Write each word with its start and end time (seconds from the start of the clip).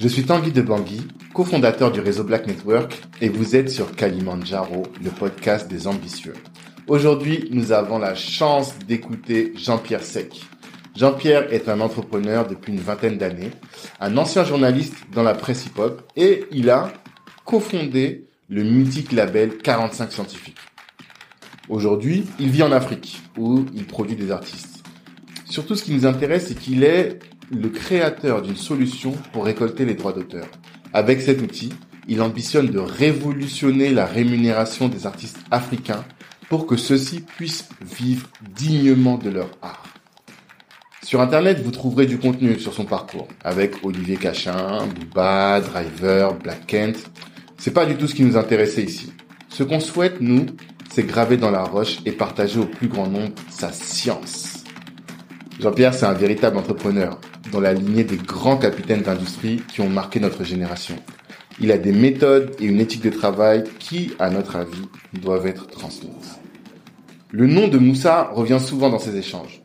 Je 0.00 0.08
suis 0.08 0.24
Tanguy 0.24 0.50
de 0.50 0.62
Bangui, 0.62 1.02
cofondateur 1.34 1.92
du 1.92 2.00
réseau 2.00 2.24
Black 2.24 2.46
Network 2.46 2.98
et 3.20 3.28
vous 3.28 3.54
êtes 3.54 3.68
sur 3.68 3.94
Kalimandjaro, 3.94 4.84
le 5.04 5.10
podcast 5.10 5.68
des 5.68 5.86
ambitieux. 5.86 6.32
Aujourd'hui, 6.86 7.50
nous 7.52 7.70
avons 7.70 7.98
la 7.98 8.14
chance 8.14 8.78
d'écouter 8.88 9.52
Jean-Pierre 9.56 10.02
Sec. 10.02 10.40
Jean-Pierre 10.96 11.52
est 11.52 11.68
un 11.68 11.82
entrepreneur 11.82 12.48
depuis 12.48 12.72
une 12.72 12.80
vingtaine 12.80 13.18
d'années, 13.18 13.50
un 14.00 14.16
ancien 14.16 14.42
journaliste 14.42 14.94
dans 15.12 15.22
la 15.22 15.34
presse 15.34 15.66
hip-hop 15.66 16.10
et 16.16 16.46
il 16.50 16.70
a 16.70 16.90
cofondé 17.44 18.24
le 18.48 18.62
mythique 18.62 19.12
label 19.12 19.58
45 19.58 20.12
Scientifiques. 20.12 20.56
Aujourd'hui, 21.68 22.24
il 22.38 22.48
vit 22.48 22.62
en 22.62 22.72
Afrique 22.72 23.20
où 23.36 23.66
il 23.74 23.84
produit 23.84 24.16
des 24.16 24.30
artistes. 24.30 24.82
Surtout, 25.44 25.74
ce 25.74 25.84
qui 25.84 25.92
nous 25.92 26.06
intéresse, 26.06 26.46
c'est 26.48 26.58
qu'il 26.58 26.84
est 26.84 27.18
le 27.50 27.68
créateur 27.68 28.42
d'une 28.42 28.56
solution 28.56 29.12
pour 29.32 29.44
récolter 29.44 29.84
les 29.84 29.94
droits 29.94 30.12
d'auteur. 30.12 30.46
Avec 30.92 31.20
cet 31.20 31.42
outil, 31.42 31.72
il 32.08 32.22
ambitionne 32.22 32.68
de 32.68 32.78
révolutionner 32.78 33.90
la 33.90 34.06
rémunération 34.06 34.88
des 34.88 35.06
artistes 35.06 35.38
africains 35.50 36.04
pour 36.48 36.66
que 36.66 36.76
ceux-ci 36.76 37.20
puissent 37.20 37.68
vivre 37.80 38.28
dignement 38.54 39.18
de 39.18 39.30
leur 39.30 39.50
art. 39.62 39.84
Sur 41.02 41.20
Internet, 41.20 41.60
vous 41.60 41.70
trouverez 41.70 42.06
du 42.06 42.18
contenu 42.18 42.58
sur 42.58 42.74
son 42.74 42.84
parcours, 42.84 43.28
avec 43.42 43.84
Olivier 43.84 44.16
Cachin, 44.16 44.86
Booba, 44.86 45.60
Driver, 45.60 46.34
Black 46.34 46.66
Kent. 46.66 47.10
C'est 47.58 47.72
pas 47.72 47.86
du 47.86 47.96
tout 47.96 48.06
ce 48.06 48.14
qui 48.14 48.24
nous 48.24 48.36
intéressait 48.36 48.82
ici. 48.82 49.12
Ce 49.48 49.62
qu'on 49.62 49.80
souhaite, 49.80 50.20
nous, 50.20 50.46
c'est 50.92 51.04
graver 51.04 51.36
dans 51.36 51.50
la 51.50 51.62
roche 51.62 51.98
et 52.04 52.12
partager 52.12 52.60
au 52.60 52.66
plus 52.66 52.88
grand 52.88 53.08
nombre 53.08 53.32
sa 53.48 53.72
science. 53.72 54.64
Jean-Pierre, 55.60 55.94
c'est 55.94 56.06
un 56.06 56.12
véritable 56.14 56.58
entrepreneur 56.58 57.20
dans 57.50 57.60
la 57.60 57.72
lignée 57.72 58.04
des 58.04 58.16
grands 58.16 58.56
capitaines 58.56 59.02
d'industrie 59.02 59.62
qui 59.68 59.80
ont 59.80 59.88
marqué 59.88 60.20
notre 60.20 60.44
génération. 60.44 60.96
Il 61.60 61.72
a 61.72 61.78
des 61.78 61.92
méthodes 61.92 62.54
et 62.58 62.64
une 62.64 62.80
éthique 62.80 63.02
de 63.02 63.10
travail 63.10 63.64
qui, 63.78 64.12
à 64.18 64.30
notre 64.30 64.56
avis, 64.56 64.88
doivent 65.12 65.46
être 65.46 65.66
transmises. 65.66 66.38
Le 67.30 67.46
nom 67.46 67.68
de 67.68 67.78
Moussa 67.78 68.30
revient 68.32 68.58
souvent 68.60 68.90
dans 68.90 68.98
ces 68.98 69.16
échanges. 69.16 69.60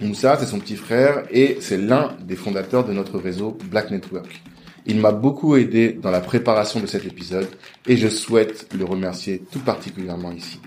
Moussa, 0.00 0.36
c'est 0.38 0.46
son 0.46 0.60
petit 0.60 0.76
frère 0.76 1.24
et 1.30 1.58
c'est 1.60 1.78
l'un 1.78 2.16
des 2.22 2.36
fondateurs 2.36 2.84
de 2.84 2.92
notre 2.92 3.18
réseau 3.18 3.56
Black 3.70 3.90
Network. 3.90 4.42
Il 4.86 5.00
m'a 5.00 5.10
beaucoup 5.10 5.56
aidé 5.56 5.98
dans 6.00 6.10
la 6.10 6.20
préparation 6.20 6.80
de 6.80 6.86
cet 6.86 7.04
épisode 7.04 7.48
et 7.86 7.96
je 7.96 8.08
souhaite 8.08 8.68
le 8.78 8.84
remercier 8.84 9.42
tout 9.50 9.58
particulièrement 9.58 10.30
ici. 10.30 10.60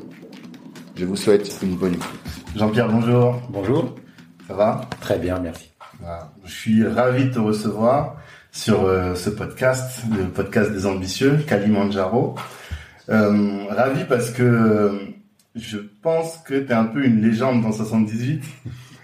Je 0.96 1.06
vous 1.06 1.16
souhaite 1.16 1.58
une 1.64 1.78
bonne 1.78 1.94
écoute. 1.94 2.20
Jean-Pierre, 2.56 2.90
bonjour. 2.90 3.42
Bonjour. 3.50 3.96
Ça 4.48 4.54
va? 4.54 4.82
Très 5.00 5.18
bien, 5.18 5.40
merci. 5.40 5.70
Je 6.44 6.52
suis 6.52 6.86
ravi 6.86 7.26
de 7.26 7.34
te 7.34 7.40
recevoir 7.40 8.18
sur 8.52 8.86
euh, 8.86 9.16
ce 9.16 9.30
podcast, 9.30 10.04
le 10.16 10.26
podcast 10.26 10.72
des 10.72 10.86
ambitieux, 10.86 11.38
Kalimandjaro. 11.48 12.36
Euh, 13.10 13.66
ravi 13.70 14.04
parce 14.08 14.30
que 14.30 14.44
euh, 14.44 14.92
je 15.56 15.78
pense 16.02 16.38
que 16.46 16.54
tu 16.54 16.72
es 16.72 16.74
un 16.74 16.86
peu 16.86 17.04
une 17.04 17.22
légende 17.22 17.62
dans 17.62 17.72
78. 17.72 18.44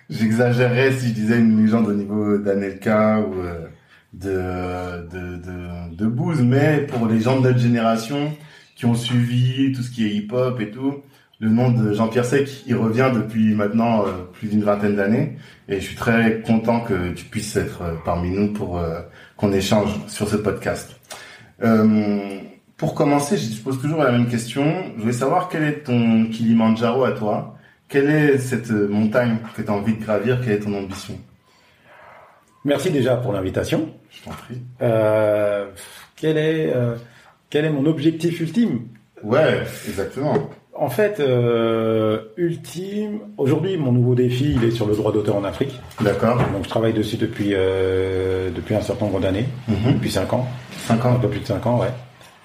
J'exagérerais 0.09 0.93
si 0.93 1.09
je 1.09 1.13
disais 1.13 1.39
une 1.39 1.61
légende 1.61 1.87
au 1.87 1.93
niveau 1.93 2.37
d'Anelka 2.37 3.19
ou 3.19 3.33
euh, 3.41 3.67
de, 4.13 5.07
de, 5.09 5.37
de, 5.37 5.95
de 5.95 6.05
Booz, 6.05 6.41
mais 6.41 6.87
pour 6.87 7.07
les 7.07 7.19
gens 7.19 7.39
de 7.39 7.47
notre 7.47 7.59
génération 7.59 8.31
qui 8.75 8.85
ont 8.85 8.95
suivi 8.95 9.73
tout 9.73 9.81
ce 9.81 9.91
qui 9.91 10.05
est 10.05 10.09
hip-hop 10.09 10.61
et 10.61 10.69
tout, 10.69 11.01
le 11.39 11.49
nom 11.49 11.71
de 11.71 11.93
Jean-Pierre 11.93 12.25
Sec, 12.25 12.63
il 12.65 12.75
revient 12.75 13.11
depuis 13.13 13.53
maintenant 13.53 14.05
plus 14.33 14.47
d'une 14.47 14.63
vingtaine 14.63 14.95
d'années. 14.95 15.37
Et 15.67 15.75
je 15.75 15.85
suis 15.85 15.95
très 15.95 16.41
content 16.41 16.79
que 16.79 17.11
tu 17.13 17.25
puisses 17.25 17.55
être 17.57 17.83
parmi 18.05 18.31
nous 18.31 18.53
pour 18.53 18.81
qu'on 19.37 19.53
échange 19.53 19.91
sur 20.07 20.27
ce 20.27 20.35
podcast. 20.35 20.99
Euh, 21.63 22.39
pour 22.75 22.93
commencer, 22.93 23.37
je 23.37 23.61
pose 23.61 23.79
toujours 23.81 24.03
la 24.03 24.11
même 24.11 24.27
question. 24.27 24.91
Je 24.95 25.01
voulais 25.01 25.13
savoir 25.13 25.49
quel 25.49 25.63
est 25.63 25.83
ton 25.83 26.25
Kilimanjaro 26.25 27.05
à 27.05 27.11
toi. 27.11 27.55
Quelle 27.87 28.09
est 28.09 28.37
cette 28.37 28.71
montagne 28.71 29.37
que 29.55 29.61
tu 29.61 29.69
as 29.69 29.73
envie 29.73 29.93
de 29.93 30.03
gravir? 30.03 30.41
Quelle 30.41 30.53
est 30.53 30.59
ton 30.59 30.73
ambition? 30.73 31.17
Merci 32.65 32.91
déjà 32.91 33.15
pour 33.15 33.31
l'invitation. 33.31 33.93
Je 34.09 34.23
t'en 34.23 34.31
prie. 34.31 34.61
Euh, 34.81 35.67
quel 36.15 36.37
est 36.37 36.73
euh, 36.75 36.95
quel 37.49 37.65
est 37.65 37.69
mon 37.69 37.85
objectif 37.85 38.41
ultime? 38.41 38.87
Ouais, 39.23 39.63
exactement 39.87 40.49
en 40.79 40.89
fait, 40.89 41.19
euh, 41.19 42.19
ultime, 42.37 43.19
aujourd'hui, 43.37 43.77
mon 43.77 43.91
nouveau 43.91 44.15
défi, 44.15 44.53
il 44.55 44.63
est 44.63 44.71
sur 44.71 44.85
le 44.87 44.95
droit 44.95 45.11
d'auteur 45.11 45.35
en 45.35 45.43
Afrique. 45.43 45.79
D'accord. 46.01 46.37
Donc, 46.37 46.63
je 46.63 46.69
travaille 46.69 46.93
dessus 46.93 47.17
depuis 47.17 47.49
euh, 47.53 48.49
depuis 48.55 48.75
un 48.75 48.81
certain 48.81 49.05
nombre 49.05 49.19
d'années, 49.19 49.45
Mhm. 49.67 49.93
depuis 49.93 50.11
cinq 50.11 50.31
ans, 50.33 50.47
Cinq 50.85 51.05
un 51.05 51.09
ans. 51.11 51.19
peu 51.19 51.27
plus 51.27 51.39
de 51.41 51.45
cinq 51.45 51.65
ans, 51.65 51.79
ouais. 51.79 51.87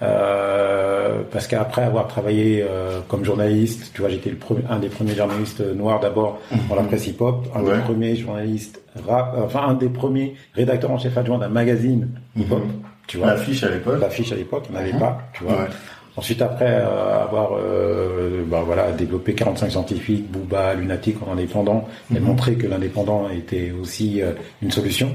Euh, 0.02 1.22
parce 1.30 1.46
qu'après 1.46 1.82
avoir 1.82 2.08
travaillé 2.08 2.64
euh, 2.68 3.00
comme 3.08 3.24
journaliste, 3.24 3.92
tu 3.94 4.00
vois, 4.00 4.10
j'étais 4.10 4.30
le 4.30 4.36
premier- 4.36 4.64
un 4.68 4.78
des 4.78 4.88
premiers 4.88 5.14
journalistes 5.14 5.60
noirs 5.60 6.00
d'abord 6.00 6.40
dans 6.68 6.74
la 6.74 6.82
presse 6.82 7.06
hip-hop, 7.06 7.46
un 7.54 7.62
Ouais. 7.62 7.76
des 7.76 7.82
premiers 7.82 8.16
journalistes 8.16 8.80
rap, 9.06 9.34
euh, 9.36 9.42
enfin 9.44 9.60
un 9.68 9.74
des 9.74 9.88
premiers 9.88 10.34
rédacteurs 10.54 10.90
en 10.90 10.98
chef 10.98 11.16
adjoint 11.16 11.38
d'un 11.38 11.48
magazine 11.48 12.08
hip-hop, 12.36 12.58
Mhm. 12.64 12.70
tu 13.06 13.18
vois. 13.18 13.28
L'affiche 13.28 13.62
à 13.62 13.70
l'époque. 13.70 14.00
L'affiche 14.00 14.32
à 14.32 14.36
l'époque, 14.36 14.64
on 14.70 14.72
n'avait 14.74 14.92
Mhm. 14.92 14.98
pas, 14.98 15.18
tu 15.34 15.44
vois. 15.44 15.52
Ouais. 15.52 15.68
Ensuite, 16.16 16.42
après 16.42 16.66
euh, 16.68 17.22
avoir 17.24 17.52
euh, 17.58 18.42
bah, 18.46 18.62
voilà, 18.66 18.92
développé 18.92 19.32
45 19.34 19.70
scientifiques, 19.70 20.30
Booba, 20.30 20.74
Lunatic 20.74 21.16
en 21.26 21.32
indépendant, 21.32 21.88
et 22.14 22.18
Mhm. 22.20 22.26
montré 22.26 22.54
que 22.56 22.66
l'indépendant 22.66 23.28
était 23.30 23.72
aussi 23.80 24.20
euh, 24.20 24.32
une 24.60 24.70
solution, 24.70 25.08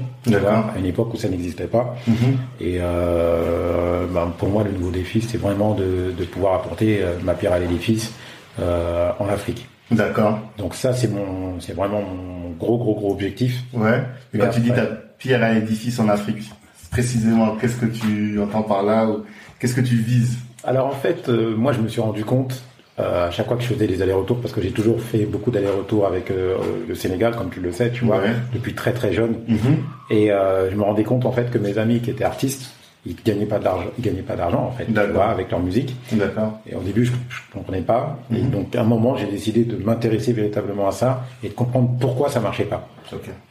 à 0.74 0.78
une 0.78 0.86
époque 0.86 1.14
où 1.14 1.16
ça 1.16 1.28
n'existait 1.28 1.68
pas. 1.68 1.94
Mhm. 2.08 2.14
Et 2.60 2.78
euh, 2.80 4.06
bah, 4.12 4.32
pour 4.38 4.48
moi, 4.48 4.64
le 4.64 4.72
nouveau 4.72 4.90
défi, 4.90 5.20
c'est 5.22 5.38
vraiment 5.38 5.74
de, 5.74 6.12
de 6.18 6.24
pouvoir 6.24 6.54
apporter 6.54 7.00
ma 7.22 7.34
pierre 7.34 7.52
à 7.52 7.58
l'édifice 7.58 8.12
euh, 8.60 9.10
en 9.20 9.28
Afrique. 9.28 9.68
D'accord. 9.90 10.38
Donc 10.58 10.74
ça, 10.74 10.92
c'est 10.92 11.08
mon, 11.08 11.60
c'est 11.60 11.74
vraiment 11.74 12.02
mon 12.02 12.50
gros, 12.58 12.76
gros, 12.76 12.94
gros 12.94 13.12
objectif. 13.12 13.62
Ouais. 13.72 13.98
Et 14.34 14.38
Mais 14.38 14.40
quand 14.44 14.50
tu 14.50 14.60
dis 14.60 14.70
ta 14.70 14.84
pierre 15.16 15.42
à 15.42 15.52
l'édifice 15.54 15.98
en 16.00 16.08
Afrique, 16.08 16.50
précisément, 16.90 17.56
qu'est-ce 17.56 17.76
que 17.76 17.86
tu 17.86 18.38
entends 18.40 18.62
par 18.62 18.82
là 18.82 19.06
ou 19.06 19.22
qu'est-ce 19.60 19.74
que 19.74 19.80
tu 19.80 19.94
vises 19.96 20.36
Alors 20.68 20.86
en 20.86 20.90
fait, 21.04 21.28
euh, 21.28 21.54
moi 21.56 21.72
je 21.72 21.80
me 21.80 21.88
suis 21.88 22.00
rendu 22.02 22.24
compte 22.24 22.62
euh, 22.98 23.28
à 23.28 23.30
chaque 23.30 23.46
fois 23.46 23.56
que 23.56 23.62
je 23.62 23.68
faisais 23.68 23.86
des 23.86 24.02
allers-retours, 24.02 24.38
parce 24.40 24.52
que 24.52 24.60
j'ai 24.60 24.70
toujours 24.70 25.00
fait 25.00 25.24
beaucoup 25.24 25.50
d'allers-retours 25.50 26.06
avec 26.06 26.30
euh, 26.30 26.56
le 26.86 26.94
Sénégal, 26.94 27.34
comme 27.36 27.48
tu 27.48 27.60
le 27.60 27.72
sais, 27.72 27.90
tu 27.90 28.04
vois, 28.04 28.18
Ouais. 28.18 28.32
depuis 28.52 28.74
très 28.74 28.92
très 28.92 29.12
jeune. 29.12 29.36
Mhm. 29.48 29.76
Et 30.10 30.28
je 30.28 30.74
me 30.76 30.82
rendais 30.82 31.04
compte 31.04 31.24
en 31.24 31.32
fait 31.32 31.50
que 31.50 31.58
mes 31.58 31.78
amis 31.78 32.00
qui 32.00 32.10
étaient 32.10 32.24
artistes, 32.24 32.72
ils 33.06 33.14
gagnaient 33.24 33.46
pas 33.46 33.58
d'argent, 33.60 33.86
ils 33.98 34.04
gagnaient 34.04 34.22
pas 34.22 34.36
d'argent 34.36 34.64
en 34.64 34.72
fait, 34.72 34.84
tu 34.86 35.12
vois, 35.12 35.26
avec 35.26 35.50
leur 35.50 35.60
musique. 35.60 35.94
D'accord. 36.12 36.58
Et 36.68 36.74
au 36.74 36.80
début, 36.80 37.04
je, 37.06 37.12
je 37.30 37.38
comprenais 37.52 37.80
pas. 37.80 38.18
Et 38.34 38.42
Mhm. 38.42 38.50
donc 38.50 38.76
à 38.76 38.80
un 38.82 38.84
moment, 38.84 39.16
j'ai 39.16 39.26
décidé 39.26 39.64
de 39.64 39.76
m'intéresser 39.82 40.32
véritablement 40.34 40.88
à 40.88 40.92
ça 40.92 41.22
et 41.42 41.48
de 41.48 41.54
comprendre 41.54 41.90
pourquoi 42.00 42.28
ça 42.28 42.40
marchait 42.40 42.64
pas. 42.74 42.86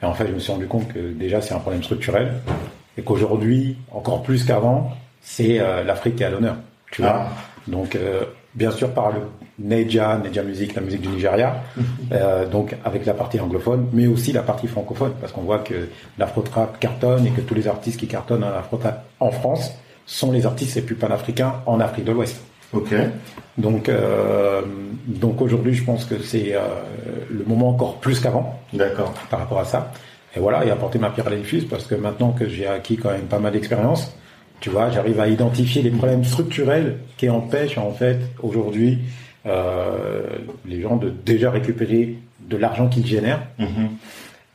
Et 0.04 0.06
en 0.06 0.14
fait, 0.14 0.28
je 0.28 0.34
me 0.34 0.40
suis 0.40 0.52
rendu 0.52 0.68
compte 0.68 0.88
que 0.94 1.00
déjà 1.00 1.42
c'est 1.42 1.56
un 1.56 1.60
problème 1.60 1.82
structurel 1.82 2.34
et 2.98 3.02
qu'aujourd'hui, 3.02 3.78
encore 3.92 4.22
plus 4.24 4.44
qu'avant, 4.46 4.92
c'est 5.22 5.60
euh, 5.60 5.84
l'Afrique 5.84 6.18
qui 6.18 6.24
est 6.24 6.28
à 6.28 6.30
l'honneur. 6.30 6.58
Tu 6.92 7.02
vois. 7.02 7.26
Ah. 7.26 7.30
Donc, 7.68 7.96
euh, 7.96 8.24
bien 8.56 8.72
sûr, 8.72 8.92
par 8.92 9.12
le 9.12 9.22
Neja, 9.60 10.18
Neja 10.18 10.44
Music, 10.44 10.76
la 10.76 10.82
musique 10.82 11.02
du 11.02 11.10
Nigeria, 11.10 11.64
euh, 12.12 12.46
donc 12.48 12.76
avec 12.86 13.06
la 13.06 13.14
partie 13.14 13.40
anglophone, 13.40 13.88
mais 13.94 14.08
aussi 14.08 14.32
la 14.32 14.44
partie 14.44 14.68
francophone, 14.68 15.14
parce 15.20 15.32
qu'on 15.32 15.42
voit 15.42 15.60
que 15.60 15.90
l'afro-trap 16.18 16.80
cartonne 16.80 17.26
et 17.26 17.32
que 17.32 17.42
tous 17.42 17.56
les 17.56 17.68
artistes 17.68 18.00
qui 18.00 18.08
cartonnent 18.08 18.44
en 18.44 18.58
afro-trap 18.58 19.06
en 19.20 19.32
France 19.32 19.74
sont 20.06 20.32
les 20.32 20.46
artistes 20.46 20.76
les 20.76 20.82
plus 20.82 20.96
panafricains 20.96 21.56
en 21.66 21.80
Afrique 21.80 22.06
de 22.06 22.12
l'Ouest. 22.12 22.42
Ok. 22.74 22.94
Donc, 23.58 23.90
euh, 23.90 24.62
donc 25.06 25.42
aujourd'hui, 25.42 25.74
je 25.74 25.84
pense 25.84 26.06
que 26.06 26.20
c'est 26.20 26.54
euh, 26.54 26.60
le 27.30 27.44
moment 27.46 27.70
encore 27.70 27.98
plus 27.98 28.20
qu'avant 28.20 28.60
D'accord. 28.74 29.14
par 29.30 29.40
rapport 29.40 29.60
à 29.60 29.66
ça. 29.66 29.92
Et 30.36 30.40
voilà, 30.40 30.66
et 30.66 30.72
apporter 30.72 31.00
ma 31.00 31.10
pierre 31.10 31.28
à 31.28 31.30
l'édifice 31.30 31.66
parce 31.66 31.86
que 31.86 31.96
maintenant 31.96 32.32
que 32.32 32.48
j'ai 32.48 32.68
acquis 32.68 32.98
quand 32.98 33.12
même 33.12 33.22
pas 33.22 33.40
mal 33.40 33.54
d'expérience, 33.54 34.16
tu 34.60 34.70
vois, 34.70 34.90
j'arrive 34.90 35.20
à 35.20 35.28
identifier 35.28 35.82
les 35.82 35.92
problèmes 35.92 36.24
structurels 36.24 36.98
qui 37.18 37.30
empêchent 37.30 37.78
en 37.78 37.92
fait 37.92 38.20
aujourd'hui 38.42 39.00
euh, 39.46 40.22
les 40.66 40.82
gens 40.82 40.98
de 40.98 41.10
déjà 41.10 41.52
récupérer 41.52 42.16
de 42.50 42.58
l'argent 42.58 42.88
qu'ils 42.88 43.06
génèrent 43.06 43.42
Mhm. 43.60 43.90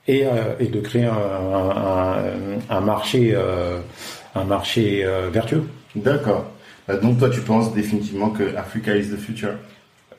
et, 0.08 0.26
euh, 0.26 0.54
et 0.60 0.66
de 0.66 0.80
créer 0.80 1.04
un, 1.04 1.12
un, 1.12 2.76
un 2.76 2.80
marché, 2.80 3.32
euh, 3.34 3.78
un 4.34 4.44
marché 4.44 5.04
euh, 5.04 5.30
vertueux. 5.32 5.64
D'accord. 5.94 6.46
Euh, 6.88 7.00
Donc 7.00 7.18
toi, 7.18 7.30
tu 7.30 7.40
penses 7.40 7.72
définitivement 7.74 8.30
que 8.30 8.54
Africa 8.56 8.96
is 8.96 9.08
the 9.10 9.16
future? 9.18 9.54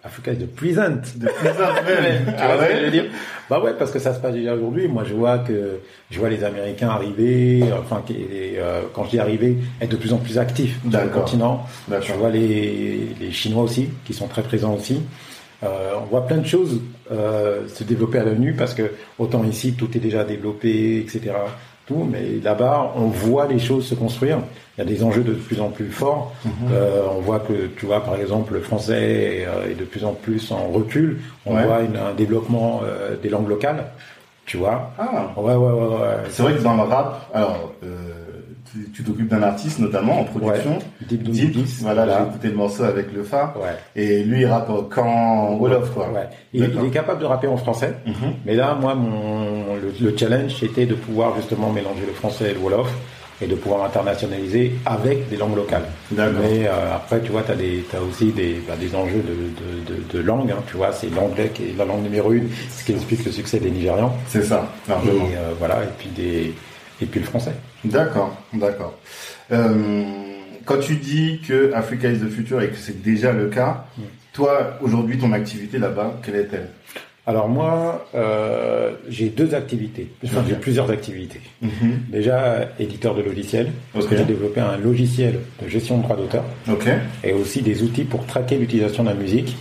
Africa 0.06 0.32
is 0.34 0.38
the 0.38 0.48
present. 0.48 1.02
De 1.18 1.28
présent 1.28 1.74
même. 1.86 2.26
tu 2.26 2.32
vois 2.32 2.36
Ah 2.38 2.58
ce 2.58 2.64
que 2.66 2.72
je 2.72 2.78
ouais 2.78 2.86
veux 2.86 2.92
dire? 2.92 3.06
Bah 3.50 3.62
ouais, 3.62 3.74
parce 3.78 3.92
que 3.92 4.00
ça 4.00 4.14
se 4.14 4.20
passe 4.20 4.34
déjà 4.34 4.54
aujourd'hui. 4.54 4.88
Moi, 4.88 5.04
je 5.06 5.14
vois 5.14 5.38
que 5.40 5.80
je 6.12 6.20
vois 6.20 6.30
les 6.30 6.44
Américains 6.44 6.90
arriver, 6.90 7.64
enfin, 7.80 8.04
euh, 8.12 8.82
quand 8.94 9.06
je 9.06 9.12
dis 9.12 9.20
arriver, 9.20 9.58
être 9.82 9.92
de 9.92 9.96
plus 9.96 10.12
en 10.12 10.18
plus 10.18 10.38
actifs 10.38 10.78
sur 10.90 11.02
le 11.02 11.10
continent. 11.10 11.66
Je 12.02 12.14
vois 12.14 12.30
les, 12.30 13.08
les 13.20 13.32
Chinois 13.32 13.64
aussi, 13.64 13.90
qui 14.06 14.14
sont 14.14 14.28
très 14.28 14.42
présents 14.44 14.74
aussi. 14.74 15.02
Euh, 15.64 15.94
on 16.02 16.06
voit 16.06 16.28
plein 16.28 16.38
de 16.38 16.46
choses 16.46 16.82
euh, 17.12 17.68
se 17.70 17.86
développer 17.86 18.18
à 18.20 18.24
l'ONU 18.26 18.54
parce 18.54 18.74
que 18.74 18.92
autant 19.18 19.44
ici 19.46 19.74
tout 19.74 19.96
est 19.96 20.00
déjà 20.02 20.26
développé, 20.26 21.00
etc. 21.00 21.32
Tout, 21.86 22.08
mais 22.10 22.40
là-bas 22.44 22.94
on 22.96 23.08
voit 23.08 23.48
les 23.48 23.60
choses 23.60 23.86
se 23.88 23.96
construire. 23.96 24.38
Il 24.78 24.84
y 24.84 24.88
a 24.88 24.90
des 24.90 25.04
enjeux 25.04 25.22
de 25.24 25.34
plus 25.34 25.60
en 25.62 25.70
plus 25.70 25.90
forts. 25.92 26.34
Euh, 26.72 27.04
on 27.16 27.20
voit 27.22 27.40
que 27.40 27.68
tu 27.78 27.86
vois 27.86 28.02
par 28.04 28.16
exemple 28.16 28.54
le 28.54 28.62
français 28.62 29.02
est, 29.42 29.46
euh, 29.46 29.70
est 29.72 29.76
de 29.76 29.84
plus 29.84 30.04
en 30.06 30.14
plus 30.14 30.52
en 30.52 30.68
recul. 30.72 31.20
On 31.46 31.56
Ouais. 31.56 31.66
voit 31.66 31.82
une- 31.82 31.98
un 31.98 32.14
développement 32.16 32.82
euh, 32.84 33.16
des 33.22 33.30
langues 33.30 33.50
locales. 33.50 33.86
Tu 34.46 34.58
vois. 34.58 34.92
Ah. 34.98 35.32
Ouais 35.38 35.54
ouais 35.54 35.56
ouais 35.56 35.88
ouais. 35.88 36.08
C'est 36.30 36.42
vrai 36.44 36.54
que 36.56 36.62
dans 36.62 36.76
le 36.76 36.82
rap, 36.84 37.30
alors, 37.34 37.72
tu- 38.72 38.90
tu 38.92 39.04
t'occupes 39.04 39.30
d'un 39.30 39.44
artiste 39.44 39.80
notamment 39.80 40.20
en 40.22 40.24
production. 40.24 40.80
Deep 41.08 41.24
Doom 41.24 41.34
Deep, 41.34 41.54
Boogies, 41.54 41.78
voilà, 41.82 42.06
j'ai 42.18 42.24
écouté 42.30 42.48
le 42.50 42.56
morceau 42.56 42.84
avec 42.84 43.14
le. 43.14 43.22
Ouais. 43.22 43.78
Et 43.96 44.24
lui, 44.24 44.42
il 44.42 44.46
rappe 44.46 44.70
camp 44.90 45.56
Wolof, 45.60 45.92
quoi. 45.94 46.10
Ouais. 46.12 46.28
Il, 46.54 46.64
il 46.64 46.86
est 46.88 46.90
capable 46.90 47.22
de 47.22 47.26
rapper 47.26 47.48
en 47.48 47.56
français. 47.58 47.94
Mhm. 48.06 48.14
Mais 48.46 48.56
là, 48.56 48.76
moi, 48.80 48.96
mon, 48.96 49.63
le, 49.84 50.12
le 50.12 50.18
challenge, 50.18 50.56
c'était 50.60 50.86
de 50.86 50.96
pouvoir 50.96 51.36
justement 51.36 51.72
mélanger 51.72 52.06
le 52.08 52.14
français 52.14 52.52
et 52.52 52.54
le 52.54 52.60
Wolof 52.60 52.90
et 53.42 53.48
de 53.48 53.56
pouvoir 53.56 53.84
internationaliser 53.84 54.74
avec 54.86 55.28
des 55.30 55.38
langues 55.38 55.56
locales. 55.58 55.86
Mais 56.12 56.68
euh, 56.68 56.96
après, 56.96 57.20
tu 57.22 57.32
vois, 57.32 57.42
tu 57.44 57.52
as, 57.52 58.02
aussi 58.02 58.32
des, 58.32 58.62
bah, 58.68 58.76
des 58.80 58.96
enjeux 58.96 59.22
de, 59.30 59.94
de, 59.94 59.98
de, 59.98 60.14
de 60.18 60.24
langue. 60.26 60.52
Hein, 60.52 60.64
tu 60.68 60.78
vois, 60.78 60.92
c'est 60.94 61.10
l'anglais 61.14 61.50
qui 61.54 61.64
est 61.64 61.76
la 61.78 61.84
langue 61.86 62.04
numéro 62.04 62.32
une, 62.32 62.48
ce 62.72 62.86
qui 62.86 62.94
explique 62.94 63.26
le 63.26 63.32
succès 63.32 63.60
des 63.60 63.72
Nigérians. 63.72 64.16
C'est 64.28 64.44
ça, 64.44 64.72
Et 64.88 64.90
largement. 64.92 65.26
euh, 65.36 65.52
voilà, 65.60 65.84
et 65.84 65.88
puis 65.98 66.10
des 66.10 66.54
et 67.02 67.06
puis 67.06 67.20
le 67.20 67.26
français. 67.26 67.54
D'accord, 67.84 68.34
d'accord. 68.54 68.94
Euh, 69.52 70.04
quand 70.66 70.80
tu 70.80 70.96
dis 70.96 71.42
que 71.46 71.74
Africa 71.74 72.08
is 72.10 72.20
the 72.20 72.30
future 72.30 72.62
et 72.62 72.70
que 72.70 72.78
c'est 72.78 73.02
déjà 73.02 73.34
le 73.34 73.48
cas, 73.48 73.86
Mm. 73.98 74.02
toi, 74.32 74.78
aujourd'hui, 74.82 75.18
ton 75.18 75.34
activité 75.34 75.80
là-bas, 75.80 76.14
quelle 76.24 76.36
est-elle? 76.36 76.70
Alors 77.26 77.48
moi, 77.48 78.06
euh, 78.16 78.92
j'ai 79.08 79.30
deux 79.30 79.56
activités. 79.56 80.12
Enfin, 80.26 80.44
j'ai 80.48 80.56
plusieurs 80.56 80.92
activités. 80.92 81.40
Mhm. 81.62 82.00
Déjà, 82.10 82.70
éditeur 82.80 83.16
de 83.16 83.22
logiciels. 83.22 83.72
parce 83.94 84.06
que 84.08 84.14
Ok. 84.16 84.20
J'ai 84.20 84.26
développé 84.26 84.60
un 84.60 84.78
logiciel 84.78 85.40
de 85.64 85.70
gestion 85.70 85.98
de 85.98 86.04
droits 86.04 86.18
d'auteur. 86.18 86.44
Et 87.24 87.32
aussi 87.34 87.62
des 87.62 87.82
outils 87.84 88.04
pour 88.04 88.26
traquer 88.26 88.58
l'utilisation 88.58 89.04
de 89.04 89.10
la 89.10 89.16
musique 89.16 89.56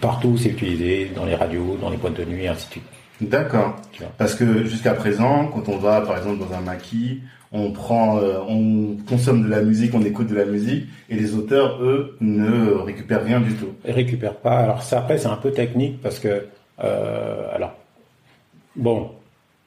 partout 0.00 0.28
où 0.28 0.36
c'est 0.36 0.50
utilisé, 0.50 1.10
dans 1.14 1.24
les 1.24 1.34
radios, 1.34 1.76
dans 1.80 1.90
les 1.90 1.96
boîtes 1.96 2.14
de 2.14 2.24
nuit, 2.24 2.44
et 2.44 2.48
ainsi 2.48 2.66
de 2.66 2.72
suite. 2.72 2.84
d'accord. 3.20 3.76
Parce 4.16 4.34
que 4.34 4.64
jusqu'à 4.64 4.94
présent, 4.94 5.46
quand 5.48 5.68
on 5.68 5.78
va, 5.78 6.00
par 6.02 6.16
exemple, 6.16 6.38
dans 6.38 6.54
un 6.56 6.60
maquis, 6.60 7.20
on 7.50 7.72
prend, 7.72 8.18
euh, 8.18 8.38
on 8.48 8.96
consomme 9.08 9.42
de 9.42 9.48
la 9.48 9.62
musique, 9.62 9.94
on 9.94 10.02
écoute 10.02 10.28
de 10.28 10.34
la 10.36 10.44
musique, 10.44 10.84
et 11.08 11.16
les 11.16 11.34
auteurs, 11.34 11.82
eux, 11.82 12.16
ne 12.20 12.70
récupèrent 12.72 13.24
rien 13.24 13.40
du 13.40 13.54
tout. 13.54 13.70
Et 13.84 13.92
récupère 13.92 14.34
pas. 14.36 14.58
Alors 14.58 14.82
ça 14.82 14.98
après 14.98 15.18
c'est 15.18 15.28
un 15.28 15.36
peu 15.36 15.50
technique 15.50 16.00
parce 16.02 16.18
que 16.18 16.44
alors 16.78 17.72
bon 18.76 19.10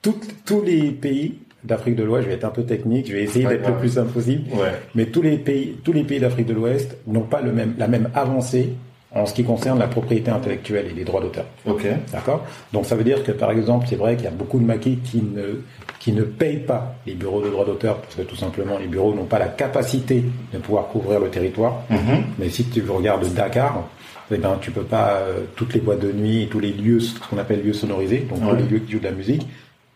tous 0.02 0.62
les 0.66 0.92
pays 0.92 1.38
d'Afrique 1.64 1.96
de 1.96 2.04
l'Ouest, 2.04 2.24
je 2.24 2.30
vais 2.30 2.36
être 2.36 2.46
un 2.46 2.50
peu 2.50 2.64
technique, 2.64 3.08
je 3.08 3.14
vais 3.14 3.24
essayer 3.24 3.46
d'être 3.46 3.68
le 3.70 3.76
plus 3.76 3.90
simple 3.90 4.10
possible, 4.12 4.52
Ouais. 4.56 4.72
mais 4.96 5.06
tous 5.06 5.22
les 5.22 5.38
pays 5.38 5.76
tous 5.84 5.94
les 5.94 6.04
pays 6.04 6.20
d'Afrique 6.20 6.48
de 6.48 6.54
l'Ouest 6.56 6.98
n'ont 7.06 7.22
pas 7.22 7.42
le 7.42 7.52
même 7.52 7.76
la 7.78 7.88
même 7.88 8.10
avancée 8.16 8.70
en 9.14 9.26
ce 9.26 9.34
qui 9.34 9.44
concerne 9.44 9.78
la 9.78 9.88
propriété 9.88 10.32
intellectuelle 10.32 10.88
et 10.90 10.94
les 10.94 11.04
droits 11.04 11.20
d'auteur. 11.20 11.44
Ok. 11.68 11.86
D'accord? 12.14 12.46
Donc 12.72 12.86
ça 12.86 12.96
veut 12.96 13.04
dire 13.04 13.24
que 13.26 13.34
par 13.34 13.52
exemple, 13.52 13.86
c'est 13.90 13.98
vrai 13.98 14.16
qu'il 14.16 14.24
y 14.24 14.28
a 14.30 14.32
beaucoup 14.32 14.58
de 14.58 14.64
maquis 14.64 15.00
qui 15.04 15.18
ne, 15.22 15.60
qui 16.00 16.14
ne 16.14 16.24
payent 16.24 16.60
pas 16.66 16.96
les 17.06 17.14
bureaux 17.14 17.42
de 17.44 17.50
droits 17.50 17.66
d'auteur 17.66 17.98
parce 17.98 18.16
que 18.16 18.22
tout 18.22 18.38
simplement 18.38 18.78
les 18.80 18.88
bureaux 18.88 19.14
n'ont 19.14 19.26
pas 19.26 19.38
la 19.38 19.50
capacité 19.50 20.24
de 20.54 20.58
pouvoir 20.60 20.88
couvrir 20.88 21.20
le 21.20 21.28
territoire. 21.30 21.82
Mhm. 21.90 22.24
Mais 22.40 22.48
si 22.50 22.64
tu 22.70 22.82
regardes 22.90 23.28
Dakar, 23.34 23.84
eh 24.34 24.38
ben, 24.38 24.58
tu 24.62 24.72
peux 24.72 24.84
pas, 24.84 25.18
euh, 25.18 25.42
toutes 25.56 25.74
les 25.74 25.80
boîtes 25.80 26.00
de 26.00 26.12
nuit, 26.12 26.48
tous 26.50 26.60
les 26.60 26.72
lieux, 26.72 27.00
ce 27.00 27.20
qu'on 27.20 27.38
appelle 27.38 27.64
lieux 27.64 27.74
sonorisés, 27.74 28.28
donc 28.30 28.40
tous 28.40 28.56
les 28.56 28.64
lieux 28.64 28.80
qui 28.80 28.94
jouent 28.94 29.00
de 29.00 29.06
la 29.06 29.12
musique, 29.12 29.46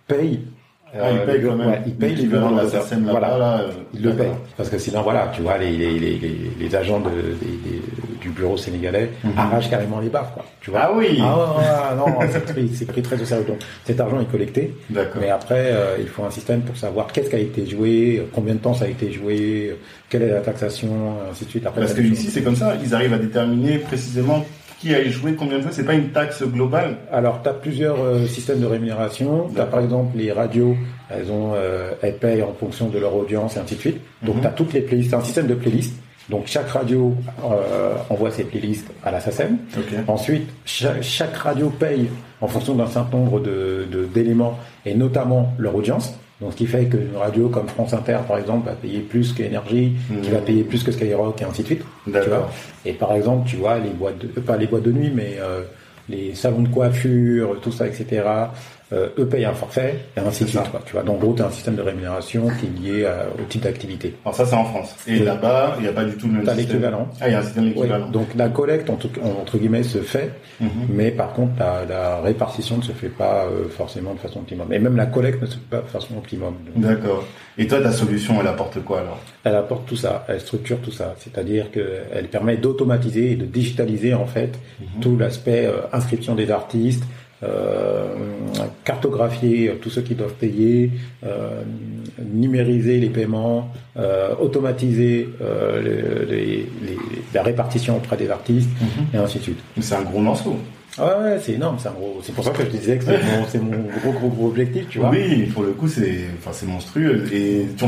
payent. 0.07 0.41
Ah, 0.97 1.07
euh, 1.07 1.25
payent 1.25 1.42
le- 1.42 1.50
quand 1.50 1.56
même. 1.57 1.68
ouais, 1.69 1.81
L'équivalent 2.00 2.50
bureaux 2.51 2.59
de 2.62 2.65
la 2.65 2.69
SACEM 2.81 3.06
là-bas, 3.06 3.19
Voilà. 3.19 3.38
là, 3.38 3.59
euh, 3.62 3.71
Ils 3.94 4.01
le 4.03 4.13
payent. 4.13 4.27
Parce 4.57 4.69
que 4.69 4.77
sinon, 4.77 5.01
voilà, 5.01 5.31
tu 5.36 5.42
vois, 5.42 5.57
les, 5.57 5.71
les, 5.71 6.00
les, 6.00 6.18
les, 6.18 6.38
les 6.59 6.75
agents 6.75 7.00
de, 7.00 7.09
du 8.21 8.30
bureau 8.30 8.57
sénégalais 8.57 9.09
arrachent 9.38 9.69
carrément 9.69 10.00
les 10.00 10.09
baffes, 10.09 10.33
quoi. 10.33 10.45
Tu 10.62 10.71
vois. 10.71 10.80
Mhm. 10.80 10.86
Ah 10.89 10.95
oui. 10.97 11.19
Ah 11.21 11.94
non, 11.97 12.06
c'est 12.31 12.86
pris, 12.88 13.01
très 13.01 13.21
au 13.21 13.25
sérieux. 13.25 13.45
Donc, 13.47 13.57
cet 13.86 14.00
argent 14.00 14.19
est 14.19 14.31
collecté. 14.31 14.74
D'accord. 14.89 15.21
Mais 15.21 15.30
après, 15.30 15.69
euh, 15.71 15.95
il 16.00 16.07
faut 16.07 16.24
un 16.24 16.31
système 16.31 16.62
pour 16.62 16.77
savoir 16.77 17.07
qu'est-ce 17.07 17.30
qui 17.30 17.36
a 17.36 17.39
été 17.39 17.65
joué, 17.65 18.27
combien 18.33 18.53
de 18.56 18.59
temps 18.59 18.74
ça 18.74 18.86
a 18.86 18.88
été 18.88 19.12
joué, 19.12 19.77
quelle 20.09 20.24
est 20.24 20.31
la 20.31 20.41
taxation, 20.41 20.89
ainsi 21.31 21.45
de 21.45 21.50
suite. 21.50 21.65
Après, 21.68 21.81
Parce 21.81 21.94
que 21.94 22.01
ici, 22.01 22.30
c'est 22.31 22.41
comme 22.41 22.56
ça, 22.56 22.74
ils 22.83 22.94
arrivent 22.95 23.13
à 23.13 23.18
déterminer 23.18 23.77
précisément 23.80 24.45
qui 24.80 24.94
a 24.94 25.00
échoué, 25.00 25.33
combien 25.36 25.57
de 25.57 25.63
fois? 25.63 25.72
C'est 25.72 25.86
pas 25.86 25.94
une 25.94 26.10
taxe 26.10 26.44
globale? 26.44 26.98
Alors, 27.12 27.42
tu 27.42 27.50
as 27.50 27.54
plusieurs 27.54 28.00
euh, 28.01 28.25
systèmes 28.27 28.60
de 28.60 28.66
rémunération. 28.66 29.50
Tu 29.54 29.60
as 29.60 29.66
par 29.66 29.80
exemple 29.81 30.18
les 30.18 30.31
radios, 30.31 30.75
elles, 31.10 31.31
ont, 31.31 31.54
euh, 31.56 31.92
elles 32.01 32.18
payent 32.18 32.44
en 32.44 32.54
fonction 32.54 32.89
de 32.89 33.00
leur 33.00 33.16
audience 33.16 33.56
et 33.56 33.60
ainsi 33.60 33.75
de 33.75 33.80
suite. 33.80 34.01
Donc, 34.22 34.36
Mhm. 34.36 34.42
tu 34.42 34.48
as 34.48 34.51
toutes 34.51 34.74
les 34.74 34.81
playlists, 34.81 35.10
c'est 35.12 35.16
un 35.16 35.22
système 35.22 35.48
de 35.48 35.56
playlists. 35.56 35.95
Donc, 36.30 36.44
chaque 36.48 36.69
radio 36.69 37.13
euh, 37.44 37.94
envoie 38.10 38.31
ses 38.31 38.44
playlists 38.45 38.88
à 39.04 39.12
la 39.12 39.19
SACEM. 39.19 39.57
Ok. 39.77 39.83
Ensuite, 40.07 40.50
chaque, 40.66 41.04
chaque 41.04 41.36
radio 41.38 41.69
paye 41.69 42.10
en 42.42 42.48
fonction 42.48 42.74
d'un 42.75 42.88
certain 42.88 43.18
nombre 43.18 43.39
de- 43.39 43.86
de- 43.92 44.06
d'éléments, 44.06 44.57
et 44.86 44.94
notamment 44.95 45.54
leur 45.60 45.75
audience. 45.75 46.13
Donc, 46.41 46.51
ce 46.51 46.57
qui 46.57 46.65
fait 46.65 46.85
qu'une 46.85 47.15
radio 47.15 47.47
comme 47.47 47.67
France 47.67 47.93
Inter, 47.93 48.17
par 48.27 48.37
exemple, 48.37 48.67
va 48.67 48.75
payer 48.75 48.99
plus 48.99 49.31
qu'Énergie, 49.31 49.93
qui 50.21 50.29
va 50.29 50.39
payer 50.39 50.63
plus 50.63 50.83
que 50.83 50.91
Skyrock, 50.91 51.41
et 51.41 51.45
ainsi 51.45 51.61
de 51.61 51.67
suite. 51.67 51.83
Tu 52.03 52.11
D'accord. 52.11 52.37
vois 52.37 52.51
et 52.85 52.93
par 52.93 53.13
exemple, 53.13 53.47
tu 53.47 53.55
vois, 53.55 53.79
les 53.79 53.89
boîtes 53.89 54.19
de, 54.19 54.27
pas 54.27 54.57
les 54.57 54.67
boîtes 54.67 54.83
de 54.83 54.91
nuit, 54.91 55.11
mais 55.13 55.37
euh, 55.39 55.61
les 56.09 56.35
salons 56.35 56.61
de 56.61 56.67
coiffure, 56.67 57.59
tout 57.61 57.71
ça, 57.71 57.87
etc., 57.87 58.21
euh, 58.93 59.09
eux 59.17 59.25
payent 59.25 59.45
un 59.45 59.53
forfait, 59.53 59.95
et 60.15 60.19
ainsi 60.19 60.43
de 60.43 60.49
suite. 60.49 60.69
Quoi, 60.69 60.81
tu 60.85 60.93
vois. 60.93 61.03
Donc, 61.03 61.15
en 61.17 61.19
gros, 61.19 61.33
tu 61.33 61.41
as 61.41 61.47
un 61.47 61.51
système 61.51 61.75
de 61.75 61.81
rémunération 61.81 62.47
qui 62.59 62.65
est 62.67 62.93
lié 62.97 63.05
à- 63.05 63.25
au 63.39 63.43
type 63.49 63.63
d'activité. 63.63 64.13
Alors 64.23 64.35
ça, 64.35 64.45
c'est 64.45 64.55
en 64.55 64.65
France. 64.65 64.95
Et 65.07 65.19
là-bas, 65.19 65.75
il 65.79 65.83
n'y 65.83 65.87
a 65.89 65.93
pas 65.93 66.03
du 66.05 66.15
tout 66.17 66.27
le 66.27 66.33
même 66.33 66.43
T'as 66.43 66.53
système. 66.55 66.75
l'équivalent. 66.75 67.07
Ah, 67.19 67.27
il 67.27 67.31
y 67.31 67.35
a 67.35 67.39
un 67.39 67.43
système 67.43 67.63
Ouais, 67.65 67.71
équivalent. 67.71 68.09
donc 68.09 68.27
la 68.35 68.49
collecte 68.49 68.89
entre, 68.89 69.07
entre 69.24 69.57
guillemets 69.57 69.83
se 69.83 69.98
fait, 70.00 70.31
Mhm. 70.60 70.69
mais 70.89 71.12
par 71.12 71.33
contre 71.33 71.53
la, 71.60 71.83
la 71.86 72.21
répartition 72.21 72.77
ne 72.77 72.81
se 72.83 72.91
fait 72.91 73.10
pas 73.10 73.45
euh, 73.45 73.67
forcément 73.69 74.13
de 74.13 74.19
façon 74.19 74.39
optimum. 74.39 74.71
Et 74.71 74.79
même 74.79 74.95
la 74.95 75.05
collecte 75.07 75.41
ne 75.41 75.48
se 75.48 75.53
fait 75.55 75.69
pas 75.69 75.81
de 75.81 75.88
façon 75.88 76.17
optimum. 76.17 76.53
D'accord. 76.75 77.24
Et 77.57 77.67
toi, 77.67 77.81
ta 77.81 77.91
solution, 77.91 78.39
elle 78.41 78.48
apporte 78.48 78.83
quoi 78.83 79.00
alors? 79.00 79.19
Elle 79.45 79.55
apporte 79.55 79.86
tout 79.88 79.95
ça, 79.95 80.25
elle 80.27 80.41
structure 80.41 80.77
tout 80.81 80.91
ça, 80.91 81.15
c'est-à-dire 81.17 81.71
qu'elle 81.71 82.27
permet 82.29 82.57
d'automatiser 82.57 83.31
et 83.31 83.36
de 83.36 83.45
digitaliser 83.45 84.13
en 84.13 84.25
fait 84.25 84.60
tout 85.01 85.17
l'aspect 85.17 85.65
euh, 85.65 85.77
inscription 85.93 86.36
des 86.36 86.51
artistes, 86.51 87.03
euh, 87.03 87.05
cartographier 88.83 89.69
euh, 89.69 89.73
tous 89.81 89.89
ceux 89.89 90.01
qui 90.01 90.15
doivent 90.15 90.33
payer, 90.33 90.91
euh, 91.25 91.61
numériser 92.33 92.99
les 92.99 93.09
paiements, 93.09 93.71
euh, 93.97 94.33
automatiser 94.39 95.29
euh, 95.41 95.81
les- 95.81 96.35
les- 96.35 96.47
les- 96.87 96.97
la 97.33 97.43
répartition 97.43 97.97
auprès 97.97 98.17
des 98.17 98.29
artistes 98.29 98.69
et 99.13 99.17
ainsi 99.17 99.39
de 99.39 99.43
suite. 99.43 99.59
C'est 99.81 99.95
un 99.95 100.01
gros 100.03 100.19
morceau. 100.19 100.57
Ah 100.97 101.19
ouais, 101.21 101.37
c'est 101.41 101.51
énorme, 101.53 101.75
c'est 101.77 101.89
gros. 101.93 102.21
C'est 102.23 102.33
pour 102.33 102.45
ça 102.45 102.51
que 102.51 102.61
je 102.63 102.67
te 102.67 102.77
disais 102.77 102.97
que 102.97 103.03
c'est 103.49 103.59
mon, 103.59 103.69
gros 104.01 104.13
gros 104.13 104.29
gros 104.29 104.47
objectif, 104.47 104.85
tu 104.89 104.99
vois. 104.99 105.09
Oui, 105.09 105.43
pour 105.53 105.63
le 105.63 105.71
coup, 105.71 105.89
c'est, 105.89 106.19
enfin, 106.39 106.51
c'est 106.53 106.65
monstrueux. 106.65 107.25
Et 107.33 107.65
tu- 107.75 107.83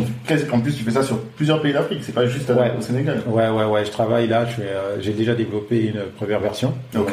en 0.51 0.59
plus, 0.59 0.75
tu 0.75 0.83
fais 0.83 0.91
ça 0.91 1.03
sur 1.03 1.17
plusieurs 1.37 1.61
pays 1.61 1.71
d'Afrique. 1.71 1.99
C'est 2.01 2.11
pas 2.13 2.25
juste 2.25 2.49
Ouais. 2.49 2.73
au 2.77 2.81
Sénégal. 2.81 3.21
Ouais, 3.27 3.47
ouais, 3.47 3.63
ouais, 3.63 3.85
je 3.85 3.91
travaille 3.91 4.27
là, 4.27 4.45
euh, 4.59 4.97
j'ai 4.99 5.13
déjà 5.13 5.35
développé 5.35 5.85
une 5.85 6.01
première 6.17 6.41
version 6.41 6.73
de 6.93 6.99
Ok. 6.99 7.11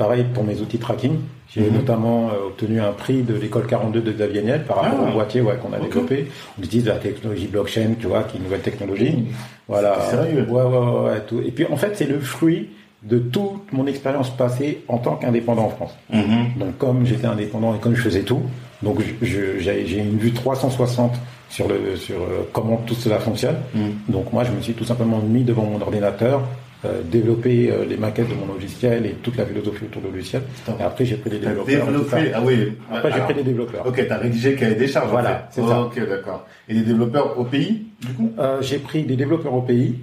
Pareil 0.00 0.24
pour 0.32 0.44
mes 0.44 0.58
outils 0.62 0.78
tracking. 0.78 1.16
J'ai 1.50 1.60
Mhm. 1.60 1.74
notamment 1.74 2.28
euh, 2.30 2.46
obtenu 2.46 2.80
un 2.80 2.92
prix 2.92 3.20
de 3.22 3.34
l'école 3.34 3.66
42 3.66 4.00
de 4.00 4.12
Xavier 4.12 4.40
Niel 4.40 4.64
par 4.64 4.78
rapport 4.80 5.00
Ah. 5.04 5.10
au 5.10 5.12
boîtier 5.12 5.42
ouais, 5.42 5.56
qu'on 5.60 5.74
a 5.74 5.78
développé. 5.78 6.26
On 6.58 6.62
utilise 6.62 6.86
la 6.86 6.94
technologie 6.94 7.48
blockchain, 7.48 7.90
tu 8.00 8.06
vois, 8.06 8.22
qui 8.22 8.36
est 8.36 8.38
une 8.38 8.44
nouvelle 8.44 8.62
technologie. 8.62 9.26
Voilà. 9.68 10.00
Sérieux 10.08 10.46
Ouais, 10.48 10.62
ouais, 10.62 11.10
ouais, 11.10 11.20
tout. 11.28 11.40
Et 11.46 11.50
puis 11.50 11.66
en 11.70 11.76
fait, 11.76 11.90
c'est 11.96 12.06
le 12.06 12.18
fruit 12.18 12.70
de 13.02 13.18
toute 13.18 13.70
mon 13.72 13.86
expérience 13.86 14.30
passée 14.30 14.80
en 14.88 14.96
tant 14.96 15.16
qu'indépendant 15.16 15.64
en 15.66 15.68
France. 15.70 15.94
Mhm. 16.10 16.58
Donc 16.58 16.78
comme 16.78 17.04
j'étais 17.04 17.26
indépendant 17.26 17.74
et 17.74 17.78
comme 17.78 17.94
je 17.94 18.00
faisais 18.00 18.22
tout, 18.22 18.40
donc 18.82 19.00
j'ai 19.20 19.98
une 19.98 20.16
vue 20.16 20.32
360 20.32 21.12
sur 21.50 21.68
le 21.68 21.96
sur 21.96 22.16
euh, 22.16 22.48
comment 22.54 22.78
tout 22.86 22.94
cela 22.94 23.18
fonctionne. 23.18 23.56
Mhm. 23.74 23.82
Donc 24.08 24.32
moi 24.32 24.44
je 24.44 24.52
me 24.52 24.62
suis 24.62 24.72
tout 24.72 24.84
simplement 24.84 25.18
mis 25.18 25.44
devant 25.44 25.64
mon 25.64 25.80
ordinateur, 25.82 26.40
euh, 26.84 27.02
développé 27.04 27.70
euh, 27.70 27.84
les 27.84 27.96
maquettes 27.96 28.28
de 28.28 28.34
mon 28.34 28.52
logiciel 28.54 29.04
et 29.06 29.10
toute 29.22 29.36
la 29.36 29.44
philosophie 29.44 29.84
autour 29.84 30.02
du 30.02 30.10
logiciel. 30.10 30.42
Et 30.78 30.82
après 30.82 31.04
j'ai 31.04 31.16
pris 31.16 31.30
des 31.30 31.38
développeurs. 31.38 31.86
développé. 31.86 32.32
Ah 32.34 32.40
oui. 32.44 32.72
Après 32.90 33.08
j'ai 33.10 33.14
Alors, 33.16 33.26
pris 33.26 33.34
des 33.34 33.42
développeurs. 33.42 33.86
Ok, 33.86 34.04
t'as 34.08 34.16
rédigé 34.18 34.54
cahier 34.54 34.74
des 34.76 34.88
charges. 34.88 35.10
Voilà, 35.10 35.48
c'est 35.50 35.62
ça. 35.62 35.82
Ok, 35.82 35.98
d'accord. 36.08 36.46
Et 36.68 36.74
des 36.74 36.82
développeurs 36.82 37.38
au 37.38 37.44
pays, 37.44 37.86
du 38.00 38.12
coup? 38.14 38.32
Euh, 38.38 38.62
j'ai 38.62 38.78
pris 38.78 39.02
des 39.02 39.16
développeurs 39.16 39.54
au 39.54 39.62
pays 39.62 39.96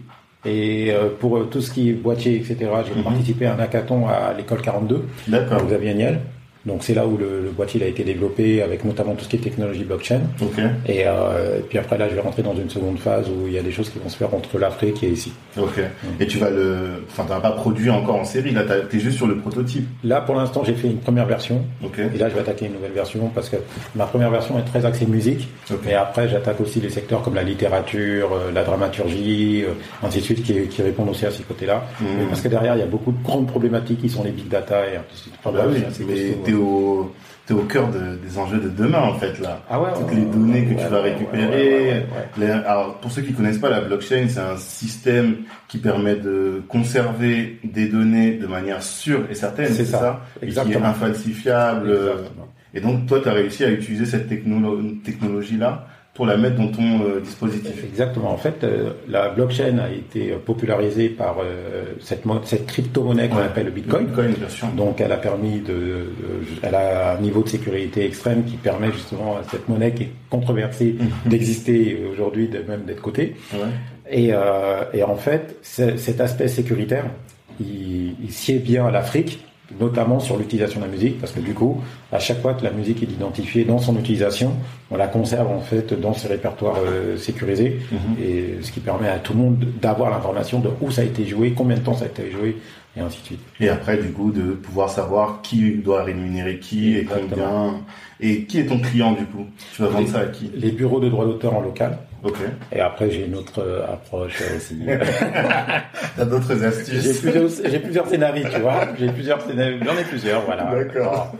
Et 0.45 0.93
pour 1.19 1.49
tout 1.49 1.59
ce 1.61 1.71
qui 1.71 1.89
est 1.89 1.93
boîtier, 1.93 2.35
etc., 2.35 2.55
j'ai 2.87 2.95
Mhm. 2.95 3.03
participé 3.03 3.47
à 3.47 3.55
un 3.55 3.59
hackathon 3.59 4.07
à 4.07 4.33
l'école 4.37 4.61
42, 4.61 5.03
D'accord. 5.27 5.59
à 5.59 5.63
Xavier 5.65 5.93
Niel? 5.93 6.19
Donc 6.67 6.83
c'est 6.83 6.93
là 6.93 7.07
où 7.07 7.17
le, 7.17 7.41
le 7.43 7.49
boîtier 7.49 7.81
a 7.83 7.87
été 7.87 8.03
développé 8.03 8.61
avec 8.61 8.83
notamment 8.83 9.13
tout 9.15 9.23
ce 9.23 9.29
qui 9.29 9.37
est 9.37 9.39
technologie 9.39 9.85
blockchain. 9.85 10.19
Ok. 10.41 10.59
Et, 10.87 11.03
euh, 11.07 11.59
et 11.59 11.61
puis 11.61 11.77
après 11.77 11.97
là, 11.97 12.09
je 12.09 12.15
vais 12.15 12.21
rentrer 12.21 12.43
dans 12.43 12.55
une 12.55 12.69
seconde 12.69 12.99
phase 12.99 13.27
où 13.29 13.47
il 13.47 13.53
y 13.53 13.57
a 13.57 13.61
des 13.63 13.71
choses 13.71 13.89
qui 13.89 13.99
vont 13.99 14.09
se 14.09 14.17
faire 14.17 14.33
entre 14.33 14.59
l'Afrique 14.59 15.01
et 15.03 15.07
ici. 15.09 15.31
Ok. 15.57 15.79
Et 16.19 16.27
tu 16.27 16.37
vas 16.37 16.49
le, 16.49 17.03
enfin, 17.09 17.25
t'as 17.27 17.39
pas 17.39 17.51
produit 17.51 17.89
encore 17.89 18.17
en 18.17 18.25
série. 18.25 18.51
Là, 18.51 18.63
t'es 18.89 18.99
juste 18.99 19.15
sur 19.17 19.27
le 19.27 19.37
prototype. 19.37 19.87
Là, 20.03 20.19
pour 20.21 20.35
l'instant, 20.35 20.63
j'ai 20.65 20.73
fait 20.73 20.87
une 20.89 20.97
première 20.99 21.25
version. 21.25 21.63
Ok. 21.83 21.99
Et 21.99 22.17
là, 22.17 22.27
je 22.29 22.33
vais 22.35 22.41
attaquer 22.41 22.65
une 22.65 22.73
nouvelle 22.73 22.91
version 22.91 23.31
parce 23.33 23.47
que 23.49 23.55
ma 23.95 24.05
première 24.05 24.29
version 24.29 24.59
est 24.59 24.63
très 24.63 24.85
axée 24.85 25.05
musique. 25.05 25.47
Ok. 25.71 25.79
Et 25.89 25.93
après, 25.95 26.27
j'attaque 26.27 26.59
aussi 26.59 26.81
les 26.81 26.89
secteurs 26.89 27.21
comme 27.21 27.35
la 27.35 27.43
littérature, 27.43 28.29
euh, 28.33 28.51
la 28.53 28.63
dramaturgie, 28.65 29.63
euh, 29.65 29.71
ainsi 30.05 30.19
de 30.19 30.23
suite, 30.23 30.43
qui, 30.43 30.67
qui 30.67 30.81
répondent 30.81 31.09
aussi 31.09 31.25
à 31.25 31.31
ces 31.31 31.43
côtés-là. 31.43 31.85
Et 32.01 32.25
Parce 32.27 32.41
que 32.41 32.49
derrière, 32.49 32.75
il 32.75 32.79
y 32.79 32.83
a 32.83 32.87
beaucoup 32.87 33.11
de 33.13 33.23
grandes 33.23 33.47
problématiques 33.47 34.01
qui 34.01 34.09
sont 34.09 34.23
les 34.23 34.31
big 34.31 34.47
data 34.49 34.81
et 34.85 34.97
ainsi 34.97 35.13
de 35.13 35.17
suite. 35.19 35.33
Enfin, 35.43 35.57
Bah 35.57 35.65
oui, 35.69 35.81
au, 36.57 37.13
t'es 37.45 37.53
au 37.53 37.61
cœur 37.63 37.87
de- 37.89 38.17
des 38.17 38.37
enjeux 38.37 38.59
de 38.59 38.67
demain 38.69 38.99
en 39.01 39.13
fait 39.13 39.39
là. 39.39 39.61
Ah 39.69 39.81
ouais, 39.81 39.89
Toutes 39.95 40.13
les 40.13 40.21
données 40.25 40.65
que 40.65 40.73
ouais, 40.75 40.83
tu 40.83 40.87
vas 40.91 41.01
récupérer. 41.01 41.83
ouais. 41.89 42.05
Les- 42.37 42.49
alors 42.51 42.95
pour 42.99 43.11
ceux 43.11 43.21
qui 43.21 43.33
connaissent 43.33 43.57
pas 43.59 43.69
la 43.69 43.81
blockchain, 43.81 44.25
c'est 44.27 44.39
un 44.39 44.57
système 44.57 45.37
qui 45.67 45.77
permet 45.77 46.15
de 46.15 46.61
conserver 46.67 47.59
des 47.63 47.87
données 47.87 48.33
de 48.33 48.47
manière 48.47 48.83
sûre 48.83 49.21
et 49.29 49.35
certaine, 49.35 49.71
C'est 49.71 49.85
ça, 49.85 50.21
et 50.35 50.39
qui 50.39 50.45
est 50.45 50.47
exactement. 50.49 50.85
infalsifiable. 50.87 51.89
Exactement. 51.89 52.47
Et 52.73 52.81
donc 52.81 53.05
toi, 53.07 53.19
tu 53.21 53.29
as 53.29 53.33
réussi 53.33 53.63
à 53.63 53.69
utiliser 53.71 54.05
cette 54.05 54.29
technolo- 54.29 55.01
technologie-là 55.03 55.87
pour 56.17 56.25
la 56.25 56.35
mettre 56.35 56.55
dans 56.57 56.67
ton 56.69 57.01
euh, 57.05 57.21
dispositif. 57.21 57.83
Exactement. 57.85 58.31
En 58.31 58.37
fait, 58.37 58.63
euh, 58.63 58.89
la 59.07 59.29
blockchain 59.29 59.77
a 59.77 59.89
été 59.89 60.31
euh, 60.31 60.37
popularisée 60.43 61.09
par 61.09 61.37
euh, 61.39 61.83
cette, 62.01 62.23
cette 62.45 62.65
crypto-monnaie 62.65 63.29
qu'on 63.29 63.37
Ouais. 63.37 63.43
appelle 63.43 63.65
le 63.67 63.71
Bitcoin. 63.71 64.07
Bitcoin, 64.07 64.31
bien 64.33 64.49
sûr. 64.49 64.67
Donc, 64.69 64.99
elle 64.99 65.11
a 65.11 65.17
permis 65.17 65.59
de, 65.59 65.73
de- 65.73 66.09
elle 66.63 66.73
a 66.73 67.13
un 67.15 67.21
niveau 67.21 67.43
de 67.43 67.49
sécurité 67.49 68.03
extrême 68.05 68.43
qui 68.45 68.55
permet 68.57 68.91
justement 68.91 69.37
à 69.37 69.43
cette 69.51 69.69
monnaie 69.69 69.93
qui 69.93 70.03
est 70.03 70.11
controversée 70.29 70.95
Mhm. 70.99 71.29
d'exister 71.31 72.01
aujourd'hui, 72.11 72.47
de 72.49 72.59
même 72.67 72.81
d'être 72.85 73.01
cotée. 73.01 73.35
Ouais. 73.53 73.59
Et, 74.09 74.31
et 74.93 75.03
en 75.03 75.15
fait, 75.17 75.57
cet 75.61 76.19
aspect 76.21 76.47
sécuritaire, 76.47 77.05
il, 77.59 78.15
il 78.23 78.31
sied 78.31 78.57
bien 78.59 78.87
à 78.87 78.91
l'Afrique, 78.91 79.39
notamment 79.79 80.19
sur 80.19 80.37
l'utilisation 80.37 80.79
de 80.79 80.85
la 80.85 80.91
musique, 80.91 81.19
parce 81.19 81.31
que 81.33 81.39
du 81.39 81.53
coup, 81.53 81.81
à 82.11 82.19
chaque 82.19 82.41
fois 82.41 82.53
que 82.53 82.63
la 82.63 82.71
musique 82.71 83.03
est 83.03 83.11
identifiée 83.11 83.65
dans 83.65 83.79
son 83.79 83.97
utilisation, 83.97 84.53
on 84.91 84.95
la 84.97 85.07
conserve 85.07 85.51
en 85.51 85.59
fait 85.59 85.93
dans 85.99 86.13
ses 86.13 86.27
répertoires 86.29 86.77
euh, 86.85 87.17
sécurisés, 87.17 87.79
Mhm. 87.91 88.23
et 88.23 88.45
ce 88.61 88.71
qui 88.71 88.79
permet 88.79 89.09
à 89.09 89.17
tout 89.19 89.33
le 89.33 89.39
monde 89.39 89.65
d'avoir 89.81 90.09
l'information 90.09 90.59
de 90.59 90.69
où 90.81 90.89
ça 90.91 91.01
a 91.01 91.05
été 91.05 91.25
joué, 91.25 91.51
combien 91.55 91.75
de 91.77 91.81
temps 91.81 91.93
ça 91.95 92.05
a 92.05 92.07
été 92.07 92.31
joué, 92.31 92.57
et 92.95 92.99
ainsi 93.01 93.19
de 93.21 93.25
suite. 93.25 93.39
Et 93.59 93.69
après, 93.69 93.97
du 93.97 94.09
coup, 94.11 94.31
de 94.31 94.53
pouvoir 94.53 94.89
savoir 94.89 95.41
qui 95.43 95.71
doit 95.75 96.03
rémunérer 96.03 96.59
qui 96.59 96.93
et 96.95 97.01
Exactement. 97.01 97.27
combien. 97.29 97.73
Et 98.19 98.45
qui 98.45 98.59
est 98.59 98.65
ton 98.65 98.79
client, 98.79 99.11
du 99.11 99.25
coup? 99.25 99.45
Tu 99.75 99.83
vas 99.83 99.89
vendre 99.89 100.05
Les- 100.05 100.11
ça 100.11 100.19
à 100.21 100.25
qui? 100.25 100.49
Les 100.55 100.71
bureaux 100.71 100.99
de 100.99 101.07
droit 101.09 101.25
d'auteur 101.25 101.53
en 101.53 101.61
local, 101.61 101.99
Ok. 102.23 102.37
et 102.71 102.79
après 102.79 103.11
j'ai 103.11 103.25
une 103.25 103.35
autre 103.35 103.59
euh, 103.61 103.85
approche 103.85 104.41
euh, 104.41 104.57
aussi. 104.57 104.79
T'as 106.17 106.25
d'autres 106.25 106.55
J'ai 106.57 106.65
astuces 106.65 107.19
plusieurs, 107.21 107.49
j'ai 107.65 107.79
plusieurs 107.79 108.07
scénarios, 108.07 108.47
tu 108.53 108.59
vois. 108.59 108.87
J'ai 108.97 109.09
plusieurs 109.11 109.41
scénarios, 109.41 109.77
j'en 109.85 109.97
ai 109.97 110.03
plusieurs, 110.03 110.41
voilà. 110.45 110.63
D'accord. 110.65 111.35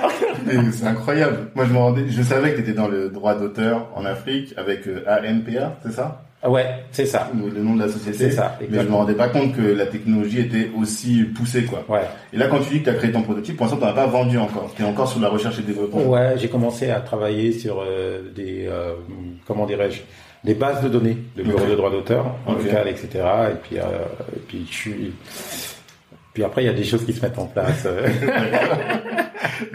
Mais 0.46 0.54
C'est 0.72 0.86
incroyable. 0.86 1.50
Moi, 1.54 1.66
je 1.66 1.72
me 1.72 1.78
rendais, 1.78 2.08
je 2.08 2.22
savais 2.22 2.52
que 2.52 2.56
tu 2.56 2.62
étais 2.62 2.72
dans 2.72 2.88
le 2.88 3.10
droit 3.10 3.34
d'auteur 3.34 3.88
en 3.94 4.04
Afrique 4.04 4.54
avec 4.56 4.86
euh, 4.88 5.04
ANPA, 5.06 5.76
c'est 5.84 5.92
ça? 5.92 6.22
Ouais, 6.44 6.66
c'est 6.90 7.06
ça. 7.06 7.30
Le 7.34 7.50
le 7.50 7.62
nom 7.62 7.76
de 7.76 7.82
la 7.84 7.88
société. 7.88 8.18
C'est 8.18 8.30
ça, 8.32 8.56
Mais 8.60 8.66
je 8.66 8.70
me 8.70 8.74
exactement. 8.74 8.98
rendais 8.98 9.14
pas 9.14 9.28
compte 9.28 9.54
que 9.54 9.62
la 9.62 9.86
technologie 9.86 10.40
était 10.40 10.70
aussi 10.76 11.22
poussée, 11.22 11.64
quoi. 11.64 11.84
Ouais. 11.88 12.00
Et 12.32 12.36
là, 12.36 12.48
quand 12.48 12.58
tu 12.58 12.70
dis 12.70 12.78
que 12.80 12.84
tu 12.84 12.90
as 12.90 12.94
créé 12.94 13.12
ton 13.12 13.22
prototype, 13.22 13.56
pour 13.56 13.66
l'instant, 13.66 13.78
tu 13.78 13.84
n'as 13.84 13.92
pas 13.92 14.06
vendu 14.06 14.38
encore. 14.38 14.72
Tu 14.76 14.82
es 14.82 14.84
encore 14.84 15.08
sur 15.08 15.20
la 15.20 15.28
recherche 15.28 15.58
et 15.60 15.62
développement. 15.62 16.02
Ouais, 16.02 16.34
j'ai 16.36 16.48
commencé 16.48 16.90
à 16.90 16.98
travailler 17.00 17.52
sur 17.52 17.80
euh, 17.86 18.22
des, 18.34 18.66
euh, 18.68 18.94
comment 19.46 19.66
dirais-je, 19.66 20.00
des 20.42 20.54
bases 20.54 20.82
de 20.82 20.88
données 20.88 21.16
de 21.36 21.44
bureaux 21.44 21.60
Ok. 21.60 21.70
de 21.70 21.74
droit 21.76 21.90
d'auteur, 21.92 22.26
en 22.46 22.54
Ok. 22.54 22.64
local, 22.64 22.88
etc. 22.88 23.08
Et 23.52 23.54
puis, 23.62 23.78
euh, 23.78 23.82
et 24.34 24.40
puis 24.48 24.66
je 24.68 24.74
suis, 24.74 25.12
puis 26.34 26.44
après 26.44 26.62
il 26.62 26.66
y 26.66 26.70
a 26.70 26.72
des 26.74 26.84
choses 26.84 27.04
qui 27.04 27.12
se 27.12 27.20
mettent 27.24 27.38
en 27.38 27.46
place. 27.46 27.86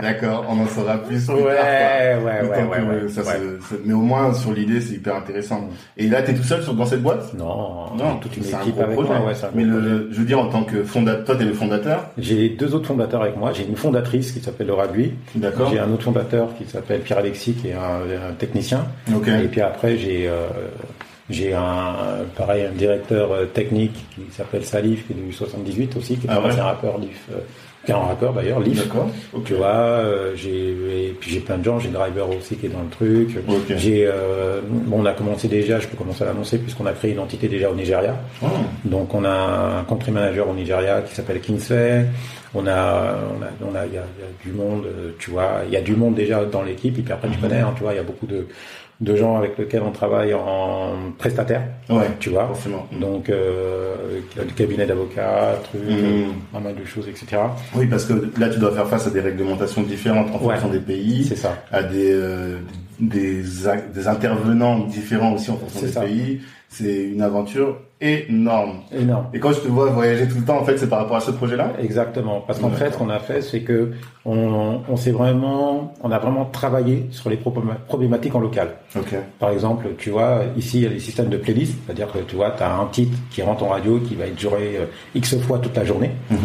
D'accord, 0.01 0.45
on 0.49 0.59
en 0.59 0.67
saura 0.67 0.97
plus 0.97 1.25
plus 1.25 1.33
ouais, 1.33 1.55
tard, 1.55 2.23
ouais, 2.23 2.41
ouais, 2.41 2.81
ouais, 2.81 3.01
que 3.03 3.07
ça 3.09 3.21
ouais. 3.21 3.39
Mais 3.85 3.93
au 3.93 4.01
moins, 4.01 4.33
sur 4.33 4.51
l'idée, 4.53 4.81
c'est 4.81 4.95
hyper 4.95 5.15
intéressant. 5.15 5.69
Et 5.97 6.07
là, 6.07 6.21
tu 6.21 6.31
es 6.31 6.33
tout 6.33 6.43
seul 6.43 6.61
sur, 6.63 6.73
dans 6.73 6.85
cette 6.85 7.01
boîte? 7.01 7.33
Non, 7.33 7.95
Non, 7.97 8.17
toute 8.21 8.35
une 8.37 8.43
c'est 8.43 8.53
un 8.55 8.61
équipe 8.61 8.75
gros 8.75 8.83
avec 8.83 8.95
projet. 8.95 9.09
moi. 9.09 9.27
Ouais, 9.27 9.33
c'est 9.35 9.45
un 9.45 9.49
Mais 9.55 9.63
gros 9.63 9.73
projet. 9.79 9.89
le, 9.89 10.07
je 10.11 10.19
veux 10.19 10.25
dire, 10.25 10.39
en 10.39 10.49
tant 10.49 10.63
que 10.63 10.83
fondateur, 10.83 11.25
toi, 11.25 11.35
tu 11.35 11.41
es 11.43 11.45
le 11.45 11.53
fondateur, 11.53 12.09
J'ai 12.17 12.49
deux 12.49 12.75
autres 12.75 12.87
fondateurs 12.87 13.21
avec 13.21 13.37
moi. 13.37 13.51
J'ai 13.53 13.65
une 13.65 13.75
fondatrice 13.77 14.31
qui 14.31 14.39
s'appelle 14.41 14.67
Laura 14.67 14.87
Gui. 14.87 15.13
d'accord 15.35 15.69
J'ai 15.71 15.79
un 15.79 15.91
autre 15.91 16.03
fondateur 16.03 16.49
qui 16.57 16.65
s'appelle 16.65 17.01
Pierre 17.01 17.19
Alexis, 17.19 17.53
qui 17.53 17.69
est 17.69 17.73
un, 17.73 18.29
un 18.29 18.33
technicien. 18.33 18.85
Ok. 19.15 19.27
Et 19.27 19.47
puis 19.47 19.61
après, 19.61 19.97
j'ai 19.97 20.27
euh, 20.27 20.47
j'ai 21.29 21.53
un 21.53 21.96
pareil 22.36 22.65
un 22.65 22.72
directeur 22.72 23.31
euh, 23.31 23.46
technique 23.46 24.05
qui 24.15 24.22
s'appelle 24.31 24.63
Salif, 24.63 25.05
qui 25.07 25.13
est 25.13 25.15
du 25.15 25.31
78 25.34 25.98
aussi, 25.98 26.17
qui 26.17 26.27
est 26.27 26.29
Ah 26.29 26.38
un 26.38 26.43
ouais 26.43 26.51
ancien 26.51 26.63
rappeur, 26.63 26.98
Lif, 26.98 27.27
euh, 27.31 27.39
qui 27.84 27.91
est 27.91 27.96
un 27.96 28.00
rappeur 28.00 28.34
d'ailleurs, 28.34 28.60
Lif. 28.60 28.84
D'accord. 28.84 29.10
Ok. 29.34 29.43
Tu 29.43 29.53
vois, 29.55 29.67
euh, 29.67 30.34
j'ai 30.36 30.69
et 31.10 31.15
puis 31.19 31.31
j'ai 31.31 31.39
plein 31.39 31.57
de 31.57 31.63
gens, 31.63 31.79
j'ai 31.79 31.89
Driver 31.89 32.29
aussi 32.29 32.55
qui 32.55 32.67
est 32.67 32.69
dans 32.69 32.81
le 32.81 32.89
truc. 32.89 33.38
Ok. 33.48 33.75
J'ai 33.75 34.05
euh, 34.07 34.62
bon, 34.65 35.01
on 35.01 35.05
a 35.05 35.13
commencé 35.13 35.48
déjà, 35.48 35.79
je 35.79 35.88
peux 35.88 35.98
commencer 35.98 36.24
à 36.24 36.27
l'annoncer 36.27 36.60
puisqu'on 36.60 36.86
a 36.86 36.93
créé 36.93 37.12
une 37.12 37.19
entité 37.19 37.48
déjà 37.48 37.69
au 37.69 37.75
Nigeria. 37.75 38.15
Oh. 38.41 38.48
Donc 38.86 39.13
on 39.13 39.25
a 39.25 39.79
un 39.79 39.84
country 39.84 40.12
manager 40.12 40.50
au 40.50 40.53
Nigeria 40.53 41.01
qui 41.01 41.13
s'appelle 41.13 41.41
Kingsley. 41.41 42.05
On 42.55 42.65
a, 42.65 43.15
on 43.38 43.43
a, 43.43 43.69
on 43.69 43.75
a, 43.75 43.86
il 43.86 43.93
y 43.93 43.98
a, 43.98 44.03
il 44.17 44.24
y 44.24 44.25
a 44.25 44.31
du 44.43 44.51
monde, 44.51 44.86
euh, 44.86 45.12
tu 45.19 45.31
vois, 45.31 45.62
il 45.67 45.74
y 45.74 45.77
a 45.77 45.81
du 45.81 45.96
monde 45.96 46.15
déjà 46.15 46.46
dans 46.46 46.63
l'équipe. 46.63 46.98
Et 46.98 47.01
puis 47.01 47.13
après, 47.13 47.29
tu 47.29 47.38
connais, 47.38 47.60
hein, 47.60 47.74
tu 47.75 47.84
vois, 47.84 47.93
il 47.93 47.98
y 47.98 48.00
a 48.00 48.03
beaucoup 48.03 48.25
de, 48.25 48.48
de 49.00 49.16
gens 49.16 49.38
avec 49.38 49.58
lesquels 49.60 49.84
on 49.84 49.92
travaille 49.92 50.34
en 50.34 51.12
prestataire, 51.20 51.62
Ouais, 51.88 52.08
tu 52.20 52.30
vois. 52.32 52.48
forcément. 52.48 52.88
Donc, 52.92 53.30
euh, 53.30 53.94
du 54.48 54.54
cabinet 54.56 54.88
d'avocats, 54.88 55.60
trucs, 55.66 55.82
Mhm. 55.84 55.89
euh, 55.92 56.25
pas 56.51 56.60
mal 56.60 56.75
de 56.75 56.84
choses, 56.84 57.08
etc. 57.08 57.38
Oui, 57.75 57.86
parce 57.86 58.06
que 58.06 58.13
là, 58.39 58.50
tu 58.50 58.58
dois 58.58 58.72
faire 58.72 58.88
face 58.88 59.06
à 59.06 59.12
des 59.12 59.20
réglementations 59.20 59.84
différentes 59.84 60.30
en 60.34 60.39
Ouais. 60.44 60.54
fonction 60.56 60.70
des 60.70 60.80
pays, 60.80 61.25
C'est 61.25 61.36
ça. 61.36 61.54
à 61.72 61.84
des, 61.84 62.12
euh, 62.12 62.58
des, 63.00 63.44
des 63.94 64.08
intervenants 64.08 64.80
différents 64.80 65.34
aussi 65.34 65.51
en 65.51 65.58
fonction 65.58 65.82
des 65.82 65.88
ça. 65.92 66.01
pays. 66.01 66.42
C'est 66.69 67.03
une 67.05 67.21
aventure 67.21 67.77
énorme. 68.01 68.81
Énorme. 68.91 69.27
Et 69.33 69.39
quand 69.39 69.51
je 69.53 69.62
te 69.62 69.67
vois 69.67 69.89
voyager 69.89 70.27
tout 70.27 70.36
le 70.38 70.43
temps, 70.43 70.59
en 70.59 70.65
fait, 70.65 70.77
c'est 70.77 70.89
par 70.89 71.00
rapport 71.00 71.15
à 71.15 71.21
ce 71.21 71.31
projet-là? 71.31 71.71
Exactement. 71.81 72.41
Parce 72.45 72.59
qu'en 72.59 72.69
fait, 72.69 72.91
ce 72.91 72.97
qu'on 72.97 73.09
a 73.09 73.19
fait, 73.19 73.41
c'est 73.41 73.62
que 73.62 73.91
on, 74.25 74.81
on 74.88 74.95
s'est 74.97 75.12
vraiment, 75.12 75.93
on 76.03 76.12
a 76.12 76.19
vraiment 76.19 76.45
travaillé 76.45 77.07
sur 77.12 77.29
les 77.29 77.38
problém- 77.38 77.75
problématiques 77.88 78.36
en 78.36 78.39
local. 78.41 78.69
Par 79.39 79.50
exemple, 79.50 79.88
tu 79.97 80.09
vois, 80.09 80.41
ici, 80.57 80.79
il 80.79 80.83
y 80.83 80.88
a 80.88 80.89
les 80.89 81.00
systèmes 81.00 81.29
de 81.29 81.38
playlist. 81.38 81.74
C'est-à-dire 81.86 82.12
que 82.12 82.19
tu 82.19 82.36
vois, 82.36 82.51
tu 82.51 82.63
as 82.63 82.75
un 82.75 82.86
titre 82.88 83.17
qui 83.31 83.41
rentre 83.41 83.63
en 83.63 83.69
radio 83.69 84.00
qui 84.00 84.15
va 84.15 84.25
être 84.25 84.39
joué 84.39 84.77
euh, 84.77 84.86
X 85.15 85.38
fois 85.39 85.59
toute 85.59 85.75
la 85.75 85.86
journée. 85.86 86.12
Mhm. 86.29 86.38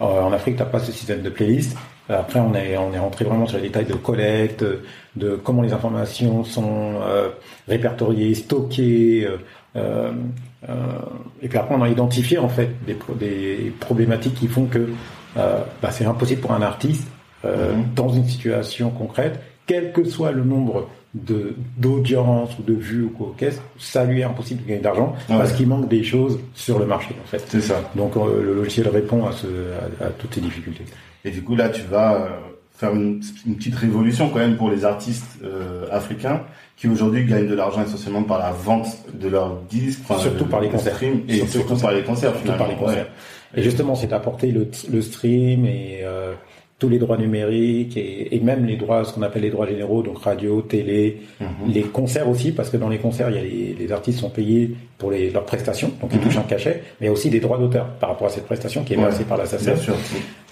Euh, 0.00 0.04
en 0.04 0.32
Afrique, 0.32 0.56
tu 0.56 0.64
pas 0.64 0.78
ce 0.78 0.92
système 0.92 1.22
de 1.22 1.30
playlist. 1.30 1.76
Après, 2.10 2.40
on 2.40 2.54
est, 2.54 2.74
on 2.78 2.90
est 2.94 2.98
rentré 2.98 3.26
vraiment 3.26 3.46
sur 3.46 3.58
les 3.58 3.64
détails 3.64 3.84
de 3.84 3.92
collecte, 3.92 4.64
de 5.14 5.36
comment 5.36 5.60
les 5.60 5.74
informations 5.74 6.42
sont 6.42 6.94
euh, 7.02 7.28
répertoriées, 7.68 8.34
stockées. 8.34 9.26
euh, 9.26 9.36
euh, 9.76 10.12
euh, 10.68 10.74
et 11.42 11.48
puis 11.48 11.58
après, 11.58 11.74
on 11.74 11.82
a 11.82 11.88
identifié 11.88 12.38
en 12.38 12.48
fait 12.48 12.70
des, 12.86 12.94
pro- 12.94 13.14
des 13.14 13.72
problématiques 13.80 14.34
qui 14.34 14.48
font 14.48 14.66
que 14.66 14.88
euh, 15.36 15.60
bah, 15.82 15.90
c'est 15.90 16.04
impossible 16.06 16.40
pour 16.40 16.52
un 16.52 16.62
artiste 16.62 17.06
Mhm. 17.44 17.94
dans 17.94 18.08
une 18.08 18.24
situation 18.26 18.90
concrète, 18.90 19.38
quel 19.64 19.92
que 19.92 20.02
soit 20.02 20.32
le 20.32 20.42
nombre 20.42 20.88
de 21.14 21.54
d'audience 21.76 22.50
ou 22.58 22.62
de 22.64 22.74
vues 22.74 23.04
ou 23.04 23.10
quoi 23.10 23.32
qu'est-ce, 23.38 23.60
ça 23.78 24.04
lui 24.04 24.20
est 24.20 24.24
impossible 24.24 24.64
de 24.64 24.68
gagner 24.68 24.80
d'argent 24.80 25.14
Ouais. 25.30 25.38
parce 25.38 25.52
qu'il 25.52 25.68
manque 25.68 25.88
des 25.88 26.02
choses 26.02 26.40
sur 26.54 26.80
le 26.80 26.86
marché 26.86 27.14
en 27.22 27.26
fait. 27.28 27.44
C'est 27.46 27.60
ça. 27.60 27.76
Donc 27.94 28.16
le 28.16 28.54
logiciel 28.54 28.88
répond 28.88 29.24
à, 29.24 29.30
ce, 29.30 29.46
à, 30.00 30.06
à 30.06 30.10
toutes 30.10 30.34
ces 30.34 30.40
difficultés. 30.40 30.82
Et 31.24 31.30
du 31.30 31.42
coup, 31.42 31.54
là, 31.54 31.68
tu 31.68 31.82
vas 31.82 32.28
faire 32.76 32.92
une, 32.92 33.20
une 33.46 33.54
petite 33.54 33.76
révolution 33.76 34.30
quand 34.30 34.40
même 34.40 34.56
pour 34.56 34.70
les 34.70 34.84
artistes 34.84 35.38
africains 35.92 36.42
qui 36.78 36.86
aujourd'hui 36.88 37.24
gagnent 37.24 37.48
de 37.48 37.54
l'argent 37.54 37.82
essentiellement 37.82 38.22
par 38.22 38.38
la 38.38 38.52
vente 38.52 38.86
de 39.12 39.28
leurs 39.28 39.56
disques, 39.68 40.00
enfin, 40.08 40.20
Surtout 40.20 40.44
le- 40.44 40.50
par 40.50 40.60
les 40.60 40.68
le 40.68 40.72
concerts. 40.72 40.94
stream, 40.94 41.22
et 41.28 41.44
Surtout 41.46 41.76
par 41.76 41.92
les 41.92 42.02
concerts 42.02 42.32
Surtout 42.36 42.56
par 42.58 42.68
les 42.68 42.74
concerts. 42.76 43.06
Ouais. 43.54 43.60
Et 43.60 43.62
justement, 43.64 43.94
c'est 43.94 44.06
d'apporter 44.08 44.52
le, 44.52 44.70
le 44.92 45.02
stream 45.02 45.64
et 45.66 46.00
euh, 46.04 46.34
tous 46.78 46.88
les 46.88 46.98
droits 46.98 47.16
numériques 47.16 47.96
et, 47.96 48.36
et 48.36 48.40
même 48.40 48.64
les 48.64 48.76
droits, 48.76 49.04
ce 49.04 49.12
qu'on 49.12 49.22
appelle 49.22 49.42
les 49.42 49.50
droits 49.50 49.66
généraux, 49.66 50.02
donc 50.02 50.18
radio, 50.18 50.62
télé, 50.62 51.20
Mhm. 51.40 51.72
les 51.72 51.82
concerts 51.82 52.28
aussi, 52.28 52.52
parce 52.52 52.70
que 52.70 52.76
dans 52.76 52.88
les 52.88 52.98
concerts, 52.98 53.30
il 53.30 53.36
y 53.36 53.38
a 53.38 53.42
les, 53.42 53.76
les 53.78 53.92
artistes 53.92 54.20
sont 54.20 54.30
payés 54.30 54.70
pour 54.96 55.10
les, 55.10 55.30
leurs 55.30 55.44
prestations, 55.44 55.90
donc 56.00 56.10
ils 56.12 56.18
Mhm. 56.18 56.24
touchent 56.24 56.36
un 56.38 56.42
cachet, 56.42 56.82
mais 57.00 57.06
il 57.06 57.06
y 57.06 57.08
a 57.08 57.12
aussi 57.12 57.30
des 57.30 57.40
droits 57.40 57.58
d'auteur 57.58 57.86
par 58.00 58.10
rapport 58.10 58.28
à 58.28 58.30
cette 58.30 58.46
prestation 58.46 58.84
qui 58.84 58.94
est 58.94 58.96
Ouais. 58.96 59.02
versée 59.04 59.24
par 59.24 59.38
la 59.38 59.46
SACEM. 59.46 59.76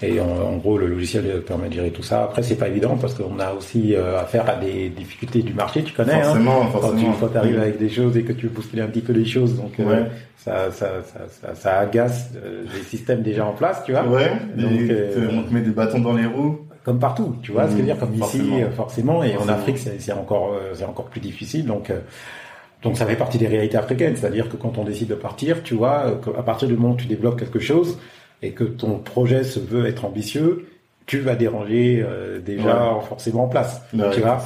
Et 0.03 0.19
en, 0.19 0.25
en, 0.25 0.57
gros, 0.57 0.77
le 0.77 0.87
logiciel 0.87 1.23
permet 1.47 1.69
de 1.69 1.73
gérer 1.75 1.89
tout 1.91 2.03
ça. 2.03 2.25
Après, 2.25 2.43
c'est 2.43 2.55
pas 2.55 2.67
évident 2.67 2.97
parce 2.99 3.13
qu'on 3.15 3.39
a 3.39 3.53
aussi 3.53 3.95
euh, 3.95 4.19
affaire 4.19 4.47
à 4.49 4.55
des 4.55 4.89
difficultés 4.89 5.41
du 5.41 5.53
marché, 5.53 5.81
tu 5.83 5.93
connais. 5.93 6.21
Forcément, 6.21 6.61
hein, 6.63 6.67
forcément. 6.71 7.13
Quand 7.19 7.27
tu 7.29 7.37
arrives 7.37 7.59
avec 7.59 7.79
des 7.79 7.89
choses 7.89 8.15
et 8.17 8.23
que 8.23 8.33
tu 8.33 8.47
bouscules 8.47 8.81
un 8.81 8.87
petit 8.87 9.01
peu 9.01 9.13
les 9.13 9.25
choses, 9.25 9.55
donc 9.55 9.71
euh, 9.79 9.85
Ouais. 9.85 10.05
Ça, 10.71 10.71
ça, 11.03 11.27
ça, 11.27 11.55
ça 11.55 11.79
agace 11.79 12.29
euh, 12.35 12.63
les 12.73 12.83
systèmes 12.83 13.21
déjà 13.21 13.45
en 13.45 13.53
place, 13.53 13.83
tu 13.85 13.91
vois. 13.91 14.05
Ouais, 14.07 14.31
Donc, 14.55 14.71
et 14.71 14.87
euh, 14.91 15.29
on 15.31 15.43
te 15.43 15.53
met 15.53 15.61
des 15.61 15.71
bâtons 15.71 15.99
dans 15.99 16.13
les 16.13 16.25
roues. 16.25 16.59
Comme 16.83 16.99
partout, 16.99 17.35
tu 17.41 17.51
vois 17.51 17.65
ce 17.65 17.71
que 17.71 17.73
je 17.73 17.77
veux 17.79 17.85
dire, 17.85 17.99
comme 17.99 18.13
ici, 18.13 18.41
Forcément. 18.75 19.21
euh, 19.21 19.25
et 19.25 19.35
en. 19.37 19.49
Afrique, 19.49 19.77
c'est 19.77 20.11
encore, 20.13 20.55
c'est 20.73 20.85
encore 20.85 21.05
plus 21.05 21.19
difficile. 21.19 21.65
Donc, 21.65 21.91
donc 22.81 22.95
ça 22.97 23.05
fait 23.05 23.17
partie 23.17 23.37
des 23.37 23.47
réalités 23.47 23.77
africaines, 23.77 24.15
c'est-à-dire 24.15 24.47
que 24.47 24.55
quand 24.55 24.77
on 24.77 24.85
décide 24.85 25.09
de 25.09 25.15
partir, 25.15 25.63
tu 25.63 25.73
vois, 25.73 26.19
à 26.37 26.43
partir 26.43 26.67
du 26.69 26.75
moment 26.75 26.93
où 26.93 26.97
tu 26.97 27.07
développes 27.07 27.37
quelque 27.37 27.59
chose 27.59 27.99
et 28.41 28.51
que 28.51 28.63
ton 28.63 28.99
projet 28.99 29.43
se 29.43 29.59
veut 29.59 29.85
être 29.85 30.05
ambitieux, 30.05 30.65
tu 31.07 31.19
vas 31.21 31.35
déranger 31.35 32.05
euh, 32.07 32.39
déjà 32.39 32.97
forcément 33.09 33.45
en 33.45 33.47
place, 33.47 33.81
Ouais, 33.93 34.09
tu 34.13 34.19
vois. 34.21 34.39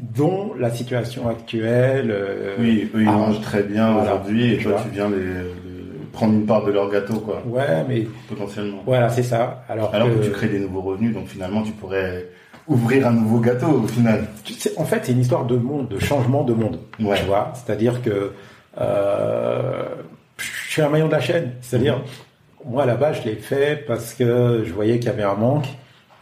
dont 0.00 0.54
la 0.58 0.70
situation 0.70 1.28
actuelle. 1.28 2.10
euh, 2.10 2.54
Oui, 2.58 2.88
eux, 2.94 3.02
ils 3.02 3.08
ah, 3.08 3.12
mangent 3.12 3.40
très 3.42 3.62
bien 3.64 3.92
voilà. 3.92 4.14
aujourd'hui 4.14 4.54
et 4.54 4.56
Tu 4.58 4.62
toi, 4.62 4.72
vois. 4.72 4.82
tu 4.82 4.88
viens 4.90 5.10
les, 5.10 5.16
les- 5.16 5.50
prendre 6.12 6.32
une 6.34 6.46
part 6.46 6.64
de 6.64 6.72
leur 6.72 6.90
gâteau, 6.90 7.14
quoi, 7.20 7.42
Ouais, 7.46 7.84
mais 7.88 8.06
potentiellement. 8.28 8.78
voilà, 8.86 9.10
c'est 9.10 9.22
ça. 9.22 9.64
Alors, 9.68 9.94
Alors 9.94 10.08
que 10.08 10.14
que- 10.14 10.24
tu 10.24 10.30
crées 10.30 10.48
des 10.48 10.60
nouveaux 10.60 10.80
revenus, 10.80 11.12
donc 11.12 11.26
finalement, 11.26 11.62
tu 11.62 11.72
pourrais 11.72 12.26
ouvrir 12.68 13.06
un 13.06 13.12
nouveau 13.12 13.38
gâteau 13.40 13.66
au 13.84 13.86
final. 13.86 14.26
Tu 14.44 14.54
sais, 14.54 14.72
en 14.78 14.84
fait, 14.84 15.00
c'est 15.04 15.12
une 15.12 15.20
histoire 15.20 15.44
de 15.44 15.56
monde, 15.56 15.88
de 15.88 15.98
changement 15.98 16.42
de 16.44 16.54
monde. 16.54 16.78
Ouais. 17.00 17.16
Tu 17.18 17.24
vois, 17.26 17.52
c'est-à-dire 17.54 18.02
que 18.02 18.32
euh, 18.80 19.84
je 20.38 20.70
suis 20.72 20.82
un 20.82 20.88
maillon 20.88 21.06
de 21.08 21.12
la 21.12 21.20
chaîne. 21.20 21.52
C'est-à-dire, 21.60 22.02
moi 22.66 22.84
là-bas, 22.86 23.12
je 23.12 23.22
l'ai 23.22 23.36
fait 23.36 23.84
parce 23.86 24.14
que 24.14 24.62
je 24.66 24.72
voyais 24.72 24.98
qu'il 24.98 25.06
y 25.08 25.12
avait 25.12 25.22
un 25.22 25.34
manque. 25.34 25.68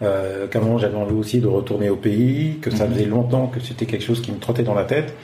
Euh, 0.02 0.48
qu'à 0.48 0.58
un 0.58 0.62
moment 0.62 0.76
j'avais 0.76 0.96
envie 0.96 1.14
aussi 1.14 1.38
de 1.40 1.46
retourner 1.46 1.88
au 1.88 1.94
pays, 1.96 2.58
que 2.60 2.70
ça 2.70 2.84
Mhm. 2.84 2.92
faisait 2.92 3.04
longtemps 3.06 3.46
que 3.46 3.60
c'était 3.60 3.86
quelque 3.86 4.02
chose 4.04 4.20
qui 4.20 4.32
me 4.32 4.38
trottait 4.38 4.64
dans 4.64 4.74
la 4.74 4.84
tête, 4.84 5.14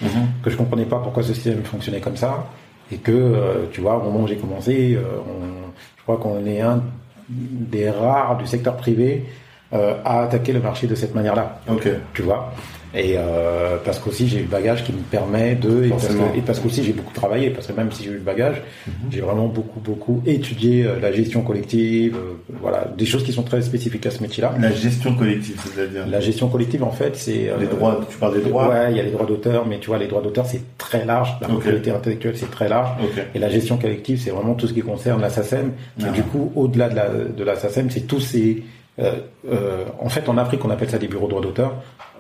que 0.45 0.49
je 0.49 0.57
comprenais 0.57 0.85
pas 0.85 0.99
pourquoi 1.01 1.23
ce 1.25 1.35
système 1.35 1.65
fonctionnait 1.65 2.01
comme 2.01 2.17
ça, 2.17 2.47
et 2.93 2.97
que 2.97 3.11
euh, 3.11 3.67
tu 3.73 3.81
vois, 3.81 3.97
au 3.99 4.03
moment 4.05 4.21
où 4.21 4.27
j'ai 4.29 4.37
commencé, 4.37 4.95
euh, 4.95 5.03
on- 5.29 5.71
je 5.99 6.03
crois 6.05 6.19
qu'on 6.19 6.47
est 6.47 6.61
un 6.61 6.83
des 7.29 7.91
rares 7.91 8.39
du 8.39 8.47
secteur 8.47 8.77
privé 8.77 9.25
à 9.73 10.23
attaquer 10.23 10.53
le 10.53 10.61
marché 10.61 10.87
de 10.87 10.95
cette 10.95 11.15
manière-là 11.15 11.61
Ok. 11.71 11.89
tu 12.15 12.23
vois? 12.23 12.53
Et 12.93 13.15
euh, 13.17 13.77
parce 13.85 14.01
qu'aussi 14.01 14.27
j'ai 14.27 14.39
eu 14.39 14.43
le 14.43 14.49
bagage 14.49 14.83
qui 14.85 14.93
me 14.93 14.99
permet 14.99 15.55
de 15.55 15.85
et 15.85 15.89
parce, 15.91 16.09
que, 16.09 16.37
et 16.37 16.41
parce 16.41 16.59
qu'aussi 16.59 16.83
j'ai 16.83 16.93
beaucoup 16.93 17.15
travaillé 17.15 17.51
parce 17.51 17.69
que 17.69 17.73
même 17.73 17.93
si 17.93 18.03
j'ai 18.03 18.11
eu 18.11 18.15
le 18.15 18.19
bagage, 18.21 18.63
j'ai 19.11 19.21
vraiment 19.21 19.47
beaucoup 19.47 19.79
beaucoup 19.79 20.23
étudié 20.27 20.85
euh, 20.85 20.99
la 21.01 21.13
gestion 21.13 21.43
collective, 21.43 22.17
euh, 22.17 22.35
voilà, 22.61 22.93
des 22.99 23.07
choses 23.07 23.23
qui 23.23 23.33
sont 23.33 23.45
très 23.45 23.63
spécifiques 23.63 24.07
à 24.07 24.11
ce 24.11 24.21
métier-là. 24.23 24.55
La 24.61 24.73
gestion 24.73 25.15
collective, 25.15 25.61
c'est-à-dire 25.65 26.07
La 26.09 26.21
gestion 26.21 26.49
collective 26.49 26.83
en 26.83 26.91
fait 26.91 27.15
c'est 27.15 27.49
euh, 27.49 27.59
les 27.61 27.67
droits. 27.67 28.01
Tu 28.11 28.17
parles 28.17 28.35
des 28.35 28.49
droits? 28.49 28.69
Ouais, 28.69 28.91
il 28.91 28.97
y 28.97 29.01
a 29.01 29.05
les 29.05 29.13
droits 29.13 29.27
d'auteur, 29.27 29.67
mais 29.67 29.79
tu 29.79 29.87
vois 29.87 29.99
les 29.99 30.09
droits 30.09 30.23
d'auteur 30.23 30.47
c'est 30.47 30.63
très 30.77 31.05
large, 31.05 31.37
la 31.41 31.47
propriété 31.47 31.93
intellectuelle 31.93 32.37
c'est 32.37 32.51
très 32.51 32.69
large. 32.69 32.89
Ok. 33.05 33.23
Et 33.35 33.39
la 33.39 33.49
gestion 33.51 33.77
collective, 33.77 34.21
c'est 34.21 34.31
vraiment 34.31 34.55
tout 34.55 34.67
ce 34.67 34.73
qui 34.73 34.83
concerne 34.83 35.21
la 35.21 35.31
SACEM. 35.31 35.73
Ah. 36.03 36.09
Et 36.09 36.11
du 36.11 36.23
coup, 36.23 36.51
au-delà 36.57 36.89
de 36.89 36.97
la, 36.97 37.09
de 37.09 37.45
la 37.45 37.55
SACEM, 37.55 37.89
c'est 37.91 38.07
tous 38.07 38.21
ces... 38.21 38.65
euh, 38.99 39.13
euh, 39.51 39.85
en 39.99 40.09
fait, 40.09 40.29
en 40.29 40.37
Afrique, 40.37 40.65
on 40.65 40.71
appelle 40.71 40.91
ça 40.91 40.99
des 40.99 41.09
bureaux 41.09 41.27
de 41.27 41.31
droits 41.31 41.43
d'auteur. 41.43 41.75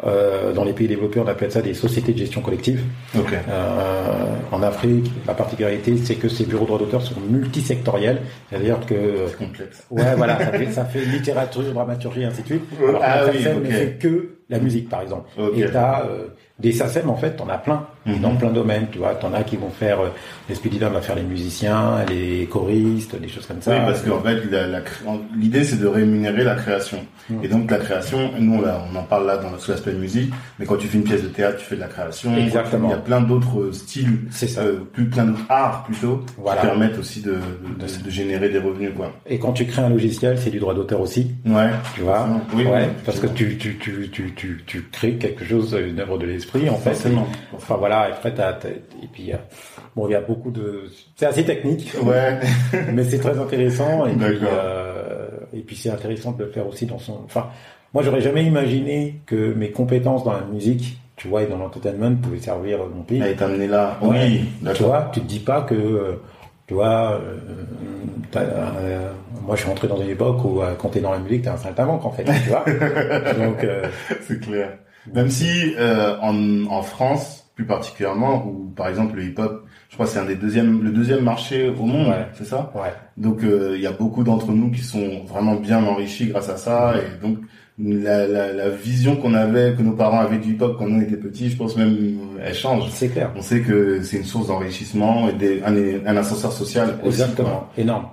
Euh, 0.07 0.53
dans 0.53 0.65
les 0.65 0.73
pays 0.73 0.89
développés, 0.89 1.21
on 1.21 1.27
appelle 1.27 1.53
ça 1.53 1.61
des 1.61 1.75
sociétés 1.75 2.12
de 2.12 2.19
gestion 2.19 2.41
collective. 2.41 2.83
Ok. 3.19 3.33
Euh, 3.33 4.35
en 4.50 4.62
Afrique, 4.62 5.11
la 5.27 5.35
particularité, 5.35 5.97
c'est 6.03 6.15
que 6.15 6.29
ces 6.29 6.45
bureaux 6.47 6.62
de 6.62 6.69
droits 6.69 6.79
d'auteur 6.79 7.03
sont 7.03 7.21
multisectoriels. 7.29 8.23
C'est-à-dire 8.49 8.79
que... 8.87 9.27
C'est 9.29 9.37
complexe. 9.37 9.85
Ouais, 9.91 10.15
voilà, 10.17 10.39
ça 10.39 10.47
fait, 10.53 10.71
ça 10.71 10.85
fait 10.87 11.05
littérature, 11.05 11.62
dramaturgie, 11.75 12.25
ainsi 12.25 12.43
de 12.43 12.47
suite. 12.47 12.65
Alors 12.89 13.03
ah 13.05 13.21
oui, 13.31 13.43
SACEM 13.43 13.59
ok. 13.59 13.65
ne 13.65 13.71
fait 13.71 13.99
que 13.99 14.31
la 14.49 14.59
musique, 14.59 14.89
par 14.89 15.03
exemple. 15.03 15.29
Ok. 15.39 15.59
Et 15.59 15.71
t'as 15.71 16.05
euh, 16.07 16.29
des 16.59 16.73
SACEM, 16.73 17.11
en 17.11 17.17
fait, 17.17 17.33
t'en 17.33 17.49
as 17.49 17.59
plein. 17.59 17.87
Mhm. 18.07 18.21
Dans 18.21 18.35
plein 18.35 18.49
de 18.49 18.54
domaines, 18.54 18.87
tu 18.90 18.99
vois. 18.99 19.14
T'en 19.14 19.33
as 19.35 19.42
qui 19.42 19.57
vont 19.57 19.69
faire... 19.71 20.00
Euh, 20.00 20.09
les 20.49 20.54
Speedidam 20.54 20.92
va 20.95 21.00
faire 21.02 21.14
les 21.16 21.23
musiciens, 21.23 22.04
les 22.09 22.47
choristes, 22.50 23.14
des 23.21 23.28
choses 23.28 23.47
comme 23.47 23.61
ça. 23.61 23.73
Oui, 23.73 23.78
parce 23.87 24.02
qu'en 24.02 24.21
fait, 24.21 24.40
la 24.50 24.80
cré- 24.80 25.04
l'idée, 25.38 25.64
c'est 25.64 25.78
de 25.78 25.87
rémunérer 25.87 26.42
la 26.45 26.54
création. 26.54 26.99
Et 27.43 27.47
donc, 27.49 27.71
la 27.71 27.76
création, 27.78 28.30
nous, 28.41 28.60
l'a- 28.63 28.82
on 28.93 28.97
en 28.99 29.02
parle 29.04 29.26
là 29.26 29.36
dans, 29.36 29.56
sous 29.58 29.71
l'aspect 29.71 29.93
musique, 29.93 30.32
mais 30.58 30.67
quand 30.67 30.76
tu 30.76 30.89
fais 30.89 30.99
une 30.99 31.04
pièce 31.04 31.23
de 31.23 31.28
théâtre, 31.28 31.58
tu 31.58 31.65
fais 31.67 31.76
de 31.76 31.80
la 31.80 31.86
création. 31.86 32.36
Exactement. 32.36 32.89
Il 32.89 32.91
y 32.91 32.95
a 32.95 32.99
plein 32.99 33.21
d'autres 33.21 33.71
styles, 33.73 34.21
C'est 34.30 34.49
ça. 34.49 34.63
euh, 34.63 34.80
plus 34.93 35.04
plein 35.04 35.25
d'autres 35.26 35.45
arts 35.49 35.84
plutôt, 35.84 36.25
Voilà. 36.39 36.63
qui 36.63 36.67
permettent 36.67 36.99
aussi 36.99 37.21
de, 37.21 37.32
de, 37.32 37.86
de- 37.86 38.04
de 38.04 38.10
générer 38.10 38.49
des 38.49 38.58
revenus, 38.58 38.91
quoi. 38.97 39.13
Et 39.26 39.39
quand 39.39 39.52
tu 39.52 39.67
crées 39.67 39.82
un 39.82 39.91
logiciel, 39.91 40.36
c'est 40.39 40.50
du 40.50 40.58
droit 40.58 40.75
d'auteur 40.75 41.00
aussi. 41.00 41.30
Ouais. 41.47 41.69
Tu 41.95 42.00
vois. 42.00 42.26
Oui, 42.54 42.65
ouais, 42.65 42.71
oui, 42.73 42.84
parce 43.06 43.21
que 43.21 43.26
tu, 43.28 43.56
tu, 43.58 43.76
tu, 43.78 44.08
tu, 44.10 44.32
tu, 44.34 44.65
tu 44.67 44.82
crées 44.91 45.13
quelque 45.15 45.45
chose, 45.45 45.76
une 45.89 46.00
œuvre 46.00 46.19
de 46.19 46.26
l'esprit, 46.26 46.69
en 46.69 46.76
fait. 46.76 46.91
Forcément. 46.95 47.28
Enfin 47.54 47.76
voilà, 47.78 47.90
et 48.09 48.13
après 48.13 48.33
t'as, 48.35 48.53
t'as- 48.55 48.69
et 48.69 49.09
puis 49.13 49.33
euh, 49.33 49.37
bon, 49.97 50.09
il 50.09 50.13
y 50.13 50.15
a 50.15 50.21
beaucoup 50.21 50.50
de, 50.50 50.85
c'est 51.17 51.26
assez 51.26 51.45
technique, 51.45 51.93
Ouais. 52.05 52.39
mais 52.93 53.05
c'est 53.05 53.19
très 53.19 53.39
intéressant. 53.39 54.07
Et 54.07 54.13
puis, 54.15 54.39
euh, 54.45 55.29
et 55.53 55.61
puis 55.61 55.76
c'est 55.76 55.91
intéressant 55.91 56.33
de 56.33 56.45
le 56.45 56.50
faire 56.50 56.67
aussi 56.67 56.87
dans 56.87 56.99
son. 56.99 57.21
Enfin, 57.25 57.49
moi 57.95 58.03
j'aurais 58.03 58.21
jamais 58.21 58.45
imaginé 58.45 59.21
que 59.26 59.53
mes 59.55 59.71
compétences 59.71 60.25
dans 60.25 60.33
la 60.33 60.43
musique, 60.53 60.99
tu 61.17 61.29
vois, 61.29 61.43
et 61.43 61.47
dans 61.47 61.59
l'entertainment 61.59 62.17
pouvaient 62.17 62.39
servir 62.39 62.79
mon 62.95 63.03
pays. 63.03 63.21
Elle 63.23 63.31
est 63.33 63.43
amenée 63.43 63.67
là. 63.67 63.99
Ouais. 64.03 64.41
Oui, 64.63 64.73
Tu 64.75 64.83
vois, 64.85 65.11
tu 65.13 65.21
te 65.21 65.26
dis 65.26 65.41
pas 65.41 65.63
que, 65.63 65.75
euh, 65.75 66.13
tu 66.67 66.75
vois, 66.75 67.21
euh, 67.21 67.39
euh, 68.37 69.09
moi 69.45 69.57
je 69.57 69.61
suis 69.63 69.69
rentré 69.69 69.89
dans 69.89 70.00
une 70.00 70.09
époque 70.09 70.45
où 70.45 70.61
euh, 70.63 70.75
quand 70.79 70.89
t'es 70.91 71.00
dans 71.00 71.13
la 71.13 71.19
musique, 71.19 71.43
t'es 71.43 71.49
un 71.49 71.57
saltimbanque 71.57 72.05
en 72.05 72.11
fait, 72.13 72.25
tu 72.25 72.49
vois. 72.50 72.65
Donc, 73.35 73.67
C'est 74.26 74.41
clair. 74.41 74.79
Même 75.13 75.31
si 75.31 75.75
en, 75.79 76.67
en 76.71 76.83
France, 76.83 77.50
plus 77.54 77.65
particulièrement, 77.67 78.47
où 78.47 78.71
par 78.75 78.89
exemple 78.89 79.17
le 79.17 79.25
hip-hop, 79.25 79.67
je 79.89 79.95
crois 79.95 80.06
que 80.06 80.13
c'est 80.13 80.19
un 80.19 80.25
des 80.25 80.36
deuxièmes, 80.36 80.82
le 80.82 80.91
deuxième 80.91 81.23
marché 81.23 81.69
au 81.69 81.84
monde, 81.84 82.08
Ouais. 82.08 82.26
c'est 82.34 82.47
ça? 82.47 82.73
Ouais. 82.75 82.93
Donc 83.17 83.43
euh, 83.43 83.73
il 83.76 83.82
y 83.82 83.86
a 83.86 83.93
beaucoup 83.93 84.23
d'entre 84.25 84.52
nous 84.52 84.71
qui 84.71 84.80
sont 84.82 85.25
vraiment 85.26 85.56
bien 85.56 85.84
enrichis 85.84 86.26
grâce 86.28 86.49
à 86.49 86.56
ça 86.56 86.95
et 86.97 87.21
donc 87.23 87.39
la, 87.78 88.26
la, 88.26 88.52
la 88.52 88.69
vision 88.71 89.17
qu'on 89.17 89.34
avait, 89.34 89.75
que 89.76 89.82
nos 89.82 89.93
parents 89.93 90.21
avaient 90.21 90.39
du 90.39 90.52
hip-hop 90.52 90.76
quand 90.78 90.86
nous 90.86 91.02
étions 91.02 91.19
petits, 91.19 91.50
je 91.50 91.56
pense 91.56 91.76
même 91.76 91.95
euh, 92.39 92.43
elle 92.45 92.54
change. 92.54 92.89
C'est 92.91 93.08
clair. 93.08 93.30
On 93.36 93.43
sait 93.43 93.60
que 93.60 94.02
c'est 94.02 94.19
une 94.19 94.25
source 94.25 94.47
d'enrichissement 94.49 95.28
et 95.28 95.32
des, 95.34 95.63
un, 95.63 95.75
un 96.06 96.17
ascenseur 96.17 96.52
social 96.52 96.99
aussi. 97.02 97.21
Exactement. 97.21 97.69
Énorme. 97.76 98.06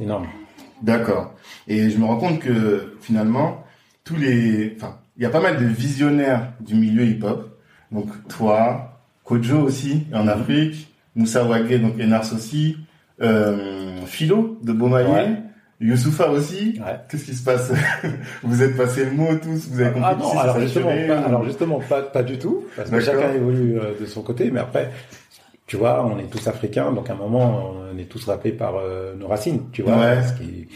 Énorme. 0.00 0.26
D'accord. 0.82 1.34
Et 1.68 1.90
je 1.90 1.98
me 1.98 2.04
rends 2.04 2.16
compte 2.16 2.40
que 2.40 2.94
finalement, 3.00 3.62
tous 4.04 4.16
les, 4.16 4.74
enfin, 4.76 4.96
il 5.16 5.22
y 5.22 5.26
a 5.26 5.30
pas 5.30 5.40
mal 5.40 5.58
de 5.58 5.64
visionnaires 5.66 6.52
du 6.60 6.74
milieu 6.74 7.04
hip-hop. 7.04 7.51
Donc 7.92 8.06
toi, 8.28 8.98
Kojo 9.24 9.58
aussi 9.60 10.06
en 10.12 10.26
Afrique, 10.28 10.88
Moussa 11.14 11.44
Wagé 11.44 11.78
donc 11.78 11.94
Enars 12.00 12.32
aussi, 12.34 12.76
euh, 13.20 14.00
Philo 14.06 14.58
de 14.62 14.72
Beaumaillé, 14.72 15.08
Ouais. 15.12 15.32
Youssoufa 15.80 16.30
aussi. 16.30 16.80
Ouais. 16.80 16.96
Qu'est-ce 17.10 17.24
qui 17.24 17.34
se 17.34 17.42
passe 17.44 17.72
Vous 18.44 18.62
êtes 18.62 18.76
passé 18.76 19.04
le 19.04 19.10
mot 19.10 19.34
tous, 19.34 19.68
vous 19.68 19.80
avez 19.80 19.90
compris 19.90 20.08
Ah 20.12 20.16
non, 20.18 20.38
alors 20.38 20.60
justement, 20.60 20.86
pas, 21.08 21.20
ou- 21.20 21.24
alors 21.26 21.44
justement, 21.44 21.80
pas, 21.80 22.02
pas 22.02 22.22
du 22.22 22.38
tout, 22.38 22.64
parce 22.76 22.88
que 22.88 23.00
chacun 23.00 23.32
évolue 23.34 23.78
euh, 23.78 23.92
de 24.00 24.06
son 24.06 24.22
côté, 24.22 24.50
mais 24.52 24.60
après, 24.60 24.90
tu 25.66 25.76
vois, 25.76 26.04
on 26.06 26.18
est 26.18 26.30
tous 26.30 26.46
africains, 26.46 26.92
donc 26.92 27.10
à 27.10 27.14
un 27.14 27.16
moment, 27.16 27.72
on 27.92 27.98
est 27.98 28.04
tous 28.04 28.24
rappelés 28.26 28.52
par 28.52 28.74
euh, 28.76 29.14
nos 29.16 29.26
racines, 29.26 29.62
tu 29.72 29.82
vois. 29.82 29.98
Ouais. 29.98 30.22
Ce 30.22 30.32
qui, 30.40 30.68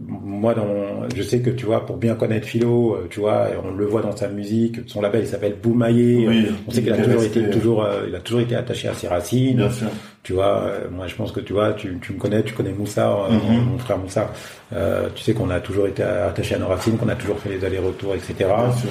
moi, 0.00 0.54
dans, 0.54 0.66
je 1.14 1.22
sais 1.22 1.40
que 1.40 1.50
tu 1.50 1.66
vois, 1.66 1.86
pour 1.86 1.96
bien 1.96 2.14
connaître 2.14 2.46
Philo, 2.46 2.94
euh, 2.94 3.06
tu 3.08 3.20
vois, 3.20 3.46
on 3.64 3.74
le 3.74 3.84
voit 3.86 4.02
dans 4.02 4.14
sa 4.16 4.28
musique, 4.28 4.80
son 4.86 5.00
label 5.00 5.22
il 5.22 5.26
s'appelle 5.26 5.56
Boumaillé. 5.62 6.26
Oui, 6.28 6.46
on 6.66 6.70
sait 6.70 6.82
qu'il 6.82 6.92
a 6.92 6.98
toujours 6.98 7.22
été, 7.22 7.50
toujours, 7.50 7.82
euh, 7.84 8.04
il 8.08 8.14
a 8.14 8.20
toujours 8.20 8.40
été 8.40 8.54
attaché 8.56 8.88
à 8.88 8.94
ses 8.94 9.08
racines. 9.08 9.56
Bien 9.56 9.70
sûr. 9.70 9.88
Tu 10.22 10.32
vois, 10.32 10.62
euh, 10.64 10.88
moi 10.90 11.06
je 11.06 11.14
pense 11.14 11.30
que 11.32 11.40
tu 11.40 11.52
vois, 11.52 11.72
tu, 11.72 11.96
tu 12.02 12.12
me 12.12 12.18
connais, 12.18 12.42
tu 12.42 12.52
connais 12.52 12.72
Moussa, 12.72 13.08
euh, 13.10 13.30
Mhm. 13.32 13.64
mon 13.72 13.78
frère 13.78 13.96
Moussa. 13.98 14.30
Euh, 14.74 15.08
tu 15.14 15.22
sais 15.22 15.32
qu'on 15.34 15.50
a 15.50 15.60
toujours 15.60 15.86
été 15.86 16.02
attaché 16.02 16.56
à 16.56 16.58
nos 16.58 16.66
racines, 16.66 16.96
qu'on 16.96 17.08
a 17.08 17.14
toujours 17.14 17.38
fait 17.38 17.50
les 17.50 17.64
allers-retours, 17.64 18.14
etc. 18.16 18.34
Bien 18.38 18.72
sûr. 18.72 18.90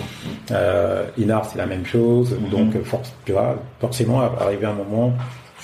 Euh, 0.51 1.03
Inar, 1.17 1.45
c'est 1.45 1.57
la 1.57 1.65
même 1.65 1.85
chose. 1.85 2.33
Mhm. 2.39 2.49
Donc, 2.49 2.83
force, 2.83 3.13
tu 3.25 3.33
vois, 3.33 3.61
forcément, 3.81 4.21
arrivé 4.21 4.65
un 4.65 4.73
moment. 4.73 5.13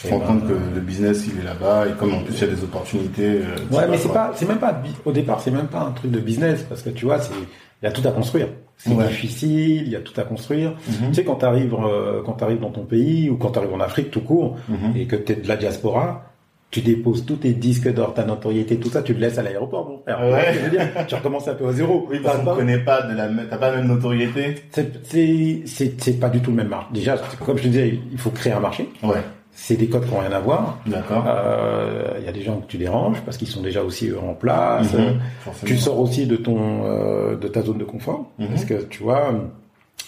Je 0.04 0.08
me 0.10 0.14
rends 0.14 0.20
compte 0.26 0.48
que 0.48 0.54
le 0.76 0.82
business 0.82 1.28
il 1.28 1.40
est 1.40 1.44
là-bas 1.46 1.88
et 1.88 1.92
comme 2.00 2.14
en 2.14 2.22
plus 2.24 2.34
il 2.34 2.42
y 2.42 2.52
a 2.52 2.56
des 2.56 2.64
opportunités. 2.64 3.28
euh, 3.42 3.76
Ouais, 3.76 3.88
mais 3.90 3.98
c'est 3.98 4.12
pas, 4.12 4.32
c'est 4.36 4.48
même 4.48 4.58
pas, 4.60 4.82
au 5.06 5.12
départ, 5.12 5.42
c'est 5.42 5.52
même 5.52 5.68
pas 5.68 5.82
un 5.82 5.92
truc 5.92 6.12
de 6.12 6.20
business 6.20 6.64
parce 6.68 6.82
que 6.82 6.90
tu 6.90 7.06
vois, 7.06 7.20
c'est, 7.20 7.34
il 7.82 7.86
y 7.86 7.88
a 7.88 7.92
tout 7.92 8.08
à 8.08 8.12
construire. 8.12 8.48
C'est 8.78 8.92
Ouais. 8.94 9.08
difficile, 9.08 9.84
il 9.86 9.90
y 9.90 9.96
a 9.96 10.00
tout 10.00 10.20
à 10.20 10.24
construire. 10.24 10.72
Mhm. 10.88 11.10
Tu 11.10 11.14
sais, 11.16 11.24
quand 11.24 11.36
t'arrives, 11.36 11.76
euh, 11.76 12.22
quand 12.26 12.34
t'arrives 12.34 12.60
dans 12.60 12.72
ton 12.72 12.84
pays 12.86 13.30
ou 13.30 13.38
quand 13.38 13.52
t'arrives 13.52 13.74
en 13.74 13.80
Afrique 13.80 14.10
tout 14.10 14.22
court 14.22 14.58
Mhm. 14.70 14.96
et 14.96 15.06
que 15.06 15.16
t'es 15.16 15.36
de 15.36 15.48
la 15.48 15.56
diaspora, 15.56 16.26
tu 16.72 16.80
déposes 16.82 17.26
tous 17.26 17.36
tes 17.36 17.52
disques 17.52 17.94
d'or, 17.94 18.14
ta 18.16 18.24
notoriété, 18.24 18.78
tout 18.78 18.90
ça, 18.90 19.04
tu 19.04 19.14
le 19.14 19.20
laisses 19.20 19.38
à 19.38 19.44
l'aéroport, 19.44 19.88
mon 19.88 20.00
frère. 20.00 20.22
Ouais. 20.22 20.54
Je 20.54 20.60
veux 20.60 20.70
dire 20.72 20.88
tu 21.08 21.14
recommences 21.16 21.48
un 21.48 21.54
peu 21.54 21.68
à 21.68 21.74
zéro. 21.74 22.08
Oui, 22.10 22.20
parce 22.24 22.38
qu'on 22.40 22.52
ne 22.52 22.56
connaît 22.56 22.80
pas 22.80 23.02
de 23.04 23.14
la, 23.16 23.28
même- 23.28 23.46
t'as 23.50 23.58
pas 23.58 23.70
la 23.72 23.78
même 23.78 23.88
notoriété. 23.88 24.56
c'est, 24.72 25.06
c'est, 25.06 25.94
c'est, 26.00 26.20
pas 26.20 26.30
du 26.30 26.40
tout 26.40 26.50
le 26.52 26.58
même 26.58 26.70
marché. 26.70 26.88
Déjà, 26.94 27.18
comme 27.46 27.58
je 27.58 27.64
te 27.64 27.68
disais, 27.68 28.00
il 28.12 28.18
faut 28.18 28.30
créer 28.32 28.54
un 28.54 28.62
marché. 28.62 28.90
Ouais. 29.04 29.18
C'est 29.54 29.76
des 29.76 29.88
codes 29.88 30.06
qui 30.06 30.14
n'ont 30.14 30.20
rien 30.22 30.32
à 30.32 30.40
voir. 30.40 30.80
D'accord. 30.86 31.24
Euh, 31.28 32.14
Il 32.20 32.26
y 32.26 32.30
a 32.30 32.32
des 32.32 32.42
gens 32.42 32.58
que 32.62 32.68
tu 32.68 32.78
déranges 32.78 33.22
parce 33.26 33.38
qu'ils 33.38 33.48
sont 33.50 33.62
déjà 33.62 33.84
aussi 33.84 34.08
eux, 34.10 34.18
en 34.20 34.34
place. 34.34 34.94
Mhm, 34.94 35.00
Tu 35.00 35.44
forcément. 35.44 35.80
sors 35.80 36.00
aussi 36.00 36.26
de 36.26 36.36
ton 36.38 36.86
euh, 36.86 37.36
de 37.36 37.48
ta 37.48 37.62
zone 37.62 37.78
de 37.78 37.84
confort 37.84 38.26
Mhm. 38.40 38.48
parce 38.48 38.66
que 38.66 38.76
tu 38.90 39.04
vois, 39.04 39.34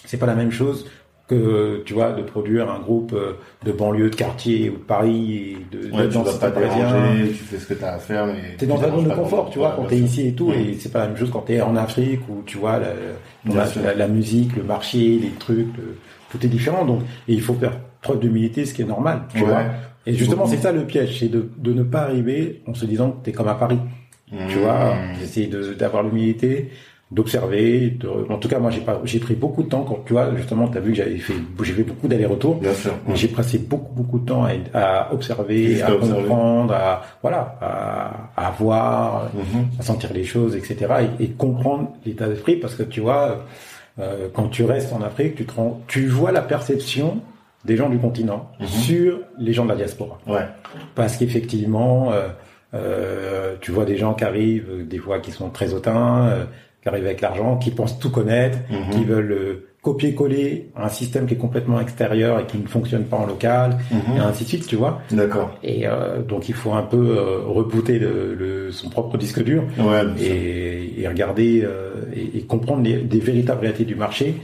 c'est 0.06 0.16
pas 0.18 0.26
la 0.26 0.34
même 0.34 0.50
chose 0.50 0.86
que 1.26 1.82
tu 1.86 1.94
vois 1.94 2.12
de 2.12 2.20
produire 2.22 2.70
un 2.70 2.80
groupe 2.80 3.14
euh, 3.14 3.32
de 3.64 3.72
banlieue, 3.72 4.10
de 4.10 4.14
quartier 4.14 4.68
ou 4.68 4.74
de 4.74 4.78
Paris 4.82 5.56
de, 5.72 5.90
Ouais, 5.90 6.02
de 6.04 6.08
tu 6.12 6.18
vas 6.18 6.32
pas 6.34 6.50
déranger, 6.50 7.28
tu 7.28 7.34
fais 7.44 7.58
ce 7.58 7.66
que 7.66 7.72
tu 7.74 7.82
as 7.84 7.94
à 7.94 7.98
faire, 7.98 8.26
mais. 8.26 8.56
T'es 8.58 8.66
dans 8.66 8.76
tu 8.76 8.82
ta 8.82 8.90
zone 8.90 9.04
de 9.08 9.14
confort, 9.14 9.48
tu 9.50 9.58
vois, 9.58 9.68
Ouais, 9.70 9.74
quand 9.76 9.84
t'es 9.84 9.96
ici 9.98 10.28
et 10.28 10.32
tout, 10.34 10.48
Mhm. 10.48 10.54
et 10.54 10.74
c'est 10.78 10.92
pas 10.92 10.98
la 11.00 11.06
même 11.06 11.16
chose 11.16 11.30
quand 11.32 11.40
t'es 11.40 11.62
en 11.62 11.76
Afrique 11.76 12.20
où 12.28 12.42
tu 12.44 12.58
vois 12.58 12.78
la, 12.78 12.88
Bien 13.46 13.56
la, 13.56 13.66
sûr. 13.66 13.80
la- 13.82 13.94
la 13.94 14.08
musique, 14.08 14.54
le 14.56 14.64
marché, 14.64 15.18
les 15.22 15.30
trucs, 15.38 15.74
le- 15.78 15.96
tout 16.30 16.44
est 16.44 16.48
différent. 16.48 16.84
Donc, 16.84 17.00
et 17.26 17.32
il 17.32 17.40
faut 17.40 17.54
faire 17.54 17.72
preuve 18.04 18.20
d'humilité, 18.20 18.64
ce 18.66 18.72
qui 18.74 18.82
est 18.82 18.86
normal, 18.96 19.22
tu 19.34 19.40
Ouais. 19.42 19.46
vois. 19.50 19.62
Et 20.06 20.12
justement, 20.14 20.46
c'est 20.46 20.58
ça 20.58 20.70
le 20.70 20.84
piège, 20.84 21.18
c'est 21.18 21.28
de, 21.28 21.48
de 21.56 21.72
ne 21.72 21.82
pas 21.82 22.02
arriver 22.02 22.62
en 22.68 22.74
se 22.74 22.84
disant 22.84 23.10
que 23.10 23.24
t'es 23.24 23.32
comme 23.32 23.48
à 23.48 23.54
Paris, 23.54 23.78
tu 24.50 24.58
vois. 24.58 24.94
Mhm. 24.94 25.22
Essayer 25.24 25.50
d'avoir 25.78 26.02
l'humilité, 26.04 26.70
d'observer. 27.10 27.90
de- 27.90 28.08
En 28.28 28.36
tout 28.38 28.48
cas, 28.48 28.58
moi, 28.58 28.70
j'ai 28.70 28.80
pas, 28.80 29.00
j'ai 29.04 29.18
pris 29.18 29.34
beaucoup 29.34 29.62
de 29.62 29.68
temps 29.68 29.82
quand, 29.82 30.00
tu 30.06 30.12
vois, 30.12 30.34
justement, 30.36 30.68
t'as 30.68 30.80
vu 30.80 30.90
que 30.92 30.96
j'avais 30.98 31.16
fait, 31.18 31.34
j'ai 31.62 31.72
fait 31.72 31.82
beaucoup 31.84 32.08
d'allers-retours. 32.08 32.56
Bien 32.56 32.74
sûr. 32.74 32.92
Mais 33.08 33.16
j'ai 33.16 33.28
passé 33.28 33.58
beaucoup 33.58 33.94
beaucoup 33.94 34.18
de 34.18 34.26
temps 34.26 34.44
à, 34.44 34.78
à 34.78 35.12
observer, 35.12 35.80
à, 35.82 35.92
comprendre, 35.92 36.74
à 36.74 37.02
voilà, 37.22 37.56
à, 37.60 38.46
à 38.46 38.50
voir, 38.58 39.30
Mhm. 39.34 39.66
à 39.78 39.82
sentir 39.82 40.12
les 40.12 40.24
choses, 40.24 40.54
etc. 40.56 40.76
Et, 41.20 41.24
et 41.24 41.28
comprendre 41.30 41.92
l'état 42.04 42.28
d'esprit 42.28 42.56
parce 42.56 42.74
que 42.74 42.82
tu 42.82 43.00
vois, 43.00 43.44
euh, 44.00 44.28
quand 44.34 44.48
tu 44.48 44.64
restes 44.64 44.92
en 44.92 45.00
Afrique, 45.02 45.36
tu 45.36 45.44
te 45.46 45.54
rends, 45.54 45.80
tu 45.86 46.06
vois 46.08 46.32
la 46.32 46.42
perception 46.42 47.20
des 47.64 47.76
gens 47.76 47.88
du 47.88 47.98
continent 47.98 48.50
Mhm. 48.60 48.66
sur 48.66 49.20
les 49.38 49.52
gens 49.52 49.64
de 49.64 49.70
la 49.70 49.76
diaspora. 49.76 50.18
Ouais. 50.26 50.46
Parce 50.94 51.16
qu'effectivement, 51.16 52.12
euh, 52.12 52.28
euh, 52.74 53.54
tu 53.60 53.70
vois 53.70 53.84
des 53.84 53.96
gens 53.96 54.14
qui 54.14 54.24
arrivent, 54.24 54.68
euh, 54.70 54.84
des 54.84 54.98
fois 54.98 55.18
qui 55.20 55.30
sont 55.30 55.48
très 55.50 55.72
hautains, 55.74 56.26
euh, 56.28 56.44
qui 56.82 56.88
arrivent 56.88 57.06
avec 57.06 57.20
l'argent, 57.20 57.56
qui 57.56 57.70
pensent 57.70 57.98
tout 57.98 58.10
connaître, 58.10 58.58
Mhm. 58.70 58.90
qui 58.90 59.04
veulent 59.04 59.32
euh, 59.32 59.66
copier-coller 59.82 60.70
un 60.76 60.88
système 60.88 61.26
qui 61.26 61.34
est 61.34 61.38
complètement 61.38 61.78
extérieur 61.78 62.40
et 62.40 62.44
qui 62.46 62.56
ne 62.58 62.66
fonctionne 62.66 63.04
pas 63.04 63.18
en 63.18 63.26
local, 63.26 63.76
Mhm. 63.90 64.16
et 64.16 64.20
ainsi 64.20 64.44
de 64.44 64.48
suite, 64.48 64.66
tu 64.66 64.76
vois. 64.76 65.00
D'accord. 65.10 65.50
Et 65.62 65.86
euh, 65.86 66.22
donc 66.22 66.48
il 66.48 66.54
faut 66.54 66.72
un 66.72 66.82
peu 66.82 66.96
euh, 67.18 67.40
rebooter 67.46 67.98
le, 67.98 68.34
le- 68.34 68.72
son 68.72 68.88
propre 68.88 69.18
disque 69.18 69.42
dur 69.44 69.62
Ouais, 69.78 70.02
et, 70.20 71.02
et 71.02 71.06
regarder 71.08 71.62
euh, 71.64 71.92
et, 72.14 72.38
et 72.38 72.42
comprendre 72.42 72.82
les, 72.82 72.94
des 73.02 73.20
véritables 73.20 73.60
réalités 73.60 73.84
du 73.84 73.94
marché 73.94 74.36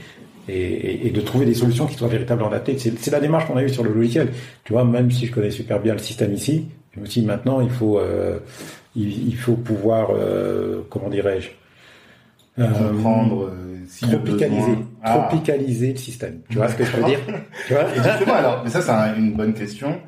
et, 0.49 1.11
de 1.11 1.21
trouver 1.21 1.47
des 1.47 1.55
solutions 1.55 1.87
qui 1.87 1.95
soient 1.95 2.09
véritablement 2.09 2.49
adaptées. 2.49 2.79
C'est 2.79 2.99
c'est 2.99 3.11
la 3.11 3.21
démarche 3.21 3.47
qu'on 3.47 3.57
a 3.57 3.63
eue 3.63 3.69
sur 3.69 3.85
le 3.85 3.93
logiciel. 3.93 4.29
Tu 4.65 4.73
vois, 4.73 4.85
même 4.85 5.11
si 5.11 5.27
je 5.27 5.33
connais 5.33 5.51
super 5.51 5.81
bien 5.81 5.93
le 5.93 5.99
système 6.01 6.33
ici, 6.33 6.67
je 6.95 7.01
me 7.01 7.07
suis 7.07 7.21
dit 7.21 7.27
maintenant 7.27 7.61
il 7.61 7.71
faut 7.71 7.99
euh, 7.99 8.39
il, 8.97 9.29
il 9.29 9.37
faut 9.37 9.55
pouvoir 9.55 10.09
euh, 10.13 10.81
comment 10.91 11.09
dirais-je 11.09 11.51
euh, 12.59 12.67
Comprendre 12.91 13.53
si 13.89 14.07
tropicaliser 14.09 14.73
Ah. 15.03 15.29
tropicaliser 15.29 15.93
le 15.93 15.99
système. 15.99 16.41
Tu 16.49 16.57
vois 16.57 16.69
ce 16.69 16.75
que 16.77 16.85
je 16.85 16.97
veux 16.97 17.05
dire? 17.05 17.21
Tu 17.67 17.73
vois? 17.75 17.85
Et 17.95 18.03
justement, 18.03 18.35
alors, 18.35 18.63
mais 18.65 18.71
ça, 18.71 18.81
c'est 18.83 18.91
un- 18.91 19.17
une 19.17 19.33
bonne 19.35 19.55
question. 19.55 20.01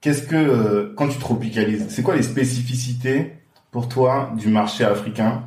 Qu'est-ce 0.00 0.22
que, 0.22 0.92
quand 0.96 1.08
tu 1.08 1.18
tropicalises, 1.18 1.86
c'est 1.88 2.02
quoi 2.02 2.14
les 2.14 2.22
spécificités 2.22 3.32
pour 3.72 3.88
toi 3.88 4.30
du 4.38 4.48
marché 4.48 4.84
africain 4.84 5.42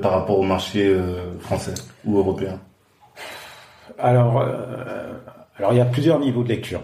par 0.00 0.12
rapport 0.12 0.38
au 0.38 0.42
marché 0.44 0.94
français 1.40 1.74
ou 2.04 2.18
européen? 2.18 2.60
Alors, 4.02 4.40
euh, 4.40 5.12
alors 5.58 5.72
il 5.72 5.76
y 5.76 5.80
a 5.80 5.84
plusieurs 5.84 6.18
niveaux 6.20 6.42
de 6.42 6.48
lecture. 6.48 6.80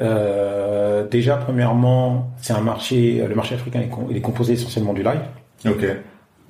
Euh, 0.00 1.06
déjà, 1.08 1.36
premièrement, 1.36 2.30
c'est 2.40 2.52
un 2.52 2.60
marché, 2.60 3.24
le 3.26 3.34
marché 3.34 3.54
africain 3.56 3.80
est, 3.80 3.88
com- 3.88 4.06
il 4.10 4.16
est 4.16 4.20
composé 4.20 4.52
essentiellement 4.52 4.92
du 4.92 5.02
live, 5.02 5.20
Ok. 5.66 5.84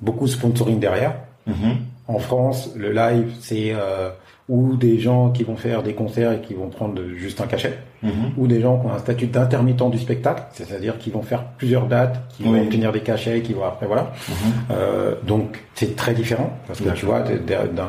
beaucoup 0.01 0.25
de 0.25 0.31
sponsoring 0.31 0.79
derrière. 0.79 1.15
Mhm. 1.47 1.77
En 2.07 2.19
France, 2.19 2.71
le 2.75 2.91
live, 2.91 3.31
c'est 3.39 3.71
euh, 3.73 4.09
ou 4.49 4.75
des 4.75 4.99
gens 4.99 5.29
qui 5.29 5.43
vont 5.43 5.55
faire 5.55 5.83
des 5.83 5.93
concerts 5.93 6.33
et 6.33 6.41
qui 6.41 6.53
vont 6.55 6.67
prendre 6.69 6.99
juste 7.15 7.39
un 7.39 7.45
cachet, 7.47 7.77
Mhm. 8.03 8.11
ou 8.37 8.47
des 8.47 8.59
gens 8.61 8.79
qui 8.79 8.87
ont 8.87 8.91
un 8.91 8.97
statut 8.97 9.27
d'intermittent 9.27 9.89
du 9.91 9.99
spectacle, 9.99 10.43
c'est-à-dire 10.53 10.97
qui 10.97 11.11
vont 11.11 11.21
faire 11.21 11.43
plusieurs 11.57 11.85
dates, 11.85 12.19
qui 12.29 12.43
Oui. 12.43 12.49
vont 12.57 12.61
obtenir 12.63 12.91
des 12.91 13.01
cachets, 13.01 13.41
qui 13.41 13.53
vont 13.53 13.63
après 13.65 13.85
voilà. 13.85 14.11
Mhm. 14.27 14.35
Euh, 14.71 15.15
donc 15.25 15.63
c'est 15.75 15.95
très 15.95 16.13
différent 16.13 16.51
parce 16.67 16.81
que 16.81 16.89
tu 16.89 17.05
vois, 17.05 17.23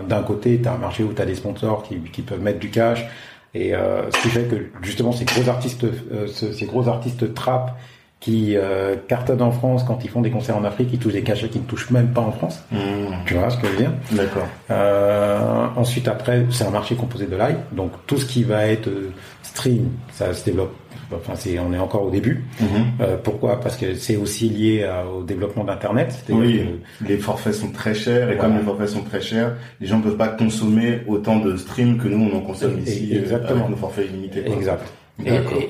d'un 0.08 0.22
côté, 0.22 0.60
tu 0.62 0.68
as 0.68 0.72
un 0.74 0.78
marché 0.78 1.02
où 1.02 1.12
tu 1.12 1.22
as 1.22 1.26
des 1.26 1.34
sponsors 1.34 1.82
qui, 1.82 1.96
qui 2.12 2.22
peuvent 2.22 2.42
mettre 2.42 2.58
du 2.58 2.70
cash 2.70 3.06
et 3.54 3.74
euh, 3.74 4.02
ce 4.10 4.22
qui 4.22 4.28
fait 4.28 4.44
que 4.44 4.56
justement 4.82 5.12
ces 5.12 5.24
gros 5.24 5.48
artistes, 5.48 5.84
euh, 5.84 6.26
ce- 6.28 6.52
ces 6.52 6.66
gros 6.66 6.86
artistes 6.88 7.32
trap 7.34 7.76
qui 8.20 8.54
euh, 8.56 8.96
cartonnent 9.08 9.40
en 9.42 9.50
France 9.50 9.82
quand 9.82 10.04
ils 10.04 10.10
font 10.10 10.20
des 10.20 10.30
concerts 10.30 10.56
en 10.56 10.64
Afrique, 10.64 10.90
ils 10.92 10.98
touchent 10.98 11.14
des 11.14 11.22
cachets 11.22 11.48
qui 11.48 11.58
ne 11.58 11.64
touchent 11.64 11.90
même 11.90 12.08
pas 12.08 12.20
en 12.20 12.32
France. 12.32 12.62
Mhm. 12.70 12.78
Tu 13.26 13.32
vois 13.34 13.48
ce 13.50 13.56
que 13.56 13.66
je 13.66 13.72
veux 13.72 13.78
dire? 13.78 13.92
D'accord. 14.12 14.46
euh, 14.70 15.66
Ensuite, 15.76 16.06
après, 16.08 16.44
c'est 16.50 16.64
un 16.64 16.70
marché 16.70 16.94
composé 16.96 17.26
de 17.26 17.36
live, 17.36 17.56
donc 17.72 17.92
tout 18.06 18.18
ce 18.18 18.26
qui 18.26 18.42
va 18.44 18.66
être 18.66 18.88
euh, 18.88 19.10
stream, 19.42 19.88
ça 20.12 20.34
se 20.34 20.44
développe. 20.44 20.74
Enfin, 21.12 21.32
c'est, 21.34 21.58
on 21.58 21.72
est 21.72 21.78
encore 21.78 22.04
au 22.04 22.10
début. 22.10 22.44
Mhm. 22.60 22.66
Euh, 23.00 23.16
pourquoi? 23.20 23.58
Parce 23.58 23.76
que 23.76 23.94
c'est 23.94 24.16
aussi 24.16 24.48
lié 24.48 24.84
à- 24.84 25.04
au 25.06 25.24
développement 25.24 25.64
d'Internet. 25.64 26.22
Oui, 26.28 26.60
que- 27.00 27.06
les 27.08 27.16
forfaits 27.16 27.54
sont 27.54 27.72
très 27.72 27.94
chers 27.94 28.30
et 28.30 28.34
Voilà. 28.36 28.40
comme 28.50 28.58
les 28.58 28.62
forfaits 28.64 28.88
sont 28.90 29.02
très 29.02 29.20
chers, 29.20 29.54
les 29.80 29.88
gens 29.88 29.98
ne 29.98 30.04
peuvent 30.04 30.16
pas 30.16 30.28
consommer 30.28 31.00
autant 31.08 31.40
de 31.40 31.56
streams 31.56 31.98
que 31.98 32.06
nous 32.06 32.30
on 32.32 32.36
en 32.36 32.40
consomme 32.42 32.78
Et- 32.78 32.88
ici 32.90 33.10
euh, 33.12 33.20
exactement. 33.22 33.58
avec 33.60 33.70
nos 33.70 33.76
forfaits 33.76 34.06
illimités. 34.08 34.42
quoi. 34.42 34.54
Exact. 34.54 34.84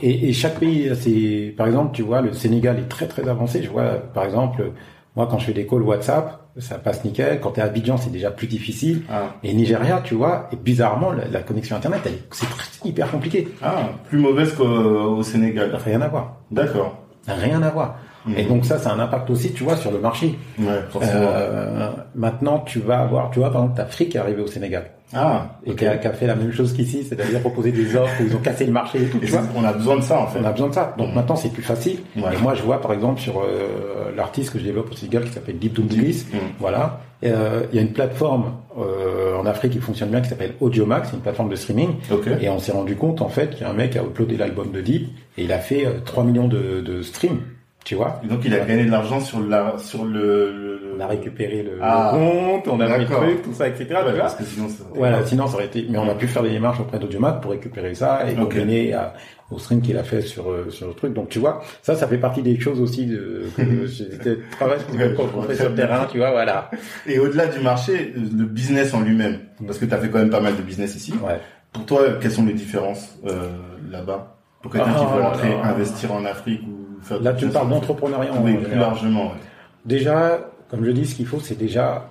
Et, 0.03 0.33
chaque 0.33 0.59
pays, 0.59 0.91
ses- 0.97 1.55
par 1.57 1.67
exemple, 1.67 1.91
tu 1.95 2.03
vois, 2.03 2.21
le 2.21 2.33
Sénégal 2.33 2.79
est 2.79 2.89
très 2.89 3.07
très 3.07 3.29
avancé. 3.29 3.63
Je 3.63 3.71
vois, 3.71 3.85
par 4.15 4.25
exemple, 4.25 4.73
moi 5.17 5.27
quand 5.31 5.39
je 5.39 5.47
fais 5.47 5.53
des 5.53 5.67
calls 5.67 5.83
WhatsApp, 5.83 6.41
ça 6.59 6.79
passe 6.79 7.05
nickel. 7.05 7.41
Quand 7.41 7.53
tu 7.53 7.61
es 7.61 7.63
à 7.63 7.67
Abidjan, 7.67 7.97
c'est 7.97 8.11
déjà 8.11 8.31
plus 8.31 8.47
difficile. 8.47 9.03
Ah. 9.11 9.35
Et 9.43 9.53
Nigeria, 9.55 10.01
tu 10.05 10.15
vois, 10.15 10.49
et 10.53 10.57
bizarrement, 10.57 11.13
la, 11.13 11.27
la 11.29 11.41
connexion 11.43 11.77
Internet, 11.77 12.01
c'est 12.33 12.47
hyper 12.89 13.11
compliqué. 13.11 13.49
ah, 13.63 13.91
plus 14.09 14.19
mauvaise 14.19 14.53
qu'au 14.55 14.65
au 14.65 15.23
Sénégal. 15.23 15.77
Rien 15.85 16.01
à 16.01 16.09
voir. 16.09 16.37
D'accord. 16.51 16.97
Rien 17.29 17.63
à 17.63 17.71
voir. 17.71 17.99
Mhm. 18.27 18.35
Et 18.39 18.45
donc 18.45 18.65
ça, 18.65 18.79
ça 18.79 18.91
a 18.91 18.95
un 18.95 18.99
impact 19.01 19.31
aussi, 19.31 19.53
tu 19.53 19.65
vois, 19.65 19.77
sur 19.77 19.91
le 19.91 19.99
marché. 19.99 20.39
Ouais. 20.59 20.67
Euh, 21.03 21.89
maintenant, 22.15 22.59
tu 22.61 22.81
vas 22.81 23.01
avoir, 23.01 23.31
tu 23.31 23.39
vois, 23.39 23.51
par 23.51 23.63
exemple, 23.63 23.83
Free 23.91 24.09
qui 24.09 24.17
est 24.17 24.21
arrivé 24.21 24.43
au 24.43 24.47
Sénégal 24.47 24.91
ah, 25.13 25.59
et 25.67 25.75
qui, 25.75 25.85
a, 25.87 25.97
qui 25.97 26.07
a 26.07 26.13
fait 26.13 26.27
la 26.27 26.37
même 26.37 26.53
chose 26.53 26.73
qu'ici, 26.73 27.03
c'est-à-dire 27.03 27.41
proposer 27.41 27.73
des 27.73 27.97
offres 27.97 28.15
où 28.23 28.27
ils 28.27 28.37
ont 28.37 28.41
cassé 28.41 28.65
le 28.67 28.73
marché 28.73 29.03
et 29.03 29.07
tout, 29.07 29.17
Et 29.23 29.27
tu 29.27 29.33
vois. 29.33 29.41
c'est- 29.43 29.59
on 29.59 29.65
a 29.65 29.73
besoin 29.73 29.97
de 29.97 30.03
ça 30.03 30.21
en 30.21 30.27
fait. 30.29 30.39
On 30.41 30.45
a 30.45 30.53
besoin 30.53 30.69
de 30.69 30.75
ça. 30.75 30.95
Donc 30.99 31.09
Mhm. 31.09 31.15
maintenant, 31.15 31.37
c'est 31.37 31.53
plus 31.53 31.63
facile. 31.63 31.99
Ouais. 32.17 32.23
Et 32.35 32.43
moi, 32.43 32.55
je 32.55 32.63
vois, 32.63 32.81
par 32.81 32.93
exemple, 32.93 33.21
sur 33.21 33.41
euh, 33.41 34.13
l'artiste 34.17 34.53
que 34.53 34.59
je 34.59 34.65
développe 34.65 34.91
au 34.93 34.95
Sénégal 34.95 35.25
qui 35.25 35.33
s'appelle 35.33 35.59
Deep 35.59 35.73
Doomdilis, 35.73 36.27
Mhm. 36.33 36.39
voilà. 36.61 37.01
Euh, 37.25 37.63
Il 37.73 37.77
y 37.77 37.79
a 37.79 37.83
une 37.83 37.93
plateforme 37.93 38.53
euh, 38.79 39.37
en 39.37 39.45
Afrique 39.47 39.73
qui 39.73 39.79
fonctionne 39.81 40.11
bien 40.11 40.21
qui 40.21 40.29
s'appelle 40.29 40.55
Audiomax, 40.61 41.09
c'est 41.11 41.17
une 41.17 41.23
plateforme 41.23 41.49
de 41.51 41.57
streaming. 41.57 41.91
Ok. 42.13 42.29
Et 42.41 42.49
on 42.49 42.59
s'est 42.61 42.73
rendu 42.73 42.95
compte, 42.97 43.21
en 43.21 43.29
fait, 43.29 43.51
qu'il 43.51 43.63
y 43.63 43.65
a 43.65 43.71
un 43.71 43.75
mec 43.75 43.91
qui 43.91 43.99
a 43.99 44.03
uploadé 44.03 44.37
l'album 44.37 44.71
de 44.71 44.81
Deep 44.81 45.09
et 45.37 45.43
il 45.45 45.53
a 45.53 45.59
fait 45.59 45.87
euh, 45.87 45.95
3 46.05 46.23
millions 46.25 46.47
de, 46.49 46.81
de 46.81 47.03
streams, 47.03 47.41
tu 47.85 47.95
vois. 47.95 48.21
Et 48.25 48.27
donc 48.29 48.41
il 48.45 48.53
a 48.55 48.61
gagné 48.61 48.85
de 48.85 48.91
l'argent 48.91 49.21
sur 49.21 49.41
la 49.41 49.75
sur 49.79 50.05
le. 50.05 50.53
le- 50.53 50.81
On 50.97 51.03
a 51.03 51.07
récupéré 51.07 51.63
le, 51.63 51.79
Ah, 51.81 52.13
le 52.13 52.19
compte, 52.19 52.69
on 52.69 52.79
a 52.81 52.85
mis 52.87 53.05
le 53.05 53.09
d'accord. 53.09 53.23
truc, 53.23 53.41
tout 53.43 53.55
ça, 53.55 53.67
etc. 53.69 53.87
Ouais, 53.91 53.97
tu 54.05 54.11
vois. 54.11 54.21
parce 54.21 54.35
que 54.35 54.45
sinon 54.45 54.69
ça. 54.69 54.85
Voilà, 54.95 55.25
sinon 55.25 55.47
ça 55.47 55.55
aurait 55.55 55.65
été. 55.65 55.87
Mais 55.89 55.97
on 55.97 56.07
a 56.11 56.15
pu 56.15 56.27
faire 56.27 56.43
des 56.43 56.51
démarches 56.51 56.79
auprès 56.81 56.99
d'Audiomac 56.99 57.41
pour 57.41 57.53
récupérer 57.53 57.95
ça 57.95 58.21
et 58.29 58.33
Ok. 58.39 58.53
combiner 58.53 58.93
à- 58.93 59.15
au 59.51 59.59
stream 59.59 59.81
qu'il 59.81 59.97
a 59.97 60.03
fait 60.05 60.21
sur 60.21 60.51
euh, 60.51 60.67
sur 60.69 60.89
le 60.89 60.93
truc. 60.93 61.15
Donc 61.15 61.31
tu 61.31 61.39
vois, 61.39 61.63
ça, 61.83 61.95
ça 61.97 62.07
fait 62.07 62.19
partie 62.19 62.43
des 62.43 62.61
choses 62.61 62.81
aussi 62.83 63.07
de 63.07 63.45
que 63.57 64.41
travail 64.51 64.79
Ouais, 64.93 65.15
qu'on 65.15 65.27
je 65.27 65.33
vois 65.33 65.43
fait 65.45 65.55
très 65.55 65.57
sur 65.57 65.69
le 65.71 65.75
bien. 65.75 65.87
terrain, 65.87 66.07
tu 66.13 66.19
vois, 66.19 66.33
voilà. 66.33 66.71
Et 67.07 67.19
au-delà 67.19 67.47
du 67.47 67.61
marché, 67.61 68.13
le 68.15 68.45
business 68.45 68.93
en 68.93 69.01
lui-même, 69.01 69.39
parce 69.67 69.79
que 69.79 69.87
tu 69.87 69.95
as 69.95 69.99
fait 69.99 70.11
quand 70.11 70.19
même 70.19 70.29
pas 70.31 70.41
mal 70.41 70.55
de 70.55 70.63
business 70.63 70.95
ici. 70.97 71.15
Ouais. 71.25 71.41
Pour 71.73 71.87
toi, 71.87 72.03
quelles 72.21 72.31
sont 72.33 72.45
les 72.45 72.53
différences 72.53 73.17
euh, 73.27 73.49
là-bas? 73.91 74.37
Pour 74.61 74.71
quelqu'un 74.71 74.93
qui 74.93 75.05
Ah, 75.09 75.17
veut 75.17 75.23
entrer, 75.23 75.49
là. 75.49 75.65
investir 75.69 76.13
en 76.13 76.25
Afrique 76.27 76.61
ou 76.69 76.80
faire. 77.03 77.21
Là, 77.23 77.33
tu 77.35 77.49
parles 77.49 77.69
d'entrepreneuriat 77.69 78.33
en 78.33 78.43
Oui, 78.43 78.55
plus 78.55 78.65
général. 78.65 78.81
largement. 78.81 79.25
Ouais. 79.27 79.39
Déjà, 79.85 80.39
comme 80.71 80.85
je 80.85 80.91
dis, 80.91 81.07
ce 81.07 81.15
qu'il 81.15 81.27
faut, 81.27 81.41
c'est 81.41 81.59
déjà 81.59 82.11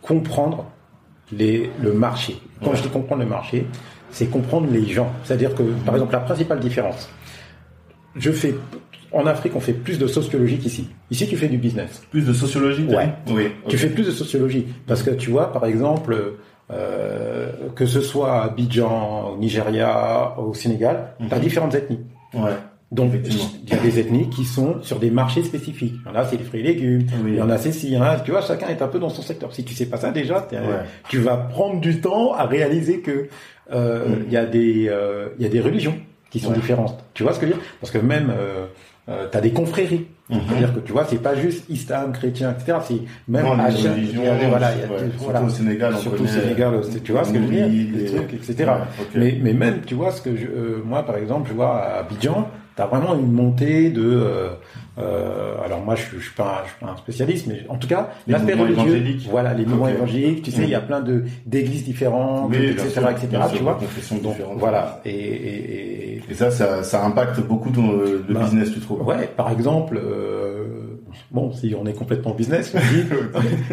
comprendre 0.00 0.66
les, 1.32 1.70
le 1.82 1.92
marché. 1.92 2.36
Quand 2.62 2.70
Ouais. 2.70 2.76
je 2.76 2.82
dis 2.82 2.88
comprendre 2.88 3.22
le 3.22 3.28
marché, 3.28 3.66
c'est 4.10 4.26
comprendre 4.26 4.68
les 4.70 4.86
gens. 4.86 5.10
C'est-à-dire 5.24 5.54
que, 5.54 5.62
par 5.62 5.94
exemple, 5.94 6.12
la 6.12 6.20
principale 6.20 6.60
différence, 6.60 7.08
je 8.16 8.30
fais, 8.30 8.54
en 9.12 9.26
Afrique, 9.26 9.54
on 9.56 9.60
fait 9.60 9.72
plus 9.72 9.98
de 9.98 10.06
sociologie 10.06 10.58
qu'ici. 10.58 10.88
Ici, 11.10 11.26
tu 11.26 11.36
fais 11.36 11.48
du 11.48 11.58
business. 11.58 12.02
Plus 12.10 12.26
de 12.26 12.32
sociologie. 12.32 12.84
Ouais. 12.86 13.12
Oui. 13.30 13.50
Tu 13.68 13.78
fais 13.78 13.88
plus 13.88 14.04
de 14.06 14.10
sociologie. 14.10 14.66
Parce 14.86 15.02
que 15.02 15.10
tu 15.10 15.30
vois, 15.30 15.52
par 15.52 15.64
exemple, 15.66 16.34
euh, 16.70 17.50
que 17.74 17.86
ce 17.86 18.00
soit 18.00 18.32
à 18.40 18.44
Abidjan, 18.44 19.30
au 19.34 19.36
Nigeria, 19.38 20.34
au 20.38 20.52
Sénégal, 20.54 21.14
tu 21.18 21.32
as 21.32 21.36
Mhm. 21.36 21.42
différentes 21.42 21.74
ethnies. 21.74 22.00
Ouais. 22.34 22.50
Donc, 22.92 23.12
il 23.24 23.70
y 23.70 23.74
a 23.74 23.78
des 23.78 23.98
ethnies 23.98 24.28
qui 24.28 24.44
sont 24.44 24.76
sur 24.82 24.98
des 24.98 25.10
marchés 25.10 25.42
spécifiques. 25.42 25.94
Il 26.04 26.08
y 26.08 26.14
en 26.14 26.14
a, 26.14 26.24
c'est 26.26 26.36
les 26.36 26.44
fruits 26.44 26.60
et 26.60 26.62
légumes. 26.62 27.06
Oui. 27.24 27.30
Il 27.32 27.36
y 27.36 27.42
en 27.42 27.48
a, 27.48 27.56
c'est 27.56 27.72
ci. 27.72 27.86
Il 27.88 27.94
y 27.94 27.96
en 27.96 28.02
a, 28.02 28.20
tu 28.20 28.30
vois, 28.32 28.42
chacun 28.42 28.68
est 28.68 28.82
un 28.82 28.86
peu 28.88 28.98
dans 28.98 29.08
son 29.08 29.22
secteur. 29.22 29.54
Si 29.54 29.64
tu 29.64 29.72
sais 29.74 29.86
pas 29.86 29.96
ça 29.96 30.10
déjà, 30.10 30.46
Ouais. 30.52 30.58
tu 31.08 31.18
vas 31.18 31.36
prendre 31.38 31.80
du 31.80 32.00
temps 32.02 32.34
à 32.34 32.44
réaliser 32.44 33.00
que 33.00 33.28
euh, 33.72 34.06
Mhm. 34.08 34.16
il 34.26 34.32
y 34.32 34.36
a 34.36 34.44
des 34.44 34.88
euh, 34.90 35.28
il 35.38 35.42
y 35.42 35.46
a 35.46 35.48
des 35.48 35.60
religions 35.60 35.94
qui 36.30 36.38
sont 36.38 36.50
Ouais. 36.50 36.54
différentes. 36.56 37.02
Tu 37.14 37.22
vois 37.22 37.32
ce 37.32 37.38
que 37.40 37.46
je 37.46 37.52
veux 37.52 37.56
dire? 37.58 37.66
Parce 37.80 37.90
que 37.90 37.98
même 37.98 38.30
euh, 38.30 38.66
euh, 39.08 39.26
t'as 39.30 39.40
des 39.40 39.50
confréries. 39.52 40.06
Mhm. 40.28 40.40
C'est-à-dire 40.48 40.74
que 40.74 40.80
tu 40.80 40.92
vois, 40.92 41.04
c'est 41.08 41.22
pas 41.22 41.34
juste 41.34 41.64
islam, 41.70 42.12
chrétien, 42.12 42.50
etc. 42.52 42.78
C'est 42.86 43.00
même 43.28 43.44
Non, 43.46 43.54
les 43.56 43.62
à 43.62 43.70
chaque- 43.70 43.94
religions, 43.94 44.20
il 44.22 44.26
y 44.26 44.28
a 44.28 44.36
des- 44.38 44.46
voilà, 44.46 44.72
il 44.74 44.80
y 44.80 44.84
a 44.84 44.86
ouais, 44.86 44.92
des- 45.04 45.10
surtout 45.10 45.24
voilà. 45.24 45.42
au 45.42 45.48
Sénégal, 45.48 45.96
surtout 45.96 46.24
au 46.24 46.26
Sénégal, 46.26 46.80
tu 47.04 47.12
vois 47.12 47.24
ce 47.24 47.32
que 47.32 47.38
je 47.38 47.44
veux 47.44 47.50
dire, 47.54 47.66
et- 47.66 48.04
trucs, 48.06 48.34
etc. 48.34 48.54
Ouais, 48.58 48.66
ok. 49.00 49.06
Mais 49.14 49.38
mais 49.42 49.52
même, 49.54 49.80
tu 49.86 49.94
vois 49.94 50.10
ce 50.12 50.20
que 50.20 50.36
je, 50.36 50.46
euh, 50.46 50.82
moi 50.84 51.02
par 51.04 51.16
exemple, 51.16 51.48
je 51.48 51.54
vois 51.54 51.74
à 51.76 51.98
Abidjan, 52.00 52.48
t'as 52.76 52.86
vraiment 52.86 53.14
une 53.14 53.32
montée 53.32 53.90
de. 53.90 54.02
euh, 54.02 54.48
euh, 54.98 55.54
alors 55.64 55.80
moi, 55.80 55.94
je, 55.94 56.02
suis- 56.02 56.18
je 56.18 56.24
suis 56.24 56.34
pas, 56.34 56.44
un- 56.62 56.64
je 56.66 56.70
suis 56.70 56.84
pas 56.84 56.92
un 56.92 56.96
spécialiste, 56.96 57.46
mais 57.46 57.62
en 57.70 57.76
tout 57.76 57.88
cas, 57.88 58.10
l'aspect 58.26 58.52
religieux, 58.54 59.02
voilà, 59.30 59.54
les 59.54 59.64
mouvements 59.64 59.88
évangéliques. 59.88 60.42
Tu 60.42 60.50
sais, 60.50 60.62
il 60.64 60.68
y 60.68 60.74
a 60.74 60.80
Mhm. 60.80 60.86
plein 60.86 61.00
de 61.00 61.24
d'églises 61.46 61.84
différentes, 61.84 62.50
etc., 62.54 62.88
sûr, 62.90 63.08
etc. 63.10 63.28
sûr, 63.48 63.56
tu 63.56 63.62
vois. 63.62 63.78
Donc 64.22 64.36
voilà. 64.58 65.00
Et, 65.04 65.10
et, 65.10 66.14
et- 66.16 66.22
Et 66.30 66.34
ça, 66.34 66.50
ça, 66.50 66.82
ça 66.82 67.04
impacte 67.04 67.40
beaucoup 67.40 67.70
ton, 67.70 67.92
le 67.92 68.24
Bah, 68.28 68.40
business, 68.40 68.70
tu 68.72 68.80
trouves 68.80 69.02
Ouais, 69.06 69.28
par 69.36 69.50
exemple, 69.50 69.98
euh, 70.02 70.51
bon, 71.30 71.52
si 71.52 71.74
on 71.78 71.86
est 71.86 71.92
complètement 71.94 72.32
business, 72.34 72.72
on 72.74 72.78
dit, 72.78 73.04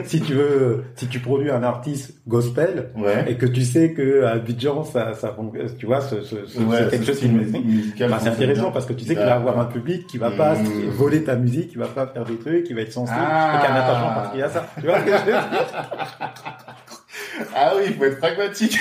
si 0.05 0.21
tu 0.21 0.33
veux, 0.33 0.83
si 0.95 1.07
tu 1.07 1.19
produis 1.19 1.49
un 1.51 1.63
artiste 1.63 2.13
gospel 2.27 2.89
Ouais. 2.97 3.25
et 3.27 3.35
que 3.35 3.45
tu 3.45 3.61
sais 3.63 3.93
que 3.93 4.23
à 4.23 4.31
Abidjan, 4.31 4.83
ça, 4.83 5.13
ça, 5.13 5.35
tu 5.77 5.85
vois, 5.85 6.01
ce, 6.01 6.21
ce, 6.21 6.45
ce- 6.45 6.59
Ouais, 6.59 6.77
c'est 6.83 6.89
quelque 6.91 7.05
chose 7.05 7.19
qui 7.19 7.27
musical 7.29 8.09
bah, 8.09 8.17
c'est 8.21 8.29
intéressant 8.29 8.61
bien. 8.63 8.71
parce 8.71 8.85
que 8.85 8.93
tu 8.93 9.05
sais 9.05 9.15
qu'il 9.15 9.23
va 9.25 9.35
avoir 9.35 9.59
un 9.59 9.65
public 9.65 10.05
qui 10.07 10.17
va 10.17 10.31
pas 10.31 10.55
Mmh. 10.55 10.89
voler 10.91 11.23
ta 11.23 11.35
musique, 11.35 11.69
qui 11.71 11.77
va 11.77 11.87
pas 11.87 12.07
faire 12.07 12.25
des 12.25 12.35
trucs, 12.37 12.63
qui 12.65 12.73
va 12.73 12.81
être 12.81 12.91
sensible, 12.93 13.19
Ah. 13.21 13.55
et 13.55 13.59
qui 13.61 13.71
a 13.71 13.73
un 13.73 13.77
attachement 13.79 14.13
particulier 14.13 14.43
à 14.43 14.49
ça. 14.49 14.65
Tu 14.79 14.85
vois 14.85 14.99
ce 14.99 15.05
que 15.05 15.11
je 15.11 15.17
veux 15.17 15.25
dire? 15.31 15.43
Ah 17.55 17.71
oui, 17.77 17.83
il 17.87 17.93
faut 17.93 18.03
être 18.05 18.17
pragmatique. 18.19 18.77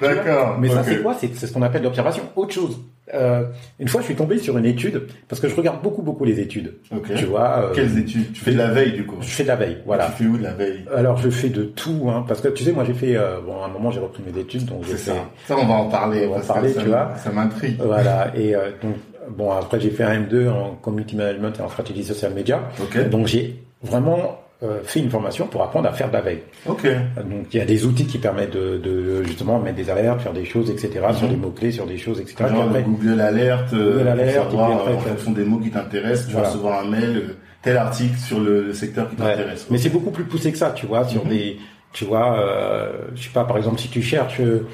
D'accord. 0.00 0.56
Mais 0.58 0.68
ça, 0.68 0.82
c'est 0.84 1.02
quoi? 1.02 1.14
C'est 1.18 1.34
ce 1.34 1.52
qu'on 1.52 1.62
appelle 1.62 1.82
l'observation. 1.82 2.24
Autre 2.36 2.52
chose. 2.54 2.78
Euh, 3.14 3.44
une 3.78 3.88
fois, 3.88 4.00
je 4.00 4.06
suis 4.06 4.14
tombé 4.14 4.38
sur 4.38 4.56
une 4.58 4.64
étude 4.64 5.02
parce 5.28 5.40
que 5.40 5.48
je 5.48 5.54
regarde 5.54 5.82
beaucoup, 5.82 6.02
beaucoup 6.02 6.24
les 6.24 6.40
études. 6.40 6.74
Ok. 6.94 7.12
Tu 7.14 7.24
vois. 7.26 7.64
euh, 7.70 7.72
Quelles 7.74 7.98
études? 7.98 8.32
Tu 8.32 8.40
fais 8.40 8.52
de 8.52 8.58
la 8.58 8.68
veille, 8.70 8.92
du 8.92 9.04
coup? 9.06 9.16
Je 9.20 9.28
fais 9.28 9.42
de 9.42 9.48
la 9.48 9.56
veille, 9.56 9.78
voilà. 9.86 10.06
Tu 10.16 10.22
fais 10.24 10.28
où 10.30 10.38
de 10.38 10.42
la 10.42 10.52
veille? 10.54 10.84
Alors 10.94 11.18
je 11.18 11.28
fais 11.30 11.48
de 11.50 11.64
tout, 11.64 12.08
hein, 12.08 12.24
parce 12.26 12.40
que 12.40 12.48
tu 12.48 12.64
sais, 12.64 12.72
moi 12.72 12.84
j'ai 12.84 12.94
fait, 12.94 13.16
euh, 13.16 13.40
bon, 13.44 13.62
à 13.62 13.66
un 13.66 13.68
moment 13.68 13.90
j'ai 13.90 14.00
repris 14.00 14.22
mes 14.22 14.40
études, 14.40 14.64
donc 14.66 14.80
C'est 14.84 14.92
fait, 14.92 15.10
ça. 15.10 15.16
Ça, 15.46 15.56
on 15.58 15.66
va 15.66 15.74
en 15.74 15.88
parler. 15.88 16.26
On 16.26 16.32
va 16.32 16.38
en 16.38 16.46
parler, 16.46 16.72
ça 16.72 16.82
tu 16.82 16.88
vois. 16.88 17.12
Ça 17.16 17.30
m'intrigue. 17.30 17.76
voilà, 17.84 18.32
et 18.36 18.54
euh, 18.54 18.70
donc 18.82 18.94
bon 19.30 19.52
après 19.52 19.78
j'ai 19.80 19.90
fait 19.90 20.02
un 20.04 20.20
M2 20.20 20.48
en 20.48 20.74
community 20.82 21.14
management 21.16 21.52
et 21.58 21.62
en 21.62 21.68
stratégie 21.68 22.02
social 22.04 22.32
media, 22.34 22.60
Ok. 22.82 23.08
donc 23.08 23.26
j'ai 23.28 23.62
vraiment 23.82 24.38
fait 24.84 25.00
une 25.00 25.10
formation 25.10 25.46
pour 25.46 25.62
apprendre 25.62 25.88
à 25.88 25.92
faire 25.92 26.08
de 26.08 26.12
la 26.14 26.20
veille. 26.20 26.42
Ok. 26.66 26.86
Donc 27.28 27.46
il 27.52 27.58
y 27.58 27.60
a 27.60 27.64
des 27.64 27.84
outils 27.84 28.06
qui 28.06 28.18
permettent 28.18 28.52
de, 28.54 28.78
de 28.78 29.22
justement 29.24 29.58
mettre 29.58 29.76
des 29.76 29.90
alertes, 29.90 30.20
faire 30.20 30.32
des 30.32 30.44
choses, 30.44 30.70
etc. 30.70 30.90
sur 31.14 31.26
Mhm. 31.26 31.30
des 31.34 31.36
mots 31.36 31.50
clés, 31.50 31.72
sur 31.72 31.86
des 31.86 31.98
choses, 31.98 32.20
etc. 32.20 32.36
Puis 32.46 32.48
Genre 32.54 32.62
après, 32.64 32.82
Google 32.82 33.20
Alert, 33.20 33.72
euh, 33.72 33.98
Google 33.98 34.08
Alert, 34.08 34.34
pour 34.48 34.50
savoir, 34.60 34.68
puis 34.84 34.92
après, 34.94 35.10
en 35.10 35.14
fonction 35.14 35.32
des 35.32 35.44
mots 35.44 35.58
qui 35.58 35.70
t'intéressent, 35.70 36.26
tu 36.26 36.32
Voilà. 36.32 36.46
vas 36.48 36.52
recevoir 36.52 36.84
un 36.84 36.88
mail, 36.90 37.16
euh, 37.16 37.32
tel 37.62 37.76
article 37.76 38.16
sur 38.18 38.40
le, 38.40 38.62
le 38.64 38.72
secteur 38.74 39.08
qui 39.10 39.20
Ouais. 39.20 39.30
t'intéresse. 39.32 39.66
Mais 39.70 39.78
c'est 39.78 39.90
beaucoup 39.90 40.10
plus 40.10 40.24
poussé 40.24 40.50
que 40.52 40.58
ça, 40.58 40.70
tu 40.70 40.86
vois, 40.86 41.04
sur 41.06 41.24
Mhm. 41.24 41.30
des, 41.30 41.56
tu 41.92 42.04
vois, 42.04 42.38
euh, 42.38 42.92
je 43.14 43.22
sais 43.24 43.30
pas, 43.32 43.44
par 43.44 43.56
exemple, 43.56 43.78
si 43.80 43.88
tu 43.88 44.00
cherches, 44.02 44.40
euh, 44.40 44.66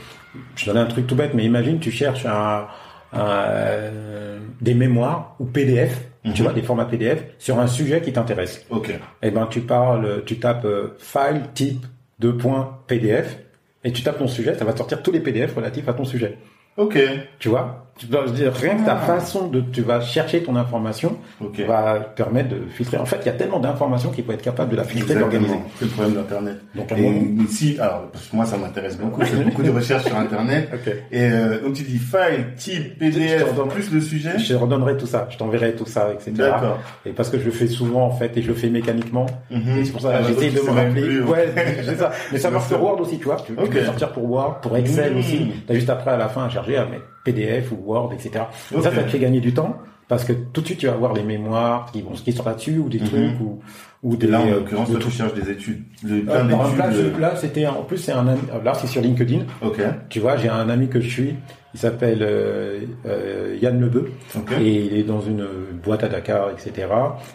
je 0.56 0.66
donne 0.66 0.76
un 0.78 0.86
truc 0.86 1.06
tout 1.06 1.14
bête, 1.16 1.32
mais 1.34 1.44
imagine, 1.44 1.78
tu 1.80 1.90
cherches 1.90 2.24
un, 2.26 2.66
un, 3.12 3.20
euh, 3.20 4.38
des 4.60 4.74
mémoires 4.74 5.34
ou 5.40 5.44
PDF, 5.46 6.00
Mhm. 6.28 6.34
tu 6.34 6.42
vois, 6.42 6.52
des 6.52 6.62
formats 6.62 6.84
PDF 6.84 7.24
sur 7.38 7.58
un 7.58 7.66
sujet 7.66 8.00
qui 8.00 8.12
t'intéresse. 8.12 8.64
Ok. 8.70 8.92
Eh 9.22 9.30
ben, 9.30 9.46
tu 9.46 9.60
parles, 9.60 10.22
tu 10.24 10.38
tapes 10.38 10.64
euh, 10.64 10.96
file 10.98 11.42
type 11.54 11.84
de 12.18 12.30
points 12.30 12.78
PDF 12.86 13.38
et 13.84 13.92
tu 13.92 14.02
tapes 14.02 14.18
ton 14.18 14.28
sujet, 14.28 14.54
ça 14.54 14.64
va 14.64 14.72
te 14.72 14.78
sortir 14.78 15.02
tous 15.02 15.12
les 15.12 15.20
PDF 15.20 15.54
relatifs 15.54 15.88
à 15.88 15.92
ton 15.92 16.04
sujet. 16.04 16.36
Ok. 16.76 16.98
Tu 17.38 17.48
vois, 17.48 17.87
tu 17.98 18.06
je 18.10 18.16
veux 18.16 18.30
dire 18.30 18.52
rien 18.54 18.76
que 18.76 18.84
ta 18.86 18.94
Ah. 18.94 19.06
façon 19.06 19.48
de, 19.48 19.60
tu 19.60 19.82
vas 19.82 20.00
chercher 20.00 20.42
ton 20.42 20.56
information 20.56 21.16
Ok. 21.40 21.60
va 21.66 21.98
te 22.00 22.16
permettre 22.22 22.50
de 22.50 22.60
filtrer. 22.70 22.96
En 22.96 23.04
fait, 23.04 23.18
il 23.22 23.26
y 23.26 23.28
a 23.28 23.32
tellement 23.32 23.58
d'informations 23.58 24.10
qu'il 24.10 24.24
faut 24.24 24.32
être 24.32 24.42
capable 24.42 24.70
de 24.70 24.76
la 24.76 24.84
filtrer. 24.84 25.14
Exactement. 25.14 25.62
C'est 25.78 25.84
le 25.86 25.90
problème 25.90 26.14
d'Internet. 26.14 26.56
Donc, 26.74 26.92
Et 26.92 27.00
moment- 27.02 27.44
si, 27.48 27.78
alors, 27.78 28.02
parce 28.12 28.26
que 28.26 28.36
moi, 28.36 28.46
ça 28.46 28.56
m'intéresse 28.56 28.96
beaucoup, 28.96 29.20
je 29.22 29.26
fais 29.26 29.44
beaucoup 29.44 29.62
de 29.62 29.70
recherches 29.70 30.04
sur 30.04 30.16
Internet. 30.16 30.68
Ok. 30.74 30.92
Et 31.10 31.22
euh, 31.22 31.60
donc, 31.62 31.74
tu 31.74 31.82
dis 31.82 31.98
file, 31.98 32.46
type, 32.56 32.94
Je 32.94 32.98
PDF, 32.98 33.44
te 33.44 33.50
redonne- 33.50 33.68
plus 33.68 33.90
le 33.92 34.00
sujet. 34.00 34.38
Je 34.38 34.48
te 34.48 34.54
redonnerai 34.54 34.96
tout 34.96 35.06
ça, 35.06 35.26
je 35.30 35.36
t'enverrai 35.36 35.72
tout 35.74 35.86
ça, 35.86 36.08
etc. 36.12 36.32
D'accord. 36.36 36.78
Et 37.04 37.10
parce 37.10 37.28
que 37.30 37.38
je 37.38 37.44
le 37.44 37.50
fais 37.50 37.66
souvent 37.66 38.04
en 38.06 38.10
fait 38.12 38.36
et 38.36 38.42
je 38.42 38.48
le 38.48 38.54
fais 38.54 38.68
mécaniquement. 38.70 39.26
Mhm. 39.50 39.78
Et 39.78 39.84
c'est 39.84 39.92
pour 39.92 40.00
ça 40.00 40.10
Ah, 40.14 40.18
que 40.18 40.28
j'essaie 40.28 40.46
donc, 40.50 40.54
de 40.54 40.60
tu 40.60 40.66
me 40.66 40.70
rappeler. 40.76 41.02
plus, 41.02 41.22
ouais, 41.24 41.48
c'est 41.84 41.96
ça. 41.98 42.10
Mais 42.32 42.38
ça 42.38 42.50
marche 42.50 42.68
pour 42.68 42.82
Word 42.82 43.00
aussi, 43.00 43.18
tu 43.18 43.24
vois. 43.24 43.36
Tu, 43.44 43.54
tu 43.54 43.60
Ok. 43.62 43.70
peux 43.70 43.84
sortir 43.84 44.10
pour 44.12 44.30
Word, 44.30 44.60
pour 44.60 44.76
Excel 44.76 45.12
Mhm. 45.12 45.18
aussi. 45.18 45.52
T'as 45.66 45.74
juste 45.74 45.90
après 45.90 46.12
à 46.12 46.16
la 46.16 46.28
fin 46.28 46.44
à 46.44 46.48
charger 46.48 46.76
à 46.76 46.84
mettre 46.84 47.04
PDF 47.24 47.72
ou 47.72 47.76
Word, 47.84 48.12
etc. 48.12 48.44
Ça, 48.72 48.82
ça 48.82 48.90
te 49.02 49.08
fait 49.08 49.18
gagner 49.18 49.40
du 49.40 49.52
temps 49.54 49.76
parce 50.08 50.24
que 50.24 50.32
tout 50.32 50.60
de 50.62 50.66
suite 50.66 50.78
tu 50.78 50.86
vas 50.86 50.92
avoir 50.94 51.12
les 51.12 51.22
mémoires 51.22 51.90
qui 51.92 52.00
vont 52.02 52.12
qui 52.12 52.32
sont 52.32 52.44
là-dessus 52.44 52.78
ou 52.78 52.88
des 52.88 52.98
Mhm. 53.00 53.06
trucs 53.06 53.40
ou 53.40 53.60
ou 54.04 54.14
Et 54.14 54.16
des 54.16 54.26
là, 54.28 54.40
en 54.40 54.46
euh, 54.46 54.54
l'occurrence, 54.60 54.88
tu 55.00 55.10
cherches 55.10 55.34
des 55.34 55.50
études. 55.50 55.82
Euh, 56.08 56.20
plein 56.22 56.48
exemple, 56.48 57.20
là, 57.20 57.34
c'était 57.34 57.66
en 57.66 57.82
plus 57.82 57.96
c'est 57.98 58.12
un 58.12 58.28
ami, 58.28 58.40
là 58.64 58.72
c'est 58.74 58.86
sur 58.86 59.02
LinkedIn. 59.02 59.40
Ok. 59.60 59.80
Tu 60.08 60.20
vois, 60.20 60.36
j'ai 60.36 60.48
un 60.48 60.68
ami 60.68 60.88
que 60.88 61.00
je 61.00 61.08
suis, 61.10 61.34
il 61.74 61.80
s'appelle 61.80 62.18
euh, 62.22 62.78
euh, 63.06 63.56
Yann 63.60 63.80
Lebeu. 63.80 64.12
Et 64.60 64.70
il 64.86 64.94
est 64.96 65.02
dans 65.02 65.20
une 65.20 65.44
boîte 65.82 66.04
à 66.04 66.08
Dakar, 66.08 66.50
etc. 66.50 66.86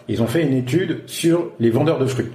Ils 0.08 0.22
ont 0.22 0.26
fait 0.26 0.42
une 0.42 0.54
étude 0.54 1.02
sur 1.06 1.50
les 1.60 1.68
vendeurs 1.70 1.98
de 1.98 2.06
fruits. 2.06 2.30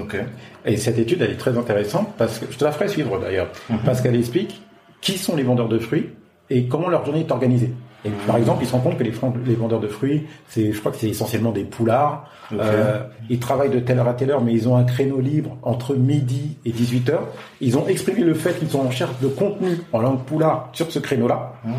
Ok. 0.00 0.16
Et 0.64 0.76
cette 0.76 0.98
étude, 0.98 1.20
elle 1.20 1.32
est 1.32 1.36
très 1.36 1.58
intéressante 1.58 2.08
parce 2.16 2.38
que 2.38 2.46
je 2.50 2.56
te 2.56 2.64
la 2.64 2.70
ferai 2.70 2.86
suivre 2.88 3.18
d'ailleurs, 3.20 3.48
Mhm. 3.68 3.78
parce 3.84 4.00
qu'elle 4.00 4.14
explique 4.16 4.62
qui 5.00 5.18
sont 5.18 5.34
les 5.34 5.42
vendeurs 5.42 5.68
de 5.68 5.78
fruits 5.80 6.10
et 6.56 6.64
comment 6.66 6.88
leur 6.88 7.04
journée 7.04 7.20
est 7.20 7.30
organisée. 7.32 7.72
Et 8.04 8.10
par 8.26 8.36
exemple, 8.36 8.64
ils 8.64 8.66
se 8.66 8.72
rendent 8.72 8.82
compte 8.82 8.98
que 8.98 9.04
les, 9.04 9.12
les 9.46 9.54
vendeurs 9.54 9.78
de 9.78 9.86
fruits, 9.86 10.26
c'est, 10.48 10.72
je 10.72 10.80
crois 10.80 10.90
que 10.90 10.98
c'est 10.98 11.08
essentiellement 11.08 11.52
des 11.52 11.62
poulards. 11.62 12.28
Euh, 12.52 13.00
ils 13.30 13.38
travaillent 13.38 13.70
de 13.70 13.78
telle 13.78 13.98
heure 14.00 14.08
à 14.08 14.14
telle 14.14 14.30
heure, 14.32 14.42
mais 14.42 14.52
ils 14.52 14.68
ont 14.68 14.76
un 14.76 14.82
créneau 14.82 15.20
libre 15.20 15.56
entre 15.62 15.94
midi 15.94 16.56
et 16.64 16.72
18 16.72 17.10
heures. 17.10 17.28
Ils 17.60 17.78
ont 17.78 17.86
exprimé 17.86 18.22
le 18.22 18.34
fait 18.34 18.58
qu'ils 18.58 18.68
sont 18.68 18.80
en 18.80 18.88
recherche 18.88 19.18
de 19.22 19.28
contenu 19.28 19.78
en 19.92 20.00
langue 20.00 20.18
poulard 20.24 20.68
sur 20.72 20.90
ce 20.90 20.98
créneau-là 20.98 21.52
Hmm. 21.64 21.70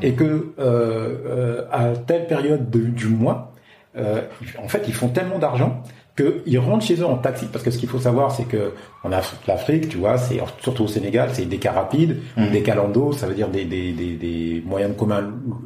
et 0.00 0.14
que 0.14 0.24
euh, 0.24 0.48
euh, 0.58 1.62
à 1.70 1.88
telle 1.90 2.26
période 2.26 2.70
de- 2.70 2.80
du 2.80 3.08
mois, 3.08 3.52
en 4.62 4.68
fait, 4.68 4.82
ils 4.88 4.94
font 4.94 5.08
tellement 5.08 5.38
d'argent 5.38 5.82
qu'ils 6.16 6.58
rentrent 6.58 6.84
chez 6.84 6.96
eux 7.00 7.06
en 7.06 7.16
taxi. 7.16 7.46
Parce 7.52 7.64
que 7.64 7.70
ce 7.70 7.78
qu'il 7.78 7.88
faut 7.88 7.98
savoir, 7.98 8.32
c'est 8.32 8.44
que 8.48 8.72
en 9.04 9.12
Afrique, 9.12 9.46
l'Afrique, 9.46 9.88
tu 9.88 9.98
vois, 9.98 10.18
c'est 10.18 10.40
surtout 10.60 10.84
au 10.84 10.88
Sénégal, 10.88 11.28
c'est 11.32 11.44
des 11.44 11.58
cars 11.58 11.74
rapides, 11.74 12.16
Mhm. 12.36 12.50
des 12.50 12.62
calandos, 12.62 13.12
ça 13.12 13.26
veut 13.26 13.34
dire 13.34 13.48
des, 13.48 13.64
des, 13.64 13.92
des, 13.92 14.14
des 14.16 14.62
moyens 14.66 14.92
de 14.94 14.98
commun 14.98 15.22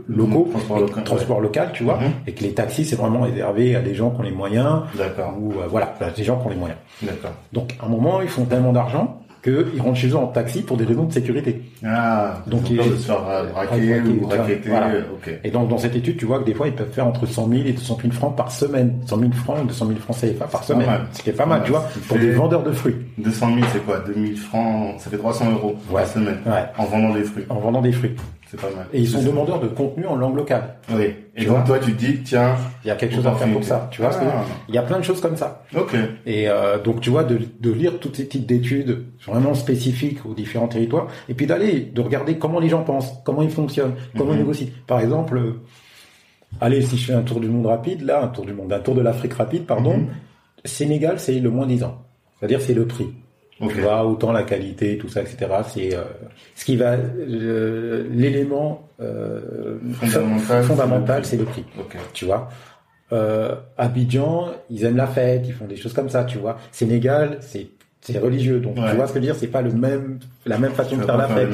locaux, 0.09 0.47
Mhm, 0.47 0.53
transport 0.53 0.79
local, 0.81 1.05
transport 1.05 1.41
local, 1.41 1.71
tu 1.73 1.85
vois, 1.85 1.97
Mhm. 1.99 2.11
et 2.27 2.33
que 2.33 2.43
les 2.43 2.53
taxis, 2.53 2.85
c'est 2.85 2.97
vraiment 2.97 3.21
réservé 3.23 3.77
à 3.77 3.81
des 3.81 3.95
gens 3.95 4.11
qui 4.11 4.21
ont 4.21 4.25
les 4.25 4.33
moyens, 4.33 4.83
ou 5.41 5.53
euh, 5.53 5.67
voilà, 5.69 5.95
des 6.17 6.25
gens 6.25 6.39
qui 6.41 6.47
ont 6.47 6.51
les 6.51 6.57
moyens. 6.57 6.79
D'accord. 7.03 7.33
Donc, 7.53 7.77
à 7.81 7.87
un 7.87 7.89
moment, 7.89 8.21
ils 8.21 8.29
font 8.29 8.45
tellement 8.45 8.73
d'argent 8.73 9.21
qu'ils 9.43 9.81
rentrent 9.81 9.99
chez 9.99 10.09
eux 10.09 10.17
en 10.17 10.27
taxi 10.27 10.63
pour 10.63 10.77
des 10.77 10.85
raisons 10.85 11.05
de 11.05 11.13
sécurité. 11.13 11.63
Ah, 11.85 12.43
Donc, 12.47 12.69
ils 12.71 12.79
ont 12.81 12.83
peur 12.85 12.93
de 12.93 12.97
se 12.99 13.07
faire 13.07 13.19
ou 13.21 14.27
voilà. 14.67 14.87
Ok. 15.15 15.31
Et 15.45 15.51
donc, 15.51 15.69
dans 15.69 15.79
cette 15.79 15.97
étude, 15.97 16.17
tu 16.19 16.27
vois 16.27 16.41
que 16.41 16.45
des 16.45 16.55
fois, 16.55 16.67
ils 16.69 16.75
peuvent 16.75 16.91
faire 16.93 17.07
entre 17.07 17.27
100 17.27 17.49
000 17.49 17.63
et 17.67 17.73
200 17.73 17.99
000 18.03 18.13
francs 18.13 18.37
par 18.37 18.51
semaine. 18.53 18.99
100 19.07 19.19
000 19.19 19.33
francs, 19.33 19.67
200 19.67 19.87
000 19.87 19.99
francs 19.99 20.17
CFA 20.21 20.45
par 20.47 20.65
semaine. 20.65 20.89
Ce 21.13 21.23
qui 21.23 21.31
est 21.31 21.33
pas 21.33 21.47
mal, 21.47 21.61
Ouais, 21.61 21.67
tu 21.67 21.71
vois, 21.73 21.89
pour 22.09 22.19
des 22.19 22.31
vendeurs 22.33 22.63
de 22.63 22.73
fruits. 22.73 22.97
200 23.19 23.55
000, 23.55 23.67
c'est 23.73 23.85
quoi? 23.85 24.01
2000 24.07 24.37
francs, 24.37 24.95
ça 25.01 25.11
fait 25.11 25.17
300 25.19 25.51
euros 25.53 25.77
Ouais. 25.91 26.03
par 26.03 26.07
semaine. 26.09 26.39
Ouais. 26.47 26.65
En 26.79 26.85
vendant 26.85 27.15
des 27.15 27.25
fruits. 27.25 27.45
En 27.49 27.57
vendant 27.61 27.81
des 27.83 27.93
fruits. 27.93 28.13
C'est 28.51 28.61
pas 28.61 28.71
mal. 28.75 28.87
Et 28.93 28.99
ils 29.01 29.09
sont 29.09 29.23
demandeurs 29.23 29.61
de 29.61 29.69
contenu 29.69 30.07
en 30.07 30.17
langue 30.17 30.35
locale. 30.37 30.75
Oui. 30.93 31.15
Et 31.37 31.45
donc, 31.45 31.65
toi, 31.67 31.79
tu 31.79 31.93
te 31.93 31.99
dis, 32.05 32.21
tiens. 32.25 32.57
Il 32.85 32.89
y 32.89 32.91
a 32.91 32.97
quelque 32.97 33.15
chose 33.15 33.27
à 33.27 33.33
faire 33.35 33.53
pour 33.53 33.63
ça. 33.63 33.89
Tu 33.93 34.01
vois 34.03 34.11
Ah. 34.21 34.45
Il 34.69 34.75
y 34.75 34.79
a 34.79 34.83
plein 34.83 34.99
de 34.99 35.05
choses 35.05 35.21
comme 35.21 35.37
ça. 35.37 35.63
Ok. 35.77 35.95
Et 36.27 36.49
euh, 36.49 36.79
donc, 36.83 37.01
tu 37.01 37.11
vois, 37.11 37.23
de, 37.23 37.39
de 37.61 37.71
lire 37.71 38.01
toutes 38.01 38.17
ces 38.17 38.27
types 38.27 38.47
d'études 38.47 39.05
vraiment 39.25 39.55
spécifiques 39.55 40.27
aux 40.27 40.35
différents 40.35 40.67
territoires, 40.67 41.07
et 41.29 41.35
puis 41.35 41.47
d'aller, 41.47 41.81
de 41.81 42.01
regarder 42.01 42.39
comment 42.39 42.59
les 42.59 42.69
gens 42.69 42.83
pensent, 42.83 43.13
comment 43.25 43.43
ils 43.43 43.51
fonctionnent, 43.51 43.95
comment 44.19 44.33
Mhm. 44.33 44.37
ils 44.39 44.41
négocient. 44.41 44.67
Par 44.89 45.01
exemple, 45.01 45.39
euh, 45.39 45.61
allez, 46.61 46.83
si 46.83 46.99
je 46.99 47.07
fais 47.07 47.15
un 47.15 47.23
tour 47.23 47.39
du 47.41 47.47
monde 47.49 47.67
rapide, 47.67 48.03
là, 48.03 48.25
un 48.25 48.29
tour 48.29 48.45
du 48.45 48.53
monde, 48.53 48.73
un 48.73 48.81
tour 48.81 48.97
de 48.97 49.01
l'Afrique 49.03 49.35
rapide, 49.35 49.65
pardon, 49.65 49.97
Mhm. 49.99 50.07
Sénégal, 50.65 51.21
c'est 51.21 51.39
le 51.39 51.51
moins 51.51 51.67
disant. 51.67 52.03
C'est-à-dire, 52.39 52.61
c'est 52.61 52.75
le 52.75 52.87
prix. 52.87 53.09
Tu 53.69 53.81
vois, 53.81 54.05
autant 54.07 54.33
la 54.33 54.43
qualité, 54.45 54.97
tout 54.97 55.09
ça, 55.09 55.21
etc. 55.21 55.37
C'est 55.69 55.95
euh, 55.95 56.03
ce 56.55 56.65
qui 56.65 56.77
va, 56.77 56.93
euh, 56.93 58.07
l'élément 58.11 58.89
euh, 59.01 59.79
Fondamental, 59.93 60.63
fondamental, 60.65 61.25
c'est 61.25 61.37
le 61.37 61.45
prix 61.45 61.65
tu 62.15 62.25
vois? 62.25 62.49
Euh, 63.13 63.55
Abidjan, 63.77 64.49
ils 64.71 64.85
aiment 64.85 64.97
la 64.97 65.07
fête, 65.09 65.43
ils 65.47 65.53
font 65.53 65.67
des 65.67 65.77
choses 65.77 65.93
comme 65.93 66.09
ça, 66.09 66.25
tu 66.25 66.39
vois. 66.39 66.57
Sénégal, 66.71 67.39
c'est 67.41 67.67
c'est 68.03 68.19
religieux. 68.19 68.61
Donc 68.61 68.79
Ouais. 68.79 68.89
tu 68.91 68.97
vois 68.97 69.07
ce 69.07 69.13
que 69.13 69.19
je 69.19 69.27
veux 69.27 69.33
dire, 69.33 69.35
c'est 69.39 69.49
pas 69.49 69.61
le 69.61 69.73
même, 69.73 70.21
la 70.47 70.57
même 70.57 70.73
façon 70.73 70.97
de 70.97 71.03
faire 71.03 71.19
la 71.19 71.29
fête. 71.29 71.49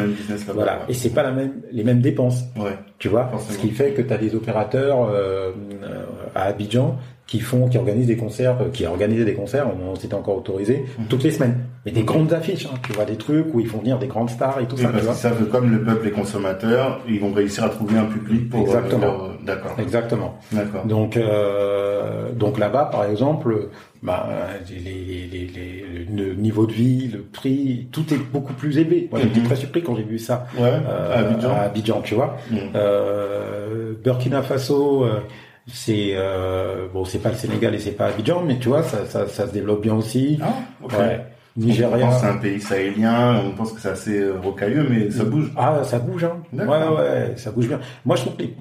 Voilà, 0.55 0.81
et 0.89 0.95
c'est 0.95 1.11
pas 1.11 1.25
la 1.25 1.33
même, 1.33 1.55
les 1.73 1.83
mêmes 1.83 2.01
dépenses. 2.01 2.43
Ouais. 2.57 2.77
Tu 2.99 3.09
vois, 3.09 3.27
Forcément. 3.29 3.53
ce 3.55 3.59
qui 3.59 3.71
fait 3.71 3.91
que 3.93 4.03
tu 4.03 4.13
as 4.13 4.19
des 4.19 4.35
opérateurs 4.37 5.03
euh, 5.11 5.51
euh, 5.83 6.05
à 6.37 6.43
Abidjan 6.45 6.99
qui 7.27 7.41
font, 7.41 7.67
qui 7.69 7.77
organisent 7.77 8.07
des 8.07 8.17
concerts, 8.17 8.57
euh, 8.61 8.69
qui 8.73 8.87
organisaient 8.87 9.25
des 9.25 9.35
concerts, 9.35 9.67
on 9.69 9.97
c'était 9.97 10.15
encore 10.15 10.37
autorisé, 10.37 10.85
Mhm. 10.99 11.07
toutes 11.09 11.25
les 11.25 11.33
semaines. 11.33 11.57
Mais 11.85 11.91
des 11.93 12.03
grandes 12.05 12.33
affiches, 12.33 12.67
hein, 12.67 12.77
tu 12.85 12.93
vois, 12.93 13.05
des 13.05 13.17
trucs 13.17 13.53
où 13.53 13.59
ils 13.61 13.67
font 13.67 13.79
venir 13.79 13.99
des 13.99 14.07
grandes 14.07 14.31
stars 14.31 14.61
et 14.61 14.67
tout 14.67 14.77
Oui, 14.77 14.83
ça, 14.83 14.89
tu 14.89 14.93
parce 14.95 15.05
vois. 15.07 15.15
savent 15.15 15.39
que 15.39 15.51
comme 15.51 15.71
le 15.73 15.83
peuple 15.83 16.07
est 16.09 16.11
consommateur, 16.13 17.01
ils 17.09 17.19
vont 17.21 17.33
réussir 17.33 17.65
à 17.65 17.69
trouver 17.69 17.99
un 17.99 18.05
public 18.05 18.49
pour. 18.49 18.61
euh, 18.61 18.65
Exactement. 18.65 19.01
leur- 19.07 19.31
D'accord. 19.45 19.75
Exactement. 19.79 20.39
D'accord. 20.53 20.85
Donc, 20.85 21.17
euh, 21.17 22.31
donc 22.33 22.59
là-bas, 22.59 22.87
par 22.93 23.05
exemple, 23.05 23.69
bah, 24.03 24.29
les, 24.69 24.79
les, 24.81 25.27
les, 25.27 25.47
les- 25.47 25.85
le 26.25 26.35
niveau 26.35 26.67
de 26.67 26.73
vie, 26.73 27.09
le 27.13 27.21
prix, 27.23 27.89
tout 27.93 28.05
est 28.15 28.19
beaucoup 28.33 28.53
plus 28.53 28.79
élevé. 28.79 29.09
Moi, 29.11 29.21
j'étais 29.23 29.41
Mhm. 29.41 29.47
très 29.47 29.57
surpris 29.57 29.83
quand 29.83 29.97
j'ai 29.97 30.03
vu 30.05 30.19
ça 30.19 30.47
Ouais. 30.59 30.65
euh, 30.89 31.13
à 31.15 31.19
Abidjan. 31.19 31.51
à 31.51 31.59
Abidjan, 31.63 32.01
tu 32.03 32.15
vois. 32.15 32.37
Mm. 32.51 32.57
Euh, 32.75 33.93
Burkina 34.03 34.43
Faso, 34.43 35.05
euh, 35.05 35.21
c'est 35.67 36.13
euh, 36.15 36.87
bon, 36.93 37.05
c'est 37.05 37.19
pas 37.19 37.31
le 37.31 37.37
Sénégal 37.37 37.75
et 37.75 37.79
c'est 37.79 37.93
pas 37.93 38.07
Abidjan, 38.07 38.43
mais 38.47 38.59
tu 38.59 38.69
vois, 38.69 38.83
ça, 38.83 39.05
ça, 39.07 39.27
ça 39.29 39.47
se 39.49 39.53
développe 39.53 39.83
bien 39.83 39.95
aussi. 39.95 40.39
Ah, 40.43 40.55
ok. 40.83 40.93
Ouais. 40.93 41.27
On 41.59 41.63
Nigeria. 41.63 42.07
pense 42.07 42.15
que 42.17 42.21
c'est 42.21 42.27
un 42.33 42.37
pays 42.37 42.61
sahélien, 42.61 43.41
on 43.47 43.51
pense 43.57 43.73
que 43.73 43.81
c'est 43.81 43.89
assez 43.89 44.31
rocailleux, 44.31 44.87
mais 44.91 45.11
ça 45.11 45.25
bouge. 45.25 45.51
Ah, 45.57 45.81
ça 45.85 45.99
bouge, 45.99 46.25
hein. 46.25 46.37
Ouais, 46.53 46.67
ouais, 46.67 47.33
ça 47.37 47.51
bouge 47.51 47.67
bien. 47.69 47.81
Moi, 48.05 48.17
je 48.17 48.23
trouve 48.23 48.37
que 48.37 48.43
les- 48.43 48.55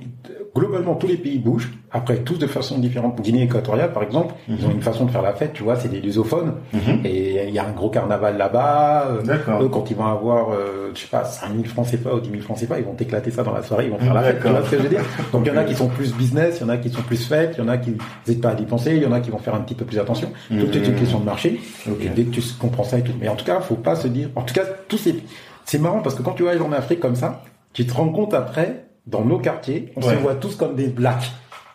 globalement, 0.55 0.95
tous 0.95 1.07
les 1.07 1.17
pays 1.17 1.37
bougent. 1.37 1.71
Après, 1.91 2.17
tous 2.17 2.37
de 2.37 2.47
façon 2.47 2.77
différente. 2.79 3.21
Guinée 3.21 3.43
équatoriale, 3.43 3.91
par 3.93 4.03
exemple, 4.03 4.33
ils 4.49 4.65
ont 4.65 4.71
une 4.71 4.81
façon 4.81 5.05
de 5.05 5.11
faire 5.11 5.21
la 5.21 5.33
fête, 5.33 5.53
tu 5.53 5.63
vois, 5.63 5.75
c'est 5.75 5.87
des 5.89 5.99
lusophones. 6.01 6.53
Mhm. 6.73 7.01
Et 7.05 7.47
il 7.47 7.53
y 7.53 7.59
a 7.59 7.65
un 7.65 7.71
gros 7.71 7.89
carnaval 7.89 8.37
là-bas. 8.37 9.07
Euh, 9.09 9.21
D'accord. 9.21 9.61
Eux, 9.61 9.69
quand 9.69 9.89
ils 9.91 9.95
vont 9.97 10.05
avoir, 10.05 10.51
euh, 10.51 10.91
je 10.93 10.99
sais 11.01 11.07
pas, 11.07 11.23
5000 11.25 11.67
francs 11.67 11.87
CFA 11.91 12.13
ou 12.15 12.19
10 12.19 12.29
000 12.31 12.41
francs 12.41 12.57
CFA, 12.59 12.79
ils 12.79 12.85
vont 12.85 12.95
éclater 12.99 13.31
ça 13.31 13.43
dans 13.43 13.53
la 13.53 13.63
soirée, 13.63 13.85
ils 13.85 13.91
vont 13.91 13.99
faire 13.99 14.13
la 14.13 14.23
fête, 14.23 14.37
tu 14.37 14.43
D'accord. 14.43 14.59
vois 14.59 14.65
ce 14.65 14.71
que 14.71 14.77
je 14.77 14.83
veux 14.83 14.89
dire? 14.89 15.01
Donc 15.33 15.43
il 15.45 15.49
y 15.53 15.55
en 15.55 15.57
a 15.57 15.63
qui 15.65 15.75
sont 15.75 15.87
plus 15.87 16.13
business, 16.13 16.57
il 16.59 16.63
y 16.63 16.65
en 16.65 16.69
a 16.69 16.77
qui 16.77 16.89
sont 16.89 17.01
plus 17.01 17.25
fêtes, 17.27 17.55
il 17.57 17.61
y 17.61 17.63
en 17.63 17.69
a 17.69 17.77
qui 17.77 17.91
n'hésitent 18.25 18.41
pas 18.41 18.49
à 18.49 18.55
dépenser, 18.55 18.95
il 18.95 19.03
y 19.03 19.05
en 19.05 19.11
a 19.11 19.19
qui 19.19 19.29
vont 19.31 19.37
faire 19.39 19.55
un 19.55 19.61
petit 19.61 19.75
peu 19.75 19.85
plus 19.85 19.99
attention. 19.99 20.31
Tout 20.49 20.55
est 20.55 20.85
une 20.85 20.93
Mhm. 20.93 20.99
question 20.99 21.19
de 21.19 21.25
marché. 21.25 21.59
Ok. 21.89 21.97
Et 22.03 22.09
dès 22.09 22.23
que 22.23 22.31
tu 22.31 22.41
comprends 22.59 22.83
ça 22.83 22.97
et 22.99 23.03
tout. 23.03 23.13
Mais 23.19 23.27
en 23.27 23.35
tout 23.35 23.45
cas, 23.45 23.59
faut 23.61 23.75
pas 23.75 23.95
se 23.95 24.07
dire... 24.07 24.29
En 24.35 24.41
tout 24.41 24.53
cas, 24.53 24.63
tous 24.87 24.97
ces... 24.97 25.15
C'est 25.65 25.79
marrant 25.79 25.99
parce 26.01 26.15
que 26.15 26.21
quand 26.21 26.31
tu 26.33 26.43
voyages 26.43 26.61
en 26.61 26.71
Afrique 26.71 26.99
comme 26.99 27.15
ça, 27.15 27.41
tu 27.73 27.85
te 27.85 27.93
rends 27.93 28.09
compte 28.09 28.33
après, 28.33 28.84
dans 29.07 29.23
nos 29.23 29.37
quartiers, 29.39 29.91
on 29.95 30.01
se 30.01 30.15
voit 30.15 30.35
tous 30.35 30.55
comme 30.55 30.75
des 30.75 30.87
blacks. 30.87 31.31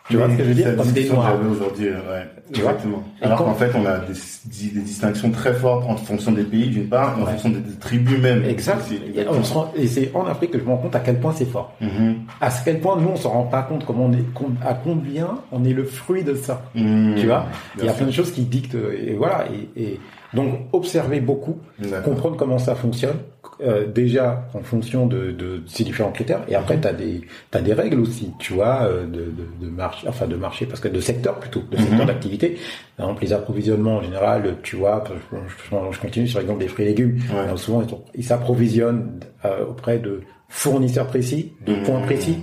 Tu 0.09 0.17
vois 0.17 0.29
ce 0.29 0.35
que 0.35 0.43
je 0.43 0.49
veux 0.49 0.55
dire? 0.55 0.75
Comme 0.75 0.91
des 0.91 1.07
noirs. 1.09 1.37
aujourd'hui, 1.49 1.87
euh, 1.87 1.91
ouais. 1.93 2.27
Tu 2.51 2.59
vois? 2.61 2.71
Exactement. 2.71 3.03
Et 3.21 3.25
Alors 3.25 3.37
qu'en 3.45 3.53
fait, 3.53 3.71
on 3.75 3.85
a 3.85 3.99
des, 3.99 4.13
di- 4.45 4.71
des 4.71 4.81
distinctions 4.81 5.29
très 5.31 5.53
fortes 5.53 5.85
en 5.87 5.95
fonction 5.95 6.33
des 6.33 6.43
pays, 6.43 6.67
d'une 6.69 6.89
part, 6.89 7.17
et 7.17 7.21
en 7.21 7.25
Ouais. 7.25 7.31
fonction 7.31 7.49
des, 7.49 7.59
des 7.59 7.77
tribus 7.79 8.19
même. 8.19 8.43
Exact. 8.43 8.81
Et, 8.91 9.87
c'est 9.87 10.11
en 10.13 10.25
Afrique 10.25 10.51
que 10.51 10.59
je 10.59 10.63
me 10.65 10.69
rends 10.71 10.77
compte 10.77 10.95
à 10.95 10.99
quel 10.99 11.19
point 11.21 11.31
c'est 11.33 11.45
fort. 11.45 11.71
Mhm. 11.79 12.15
À 12.41 12.49
quel 12.65 12.81
point 12.81 12.97
nous 12.99 13.07
on 13.09 13.15
s'en 13.15 13.29
rend 13.29 13.43
pas 13.45 13.61
compte 13.61 13.85
comment 13.85 14.05
on 14.07 14.11
est, 14.11 14.25
à 14.67 14.73
combien 14.73 15.35
on 15.53 15.63
est 15.63 15.71
le 15.73 15.85
fruit 15.85 16.23
de 16.23 16.33
ça. 16.35 16.63
Mhm. 16.75 17.15
Tu 17.17 17.27
vois, 17.27 17.45
il 17.79 17.85
y 17.85 17.89
a 17.89 17.93
plein 17.93 18.07
de 18.07 18.11
choses 18.11 18.31
qui 18.31 18.41
dictent 18.41 18.75
et 18.75 19.13
voilà 19.13 19.45
et, 19.77 19.81
et 19.81 19.99
donc 20.33 20.59
observer 20.71 21.19
beaucoup, 21.19 21.57
comprendre 22.05 22.37
comment 22.37 22.57
ça 22.57 22.75
fonctionne 22.75 23.17
euh, 23.61 23.85
déjà 23.85 24.47
en 24.53 24.61
fonction 24.61 25.05
de, 25.05 25.31
de 25.31 25.61
ces 25.67 25.83
différents 25.83 26.11
critères. 26.11 26.41
Et 26.47 26.55
après 26.55 26.77
t'as 26.79 26.93
des 26.93 27.21
t'as 27.51 27.61
des 27.61 27.73
règles 27.73 27.99
aussi 27.99 28.31
tu 28.39 28.53
vois 28.53 28.83
euh, 28.83 29.05
de, 29.05 29.25
de, 29.25 29.65
de 29.65 29.69
marché 29.69 30.07
enfin 30.07 30.27
de 30.27 30.35
marché 30.35 30.65
parce 30.65 30.79
que 30.79 30.87
de 30.87 30.99
secteur 30.99 31.39
plutôt 31.39 31.61
de 31.69 31.77
secteur 31.77 31.99
Mhm. 31.99 32.05
d'activité. 32.05 32.57
Par 32.97 33.07
exemple 33.07 33.23
les 33.23 33.33
approvisionnements 33.33 33.97
en 33.97 34.01
général 34.03 34.55
tu 34.63 34.77
vois 34.77 35.03
je, 35.07 35.37
je- 35.37 35.91
je 35.91 35.99
continue 35.99 36.27
sur 36.27 36.39
l'exemple 36.39 36.59
des 36.61 36.67
fruits 36.69 36.85
et 36.85 36.89
légumes. 36.89 37.19
Ouais. 37.33 37.57
Souvent 37.57 37.83
ils 38.15 38.23
s'approvisionnent 38.23 39.19
euh, 39.45 39.65
auprès 39.67 39.99
de 39.99 40.21
fournisseurs 40.49 41.07
précis 41.07 41.53
de 41.65 41.73
Mhm. 41.73 41.83
points 41.83 42.01
précis 42.01 42.37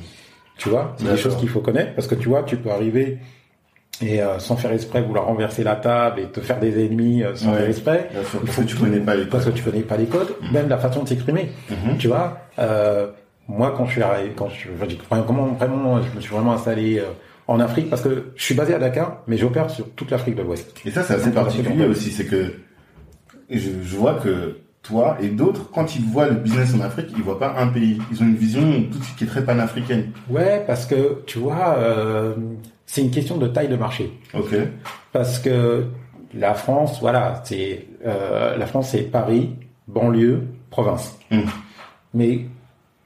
tu 0.57 0.69
vois. 0.69 0.95
C'est 0.99 1.09
des 1.11 1.17
choses 1.17 1.37
qu'il 1.37 1.49
faut 1.49 1.61
connaître 1.61 1.95
parce 1.95 2.07
que 2.09 2.17
tu 2.17 2.29
vois 2.29 2.43
tu 2.43 2.57
peux 2.57 2.71
arriver 2.71 3.19
et 4.01 4.23
euh, 4.23 4.39
sans 4.39 4.57
faire 4.57 4.73
exprès 4.73 5.03
vouloir 5.03 5.25
renverser 5.27 5.65
la 5.65 5.75
table 5.77 6.21
et 6.21 6.25
te 6.27 6.41
faire 6.41 6.61
des 6.61 6.85
ennemis 6.85 7.23
euh, 7.25 7.35
sans 7.35 7.51
Ouais. 7.53 7.59
faire 7.59 7.69
exprès 7.69 8.09
il 8.13 8.17
parce 8.17 8.29
faut 8.29 8.63
que 8.63 8.67
tu 8.67 8.77
connais 8.77 9.01
pas 9.01 9.15
les 9.17 9.25
parce 9.25 9.45
que 9.45 9.51
tu 9.51 9.63
connais 9.63 9.81
pas 9.83 9.97
les 9.97 10.07
codes 10.07 10.35
même 10.53 10.69
la 10.69 10.79
façon 10.79 11.03
de 11.03 11.09
s'exprimer. 11.09 11.51
Mhm. 11.71 11.99
tu 11.99 12.09
vois 12.09 12.39
euh, 12.59 13.09
moi 13.49 13.75
quand 13.77 13.87
je 13.87 13.93
suis 13.93 14.03
arrivé 14.03 14.33
quand 14.37 14.49
je 14.51 14.69
j'ai- 14.89 14.99
enfin, 15.11 15.25
comment 15.27 15.47
vraiment 15.47 16.01
je 16.03 16.15
me 16.17 16.21
suis 16.21 16.33
vraiment 16.33 16.53
installé 16.53 16.99
euh, 17.01 17.05
en 17.49 17.61
Afrique 17.61 17.89
parce 17.91 18.03
que 18.03 18.27
je 18.37 18.43
suis 18.45 18.55
basé 18.55 18.75
à 18.75 18.79
Dakar 18.79 19.23
mais 19.27 19.37
j'opère 19.37 19.71
sur 19.71 19.89
toute 19.95 20.11
l'Afrique 20.11 20.37
de 20.37 20.43
l'Ouest. 20.43 20.75
Et 20.85 20.91
ça, 20.91 21.03
c'est 21.03 21.15
assez 21.15 21.31
particulier 21.33 21.87
aussi, 21.87 22.11
c'est 22.11 22.27
que 22.27 22.53
je, 23.51 23.59
je 23.83 23.97
vois 23.97 24.15
que 24.15 24.59
toi 24.83 25.17
et 25.21 25.29
d'autres, 25.29 25.71
quand 25.71 25.97
ils 25.97 26.05
voient 26.05 26.29
le 26.29 26.37
business 26.37 26.75
en 26.75 26.81
Afrique, 26.81 27.09
ils 27.17 27.23
voient 27.23 27.39
pas 27.39 27.55
un 27.59 27.69
pays. 27.69 27.99
Ils 28.11 28.23
ont 28.23 28.27
une 28.27 28.37
vision 28.37 28.61
tout 28.91 28.99
de 28.99 29.05
suite 29.05 29.17
qui 29.17 29.25
est 29.25 29.27
très 29.27 29.45
panafricaine. 29.45 30.13
ouais 30.31 30.65
parce 30.67 30.87
que 30.87 31.23
tu 31.27 31.39
vois 31.39 31.75
euh, 31.79 32.35
c'est 32.87 33.03
une 33.03 33.11
question 33.11 33.37
de 33.37 33.49
taille 33.49 33.69
de 33.69 33.77
marché 33.77 34.13
Ok. 34.35 34.55
parce 35.13 35.39
que 35.39 35.87
la 36.35 36.55
France 36.55 36.99
voilà 37.01 37.41
c'est 37.45 37.87
euh, 38.07 38.57
la 38.57 38.67
France 38.67 38.91
c'est 38.91 39.03
Paris 39.03 39.51
banlieue 39.87 40.43
province 40.71 41.15
Mm. 41.31 41.41
mais 42.15 42.47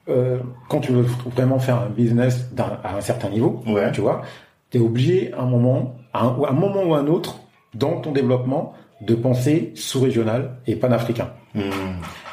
euh, 0.08 0.38
quand 0.68 0.78
tu 0.80 0.92
veux 0.92 1.06
vraiment 1.34 1.58
faire 1.58 1.80
un 1.80 1.88
business 1.88 2.48
à 2.84 2.96
un 2.96 3.00
certain 3.00 3.28
niveau 3.30 3.62
Ouais. 3.66 3.90
tu 3.92 4.00
vois, 4.00 4.22
tu 4.70 4.78
es 4.78 4.80
obligé 4.80 5.32
à 5.32 5.42
un 5.42 5.46
moment, 5.46 5.96
à 6.12 6.24
un, 6.24 6.36
ou 6.36 6.44
à 6.46 6.50
un 6.50 6.54
moment 6.54 6.82
ou 6.84 6.94
à 6.94 6.98
un 6.98 7.06
autre, 7.06 7.36
dans 7.74 8.00
ton 8.00 8.10
développement, 8.12 8.74
de 9.02 9.14
penser 9.14 9.72
sous-régional 9.74 10.56
et 10.66 10.76
panafricain. 10.76 11.28
Hmm. 11.54 11.60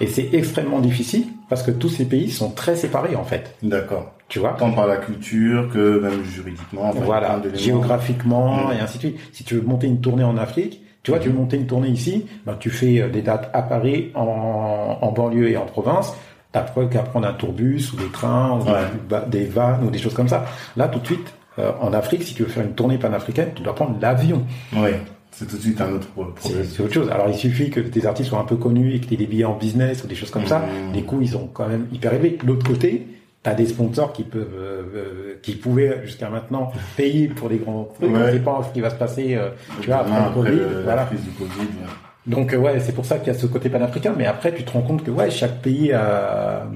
Et 0.01 0.07
c'est 0.07 0.29
extrêmement 0.33 0.79
difficile 0.79 1.25
parce 1.49 1.61
que 1.63 1.71
tous 1.71 1.89
ces 1.89 2.05
pays 2.05 2.29
sont 2.31 2.51
très 2.51 2.75
séparés 2.75 3.15
en 3.15 3.23
fait. 3.25 3.55
D'accord. 3.63 4.13
Tu 4.29 4.39
vois 4.39 4.51
Tant 4.57 4.71
par 4.71 4.85
la 4.87 4.97
culture 4.97 5.69
que 5.73 5.99
même 5.99 6.23
juridiquement. 6.23 6.83
enfin, 6.89 6.99
Voilà, 7.03 7.41
géographiquement 7.55 8.67
Mm. 8.67 8.71
et 8.73 8.79
ainsi 8.81 8.97
de 8.97 9.01
suite. 9.03 9.19
Si 9.33 9.43
tu 9.43 9.55
veux 9.55 9.61
monter 9.61 9.87
une 9.87 9.99
tournée 10.01 10.23
en 10.23 10.37
Afrique, 10.37 10.81
tu 11.03 11.11
vois, 11.11 11.19
tu 11.19 11.29
veux 11.29 11.35
monter 11.35 11.57
une 11.57 11.65
tournée 11.65 11.89
ici, 11.89 12.25
ben, 12.45 12.55
tu 12.59 12.69
fais 12.69 13.01
euh, 13.01 13.09
des 13.09 13.21
dates 13.21 13.49
à 13.53 13.61
Paris, 13.63 14.11
en, 14.15 14.97
en 15.01 15.11
banlieue 15.11 15.49
et 15.49 15.57
en 15.57 15.65
province. 15.65 16.13
T'as 16.51 16.61
pas 16.61 16.85
qu'à 16.85 16.99
prendre 17.03 17.27
un 17.27 17.33
tourbus 17.33 17.91
ou 17.93 17.97
des 17.97 18.09
trains 18.11 18.57
ou 18.59 18.63
des- 18.63 18.71
Ouais. 18.71 18.77
ba- 19.09 19.25
des 19.27 19.45
vannes 19.45 19.85
ou 19.85 19.89
des 19.89 19.99
choses 19.99 20.13
comme 20.13 20.27
ça. 20.27 20.45
Là, 20.77 20.87
tout 20.87 20.99
de 20.99 21.05
suite, 21.05 21.33
euh, 21.57 21.71
en 21.81 21.93
Afrique, 21.93 22.23
si 22.23 22.33
tu 22.35 22.43
veux 22.43 22.49
faire 22.49 22.63
une 22.63 22.73
tournée 22.73 22.97
panafricaine, 22.97 23.49
tu 23.55 23.63
dois 23.63 23.73
prendre 23.75 23.95
l'avion. 24.01 24.45
Ouais. 24.75 24.99
C'est 25.39 25.45
tout 25.47 25.55
de 25.55 25.61
suite 25.61 25.79
un 25.79 25.93
autre 25.93 26.07
problème. 26.07 26.33
c'est 26.41 26.83
autre 26.83 26.93
chose. 26.93 27.09
Alors, 27.09 27.29
il 27.29 27.35
suffit 27.35 27.69
que 27.69 27.79
tes 27.79 28.05
artistes 28.05 28.29
soient 28.29 28.39
un 28.39 28.43
peu 28.45 28.57
connus 28.57 28.95
et 28.95 28.99
que 28.99 29.05
tu 29.05 29.13
aies 29.13 29.17
des 29.17 29.25
billets 29.25 29.45
en 29.45 29.55
business 29.57 30.03
ou 30.03 30.07
des 30.07 30.15
choses 30.15 30.31
comme 30.31 30.45
ça. 30.45 30.59
Mm. 30.59 30.93
Les 30.93 31.03
coûts, 31.03 31.19
ils 31.21 31.29
sont 31.29 31.47
quand 31.47 31.65
même 31.67 31.87
hyper 31.93 32.13
élevés. 32.13 32.37
De 32.41 32.45
l'autre 32.45 32.67
côté, 32.67 33.07
tu 33.41 33.49
as 33.49 33.53
des 33.53 33.65
sponsors 33.67 34.11
qui 34.11 34.23
peuvent, 34.23 34.47
euh, 34.53 34.81
euh, 34.95 35.33
qui 35.41 35.53
pouvaient 35.55 36.01
jusqu'à 36.03 36.29
maintenant 36.29 36.73
payer 36.97 37.29
pour 37.29 37.47
des 37.47 37.55
grands 37.57 37.85
trucs. 37.95 38.11
Ouais. 38.11 38.19
On 38.21 38.31
sait 38.33 38.39
pas 38.39 38.61
ce 38.67 38.73
qui 38.73 38.81
va 38.81 38.89
se 38.89 38.95
passer, 38.95 39.35
euh, 39.35 39.49
tu 39.79 39.87
vois, 39.87 39.99
après, 39.99 40.11
Demain, 40.11 40.19
le 40.19 40.25
après 40.27 40.41
Covid. 40.41 40.57
le- 40.59 40.73
la 40.75 40.81
voilà. 40.83 41.05
crise 41.05 41.21
du 41.23 41.29
Covid. 41.29 41.49
ouais. 41.59 41.87
Donc, 42.27 42.53
euh, 42.53 42.57
ouais, 42.57 42.79
c'est 42.81 42.91
pour 42.93 43.05
ça 43.05 43.17
qu'il 43.17 43.31
y 43.31 43.35
a 43.35 43.39
ce 43.39 43.45
côté 43.47 43.69
panafricain. 43.69 44.13
Mais 44.17 44.25
après, 44.25 44.53
tu 44.53 44.63
te 44.63 44.71
rends 44.71 44.81
compte 44.81 45.05
que, 45.05 45.09
ouais, 45.11 45.31
chaque 45.31 45.61
pays 45.61 45.93
a, 45.93 46.67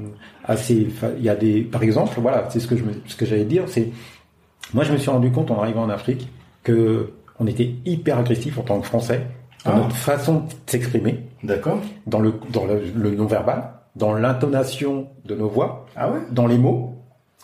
a 0.46 0.56
ses, 0.56 0.88
il 1.18 1.24
y 1.24 1.28
a 1.30 1.36
des, 1.36 1.62
par 1.64 1.84
exemple, 1.84 2.18
voilà, 2.22 2.48
c'est 2.50 2.62
ce 2.62 2.68
que 2.68 2.78
je 2.78 2.84
me, 2.84 2.94
ce 3.08 3.18
que 3.18 3.26
j'allais 3.26 3.44
dire, 3.44 3.64
c'est, 3.68 3.90
moi, 4.74 4.86
je 4.86 4.94
me 4.94 4.98
suis 4.98 5.10
rendu 5.12 5.32
compte 5.32 5.52
en 5.52 5.62
arrivant 5.62 5.84
en 5.84 5.90
Afrique 5.90 6.30
que 6.64 7.10
on 7.44 7.48
était 7.48 7.72
hyper 7.86 8.18
agressif 8.20 8.58
en 8.58 8.62
tant 8.62 8.80
que 8.80 8.86
Français 8.88 9.22
dans 9.66 9.72
Ah. 9.74 9.78
notre 9.78 9.96
façon 9.96 10.36
de 10.42 10.44
s'exprimer 10.66 11.20
D'accord. 11.44 11.80
dans 12.08 12.20
le 12.20 12.34
dans 12.52 12.66
le, 12.66 12.82
le 12.96 13.12
non-verbal, 13.12 13.72
dans 13.96 14.14
l'intonation 14.14 15.08
de 15.26 15.36
nos 15.36 15.48
voix, 15.50 15.86
Ah 15.96 16.10
ouais? 16.12 16.20
dans 16.32 16.48
les 16.48 16.58
mots. 16.58 16.96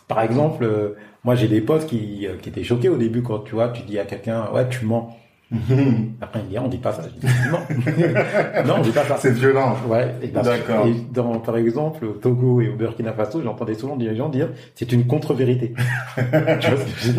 Par 0.08 0.22
exemple, 0.22 0.64
euh, 0.64 0.96
moi 1.24 1.36
j'ai 1.36 1.48
des 1.48 1.62
potes 1.62 1.86
qui, 1.86 2.26
euh, 2.28 2.36
qui 2.42 2.50
étaient 2.50 2.64
choqués 2.64 2.90
au 2.90 2.98
début 2.98 3.22
quand 3.22 3.40
tu 3.40 3.56
vois, 3.56 3.70
tu 3.70 3.84
dis 3.84 4.00
à 4.00 4.06
quelqu'un 4.06 4.50
ouais 4.54 4.68
tu 4.70 4.86
mens. 4.86 5.16
Après 6.22 6.42
il 6.44 6.50
dit 6.50 6.60
on 6.60 6.68
dit 6.68 6.78
pas 6.78 6.92
ça. 6.94 7.02
Dis 7.04 7.28
non, 7.52 7.58
non 8.68 8.74
on 8.78 8.82
dit 8.82 8.92
pas 8.92 9.04
ça. 9.06 9.18
C'est 9.20 9.32
violent. 9.34 9.76
Ouais. 9.88 10.14
D'accord. 10.32 10.86
et 10.88 10.94
dans 11.12 11.40
par 11.40 11.58
exemple 11.58 12.06
au 12.06 12.12
Togo 12.12 12.62
et 12.62 12.70
au 12.70 12.76
Burkina 12.76 13.14
Faso, 13.14 13.42
j'entendais 13.44 13.74
souvent 13.74 13.96
des 13.96 14.16
gens 14.16 14.30
dire 14.30 14.50
c'est 14.76 14.92
une 14.92 15.08
contre-vérité. 15.08 15.74
tu 16.16 16.22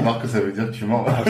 vois 0.02 0.14
ce 0.18 0.22
que 0.22 0.28
ça 0.28 0.40
veut 0.40 0.52
dire 0.52 0.66
que 0.70 0.76
tu 0.76 0.84
mens. 0.84 1.04
Ah, 1.08 1.22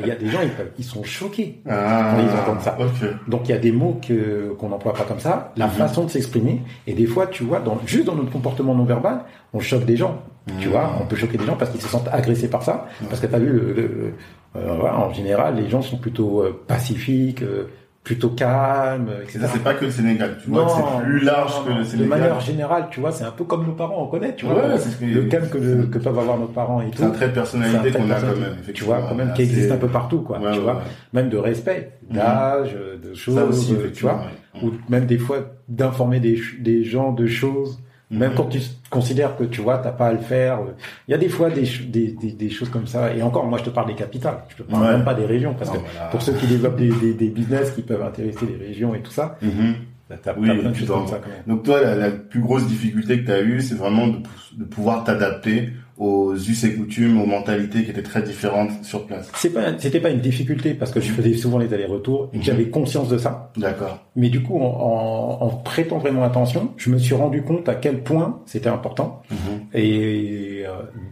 il 0.00 0.06
y 0.06 0.10
a 0.10 0.14
des 0.16 0.28
gens 0.28 0.38
ils, 0.42 0.50
ils 0.78 0.84
sont 0.84 1.02
choqués. 1.02 1.60
Ah, 1.68 2.12
Quand 2.14 2.22
ils 2.22 2.38
entendent 2.40 2.62
ça. 2.62 2.76
Ok. 2.78 3.08
Donc 3.28 3.48
il 3.48 3.50
y 3.50 3.54
a 3.54 3.58
des 3.58 3.72
mots 3.72 3.98
que 4.06 4.54
qu'on 4.58 4.68
n'emploie 4.68 4.92
pas 4.94 5.04
comme 5.04 5.20
ça, 5.20 5.52
la 5.56 5.66
Mhm. 5.66 5.72
façon 5.72 6.04
de 6.04 6.10
s'exprimer, 6.10 6.62
et 6.86 6.92
des 6.92 7.06
fois 7.06 7.26
tu 7.26 7.42
vois, 7.44 7.60
dans, 7.60 7.78
juste 7.86 8.04
dans 8.06 8.14
notre 8.14 8.30
comportement 8.30 8.74
non 8.74 8.84
verbal, 8.84 9.20
on 9.52 9.60
choque 9.60 9.84
des 9.84 9.96
gens. 9.96 10.22
Tu 10.58 10.66
Mhm. 10.66 10.72
vois, 10.72 10.90
on 11.00 11.06
peut 11.06 11.16
choquer 11.16 11.38
des 11.38 11.44
gens 11.46 11.56
parce 11.56 11.70
qu'ils 11.70 11.80
se 11.82 11.88
sentent 11.88 12.08
agressés 12.12 12.48
par 12.48 12.62
ça, 12.62 12.86
parce 13.08 13.20
que 13.20 13.26
tu 13.26 13.34
as 13.34 13.38
vu, 13.38 13.46
le, 13.52 13.72
le- 13.72 14.14
voilà, 14.54 14.98
en 14.98 15.12
général, 15.12 15.56
les 15.56 15.68
gens 15.68 15.82
sont 15.82 15.96
plutôt 15.98 16.42
euh, 16.42 16.60
pacifiques, 16.66 17.42
euh, 17.42 17.64
plutôt 18.02 18.30
calme, 18.30 19.10
etc. 19.22 19.40
C'est 19.52 19.62
pas 19.62 19.74
que 19.74 19.84
le 19.84 19.90
Sénégal, 19.90 20.38
tu 20.42 20.50
vois, 20.50 20.66
c'est 20.68 21.04
plus 21.04 21.20
large 21.20 21.52
que 21.64 21.70
le 21.72 21.84
Sénégal. 21.84 22.04
De 22.04 22.08
manière 22.22 22.40
générale, 22.40 22.86
tu 22.90 22.98
vois, 22.98 23.12
c'est 23.12 23.24
un 23.24 23.30
peu 23.30 23.44
comme 23.44 23.66
nos 23.66 23.72
parents, 23.74 24.02
on 24.02 24.06
connaît, 24.06 24.34
tu 24.34 24.46
vois, 24.46 24.54
Ouais, 24.54 24.62
que- 25.00 25.04
le 25.04 25.22
calme 25.24 25.48
que, 25.50 25.58
le- 25.58 25.86
que 25.86 25.98
peuvent 25.98 26.18
avoir 26.18 26.38
nos 26.38 26.46
parents 26.46 26.80
et 26.80 26.86
tout. 26.90 26.96
C'est 26.98 27.04
un 27.04 27.10
trait 27.10 27.28
de 27.28 27.34
personnalité 27.34 27.92
qu'on 27.92 28.10
a 28.10 28.14
quand 28.20 28.26
même, 28.28 28.56
Tu 28.74 28.84
vois, 28.84 29.02
quand 29.08 29.14
même, 29.14 29.32
qui 29.34 29.42
existe 29.42 29.70
un 29.70 29.76
peu 29.76 29.88
partout, 29.88 30.20
quoi. 30.22 30.38
Ouais, 30.40 30.50
tu 30.52 30.58
ouais, 30.58 30.64
vois, 30.64 30.82
même 31.12 31.28
de 31.28 31.36
respect, 31.36 31.98
d'âge, 32.10 32.74
de 32.74 33.14
choses, 33.14 33.34
Ça 33.36 33.44
aussi, 33.44 33.74
euh, 33.74 33.90
tu 33.94 34.02
vois, 34.02 34.22
ou 34.62 34.70
même 34.88 35.04
des 35.06 35.18
fois 35.18 35.38
d'informer 35.68 36.20
des, 36.20 36.40
des 36.58 36.82
gens 36.84 37.12
de 37.12 37.26
choses. 37.26 37.78
Même 38.10 38.30
Mhm. 38.30 38.36
quand 38.36 38.44
tu 38.46 38.60
considères 38.90 39.36
que 39.36 39.44
tu 39.44 39.60
vois, 39.60 39.78
t'as 39.78 39.92
pas 39.92 40.08
à 40.08 40.12
le 40.12 40.18
faire, 40.18 40.58
euh, 40.62 40.72
il 41.06 41.12
y 41.12 41.14
a 41.14 41.18
des 41.18 41.28
fois 41.28 41.48
des, 41.48 41.62
des, 41.86 42.08
des, 42.12 42.32
des 42.32 42.50
choses 42.50 42.68
comme 42.68 42.86
ça. 42.88 43.14
Et 43.14 43.22
encore, 43.22 43.46
moi, 43.46 43.58
je 43.58 43.64
te 43.64 43.70
parle 43.70 43.86
des 43.86 43.94
capitales. 43.94 44.38
Je 44.48 44.56
te 44.56 44.62
parle 44.64 44.82
Ouais. 44.84 44.90
même 44.92 45.04
pas 45.04 45.14
des 45.14 45.26
régions, 45.26 45.54
parce 45.54 45.70
Non, 45.72 45.76
que 45.80 45.84
voilà. 45.92 46.08
pour 46.08 46.20
ceux 46.20 46.32
qui 46.32 46.46
développent 46.48 46.76
des, 46.76 46.90
des, 46.90 47.14
des 47.14 47.28
business 47.28 47.70
qui 47.70 47.82
peuvent 47.82 48.02
intéresser 48.02 48.46
les 48.46 48.66
régions 48.66 48.94
et 48.96 49.00
tout 49.00 49.12
ça, 49.12 49.38
Mhm. 49.42 49.74
t'as 50.08 50.16
t'as 50.16 50.34
Oui, 50.36 50.50
plein 50.58 50.70
de 50.70 50.74
choses 50.74 50.88
dans- 50.88 50.98
comme 50.98 51.06
ça 51.06 51.20
quand 51.22 51.28
même. 51.30 51.44
Donc 51.46 51.62
toi, 51.64 51.80
la, 51.80 51.94
la 51.94 52.10
plus 52.10 52.40
grosse 52.40 52.66
difficulté 52.66 53.20
que 53.20 53.26
tu 53.26 53.32
as 53.32 53.42
eue, 53.42 53.60
c'est 53.60 53.76
vraiment 53.76 54.08
de 54.08 54.64
pouvoir 54.64 55.04
t'adapter 55.04 55.70
aux 56.00 56.34
us 56.34 56.64
et 56.64 56.74
coutumes, 56.74 57.20
aux 57.20 57.26
mentalités 57.26 57.84
qui 57.84 57.90
étaient 57.90 58.02
très 58.02 58.22
différentes 58.22 58.84
sur 58.84 59.06
place. 59.06 59.30
C'est 59.34 59.52
pas, 59.52 59.78
c'était 59.78 60.00
pas 60.00 60.08
une 60.10 60.20
difficulté 60.20 60.72
parce 60.74 60.90
que 60.90 61.00
je 61.00 61.10
faisais 61.12 61.34
souvent 61.34 61.58
les 61.58 61.72
allers-retours 61.74 62.30
et 62.32 62.38
que 62.38 62.44
j'avais 62.44 62.70
conscience 62.70 63.08
de 63.10 63.18
ça. 63.18 63.52
D'accord. 63.58 63.98
Mais 64.16 64.30
du 64.30 64.42
coup, 64.42 64.58
en, 64.58 64.64
en, 64.64 65.44
en 65.46 65.48
prêtant 65.50 65.98
vraiment 65.98 66.24
attention, 66.24 66.72
je 66.78 66.88
me 66.90 66.96
suis 66.98 67.14
rendu 67.14 67.42
compte 67.42 67.68
à 67.68 67.74
quel 67.74 68.02
point 68.02 68.40
c'était 68.46 68.70
important 68.70 69.22
Mhm. 69.30 69.60
et 69.74 70.62
euh, 70.66 70.70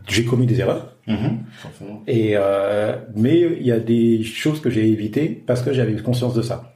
j'ai 0.09 0.24
commis 0.24 0.47
des 0.47 0.59
erreurs. 0.61 0.97
Mhm. 1.07 1.39
Forcément. 1.53 2.03
Et 2.07 2.32
euh, 2.36 2.97
mais 3.14 3.39
il 3.61 3.66
y 3.66 3.72
a 3.72 3.80
des 3.80 4.22
choses 4.22 4.61
que 4.61 4.70
j'ai 4.70 4.89
évitées 4.89 5.28
parce 5.47 5.62
que 5.62 5.72
j'avais 5.72 5.95
conscience 6.03 6.34
de 6.34 6.43
ça. 6.43 6.72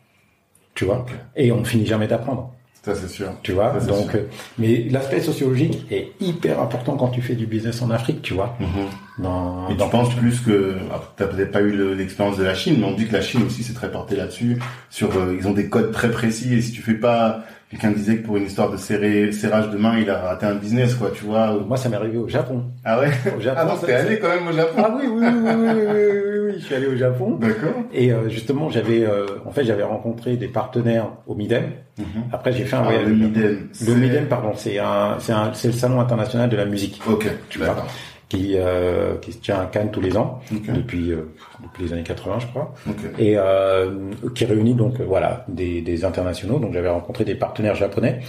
Tu 0.74 0.84
vois? 0.84 1.04
Et 1.36 1.50
on 1.52 1.64
finit 1.64 1.86
jamais 1.86 2.06
d'apprendre. 2.08 2.54
Ça, 2.84 2.96
c'est 2.96 3.08
sûr. 3.08 3.28
Tu 3.44 3.52
vois. 3.52 3.78
Ça, 3.78 3.86
Donc, 3.86 4.10
sûr. 4.10 4.20
euh, 4.20 4.24
mais 4.58 4.88
l'aspect 4.90 5.20
sociologique 5.20 5.86
est 5.92 6.08
hyper 6.20 6.60
important 6.60 6.96
quand 6.96 7.08
tu 7.08 7.22
fais 7.22 7.34
du 7.36 7.46
business 7.46 7.80
en 7.80 7.90
Afrique. 7.90 8.22
Tu 8.22 8.34
vois. 8.34 8.56
Mhm. 8.58 9.22
Dans, 9.22 9.68
Et 9.68 9.74
dans- 9.76 9.84
tu 9.84 9.90
penses 9.92 10.14
plus 10.16 10.40
que, 10.40 10.76
alors, 10.90 11.12
t'as 11.16 11.26
peut-être 11.26 11.52
pas 11.52 11.60
eu 11.60 11.70
le- 11.70 11.94
l'expérience 11.94 12.38
de 12.38 12.42
la 12.44 12.54
Chine, 12.54 12.76
mais 12.80 12.86
on 12.86 12.94
dit 12.94 13.06
que 13.06 13.12
la 13.12 13.22
Chine 13.22 13.42
aussi 13.46 13.62
s'est 13.62 13.72
très 13.74 13.90
portée 13.92 14.16
là-dessus. 14.16 14.58
Sur, 14.90 15.16
euh, 15.16 15.36
ils 15.38 15.46
ont 15.46 15.52
des 15.52 15.68
codes 15.68 15.92
très 15.92 16.10
précis 16.10 16.54
et 16.54 16.60
si 16.60 16.72
tu 16.72 16.82
fais 16.82 16.94
pas, 16.94 17.44
quelqu'un 17.72 17.90
disait 17.90 18.18
que 18.18 18.26
pour 18.26 18.36
une 18.36 18.44
histoire 18.44 18.70
de 18.70 18.76
serrer, 18.76 19.32
serrage 19.32 19.70
de 19.70 19.76
main, 19.78 19.98
il 19.98 20.08
a 20.08 20.18
raté 20.20 20.46
un 20.46 20.54
business, 20.54 20.94
quoi, 20.94 21.10
tu 21.12 21.24
vois. 21.24 21.56
ou- 21.56 21.64
Moi, 21.64 21.76
ça 21.76 21.88
m'est 21.88 21.96
arrivé 21.96 22.18
au 22.18 22.28
Japon. 22.28 22.62
Ah 22.84 23.00
ouais? 23.00 23.08
Au 23.36 23.40
Japon, 23.40 23.60
Ah 23.60 23.64
non, 23.64 23.76
ça- 23.76 23.86
t'es 23.86 23.94
allé 23.94 24.18
quand 24.20 24.28
même 24.28 24.46
au 24.46 24.52
Japon. 24.52 24.82
Ah 24.84 24.94
oui, 24.96 25.06
oui, 25.08 25.20
oui, 25.20 25.28
oui, 25.32 25.50
oui, 25.54 25.56
oui, 25.56 25.72
oui, 25.74 26.10
oui, 26.32 26.38
oui, 26.46 26.52
je 26.58 26.64
suis 26.64 26.74
allé 26.74 26.86
au 26.86 26.96
Japon. 26.96 27.36
D'accord. 27.40 27.74
Et 27.92 28.12
euh, 28.12 28.28
justement, 28.28 28.68
j'avais, 28.70 29.04
euh, 29.04 29.24
en 29.46 29.50
fait, 29.50 29.64
j'avais 29.64 29.82
rencontré 29.82 30.36
des 30.36 30.48
partenaires 30.48 31.08
au 31.26 31.34
Midem. 31.34 31.64
Mhm. 31.98 32.04
Après, 32.32 32.52
j'ai 32.52 32.64
fait 32.64 32.76
un 32.76 32.80
Ah, 32.80 32.84
voyage. 32.84 33.06
le. 33.06 33.14
Midem. 33.14 33.68
Le 33.86 33.94
Midem, 33.94 34.26
pardon, 34.26 34.52
c'est 34.54 34.78
un, 34.78 35.16
c'est 35.18 35.32
un, 35.32 35.50
c'est 35.54 35.68
le 35.68 35.74
salon 35.74 36.00
international 36.00 36.48
de 36.50 36.56
la 36.56 36.66
musique 36.66 37.00
Ok, 37.08 37.26
d'accord. 37.58 37.86
Qui, 38.32 38.52
euh, 38.56 39.16
qui 39.20 39.30
se 39.32 39.38
tient 39.38 39.60
à 39.60 39.66
Cannes 39.66 39.90
tous 39.92 40.00
les 40.00 40.16
ans 40.16 40.40
depuis, 40.74 41.12
euh, 41.12 41.28
depuis 41.62 41.84
les 41.84 41.92
années 41.92 42.02
80, 42.02 42.38
je 42.40 42.46
crois, 42.46 42.72
et 43.18 43.34
euh, 43.36 43.90
qui 44.34 44.46
réunit 44.46 44.72
donc 44.74 45.00
euh, 45.00 45.04
voilà 45.06 45.44
des, 45.48 45.82
des 45.82 46.04
internationaux. 46.06 46.58
Donc 46.58 46.72
j'avais 46.72 46.88
rencontré 46.88 47.24
des 47.26 47.34
partenaires 47.34 47.74
japonais 47.74 48.20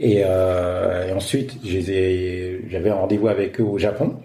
et, 0.00 0.22
euh, 0.24 1.08
et 1.08 1.12
ensuite 1.12 1.58
j'avais 1.64 2.90
un 2.90 2.94
rendez-vous 2.94 3.28
avec 3.28 3.60
eux 3.60 3.64
au 3.64 3.78
Japon. 3.78 4.16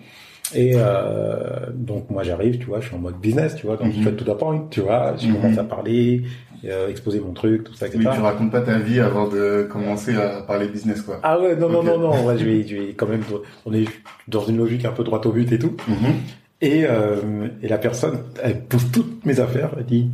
Et 0.56 0.72
euh, 0.76 1.68
donc 1.74 2.10
moi 2.10 2.24
j'arrive, 2.24 2.58
tu 2.58 2.66
vois, 2.66 2.80
je 2.80 2.88
suis 2.88 2.96
en 2.96 3.00
mode 3.00 3.20
business, 3.20 3.56
tu 3.58 3.66
vois, 3.68 3.76
donc 3.78 3.92
je 3.92 3.98
Mhm. 4.00 4.06
fais 4.06 4.14
tout 4.14 4.32
à 4.32 4.38
point, 4.38 4.66
tu 4.72 4.80
vois, 4.80 5.14
je 5.20 5.28
Mhm. 5.28 5.34
commence 5.36 5.58
à 5.60 5.66
parler, 5.66 6.24
euh, 6.66 6.90
exposer 6.90 7.20
mon 7.20 7.34
truc, 7.34 7.64
tout 7.66 7.74
ça, 7.74 7.88
etc. 7.88 8.04
Oui, 8.06 8.16
tu 8.16 8.22
racontes 8.22 8.52
pas 8.52 8.62
ta 8.62 8.78
vie 8.80 9.00
avant 9.00 9.28
de 9.28 9.68
commencer 9.70 10.16
à 10.16 10.42
parler 10.42 10.68
business, 10.68 11.02
quoi. 11.02 11.20
Ah 11.24 11.40
ouais, 11.40 11.56
non, 11.56 11.70
non, 11.70 11.84
non, 11.84 11.98
non, 12.00 12.26
ouais, 12.26 12.38
je 12.38 12.46
vais, 12.46 12.68
je 12.68 12.76
vais 12.76 12.94
quand 12.94 13.08
même, 13.08 13.24
on 13.66 13.74
est 13.74 13.86
dans 14.28 14.46
une 14.46 14.58
logique 14.58 14.86
un 14.86 14.92
peu 14.92 15.04
droite 15.04 15.26
au 15.26 15.32
but 15.32 15.52
et 15.52 15.60
tout. 15.60 15.76
Mhm. 15.88 16.14
Et, 16.62 16.86
euh, 16.86 17.48
et 17.62 17.68
la 17.68 17.78
personne, 17.78 18.20
elle 18.42 18.62
pousse 18.62 18.92
toutes 18.92 19.26
mes 19.26 19.40
affaires, 19.40 19.72
elle 19.78 19.86
dit, 19.86 20.10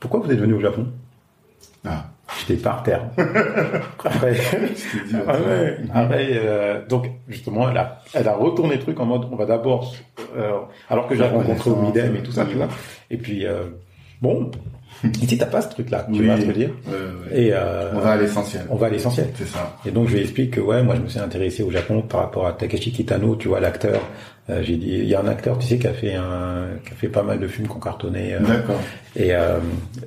pourquoi 0.00 0.20
vous 0.20 0.30
êtes 0.30 0.38
venu 0.38 0.54
au 0.54 0.60
Japon? 0.60 0.88
Ah, 1.86 2.10
J'étais 2.40 2.62
par 2.62 2.82
terre. 2.82 3.04
Après, 4.04 4.32
dit, 4.32 5.16
ah 5.26 5.32
ouais, 5.40 5.78
après, 5.92 6.28
euh, 6.34 6.86
donc 6.86 7.06
justement, 7.26 7.70
elle 7.70 7.78
a, 7.78 8.02
elle 8.12 8.28
a 8.28 8.34
retourné 8.34 8.76
le 8.76 8.82
truc 8.82 9.00
en 9.00 9.06
mode, 9.06 9.26
on 9.30 9.36
va 9.36 9.46
d'abord, 9.46 9.94
euh, 10.36 10.58
alors 10.90 11.08
que 11.08 11.14
j'ai 11.14 11.24
rencontré 11.24 11.70
au 11.70 11.76
Midem 11.76 12.16
et 12.16 12.22
tout 12.22 12.32
ça, 12.32 12.44
tu 12.44 12.56
vois. 12.56 12.68
Et 13.10 13.16
puis, 13.16 13.46
euh, 13.46 13.64
bon, 14.20 14.50
ici 15.22 15.38
t'as 15.38 15.46
pas 15.46 15.60
ce 15.62 15.68
truc-là, 15.70 16.06
tu 16.12 16.20
Oui. 16.20 16.26
vois 16.26 16.36
ce 16.36 16.40
que 16.40 16.46
je 16.46 16.52
veux 16.52 16.58
dire 16.58 16.70
Ouais, 16.86 16.92
ouais. 16.92 17.40
Et 17.42 17.50
euh, 17.52 17.90
On 17.94 17.98
va 18.00 18.12
à 18.12 18.16
l'essentiel. 18.16 18.62
on 18.70 18.76
va 18.76 18.86
à 18.86 18.90
l'essentiel. 18.90 19.28
C'est 19.36 19.46
ça. 19.48 19.76
Et 19.86 19.90
donc 19.90 20.08
je 20.08 20.14
lui 20.14 20.20
explique 20.22 20.52
que 20.52 20.60
ouais, 20.60 20.82
moi 20.82 20.94
je 20.96 21.00
me 21.02 21.08
suis 21.08 21.18
intéressé 21.20 21.62
au 21.62 21.70
Japon 21.70 22.02
par 22.02 22.20
rapport 22.22 22.46
à 22.46 22.52
Takeshi 22.52 22.92
Kitano, 22.92 23.36
tu 23.36 23.48
vois 23.48 23.60
l'acteur. 23.60 24.00
Euh, 24.50 24.62
j'ai 24.62 24.76
dit, 24.76 24.88
il 24.88 25.04
y 25.08 25.14
a 25.14 25.20
un 25.20 25.28
acteur, 25.28 25.58
tu 25.58 25.66
sais, 25.66 25.76
qui 25.78 25.86
a 25.86 25.92
fait 25.92 26.14
un, 26.14 26.68
qui 26.86 26.92
a 26.92 26.96
fait 26.96 27.08
pas 27.08 27.22
mal 27.22 27.38
de 27.38 27.46
films 27.46 27.68
qu'on 27.68 27.80
cartonnait. 27.80 28.32
euh, 28.32 28.40
D'accord. 28.40 28.80
et 29.14 29.34
euh, 29.34 29.58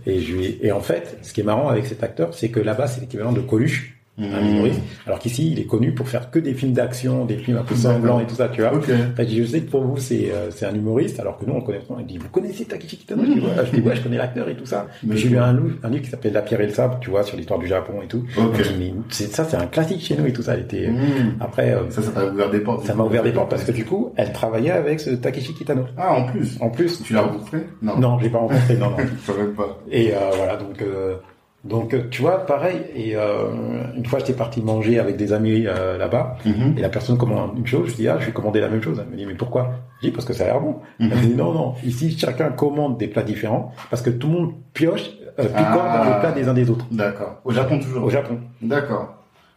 et 0.08 0.20
je 0.20 0.34
lui, 0.36 0.58
et 0.64 0.72
en 0.72 0.80
fait, 0.82 1.20
ce 1.22 1.32
qui 1.32 1.42
est 1.42 1.44
marrant 1.44 1.70
avec 1.70 1.86
cet 1.86 2.04
acteur, 2.04 2.34
c'est 2.34 2.50
que 2.50 2.60
là-bas 2.60 2.88
c'est 2.88 3.02
l'équivalent 3.02 3.34
de 3.34 3.42
Coluche, 3.42 4.01
un 4.22 4.42
Mhm. 4.42 4.50
humoriste, 4.52 4.82
alors 5.06 5.20
qu'ici 5.20 5.52
il 5.52 5.60
est 5.60 5.66
connu 5.66 5.94
pour 5.94 6.08
faire 6.08 6.30
que 6.32 6.40
des 6.40 6.54
films 6.54 6.74
d'action, 6.74 7.26
des 7.26 7.38
films 7.38 7.58
un 7.58 7.64
peu 7.64 7.76
sanglants 7.76 8.20
et 8.20 8.26
tout 8.28 8.36
ça, 8.36 8.50
tu 8.50 8.62
vois. 8.62 8.74
Ok. 8.74 8.86
Enfin, 9.14 9.24
je 9.28 9.44
sais 9.44 9.62
que 9.62 9.70
pour 9.72 9.82
vous 9.84 9.98
c'est 9.98 10.32
euh, 10.32 10.52
c'est 10.52 10.66
un 10.66 10.74
humoriste, 10.76 11.20
alors 11.20 11.38
que 11.38 11.46
nous 11.46 11.54
on 11.54 11.62
connaît 11.62 11.80
pas. 11.80 11.96
Il 12.00 12.06
dit, 12.06 12.18
vous 12.18 12.30
connaissez 12.30 12.66
Takeshi 12.66 12.98
Kitano? 12.98 13.24
Je 13.26 13.32
dis, 13.34 13.40
ouais, 13.40 13.48
je 13.66 13.80
dis, 13.80 13.88
ouais, 13.88 13.96
je 13.96 14.02
connais 14.02 14.18
l'acteur 14.18 14.48
et 14.50 14.56
tout 14.56 14.66
ça. 14.66 14.88
Mais 15.04 15.18
j'ai 15.18 15.30
lu 15.30 15.38
un, 15.38 15.56
un 15.84 15.90
livre 15.90 16.04
qui 16.04 16.10
s'appelle 16.10 16.34
La 16.34 16.42
pierre 16.42 16.62
et 16.62 16.68
le 16.68 16.74
sable, 16.74 16.96
tu 17.02 17.10
vois, 17.10 17.24
sur 17.24 17.38
l'histoire 17.38 17.60
du 17.60 17.68
Japon 17.68 17.94
et 18.04 18.08
tout. 18.08 18.24
Ok. 18.38 18.56
Je 18.62 18.70
dis, 18.70 18.76
mais 18.80 18.94
c'est 19.10 19.32
ça, 19.34 19.44
c'est 19.46 19.58
un 19.58 19.68
classique 19.68 20.02
chez 20.02 20.16
nous 20.16 20.26
et 20.28 20.34
tout 20.34 20.42
ça. 20.44 20.54
Elle 20.54 20.62
était 20.62 20.88
Mhm. 20.88 21.36
après. 21.40 21.72
euh, 21.74 21.90
Ça, 21.90 22.02
ça 22.02 22.12
t'a 22.12 22.26
ouvert 22.26 22.50
des 22.50 22.60
portes. 22.60 22.86
ça 22.86 22.94
m'a 22.96 23.04
ouvert 23.04 23.24
des 23.24 23.32
portes 23.32 23.50
parce 23.50 23.64
que 23.64 23.72
du 23.72 23.86
coup, 23.86 24.14
elle 24.16 24.32
travaillait 24.34 24.72
avec 24.72 25.00
ce 25.00 25.12
Takeshi 25.12 25.54
Kitano. 25.54 25.86
Ah, 25.98 26.14
en 26.14 26.26
plus. 26.26 26.58
En 26.62 26.70
plus, 26.70 27.02
Tu 27.04 27.14
l'as 27.14 27.22
rencontré? 27.22 27.60
Non. 27.82 27.98
non, 27.98 28.20
je 28.20 28.24
l'ai 28.26 28.30
pas 28.30 28.38
rencontré, 28.40 28.76
non, 28.78 28.92
non. 28.92 28.98
Je 29.28 29.32
pas. 29.56 29.80
Et 29.90 30.14
euh, 30.14 30.18
voilà, 30.36 30.56
donc 30.58 30.82
euh, 30.82 31.16
donc 31.64 31.93
euh, 31.93 32.03
tu 32.09 32.22
vois, 32.22 32.45
pareil. 32.45 32.82
Et 32.95 33.16
euh, 33.16 33.49
une 33.95 34.05
fois, 34.05 34.20
j'étais 34.20 34.34
parti 34.34 34.62
manger 34.62 34.99
avec 34.99 35.16
des 35.18 35.32
amis 35.34 35.66
euh, 35.68 35.97
là-bas, 35.97 36.38
Mhm. 36.45 36.76
et 36.78 36.82
la 36.82 36.89
personne 36.89 37.18
commande 37.18 37.57
une 37.57 37.68
chose. 37.68 37.89
Je 37.91 37.95
dis 37.95 38.07
ah, 38.07 38.18
je 38.20 38.26
vais 38.28 38.32
commander 38.32 38.59
la 38.62 38.70
même 38.70 38.82
chose. 38.82 38.99
Elle 39.03 39.12
me 39.12 39.18
dit 39.18 39.26
mais 39.26 39.36
pourquoi? 39.36 39.72
Je 40.01 40.07
dis 40.07 40.12
parce 40.14 40.26
que 40.26 40.34
ça 40.34 40.43
a 40.43 40.47
l'air 40.47 40.59
bon. 40.62 40.78
Elle 40.99 41.07
me 41.09 41.16
dit 41.16 41.36
non, 41.36 41.53
non. 41.53 41.74
Ici, 41.84 42.18
chacun 42.18 42.49
commande 42.49 42.97
des 42.97 43.07
plats 43.07 43.24
différents 43.24 43.72
parce 43.89 44.01
que 44.01 44.09
tout 44.09 44.28
le 44.28 44.34
monde 44.34 44.53
pioche, 44.74 45.12
euh, 45.39 45.43
picore 45.43 45.84
Ah. 45.86 45.97
dans 46.03 46.14
les 46.14 46.20
plats 46.20 46.32
des 46.32 46.47
uns 46.49 46.53
des 46.53 46.70
autres. 46.70 46.86
D'accord. 46.91 47.39
Au 47.45 47.51
Japon 47.51 47.80
toujours. 47.80 48.03
Au 48.05 48.09
Japon. 48.09 48.39
D'accord. 48.62 49.16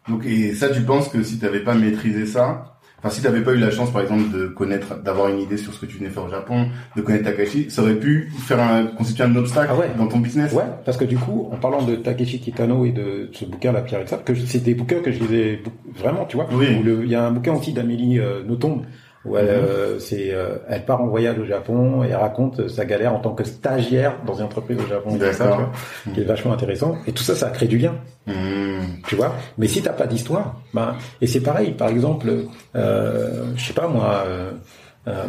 Donc 0.09 0.26
et 0.26 0.52
ça, 0.52 0.68
tu 0.68 0.82
penses 0.82 1.09
que 1.09 1.22
si 1.22 1.38
t'avais 1.38 1.61
pas 1.61 1.74
maîtrisé 1.74 2.26
ça, 2.26 2.74
enfin 3.05 3.14
si 3.14 3.20
t'avais 3.22 3.42
pas 3.42 3.52
eu 3.52 3.59
la 3.59 3.70
chance, 3.70 3.90
par 3.92 4.00
exemple, 4.00 4.30
de 4.36 4.46
connaître, 4.46 4.98
d'avoir 5.02 5.28
une 5.28 5.38
idée 5.40 5.59
sur 5.59 5.74
ce 5.74 5.80
que 5.80 5.86
tu 5.86 5.98
venais 5.98 6.09
faire 6.09 6.24
au 6.24 6.30
Japon, 6.30 6.68
de 6.96 7.02
connaître 7.02 7.24
Takashi, 7.24 7.70
ça 7.70 7.82
aurait 7.82 7.96
pu 7.96 8.32
faire 8.46 8.59
un 8.61 8.86
constituer 8.86 9.24
un 9.24 9.36
obstacle 9.36 9.68
Ah 9.72 9.78
ouais. 9.78 9.90
dans 9.98 10.07
ton 10.07 10.18
business. 10.20 10.52
Ouais, 10.52 10.62
parce 10.86 10.96
que 10.96 11.05
du 11.05 11.18
coup, 11.18 11.48
en 11.52 11.57
parlant 11.57 11.82
de 11.82 11.96
Takeshi 11.96 12.40
Kitano 12.40 12.84
et 12.86 12.92
de 12.92 13.28
ce 13.32 13.44
bouquin 13.44 13.72
La 13.72 13.82
Pierre 13.82 14.00
et 14.00 14.07
Sable, 14.07 14.24
que 14.24 14.34
c'est 14.34 14.62
des 14.64 14.74
bouquins 14.74 15.00
que 15.00 15.12
je 15.12 15.20
lisais 15.20 15.61
vraiment, 15.98 16.24
tu 16.24 16.36
vois. 16.36 16.48
Oui. 16.52 16.66
Où 16.80 16.82
le- 16.82 17.05
Il 17.05 17.11
y 17.11 17.14
a 17.14 17.26
un 17.26 17.30
bouquin 17.30 17.52
aussi 17.52 17.72
d'Amélie 17.74 18.18
euh, 18.18 18.42
Nothomb 18.44 18.82
où 19.25 19.37
elle, 19.39 19.47
Mhm. 19.47 19.53
euh, 19.53 19.99
c'est, 19.99 20.33
euh, 20.35 20.57
elle 20.68 20.85
part 20.85 21.01
en 21.03 21.07
voyage 21.07 21.39
au 21.39 21.45
Japon 21.45 22.05
et 22.05 22.09
elle 22.09 22.16
raconte 22.16 22.68
sa 22.68 22.85
galère 22.85 23.14
en 23.14 23.20
tant 23.20 23.33
que 23.35 23.45
stagiaire 23.45 24.16
dans 24.27 24.35
une 24.35 24.45
entreprise 24.45 24.79
au 24.79 24.87
Japon. 24.87 25.18
ça, 25.18 25.33
D'accord. 25.33 25.57
vois, 26.05 26.12
qui 26.12 26.20
est 26.20 26.25
vachement 26.25 26.53
intéressant. 26.53 26.97
Et 27.07 27.12
tout 27.12 27.22
ça, 27.22 27.35
ça 27.35 27.49
crée 27.51 27.66
du 27.66 27.79
lien, 27.79 27.95
Mhm. 28.27 29.01
tu 29.07 29.14
vois? 29.16 29.35
Mais 29.59 29.66
si 29.66 29.81
t'as 29.83 29.93
pas 29.93 30.07
d'histoire, 30.07 30.61
ben, 30.75 30.95
et 31.20 31.27
c'est 31.27 31.41
pareil. 31.41 31.72
Par 31.72 31.89
exemple, 31.89 32.29
euh, 32.77 33.45
je 33.57 33.64
sais 33.64 33.72
pas 33.72 33.89
moi, 33.89 34.25
euh, 34.27 34.51
euh, 35.09 35.25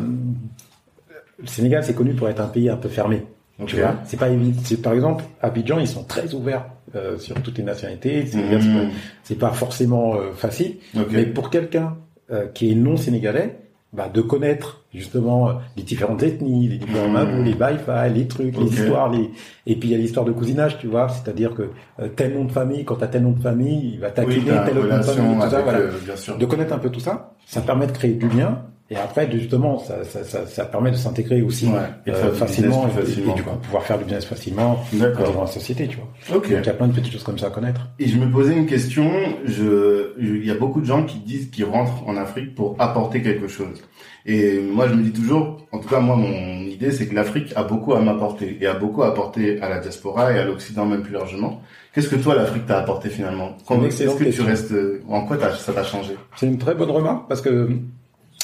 le 1.42 1.48
Sénégal 1.48 1.84
c'est 1.84 1.94
connu 1.94 2.14
pour 2.14 2.30
être 2.30 2.40
un 2.42 2.48
pays 2.48 2.70
un 2.70 2.78
peu 2.78 2.90
fermé. 2.90 3.24
Tu 3.68 3.78
vois, 3.78 3.96
c'est 4.04 4.18
pas 4.20 4.28
évident. 4.30 4.60
C'est 4.66 4.82
par 4.82 4.94
exemple 4.94 5.24
Abidjan, 5.42 5.80
ils 5.80 5.88
sont 5.88 6.04
très 6.04 6.34
ouverts 6.34 6.66
euh, 6.96 7.18
sur 7.18 7.36
toutes 7.42 7.58
les 7.58 7.64
nationalités. 7.64 8.26
C'est 8.26 8.38
Mhm. 8.38 8.90
c'est 9.24 9.36
pas- 9.36 9.52
forcément 9.52 10.16
euh, 10.16 10.32
facile, 10.36 10.76
mais 11.12 11.26
pour 11.26 11.50
quelqu'un 11.50 11.96
euh, 12.32 12.48
qui 12.54 12.72
est 12.72 12.76
non 12.76 12.98
sénégalais, 12.98 13.56
bah, 13.96 14.10
de 14.14 14.22
connaître 14.22 14.82
justement 14.94 15.50
euh, 15.50 15.54
les 15.78 15.84
différentes 15.84 16.22
ethnies, 16.24 16.68
les 16.68 16.78
différents 16.78 17.08
Mhm. 17.08 17.14
mabous, 17.14 17.44
les 17.44 17.54
baïfas, 17.54 18.08
les 18.10 18.28
trucs, 18.28 18.58
les 18.58 18.66
histoires, 18.74 19.10
les 19.10 19.30
et 19.68 19.76
puis 19.76 19.90
il 19.90 19.92
y 19.92 19.96
a 19.96 19.98
l'histoire 19.98 20.26
de 20.26 20.32
cousinage, 20.32 20.78
tu 20.80 20.88
vois, 20.88 21.08
c'est-à-dire 21.10 21.54
que 21.56 21.70
euh, 22.00 22.08
tel 22.16 22.34
nom 22.34 22.46
de 22.46 22.52
famille, 22.52 22.84
quand 22.86 22.96
t'as 22.96 23.08
tel 23.08 23.24
nom 23.24 23.32
de 23.32 23.40
famille, 23.42 23.92
il 23.94 24.00
va 24.00 24.08
Oui, 24.08 24.14
taquiner 24.14 24.46
t'as 24.52 24.66
tel 24.66 24.78
autre 24.78 24.90
nom 24.90 24.98
de 24.98 25.04
famille, 25.04 25.36
tout 25.36 25.50
ça, 25.50 25.62
voilà. 25.62 25.80
euh, 25.80 25.92
bien 26.04 26.16
sûr. 26.16 26.38
De 26.38 26.46
connaître 26.46 26.74
un 26.74 26.78
peu 26.80 26.90
tout 26.90 27.00
ça, 27.00 27.32
ça 27.46 27.62
permet 27.62 27.88
de 27.88 27.92
créer 27.94 28.14
du 28.14 28.28
lien 28.30 28.64
Et 28.92 28.96
après, 28.96 29.28
justement, 29.32 29.80
ça, 29.80 30.04
ça, 30.04 30.24
ça, 30.24 30.46
ça 30.46 30.66
permet 30.66 30.92
de 30.92 30.96
s'intégrer 30.96 31.42
aussi 31.42 31.66
Ouais, 31.66 31.80
et 32.06 32.12
de 32.12 32.16
faire 32.16 32.28
euh, 32.28 32.32
du 32.34 32.38
facilement, 32.38 32.88
et- 32.88 32.92
facilement, 32.92 33.34
et, 33.34 33.36
du 33.38 33.44
quoi. 33.44 33.54
coup 33.54 33.60
pouvoir 33.60 33.84
faire 33.84 33.98
du 33.98 34.04
business 34.04 34.26
facilement 34.26 34.84
dans 34.94 35.42
la 35.42 35.48
société, 35.48 35.88
tu 35.88 35.98
vois. 35.98 36.08
Ok. 36.38 36.44
Donc 36.44 36.46
il 36.62 36.66
y 36.66 36.70
a 36.70 36.74
plein 36.74 36.88
de 36.88 36.94
petites 36.94 37.12
choses 37.12 37.24
comme 37.24 37.40
ça 37.40 37.48
à 37.48 37.50
connaître. 37.50 37.82
Et 37.98 38.08
je 38.08 38.18
me 38.20 38.30
posais 38.32 38.54
une 38.56 38.68
question. 38.68 39.10
Je, 39.46 40.12
il 40.20 40.46
y 40.46 40.52
a 40.52 40.56
beaucoup 40.56 40.82
de 40.82 40.86
gens 40.86 41.04
qui 41.04 41.18
disent 41.18 41.50
qu'ils 41.50 41.66
rentrent 41.66 42.08
en 42.08 42.16
Afrique 42.16 42.54
pour 42.54 42.76
apporter 42.78 43.24
quelque 43.24 43.48
chose. 43.48 43.82
Et 44.28 44.60
moi, 44.60 44.88
je 44.88 44.94
me 44.94 45.04
dis 45.04 45.12
toujours, 45.12 45.58
en 45.72 45.80
tout 45.80 45.88
cas, 45.90 46.00
moi, 46.00 46.16
mon 46.16 46.62
idée, 46.66 46.92
c'est 46.92 47.08
que 47.08 47.16
l'Afrique 47.16 47.54
a 47.56 47.64
beaucoup 47.64 47.94
à 47.94 48.02
m'apporter 48.02 48.58
et 48.62 48.68
a 48.68 48.74
beaucoup 48.76 49.02
à 49.04 49.08
apporter 49.08 49.60
à 49.62 49.70
la 49.70 49.80
diaspora 49.80 50.32
et 50.32 50.38
à 50.40 50.46
l'Occident 50.46 50.86
même 50.86 51.02
plus 51.02 51.14
largement. 51.14 51.60
Qu'est-ce 51.94 52.10
que 52.10 52.16
toi, 52.18 52.36
l'Afrique 52.36 52.66
t'a 52.68 52.80
apporté 52.80 53.10
finalement? 53.10 53.56
Est-ce 53.70 54.16
que 54.16 54.30
tu 54.32 54.42
restes, 54.42 54.74
en 55.10 55.26
quoi 55.26 55.38
ça 55.58 55.74
t'a 55.74 55.84
changé? 55.84 56.16
C'est 56.36 56.46
une 56.48 56.58
très 56.60 56.76
bonne 56.76 56.92
remarque 56.92 57.28
parce 57.28 57.42
que 57.42 57.70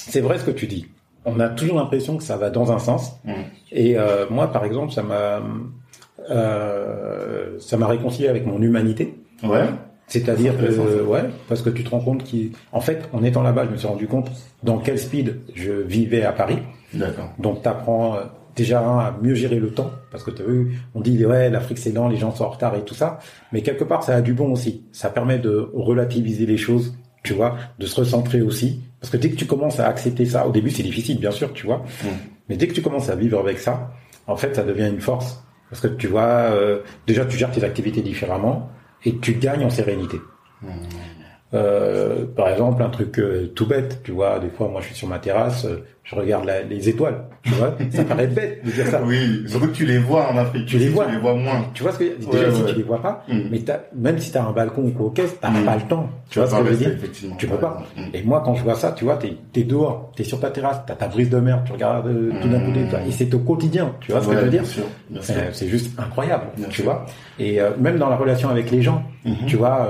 c'est 0.10 0.22
vrai 0.22 0.40
ce 0.40 0.46
que 0.46 0.52
tu 0.52 0.68
dis. 0.68 0.88
On 1.26 1.40
a 1.40 1.50
toujours 1.50 1.78
l'impression 1.78 2.18
que 2.18 2.24
ça 2.24 2.38
va 2.38 2.50
dans 2.50 2.72
un 2.72 2.80
sens. 2.80 3.12
Et 3.72 3.98
euh, 3.98 4.26
moi, 4.30 4.52
par 4.52 4.66
exemple, 4.66 4.92
ça 4.92 5.04
m'a 5.04 5.42
euh, 6.30 7.60
ça 7.60 7.78
m'a 7.78 7.88
réconcilié 7.88 8.28
avec 8.28 8.46
mon 8.46 8.62
humanité. 8.62 9.16
Ouais. 9.44 9.66
C'est-à-dire 10.08 10.58
que, 10.58 11.02
ouais, 11.04 11.24
parce 11.48 11.62
que 11.62 11.70
tu 11.70 11.84
te 11.84 11.90
rends 11.90 12.02
compte 12.02 12.24
qu'en 12.24 12.82
fait, 12.82 13.08
en 13.14 13.24
étant 13.24 13.44
là-bas, 13.44 13.66
je 13.66 13.72
me 13.72 13.78
suis 13.78 13.88
rendu 13.88 14.08
compte 14.08 14.30
dans 14.62 14.78
quel 14.78 15.00
speed 15.00 15.40
je 15.56 15.72
vivais 15.72 16.24
à 16.24 16.34
Paris. 16.34 16.60
D'accord. 16.94 17.30
Donc, 17.40 17.62
tu 17.62 17.70
apprends 17.70 18.18
déjà 18.56 18.82
un, 18.82 19.00
à 19.00 19.18
mieux 19.22 19.36
gérer 19.36 19.60
le 19.60 19.72
temps, 19.72 19.92
parce 20.12 20.24
que 20.24 20.32
tu 20.32 20.42
as 20.42 20.46
vu, 20.46 20.80
on 20.96 21.02
dit 21.02 21.26
ouais, 21.26 21.50
l'Afrique 21.50 21.78
c'est 21.78 21.92
lent, 21.92 22.10
les 22.10 22.18
gens 22.18 22.36
sont 22.36 22.44
en 22.44 22.50
retard 22.50 22.76
et 22.76 22.84
tout 22.84 22.94
ça, 22.94 23.20
mais 23.52 23.62
quelque 23.62 23.84
part 23.84 24.04
ça 24.04 24.16
a 24.16 24.22
du 24.22 24.34
bon 24.34 24.52
aussi. 24.52 24.84
Ça 24.92 25.10
permet 25.10 25.40
de 25.40 25.70
relativiser 25.74 26.46
les 26.46 26.58
choses, 26.58 26.94
tu 27.24 27.34
vois, 27.34 27.56
de 27.80 27.86
se 27.86 28.00
recentrer 28.00 28.42
aussi, 28.42 28.82
parce 29.02 29.12
que 29.12 29.18
dès 29.18 29.30
que 29.32 29.36
tu 29.36 29.46
commences 29.48 29.80
à 29.82 29.88
accepter 29.88 30.26
ça, 30.26 30.48
au 30.48 30.52
début 30.52 30.70
c'est 30.70 30.84
difficile 30.84 31.20
bien 31.20 31.32
sûr, 31.32 31.52
tu 31.54 31.66
vois, 31.66 31.80
Mm. 32.04 32.08
mais 32.48 32.56
dès 32.56 32.68
que 32.68 32.74
tu 32.74 32.82
commences 32.82 33.10
à 33.10 33.16
vivre 33.16 33.40
avec 33.40 33.60
ça, 33.60 33.92
en 34.28 34.38
fait 34.38 34.56
ça 34.56 34.64
devient 34.64 34.88
une 34.88 35.02
force, 35.02 35.44
parce 35.70 35.82
que 35.82 35.88
tu 35.88 36.08
vois, 36.08 36.22
euh, 36.54 36.82
déjà 37.08 37.26
tu 37.26 37.38
gères 37.38 37.52
tes 37.52 37.64
activités 37.64 38.02
différemment 38.02 38.70
et 39.04 39.18
tu 39.18 39.34
gagnes 39.34 39.66
en 39.66 39.70
sérénité. 39.70 40.18
Mm. 40.62 40.68
Euh, 41.54 42.26
par 42.36 42.48
exemple, 42.50 42.82
un 42.82 42.90
truc 42.90 43.20
euh, 43.20 43.48
tout 43.54 43.66
bête, 43.68 44.02
tu 44.04 44.12
vois, 44.12 44.40
des 44.40 44.50
fois, 44.50 44.70
moi, 44.70 44.80
je 44.82 44.88
suis 44.88 44.96
sur 44.96 45.08
ma 45.10 45.20
terrasse, 45.20 45.66
euh, 45.66 45.84
je 46.06 46.16
regarde 46.16 46.46
la- 46.46 46.62
les 46.64 46.88
étoiles, 46.88 47.24
tu 47.44 47.52
vois, 47.54 47.76
ça 47.92 48.06
paraît 48.06 48.28
bête 48.28 48.66
de 48.66 48.72
dire 48.72 48.88
ça. 48.88 49.02
Oui, 49.06 49.44
surtout 49.48 49.68
que 49.68 49.74
tu 49.74 49.86
les 49.86 49.98
vois 49.98 50.30
en 50.32 50.38
Afrique. 50.38 50.66
Tu 50.66 50.78
les 50.78 50.88
vois. 50.88 51.06
Tu 51.08 51.12
les 51.12 51.18
vois 51.18 51.34
moins. 51.36 51.66
Tu 51.74 51.84
vois 51.84 51.92
ce 51.92 52.00
que 52.00 52.06
déjà 52.18 52.48
Ouais, 52.48 52.52
si 52.56 52.62
ouais. 52.64 52.70
tu 52.72 52.76
les 52.78 52.84
vois 52.84 53.02
pas, 53.02 53.26
Mm. 53.28 53.40
mais 53.52 53.60
t'as- 53.60 53.82
même 53.94 54.18
si 54.18 54.32
tu 54.32 54.38
as 54.38 54.46
un 54.46 54.52
balcon 54.54 54.84
ou 54.84 54.92
quoi 54.92 55.12
caisse, 55.14 55.38
t'as 55.42 55.50
Mm. 55.52 55.66
pas 55.66 55.76
le 55.76 55.82
temps. 55.82 56.10
Tu 56.30 56.40
vois 56.40 56.48
ce 56.48 56.56
que 56.56 56.64
je 56.66 56.70
veux 56.70 56.78
dire. 56.78 56.92
Tu 57.38 57.48
peux 57.48 57.56
T'as 57.56 57.62
pas. 57.62 57.84
Et 58.14 58.24
moi, 58.24 58.42
quand 58.46 58.56
je 58.56 58.64
vois 58.64 58.76
ça, 58.76 58.94
tu 58.94 59.04
vois, 59.04 59.18
t'es 59.18 59.36
es 59.56 59.64
dehors, 59.66 60.12
t'es 60.16 60.24
sur 60.24 60.40
ta 60.40 60.52
terrasse, 60.52 60.80
t'as 60.88 60.96
ta 60.96 61.08
brise 61.10 61.30
de 61.30 61.38
mer, 61.40 61.62
tu 61.66 61.74
regardes 61.74 62.08
euh, 62.08 62.32
tout 62.42 62.48
d'un 62.48 62.60
coup, 62.62 62.72
et 63.06 63.12
c'est 63.12 63.34
au 63.34 63.40
quotidien. 63.40 63.94
Tu 64.00 64.14
vois 64.14 64.22
ce 64.22 64.28
que 64.30 64.36
je 64.36 64.40
veux 64.40 64.50
dire 64.50 64.64
C'est 65.52 65.68
juste 65.68 66.00
incroyable, 66.00 66.46
Bien 66.56 66.68
tu 66.70 66.76
sûr. 66.76 66.86
vois. 66.86 67.06
Et 67.40 67.60
euh, 67.62 67.72
même 67.78 67.98
dans 67.98 68.10
la 68.10 68.16
relation 68.16 68.48
avec 68.50 68.72
les 68.72 68.82
gens, 68.82 69.04
Mhm. 69.26 69.36
tu 69.48 69.58
vois, 69.58 69.88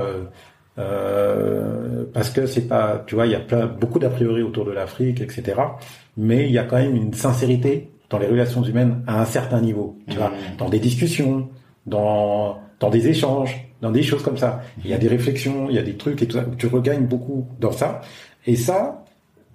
euh, 0.78 2.04
parce 2.12 2.30
que 2.30 2.46
c'est 2.46 2.68
pas, 2.68 3.02
tu 3.06 3.14
vois, 3.14 3.26
il 3.26 3.32
y 3.32 3.34
a 3.34 3.40
plein, 3.40 3.66
beaucoup 3.66 3.98
d'a 3.98 4.08
priori 4.10 4.42
autour 4.42 4.64
de 4.64 4.72
l'Afrique, 4.72 5.20
etc. 5.20 5.60
Mais 6.16 6.46
il 6.46 6.52
y 6.52 6.58
a 6.58 6.64
quand 6.64 6.76
même 6.76 6.96
une 6.96 7.14
sincérité 7.14 7.90
dans 8.10 8.18
les 8.18 8.26
relations 8.26 8.62
humaines 8.62 9.02
à 9.06 9.20
un 9.22 9.24
certain 9.24 9.60
niveau, 9.60 9.96
tu 10.08 10.16
vois, 10.16 10.28
Mhm. 10.30 10.56
dans 10.58 10.68
des 10.68 10.78
discussions, 10.78 11.48
dans 11.86 12.58
dans 12.80 12.90
des 12.90 13.06
échanges, 13.06 13.64
dans 13.80 13.92
des 13.92 14.02
choses 14.02 14.22
comme 14.24 14.36
ça. 14.36 14.60
Il 14.84 14.90
y 14.90 14.94
a 14.94 14.98
des 14.98 15.06
réflexions, 15.06 15.68
il 15.70 15.76
y 15.76 15.78
a 15.78 15.82
des 15.82 15.96
trucs 15.96 16.20
et 16.20 16.26
tout 16.26 16.36
ça. 16.36 16.44
Tu 16.58 16.66
regagnes 16.66 17.06
beaucoup 17.06 17.46
dans 17.60 17.70
ça. 17.70 18.00
Et 18.44 18.56
ça, 18.56 19.04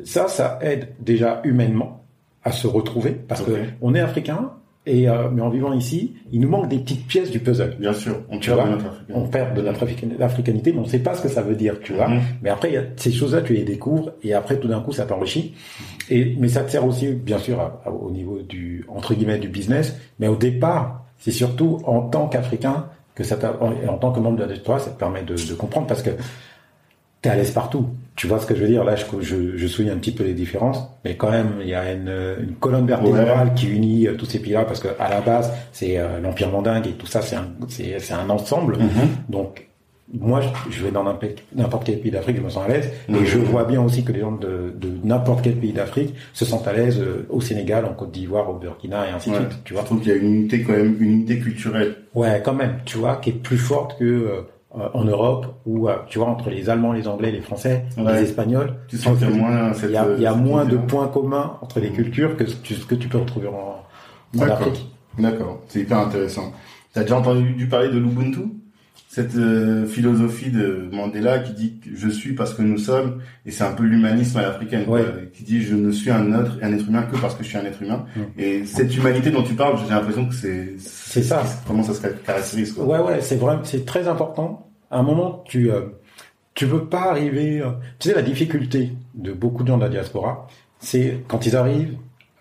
ça, 0.01 0.29
ça 0.29 0.59
aide 0.61 0.93
déjà 1.01 1.41
humainement 1.43 2.05
à 2.45 2.53
se 2.53 2.67
retrouver 2.67 3.11
parce 3.11 3.41
Ok. 3.41 3.47
que 3.47 3.53
on 3.81 3.93
est 3.95 3.99
africain 3.99 4.51
et 4.87 5.07
euh, 5.09 5.29
mais 5.31 5.41
en 5.41 5.49
vivant 5.49 5.73
ici, 5.73 6.15
il 6.31 6.39
nous 6.41 6.49
manque 6.49 6.69
des 6.69 6.77
petites 6.79 7.05
pièces 7.05 7.29
du 7.29 7.39
puzzle. 7.39 7.75
Bien 7.79 7.93
sûr. 7.93 8.21
On 8.29 8.39
Tu 8.39 8.49
perd 8.49 8.59
vois, 8.61 8.69
de 8.69 8.75
notre. 8.81 8.93
On 9.13 9.27
perd 9.27 9.55
de 9.55 9.61
notre 9.61 9.83
african- 9.83 10.19
africanité, 10.21 10.71
mais 10.73 10.79
on 10.79 10.83
ne 10.83 10.87
sait 10.87 10.99
pas 10.99 11.13
ce 11.13 11.21
que 11.21 11.27
ça 11.29 11.41
veut 11.41 11.55
dire, 11.55 11.79
tu 11.83 11.93
vois. 11.93 12.07
Mhm. 12.07 12.21
Mais 12.41 12.49
après, 12.49 12.69
il 12.69 12.73
y 12.73 12.77
a 12.77 12.83
ces 12.95 13.11
choses-là, 13.11 13.41
tu 13.41 13.53
les 13.53 13.63
découvres 13.63 14.11
et 14.23 14.33
après, 14.33 14.57
tout 14.59 14.67
d'un 14.67 14.79
coup, 14.79 14.91
ça 14.93 15.05
t'enrichit. 15.05 15.53
Et 16.09 16.35
mais 16.39 16.47
ça 16.47 16.61
te 16.63 16.71
sert 16.71 16.85
aussi, 16.85 17.11
bien 17.11 17.37
sûr, 17.37 17.59
à- 17.59 17.81
à- 17.85 17.91
au 17.91 18.09
niveau 18.09 18.39
du 18.41 18.85
entre 18.87 19.13
guillemets 19.13 19.37
du 19.39 19.49
business. 19.49 19.95
Mais 20.19 20.27
au 20.27 20.35
départ, 20.37 21.03
c'est 21.19 21.31
surtout 21.31 21.79
en 21.85 22.01
tant 22.01 22.27
qu'Africain 22.27 22.85
que 23.15 23.23
ça 23.23 23.37
en, 23.59 23.73
en 23.93 23.97
tant 23.97 24.11
que 24.11 24.19
membre 24.19 24.37
de 24.37 24.41
la 24.43 24.47
diaspora, 24.47 24.79
ça 24.79 24.91
te 24.91 24.97
permet 24.99 25.23
de, 25.23 25.33
de 25.35 25.53
comprendre 25.55 25.87
parce 25.87 26.01
que 26.03 26.11
t'es 27.21 27.29
à 27.29 27.35
l'aise 27.35 27.51
partout. 27.51 27.87
Tu 28.17 28.27
vois 28.27 28.39
ce 28.39 28.45
que 28.45 28.55
je 28.55 28.61
veux 28.61 28.67
dire? 28.67 28.83
Là, 28.83 28.95
je, 28.97 29.05
je, 29.21 29.55
je 29.57 29.67
souligne 29.67 29.91
un 29.91 29.97
petit 29.97 30.11
peu 30.11 30.23
les 30.25 30.33
différences, 30.33 30.79
mais 31.05 31.15
quand 31.15 31.31
même, 31.31 31.51
il 31.61 31.67
y 31.69 31.75
a 31.75 31.93
une, 31.93 32.11
une 32.41 32.55
colonne 32.55 32.85
vertébrale 32.87 33.53
qui 33.55 33.67
unit 33.67 34.07
euh, 34.07 34.15
tous 34.15 34.25
ces 34.25 34.39
pays-là 34.39 34.65
parce 34.65 34.79
que 34.79 34.89
à 34.99 35.07
la 35.09 35.21
base, 35.21 35.53
c'est 35.71 35.97
euh, 35.99 36.19
l'empire 36.19 36.49
mandingue 36.51 36.87
et 36.87 36.91
tout 36.93 37.05
ça, 37.07 37.21
c'est 37.21 37.35
un, 37.35 37.47
c'est, 37.69 37.99
c'est 37.99 38.13
un 38.15 38.29
ensemble. 38.29 38.77
Mhm. 38.79 39.07
Donc, 39.29 39.67
moi, 40.13 40.39
je- 40.41 40.71
je 40.71 40.83
vais 40.83 40.89
dans 40.91 41.03
n'importe 41.03 41.83
quel 41.85 41.99
pays 41.99 42.09
d'Afrique, 42.11 42.37
je 42.37 42.41
me 42.41 42.49
sens 42.49 42.63
à 42.65 42.69
l'aise. 42.69 42.89
Et 43.09 43.25
je 43.25 43.37
vois 43.37 43.65
bien 43.65 43.83
aussi 43.83 44.03
que 44.03 44.11
les 44.13 44.21
gens 44.21 44.31
de, 44.31 44.73
de 44.75 44.89
n'importe 45.03 45.41
quel 45.43 45.55
pays 45.57 45.73
d'Afrique 45.73 46.15
se 46.33 46.43
sentent 46.45 46.67
à 46.67 46.73
l'aise 46.73 46.99
euh, 46.99 47.27
au 47.29 47.41
Sénégal, 47.41 47.85
en 47.85 47.93
Côte 47.93 48.11
d'Ivoire, 48.11 48.49
au 48.49 48.53
Burkina 48.53 49.05
et 49.07 49.11
ainsi 49.11 49.29
de 49.29 49.35
Ouais. 49.35 49.41
suite. 49.41 49.59
Tu 49.63 49.69
Je 49.69 49.73
vois 49.75 49.83
trouve 49.83 49.99
qu'il 49.99 50.09
y 50.09 50.13
a 50.13 50.17
une 50.17 50.33
unité 50.33 50.63
quand 50.63 50.71
même, 50.73 50.95
une 50.99 51.11
unité 51.11 51.37
culturelle. 51.39 51.95
Ouais, 52.15 52.41
quand 52.43 52.53
même. 52.55 52.75
Tu 52.85 52.97
vois, 52.97 53.17
qui 53.17 53.29
est 53.29 53.33
plus 53.33 53.57
forte 53.59 53.99
que 53.99 54.43
en 54.93 55.03
Europe 55.03 55.47
où, 55.65 55.89
euh, 55.89 55.95
tu 56.07 56.19
vois, 56.19 56.27
entre 56.27 56.49
les 56.49 56.69
Allemands, 56.69 56.93
les 56.93 57.07
Anglais, 57.07 57.31
les 57.31 57.41
Français, 57.41 57.85
Ouais. 57.97 58.13
les 58.13 58.23
Espagnols, 58.23 58.73
Tu 58.87 58.97
sens 58.97 59.17
qu'il 59.17 59.29
y 59.29 59.31
a 59.31 59.35
moins 59.35 59.71
il 59.83 59.91
y 59.91 59.97
a, 59.97 60.07
il 60.17 60.21
y 60.21 60.25
a 60.25 60.33
cette 60.33 60.41
moins 60.41 60.65
de 60.65 60.77
points 60.77 61.07
communs 61.07 61.57
entre 61.61 61.79
les 61.79 61.89
cultures 61.89 62.35
que 62.37 62.45
ce 62.45 62.55
que, 62.85 62.95
tu 62.95 63.07
peux 63.07 63.17
retrouver 63.17 63.47
en. 63.47 64.41
Afrique. 64.41 64.89
D'accord, 65.17 65.61
c'est 65.67 65.79
hyper 65.81 65.99
intéressant. 65.99 66.51
T'as 66.93 67.01
déjà 67.01 67.17
entendu 67.17 67.67
parler 67.67 67.89
de 67.89 67.97
l'Ubuntu? 67.97 68.39
Cette 69.09 69.35
euh, 69.35 69.87
philosophie 69.87 70.51
de 70.51 70.89
Mandela 70.91 71.39
qui 71.39 71.53
dit 71.53 71.79
que 71.79 71.89
je 71.95 72.07
suis 72.07 72.33
parce 72.33 72.53
que 72.53 72.61
nous 72.61 72.77
sommes, 72.77 73.19
et 73.47 73.51
c'est 73.51 73.63
un 73.63 73.71
peu 73.71 73.83
l'humanisme 73.83 74.37
à 74.37 74.43
l'africaine, 74.43 74.83
Ouais. 74.87 75.01
qui 75.33 75.43
dit 75.43 75.63
je 75.63 75.73
ne 75.75 75.91
suis 75.91 76.11
un 76.11 76.33
autre, 76.39 76.51
un 76.61 76.71
être 76.73 76.87
humain 76.87 77.01
que 77.03 77.17
parce 77.17 77.33
que 77.33 77.43
je 77.43 77.47
suis 77.49 77.57
un 77.57 77.65
être 77.65 77.81
humain. 77.81 78.05
Mm. 78.15 78.19
Et 78.37 78.65
cette 78.65 78.95
humanité 78.95 79.31
dont 79.31 79.41
tu 79.41 79.55
parles, 79.55 79.77
j'ai 79.83 79.91
l'impression 79.91 80.27
que 80.27 80.35
c'est 80.35 80.73
C'est 80.77 81.23
ça. 81.23 81.41
Comment 81.65 81.81
ça 81.81 81.93
se 81.95 82.01
caractérise 82.01 82.73
quoi. 82.73 82.85
Ouais, 82.85 82.99
ouais, 82.99 83.21
c'est 83.21 83.37
vrai, 83.37 83.57
c'est 83.63 83.85
très 83.85 84.07
important. 84.07 84.66
À 84.91 84.99
un 84.99 85.03
moment, 85.03 85.43
tu 85.45 85.71
euh, 85.71 85.81
tu 86.53 86.67
peux 86.67 86.85
pas 86.85 87.11
arriver. 87.11 87.61
euh, 87.61 87.71
tu 87.99 88.09
sais, 88.09 88.15
la 88.15 88.21
difficulté 88.21 88.91
de 89.13 89.31
beaucoup 89.31 89.63
de 89.63 89.67
gens 89.67 89.77
de 89.77 89.83
la 89.83 89.89
diaspora, 89.89 90.47
c'est 90.79 91.23
quand 91.27 91.45
ils 91.45 91.55
arrivent, 91.55 91.97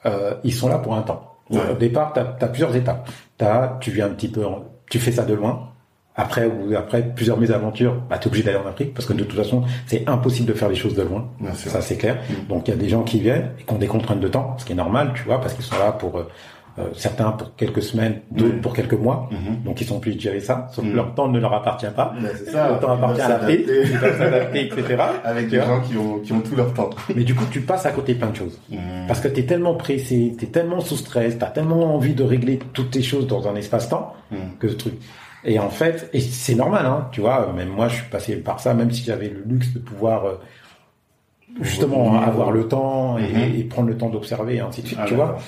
euh, 0.07 0.35
ils 0.43 0.55
sont 0.55 0.69
là 0.69 0.79
pour 0.79 0.95
un 0.95 1.03
temps. 1.03 1.35
Ouais. 1.51 1.61
Au 1.71 1.75
départ, 1.75 2.13
tu 2.13 2.21
as, 2.21 2.49
plusieurs 2.49 2.75
étapes. 2.75 3.09
T'as, 3.37 3.77
tu 3.79 3.91
viens 3.91 4.07
un 4.07 4.11
petit 4.11 4.29
peu, 4.29 4.43
tu 4.91 4.99
fais 4.99 5.13
ça 5.13 5.25
de 5.25 5.35
loin. 5.35 5.71
Après 6.19 6.47
ou 6.47 6.75
après 6.75 7.03
plusieurs 7.03 7.39
mésaventures, 7.39 8.01
bah, 8.09 8.17
tu 8.17 8.25
es 8.25 8.27
obligé 8.29 8.45
d'aller 8.45 8.57
en 8.57 8.67
Afrique 8.67 8.95
parce 8.95 9.05
que 9.07 9.13
de 9.13 9.23
toute 9.23 9.37
façon, 9.37 9.65
c'est 9.87 10.09
impossible 10.09 10.49
de 10.49 10.55
faire 10.55 10.71
les 10.71 10.75
choses 10.75 10.95
de 10.95 11.03
loin. 11.03 11.29
Bien. 11.39 11.53
Ça, 11.53 11.83
c'est 11.83 11.99
clair. 11.99 12.17
Mm. 12.17 12.49
Donc, 12.49 12.69
il 12.69 12.71
y 12.71 12.75
a 12.75 12.79
des 12.79 12.89
gens 12.89 13.03
qui 13.03 13.21
viennent 13.21 13.51
et 13.61 13.65
qui 13.65 13.75
ont 13.75 13.79
des 13.79 13.87
contraintes 13.87 14.21
de 14.21 14.29
temps, 14.29 14.57
ce 14.57 14.65
qui 14.65 14.73
est 14.73 14.77
normal, 14.77 15.13
tu 15.15 15.25
vois, 15.25 15.43
parce 15.43 15.53
qu'ils 15.53 15.65
sont 15.65 15.79
là 15.79 15.93
pour 15.93 16.25
euh, 16.79 16.89
certains 16.95 17.31
pour 17.33 17.55
quelques 17.57 17.83
semaines, 17.83 18.21
d'autres 18.31 18.57
Mm. 18.57 18.61
pour 18.61 18.75
quelques 18.75 18.93
mois. 18.95 19.29
Mhm. 19.33 19.63
Donc 19.65 19.81
ils 19.81 19.87
sont 19.87 19.99
de 19.99 20.11
gérer 20.21 20.41
ça, 20.41 20.69
sauf 20.73 20.85
Mm. 20.85 20.91
que 20.91 20.97
leur 20.97 21.15
temps 21.15 21.29
ne 21.29 21.39
leur 21.41 21.55
appartient 21.55 21.87
pas. 21.97 22.15
Ben, 22.21 22.29
ça. 22.53 22.73
Le 22.75 22.79
temps 22.81 22.93
appartient 22.93 23.21
à 23.23 23.29
doivent 23.29 23.41
l'Afrique, 23.43 23.67
s'adapter 23.67 23.91
ils 23.93 23.99
doivent 24.01 24.19
s'adapter, 24.19 24.65
etc. 24.67 25.03
Avec 25.25 25.49
des 25.49 25.57
gens 25.57 25.81
qui 25.81 25.97
ont, 25.97 26.19
qui 26.21 26.33
ont 26.33 26.41
tout 26.41 26.55
leur 26.57 26.73
temps. 26.75 26.91
Mais 27.17 27.25
du 27.25 27.35
coup, 27.35 27.45
tu 27.51 27.61
passes 27.63 27.87
à 27.87 27.93
côté 27.93 28.15
plein 28.15 28.29
de 28.31 28.37
choses. 28.37 28.61
Parce 29.09 29.21
que 29.21 29.29
tu 29.29 29.41
es 29.41 29.45
tellement 29.47 29.75
pressé, 29.75 30.35
tu 30.39 30.45
es 30.45 30.49
tellement 30.49 30.81
sous 30.81 30.97
stress, 30.97 31.39
tu 31.39 31.45
as 31.45 31.49
tellement 31.49 31.95
envie 31.95 32.15
de 32.15 32.23
régler 32.25 32.59
toutes 32.75 32.91
tes 32.91 33.03
choses 33.03 33.27
dans 33.27 33.49
un 33.49 33.57
espace-temps 33.57 34.15
que 34.61 34.69
ce 34.69 34.75
truc. 34.75 34.95
Et 35.45 35.59
en 35.61 35.71
fait, 35.71 36.11
et 36.13 36.21
c'est 36.21 36.57
normal, 36.57 36.85
hein, 36.87 37.09
tu 37.13 37.21
vois, 37.21 37.53
même 37.55 37.69
moi 37.69 37.87
je 37.89 37.95
suis 37.97 38.11
passé 38.11 38.35
par 38.37 38.59
ça, 38.59 38.75
même 38.75 38.91
si 38.91 39.05
j'avais 39.05 39.29
le 39.29 39.43
luxe 39.47 39.73
de 39.73 39.79
pouvoir 39.79 40.25
euh, 40.25 40.35
justement 41.61 42.21
avoir 42.21 42.51
le 42.51 42.67
temps 42.69 43.17
et, 43.19 43.61
et 43.61 43.65
prendre 43.65 43.89
le 43.89 43.97
temps 43.97 44.09
d'observer 44.09 44.57
et 44.57 44.61
ainsi 44.61 44.83
de 44.83 44.89
suite, 44.89 44.99
Ah, 45.01 45.07
tu 45.07 45.15
vois. 45.15 45.39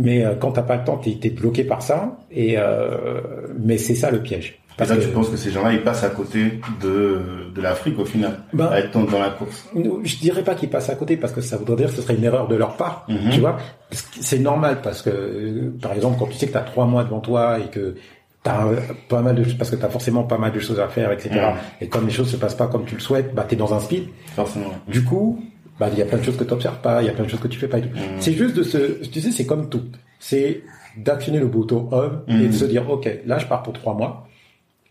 Mais 0.00 0.24
euh, 0.24 0.34
quand 0.34 0.52
t'as 0.52 0.62
pas 0.62 0.76
le 0.76 0.84
temps, 0.84 0.96
t'es 0.96 1.18
es 1.22 1.30
bloqué 1.30 1.62
par 1.64 1.82
ça. 1.82 2.16
Et 2.30 2.54
euh, 2.56 3.20
mais 3.62 3.76
c'est 3.78 3.94
ça 3.94 4.10
le 4.10 4.20
piège. 4.22 4.46
Et 4.72 4.72
Parce 4.78 4.90
là, 4.90 4.96
que 4.96 5.02
tu 5.02 5.08
penses 5.08 5.28
que 5.28 5.36
ces 5.36 5.50
gens-là, 5.50 5.72
ils 5.74 5.82
passent 5.82 6.04
à 6.04 6.08
côté 6.08 6.58
de, 6.82 7.18
de 7.54 7.60
l'Afrique 7.60 7.98
au 7.98 8.06
final, 8.06 8.38
Ben- 8.54 8.68
à 8.68 8.78
être 8.78 8.92
dans, 8.98 9.18
la 9.18 9.28
course? 9.28 9.68
je 9.74 10.16
dirais 10.16 10.42
pas 10.42 10.54
qu'ils 10.54 10.70
passent 10.70 10.88
à 10.88 10.94
côté 10.94 11.18
parce 11.18 11.34
que 11.34 11.42
ça 11.42 11.58
voudrait 11.58 11.76
dire 11.76 11.88
que 11.90 11.96
ce 11.96 12.00
serait 12.02 12.14
une 12.14 12.24
erreur 12.24 12.48
de 12.48 12.56
leur 12.56 12.76
part. 12.78 13.04
Mhm. 13.08 13.30
Tu 13.30 13.40
vois, 13.40 13.58
c'est 13.90 14.38
normal 14.38 14.78
parce 14.82 15.02
que 15.02 15.70
par 15.82 15.92
exemple 15.92 16.16
quand 16.18 16.26
tu 16.28 16.38
sais 16.38 16.46
que 16.46 16.52
t'as 16.54 16.62
trois 16.62 16.86
mois 16.86 17.04
devant 17.04 17.20
toi 17.20 17.58
et 17.58 17.68
que 17.68 17.96
t'as 18.42 18.68
euh, 18.68 18.76
pas 19.10 19.20
mal 19.20 19.34
de 19.34 19.44
parce 19.52 19.68
que 19.70 19.76
t'as 19.76 19.90
forcément 19.90 20.22
pas 20.22 20.38
mal 20.38 20.52
de 20.52 20.60
choses 20.60 20.80
à 20.80 20.88
faire, 20.88 21.12
etc. 21.12 21.28
Mhm. 21.34 21.56
Et 21.82 21.88
comme 21.88 22.06
les 22.06 22.12
choses 22.12 22.30
se 22.30 22.36
passent 22.38 22.54
pas 22.54 22.68
comme 22.68 22.86
tu 22.86 22.94
le 22.94 23.02
souhaites, 23.02 23.34
bah 23.34 23.44
t'es 23.46 23.56
dans 23.56 23.74
un 23.74 23.80
speed. 23.80 24.04
Forcément. 24.34 24.70
Du 24.88 25.04
coup, 25.04 25.42
bah 25.80 25.88
il 25.92 25.98
y 25.98 26.02
a 26.02 26.04
plein 26.04 26.18
de 26.18 26.22
choses 26.22 26.36
que 26.36 26.44
tu 26.44 26.52
observes 26.52 26.80
pas, 26.80 27.02
il 27.02 27.06
y 27.06 27.08
a 27.08 27.12
plein 27.12 27.24
de 27.24 27.30
choses 27.30 27.40
que 27.40 27.48
tu 27.48 27.58
fais 27.58 27.66
pas. 27.68 27.78
Mhm. 27.78 27.88
C'est 28.20 28.34
juste 28.34 28.54
de 28.54 28.62
se, 28.62 28.78
tu 29.08 29.20
sais, 29.20 29.32
c'est 29.32 29.46
comme 29.46 29.68
tout. 29.68 29.82
C'est 30.20 30.62
d'actionner 30.96 31.38
le 31.40 31.46
bouton 31.46 31.88
on 31.90 32.10
et 32.28 32.32
de 32.42 32.46
Mhm. 32.48 32.52
se 32.52 32.64
dire, 32.66 32.88
ok, 32.88 33.08
là 33.26 33.38
je 33.38 33.46
pars 33.46 33.62
pour 33.62 33.72
trois 33.72 33.94
mois. 33.94 34.26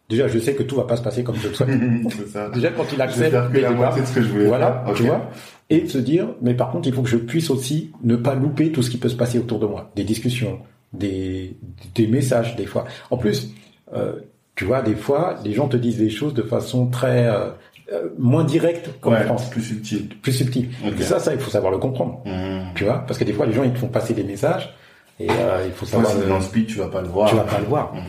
déjà, 0.09 0.27
je 0.27 0.39
sais 0.39 0.55
que 0.55 0.63
tout 0.63 0.75
va 0.75 0.85
pas 0.85 0.95
se 0.97 1.03
passer 1.03 1.23
comme 1.23 1.35
je 1.35 1.49
le 1.49 1.53
souhaite. 1.53 1.69
ça. 2.33 2.49
déjà, 2.49 2.71
quand 2.71 2.85
il 2.91 2.99
accepte 2.99 3.29
que 3.53 3.59
la 3.59 3.69
moitié 3.71 4.01
de 4.01 4.07
ce 4.07 4.13
que 4.15 4.21
je 4.23 4.27
voulais 4.29 4.47
voilà, 4.47 4.83
tu 4.95 5.03
vois, 5.03 5.29
et 5.69 5.81
de 5.81 5.87
se 5.87 5.99
dire, 5.99 6.29
mais 6.41 6.55
par 6.55 6.71
contre, 6.71 6.87
il 6.87 6.93
faut 6.95 7.03
que 7.03 7.09
je 7.09 7.17
puisse 7.17 7.51
aussi 7.51 7.91
ne 8.03 8.15
pas 8.15 8.33
louper 8.33 8.71
tout 8.71 8.81
ce 8.81 8.89
qui 8.89 8.97
peut 8.97 9.09
se 9.09 9.15
passer 9.15 9.37
autour 9.37 9.59
de 9.59 9.67
moi, 9.67 9.91
des 9.95 10.03
discussions, 10.03 10.57
des, 10.93 11.55
des 11.93 12.07
messages 12.07 12.55
des 12.55 12.65
fois. 12.65 12.85
En 13.11 13.17
plus, 13.17 13.53
euh, 13.93 14.13
tu 14.55 14.65
vois, 14.65 14.81
des 14.81 14.95
fois, 14.95 15.35
les 15.45 15.53
gens 15.53 15.67
te 15.67 15.77
disent 15.77 15.99
des 15.99 16.09
choses 16.09 16.33
de 16.33 16.41
façon 16.41 16.87
très 16.87 17.27
euh, 17.27 17.51
euh, 17.93 18.09
moins 18.17 18.43
directe 18.43 18.89
qu'en 19.01 19.11
Ouais, 19.11 19.23
France, 19.23 19.49
plus 19.49 19.61
subtil. 19.61 20.07
plus. 20.21 20.41
Et 20.41 21.01
ça, 21.03 21.19
ça, 21.19 21.33
il 21.33 21.39
faut 21.39 21.49
savoir 21.51 21.71
le 21.71 21.77
comprendre. 21.77 22.21
Mmh. 22.25 22.73
Tu 22.75 22.83
vois, 22.83 22.99
parce 23.07 23.17
que 23.19 23.23
des 23.23 23.33
fois, 23.33 23.45
les 23.45 23.53
gens 23.53 23.63
ils 23.63 23.71
te 23.73 23.77
font 23.79 23.87
passer 23.87 24.13
des 24.13 24.23
messages 24.23 24.73
et 25.19 25.29
euh, 25.29 25.63
il 25.65 25.71
faut 25.71 25.85
savoir. 25.85 26.11
si 26.11 26.17
le- 26.19 26.27
dans 26.27 26.35
le 26.35 26.41
speed, 26.41 26.67
tu 26.67 26.77
vas 26.77 26.87
pas 26.87 27.01
le 27.01 27.07
voir. 27.07 27.29
tu 27.29 27.35
vas 27.35 27.43
pas 27.43 27.59
le 27.59 27.65
voir. 27.65 27.93
Mhm. 27.93 28.01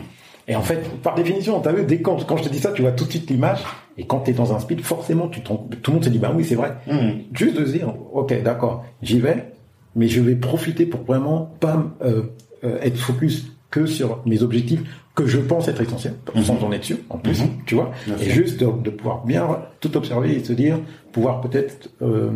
Et 0.47 0.55
en 0.55 0.61
fait, 0.61 0.81
par 1.01 1.15
définition, 1.15 1.59
t'as 1.61 1.71
vu, 1.71 1.83
dès 1.85 2.01
quand, 2.01 2.25
quand 2.25 2.35
je 2.37 2.43
te 2.43 2.49
dis 2.49 2.59
ça, 2.59 2.71
tu 2.71 2.81
vois 2.81 2.91
tout 2.91 3.05
de 3.05 3.09
suite 3.11 3.29
l'image. 3.29 3.59
Et 3.97 4.05
quand 4.05 4.19
t'es 4.19 4.33
dans 4.33 4.53
un 4.53 4.59
speed, 4.59 4.81
forcément, 4.81 5.27
tu 5.27 5.41
tout 5.41 5.59
le 5.87 5.93
monde 5.93 6.03
se 6.03 6.09
dit, 6.09 6.17
bah 6.19 6.31
oui, 6.35 6.43
c'est 6.43 6.55
vrai. 6.55 6.73
Mmh. 6.87 7.09
Juste 7.33 7.57
de 7.59 7.65
se 7.65 7.71
dire, 7.71 7.93
ok, 8.13 8.41
d'accord, 8.43 8.83
j'y 9.01 9.19
vais, 9.19 9.51
mais 9.95 10.07
je 10.07 10.19
vais 10.21 10.35
profiter 10.35 10.85
pour 10.85 11.01
vraiment 11.03 11.51
pas 11.59 11.83
euh, 12.03 12.23
euh, 12.63 12.79
être 12.81 12.97
focus 12.97 13.47
que 13.69 13.85
sur 13.85 14.21
mes 14.25 14.41
objectifs 14.43 14.81
que 15.15 15.25
je 15.27 15.37
pense 15.39 15.67
être 15.67 15.81
essentiels, 15.81 16.15
sans 16.43 16.63
en 16.63 16.71
être 16.71 16.83
sûr, 16.85 16.97
en 17.09 17.17
plus, 17.17 17.41
Mhm. 17.41 17.49
tu 17.65 17.75
vois. 17.75 17.91
Bien 18.07 18.15
et 18.17 18.29
juste 18.29 18.59
de, 18.59 18.65
de 18.81 18.89
pouvoir 18.89 19.25
bien 19.25 19.47
tout 19.81 19.95
observer 19.97 20.33
et 20.35 20.43
se 20.43 20.53
dire, 20.53 20.79
pouvoir 21.11 21.41
peut-être 21.41 21.89
euh, 22.01 22.29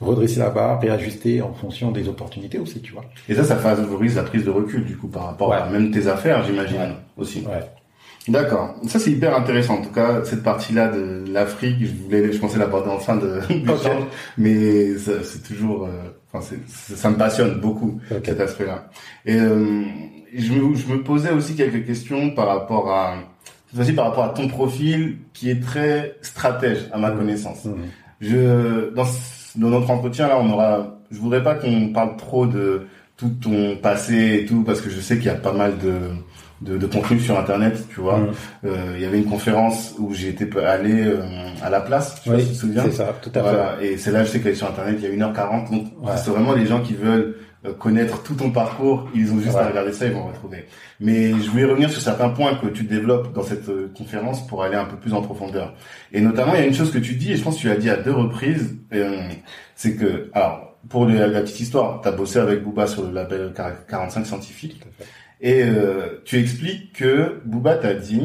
redresser 0.00 0.38
la 0.40 0.50
barre, 0.50 0.80
réajuster 0.80 1.42
en 1.42 1.52
fonction 1.52 1.90
des 1.90 2.08
opportunités 2.08 2.58
aussi, 2.58 2.80
tu 2.80 2.92
vois. 2.92 3.04
Et 3.28 3.34
ça, 3.34 3.44
ça 3.44 3.56
favorise 3.56 4.16
la 4.16 4.22
prise 4.22 4.44
de 4.44 4.50
recul, 4.50 4.84
du 4.84 4.96
coup, 4.96 5.08
par 5.08 5.24
rapport 5.26 5.48
Ouais. 5.50 5.56
à 5.56 5.68
même 5.68 5.90
tes 5.90 6.06
affaires, 6.06 6.44
j'imagine, 6.44 6.78
Ouais. 6.78 6.96
aussi. 7.16 7.40
Ouais. 7.40 7.60
D'accord. 8.28 8.76
Ça, 8.86 9.00
c'est 9.00 9.10
hyper 9.10 9.36
intéressant. 9.36 9.74
En 9.78 9.82
tout 9.82 9.90
cas, 9.90 10.22
cette 10.24 10.44
partie-là 10.44 10.88
de 10.88 11.24
l'Afrique, 11.28 11.78
je 11.80 11.92
voulais, 12.04 12.32
je 12.32 12.38
pensais 12.38 12.56
l'aborder 12.58 12.88
en 12.90 13.00
fin 13.00 13.16
de, 13.16 13.40
d'échange, 13.50 14.04
mais 14.38 14.96
c'est 14.96 15.42
toujours, 15.42 15.86
euh, 15.86 15.90
enfin, 16.32 16.54
ça 16.68 17.10
me 17.10 17.16
passionne 17.16 17.58
beaucoup, 17.60 18.00
cet 18.24 18.38
aspect-là. 18.38 18.88
Et, 19.26 19.34
euh, 19.40 19.82
je 20.34 20.52
me, 20.52 20.74
je 20.74 20.86
me 20.92 21.02
posais 21.02 21.30
aussi 21.30 21.54
quelques 21.54 21.84
questions 21.86 22.30
par 22.30 22.46
rapport 22.48 22.90
à, 22.90 23.14
cette 23.68 23.76
fois-ci, 23.76 23.92
par 23.92 24.06
rapport 24.06 24.24
à 24.24 24.28
ton 24.30 24.48
profil, 24.48 25.18
qui 25.32 25.50
est 25.50 25.60
très 25.62 26.16
stratège, 26.22 26.88
à 26.92 26.98
ma 26.98 27.10
connaissance. 27.10 27.64
Mhm. 27.64 27.74
Je, 28.20 28.90
dans, 28.94 29.04
dans 29.56 29.68
notre 29.70 29.90
entretien 29.90 30.28
là, 30.28 30.38
on 30.40 30.50
aura, 30.52 30.98
je 31.10 31.18
voudrais 31.18 31.42
pas 31.42 31.54
qu'on 31.54 31.88
parle 31.88 32.16
trop 32.16 32.46
de 32.46 32.86
tout 33.16 33.30
ton 33.42 33.76
passé 33.76 34.40
et 34.42 34.46
tout, 34.46 34.62
parce 34.62 34.80
que 34.80 34.90
je 34.90 35.00
sais 35.00 35.16
qu'il 35.16 35.26
y 35.26 35.30
a 35.30 35.34
pas 35.34 35.52
mal 35.52 35.74
de, 35.78 35.92
de, 36.60 36.78
de 36.78 36.86
contenu 36.86 37.18
sur 37.20 37.38
Internet, 37.38 37.84
tu 37.92 38.00
vois. 38.00 38.18
Mhm. 38.18 38.28
Euh, 38.66 38.92
il 38.96 39.02
y 39.02 39.04
avait 39.04 39.18
une 39.18 39.26
conférence 39.28 39.94
où 39.98 40.14
j'ai 40.14 40.28
été 40.30 40.48
allé 40.60 41.02
euh, 41.04 41.20
à 41.62 41.70
la 41.70 41.80
place, 41.80 42.20
pas 42.24 42.32
Oui, 42.32 42.40
si 42.42 42.48
tu 42.48 42.52
te 42.54 42.58
souviens. 42.60 42.82
c'est 42.84 42.92
ça, 42.92 43.14
tout 43.20 43.30
à 43.30 43.32
fait. 43.34 43.40
Voilà, 43.40 43.76
et 43.82 43.96
c'est 43.96 44.12
là, 44.12 44.24
je 44.24 44.30
sais 44.30 44.40
qu'elle 44.40 44.52
est 44.52 44.56
sur 44.56 44.68
Internet, 44.68 44.96
il 45.02 45.04
y 45.18 45.22
a 45.22 45.26
1h40, 45.28 45.70
donc 45.70 45.86
Ouais. 46.00 46.12
c'est 46.16 46.30
vraiment 46.30 46.52
les 46.54 46.66
gens 46.66 46.80
qui 46.80 46.94
veulent 46.94 47.36
connaître 47.70 48.22
tout 48.24 48.34
ton 48.34 48.50
parcours, 48.50 49.08
ils 49.14 49.32
ont 49.32 49.38
juste 49.38 49.54
Ouais. 49.54 49.60
à 49.62 49.68
regarder 49.68 49.92
ça, 49.92 50.06
ils 50.06 50.12
vont 50.12 50.26
retrouver. 50.26 50.64
Mais 50.98 51.30
je 51.30 51.48
voulais 51.50 51.64
revenir 51.64 51.90
sur 51.90 52.00
certains 52.02 52.30
points 52.30 52.54
que 52.56 52.66
tu 52.66 52.82
développes 52.84 53.32
dans 53.32 53.42
cette 53.44 53.68
euh, 53.68 53.90
conférence 53.96 54.44
pour 54.48 54.64
aller 54.64 54.74
un 54.76 54.84
peu 54.84 54.96
plus 54.96 55.14
en 55.14 55.22
profondeur. 55.22 55.74
Et 56.12 56.20
notamment, 56.20 56.54
il 56.54 56.60
y 56.60 56.62
a 56.62 56.66
une 56.66 56.74
chose 56.74 56.90
que 56.90 56.98
tu 56.98 57.14
dis, 57.14 57.32
et 57.32 57.36
je 57.36 57.42
pense 57.42 57.56
que 57.56 57.60
tu 57.60 57.68
l'as 57.68 57.76
dit 57.76 57.88
à 57.90 57.96
deux 57.96 58.12
reprises, 58.12 58.76
euh, 58.92 59.28
c'est 59.76 59.94
que, 59.96 60.30
alors, 60.32 60.76
pour 60.88 61.06
la 61.06 61.28
petite 61.42 61.60
histoire, 61.60 62.00
tu 62.00 62.08
as 62.08 62.12
bossé 62.12 62.40
avec 62.40 62.64
Booba 62.64 62.88
sur 62.88 63.04
le 63.06 63.12
label 63.12 63.52
45 63.88 64.26
scientifique, 64.26 64.82
et 65.40 65.62
euh, 65.62 66.20
tu 66.24 66.38
expliques 66.40 66.92
que 66.94 67.40
Booba 67.44 67.76
t'a 67.76 67.94
dit, 67.94 68.22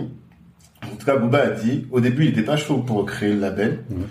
en 0.83 0.95
tout 0.95 1.05
cas 1.05 1.15
Booba 1.17 1.39
a 1.43 1.49
dit, 1.51 1.85
au 1.91 1.99
début 1.99 2.23
il 2.25 2.29
était 2.29 2.41
pas 2.41 2.57
chaud 2.57 2.77
pour 2.79 3.05
créer 3.05 3.33
le 3.33 3.39
label, 3.41 3.83
Mhm. 3.89 4.07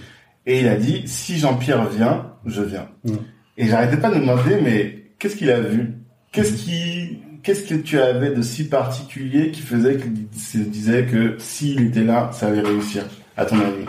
et 0.46 0.60
il 0.60 0.68
a 0.68 0.76
dit, 0.76 1.02
si 1.06 1.38
Jean-Pierre 1.38 1.88
vient, 1.88 2.34
je 2.44 2.62
viens. 2.62 2.88
Mhm. 3.04 3.18
Et 3.58 3.66
j'arrêtais 3.66 3.96
pas 3.96 4.10
de 4.10 4.16
me 4.16 4.20
demander, 4.20 4.58
mais 4.62 5.05
qu'est-ce 5.18 5.36
qu'il 5.36 5.50
a 5.50 5.60
vu? 5.60 5.94
Qu'est-ce 6.32 6.52
qui, 6.52 7.18
qu'est-ce 7.42 7.62
que 7.68 7.74
tu 7.74 7.98
avais 7.98 8.30
de 8.30 8.42
si 8.42 8.64
particulier 8.68 9.50
qui 9.50 9.62
faisait 9.62 9.96
qu'il 9.96 10.26
se 10.38 10.58
disait 10.58 11.06
que 11.06 11.36
s'il 11.38 11.80
était 11.86 12.04
là, 12.04 12.30
ça 12.32 12.48
allait 12.48 12.60
réussir, 12.60 13.04
à 13.36 13.46
ton 13.46 13.56
avis? 13.56 13.84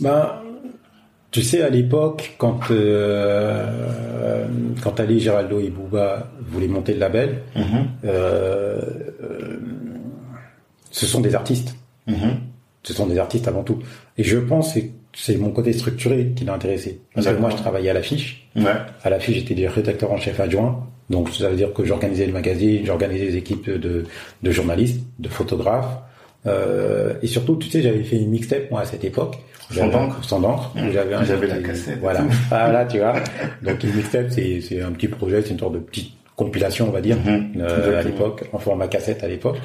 Ben, 0.00 0.32
tu 1.30 1.42
sais, 1.42 1.62
à 1.62 1.68
l'époque, 1.68 2.34
quand 2.38 2.60
euh, 2.70 4.46
quand 4.82 5.00
Ali 5.00 5.20
Giraldo 5.20 5.60
et 5.60 5.70
Booba 5.70 6.30
voulaient 6.40 6.68
monter 6.68 6.94
le 6.94 7.00
label, 7.00 7.40
Mhm. 7.56 7.64
euh, 8.04 8.80
euh, 9.22 9.56
ce 10.90 11.06
sont 11.06 11.20
des 11.20 11.34
artistes. 11.34 11.74
Mhm. 12.06 12.38
Ce 12.82 12.94
sont 12.94 13.06
des 13.06 13.18
artistes 13.18 13.48
avant 13.48 13.62
tout. 13.64 13.80
Et 14.16 14.22
je 14.24 14.38
pense 14.38 14.74
que 14.74 14.80
c'est 15.20 15.36
mon 15.36 15.50
côté 15.50 15.72
structuré 15.72 16.32
qui 16.36 16.44
l'a 16.44 16.54
intéressé. 16.54 17.00
Parce 17.14 17.26
que 17.26 17.34
moi, 17.34 17.50
je 17.50 17.56
travaillais 17.56 17.90
à 17.90 17.92
l'affiche. 17.92 18.48
Ouais. 18.54 18.64
À 19.02 19.10
l'affiche, 19.10 19.36
j'étais 19.38 19.54
des 19.54 19.66
rédacteur 19.66 20.12
en 20.12 20.16
chef 20.16 20.38
adjoint. 20.38 20.86
Donc, 21.10 21.30
ça 21.30 21.48
veut 21.48 21.56
dire 21.56 21.72
que 21.72 21.84
j'organisais 21.84 22.26
le 22.26 22.32
magazine, 22.32 22.82
j'organisais 22.84 23.26
des 23.26 23.36
équipes 23.36 23.68
de, 23.68 24.04
de 24.42 24.50
journalistes, 24.50 25.00
de 25.18 25.28
photographes. 25.28 25.98
Euh, 26.46 27.14
et 27.22 27.26
surtout, 27.26 27.56
tu 27.56 27.68
sais, 27.68 27.82
j'avais 27.82 28.04
fait 28.04 28.16
une 28.16 28.30
mixtape, 28.30 28.70
moi, 28.70 28.82
à 28.82 28.84
cette 28.84 29.02
époque. 29.04 29.38
Sans 29.72 29.88
d'encre. 29.88 30.22
Sans 30.24 30.40
d'encre. 30.40 30.72
où 30.76 30.92
J'avais 30.92 31.14
un- 31.14 31.24
J'avais 31.24 31.46
la 31.48 31.58
cassette 31.58 31.96
et 31.96 32.00
Voilà. 32.00 32.20
tout. 32.20 32.28
Ah, 32.52 32.84
tu 32.88 32.98
vois. 32.98 33.14
Donc, 33.62 33.82
une 33.82 33.94
mixtape, 33.94 34.26
c'est, 34.30 34.60
c'est 34.60 34.80
un 34.80 34.92
petit 34.92 35.08
projet, 35.08 35.42
c'est 35.42 35.50
une 35.50 35.58
sorte 35.58 35.74
de 35.74 35.78
petite 35.80 36.12
compilation, 36.36 36.86
on 36.88 36.92
va 36.92 37.00
dire, 37.00 37.16
Mhm. 37.16 37.54
euh, 37.60 37.98
à 37.98 38.02
l'époque, 38.02 38.44
en 38.52 38.58
format 38.58 38.86
cassette 38.86 39.24
à 39.24 39.28
l'époque. 39.28 39.56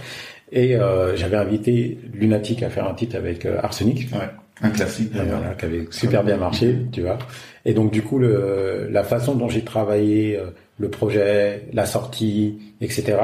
Et 0.51 0.75
euh, 0.75 1.15
j'avais 1.15 1.37
invité 1.37 1.97
Lunatic 2.13 2.63
à 2.63 2.69
faire 2.69 2.87
un 2.87 2.93
titre 2.95 3.15
avec 3.15 3.45
euh, 3.45 3.57
Arsenic. 3.61 4.07
Ouais. 4.13 4.19
Un 4.61 4.69
classique. 4.69 5.11
D'ailleurs. 5.11 5.39
voilà, 5.39 5.55
qui 5.55 5.65
avait 5.65 5.87
super 5.91 6.23
bien 6.23 6.37
marché, 6.37 6.77
tu 6.91 7.01
vois. 7.01 7.17
Et 7.65 7.73
donc 7.73 7.91
du 7.91 8.01
coup, 8.01 8.19
le, 8.19 8.87
la 8.91 9.03
façon 9.03 9.35
dont 9.35 9.49
j'ai 9.49 9.63
travaillé 9.63 10.37
euh, 10.37 10.51
le 10.77 10.89
projet, 10.89 11.67
la 11.73 11.85
sortie, 11.85 12.59
etc. 12.81 13.17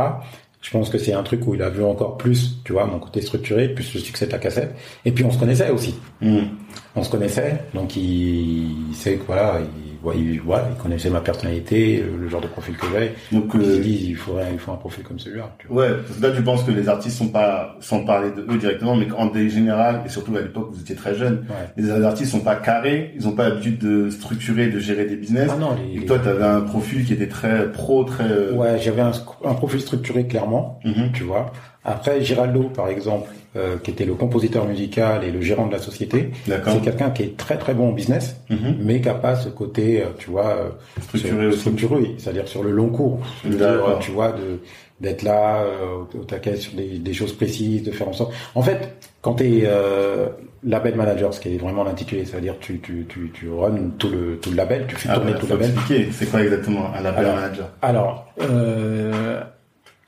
Je 0.61 0.71
pense 0.71 0.89
que 0.89 0.97
c'est 0.97 1.13
un 1.13 1.23
truc 1.23 1.47
où 1.47 1.55
il 1.55 1.61
a 1.61 1.69
vu 1.69 1.84
encore 1.84 2.17
plus, 2.17 2.57
tu 2.65 2.73
vois, 2.73 2.86
mon 2.86 2.99
côté 2.99 3.21
structuré, 3.21 3.69
plus 3.69 3.93
le 3.93 3.99
succès 3.99 4.25
de 4.27 4.32
la 4.32 4.39
cassette. 4.39 4.75
Et 5.05 5.11
puis 5.11 5.23
on 5.23 5.32
se 5.32 5.38
connaissait 5.38 5.69
aussi. 5.69 5.95
Mhm. 6.21 6.49
On 6.95 7.03
se 7.03 7.09
connaissait, 7.09 7.63
donc 7.73 7.95
il, 7.95 8.89
il 8.89 8.95
sait 8.95 9.15
que 9.15 9.23
voilà, 9.25 9.59
il, 9.61 9.99
ouais, 10.04 10.16
il, 10.18 10.39
voilà, 10.41 10.70
il 10.76 10.82
connaissait 10.82 11.10
ma 11.10 11.22
personnalité, 11.22 12.02
euh, 12.02 12.18
le 12.22 12.28
genre 12.30 12.41
de 12.41 12.47
profil 12.47 12.76
que 12.78 12.86
j'avais. 12.91 13.14
Donc, 13.32 13.56
euh, 13.56 13.76
s'est 13.76 13.80
dit, 13.82 14.06
il 14.10 14.16
faudrait, 14.16 14.50
il 14.54 14.60
faut 14.60 14.72
un 14.72 14.76
profil 14.78 15.04
comme 15.04 15.20
celui-là. 15.20 15.52
Ouais, 15.70 15.89
parce 16.06 16.18
que 16.20 16.24
là 16.28 16.32
tu 16.36 16.41
penses 16.41 16.64
que 16.64 16.72
les 16.72 16.88
artistes 16.89 17.18
sont 17.18 17.30
pas, 17.30 17.76
sans 17.80 18.04
parler 18.06 18.32
de 18.32 18.41
eux 18.54 18.58
directement, 18.58 18.95
mais 18.95 19.08
qu'en 19.08 19.28
des 19.28 19.50
général, 19.50 20.02
et 20.06 20.10
surtout 20.10 20.36
à 20.36 20.41
l'époque 20.41 20.70
vous 20.72 20.82
étiez 20.82 20.95
très 20.95 21.16
jeune, 21.16 21.45
Ouais. 21.50 21.68
les 21.78 21.89
artistes 22.04 22.32
sont 22.32 22.39
pas 22.41 22.56
carrés, 22.56 23.14
ils 23.16 23.28
ont 23.28 23.34
pas 23.34 23.50
l'habitude 23.50 23.78
de 23.80 24.10
structurer, 24.10 24.68
de 24.68 24.80
gérer 24.80 25.06
des 25.06 25.16
business. 25.16 25.50
Ah 25.54 25.58
non, 25.60 25.76
Et 25.78 25.95
les, 25.95 26.02
que 26.02 26.08
toi, 26.08 26.20
tu 26.20 26.30
avais 26.30 26.43
un 26.43 26.62
profil 26.62 27.06
qui 27.06 27.14
était 27.14 27.28
très 27.28 27.72
pro, 27.72 28.04
très. 28.04 28.26
euh, 28.26 28.54
ouais, 28.54 28.80
j'avais 28.80 29.02
un, 29.02 29.12
un 29.45 29.54
profil 29.54 29.80
structuré 29.82 30.28
clairement. 30.28 30.80
mhm, 30.86 31.12
tu 31.14 31.24
vois. 31.24 31.52
Après, 31.90 32.22
Giraldo, 32.24 32.64
par 32.76 32.88
exemple, 32.90 33.30
euh, 33.56 33.78
qui 33.84 33.90
était 33.92 34.06
le 34.06 34.14
compositeur 34.14 34.66
musical 34.68 35.24
et 35.24 35.32
le 35.32 35.42
gérant 35.42 35.66
de 35.68 35.72
la 35.74 35.80
société, 35.80 36.30
c'est 36.46 36.82
quelqu'un 36.84 37.10
qui 37.10 37.24
est 37.24 37.36
très 37.36 37.58
très 37.58 37.74
bon 37.74 37.90
en 37.90 37.92
business, 37.94 38.36
Mhm. 38.50 38.76
mais 38.80 39.02
qui 39.02 39.10
a 39.10 39.16
pas 39.16 39.36
ce 39.36 39.50
côté, 39.50 40.02
euh, 40.02 40.06
tu 40.20 40.30
vois, 40.30 40.48
euh, 40.50 40.70
Structuré 41.02 41.52
structuré, 41.54 42.16
c'est-à-dire 42.20 42.48
sur 42.48 42.64
le 42.64 42.72
long 42.72 42.90
cours. 42.90 43.20
Dire, 43.44 43.98
tu 44.02 44.12
vois, 44.12 44.32
de 44.34 44.60
d'être 45.02 45.24
là 45.24 45.62
euh, 45.62 46.04
au, 46.20 46.24
taquet 46.26 46.58
sur 46.58 46.74
des, 46.74 47.00
des 47.00 47.14
choses 47.14 47.32
précises, 47.32 47.84
de 47.84 47.92
faire 47.92 48.10
en 48.10 48.14
sorte. 48.14 48.34
En 48.54 48.62
fait, 48.62 48.98
quand 49.22 49.36
tu 49.36 49.46
es 49.46 49.64
euh, 49.66 50.28
label 50.62 50.96
manager, 50.96 51.34
ce 51.34 51.40
qui 51.40 51.56
est 51.56 51.58
vraiment 51.58 51.86
l'intitulé, 51.86 52.26
c'est-à-dire 52.26 52.56
tu 52.60 52.80
tu 52.82 53.06
tu 53.08 53.32
tu 53.34 53.50
run 53.50 53.92
tout 53.98 54.10
le 54.10 54.38
tout 54.42 54.50
le 54.52 54.58
label, 54.58 54.86
tu 54.90 54.96
fais 54.98 55.08
Ah, 55.10 55.16
tourner 55.16 55.32
bah, 55.32 55.40
tout 55.40 55.48
le 55.48 55.54
label. 55.54 55.72
c'est 56.12 56.30
quoi 56.30 56.44
exactement 56.44 56.92
un 56.94 57.02
label 57.02 57.26
Alors, 57.26 57.36
manager? 57.36 57.70
Alors, 57.82 58.26
euh, 58.42 59.40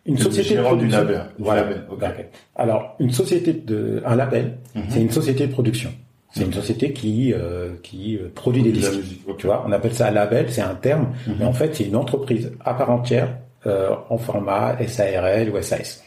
une 0.06 0.16
Le 0.16 0.22
société 0.22 0.56
de 0.56 0.76
du 0.76 0.88
label, 0.88 1.22
du. 1.38 2.26
Alors, 2.56 2.96
une 3.00 3.12
société 3.12 3.54
de, 3.54 4.02
un 4.06 4.16
label, 4.16 4.58
Mhm. 4.76 4.84
c'est 4.90 5.02
une 5.02 5.12
société 5.12 5.48
de 5.48 5.52
production. 5.52 5.92
C'est 6.34 6.46
une 6.46 6.54
société 6.54 6.94
qui 6.94 7.34
euh, 7.34 7.72
qui 7.84 8.18
euh, 8.18 8.30
produit 8.34 8.64
des 8.64 8.72
disques. 8.72 8.96
musique. 8.96 9.22
Tu 9.38 9.48
vois, 9.48 9.66
on 9.68 9.72
appelle 9.74 9.94
ça 9.94 10.08
un 10.08 10.12
label, 10.12 10.46
c'est 10.50 10.62
un 10.62 10.76
terme, 10.76 11.10
Mhm. 11.28 11.36
mais 11.40 11.46
en 11.46 11.52
fait, 11.54 11.76
c'est 11.76 11.84
une 11.84 11.96
entreprise 11.98 12.52
à 12.64 12.74
part 12.74 12.90
entière 12.90 13.38
euh, 13.68 13.90
en 14.10 14.18
format 14.18 14.78
SARL 14.88 15.50
ou 15.52 15.62
SAS. 15.62 16.04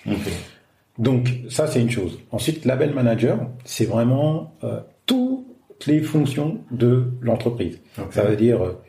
Donc 0.98 1.28
ça 1.48 1.66
c'est 1.66 1.80
une 1.80 1.90
chose. 1.90 2.18
Ensuite, 2.32 2.64
label 2.64 2.94
manager, 2.94 3.38
c'est 3.64 3.84
vraiment 3.84 4.54
euh, 4.64 4.80
toutes 5.06 5.44
les 5.86 6.00
fonctions 6.00 6.58
de 6.70 7.04
l'entreprise. 7.20 7.80
Ça 8.10 8.22
veut 8.22 8.36
dire 8.36 8.62
euh, 8.64 8.80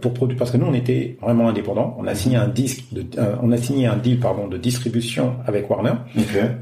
pour 0.00 0.14
produire 0.14 0.38
parce 0.38 0.50
que 0.50 0.56
nous 0.56 0.66
on 0.66 0.74
était 0.74 1.18
vraiment 1.20 1.48
indépendants. 1.48 1.94
On 1.98 2.06
a 2.06 2.14
signé 2.14 2.36
un 2.36 2.48
disque, 2.48 2.84
de, 2.92 3.04
euh, 3.18 3.36
on 3.42 3.52
a 3.52 3.58
signé 3.58 3.86
un 3.86 3.96
deal 3.96 4.18
pardon 4.18 4.48
de 4.48 4.56
distribution 4.56 5.36
avec 5.46 5.68
Warner. 5.68 5.92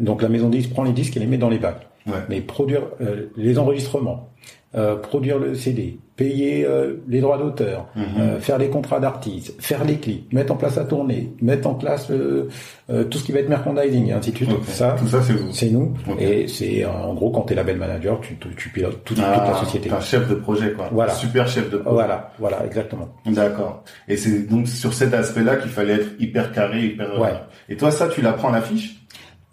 Donc 0.00 0.22
la 0.22 0.28
maison 0.28 0.48
de 0.48 0.56
disques 0.56 0.70
prend 0.70 0.82
les 0.82 0.92
disques 0.92 1.16
et 1.16 1.20
les 1.20 1.26
met 1.26 1.38
dans 1.38 1.48
les 1.48 1.58
bacs. 1.58 1.86
Ouais. 2.06 2.14
Mais 2.28 2.40
produire 2.40 2.82
euh, 3.00 3.26
les 3.36 3.58
enregistrements, 3.58 4.30
euh, 4.74 4.96
produire 4.96 5.38
le 5.38 5.54
CD, 5.54 5.98
payer 6.16 6.64
euh, 6.66 6.94
les 7.08 7.20
droits 7.20 7.36
d'auteur, 7.36 7.86
Mhm. 7.94 8.04
euh, 8.18 8.40
faire 8.40 8.56
les 8.58 8.68
contrats 8.70 9.00
d'artistes, 9.00 9.54
faire 9.62 9.84
les 9.84 9.96
clips, 9.96 10.32
mettre 10.32 10.52
en 10.52 10.56
place 10.56 10.76
la 10.76 10.84
tournée, 10.84 11.32
mettre 11.42 11.68
en 11.68 11.74
place 11.74 12.10
euh, 12.10 12.48
euh, 12.88 13.04
tout 13.04 13.18
ce 13.18 13.24
qui 13.24 13.32
va 13.32 13.40
être 13.40 13.48
merchandising 13.50 14.08
et 14.08 14.12
ainsi 14.12 14.30
de 14.32 14.36
suite. 14.36 14.50
Ça, 14.68 14.96
Tout 14.98 15.06
ça, 15.06 15.20
c'est 15.22 15.34
vous. 15.34 15.52
c'est 15.52 15.68
nous. 15.70 15.92
Et 16.18 16.48
c'est 16.48 16.84
euh, 16.84 16.90
en 16.90 17.12
gros 17.14 17.30
quand 17.30 17.42
t'es 17.42 17.54
label 17.54 17.76
manager, 17.76 18.18
tu, 18.20 18.36
tu, 18.38 18.48
tu 18.56 18.68
pilotes 18.70 19.04
toute, 19.04 19.16
toute 19.18 19.26
Ah, 19.26 19.44
la 19.52 19.54
société. 19.58 19.90
un 19.90 20.00
chef 20.00 20.26
de 20.28 20.34
projet, 20.36 20.72
quoi. 20.72 20.88
Voilà. 20.90 21.12
Super 21.12 21.46
chef 21.48 21.70
de 21.70 21.76
projet. 21.76 21.94
Voilà, 21.94 22.32
voilà, 22.38 22.64
exactement. 22.64 23.08
D'accord. 23.26 23.84
Et 24.08 24.16
c'est 24.16 24.48
donc 24.48 24.68
sur 24.68 24.94
cet 24.94 25.12
aspect-là 25.12 25.56
qu'il 25.56 25.70
fallait 25.70 25.94
être 25.94 26.08
hyper 26.18 26.50
carré, 26.52 26.82
hyper. 26.86 27.10
euh, 27.12 27.20
Ouais. 27.20 27.34
Et 27.68 27.76
toi, 27.76 27.90
ça, 27.90 28.08
tu 28.08 28.22
l'apprends 28.22 28.48
à 28.48 28.52
l'affiche? 28.52 29.02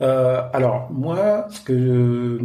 Euh, 0.01 0.41
alors 0.53 0.89
moi, 0.91 1.45
ce 1.49 1.61
que 1.61 2.39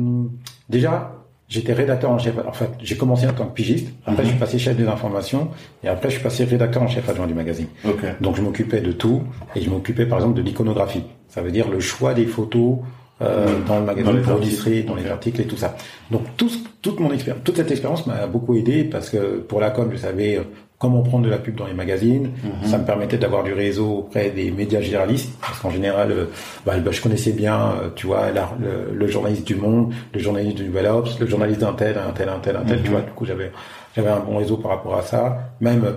déjà, 0.68 1.12
j'étais 1.49 1.72
rédacteur 1.72 2.11
en 2.11 2.18
chef. 2.18 2.34
En 2.46 2.53
fait, 2.53 2.70
j'ai 2.82 2.96
commencé 2.96 3.26
en 3.26 3.32
tant 3.32 3.46
que 3.46 3.55
pigiste. 3.55 3.88
Après, 4.07 4.22
Mhm. 4.22 4.24
je 4.24 4.28
suis 4.30 4.38
passé 4.38 4.59
chef 4.59 4.76
des 4.76 4.86
informations. 4.86 5.49
Et 5.82 5.88
après, 5.88 6.09
je 6.11 6.14
suis 6.14 6.22
passé 6.22 6.44
rédacteur 6.44 6.82
en 6.82 6.88
chef 6.88 7.09
adjoint 7.09 7.26
du 7.26 7.34
magazine. 7.34 7.66
Ok. 7.86 8.05
Donc, 8.20 8.36
je 8.36 8.42
m'occupais 8.42 8.80
de 8.80 8.92
tout. 8.92 9.22
Et 9.57 9.61
je 9.61 9.70
m'occupais, 9.70 10.07
par 10.07 10.18
exemple, 10.18 10.36
de 10.36 10.42
l'iconographie. 10.42 11.05
Ça 11.28 11.40
veut 11.42 11.51
dire 11.51 11.68
le 11.70 11.80
choix 11.80 12.14
des 12.14 12.26
photos 12.26 12.78
euh, 13.20 13.46
Mhm. 13.49 13.64
dans 13.66 13.74
le 13.74 13.80
Dans 13.80 13.86
magazine 13.86 14.16
les 14.16 14.22
pour 14.22 14.40
illustrer, 14.40 14.82
dans 14.84 14.94
les 14.94 15.07
articles 15.09 15.40
et 15.40 15.44
tout 15.46 15.57
ça. 15.57 15.76
Donc, 16.11 16.22
tout, 16.36 16.51
toute 16.82 17.01
mon 17.01 17.12
expérience, 17.12 17.42
toute 17.42 17.57
cette 17.57 17.70
expérience 17.72 18.07
m'a 18.07 18.28
beaucoup 18.28 18.55
aidé 18.55 18.84
parce 18.84 19.11
que 19.11 19.38
pour 19.38 19.59
la 19.61 19.70
com, 19.70 19.88
je 19.90 19.96
savais 19.96 20.36
euh, 20.38 20.42
comment 20.79 21.03
prendre 21.03 21.24
de 21.24 21.31
la 21.31 21.39
pub 21.39 21.57
dans 21.57 21.66
les 21.66 21.74
magazines. 21.74 22.31
Mhm. 22.45 22.68
Ça 22.68 22.79
me 22.79 22.85
permettait 22.85 23.18
d'avoir 23.18 23.43
du 23.43 23.53
réseau 23.53 23.99
auprès 23.99 24.31
des 24.31 24.51
médias 24.53 24.81
généralistes, 24.81 25.33
parce 25.41 25.59
qu'en 25.59 25.70
général, 25.70 26.12
euh, 26.12 26.24
bah, 26.64 26.79
bah, 26.79 26.91
je 26.93 27.01
connaissais 27.03 27.33
bien, 27.33 27.57
euh, 27.83 27.89
tu 27.97 28.07
vois, 28.07 28.31
la- 28.31 28.51
le, 28.61 28.95
le 28.97 29.07
journaliste 29.09 29.47
du 29.47 29.57
Monde, 29.57 29.93
le 30.14 30.20
journaliste 30.20 30.57
du 30.57 30.64
Nouvel 30.64 30.87
Obs, 30.87 31.18
le 31.18 31.26
journaliste 31.26 31.61
d'un 31.61 31.72
tel, 31.72 31.99
un 31.99 32.12
tel, 32.12 32.29
un 32.29 32.39
tel, 32.39 32.57
un 32.57 32.62
tel. 32.64 32.79
Mhm. 32.79 32.85
Tu 32.85 32.91
vois, 32.91 33.01
du 33.01 33.11
coup, 33.11 33.24
j'avais 33.24 33.51
j'avais 33.97 34.11
un 34.11 34.20
bon 34.20 34.37
réseau 34.37 34.57
par 34.59 34.70
rapport 34.70 34.97
à 34.97 35.03
ça. 35.03 35.51
Même 35.61 35.83
euh, 35.85 35.93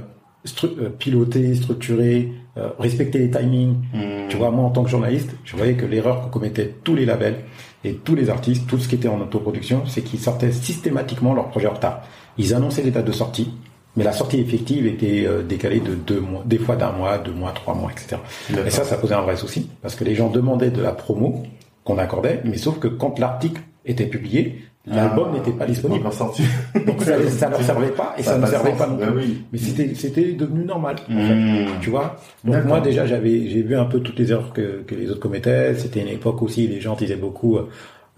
stru- 0.48 0.90
piloter, 0.98 1.54
structurer, 1.54 2.32
euh, 2.58 2.70
respecter 2.80 3.20
les 3.20 3.30
timings. 3.30 3.76
Hmm. 3.94 4.28
Tu 4.30 4.38
vois, 4.38 4.50
moi, 4.50 4.66
en 4.66 4.72
tant 4.72 4.84
que 4.84 4.90
journaliste, 4.90 5.30
je 5.46 5.56
voyais 5.56 5.74
que 5.76 5.86
l'erreur 5.86 6.26
que 6.26 6.34
commettaient 6.34 6.74
tous 6.84 6.96
les 6.96 7.06
labels 7.06 7.36
et 7.84 7.94
tous 7.94 8.16
les 8.16 8.30
artistes, 8.32 8.68
tout 8.68 8.78
ce 8.80 8.88
qui 8.88 8.96
était 8.96 9.08
en 9.08 9.22
autoproduction, 9.22 9.84
c'est 9.86 10.02
qu'ils 10.02 10.20
sortaient 10.20 10.52
systématiquement 10.52 11.34
leur 11.36 11.50
projet 11.50 11.68
en 11.68 11.74
retard. 11.74 12.02
Ils 12.40 12.54
annonçaient 12.56 12.82
les 12.82 12.92
dates 12.92 13.06
de 13.06 13.12
sortie, 13.12 13.54
mais 13.96 14.04
la 14.04 14.14
sortie 14.14 14.39
effective 14.39 14.88
était 14.88 15.26
euh, 15.28 15.44
décalée 15.44 15.80
de 15.80 15.96
deux 15.96 16.20
mois, 16.20 16.44
des 16.46 16.58
fois 16.58 16.76
d'un 16.76 16.92
mois, 16.92 17.18
deux 17.18 17.34
mois, 17.34 17.52
trois 17.52 17.74
mois, 17.76 17.92
etc. 17.92 18.22
Et 18.66 18.70
ça, 18.70 18.84
ça 18.84 18.98
posait 18.98 19.16
un 19.16 19.22
vrai 19.22 19.36
souci, 19.36 19.70
parce 19.82 19.96
que 19.96 20.04
les 20.04 20.16
gens 20.16 20.30
demandaient 20.30 20.72
de 20.72 20.82
la 20.82 20.92
promo 20.94 21.44
qu'on 21.84 21.98
accordait, 21.98 22.42
mais 22.46 22.58
sauf 22.58 22.80
que 22.80 22.88
quand 22.88 23.20
l'article 23.20 23.62
était 23.86 24.06
publié, 24.06 24.62
l'album 24.86 25.30
Ah, 25.32 25.38
n'était 25.38 25.52
pas 25.52 25.66
disponible. 25.66 26.12
sorti. 26.12 26.44
Donc 26.88 27.02
ça, 27.04 27.14
ça 27.30 27.50
leur 27.50 27.62
servait 27.62 27.89
pas 27.89 28.16
et 28.18 28.24
ça, 28.24 28.38
ne 28.38 28.46
servait 28.46 28.70
sens. 28.72 28.78
pas 28.80 28.88
non 28.88 28.98
plus. 28.98 29.10
oui. 29.18 29.44
Mais 29.52 29.58
c'était 29.60 29.94
c'était 29.96 30.32
devenu 30.34 30.64
normal. 30.66 30.96
en 31.10 31.28
fait. 31.28 31.36
Hmm. 31.36 31.68
Tu 31.82 31.89
vois? 31.92 32.16
Donc 32.44 32.66
moi 32.66 32.80
déjà 32.82 33.06
j'avais 33.06 33.48
j'ai 33.48 33.62
vu 33.62 33.76
un 33.76 33.86
peu 33.86 34.00
toutes 34.00 34.18
les 34.18 34.32
erreurs 34.32 34.54
que, 34.54 34.82
que 34.88 34.96
les 34.96 35.10
autres 35.12 35.20
commettaient. 35.20 35.76
C'était 35.76 36.02
une 36.02 36.08
époque 36.08 36.42
aussi 36.42 36.68
les 36.68 36.82
gens 36.82 36.96
disaient 36.96 37.16
beaucoup 37.16 37.58
euh, 37.58 37.70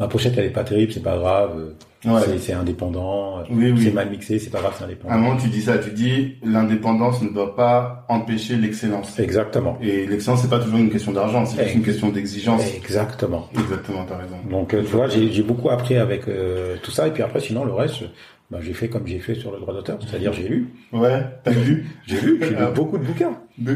ma 0.03 0.09
pochette 0.09 0.33
elle 0.37 0.45
est 0.45 0.49
pas 0.49 0.63
terrible, 0.65 0.91
c'est 0.91 1.01
pas 1.03 1.17
grave, 1.17 1.51
euh, 1.57 1.73
Ouais. 2.05 2.19
c'est- 2.37 2.51
indépendant, 2.51 3.43
Oui, 3.49 3.71
oui. 3.71 3.81
c'est 3.81 3.91
mal 3.93 4.09
mixé, 4.09 4.37
c'est 4.37 4.49
pas 4.49 4.59
grave, 4.59 4.73
c'est 4.77 4.83
À 4.83 4.87
un 4.87 4.89
indépendant. 4.89 5.17
moment, 5.17 5.37
tu 5.37 5.47
dis 5.47 5.61
ça, 5.61 5.77
tu 5.77 5.91
dis 5.91 6.35
l'indépendance 6.43 7.21
ne 7.21 7.29
doit 7.29 7.55
pas 7.55 8.05
empêcher 8.09 8.57
l'excellence. 8.57 9.17
Exactement. 9.19 9.77
Et 9.81 10.05
l'excellence, 10.05 10.41
c'est 10.41 10.49
pas 10.49 10.59
toujours 10.59 10.79
une 10.79 10.89
question 10.89 11.13
d'argent, 11.13 11.45
c'est 11.45 11.63
juste 11.63 11.75
une 11.75 11.83
question 11.83 12.09
d'exigence. 12.09 12.61
Exactement. 12.75 13.47
Exactement, 13.57 14.03
t'as 14.05 14.17
raison. 14.17 14.35
Donc 14.49 14.73
euh, 14.73 14.81
tu 14.81 14.87
vois, 14.91 15.07
j'ai 15.07 15.43
beaucoup 15.43 15.69
appris 15.69 15.95
avec 15.95 16.27
euh, 16.27 16.75
tout 16.83 16.91
ça 16.91 17.07
et 17.07 17.11
puis 17.11 17.23
après 17.23 17.39
sinon 17.39 17.63
le 17.63 17.71
reste 17.73 18.03
bah, 18.51 18.59
j'ai 18.61 18.73
fait 18.73 18.89
comme 18.89 19.07
j'ai 19.07 19.19
fait 19.19 19.33
sur 19.35 19.51
le 19.51 19.59
droit 19.59 19.73
d'auteur, 19.73 19.97
c'est-à-dire 20.05 20.33
j'ai 20.33 20.47
lu, 20.47 20.73
Ouais, 20.91 21.21
t'as 21.43 21.51
lu 21.51 21.87
j'ai 22.05 22.19
lu, 22.19 22.37
j'ai 22.41 22.49
lu 22.49 22.55
Ah. 22.59 22.71
beaucoup 22.71 22.97
de 22.97 23.03
bouquins. 23.05 23.35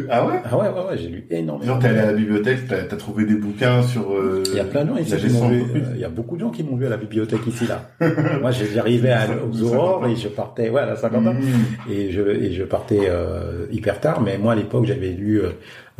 Ah 0.09 0.25
ouais? 0.25 0.34
Ah 0.43 0.57
ouais 0.57 0.69
ouais 0.69 0.89
ouais, 0.89 0.97
j'ai 0.97 1.07
lu 1.09 1.25
énormément. 1.30 1.73
Genre, 1.73 1.80
t'es 1.80 1.88
allé 1.89 1.99
à 1.99 2.05
la 2.07 2.13
bibliothèque, 2.13 2.67
t'as 2.67 2.78
as 2.78 2.97
trouvé 2.97 3.25
des 3.25 3.36
bouquins 3.36 3.84
sur 3.84 4.11
euh, 4.11 4.41
Il 4.47 4.55
y 4.55 4.59
a 4.59 4.63
plein 4.63 4.84
de 4.84 4.89
gens 4.89 4.97
ici 4.97 5.15
qui 5.17 5.30
m'ont 5.30 5.49
vu. 5.49 5.61
euh, 5.61 5.80
Il 5.93 5.99
y 5.99 6.03
a 6.03 6.09
beaucoup 6.09 6.36
de 6.36 6.41
gens 6.41 6.49
qui 6.49 6.63
m'ont 6.63 6.75
vu 6.75 6.86
à 6.88 6.89
la 6.89 6.97
bibliothèque 6.97 7.45
ici 7.47 7.65
là. 7.67 7.89
Moi, 8.41 8.49
j'arrivais 8.51 9.11
à- 9.11 9.28
aux 9.47 9.61
aurores 9.63 10.07
et 10.07 10.15
je 10.15 10.28
partais, 10.30 10.69
ouais, 10.69 10.82
à 10.82 10.86
la 10.88 10.95
cinquantaine. 10.95 11.39
Mmh. 11.39 11.91
Et 11.91 12.11
je 12.11 12.21
et 12.21 12.53
je 12.53 12.63
partais 12.63 13.01
euh, 13.07 13.67
hyper 13.71 13.99
tard. 13.99 14.21
Mais 14.21 14.38
moi, 14.39 14.53
à 14.53 14.55
l'époque, 14.55 14.86
j'avais 14.86 15.09
lu 15.11 15.41
euh, 15.41 15.49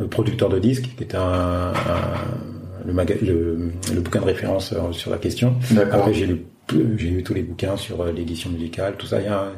le 0.00 0.06
producteur 0.08 0.48
de 0.48 0.58
disques, 0.58 0.90
qui 0.96 1.04
était 1.04 1.16
un, 1.16 1.22
un- 1.22 1.72
le, 2.86 2.92
maga- 2.92 3.14
le, 3.22 3.70
le 3.94 4.00
bouquin 4.00 4.20
de 4.20 4.24
référence 4.24 4.72
euh, 4.72 4.90
sur 4.92 5.10
la 5.10 5.18
question. 5.18 5.54
Après, 5.92 6.14
j'ai 6.14 6.26
lu 6.26 6.42
j'ai 6.98 7.08
lu 7.08 7.22
tous 7.22 7.32
les 7.32 7.42
bouquins 7.42 7.76
sur 7.76 8.02
euh, 8.02 8.12
l'édition 8.12 8.50
musicale, 8.50 8.94
tout 8.98 9.06
ça. 9.06 9.20
Il 9.20 9.24
y 9.24 9.28
a 9.28 9.38
un, 9.40 9.52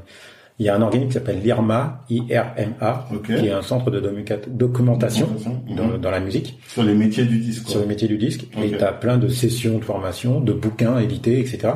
il 0.61 0.67
y 0.67 0.69
a 0.69 0.77
un 0.77 0.83
organisme 0.83 1.09
qui 1.09 1.15
s'appelle 1.15 1.41
l'IRMA, 1.43 2.05
I-R-M-A, 2.11 3.09
Ok. 3.15 3.23
qui 3.35 3.47
est 3.47 3.51
un 3.51 3.63
centre 3.63 3.91
de 3.91 3.99
documentation 3.99 4.51
documentation 4.55 5.27
Mhm. 5.69 5.75
dans, 5.77 5.99
dans 5.99 6.11
la 6.11 6.21
musique 6.21 6.59
Sur 6.69 6.83
les 6.83 6.95
métiers 6.95 7.25
du 7.25 7.39
disque. 7.39 7.67
sur 7.67 7.79
le 7.79 7.85
quoi. 7.85 7.89
métier 7.89 8.07
du 8.09 8.19
disque 8.19 8.47
et 8.63 8.69
tu 8.71 8.77
as 8.85 8.93
plein 8.93 9.17
de 9.19 9.29
sessions 9.29 9.79
de 9.79 9.85
formation, 9.85 10.41
de 10.41 10.53
bouquins 10.53 10.99
édités, 10.99 11.41
etc. 11.41 11.73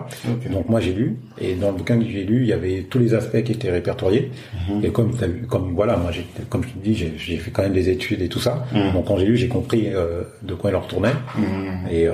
Donc 0.53 0.69
moi 0.69 0.81
j'ai 0.81 0.93
lu 0.93 1.17
et 1.41 1.55
dans 1.55 1.71
le 1.71 1.79
bouquin 1.79 1.99
que 1.99 2.05
j'ai 2.05 2.25
lu, 2.25 2.43
il 2.43 2.47
y 2.49 2.53
avait 2.53 2.83
tous 2.83 2.99
les 2.99 3.15
aspects 3.15 3.43
qui 3.43 3.53
étaient 3.53 3.71
répertoriés 3.71 4.31
Mhm. 4.69 4.85
et 4.85 4.91
comme 4.91 5.13
comme 5.49 5.75
voilà, 5.75 5.97
moi 5.97 6.11
j'ai 6.13 6.27
comme 6.51 6.63
je 6.63 6.69
te 6.69 6.79
dis, 6.79 6.95
j'ai 6.95 7.15
j'ai 7.17 7.39
fait 7.39 7.51
quand 7.51 7.63
même 7.63 7.73
des 7.73 7.89
études 7.89 8.21
et 8.21 8.29
tout 8.29 8.41
ça. 8.41 8.65
Mhm. 8.75 8.93
Donc 8.93 9.07
quand 9.07 9.17
j'ai 9.17 9.27
lu, 9.27 9.37
j'ai 9.39 9.49
compris 9.49 9.89
euh, 9.95 10.23
de 10.43 10.55
quoi 10.55 10.71
il 10.71 10.77
en 10.77 10.81
retournait 10.81 11.15
Mmh. 11.39 11.89
et 11.91 12.07
euh, 12.07 12.13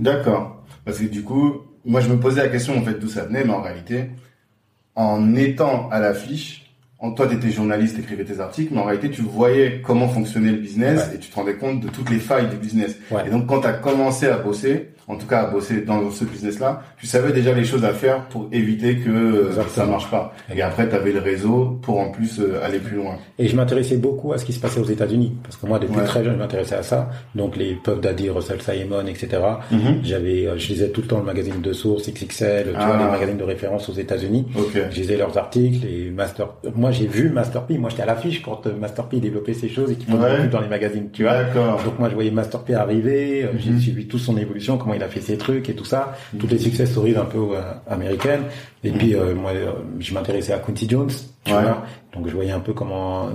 D'accord. 0.00 0.64
Parce 0.84 0.98
que 0.98 1.06
du 1.06 1.22
coup, 1.22 1.54
moi 1.84 2.00
je 2.00 2.08
me 2.08 2.16
posais 2.20 2.42
la 2.42 2.48
question 2.48 2.76
en 2.78 2.82
fait 2.82 2.98
d'où 3.00 3.08
ça 3.08 3.24
venait, 3.24 3.42
mais 3.44 3.52
en 3.52 3.62
réalité, 3.62 4.10
en 4.96 5.36
étant 5.36 5.88
à 5.90 6.00
l'affiche, 6.00 6.70
en 6.98 7.12
toi 7.12 7.26
t'étais 7.26 7.50
journaliste, 7.50 7.96
t'écrivais 7.96 8.24
tes 8.24 8.40
articles, 8.40 8.72
mais 8.72 8.80
en 8.80 8.84
réalité 8.84 9.10
tu 9.10 9.22
voyais 9.22 9.82
comment 9.84 10.08
fonctionnait 10.08 10.52
le 10.52 10.58
business 10.58 11.10
et 11.14 11.18
tu 11.18 11.30
te 11.30 11.34
rendais 11.34 11.56
compte 11.56 11.80
de 11.80 11.88
toutes 11.88 12.10
les 12.10 12.18
failles 12.18 12.48
du 12.48 12.56
business. 12.56 12.96
Ouais. 13.10 13.26
Et 13.26 13.30
donc 13.30 13.46
quand 13.46 13.60
t'as 13.60 13.74
commencé 13.74 14.26
à 14.26 14.38
bosser, 14.38 14.90
en 15.08 15.16
tout 15.16 15.26
cas 15.26 15.42
à 15.42 15.46
bosser 15.50 15.82
dans 15.82 16.10
ce 16.10 16.24
business-là, 16.24 16.82
tu 16.98 17.06
savais 17.06 17.32
déjà 17.32 17.52
les 17.52 17.64
choses 17.64 17.84
à 17.84 17.92
faire 17.92 18.22
pour 18.28 18.48
éviter 18.52 18.96
que 18.96 19.08
euh, 19.10 19.52
ça 19.52 19.62
Exactement. 19.62 19.86
marche 19.92 20.10
pas. 20.10 20.34
Et 20.54 20.62
après 20.62 20.88
t'avais 20.88 21.12
le 21.12 21.20
réseau 21.20 21.78
pour 21.82 21.98
en 22.00 22.10
plus 22.10 22.40
euh, 22.40 22.60
aller 22.64 22.78
plus 22.78 22.96
loin. 22.96 23.16
Et 23.38 23.46
je 23.48 23.56
m'intéressais 23.56 23.96
beaucoup 23.96 24.32
à 24.32 24.38
ce 24.38 24.44
qui 24.44 24.52
se 24.52 24.60
passait 24.60 24.80
aux 24.80 24.84
États-Unis, 24.84 25.34
parce 25.42 25.56
que 25.56 25.66
moi, 25.66 25.78
depuis 25.78 25.96
Ouais. 25.96 26.04
très 26.04 26.24
jeune, 26.24 26.34
je 26.34 26.38
m'intéressais 26.38 26.74
à 26.76 26.82
ça. 26.82 27.08
Donc 27.34 27.56
les 27.56 27.74
Puff 27.74 28.00
Daddy, 28.00 28.30
Russell 28.30 28.60
Simon, 28.62 29.06
etc. 29.06 29.28
Mhm. 29.70 30.00
J'avais, 30.02 30.46
euh, 30.46 30.58
je 30.58 30.68
lisais 30.68 30.88
tout 30.90 31.02
le 31.02 31.06
temps 31.06 31.18
le 31.18 31.24
magazine 31.24 31.60
de 31.60 31.72
source, 31.72 32.08
XXL, 32.10 32.64
tu 32.70 32.70
Ah. 32.76 32.86
vois, 32.86 32.96
les 32.96 33.10
magazines 33.10 33.36
de 33.38 33.44
référence 33.44 33.88
aux 33.88 33.92
États-Unis. 33.94 34.46
Ok. 34.56 34.78
Je 34.90 34.96
lisais 34.96 35.16
leurs 35.16 35.36
articles 35.38 35.86
et 35.86 36.10
Master. 36.10 36.48
Moi, 36.74 36.90
j'ai 36.90 37.06
vu 37.06 37.30
Master 37.30 37.62
P. 37.66 37.78
Moi, 37.78 37.90
j'étais 37.90 38.02
à 38.02 38.06
l'affiche 38.06 38.42
quand 38.42 38.66
Master 38.80 39.04
P 39.06 39.18
développait 39.20 39.54
ses 39.54 39.68
choses 39.68 39.90
et 39.92 39.94
qu'il 39.94 40.06
faisait 40.12 40.18
Ouais. 40.42 40.48
dans 40.48 40.60
les 40.60 40.68
magazines, 40.68 41.10
tu 41.12 41.22
vois. 41.22 41.44
Donc 41.84 41.98
moi, 41.98 42.08
je 42.08 42.14
voyais 42.14 42.30
Master 42.30 42.60
P 42.62 42.74
arriver. 42.74 43.48
J'ai 43.58 43.70
Mhm. 43.70 43.80
suivi 43.80 44.06
toute 44.08 44.20
son 44.20 44.36
évolution, 44.36 44.78
comment 44.78 44.94
il 44.96 45.02
a 45.02 45.08
fait 45.08 45.20
ses 45.20 45.36
trucs 45.38 45.68
et 45.68 45.74
tout 45.74 45.84
ça, 45.84 46.16
toutes 46.38 46.50
les 46.50 46.58
success 46.58 46.90
stories 46.90 47.16
un 47.16 47.24
peu 47.24 47.38
euh, 47.38 47.60
américaines. 47.88 48.42
Et 48.84 48.90
puis 48.90 49.14
euh, 49.14 49.34
moi, 49.34 49.52
je 50.00 50.14
m'intéressais 50.14 50.52
à 50.52 50.58
Quincy 50.58 50.88
Jones, 50.88 51.10
tu 51.44 51.52
Ouais. 51.52 51.62
vois. 51.62 51.84
Donc 52.14 52.28
je 52.28 52.34
voyais 52.34 52.50
un 52.52 52.60
peu 52.60 52.72
comment, 52.72 53.26
euh, 53.28 53.30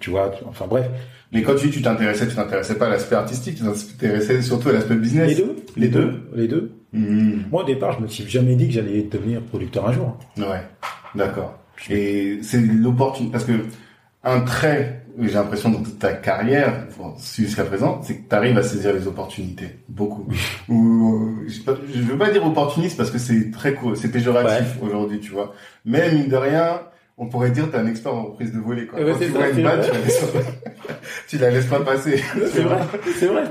tu 0.00 0.10
vois. 0.10 0.32
Enfin 0.48 0.66
bref, 0.68 0.86
Mais 1.32 1.42
quand 1.42 1.54
tu 1.54 1.66
dis 1.66 1.72
tu 1.72 1.82
t'intéressais, 1.82 2.26
tu 2.28 2.34
t'intéressais 2.34 2.76
pas 2.76 2.86
à 2.86 2.90
l'aspect 2.90 3.16
artistique, 3.16 3.56
tu 3.56 3.62
t'intéressais 3.64 4.42
surtout 4.42 4.68
à 4.68 4.72
l'aspect 4.72 4.96
business. 4.96 5.28
les 5.28 5.34
deux, 5.34 5.56
Les 5.76 5.88
deux 5.88 6.10
les 6.34 6.48
deux. 6.48 6.72
Mhm. 6.92 7.44
Moi, 7.50 7.62
au 7.62 7.66
départ, 7.66 7.92
je 7.98 8.02
me 8.02 8.06
suis 8.08 8.28
jamais 8.28 8.54
dit 8.54 8.68
que 8.68 8.74
j'allais 8.74 9.02
devenir 9.02 9.40
producteur 9.42 9.88
un 9.88 9.92
jour. 9.92 10.16
Ouais, 10.38 10.62
d'accord. 11.14 11.58
Et 11.90 12.38
c'est 12.42 12.60
l'opportunité, 12.60 13.32
parce 13.32 13.44
que 13.44 13.52
un 14.22 14.40
trait, 14.40 15.03
j'ai 15.20 15.34
l'impression 15.34 15.70
dans 15.70 15.82
toute 15.82 15.98
ta 15.98 16.12
carrière, 16.12 16.86
jusqu'à 17.36 17.64
présent, 17.64 18.00
c'est 18.02 18.16
que 18.16 18.28
tu 18.28 18.34
arrives 18.34 18.58
à 18.58 18.62
saisir 18.62 18.92
les 18.92 19.06
opportunités, 19.06 19.78
beaucoup. 19.88 20.26
Ou, 20.68 21.36
euh, 21.46 21.48
je 21.94 22.00
veux 22.02 22.18
pas 22.18 22.30
dire 22.30 22.44
opportuniste 22.44 22.96
parce 22.96 23.10
que 23.10 23.18
c'est 23.18 23.50
très 23.50 23.76
c'est 23.94 24.10
péjoratif 24.10 24.76
aujourd'hui, 24.82 25.20
tu 25.20 25.32
vois. 25.32 25.52
Mais 25.84 26.10
mine 26.12 26.28
de 26.28 26.36
rien, 26.36 26.80
on 27.16 27.26
pourrait 27.26 27.50
dire 27.50 27.70
t'es 27.70 27.76
un 27.78 27.86
expert 27.86 28.14
en 28.14 28.24
prise 28.24 28.52
de 28.52 28.58
volée, 28.58 28.86
quoi. 28.86 28.98
Eh 29.00 29.04
ben, 29.04 29.12
Quand 29.12 29.18
tu 29.20 29.26
vois 29.28 29.48
une 29.48 29.62
balle, 29.62 29.82
tu 29.84 29.92
la 29.92 30.00
laisses 30.00 30.20
pas, 30.32 30.40
tu 31.28 31.38
la 31.38 31.50
laisses 31.50 31.66
pas 31.66 31.80
passer. 31.80 32.16
C'est 32.52 32.62
vrai, 32.62 32.78
c'est 33.18 33.26
vrai. 33.26 33.44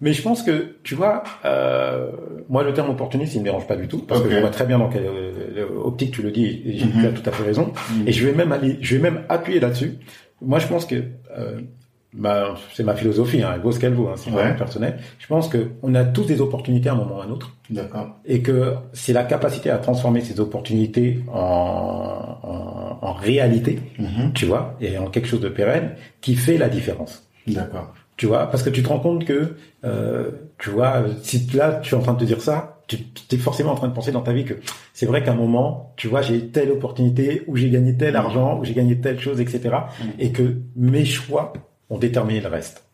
Mais 0.00 0.14
je 0.14 0.22
pense 0.22 0.42
que, 0.42 0.76
tu 0.82 0.94
vois, 0.94 1.22
euh, 1.44 2.10
moi 2.48 2.62
le 2.64 2.72
terme 2.72 2.88
opportuniste, 2.88 3.34
il 3.34 3.40
me 3.40 3.44
dérange 3.44 3.66
pas 3.66 3.76
du 3.76 3.86
tout, 3.88 3.98
parce 3.98 4.20
Ok. 4.22 4.28
que 4.28 4.34
je 4.34 4.40
vois 4.40 4.48
très 4.48 4.64
bien 4.64 4.78
dans 4.78 4.88
quelle 4.88 5.04
euh, 5.06 5.66
optique 5.84 6.12
tu 6.12 6.22
le 6.22 6.30
dis, 6.30 6.62
et 6.64 6.78
j'ai 6.78 6.86
Mhm. 6.86 7.04
as 7.04 7.08
tout 7.20 7.28
à 7.28 7.32
fait 7.32 7.42
raison. 7.42 7.72
Mhm. 7.90 8.08
Et 8.08 8.12
je 8.12 8.26
vais 8.26 8.32
même 8.32 8.52
aller, 8.52 8.78
je 8.80 8.96
vais 8.96 9.02
même 9.02 9.20
appuyer 9.28 9.60
là-dessus. 9.60 9.92
Moi, 10.42 10.58
je 10.58 10.66
pense 10.66 10.86
que, 10.86 10.96
euh, 11.36 11.60
bah, 12.12 12.54
c'est 12.74 12.82
ma 12.82 12.94
philosophie, 12.94 13.42
hein, 13.42 13.52
elle 13.54 13.60
vaut 13.60 13.70
ce 13.72 13.78
qu'elle 13.78 13.92
vaut, 13.94 14.08
hein, 14.08 14.14
c'est 14.16 14.30
Ouais. 14.30 14.36
vraiment 14.36 14.56
personnel. 14.56 14.98
Je 15.18 15.26
pense 15.26 15.48
que 15.48 15.68
on 15.82 15.94
a 15.94 16.04
tous 16.04 16.24
des 16.24 16.40
opportunités 16.40 16.88
à 16.88 16.92
un 16.92 16.96
moment 16.96 17.18
ou 17.18 17.20
à 17.20 17.24
un 17.24 17.30
autre, 17.30 17.52
D'accord. 17.70 18.16
et 18.24 18.40
que 18.42 18.74
c'est 18.92 19.12
la 19.12 19.22
capacité 19.24 19.70
à 19.70 19.78
transformer 19.78 20.20
ces 20.22 20.40
opportunités 20.40 21.20
en, 21.32 22.38
en, 22.42 23.06
en 23.06 23.12
réalité, 23.12 23.78
Mhm. 23.98 24.32
tu 24.34 24.46
vois, 24.46 24.74
et 24.80 24.98
en 24.98 25.06
quelque 25.06 25.28
chose 25.28 25.40
de 25.40 25.48
pérenne, 25.48 25.92
qui 26.20 26.34
fait 26.34 26.58
la 26.58 26.68
différence. 26.68 27.28
D'accord. 27.46 27.92
Tu 28.16 28.26
vois, 28.26 28.46
parce 28.50 28.62
que 28.62 28.70
tu 28.70 28.82
te 28.82 28.88
rends 28.88 28.98
compte 29.00 29.24
que, 29.24 29.54
euh, 29.84 30.30
tu 30.58 30.68
vois, 30.70 31.04
si 31.22 31.46
là 31.54 31.80
tu 31.82 31.94
es 31.94 31.98
en 31.98 32.02
train 32.02 32.12
de 32.14 32.18
te 32.18 32.24
dire 32.24 32.42
ça, 32.42 32.79
tu 32.96 33.36
es 33.36 33.38
forcément 33.38 33.72
en 33.72 33.74
train 33.74 33.88
de 33.88 33.94
penser 33.94 34.12
dans 34.12 34.22
ta 34.22 34.32
vie 34.32 34.44
que 34.44 34.54
c'est 34.94 35.06
vrai 35.06 35.22
qu'à 35.22 35.32
un 35.32 35.36
moment, 35.36 35.92
tu 35.96 36.08
vois, 36.08 36.22
j'ai 36.22 36.48
telle 36.48 36.70
opportunité, 36.70 37.42
où 37.46 37.56
j'ai 37.56 37.70
gagné 37.70 37.96
tel 37.96 38.16
argent, 38.16 38.58
où 38.58 38.64
j'ai 38.64 38.74
gagné 38.74 39.00
telle 39.00 39.20
chose, 39.20 39.40
etc. 39.40 39.70
Et 40.18 40.32
que 40.32 40.56
mes 40.76 41.04
choix 41.04 41.52
ont 41.88 41.98
déterminé 41.98 42.40
le 42.40 42.48
reste. 42.48 42.84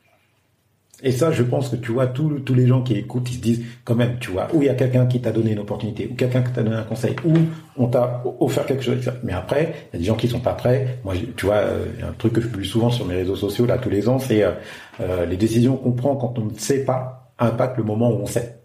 Et 1.02 1.12
ça, 1.12 1.30
je 1.30 1.42
pense 1.42 1.68
que 1.68 1.76
tu 1.76 1.92
vois, 1.92 2.06
tous, 2.06 2.40
tous 2.40 2.54
les 2.54 2.66
gens 2.66 2.82
qui 2.82 2.94
écoutent, 2.94 3.30
ils 3.30 3.34
se 3.34 3.40
disent 3.40 3.64
quand 3.84 3.94
même, 3.94 4.16
tu 4.18 4.30
vois, 4.30 4.48
où 4.54 4.62
il 4.62 4.66
y 4.66 4.68
a 4.70 4.74
quelqu'un 4.74 5.04
qui 5.04 5.20
t'a 5.20 5.30
donné 5.30 5.52
une 5.52 5.58
opportunité, 5.58 6.08
ou 6.10 6.14
quelqu'un 6.14 6.42
qui 6.42 6.52
t'a 6.52 6.62
donné 6.62 6.76
un 6.76 6.84
conseil, 6.84 7.14
ou 7.24 7.34
on 7.76 7.88
t'a 7.88 8.22
offert 8.40 8.64
quelque 8.64 8.82
chose. 8.82 9.12
Mais 9.22 9.34
après, 9.34 9.74
il 9.92 9.96
y 9.96 9.96
a 9.96 9.98
des 9.98 10.04
gens 10.04 10.14
qui 10.14 10.26
sont 10.26 10.40
pas 10.40 10.54
prêts. 10.54 10.98
Moi, 11.04 11.14
tu 11.36 11.46
vois, 11.46 11.56
euh, 11.56 11.84
un 12.02 12.12
truc 12.12 12.32
que 12.32 12.40
je 12.40 12.48
publie 12.48 12.66
souvent 12.66 12.88
sur 12.88 13.04
mes 13.04 13.14
réseaux 13.14 13.36
sociaux 13.36 13.66
là 13.66 13.76
tous 13.76 13.90
les 13.90 14.08
ans, 14.08 14.18
c'est 14.18 14.42
euh, 14.42 14.52
euh, 15.00 15.26
les 15.26 15.36
décisions 15.36 15.76
qu'on 15.76 15.92
prend 15.92 16.16
quand 16.16 16.38
on 16.38 16.46
ne 16.46 16.54
sait 16.54 16.84
pas 16.84 17.30
impactent 17.38 17.76
le 17.76 17.84
moment 17.84 18.10
où 18.10 18.22
on 18.22 18.26
sait. 18.26 18.55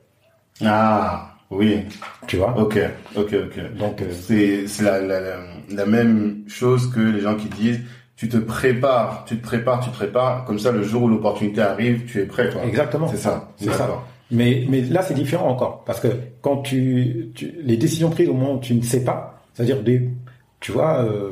Ah 0.66 1.36
oui. 1.50 1.80
Tu 2.28 2.38
vois. 2.38 2.58
Ok, 2.58 2.80
ok, 3.16 3.36
ok. 3.46 3.78
Donc 3.78 4.02
c'est 4.12 4.68
c'est 4.68 4.84
la, 4.84 5.02
la, 5.02 5.20
la 5.70 5.86
même 5.86 6.44
chose 6.48 6.92
que 6.94 7.00
les 7.00 7.22
gens 7.22 7.36
qui 7.36 7.50
disent 7.50 7.82
tu 8.22 8.30
te 8.30 8.38
prépares, 8.38 9.26
tu 9.26 9.38
te 9.38 9.42
prépares, 9.42 9.80
tu 9.80 9.90
te 9.90 9.96
prépares. 9.96 10.46
Comme 10.46 10.60
ça, 10.60 10.72
le 10.72 10.84
jour 10.84 11.02
où 11.02 11.08
l'opportunité 11.08 11.60
arrive, 11.60 12.06
tu 12.06 12.20
es 12.22 12.26
prêt. 12.26 12.52
Quoi. 12.52 12.64
Exactement. 12.66 13.08
C'est 13.08 13.18
ça. 13.18 13.50
C'est 13.58 13.72
ça. 13.72 14.04
Mais, 14.30 14.66
mais 14.70 14.82
là, 14.82 15.02
c'est 15.02 15.16
différent 15.16 15.50
encore. 15.50 15.84
Parce 15.86 16.00
que 16.00 16.08
quand 16.42 16.58
tu, 16.58 17.32
tu, 17.34 17.52
les 17.64 17.78
décisions 17.78 18.12
prises 18.12 18.30
au 18.30 18.34
moment 18.34 18.58
où 18.58 18.60
tu 18.60 18.76
ne 18.76 18.82
sais 18.84 19.04
pas, 19.04 19.44
c'est-à-dire 19.54 19.82
des, 19.82 20.08
tu 20.60 20.72
vois, 20.72 21.04
euh, 21.04 21.32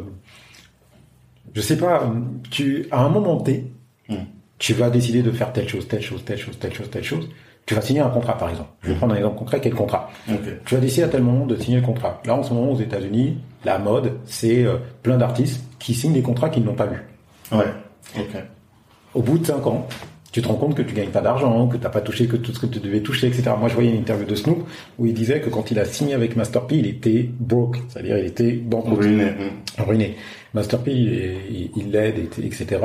je 1.54 1.62
sais 1.62 1.78
pas, 1.78 2.12
tu, 2.50 2.88
à 2.90 3.04
un 3.04 3.10
moment 3.10 3.40
T, 3.40 3.72
hmm. 4.10 4.16
tu 4.58 4.74
vas 4.74 4.90
décider 4.90 5.22
de 5.22 5.32
faire 5.32 5.54
telle 5.54 5.70
chose, 5.70 5.88
telle 5.88 6.02
chose, 6.02 6.26
telle 6.26 6.40
chose, 6.40 6.58
telle 6.58 6.74
chose, 6.74 6.90
telle 6.90 7.04
chose. 7.04 7.30
Tu 7.70 7.76
vas 7.76 7.82
signer 7.82 8.00
un 8.00 8.10
contrat, 8.10 8.36
par 8.36 8.50
exemple. 8.50 8.70
Je 8.82 8.90
vais 8.90 8.96
prendre 8.96 9.14
un 9.14 9.18
exemple 9.18 9.38
concret. 9.38 9.60
Quel 9.62 9.76
contrat 9.76 10.10
Tu 10.66 10.74
vas 10.74 10.82
décider 10.82 11.04
à 11.04 11.08
tel 11.08 11.22
moment 11.22 11.46
de 11.46 11.56
signer 11.56 11.78
le 11.78 11.86
contrat. 11.86 12.20
Là, 12.26 12.34
en 12.34 12.42
ce 12.42 12.52
moment, 12.52 12.72
aux 12.72 12.80
États-Unis, 12.80 13.38
la 13.64 13.78
mode, 13.78 14.14
c'est 14.26 14.66
euh, 14.66 14.78
plein 15.04 15.18
d'artistes 15.18 15.64
qui 15.78 15.94
signent 15.94 16.14
des 16.14 16.24
contrats 16.24 16.50
qu'ils 16.50 16.64
n'ont 16.64 16.74
pas 16.74 16.88
vus. 16.88 17.04
Ouais. 17.52 17.72
Ok. 18.18 18.44
Au 19.14 19.22
bout 19.22 19.38
de 19.38 19.46
cinq 19.46 19.68
ans, 19.68 19.88
tu 20.32 20.42
te 20.42 20.48
rends 20.48 20.56
compte 20.56 20.74
que 20.74 20.82
tu 20.82 20.96
gagnes 20.96 21.12
pas 21.12 21.22
d'argent, 21.22 21.68
que 21.68 21.78
tu 21.78 21.84
n'as 21.84 21.90
pas 21.90 22.02
touché 22.02 22.26
que 22.26 22.38
tout 22.38 22.52
ce 22.52 22.60
que 22.60 22.66
tu 22.66 22.80
devais 22.80 23.02
toucher, 23.02 23.28
etc. 23.28 23.52
Moi, 23.60 23.70
je 23.70 23.76
voyais 23.76 23.92
une 23.92 24.00
interview 24.00 24.26
de 24.26 24.34
Snoop 24.34 24.68
où 24.98 25.06
il 25.06 25.14
disait 25.14 25.40
que 25.40 25.52
quand 25.52 25.70
il 25.70 25.78
a 25.78 25.86
signé 25.86 26.16
avec 26.16 26.36
Master 26.36 26.66
P, 26.66 26.78
il 26.78 26.88
était 26.88 27.30
broke, 27.40 27.78
c'est-à-dire 27.88 28.18
il 28.18 28.26
était 28.26 28.54
banqueroute. 28.54 28.98
Ruiné. 28.98 29.28
Ruiné. 29.78 30.18
Master 30.56 30.80
P, 30.80 30.92
il 30.92 31.92
l'aide, 31.92 32.18
etc. 32.44 32.80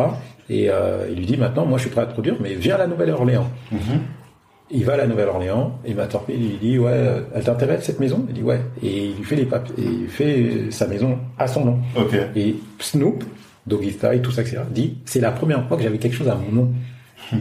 Et 0.51 0.69
euh, 0.69 1.07
il 1.11 1.17
lui 1.17 1.25
dit 1.25 1.39
maintenant, 1.39 1.65
moi, 1.65 1.79
je 1.79 1.85
suis 1.85 1.91
prêt 1.91 2.03
à 2.03 2.07
te 2.07 2.13
produire, 2.13 2.37
mais 2.39 2.55
viens 2.55 2.75
à 2.75 2.79
la 2.81 2.87
Nouvelle-Orléans. 2.87 3.49
Mm-hmm. 3.73 4.24
Il 4.71 4.85
va 4.85 4.95
à 4.95 4.97
la 4.97 5.07
Nouvelle-Orléans 5.07 5.79
et 5.85 5.95
Matorpi 5.95 6.33
lui 6.33 6.59
dit 6.61 6.79
ouais, 6.79 7.23
elle 7.35 7.45
t'intéresse 7.45 7.85
cette 7.85 8.01
maison? 8.01 8.25
Il 8.29 8.35
dit 8.35 8.43
ouais. 8.43 8.61
Et 8.83 9.07
il 9.07 9.17
lui 9.17 9.25
fait 9.25 9.37
les 9.37 9.45
papiers, 9.45 9.75
et 9.79 9.87
il 9.87 10.09
fait 10.09 10.71
sa 10.71 10.87
maison 10.87 11.19
à 11.39 11.47
son 11.47 11.65
nom. 11.65 11.79
Ok. 11.97 12.15
Et 12.35 12.57
Snoop, 12.79 13.25
Doggy 13.67 13.93
Style, 13.93 14.21
tout 14.23 14.33
ça, 14.33 14.43
etc. 14.43 14.61
dit 14.71 14.99
c'est 15.05 15.21
la 15.21 15.33
première 15.33 15.67
fois 15.69 15.77
que 15.77 15.83
j'avais 15.83 15.99
quelque 15.99 16.17
chose 16.17 16.29
à 16.29 16.35
mon 16.35 16.51
nom. 16.51 16.73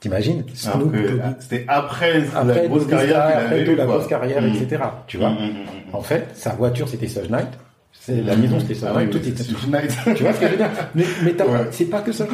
T'imagines? 0.00 0.44
Snoop. 0.54 0.94
C'était 1.38 1.64
après, 1.68 2.20
la 2.20 2.66
grosse 2.66 2.86
carrière, 2.86 3.26
après 3.26 3.64
la 3.74 3.84
grosse 3.86 4.06
carrière, 4.06 4.44
etc. 4.44 4.82
Tu 5.06 5.18
vois. 5.18 5.30
Mm, 5.30 5.34
mm, 5.34 5.90
mm, 5.92 5.94
en 5.94 6.02
fait, 6.02 6.26
sa 6.34 6.50
voiture 6.50 6.88
c'était 6.88 7.08
Sage 7.08 7.28
Knight. 7.28 7.48
C'est 8.06 8.20
la 8.22 8.36
maison, 8.36 8.60
c'était 8.60 8.74
ça. 8.74 8.92
Ah 8.94 9.02
tout 9.06 9.16
était 9.16 9.32
tu 9.42 9.54
vois 9.54 10.34
ce 10.34 10.40
que 10.40 10.46
je 10.46 10.50
veux 10.50 10.56
dire? 10.58 10.70
Mais, 10.94 11.04
mais 11.24 11.34
c'est 11.70 11.86
pas 11.86 12.02
que 12.02 12.12
ça. 12.12 12.26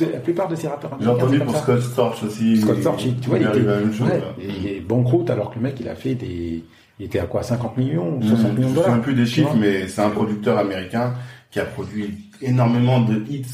La 0.00 0.18
plupart 0.18 0.48
de 0.48 0.56
ces 0.56 0.66
rappeurs. 0.66 0.98
J'ai 1.00 1.08
entendu 1.08 1.38
pour 1.38 1.56
Scott 1.56 1.80
Storch 1.80 2.24
aussi. 2.24 2.60
Scott 2.60 2.80
Storch, 2.80 3.06
tu 3.20 3.28
vois, 3.28 3.38
il, 3.38 3.46
était, 3.46 3.60
ouais, 3.60 4.20
il 4.40 4.66
est 4.66 4.80
banqueroute 4.80 5.30
alors 5.30 5.50
que 5.50 5.56
le 5.56 5.62
mec, 5.62 5.76
il 5.78 5.88
a 5.88 5.94
fait 5.94 6.16
des, 6.16 6.64
il 6.98 7.06
était 7.06 7.20
à 7.20 7.26
quoi 7.26 7.44
50 7.44 7.76
millions, 7.76 8.20
60 8.20 8.54
millions 8.54 8.70
de 8.70 8.74
dollars. 8.74 8.90
Je 8.90 8.96
ne 8.96 9.02
plus 9.02 9.14
des 9.14 9.26
chiffres, 9.26 9.54
mais 9.56 9.86
c'est 9.86 10.02
un 10.02 10.10
producteur 10.10 10.58
américain 10.58 11.14
qui 11.52 11.60
a 11.60 11.64
produit 11.64 12.30
énormément 12.42 13.00
de 13.00 13.22
hits, 13.30 13.46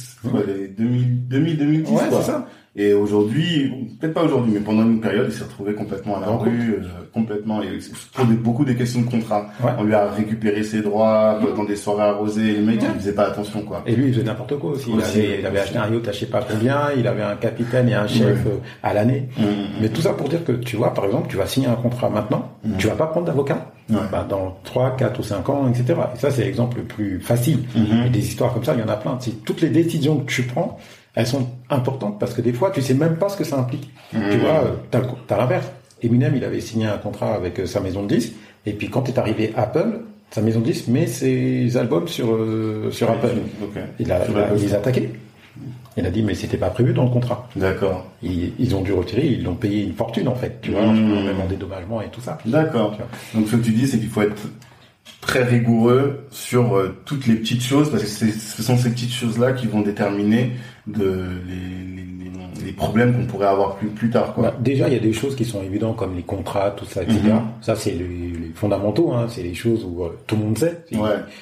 les 0.46 0.68
2000, 0.68 1.28
2000, 1.28 1.59
2010. 1.59 1.90
Ouais, 1.90 2.00
c'est 2.11 2.22
ça. 2.22 2.46
Et 2.75 2.95
aujourd'hui, 2.95 3.70
peut-être 4.01 4.14
pas 4.14 4.23
aujourd'hui, 4.23 4.53
mais 4.55 4.61
pendant 4.61 4.83
une 4.83 5.01
période, 5.01 5.27
il 5.29 5.33
s'est 5.35 5.45
retrouvé 5.45 5.75
complètement 5.75 6.16
à 6.16 6.20
la 6.20 6.31
rue, 6.31 6.77
euh, 6.77 6.87
complètement, 7.12 7.62
et 7.62 7.68
pour 8.14 8.25
beaucoup 8.25 8.64
des 8.64 8.75
questions 8.75 9.03
de 9.03 9.11
contrat. 9.11 9.51
On 9.79 9.85
lui 9.85 9.93
a 9.95 10.11
récupéré 10.11 10.62
ses 10.62 10.81
droits 10.81 11.39
dans 11.55 11.64
des 11.64 11.77
soirées 11.77 12.05
arrosées, 12.05 12.55
le 12.55 12.62
mec, 12.62 12.81
il 12.83 13.01
faisait 13.01 13.14
pas 13.14 13.27
attention, 13.27 13.61
quoi. 13.61 13.83
Et 13.87 13.95
lui, 13.95 14.07
il 14.07 14.14
faisait 14.14 14.25
n'importe 14.25 14.59
quoi 14.59 14.70
aussi. 14.70 14.91
Il, 14.91 15.03
avait, 15.03 15.41
il 15.41 15.47
avait 15.47 15.61
acheté 15.61 15.77
un 15.77 15.93
yacht 15.93 16.09
à 16.09 16.12
je 16.12 16.20
sais 16.20 16.27
pas 16.27 16.43
combien, 16.51 16.89
il 16.97 17.07
avait 17.07 17.23
un 17.23 17.37
capitaine 17.37 17.91
et 17.91 17.95
un 17.95 18.07
chef 18.07 18.47
euh, 18.47 18.57
à 18.83 18.95
l'année. 18.95 19.29
Mmh, 19.37 19.43
mmh, 19.43 19.47
mmh. 19.47 19.66
Mais 19.83 19.89
tout 19.91 20.01
ça 20.01 20.14
pour 20.14 20.31
dire 20.31 20.43
que, 20.43 20.53
tu 20.53 20.77
vois, 20.77 20.95
par 20.95 21.05
exemple, 21.05 21.29
tu 21.29 21.37
vas 21.37 21.47
signer 21.47 21.68
un 21.68 21.75
contrat 21.75 22.09
maintenant, 22.09 22.53
tu 22.79 22.87
vas 22.87 22.95
pas 22.95 23.07
prendre 23.07 23.27
d'avocat. 23.27 23.73
Bah, 24.11 24.27
dans 24.27 24.57
3, 24.64 24.97
4 24.97 25.20
ou 25.20 25.23
5 25.23 25.49
ans, 25.51 25.68
etc. 25.68 26.01
Et 26.14 26.18
ça, 26.18 26.31
c'est 26.31 26.45
l'exemple 26.45 26.79
le 26.79 26.85
plus 26.85 27.20
facile. 27.20 27.59
Et 28.07 28.09
des 28.09 28.20
histoires 28.27 28.55
comme 28.55 28.64
ça, 28.64 28.73
il 28.75 28.81
y 28.81 28.83
en 28.83 28.89
a 28.89 28.97
plein. 28.97 29.18
C'est 29.20 29.45
toutes 29.45 29.61
les 29.61 29.68
décisions 29.68 30.20
que 30.20 30.33
tu 30.33 30.45
prends, 30.45 30.79
elles 31.14 31.26
sont 31.26 31.46
importantes 31.68 32.18
parce 32.18 32.34
que 32.34 32.40
des 32.40 32.52
fois, 32.52 32.70
tu 32.70 32.80
sais 32.80 32.94
même 32.94 33.16
pas 33.16 33.28
ce 33.28 33.36
que 33.36 33.44
ça 33.44 33.58
implique. 33.58 33.90
Tu 34.10 34.18
mmh. 34.18 34.40
vois, 34.40 34.64
t'as, 34.90 35.00
t'as 35.26 35.36
l'inverse. 35.36 35.66
Eminem, 36.02 36.34
il 36.36 36.44
avait 36.44 36.60
signé 36.60 36.86
un 36.86 36.98
contrat 36.98 37.34
avec 37.34 37.60
euh, 37.60 37.66
sa 37.66 37.80
maison 37.80 38.02
de 38.02 38.08
disques, 38.08 38.32
et 38.66 38.72
puis 38.72 38.88
quand 38.88 39.08
est 39.08 39.18
arrivé 39.18 39.52
Apple, 39.56 40.00
sa 40.30 40.40
maison 40.40 40.60
de 40.60 40.64
disques 40.64 40.88
met 40.88 41.06
ses 41.06 41.76
albums 41.76 42.08
sur 42.08 42.32
euh, 42.32 42.90
sur 42.90 43.10
Apple. 43.10 43.28
Il 44.00 44.10
a, 44.10 44.26
il, 44.28 44.36
a, 44.36 44.54
les 44.54 44.74
a 44.74 44.78
attaqués. 44.78 45.10
Il 45.96 46.06
a 46.06 46.10
dit 46.10 46.22
mais 46.22 46.34
c'était 46.34 46.56
pas 46.56 46.70
prévu 46.70 46.94
dans 46.94 47.04
le 47.04 47.10
contrat. 47.10 47.48
D'accord. 47.54 48.06
Ils, 48.22 48.74
ont 48.74 48.80
dû 48.80 48.92
retirer, 48.92 49.26
ils 49.26 49.44
l'ont 49.44 49.54
payé 49.54 49.84
une 49.84 49.92
fortune 49.92 50.26
en 50.26 50.34
fait, 50.34 50.58
tu 50.62 50.70
vois, 50.70 50.86
mmh. 50.86 51.26
même 51.26 51.40
en 51.40 51.46
dédommagement 51.46 52.00
et 52.00 52.08
tout 52.08 52.22
ça. 52.22 52.38
D'accord. 52.46 52.96
Donc 53.34 53.46
ce 53.46 53.56
que 53.56 53.62
tu 53.62 53.72
dis 53.72 53.86
c'est 53.86 53.98
qu'il 53.98 54.08
faut 54.08 54.22
être 54.22 54.48
très 55.20 55.44
rigoureux 55.44 56.26
sur 56.30 56.76
euh, 56.76 56.96
toutes 57.04 57.26
les 57.26 57.34
petites 57.34 57.62
choses 57.62 57.90
parce 57.90 58.02
que 58.02 58.08
ce 58.08 58.62
sont 58.62 58.76
ces 58.76 58.90
petites 58.90 59.12
choses 59.12 59.38
là 59.38 59.52
qui 59.52 59.66
vont 59.66 59.82
déterminer 59.82 60.52
de 60.87 61.26
les, 61.47 61.55
les, 61.55 62.66
les 62.66 62.72
problèmes 62.72 63.14
qu'on 63.14 63.26
pourrait 63.26 63.47
avoir 63.47 63.76
plus, 63.76 63.89
plus 63.89 64.11
tard. 64.11 64.35
Quoi. 64.35 64.45
Bah, 64.45 64.55
déjà, 64.59 64.89
il 64.89 64.95
y 64.95 64.97
a 64.97 65.01
des 65.01 65.12
choses 65.12 65.37
qui 65.37 65.45
sont 65.45 65.62
évidentes 65.62 65.97
comme 65.97 66.16
les 66.16 66.22
contrats, 66.22 66.70
tout 66.72 66.85
ça, 66.85 67.03
etc. 67.03 67.20
Mhm. 67.24 67.41
Ça, 67.61 67.76
c'est 67.76 67.93
les, 67.93 67.99
les, 67.99 68.53
fondamentaux. 68.55 69.12
Hein. 69.12 69.26
C'est 69.28 69.43
les 69.43 69.55
choses 69.55 69.85
où 69.85 70.05
euh, 70.05 70.18
tout 70.26 70.37
le 70.37 70.43
monde 70.43 70.59
sait. 70.59 70.85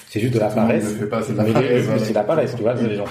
C'est 0.09 0.21
juste 0.21 0.35
de 0.35 0.39
la 0.39 0.49
paresse. 0.49 0.85
C'est 0.85 1.35
de 1.35 2.15
la 2.15 2.25
paresse. 2.25 2.55
tu 2.55 2.63
vois, 2.63 2.75
les 2.75 2.97
gens 2.97 3.05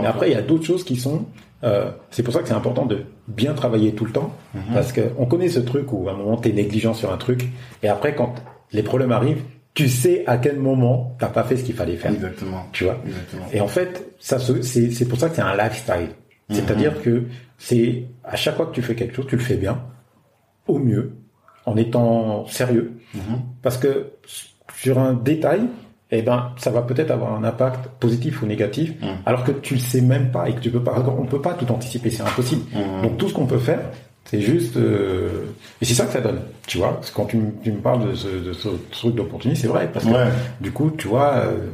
Mais 0.00 0.06
après, 0.06 0.30
il 0.30 0.32
y 0.32 0.38
a 0.38 0.42
d'autres 0.42 0.64
choses 0.64 0.84
qui 0.84 0.96
sont. 0.96 1.24
Euh, 1.62 1.90
c'est 2.10 2.22
pour 2.22 2.32
ça 2.32 2.40
que 2.40 2.48
c'est 2.48 2.54
important 2.54 2.86
de 2.86 3.02
bien 3.28 3.52
travailler 3.52 3.92
tout 3.92 4.06
le 4.06 4.12
temps, 4.12 4.32
mhm. 4.54 4.62
parce 4.72 4.92
que 4.92 5.02
on 5.18 5.26
connaît 5.26 5.50
ce 5.50 5.60
truc 5.60 5.92
où 5.92 6.08
à 6.08 6.12
un 6.12 6.16
moment 6.16 6.38
t'es 6.38 6.52
négligent 6.52 6.94
sur 6.94 7.12
un 7.12 7.18
truc, 7.18 7.48
et 7.82 7.88
après 7.88 8.14
quand 8.14 8.34
les 8.72 8.82
problèmes 8.82 9.12
arrivent, 9.12 9.42
tu 9.74 9.88
sais 9.88 10.24
à 10.26 10.38
quel 10.38 10.58
moment 10.58 11.16
t'as 11.18 11.28
pas 11.28 11.44
fait 11.44 11.56
ce 11.56 11.64
qu'il 11.64 11.74
fallait 11.74 11.96
faire. 11.96 12.12
Exactement. 12.12 12.66
Tu 12.72 12.84
vois? 12.84 12.98
Et 13.52 13.60
en 13.60 13.68
fait, 13.68 14.14
ça 14.18 14.38
c'est 14.38 14.90
c'est 14.90 15.04
pour 15.06 15.18
ça 15.18 15.28
que 15.28 15.36
c'est 15.36 15.42
un 15.42 15.56
lifestyle. 15.56 16.10
C'est-à-dire 16.50 16.92
mhm. 16.94 17.02
que 17.02 17.24
c'est 17.58 18.04
à 18.24 18.36
chaque 18.36 18.56
fois 18.56 18.66
que 18.66 18.72
tu 18.72 18.82
fais 18.82 18.94
quelque 18.94 19.14
chose, 19.14 19.26
tu 19.28 19.36
le 19.36 19.42
fais 19.42 19.56
bien, 19.56 19.82
au 20.66 20.78
mieux, 20.78 21.14
en 21.64 21.76
étant 21.76 22.46
sérieux, 22.46 22.92
mhm. 23.14 23.40
parce 23.62 23.78
que 23.78 24.12
sur 24.74 24.98
un 24.98 25.14
détail, 25.14 25.62
eh 26.10 26.22
ben, 26.22 26.52
ça 26.56 26.72
va 26.72 26.82
peut-être 26.82 27.12
avoir 27.12 27.34
un 27.34 27.44
impact 27.44 27.86
positif 28.00 28.42
ou 28.42 28.46
négatif, 28.46 29.00
mhm. 29.00 29.18
alors 29.26 29.44
que 29.44 29.52
tu 29.52 29.74
le 29.74 29.80
sais 29.80 30.00
même 30.00 30.32
pas 30.32 30.48
et 30.48 30.54
que 30.54 30.60
tu 30.60 30.70
peux 30.70 30.82
pas. 30.82 30.98
On 31.16 31.26
peut 31.26 31.40
pas 31.40 31.54
tout 31.54 31.70
anticiper, 31.70 32.10
c'est 32.10 32.22
impossible. 32.22 32.62
Donc 33.02 33.16
tout 33.16 33.28
ce 33.28 33.34
qu'on 33.34 33.46
peut 33.46 33.58
faire, 33.58 33.90
c'est 34.30 34.40
juste, 34.40 34.76
euh... 34.76 35.46
et 35.82 35.84
c'est 35.84 35.94
ça 35.94 36.06
que 36.06 36.12
ça 36.12 36.20
donne, 36.20 36.40
tu 36.68 36.78
vois. 36.78 37.00
Quand 37.16 37.24
tu, 37.24 37.38
tu 37.64 37.72
me 37.72 37.80
parles 37.80 38.10
de 38.10 38.14
ce, 38.14 38.28
de 38.28 38.52
ce 38.52 38.68
truc 38.92 39.16
d'opportunité, 39.16 39.62
c'est 39.62 39.66
vrai, 39.66 39.90
parce 39.92 40.04
que 40.04 40.10
du 40.60 40.70
coup, 40.70 40.92
tu 40.96 41.08
vois, 41.08 41.32
euh, 41.34 41.66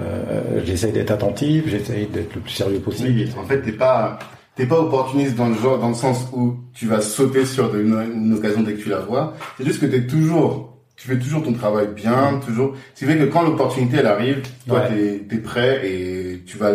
euh, 0.00 0.60
j'essaye 0.64 0.90
d'être 0.90 1.12
attentif, 1.12 1.68
j'essaye 1.68 2.06
d'être 2.06 2.34
le 2.34 2.40
plus 2.40 2.50
sérieux 2.50 2.80
possible. 2.80 3.10
Oui, 3.10 3.32
en 3.38 3.44
fait, 3.44 3.62
t'es 3.62 3.70
pas, 3.70 4.18
t'es 4.56 4.66
pas 4.66 4.80
opportuniste 4.80 5.36
dans 5.36 5.50
le 5.50 5.54
genre, 5.54 5.78
dans 5.78 5.90
le 5.90 5.94
sens 5.94 6.26
où 6.32 6.56
tu 6.74 6.86
vas 6.86 7.00
sauter 7.00 7.46
sur 7.46 7.76
une, 7.76 7.96
une 8.12 8.34
occasion 8.34 8.62
dès 8.62 8.72
que 8.74 8.82
tu 8.82 8.88
la 8.88 8.98
vois. 8.98 9.34
C'est 9.56 9.64
juste 9.64 9.80
que 9.80 9.86
t'es 9.86 10.04
toujours 10.08 10.69
tu 11.00 11.08
fais 11.08 11.18
toujours 11.18 11.42
ton 11.42 11.54
travail 11.54 11.88
bien, 11.96 12.38
toujours. 12.44 12.74
C'est 12.94 13.06
vrai 13.06 13.16
que 13.16 13.24
quand 13.24 13.40
l'opportunité 13.42 13.96
elle 14.00 14.06
arrive, 14.06 14.42
toi 14.68 14.82
t'es 14.82 15.22
es 15.34 15.38
prêt 15.38 15.80
et 15.88 16.42
tu 16.44 16.58
vas 16.58 16.70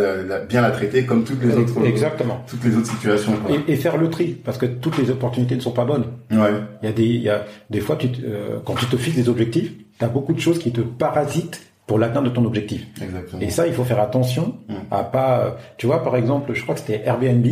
bien 0.49 0.61
la 0.61 0.71
traiter 0.71 1.05
comme 1.05 1.23
toutes 1.23 1.43
les 1.43 1.55
autres. 1.55 1.86
Exactement. 1.86 2.43
Toutes 2.47 2.63
les 2.63 2.76
autres 2.76 2.88
situations. 2.88 3.34
Et, 3.47 3.73
et, 3.73 3.76
faire 3.76 3.97
le 3.97 4.09
tri, 4.09 4.36
parce 4.43 4.57
que 4.57 4.65
toutes 4.65 4.97
les 4.97 5.11
opportunités 5.11 5.55
ne 5.55 5.61
sont 5.61 5.73
pas 5.73 5.86
bonnes. 5.86 6.05
Ouais. 6.32 6.53
Il 6.82 6.88
y 6.88 6.89
a 6.89 6.91
des, 6.91 7.05
il 7.05 7.21
y 7.21 7.30
a 7.30 7.45
des 7.69 7.82
fois, 7.82 7.97
tu, 7.97 8.07
euh, 8.23 8.57
quand 8.65 8.73
tu 8.73 8.88
te 8.88 8.97
fixes 8.97 9.15
des 9.15 9.30
objectifs, 9.30 9.71
t'as 9.99 10.07
beaucoup 10.07 10.34
de 10.34 10.39
choses 10.39 10.57
qui 10.57 10.71
te 10.71 10.82
parasitent 10.82 11.61
pour 11.86 11.99
l'atteinte 11.99 12.23
de 12.23 12.30
ton 12.32 12.45
objectif. 12.45 12.84
Exactement. 12.99 13.39
Et 13.43 13.51
ça, 13.51 13.67
il 13.67 13.73
faut 13.73 13.84
faire 13.84 13.99
attention 13.99 14.55
à 14.89 15.03
pas. 15.03 15.55
Tu 15.78 15.86
vois, 15.86 16.03
par 16.03 16.15
exemple, 16.15 16.51
je 16.55 16.63
crois 16.63 16.73
que 16.73 16.82
c'était 16.82 17.03
Airbnb. 17.05 17.45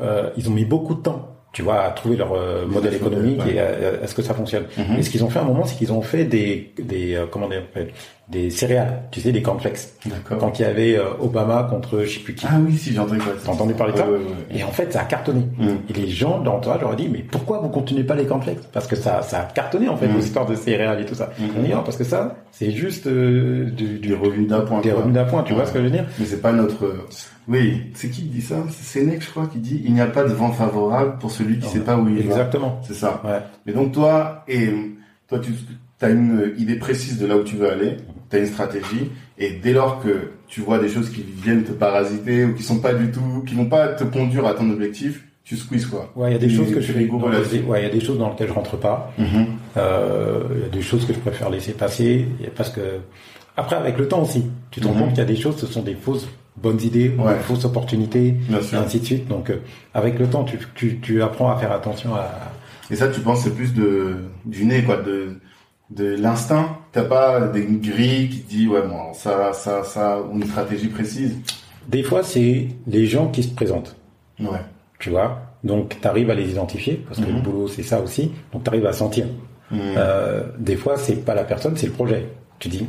Euh, 0.00 0.30
ils 0.38 0.48
ont 0.48 0.54
mis 0.54 0.64
beaucoup 0.64 0.94
de 0.94 1.02
temps 1.02 1.36
tu 1.52 1.62
vois, 1.62 1.82
à 1.82 1.90
trouver 1.90 2.16
leur 2.16 2.32
euh, 2.32 2.66
modèle 2.66 2.94
économique 2.94 3.40
et 3.52 3.58
à, 3.58 4.06
ce 4.06 4.14
que 4.14 4.22
ça 4.22 4.34
fonctionne. 4.34 4.64
Mm-hmm. 4.78 4.98
Et 4.98 5.02
ce 5.02 5.10
qu'ils 5.10 5.24
ont 5.24 5.30
fait 5.30 5.40
à 5.40 5.42
un 5.42 5.46
moment, 5.46 5.64
c'est 5.64 5.76
qu'ils 5.76 5.92
ont 5.92 6.02
fait 6.02 6.24
des, 6.24 6.72
des 6.78 7.14
euh, 7.16 7.26
comment 7.30 7.46
appelle, 7.46 7.90
des 8.28 8.50
céréales, 8.50 9.02
tu 9.10 9.20
sais, 9.20 9.32
des 9.32 9.42
cornflakes. 9.42 9.80
D'accord. 10.06 10.38
Quand 10.38 10.58
il 10.60 10.62
y 10.62 10.64
avait 10.64 10.96
euh, 10.96 11.06
Obama 11.20 11.66
contre 11.68 12.02
je 12.04 12.10
sais 12.18 12.20
plus 12.20 12.34
qui. 12.36 12.46
Ah 12.48 12.54
oui, 12.64 12.76
si, 12.78 12.92
j'ai 12.92 13.00
entendu 13.00 13.18
parler. 13.18 13.40
T'as 13.44 13.50
entendu 13.50 13.74
parler 13.74 13.92
de 13.92 13.98
ça 13.98 14.06
Ouais, 14.06 14.12
ouais, 14.18 14.24
ouais. 14.24 14.58
Et 14.60 14.62
en 14.62 14.70
fait, 14.70 14.92
ça 14.92 15.00
a 15.00 15.04
cartonné. 15.04 15.40
Mm. 15.58 15.68
Et 15.88 15.92
les 15.94 16.08
gens 16.08 16.38
dans 16.38 16.52
l'entourage 16.52 16.80
leur 16.82 16.90
ont 16.90 16.94
dit, 16.94 17.08
mais 17.08 17.24
pourquoi 17.28 17.58
vous 17.58 17.68
continuez 17.68 18.04
pas 18.04 18.14
les 18.14 18.26
cornflakes? 18.26 18.70
Parce 18.72 18.86
que 18.86 18.94
ça, 18.94 19.22
ça 19.22 19.40
a 19.40 19.44
cartonné 19.46 19.88
en 19.88 19.96
fait, 19.96 20.06
Mm. 20.06 20.12
vos 20.12 20.20
histoires 20.20 20.46
de 20.46 20.54
céréales 20.54 21.00
et 21.00 21.04
tout 21.04 21.16
ça. 21.16 21.30
Mhm. 21.36 21.48
On 21.58 21.62
dit, 21.62 21.70
non, 21.70 21.82
parce 21.82 21.96
que 21.96 22.04
ça, 22.04 22.36
c'est 22.52 22.70
juste 22.70 23.08
euh, 23.08 23.64
du, 23.70 23.98
Des 23.98 24.14
revenus 24.14 24.46
d'appoint. 24.46 24.80
des 24.80 24.90
quoi. 24.90 24.98
revenus 24.98 25.14
d'appoint, 25.16 25.42
tu 25.42 25.52
vois 25.54 25.66
ce 25.66 25.72
que 25.72 25.80
je 25.80 25.84
veux 25.84 25.90
dire? 25.90 26.04
Mais 26.20 26.26
c'est 26.26 26.40
pas 26.40 26.52
notre. 26.52 26.94
Oui, 27.48 27.82
c'est 27.94 28.08
qui 28.10 28.22
qui 28.22 28.28
dit 28.28 28.42
ça? 28.42 28.56
C'est 28.70 28.84
Sénèque, 29.00 29.22
je 29.22 29.30
crois, 29.30 29.46
qui 29.46 29.58
dit 29.58 29.80
il 29.84 29.92
n'y 29.92 30.00
a 30.00 30.06
pas 30.06 30.24
de 30.24 30.32
vent 30.32 30.52
favorable 30.52 31.18
pour 31.18 31.30
celui 31.30 31.58
qui 31.58 31.66
Non, 31.66 31.72
sait 31.72 31.80
pas 31.80 31.96
où 31.96 32.08
il 32.08 32.16
va. 32.16 32.20
Exactement. 32.22 32.80
C'est 32.86 32.94
ça. 32.94 33.20
Ouais. 33.24 33.40
Mais 33.66 33.72
donc 33.72 33.92
toi, 33.92 34.44
et 34.48 34.70
toi, 35.28 35.38
tu 35.40 35.52
as 36.02 36.10
une 36.10 36.52
idée 36.58 36.76
précise 36.76 37.18
de 37.18 37.26
là 37.26 37.36
où 37.36 37.42
tu 37.42 37.56
veux 37.56 37.70
aller, 37.70 37.96
tu 38.30 38.36
as 38.36 38.38
une 38.40 38.46
stratégie, 38.46 39.10
et 39.38 39.50
dès 39.62 39.72
lors 39.72 40.00
que 40.02 40.30
tu 40.46 40.60
vois 40.60 40.78
des 40.78 40.88
choses 40.88 41.10
qui 41.10 41.22
viennent 41.22 41.64
te 41.64 41.72
parasiter 41.72 42.44
ou 42.44 42.54
qui 42.54 42.62
sont 42.62 42.78
pas 42.80 42.94
du 42.94 43.10
tout, 43.10 43.42
qui 43.46 43.54
vont 43.54 43.66
pas 43.66 43.88
te 43.88 44.04
conduire 44.04 44.46
à 44.46 44.54
ton 44.54 44.68
objectif, 44.70 45.24
tu 45.44 45.56
squeezes 45.56 45.86
quoi. 45.86 46.12
Ouais, 46.14 46.30
il 46.30 46.32
y 46.32 46.36
a 46.36 46.38
des 46.38 46.48
choses 46.50 46.72
que 46.72 46.80
je 46.80 46.92
fais. 46.92 47.00
là-dessus. 47.06 47.60
Ouais, 47.66 47.80
il 47.80 47.84
y 47.84 47.90
a 47.90 47.92
des 47.92 48.00
choses 48.00 48.18
dans 48.18 48.28
lesquelles 48.30 48.48
je 48.48 48.52
rentre 48.52 48.76
pas. 48.76 49.12
Euh, 49.76 50.42
Il 50.56 50.60
y 50.62 50.64
a 50.64 50.68
des 50.68 50.82
choses 50.82 51.06
que 51.06 51.12
je 51.12 51.18
préfère 51.18 51.50
laisser 51.50 51.72
passer 51.72 52.26
parce 52.56 52.70
que 52.70 52.80
après 53.56 53.76
avec 53.76 53.98
le 53.98 54.08
temps 54.08 54.22
aussi, 54.22 54.44
tu 54.70 54.80
te 54.80 54.86
rends 54.86 54.94
Mhm. 54.94 55.00
compte 55.00 55.08
qu'il 55.10 55.18
y 55.18 55.22
a 55.22 55.24
des 55.24 55.36
choses, 55.36 55.56
ce 55.56 55.66
sont 55.66 55.82
des 55.82 55.94
fausses 55.94 56.28
bonnes 56.56 56.80
idées, 56.82 57.14
ou 57.18 57.22
Ouais. 57.22 57.34
des 57.34 57.40
fausses 57.40 57.64
opportunités, 57.64 58.32
Bien 58.32 58.58
et 58.60 58.76
ainsi 58.76 59.00
de 59.00 59.04
suite. 59.04 59.28
Donc 59.28 59.50
euh, 59.50 59.56
avec 59.94 60.18
le 60.18 60.26
temps, 60.28 60.44
tu, 60.44 60.58
tu, 60.74 60.98
tu 61.00 61.22
apprends 61.22 61.50
à 61.50 61.56
faire 61.56 61.72
attention 61.72 62.14
à. 62.14 62.28
Et 62.90 62.96
ça, 62.96 63.08
tu 63.08 63.20
penses 63.20 63.42
c'est 63.42 63.54
plus 63.54 63.72
de 63.74 64.16
du 64.44 64.64
nez 64.64 64.82
quoi, 64.82 64.96
de 64.96 65.36
de 65.90 66.16
l'instinct. 66.16 66.76
T'as 66.92 67.04
pas 67.04 67.40
des 67.48 67.64
grilles 67.64 68.28
qui 68.28 68.40
te 68.40 68.50
dit 68.50 68.68
ouais 68.68 68.82
bon 68.82 69.12
ça 69.14 69.52
ça 69.52 69.82
ça 69.84 70.20
ou 70.20 70.36
une 70.36 70.44
stratégie 70.44 70.88
précise. 70.88 71.36
Des 71.88 72.02
fois, 72.02 72.22
c'est 72.22 72.68
les 72.86 73.06
gens 73.06 73.28
qui 73.28 73.42
se 73.42 73.48
présentent, 73.54 73.96
Ouais. 74.38 74.60
tu 74.98 75.10
vois? 75.10 75.40
Donc 75.64 75.96
tu 76.00 76.06
arrives 76.08 76.30
à 76.30 76.34
les 76.34 76.50
identifier 76.50 77.02
parce 77.06 77.20
que 77.20 77.26
Mhm. 77.26 77.36
le 77.36 77.42
boulot 77.42 77.68
c'est 77.68 77.82
ça 77.82 78.00
aussi. 78.00 78.32
Donc 78.52 78.64
tu 78.64 78.68
arrives 78.70 78.86
à 78.86 78.92
sentir. 78.92 79.26
Mhm. 79.70 79.78
Euh, 79.96 80.42
des 80.58 80.76
fois, 80.76 80.96
c'est 80.96 81.24
pas 81.24 81.34
la 81.34 81.44
personne, 81.44 81.76
c'est 81.76 81.86
le 81.86 81.92
projet. 81.92 82.26
Tu 82.58 82.68
dis, 82.68 82.86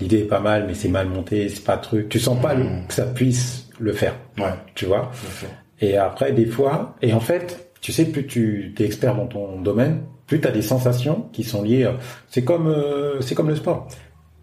l'idée 0.00 0.20
est 0.20 0.24
pas 0.28 0.40
mal, 0.40 0.64
mais 0.66 0.74
c'est 0.74 0.88
mal 0.88 1.08
monté, 1.08 1.48
c'est 1.48 1.64
pas 1.64 1.76
truc. 1.76 2.08
Tu 2.08 2.18
sens 2.20 2.40
pas 2.40 2.54
le- 2.54 2.64
Mhm. 2.64 2.86
que 2.88 2.94
ça 2.94 3.04
puisse 3.06 3.68
le 3.78 3.92
faire, 3.92 4.14
Ouais. 4.38 4.52
tu 4.74 4.86
vois? 4.86 5.10
Et 5.80 5.96
après, 5.96 6.32
des 6.32 6.46
fois, 6.46 6.96
et 7.02 7.12
en 7.12 7.20
fait, 7.20 7.70
tu 7.80 7.92
sais, 7.92 8.04
plus 8.06 8.26
tu 8.26 8.74
es 8.78 8.84
expert 8.84 9.14
dans 9.14 9.26
ton 9.26 9.60
domaine, 9.60 10.02
plus 10.26 10.40
tu 10.40 10.48
as 10.48 10.50
des 10.50 10.62
sensations 10.62 11.28
qui 11.32 11.44
sont 11.44 11.62
liées. 11.62 11.84
euh, 11.84 11.92
C'est 12.28 12.42
comme, 12.44 12.66
euh, 12.66 13.20
c'est 13.20 13.34
comme 13.34 13.48
le 13.48 13.56
sport. 13.56 13.88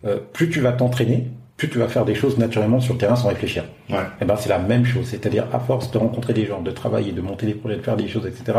Euh, 0.06 0.18
plus 0.34 0.50
tu 0.50 0.60
vas 0.62 0.72
t'entraîner, 0.72 1.28
plus 1.58 1.70
tu 1.70 1.78
vas 1.78 1.88
faire 1.88 2.06
des 2.06 2.16
choses 2.16 2.38
naturellement 2.38 2.80
sur 2.80 2.94
le 2.94 3.00
terrain 3.00 3.16
sans 3.16 3.28
réfléchir. 3.30 3.64
Ouais. 3.90 3.98
Et 4.22 4.26
ben 4.26 4.36
c'est 4.36 4.50
la 4.50 4.60
même 4.60 4.86
chose, 4.86 5.06
c'est-à-dire 5.08 5.46
à 5.54 5.60
force 5.60 5.92
de 5.92 5.98
rencontrer 5.98 6.34
des 6.34 6.46
gens, 6.46 6.62
de 6.62 6.72
travailler, 6.72 7.12
de 7.12 7.22
monter 7.22 7.46
des 7.46 7.54
projets, 7.54 7.78
de 7.78 7.82
faire 7.82 7.96
des 7.98 8.08
choses, 8.08 8.26
etc. 8.26 8.58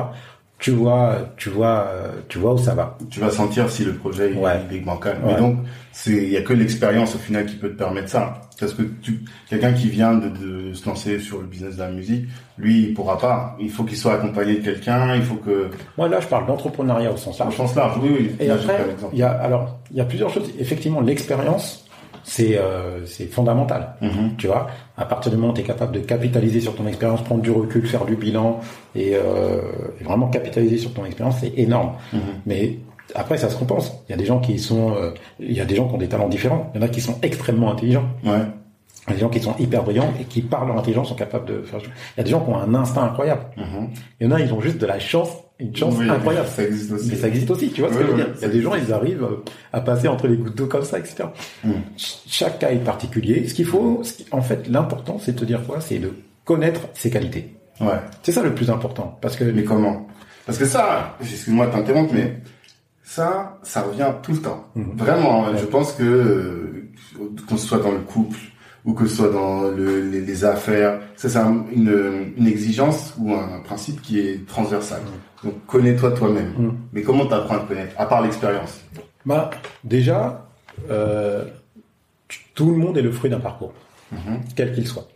Tu 0.59 0.71
vois, 0.71 1.17
tu 1.37 1.51
vois, 1.51 1.87
tu 2.29 2.39
vois 2.39 2.55
où 2.55 2.59
ça 2.59 2.75
va. 2.75 2.97
Tu 3.11 3.21
vas 3.21 3.31
sentir 3.31 3.69
si 3.71 3.85
le 3.85 3.93
projet 3.93 4.33
Ouais. 4.33 4.53
est 4.73 4.79
bancal. 4.79 5.19
Ouais. 5.23 5.33
Mais 5.35 5.39
donc, 5.39 5.59
c'est 5.93 6.13
il 6.13 6.31
y 6.31 6.37
a 6.37 6.41
que 6.43 6.55
l'expérience 6.55 7.15
au 7.15 7.19
final 7.19 7.45
qui 7.45 7.57
peut 7.57 7.69
te 7.69 7.77
permettre 7.77 8.09
ça. 8.09 8.41
Parce 8.59 8.73
que 8.73 8.83
tu 9.03 9.21
quelqu'un 9.51 9.75
qui 9.75 9.91
vient 9.91 10.15
de, 10.15 10.29
de 10.31 10.73
se 10.73 10.89
lancer 10.89 11.19
sur 11.21 11.41
le 11.41 11.45
business 11.47 11.77
de 11.77 11.81
la 11.83 11.91
musique, 11.91 12.27
lui, 12.57 12.85
il 12.85 12.95
pourra 12.95 13.19
pas. 13.19 13.55
Il 13.61 13.69
faut 13.71 13.85
qu'il 13.85 13.99
soit 13.99 14.15
accompagné 14.15 14.55
de 14.57 14.65
quelqu'un. 14.65 15.15
Il 15.15 15.23
faut 15.23 15.35
que. 15.35 15.69
Moi 15.99 16.09
là, 16.09 16.21
je 16.21 16.27
parle 16.27 16.47
d'entrepreneuriat 16.47 17.13
au 17.13 17.19
sens 17.19 17.39
Au 17.39 17.45
large. 17.45 17.57
sens 17.57 17.75
large, 17.75 17.99
oui, 18.03 18.17
oui. 18.19 18.31
Et 18.41 18.47
Là, 18.47 18.55
après, 18.55 18.79
il 19.13 19.19
y 19.19 19.23
a 19.23 19.31
alors 19.33 19.79
il 19.91 19.99
y 19.99 20.01
a 20.01 20.07
plusieurs 20.07 20.31
choses. 20.31 20.51
Effectivement, 20.59 21.03
l'expérience, 21.03 21.86
c'est 22.27 22.59
euh, 22.59 23.07
c'est 23.07 23.27
fondamental. 23.27 23.95
Mhm. 24.03 24.37
Tu 24.37 24.49
vois, 24.49 24.67
à 24.97 25.05
partir 25.05 25.31
du 25.31 25.39
moment 25.39 25.53
où 25.53 25.55
tu 25.55 25.61
es 25.61 25.65
capable 25.65 25.93
de 25.93 26.01
capitaliser 26.01 26.61
sur 26.61 26.75
ton 26.75 26.87
expérience, 26.87 27.23
prendre 27.23 27.41
du 27.41 27.53
recul, 27.53 27.87
faire 27.87 28.05
du 28.05 28.17
bilan 28.17 28.61
et, 28.97 29.13
euh, 29.15 29.61
et 30.01 30.05
vraiment 30.05 30.29
capitaliser 30.29 30.77
sur 30.77 30.93
ton 30.93 31.05
expérience, 31.05 31.37
c'est 31.41 31.53
énorme. 31.57 31.93
Mhm. 32.13 32.21
Mais 32.45 32.79
après, 33.15 33.39
ça 33.39 33.49
se 33.49 33.57
compense. 33.57 33.93
Il 34.09 34.11
y 34.11 34.15
a 34.15 34.19
des 34.19 34.25
gens 34.25 34.41
qui 34.41 34.59
sont, 34.59 34.93
euh, 34.97 35.13
il 35.39 35.53
y 35.53 35.61
a 35.61 35.65
des 35.65 35.77
gens 35.77 35.87
qui 35.87 35.95
ont 35.95 35.99
des 35.99 36.09
talents 36.09 36.29
différents. 36.29 36.73
Il 36.75 36.81
y 36.81 36.85
en 36.85 36.87
a 36.87 36.91
qui 36.91 37.01
sont 37.01 37.17
extrêmement 37.23 37.71
intelligents. 37.71 38.09
Ouais. 38.25 38.41
Il 39.07 39.11
y 39.11 39.13
a 39.13 39.15
des 39.15 39.21
gens 39.21 39.29
qui 39.29 39.41
sont 39.41 39.55
hyper 39.61 39.85
brillants 39.85 40.13
et 40.21 40.25
qui, 40.25 40.43
par 40.43 40.67
leur 40.67 40.77
intelligence, 40.77 41.11
sont 41.11 41.15
capables 41.15 41.47
de 41.47 41.63
faire. 41.63 41.79
Il 41.79 42.19
y 42.19 42.21
a 42.21 42.25
des 42.25 42.31
gens 42.31 42.41
qui 42.41 42.51
ont 42.51 42.59
un 42.59 42.75
instinct 42.75 43.05
incroyable. 43.05 43.43
Mhm. 43.57 43.91
Il 44.21 44.27
y 44.27 44.29
en 44.29 44.35
a, 44.35 44.41
ils 44.41 44.53
ont 44.53 44.61
juste 44.61 44.79
de 44.79 44.87
la 44.87 44.99
chance, 44.99 45.29
une 45.59 45.75
chance 45.75 45.95
Oui, 45.99 46.09
incroyable. 46.11 46.49
Ça 46.49 46.63
existe 46.65 46.93
aussi. 46.93 47.09
Mais 47.11 47.17
ça 47.17 47.29
existe 47.29 47.51
aussi, 47.51 47.71
tu 47.71 47.81
vois 47.81 47.91
ce 47.93 47.99
que 47.99 48.05
je 48.05 48.09
veux 48.11 48.17
dire 48.17 48.29
Il 48.37 48.43
y 48.43 48.45
a 48.45 48.49
des 48.49 48.61
gens, 48.63 48.75
ils 48.75 48.93
arrivent 48.93 49.25
euh, 49.25 49.43
à 49.73 49.81
passer 49.81 50.07
entre 50.09 50.27
les 50.29 50.37
gouttes 50.37 50.55
d'eau 50.57 50.67
comme 50.67 50.85
ça, 50.85 50.99
etc. 50.99 51.25
Mm. 51.65 51.71
Ch- 51.97 52.19
Chaque 52.29 52.59
cas 52.59 52.71
est 52.71 52.77
particulier. 52.85 53.47
Ce 53.49 53.55
qu'il 53.55 53.65
faut, 53.67 54.01
ce 54.03 54.13
qui- 54.15 54.27
en 54.33 54.43
fait, 54.43 54.69
l'important, 54.69 55.19
c'est 55.19 55.33
de 55.33 55.39
te 55.41 55.45
dire 55.45 55.63
quoi? 55.67 55.81
C'est 55.81 55.99
de 55.99 56.13
connaître 56.45 56.81
ses 56.95 57.11
qualités. 57.11 57.55
Ouais. 57.81 57.99
C'est 58.23 58.33
ça 58.33 58.43
le 58.43 58.55
plus 58.55 58.71
important, 58.71 59.19
parce 59.21 59.37
que 59.37 59.45
Mais 59.45 59.65
comment? 59.65 60.07
Parce 60.47 60.59
que 60.59 60.65
ça, 60.67 61.17
excuse-moi 61.21 61.67
de 61.67 61.73
t'interrompre, 61.73 62.13
mais 62.15 62.39
ça, 63.03 63.59
ça 63.63 63.83
revient 63.83 64.13
tout 64.23 64.33
le 64.33 64.39
temps. 64.39 64.65
Mhm. 64.75 64.93
Vraiment, 64.97 65.47
hein, 65.47 65.53
Ouais. 65.53 65.59
je 65.59 65.65
pense 65.67 65.93
que 65.93 66.03
euh, 66.05 66.91
qu'on 67.49 67.57
soit 67.57 67.79
dans 67.79 67.93
le 67.93 67.99
couple 68.01 68.39
ou 68.87 68.95
que 68.95 69.07
ce 69.07 69.17
soit 69.17 69.31
dans 69.31 69.69
le, 69.69 70.09
les, 70.09 70.21
les 70.21 70.45
affaires, 70.45 71.01
ça 71.17 71.29
c'est 71.29 71.39
un- 71.39 71.67
une, 71.75 72.33
une 72.39 72.47
exigence 72.47 73.15
ou 73.19 73.35
un 73.35 73.61
principe 73.61 74.01
qui 74.01 74.21
est 74.21 74.47
transversal. 74.47 75.01
Donc 75.45 75.55
connais-toi 75.67 76.13
toi-même. 76.13 76.53
Mhm. 76.57 76.75
Mais 76.93 77.03
comment 77.03 77.27
t'apprends 77.27 77.57
à 77.57 77.59
te 77.61 77.69
connaître 77.69 77.93
À 77.99 78.07
part 78.07 78.23
l'expérience? 78.23 78.81
bah, 79.25 79.51
déjà, 79.85 80.47
euh, 80.89 81.45
tout 82.55 82.71
le 82.71 82.77
monde 82.77 82.97
est 82.97 83.03
le 83.03 83.11
fruit 83.11 83.29
d'un 83.31 83.41
parcours, 83.41 83.73
Mhm. 84.13 84.41
quel 84.55 84.73
qu'il 84.73 84.87
soit. 84.87 85.09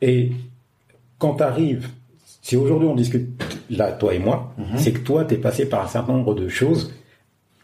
Et 0.00 0.32
quand 1.18 1.34
tu 1.34 1.42
arrives, 1.42 1.88
si 2.42 2.56
aujourd'hui 2.56 2.88
on 2.88 2.94
discute, 2.94 3.28
là, 3.70 3.92
toi 3.92 4.14
et 4.14 4.18
moi, 4.18 4.54
Mhm. 4.56 4.78
c'est 4.78 4.92
que 4.92 5.00
toi, 5.00 5.24
tu 5.26 5.34
es 5.34 5.38
passé 5.38 5.66
par 5.68 5.84
un 5.84 5.88
certain 5.88 6.12
nombre 6.14 6.34
de 6.34 6.48
choses 6.48 6.94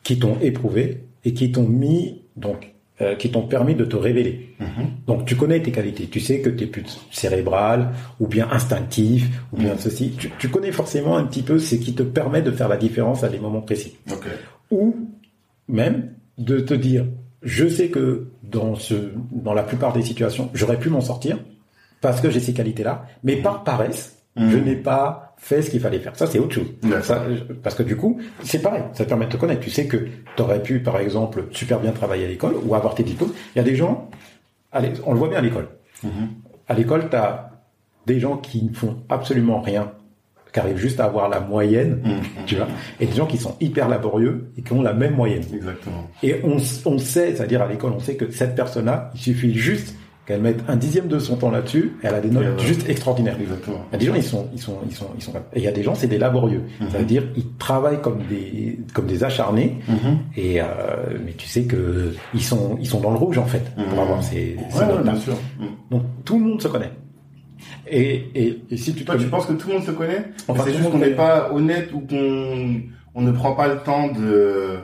qui 0.03 0.19
t'ont 0.19 0.39
éprouvé 0.41 1.01
et 1.25 1.33
qui 1.33 1.51
t'ont 1.51 1.67
mis, 1.67 2.21
donc, 2.37 2.74
euh, 3.01 3.17
qui 3.17 3.31
t'ont 3.31 3.43
permis 3.47 3.75
de 3.75 3.85
te 3.85 3.97
révéler. 3.97 4.55
Mhm. 4.61 4.67
Donc, 5.07 5.25
tu 5.27 5.35
connais 5.37 5.61
tes 5.61 5.73
qualités. 5.73 6.07
Tu 6.07 6.21
sais 6.21 6.41
que 6.41 6.49
tu 6.49 6.65
es 6.65 6.67
plus 6.69 6.85
cérébral, 7.11 7.91
ou 8.21 8.27
bien 8.29 8.49
instinctif, 8.53 9.29
ou 9.53 9.57
bien 9.57 9.73
Mhm. 9.73 9.79
ceci. 9.79 10.13
Tu, 10.17 10.31
tu 10.39 10.49
connais 10.49 10.71
forcément 10.73 11.17
un 11.17 11.25
petit 11.25 11.43
peu 11.43 11.59
ce 11.59 11.75
qui 11.75 11.95
te 11.95 12.03
permet 12.05 12.41
de 12.43 12.51
faire 12.53 12.69
la 12.69 12.77
différence 12.77 13.25
à 13.25 13.29
des 13.29 13.39
moments 13.41 13.63
précis. 13.63 13.97
Ok. 14.13 14.27
Ou 14.71 14.95
même 15.69 16.11
de 16.39 16.61
te 16.61 16.75
dire, 16.75 17.07
je 17.43 17.67
sais 17.69 17.89
que 17.89 18.29
dans 18.43 18.75
ce, 18.77 18.95
dans 19.33 19.55
la 19.55 19.63
plupart 19.65 19.93
des 19.93 20.03
situations, 20.03 20.51
j'aurais 20.55 20.79
pu 20.79 20.89
m'en 20.89 21.01
sortir 21.01 21.39
parce 22.01 22.21
que 22.21 22.31
j'ai 22.31 22.41
ces 22.41 22.53
qualités-là, 22.55 23.07
mais 23.25 23.37
par 23.37 23.65
paresse, 23.65 24.23
Mhm. 24.37 24.51
je 24.51 24.59
n'ai 24.59 24.77
pas 24.77 25.24
fait 25.45 25.61
ce 25.61 25.71
qu'il 25.71 25.81
fallait 25.81 25.99
faire. 25.99 26.17
Ça, 26.17 26.27
c'est 26.27 26.39
autre 26.39 26.55
chose. 26.55 26.67
Ça, 27.03 27.23
parce 27.63 27.75
que 27.77 27.83
du 27.83 27.97
coup, 27.97 28.19
c'est 28.43 28.63
pareil. 28.63 28.83
Ça 28.95 29.05
te 29.05 29.09
permet 29.11 29.27
de 29.27 29.33
te 29.33 29.37
connaître. 29.37 29.61
Tu 29.61 29.69
sais 29.69 29.87
que 29.87 29.99
tu 30.37 30.43
aurais 30.43 30.63
pu, 30.63 30.81
par 30.81 30.97
exemple, 30.99 31.45
super 31.51 31.81
bien 31.81 31.93
travailler 31.93 32.25
à 32.25 32.29
l'école 32.29 32.55
ou 32.65 32.75
avoir 32.75 32.95
tes 32.95 33.03
diplômes. 33.03 33.33
Il 33.55 33.59
y 33.59 33.61
a 33.61 33.65
des 33.65 33.77
gens, 33.77 34.09
allez, 34.73 34.93
on 35.05 35.13
le 35.13 35.19
voit 35.19 35.29
bien 35.29 35.39
à 35.39 35.43
l'école. 35.43 35.69
Mhm. 36.03 36.11
À 36.67 36.73
l'école, 36.73 37.11
tu 37.11 37.17
as 37.17 37.51
des 38.07 38.21
gens 38.21 38.39
qui 38.39 38.65
ne 38.65 38.73
font 38.73 38.97
absolument 39.11 39.61
rien, 39.61 39.93
qui 40.51 40.61
arrivent 40.61 40.79
juste 40.79 40.99
à 41.01 41.05
avoir 41.05 41.29
la 41.29 41.41
moyenne, 41.41 42.01
Mhm. 42.03 42.23
tu 42.47 42.55
vois, 42.57 42.69
et 42.99 43.05
des 43.07 43.13
gens 43.15 43.27
qui 43.27 43.37
sont 43.37 43.55
hyper 43.61 43.89
laborieux 43.91 44.47
et 44.57 44.63
qui 44.63 44.73
ont 44.73 44.81
la 44.81 44.95
même 44.95 45.15
moyenne. 45.15 45.43
Exactement. 45.55 46.09
Et 46.23 46.41
on, 46.43 46.57
on 46.87 46.99
sait, 46.99 47.37
c'est-à-dire 47.37 47.61
à 47.61 47.69
l'école, 47.69 47.93
on 47.93 48.01
sait 48.01 48.17
que 48.17 48.31
cette 48.31 48.55
personne-là, 48.55 49.11
il 49.15 49.21
suffit 49.21 49.53
juste 49.55 49.95
qu'elle 50.27 50.41
mette 50.41 50.61
un 50.69 50.77
dixième 50.77 51.07
de 51.09 51.19
son 51.19 51.37
temps 51.37 51.51
là-dessus, 51.51 51.93
elle 52.03 52.15
a 52.15 52.21
des 52.21 52.31
notes 52.31 52.59
juste 52.61 52.89
extraordinaires. 52.89 53.37
Exactement. 53.41 53.85
Il 53.93 53.93
y 53.93 53.97
a 53.97 53.99
des 53.99 54.07
gens, 54.07 54.15
ils 54.15 54.23
sont, 54.23 54.49
ils 54.55 54.61
sont, 54.61 54.79
ils 54.89 54.95
sont, 54.95 55.07
ils 55.17 55.23
sont. 55.23 55.33
Et 55.53 55.59
il 55.59 55.63
y 55.65 55.69
a 55.69 55.73
des 55.73 55.83
gens, 55.83 55.95
c'est 55.95 56.07
des 56.07 56.19
laborieux. 56.19 56.63
Mhm. 56.81 56.91
Ça 56.91 56.99
veut 56.99 57.05
dire, 57.05 57.25
ils 57.37 57.47
travaillent 57.59 58.01
comme 58.01 58.21
des, 58.31 58.79
comme 58.95 59.07
des 59.07 59.23
acharnés. 59.23 59.77
Mhm. 59.89 60.19
Et 60.37 60.61
euh, 60.61 60.65
mais 61.25 61.33
tu 61.33 61.47
sais 61.47 61.65
que 61.65 62.15
ils 62.33 62.43
sont, 62.43 62.79
ils 62.81 62.87
sont 62.87 63.01
dans 63.01 63.11
le 63.11 63.19
rouge 63.19 63.37
en 63.39 63.45
fait 63.47 63.65
pour 63.75 63.85
Mhm. 63.87 63.99
avoir 63.99 64.23
ces, 64.23 64.57
ces 64.71 64.79
Ouais, 64.79 64.87
notes-là. 64.87 65.13
bien 65.13 65.21
sûr. 65.21 65.35
Mhm. 65.61 65.67
Donc 65.91 66.03
tout 66.25 66.39
le 66.39 66.45
monde 66.47 66.63
se 66.63 66.69
connaît. 66.69 66.93
Et, 67.87 68.27
et, 68.35 68.63
et 68.71 68.77
si 68.77 68.95
tu 68.95 69.05
Toi, 69.05 69.17
tu 69.19 69.27
penses 69.27 69.47
que 69.47 69.53
tout 69.53 69.69
le 69.69 69.75
monde 69.75 69.85
se 69.85 69.91
connaît 69.91 70.25
Enfin, 70.49 70.63
C'est 70.67 70.75
juste 70.75 70.91
qu'on 70.91 70.99
n'est 70.99 71.11
pas 71.11 71.53
honnête 71.53 71.91
ou 71.93 72.01
qu'on 72.01 72.81
on 73.15 73.23
ne 73.23 73.31
prend 73.31 73.53
pas 73.53 73.69
le 73.69 73.79
temps 73.79 74.09
de, 74.09 74.79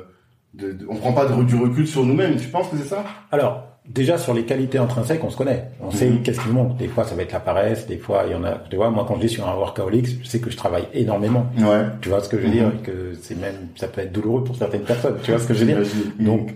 de, 0.54 0.72
de- 0.72 0.86
on 0.88 0.96
prend 0.96 1.12
pas 1.12 1.26
de, 1.26 1.42
du 1.44 1.56
recul 1.56 1.86
sur 1.86 2.04
nous-mêmes. 2.04 2.36
Tu 2.36 2.48
penses 2.48 2.68
que 2.68 2.76
c'est 2.76 2.88
ça? 2.88 3.04
Alors, 3.32 3.66
déjà 3.92 4.16
sur 4.18 4.34
les 4.34 4.44
qualités 4.44 4.78
intrinsèques, 4.78 5.22
on 5.24 5.30
se 5.30 5.36
connaît. 5.36 5.70
On 5.80 5.90
sait 5.90 6.08
Mhm. 6.08 6.22
qu'est-ce 6.22 6.40
qui 6.40 6.48
manque. 6.48 6.76
Des 6.76 6.88
fois, 6.88 7.04
ça 7.04 7.14
va 7.14 7.22
être 7.22 7.32
la 7.32 7.40
paresse. 7.40 7.86
Des 7.86 7.98
fois, 7.98 8.24
il 8.26 8.32
y 8.32 8.34
en 8.34 8.44
a. 8.44 8.52
Tu 8.70 8.76
vois, 8.76 8.90
moi, 8.90 9.04
quand 9.06 9.16
je 9.16 9.20
dis 9.22 9.28
sur 9.28 9.48
un 9.48 9.54
workaholic, 9.54 10.22
je 10.22 10.28
sais 10.28 10.38
que 10.40 10.50
je 10.50 10.56
travaille 10.56 10.84
énormément. 10.94 11.46
Ouais. 11.58 11.84
Tu 12.00 12.08
vois 12.08 12.20
ce 12.20 12.28
que 12.28 12.36
je 12.38 12.42
veux 12.42 12.48
Mhm. 12.48 12.54
dire? 12.54 12.68
Et 12.80 12.82
que 12.86 13.12
c'est 13.20 13.38
même, 13.38 13.68
ça 13.76 13.88
peut 13.88 14.00
être 14.00 14.12
douloureux 14.12 14.44
pour 14.44 14.56
certaines 14.56 14.82
personnes. 14.82 15.16
Tu 15.22 15.30
vois 15.32 15.40
ce 15.40 15.46
que 15.46 15.54
je 15.54 15.60
veux 15.60 15.66
dire? 15.66 15.84
J'imagine. 15.84 16.12
Donc, 16.24 16.54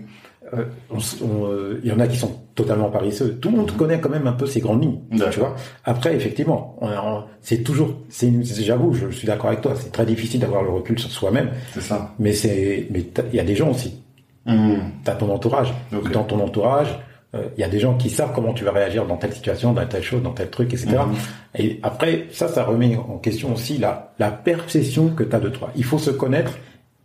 euh, 0.53 0.63
on 0.91 0.97
s- 0.99 1.17
on, 1.23 1.45
euh, 1.47 1.79
il 1.83 1.89
y 1.89 1.93
en 1.93 1.99
a 1.99 2.07
qui 2.07 2.17
sont 2.17 2.31
totalement 2.53 2.89
paresseux. 2.89 3.37
Tout 3.41 3.49
le 3.49 3.57
monde 3.57 3.71
connaît 3.71 3.99
quand 3.99 4.09
même 4.09 4.27
un 4.27 4.33
peu 4.33 4.45
ses 4.45 4.59
grandes 4.61 4.83
lignes. 4.83 4.99
Tu 5.31 5.39
vois? 5.39 5.55
Après, 5.83 6.15
effectivement, 6.15 6.77
on- 6.81 6.87
on- 6.87 7.23
c'est 7.41 7.63
toujours, 7.63 7.95
c'est, 8.09 8.31
j'avoue, 8.43 8.93
je 8.93 9.09
suis 9.09 9.27
d'accord 9.27 9.47
avec 9.47 9.61
toi. 9.61 9.73
C'est 9.75 9.91
très 9.91 10.05
difficile 10.05 10.39
d'avoir 10.39 10.61
le 10.63 10.69
recul 10.69 10.97
sur 10.99 11.09
soi-même. 11.11 11.49
C'est 11.73 11.81
ça. 11.81 12.13
Mais 12.19 12.31
c'est, 12.31 12.87
mais 12.91 13.01
t'as- 13.01 13.23
il 13.33 13.35
y 13.35 13.39
a 13.39 13.43
des 13.43 13.55
gens 13.55 13.71
aussi 13.71 14.01
Mhm. 14.47 14.77
Tu 15.03 15.09
as 15.09 15.15
ton 15.15 15.33
entourage. 15.33 15.73
Dans 16.13 16.23
ton 16.23 16.39
entourage, 16.39 16.89
euh, 16.91 16.95
il 17.33 17.59
y 17.59 17.63
a 17.63 17.67
des 17.67 17.79
gens 17.79 17.97
qui 17.97 18.09
savent 18.09 18.31
comment 18.33 18.53
tu 18.53 18.63
vas 18.63 18.71
réagir 18.71 19.05
dans 19.05 19.17
telle 19.17 19.33
situation, 19.33 19.73
dans 19.73 19.85
telle 19.85 20.03
chose, 20.03 20.23
dans 20.23 20.31
tel 20.31 20.49
truc, 20.49 20.73
etc. 20.73 20.91
Mhm. 21.05 21.15
Et 21.57 21.79
après, 21.83 22.27
ça, 22.31 22.47
ça 22.47 22.63
remet 22.63 22.95
en 22.95 23.17
question 23.17 23.53
aussi 23.53 23.77
la, 23.77 24.13
la 24.19 24.31
perception 24.31 25.09
que 25.09 25.23
tu 25.23 25.35
as 25.35 25.39
de 25.39 25.49
toi. 25.49 25.69
Il 25.75 25.83
faut 25.83 25.97
se 25.97 26.11
connaître 26.11 26.57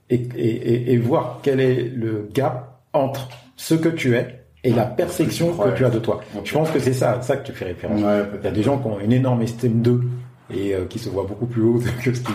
et, 0.09 0.23
et, 0.37 0.93
et, 0.93 0.97
voir 0.99 1.41
quel 1.43 1.61
est 1.61 1.83
le 1.83 2.29
gap 2.33 2.81
entre 2.93 3.29
ce 3.57 3.75
que 3.75 3.89
tu 3.89 4.17
es 4.17 4.45
et 4.63 4.73
la 4.73 4.85
perception 4.85 5.53
que 5.57 5.77
tu 5.77 5.85
as 5.85 5.91
de 5.91 5.99
toi. 5.99 6.21
Je 6.45 6.53
pense 6.53 6.71
que 6.71 6.81
c'est 6.81 6.93
ça, 6.93 7.23
ça 7.23 7.37
que 7.37 7.47
tu 7.47 7.53
fais 7.53 7.65
référence. 7.67 8.01
Il 8.01 8.45
y 8.45 8.47
a 8.47 8.51
des 8.51 8.63
gens 8.63 8.79
qui 8.79 8.87
ont 8.89 9.01
une 9.01 9.13
énorme 9.13 9.43
estime 9.43 9.83
d'eux 9.83 10.03
et 10.55 10.75
euh, 10.75 10.85
qui 10.89 10.99
se 10.99 11.09
voient 11.09 11.25
beaucoup 11.29 11.47
plus 11.47 11.63
haut 11.63 11.81
que 12.05 12.13
ce 12.15 12.21
qui 12.21 12.33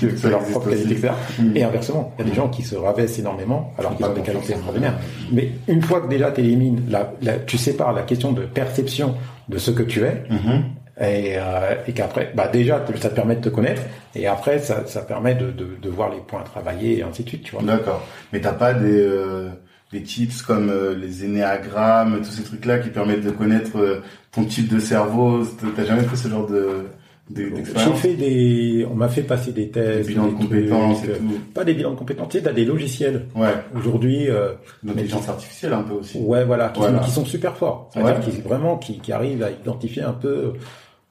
que, 0.00 0.28
leur 0.28 0.40
propre 0.44 0.70
qualité, 0.70 0.92
etc. 0.94 1.12
Mm. 1.38 1.56
Et 1.56 1.64
inversement, 1.64 2.14
il 2.18 2.24
y 2.24 2.26
a 2.28 2.30
des 2.30 2.36
gens 2.36 2.48
qui 2.48 2.62
se 2.62 2.76
rabaissent 2.76 3.18
énormément 3.18 3.72
alors 3.78 3.92
Ils 3.92 3.96
qu'ils 3.98 4.06
ont 4.06 4.12
des 4.14 4.20
qualités 4.22 4.52
extraordinaires. 4.52 4.94
Mais 5.32 5.50
une 5.68 5.82
fois 5.82 6.00
que 6.00 6.08
déjà 6.08 6.30
tu 6.30 6.40
élimines, 6.40 6.82
la, 6.88 7.12
la, 7.22 7.38
tu 7.38 7.58
sépares 7.58 7.92
la 7.92 8.02
question 8.02 8.32
de 8.32 8.42
perception 8.46 9.14
de 9.48 9.58
ce 9.58 9.70
que 9.70 9.82
tu 9.82 10.02
es, 10.04 10.24
Mhm. 10.30 10.62
et, 11.00 11.34
euh, 11.36 11.74
et 11.88 11.92
qu'après, 11.92 12.32
bah 12.34 12.48
déjà, 12.48 12.84
ça 13.00 13.10
te 13.10 13.14
permet 13.14 13.36
de 13.36 13.40
te 13.42 13.48
connaître, 13.48 13.82
et 14.14 14.26
après, 14.26 14.58
ça, 14.60 14.86
ça 14.86 15.02
permet 15.02 15.34
de, 15.34 15.50
de, 15.50 15.68
de 15.82 15.88
voir 15.90 16.10
les 16.10 16.18
points 16.20 16.40
à 16.40 16.44
travailler, 16.44 16.98
et 16.98 17.02
ainsi 17.02 17.24
de 17.24 17.28
suite, 17.28 17.42
tu 17.42 17.52
vois. 17.56 17.62
D'accord. 17.64 18.06
Mais 18.32 18.40
t'as 18.40 18.52
pas 18.52 18.72
des, 18.74 19.00
euh, 19.00 19.48
des 19.92 20.02
tips 20.02 20.40
comme 20.42 20.70
euh, 20.70 20.94
les 20.94 21.24
énéagrammes, 21.24 22.18
tous 22.18 22.30
ces 22.30 22.42
trucs-là 22.44 22.78
qui 22.78 22.88
permettent 22.90 23.24
de 23.24 23.30
connaître 23.30 23.76
euh, 23.78 24.02
ton 24.32 24.44
type 24.44 24.68
de 24.72 24.78
cerveau? 24.78 25.44
T'as 25.76 25.84
jamais 25.84 26.02
fait 26.04 26.16
ce 26.16 26.28
genre 26.28 26.46
de- 26.48 26.86
J'ai 27.34 27.92
fait 27.94 28.14
des, 28.14 28.86
on 28.90 28.94
m'a 28.94 29.08
fait 29.08 29.22
passer 29.22 29.52
des 29.52 29.64
Des 29.66 29.70
tests, 29.70 30.08
bilans 30.08 30.26
de 30.26 30.30
des 30.32 30.36
trucs, 30.36 30.48
compétences 30.50 31.04
et 31.04 31.08
euh, 31.10 31.16
tout. 31.16 31.40
pas 31.54 31.64
des 31.64 31.72
bilans 31.74 31.92
de 31.92 31.96
compétences, 31.96 32.28
tu 32.28 32.38
sais, 32.38 32.44
t'as 32.44 32.52
des 32.52 32.64
logiciels. 32.66 33.26
Ouais. 33.34 33.48
Aujourd'hui, 33.74 34.28
euh, 34.28 34.52
L'intelligence 34.84 35.28
artificielle 35.28 35.72
un 35.72 35.82
peu 35.82 35.94
aussi. 35.94 36.18
ouais, 36.18 36.44
voilà, 36.44 36.68
qui, 36.68 36.80
Voilà. 36.80 36.98
qui 36.98 37.10
sont 37.10 37.24
super 37.24 37.56
forts. 37.56 37.90
Ouais. 37.96 38.14
qui 38.22 38.30
vraiment, 38.42 38.76
qui, 38.76 38.98
qui 38.98 39.10
arrivent 39.12 39.42
à 39.42 39.50
identifier 39.50 40.02
un 40.02 40.12
peu, 40.12 40.52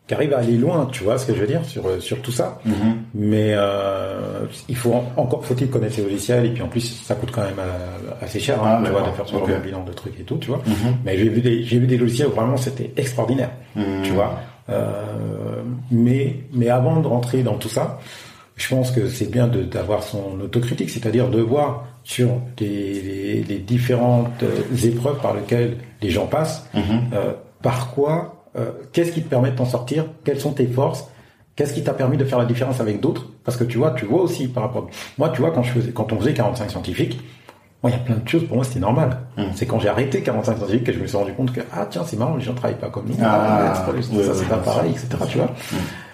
qui 0.07 0.13
arrivent 0.13 0.33
à 0.33 0.39
aller 0.39 0.57
loin, 0.57 0.87
tu 0.91 1.03
vois 1.03 1.17
ce 1.17 1.25
que 1.25 1.33
je 1.33 1.39
veux 1.39 1.47
dire 1.47 1.65
sur 1.65 1.83
sur 2.01 2.21
tout 2.21 2.31
ça. 2.31 2.59
Mhm. 2.65 2.73
Mais 3.15 3.53
euh, 3.55 4.41
il 4.69 4.75
faut 4.75 4.91
en- 4.93 5.11
encore 5.17 5.43
faut-il 5.45 5.69
connaître 5.69 5.95
ces 5.95 6.03
logiciels 6.03 6.45
et 6.45 6.49
puis 6.51 6.61
en 6.61 6.67
plus 6.67 6.81
ça 6.81 7.15
coûte 7.15 7.31
quand 7.31 7.41
même 7.43 7.53
euh, 7.57 8.11
assez 8.21 8.39
cher, 8.39 8.61
hein, 8.63 8.79
Ah, 8.79 8.81
tu 8.85 8.91
vois, 8.91 9.01
de 9.01 9.11
faire 9.15 9.25
ce 9.27 9.31
genre 9.31 9.47
de 9.47 9.55
bilan 9.55 9.83
de 9.83 9.93
trucs 9.93 10.19
et 10.19 10.23
tout, 10.23 10.37
tu 10.37 10.49
vois. 10.49 10.61
Mhm. 10.67 10.95
Mais 11.05 11.17
j'ai 11.17 11.29
vu 11.29 11.41
des 11.41 11.63
j'ai 11.63 11.79
vu 11.79 11.87
des 11.87 11.97
logiciels 11.97 12.27
où 12.27 12.31
vraiment 12.31 12.57
c'était 12.57 12.91
extraordinaire, 12.97 13.51
Mhm. 13.75 13.83
tu 14.03 14.11
vois. 14.11 14.39
Euh, 14.69 15.63
mais 15.91 16.37
mais 16.53 16.69
avant 16.69 16.99
de 17.01 17.07
rentrer 17.07 17.43
dans 17.43 17.55
tout 17.55 17.69
ça, 17.69 17.99
je 18.55 18.67
pense 18.69 18.91
que 18.91 19.07
c'est 19.07 19.29
bien 19.31 19.47
d'avoir 19.47 20.03
son 20.03 20.39
autocritique, 20.41 20.89
c'est-à-dire 20.89 21.29
de 21.29 21.41
voir 21.41 21.85
sur 22.03 22.29
les, 22.59 23.01
les, 23.01 23.43
les 23.43 23.57
différentes 23.59 24.43
euh, 24.43 24.61
épreuves 24.85 25.19
par 25.21 25.33
lesquelles 25.33 25.77
les 26.01 26.09
gens 26.09 26.27
passent, 26.27 26.67
Mhm. 26.73 26.81
euh, 27.13 27.33
par 27.61 27.91
quoi, 27.91 28.45
euh, 28.57 28.71
qu'est-ce 28.91 29.11
qui 29.11 29.21
te 29.21 29.29
permet 29.29 29.51
de 29.51 29.55
t'en 29.55 29.65
sortir, 29.65 30.05
quelles 30.23 30.39
sont 30.39 30.51
tes 30.51 30.67
forces, 30.67 31.05
qu'est-ce 31.55 31.73
qui 31.73 31.81
t'a 31.83 31.93
permis 31.93 32.17
de 32.17 32.25
faire 32.25 32.39
la 32.39 32.45
différence 32.45 32.79
avec 32.81 32.99
d'autres, 32.99 33.27
parce 33.45 33.57
que 33.57 33.63
tu 33.63 33.77
vois, 33.77 33.91
tu 33.91 34.05
vois 34.05 34.21
aussi 34.21 34.47
par 34.47 34.63
rapport, 34.63 34.87
moi 35.17 35.29
tu 35.29 35.41
vois 35.41 35.51
quand 35.51 35.63
je 35.63 35.71
faisais, 35.71 35.91
quand 35.91 36.11
on 36.11 36.19
faisait 36.19 36.33
45 36.33 36.69
scientifiques, 36.71 37.19
moi 37.83 37.91
il 37.91 37.97
y 37.97 38.01
a 38.01 38.03
plein 38.03 38.15
de 38.15 38.27
choses 38.27 38.45
pour 38.47 38.55
moi 38.55 38.63
c'était 38.65 38.79
normal. 38.79 39.17
Mhm. 39.37 39.45
C'est 39.55 39.65
quand 39.65 39.79
j'ai 39.79 39.89
arrêté 39.89 40.21
45 40.21 40.57
scientifiques 40.57 40.85
que 40.85 40.93
je 40.93 40.99
me 40.99 41.05
suis 41.07 41.17
rendu 41.17 41.33
compte 41.33 41.51
que 41.53 41.61
ah 41.73 41.85
tiens 41.89 42.03
c'est 42.05 42.17
marrant 42.17 42.35
les 42.37 42.43
gens 42.43 42.53
travaillent 42.53 42.79
pas 42.79 42.89
comme 42.89 43.05
nous, 43.07 43.15
Ah, 43.21 43.25
Ah, 43.25 43.73
c'est 43.75 43.91
pas- 43.91 43.97
ouais, 43.97 44.01
ça 44.01 44.31
ouais, 44.31 44.35
c'est 44.39 44.49
pas 44.49 44.57
pareil, 44.57 44.91
etc. 44.91 45.07
Tu 45.29 45.37
vois. 45.37 45.51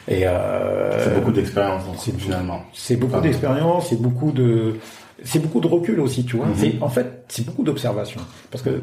Et 0.08 0.26
euh, 0.26 1.04
C'est 1.04 1.14
beaucoup 1.16 1.32
d'expérience 1.32 1.84
finalement. 2.18 2.62
c'est 2.74 2.96
beaucoup 2.96 3.16
Ah. 3.18 3.22
d'expérience, 3.22 3.90
c'est 3.90 4.02
beaucoup 4.02 4.32
de, 4.32 4.76
c'est 5.24 5.40
beaucoup 5.40 5.60
de 5.60 5.68
recul 5.68 6.00
aussi, 6.00 6.26
tu 6.26 6.38
vois. 6.38 6.48
Mhm. 6.48 6.54
C'est, 6.58 6.74
en 6.82 6.90
fait, 6.90 7.24
c'est 7.28 7.46
beaucoup 7.46 7.64
d'observation. 7.64 8.22
Parce 8.50 8.64
que, 8.64 8.82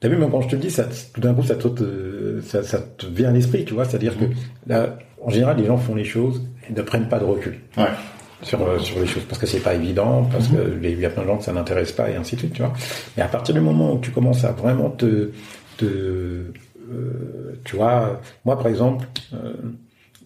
t'as 0.00 0.08
vu, 0.08 0.16
même 0.16 0.30
quand 0.32 0.40
je 0.40 0.48
te 0.48 0.56
le 0.56 0.62
dis, 0.62 0.70
ça, 0.72 0.84
tout 1.12 1.20
d'un 1.20 1.34
coup, 1.34 1.44
ça 1.44 1.54
te, 1.54 2.40
ça, 2.44 2.64
ça 2.64 2.78
te 2.80 3.06
vient 3.06 3.28
à 3.28 3.32
l'esprit, 3.32 3.64
tu 3.64 3.74
vois. 3.74 3.84
C'est-à-dire 3.84 4.18
que, 4.18 4.24
là, 4.66 4.96
en 5.22 5.30
général, 5.30 5.56
les 5.58 5.66
gens 5.66 5.76
font 5.76 5.94
les 5.94 6.04
choses 6.04 6.42
et 6.68 6.72
ne 6.72 6.82
prennent 6.82 7.08
pas 7.08 7.18
de 7.20 7.24
recul 7.24 7.60
Ouais. 7.76 7.84
Sur, 8.42 8.60
euh, 8.66 8.78
sur 8.78 8.98
les 9.00 9.06
choses 9.06 9.24
parce 9.24 9.40
que 9.40 9.46
c'est 9.46 9.60
pas 9.60 9.74
évident, 9.74 10.24
parce 10.30 10.48
que 10.48 10.56
les- 10.80 10.92
il 10.92 11.00
y 11.00 11.06
a 11.06 11.10
plein 11.10 11.22
de 11.22 11.28
gens 11.28 11.38
que 11.38 11.44
ça 11.44 11.52
n'intéresse 11.52 11.92
pas 11.92 12.10
et 12.10 12.16
ainsi 12.16 12.34
de 12.36 12.40
suite, 12.40 12.52
tu 12.54 12.62
vois. 12.62 12.72
Mais 13.16 13.22
à 13.22 13.28
partir 13.28 13.54
du 13.54 13.60
moment 13.60 13.94
où 13.94 13.98
tu 13.98 14.10
commences 14.10 14.44
à 14.44 14.52
vraiment 14.52 14.90
te, 14.90 15.30
te, 15.78 15.84
euh, 15.84 17.58
tu 17.64 17.76
vois, 17.76 18.20
moi, 18.44 18.56
par 18.58 18.68
exemple, 18.68 19.06
euh, 19.32 19.54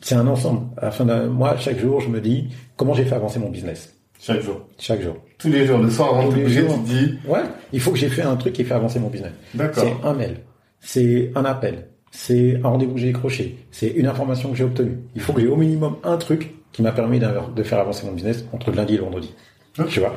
c'est 0.00 0.14
un 0.14 0.26
ensemble. 0.26 0.66
À 0.78 0.86
la 0.86 0.90
fin 0.90 1.04
d'un, 1.04 1.26
moi, 1.26 1.56
chaque 1.58 1.78
jour, 1.78 2.00
je 2.00 2.08
me 2.08 2.20
dis 2.20 2.48
comment 2.76 2.94
j'ai 2.94 3.04
fait 3.04 3.14
avancer 3.14 3.38
mon 3.38 3.50
business? 3.50 3.94
Chaque 4.20 4.40
jour. 4.42 4.62
Chaque 4.78 5.00
jour. 5.00 5.16
Tous 5.38 5.48
les 5.48 5.64
jours. 5.64 5.78
Le 5.78 5.88
soir 5.90 6.08
avant 6.14 6.24
de 6.24 6.30
Tous 6.30 6.34
te 6.34 6.38
les 6.38 6.44
coucher, 6.62 6.66
tu 6.66 6.80
dis. 6.92 7.18
Ouais, 7.28 7.42
il 7.72 7.80
faut 7.80 7.92
que 7.92 7.98
j'ai 7.98 8.08
fait 8.08 8.22
un 8.22 8.34
truc 8.36 8.52
qui 8.52 8.64
fait 8.64 8.74
avancer 8.74 8.98
mon 8.98 9.08
business. 9.08 9.32
D'accord. 9.54 9.84
C'est 9.84 10.06
un 10.08 10.12
mail, 10.14 10.38
c'est 10.80 11.30
un 11.36 11.44
appel, 11.44 11.86
c'est 12.10 12.56
un 12.64 12.68
rendez-vous 12.68 12.94
que 12.94 13.00
j'ai 13.00 13.06
décroché, 13.12 13.58
c'est 13.70 13.86
une 13.88 14.06
information 14.06 14.50
que 14.50 14.56
j'ai 14.56 14.64
obtenue. 14.64 14.98
Il 15.14 15.20
faut 15.20 15.32
que 15.32 15.40
j'ai 15.40 15.46
au 15.46 15.54
minimum 15.56 15.96
un 16.02 16.16
truc 16.16 16.52
qui 16.78 16.82
m'a 16.82 16.92
permis 16.92 17.18
de 17.18 17.62
faire 17.64 17.80
avancer 17.80 18.06
mon 18.06 18.12
business 18.12 18.44
entre 18.52 18.70
le 18.70 18.76
lundi 18.76 18.94
et 18.94 18.98
le 18.98 19.02
vendredi. 19.02 19.34
Ok. 19.80 19.88
Tu 19.88 19.98
vois, 19.98 20.14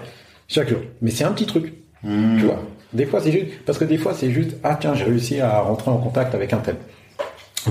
chaque 0.47 0.69
jour. 0.69 0.77
Mais 1.01 1.09
c'est 1.09 1.23
un 1.23 1.31
petit 1.31 1.47
truc. 1.47 1.73
Mhm. 2.03 2.37
Tu 2.37 2.45
vois. 2.45 2.61
Des 2.93 3.07
fois, 3.07 3.19
c'est 3.19 3.31
juste 3.31 3.65
parce 3.65 3.79
que 3.79 3.85
des 3.85 3.97
fois, 3.97 4.13
c'est 4.13 4.29
juste 4.29 4.57
ah 4.63 4.77
tiens, 4.79 4.93
j'ai 4.93 5.05
réussi 5.05 5.41
à 5.41 5.61
rentrer 5.61 5.89
en 5.89 5.97
contact 5.97 6.35
avec 6.35 6.53
un 6.53 6.59
tel. 6.59 6.75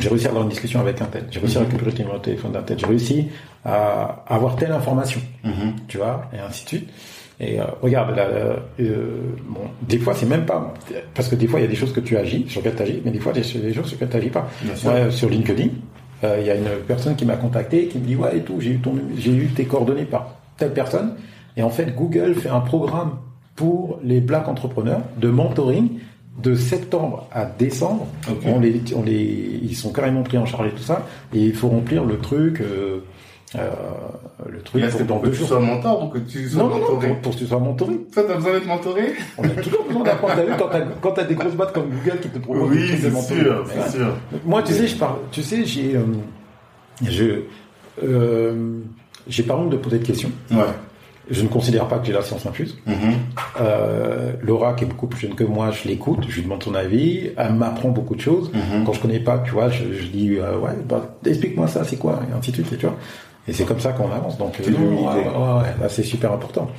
J'ai 0.01 0.09
réussi 0.09 0.26
à 0.26 0.30
avoir 0.30 0.43
une 0.43 0.49
discussion 0.49 0.80
avec 0.80 1.01
un 1.01 1.05
tel. 1.05 1.22
J'ai 1.30 1.38
réussi 1.38 1.59
à 1.59 1.61
récupérer 1.61 1.93
le 1.93 1.99
numéro 1.99 2.18
de 2.18 2.22
téléphone 2.22 2.51
d'un 2.51 2.62
tel. 2.62 2.80
J'ai 2.80 2.86
réussi 2.86 3.28
à 3.64 4.24
avoir 4.26 4.57
telle 4.57 4.72
information. 4.72 5.20
Mhm. 5.45 5.76
Tu 5.86 5.99
vois, 5.99 6.28
et 6.32 6.41
ainsi 6.41 6.64
de 6.64 6.68
suite. 6.68 6.91
Et 7.38 7.61
euh, 7.61 7.64
regarde, 7.80 8.16
là, 8.16 8.26
euh, 8.26 8.57
bon, 9.47 9.70
des 9.82 9.99
fois, 9.99 10.14
c'est 10.16 10.26
même 10.26 10.47
pas 10.47 10.74
parce 11.14 11.28
que 11.28 11.36
des 11.36 11.47
fois, 11.47 11.61
il 11.61 11.62
y 11.62 11.66
a 11.66 11.70
des 11.70 11.76
choses 11.76 11.93
que 11.93 12.01
tu 12.01 12.16
agis, 12.16 12.45
sur 12.49 12.61
lesquelles 12.61 12.76
tu 12.76 12.82
agis, 12.82 13.03
mais 13.05 13.12
des 13.12 13.20
fois, 13.20 13.32
il 13.36 13.38
y 13.38 13.59
a 13.59 13.61
des 13.61 13.72
choses 13.72 13.86
sur 13.86 13.95
lesquelles 13.95 14.11
tu 14.11 14.16
agis 14.16 14.30
pas. 14.30 14.51
Sur 15.11 15.30
LinkedIn, 15.30 15.68
euh, 16.25 16.39
il 16.41 16.47
y 16.47 16.51
a 16.51 16.55
une 16.55 16.68
personne 16.87 17.16
qui 17.16 17.25
m'a 17.25 17.37
contacté, 17.37 17.87
qui 17.87 17.99
me 17.99 18.07
dit 18.07 18.16
ouais 18.16 18.39
et 18.39 18.41
tout, 18.41 18.61
j'ai 18.61 18.71
eu 18.71 18.79
ton, 18.79 18.95
j'ai 19.16 19.33
eu 19.33 19.47
tes 19.49 19.64
coordonnées 19.64 20.05
par 20.05 20.35
telle 20.57 20.73
personne. 20.73 21.14
Et 21.57 21.62
en 21.62 21.71
fait, 21.71 21.95
Google 21.95 22.35
fait 22.35 22.49
un 22.49 22.61
programme 22.61 23.12
pour 23.57 23.99
les 24.03 24.21
black 24.21 24.49
entrepreneurs 24.49 25.03
de 25.18 25.29
mentoring 25.29 25.99
de 26.43 26.55
septembre 26.55 27.27
à 27.33 27.45
décembre. 27.45 28.07
On 28.47 28.61
les, 28.61 28.81
on 28.97 29.03
les, 29.03 29.61
ils 29.62 29.77
sont 29.77 29.93
carrément 29.93 30.23
pris 30.23 30.39
en 30.39 30.47
charge 30.47 30.68
et 30.68 30.71
tout 30.71 30.83
ça. 30.83 31.07
Et 31.35 31.41
il 31.41 31.55
faut 31.55 31.68
remplir 31.68 32.05
le 32.05 32.18
truc, 32.18 32.61
euh, 32.61 33.01
euh, 33.57 33.68
le 34.48 34.61
truc 34.62 34.84
c'est 34.90 35.05
dans 35.07 35.16
pour 35.18 35.30
que 35.30 35.36
tu 35.36 35.42
sois 35.44 35.59
mentor 35.59 36.05
ou 36.05 36.09
que 36.09 36.18
tu 36.18 36.48
sois 36.48 36.62
Non, 36.62 36.68
non, 36.68 36.74
non, 36.76 36.80
mentoré 36.92 37.09
pour, 37.20 37.32
que 37.32 37.38
tu 37.38 37.46
sois 37.46 37.59
mentoré. 37.59 37.94
Toi, 38.12 38.22
t'as 38.28 38.34
besoin 38.36 38.53
d'être 38.53 38.66
mentoré 38.66 39.12
On 39.38 39.44
a 39.44 39.48
toujours 39.48 39.84
besoin 39.86 40.03
d'apprendre. 40.05 40.34
Vu, 40.36 40.53
quand 40.57 40.68
t'as, 40.68 40.80
quand 41.01 41.11
t'as 41.12 41.24
des 41.24 41.34
grosses 41.34 41.55
boîtes 41.55 41.72
comme 41.72 41.90
Google 41.90 42.20
qui 42.20 42.28
te 42.28 42.38
proposent 42.38 42.70
Oui, 42.70 43.01
des 43.01 43.11
mentoring. 43.11 43.42
sûr, 43.42 43.66
c'est 43.68 43.78
ouais. 43.80 43.90
sûr. 43.90 44.14
Moi, 44.44 44.62
tu 44.62 44.72
sais, 44.72 44.86
je 44.86 44.96
parle, 44.96 45.16
tu 45.32 45.42
sais, 45.42 45.64
j'ai, 45.64 45.96
euh, 45.96 46.03
je, 47.03 47.24
euh, 48.05 48.78
j'ai 49.26 49.42
pas 49.42 49.57
honte 49.57 49.70
de 49.70 49.76
poser 49.76 49.98
de 49.98 50.07
questions. 50.07 50.30
Ouais. 50.53 50.59
Je 51.28 51.42
ne 51.42 51.48
considère 51.48 51.86
pas 51.86 51.98
que 51.98 52.07
j'ai 52.07 52.12
la 52.12 52.22
science 52.22 52.46
infuse. 52.46 52.78
Mhm. 52.86 52.94
Euh, 53.61 54.32
Laura, 54.42 54.74
qui 54.74 54.84
est 54.84 54.88
beaucoup 54.88 55.07
plus 55.09 55.20
jeune 55.20 55.34
que 55.34 55.44
moi, 55.44 55.70
je 55.72 55.88
l'écoute, 55.88 56.24
je 56.28 56.36
lui 56.36 56.42
demande 56.42 56.62
son 56.62 56.74
avis, 56.74 57.30
elle 57.36 57.55
m'apprend 57.55 57.88
beaucoup 57.88 58.14
de 58.14 58.20
choses. 58.20 58.53
Mhm. 58.53 58.84
Quand 58.84 58.92
je 58.92 59.01
connais 59.01 59.20
pas, 59.20 59.38
tu 59.38 59.51
vois, 59.51 59.70
je, 59.70 59.92
je 59.92 60.07
dis, 60.07 60.38
ouais, 60.38 60.76
bah, 60.88 61.16
explique-moi 61.26 61.66
ça, 61.66 61.82
c'est 61.84 61.96
quoi, 61.96 62.20
et 62.30 62.36
ainsi 62.36 62.51
de 62.53 62.57
suite, 62.57 62.72
et 62.72 62.76
tu 62.76 62.86
vois. 62.86 62.96
Et 63.51 63.53
c'est 63.53 63.64
comme 63.64 63.80
ça 63.80 63.90
qu'on 63.92 64.12
avance. 64.12 64.38
Donc, 64.38 64.55
C'est 64.62 64.70
euh, 64.70 64.78
ouais, 64.78 65.64
ouais, 65.82 65.88
super 66.05 66.32
important. 66.32 66.70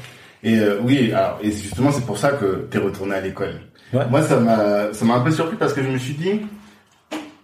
Et 0.41 0.57
euh, 0.57 0.79
oui, 0.83 1.11
alors 1.11 1.37
et 1.43 1.51
justement 1.51 1.91
c'est 1.91 2.05
pour 2.05 2.17
ça 2.17 2.29
que 2.31 2.65
t'es 2.71 2.77
retourné 2.77 3.13
à 3.15 3.21
l'école. 3.21 3.55
Ouais. 3.93 4.07
Moi 4.09 4.21
ça 4.23 4.39
m'a 4.39 4.93
ça 4.93 5.03
m'a 5.05 5.15
un 5.15 5.19
peu 5.19 5.31
surpris 5.31 5.57
parce 5.57 5.73
que 5.73 5.83
je 5.83 5.89
me 5.89 5.97
suis 5.97 6.13
dit 6.13 6.39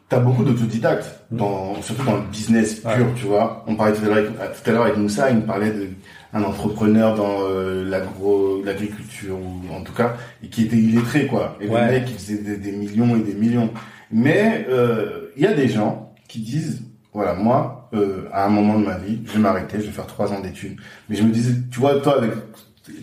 t'as 0.10 0.20
beaucoup 0.20 0.44
d'autodidactes 0.46 1.20
dans 1.30 1.80
surtout 1.82 2.06
dans 2.06 2.16
le 2.16 2.24
business 2.32 2.76
pur, 2.76 2.90
Ouais. 2.90 3.14
tu 3.18 3.26
vois. 3.26 3.66
On 3.68 3.76
parlait 3.76 3.94
tout 3.94 4.04
à 4.06 4.08
l'heure 4.08 4.18
avec, 4.18 4.30
tout 4.64 4.70
à 4.70 4.74
l'heure 4.74 4.84
avec 4.84 4.98
Moussa, 4.98 5.30
il 5.30 5.36
me 5.38 5.42
parlait 5.46 5.72
de 5.72 5.90
un 6.34 6.44
entrepreneur 6.44 7.14
dans 7.16 7.42
euh, 7.42 7.84
l'agro 7.88 8.62
l'agriculture 8.64 9.36
ou 9.38 9.74
en 9.76 9.82
tout 9.84 9.94
cas 9.94 10.16
et 10.44 10.48
qui 10.48 10.64
était 10.64 10.78
illettré 10.78 11.28
quoi. 11.28 11.58
Et 11.62 11.68
Ouais. 11.68 11.82
le 11.86 11.92
mec 11.92 12.04
il 12.08 12.16
faisait 12.16 12.38
des, 12.42 12.56
des 12.58 12.72
millions 12.72 13.16
et 13.18 13.20
des 13.20 13.34
millions. 13.36 13.70
Mais 14.10 14.66
euh, 14.70 15.32
il 15.36 15.44
y 15.44 15.48
a 15.48 15.54
des 15.54 15.68
gens 15.68 16.14
qui 16.30 16.40
disent 16.40 16.82
voilà 17.18 17.34
moi 17.34 17.90
euh, 17.96 18.30
à 18.32 18.46
un 18.46 18.50
moment 18.50 18.78
de 18.78 18.86
ma 18.86 18.98
vie 18.98 19.22
je 19.26 19.34
vais 19.34 19.40
m'arrêter, 19.40 19.80
je 19.82 19.88
vais 19.88 19.92
faire 19.92 20.06
trois 20.06 20.32
ans 20.32 20.40
d'études. 20.40 20.78
Mais 21.10 21.16
je 21.16 21.24
me 21.24 21.32
disais 21.32 21.54
tu 21.72 21.80
vois 21.80 22.00
toi 22.00 22.18
avec 22.20 22.32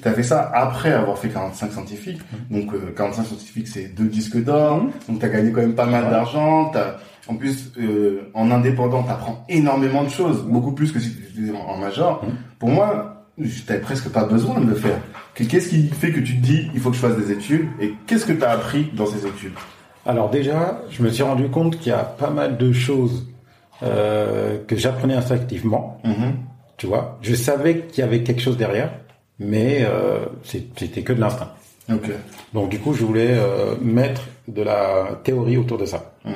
T'as 0.00 0.12
fait 0.12 0.22
ça 0.22 0.50
après 0.54 0.92
avoir 0.92 1.18
fait 1.18 1.28
45 1.28 1.72
scientifiques. 1.72 2.20
Donc 2.50 2.72
euh, 2.72 2.94
45 2.96 3.24
scientifiques, 3.26 3.68
c'est 3.68 3.94
deux 3.94 4.06
disques 4.06 4.42
d'or. 4.42 4.76
Mhm. 4.82 4.90
Donc 5.08 5.18
t'as 5.18 5.28
gagné 5.28 5.52
quand 5.52 5.60
même 5.60 5.74
pas 5.74 5.84
mal 5.86 6.08
d'argent. 6.10 6.70
T'as 6.72 6.96
en 7.26 7.34
plus 7.34 7.72
euh, 7.78 8.30
en 8.34 8.50
indépendant, 8.50 9.02
t'apprends 9.02 9.44
énormément 9.48 10.04
de 10.04 10.08
choses, 10.10 10.42
beaucoup 10.44 10.72
plus 10.72 10.92
que 10.92 11.00
si 11.00 11.14
tu 11.14 11.42
étais 11.48 11.56
en, 11.56 11.76
major. 11.76 12.24
Pour 12.58 12.70
moi, 12.70 13.26
t'avais 13.66 13.80
presque 13.80 14.08
pas 14.10 14.24
besoin 14.24 14.60
de 14.60 14.66
le 14.66 14.74
faire. 14.74 14.98
Que- 15.34 15.44
Qu'est-ce 15.44 15.68
qui 15.70 15.88
fait 15.88 16.12
que 16.12 16.20
tu 16.20 16.36
te 16.36 16.40
dis 16.42 16.70
il 16.72 16.80
faut 16.80 16.90
que 16.90 16.96
je 16.96 17.00
fasse 17.00 17.16
des 17.16 17.32
études 17.32 17.66
et 17.80 17.94
qu'est-ce 18.06 18.24
que 18.26 18.32
t'as 18.32 18.52
appris 18.52 18.90
dans 18.94 19.06
ces 19.06 19.26
études? 19.26 19.54
Alors 20.06 20.30
déjà, 20.30 20.80
je 20.90 21.02
me 21.02 21.10
suis 21.10 21.22
rendu 21.22 21.48
compte 21.48 21.78
qu'il 21.78 21.90
y 21.90 21.94
a 21.94 22.04
pas 22.04 22.30
mal 22.30 22.56
de 22.56 22.72
choses 22.72 23.26
euh, 23.82 24.58
que 24.66 24.76
j'apprenais 24.76 25.14
instinctivement. 25.14 25.98
Mhm. 26.04 26.34
Tu 26.76 26.86
vois, 26.86 27.18
je 27.22 27.34
savais 27.34 27.80
qu'il 27.80 28.02
y 28.02 28.06
avait 28.06 28.22
quelque 28.22 28.40
chose 28.40 28.56
derrière, 28.56 28.90
mais 29.38 29.80
euh, 29.82 30.26
c'était 30.44 31.02
que 31.02 31.12
de 31.12 31.20
l'instinct. 31.20 31.50
Donc 32.52 32.68
du 32.70 32.78
coup, 32.78 32.94
je 32.94 33.04
voulais 33.04 33.32
euh, 33.32 33.74
mettre 33.80 34.22
de 34.48 34.62
la 34.62 35.20
théorie 35.22 35.56
autour 35.56 35.78
de 35.78 35.84
ça. 35.84 36.14
Hmm. 36.24 36.32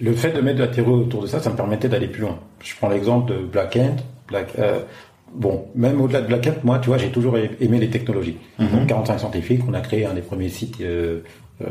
Le 0.00 0.12
fait 0.12 0.32
de 0.32 0.40
mettre 0.40 0.58
de 0.58 0.64
la 0.64 0.68
théorie 0.68 0.92
autour 0.92 1.22
de 1.22 1.26
ça, 1.26 1.40
ça 1.40 1.50
me 1.50 1.56
permettait 1.56 1.88
d'aller 1.88 2.08
plus 2.08 2.22
loin. 2.22 2.38
Je 2.60 2.74
prends 2.76 2.88
l'exemple 2.88 3.32
de 3.32 3.38
Black 3.38 3.76
Hand. 3.76 4.00
Black, 4.28 4.48
euh, 4.58 4.80
bon, 5.32 5.66
même 5.74 6.00
au-delà 6.00 6.20
de 6.20 6.26
Black 6.26 6.46
Hand, 6.46 6.56
moi, 6.64 6.78
tu 6.78 6.88
vois, 6.88 6.98
j'ai 6.98 7.10
toujours 7.10 7.36
aimé 7.38 7.78
les 7.78 7.90
technologies. 7.90 8.36
Mhm. 8.58 8.68
Donc 8.70 8.86
45 8.88 9.18
scientifiques, 9.18 9.60
on 9.68 9.74
a 9.74 9.80
créé 9.80 10.06
un 10.06 10.14
des 10.14 10.22
premiers 10.22 10.48
sites. 10.48 10.80
Euh, 10.80 11.20
euh, 11.62 11.66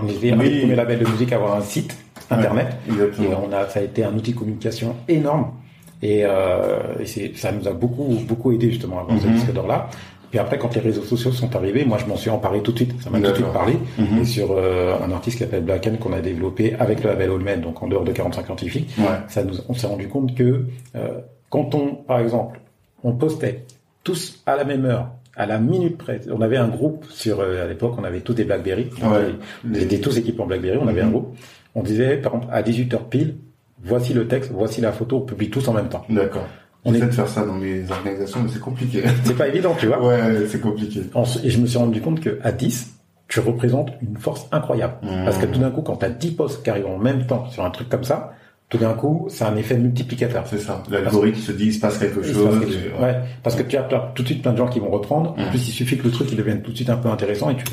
on 0.00 0.06
était 0.08 0.32
un 0.32 0.38
Oui. 0.38 0.50
des 0.50 0.60
premiers 0.60 0.76
labels 0.76 1.00
de 1.00 1.08
musique 1.08 1.32
à 1.32 1.36
avoir 1.36 1.56
un 1.56 1.62
site 1.62 1.96
internet. 2.30 2.76
Ouais. 2.88 2.96
Et 3.24 3.28
on 3.34 3.52
a, 3.52 3.66
ça 3.68 3.80
a 3.80 3.82
été 3.82 4.04
un 4.04 4.14
outil 4.14 4.32
de 4.32 4.38
communication 4.38 4.96
énorme. 5.08 5.52
Et, 6.02 6.22
euh, 6.24 6.78
et 6.98 7.06
c'est, 7.06 7.36
ça 7.36 7.52
nous 7.52 7.68
a 7.68 7.72
beaucoup, 7.72 8.16
beaucoup 8.26 8.52
aidé 8.52 8.70
justement 8.70 8.98
à 8.98 9.02
avoir 9.02 9.20
ce 9.20 9.26
disque 9.28 9.52
d'or-là. 9.52 9.88
Puis 10.30 10.38
après, 10.38 10.58
quand 10.58 10.72
les 10.76 10.80
réseaux 10.80 11.02
sociaux 11.02 11.32
sont 11.32 11.54
arrivés, 11.56 11.84
moi, 11.84 11.98
je 11.98 12.06
m'en 12.06 12.16
suis 12.16 12.30
emparé 12.30 12.62
tout 12.62 12.70
de 12.70 12.76
suite. 12.76 12.94
Ça 13.02 13.10
m'a 13.10 13.18
tout 13.20 13.30
de 13.30 13.34
suite 13.34 13.52
parlé. 13.52 13.74
Mhm. 13.98 14.18
Et 14.20 14.24
sur 14.24 14.52
euh, 14.52 14.94
un 15.04 15.10
artiste 15.10 15.38
qui 15.38 15.42
s'appelle 15.42 15.64
Black 15.64 15.86
Hand 15.88 15.98
qu'on 15.98 16.12
a 16.12 16.20
développé 16.20 16.74
avec 16.78 17.02
le 17.02 17.10
label 17.10 17.30
Olmed, 17.30 17.60
donc 17.62 17.82
en 17.82 17.88
dehors 17.88 18.04
de 18.04 18.12
45 18.12 18.46
scientifiques, 18.46 18.88
Ouais. 18.96 19.06
ça 19.28 19.42
nous, 19.42 19.54
on 19.68 19.74
s'est 19.74 19.88
rendu 19.88 20.06
compte 20.08 20.36
que 20.36 20.66
euh, 20.94 21.08
quand 21.50 21.74
on, 21.74 21.96
par 21.96 22.20
exemple, 22.20 22.60
on 23.02 23.12
postait 23.12 23.64
tous 24.04 24.40
à 24.46 24.54
la 24.56 24.62
même 24.64 24.84
heure, 24.84 25.08
à 25.36 25.46
la 25.46 25.58
minute 25.58 25.98
près, 25.98 26.20
on 26.32 26.40
avait 26.42 26.56
un 26.58 26.68
groupe 26.68 27.04
sur, 27.10 27.40
euh, 27.40 27.64
à 27.64 27.66
l'époque, 27.66 27.94
on 27.98 28.04
avait 28.04 28.20
tous 28.20 28.34
des 28.34 28.44
BlackBerry, 28.44 28.84
Ouais. 29.02 29.34
on 29.68 29.74
était 29.74 29.98
tous 29.98 30.16
équipés 30.16 30.40
en 30.42 30.46
BlackBerry, 30.46 30.78
on 30.80 30.86
avait 30.86 31.00
un 31.00 31.06
Mhm. 31.06 31.10
groupe. 31.12 31.36
On 31.74 31.82
disait, 31.82 32.16
par 32.16 32.34
exemple, 32.34 32.52
à 32.52 32.62
18h 32.62 33.08
pile, 33.08 33.36
voici 33.84 34.12
le 34.12 34.26
texte, 34.28 34.50
voici 34.52 34.80
la 34.80 34.92
photo, 34.92 35.18
on 35.18 35.20
publie 35.20 35.50
tous 35.50 35.66
en 35.68 35.72
même 35.72 35.88
temps. 35.88 36.04
D'accord. 36.08 36.46
On 36.84 36.92
J'essaie 36.92 37.04
est- 37.04 37.08
de 37.08 37.12
faire 37.12 37.28
ça 37.28 37.44
dans 37.44 37.54
mes 37.54 37.82
organisations, 37.90 38.40
mais 38.42 38.48
c'est 38.52 38.58
compliqué. 38.60 39.02
C'est 39.24 39.36
pas 39.36 39.48
évident, 39.48 39.74
tu 39.78 39.86
vois. 39.86 40.02
ouais, 40.02 40.46
c'est 40.48 40.60
compliqué. 40.60 41.02
Et 41.44 41.50
je 41.50 41.58
me 41.60 41.66
suis 41.66 41.78
rendu 41.78 42.00
compte 42.00 42.20
que 42.20 42.38
à 42.42 42.52
10, 42.52 42.94
tu 43.28 43.38
représentes 43.40 43.90
une 44.02 44.16
force 44.16 44.46
incroyable. 44.50 44.94
Mhm. 45.02 45.24
Parce 45.24 45.38
que 45.38 45.46
tout 45.46 45.58
d'un 45.60 45.70
coup, 45.70 45.82
quand 45.82 45.96
tu 45.96 46.06
as 46.06 46.10
10 46.10 46.32
postes 46.32 46.62
qui 46.64 46.70
arrivent 46.70 46.86
en 46.86 46.98
même 46.98 47.26
temps 47.26 47.46
sur 47.50 47.64
un 47.64 47.70
truc 47.70 47.88
comme 47.88 48.02
ça, 48.04 48.32
tout 48.70 48.78
d'un 48.78 48.94
coup, 48.94 49.26
c'est 49.28 49.44
un 49.44 49.56
effet 49.56 49.76
multiplicateur. 49.76 50.44
C'est 50.46 50.58
ça. 50.58 50.82
L'algorithme 50.90 51.38
se 51.38 51.52
dit, 51.52 51.66
il 51.66 51.74
se 51.74 51.80
passe 51.80 51.98
quelque 51.98 52.22
chose. 52.22 52.44
passe 52.44 52.58
quelque 52.60 52.70
et- 52.72 52.90
chose. 52.90 53.00
Ouais, 53.02 53.16
parce 53.42 53.56
que 53.56 53.62
tu 53.62 53.76
as 53.76 53.82
tout 54.14 54.22
de 54.22 54.26
suite 54.28 54.42
plein 54.42 54.52
de 54.52 54.56
gens 54.58 54.68
qui 54.68 54.80
vont 54.80 54.90
reprendre. 54.90 55.34
En 55.36 55.42
Mhm. 55.42 55.48
plus, 55.50 55.68
il 55.68 55.72
suffit 55.72 55.98
que 55.98 56.04
le 56.04 56.10
truc 56.10 56.28
il 56.32 56.36
devienne 56.38 56.62
tout 56.62 56.70
de 56.70 56.76
suite 56.76 56.88
un 56.90 56.96
peu 56.96 57.08
intéressant 57.08 57.50
et 57.50 57.56
tu. 57.56 57.64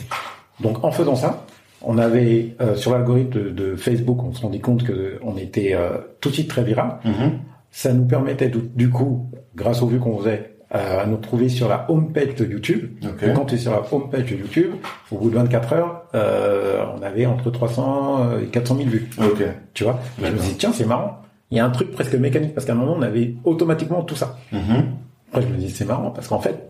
Donc, 0.60 0.84
en 0.84 0.92
faisant 0.92 1.16
ça, 1.16 1.46
on 1.82 1.98
avait 1.98 2.56
euh, 2.62 2.76
sur 2.76 2.92
l'algorithme 2.92 3.32
de, 3.32 3.50
de 3.50 3.76
Facebook, 3.76 4.24
on 4.24 4.34
se 4.34 4.42
rendait 4.42 4.60
compte 4.60 4.84
que 4.84 5.20
on 5.24 5.38
était 5.38 5.74
euh, 5.74 5.98
tout 6.22 6.30
de 6.30 6.34
suite 6.34 6.50
très 6.50 6.64
viral. 6.64 6.98
Mhm. 7.06 7.40
Ça 7.72 7.94
nous 7.94 8.06
permettait 8.06 8.50
du, 8.50 8.60
du 8.76 8.90
coup, 8.90 9.30
grâce 9.56 9.82
aux 9.82 9.88
vues 9.88 10.00
qu'on 10.00 10.18
faisait, 10.18 10.56
euh, 10.74 11.02
à 11.02 11.06
nous 11.06 11.18
trouver 11.18 11.50
sur 11.50 11.70
la 11.70 11.86
homepage 11.90 12.36
de 12.36 12.46
YouTube. 12.46 12.98
Ok. 13.04 13.24
Et 13.24 13.34
quand 13.34 13.46
tu 13.46 13.56
es 13.56 13.58
sur 13.58 13.72
la 13.72 13.82
homepage 13.92 14.26
de 14.26 14.36
YouTube, 14.36 14.72
au 15.12 15.18
bout 15.18 15.30
de 15.30 15.36
24 15.36 15.74
heures, 15.74 16.04
euh, 16.16 16.84
on 16.98 17.02
avait 17.02 17.26
entre 17.26 17.52
300 17.52 18.40
et 18.42 18.46
400 18.48 18.78
000 18.78 18.90
vues. 18.90 19.10
Ok. 19.20 19.44
Tu 19.74 19.84
vois? 19.84 20.00
Je 20.22 20.30
me 20.32 20.38
suis 20.38 20.52
dit, 20.54 20.58
tiens, 20.58 20.72
c'est 20.74 20.86
marrant. 20.86 21.22
Il 21.52 21.58
y 21.58 21.60
a 21.62 21.66
un 21.66 21.70
truc 21.70 21.92
presque 21.92 22.16
mécanique, 22.16 22.54
parce 22.54 22.66
qu'à 22.66 22.74
un 22.74 22.76
moment, 22.76 22.96
on 22.98 23.02
avait 23.02 23.36
automatiquement 23.46 24.02
tout 24.02 24.16
ça. 24.16 24.38
Mhm. 24.52 24.86
Après, 25.30 25.42
je 25.44 25.48
me 25.48 25.58
dis, 25.58 25.70
c'est 25.70 25.86
marrant, 25.86 26.12
parce 26.12 26.28
qu'en 26.28 26.40
fait, 26.40 26.70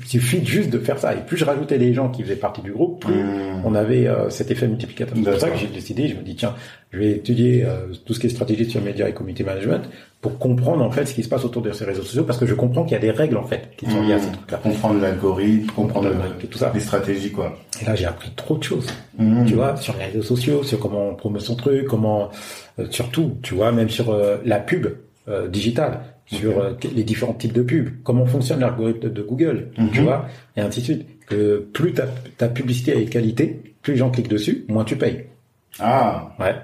il 0.00 0.04
suffit 0.06 0.44
juste 0.44 0.70
de 0.70 0.78
faire 0.78 0.98
ça. 0.98 1.14
Et 1.14 1.18
plus 1.26 1.36
je 1.36 1.44
rajoutais 1.44 1.78
les 1.78 1.94
gens 1.94 2.10
qui 2.10 2.22
faisaient 2.22 2.36
partie 2.36 2.60
du 2.60 2.72
groupe, 2.72 3.00
plus 3.06 3.14
Mhm. 3.14 3.62
on 3.64 3.74
avait 3.74 4.06
euh, 4.06 4.28
cet 4.30 4.50
effet 4.50 4.68
multiplicateur. 4.68 5.16
C'est 5.16 5.30
pour 5.30 5.40
ça 5.40 5.50
que 5.50 5.58
j'ai 5.58 5.66
décidé, 5.68 6.08
je 6.08 6.14
me 6.16 6.22
dis, 6.22 6.36
tiens, 6.36 6.54
je 6.92 6.98
vais 6.98 7.12
étudier 7.12 7.64
euh, 7.64 7.86
tout 8.04 8.12
ce 8.14 8.20
qui 8.20 8.26
est 8.26 8.30
stratégie 8.30 8.68
sur 8.70 8.82
médias 8.82 9.08
et 9.08 9.12
community 9.14 9.42
management 9.44 9.88
pour 10.20 10.38
comprendre 10.38 10.84
en 10.84 10.90
fait 10.90 11.06
ce 11.06 11.14
qui 11.14 11.22
se 11.22 11.28
passe 11.28 11.44
autour 11.44 11.62
de 11.62 11.72
ces 11.72 11.84
réseaux 11.84 12.02
sociaux, 12.02 12.24
parce 12.24 12.38
que 12.38 12.46
je 12.46 12.54
comprends 12.54 12.82
qu'il 12.84 12.92
y 12.92 12.96
a 12.96 13.00
des 13.00 13.10
règles 13.10 13.36
en 13.38 13.44
fait 13.44 13.70
qui 13.76 13.86
sont 13.90 14.02
liées 14.02 14.14
à 14.14 14.18
ces 14.18 14.30
trucs-là. 14.30 14.58
Comprendre 14.62 15.00
l'algorithme, 15.00 15.66
comprendre 15.70 16.10
Comprendre 16.10 16.34
le- 16.40 16.46
tout 16.48 16.58
ça. 16.58 16.70
les 16.74 16.80
stratégies, 16.80 17.32
quoi. 17.32 17.56
Et 17.80 17.84
là, 17.86 17.94
j'ai 17.94 18.06
appris 18.06 18.30
trop 18.36 18.56
de 18.58 18.62
choses. 18.62 18.86
Mhm. 19.18 19.46
tu 19.46 19.54
vois, 19.54 19.76
sur 19.76 19.94
les 19.98 20.04
réseaux 20.06 20.22
sociaux, 20.22 20.62
sur 20.64 20.78
comment 20.78 21.08
on 21.10 21.14
promeut 21.14 21.40
son 21.40 21.54
truc, 21.56 21.86
comment, 21.86 22.28
euh, 22.78 22.86
sur 22.90 23.08
tout, 23.10 23.38
tu 23.42 23.54
vois, 23.54 23.72
même 23.72 23.88
sur 23.88 24.14
la 24.44 24.58
pub 24.60 24.86
digitale, 25.50 26.00
sur 26.26 26.58
euh, 26.60 26.72
les 26.94 27.04
différents 27.04 27.32
types 27.34 27.52
de 27.52 27.62
pubs, 27.62 27.88
comment 28.04 28.26
fonctionne 28.26 28.60
l'algorithme 28.60 29.10
de 29.10 29.22
Google, 29.22 29.68
Mhm. 29.78 29.90
tu 29.90 30.00
vois, 30.02 30.26
et 30.56 30.60
ainsi 30.60 30.80
de 30.80 30.84
suite. 30.84 31.06
Que 31.26 31.58
plus 31.72 31.92
ta, 31.92 32.06
ta 32.38 32.46
publicité 32.48 32.96
est 33.02 33.06
qualité, 33.06 33.74
plus 33.82 33.94
les 33.94 33.98
gens 33.98 34.10
cliquent 34.10 34.28
dessus, 34.28 34.64
moins 34.68 34.84
tu 34.84 34.94
payes. 34.96 35.24
Ah. 35.80 36.30
Ouais. 36.38 36.54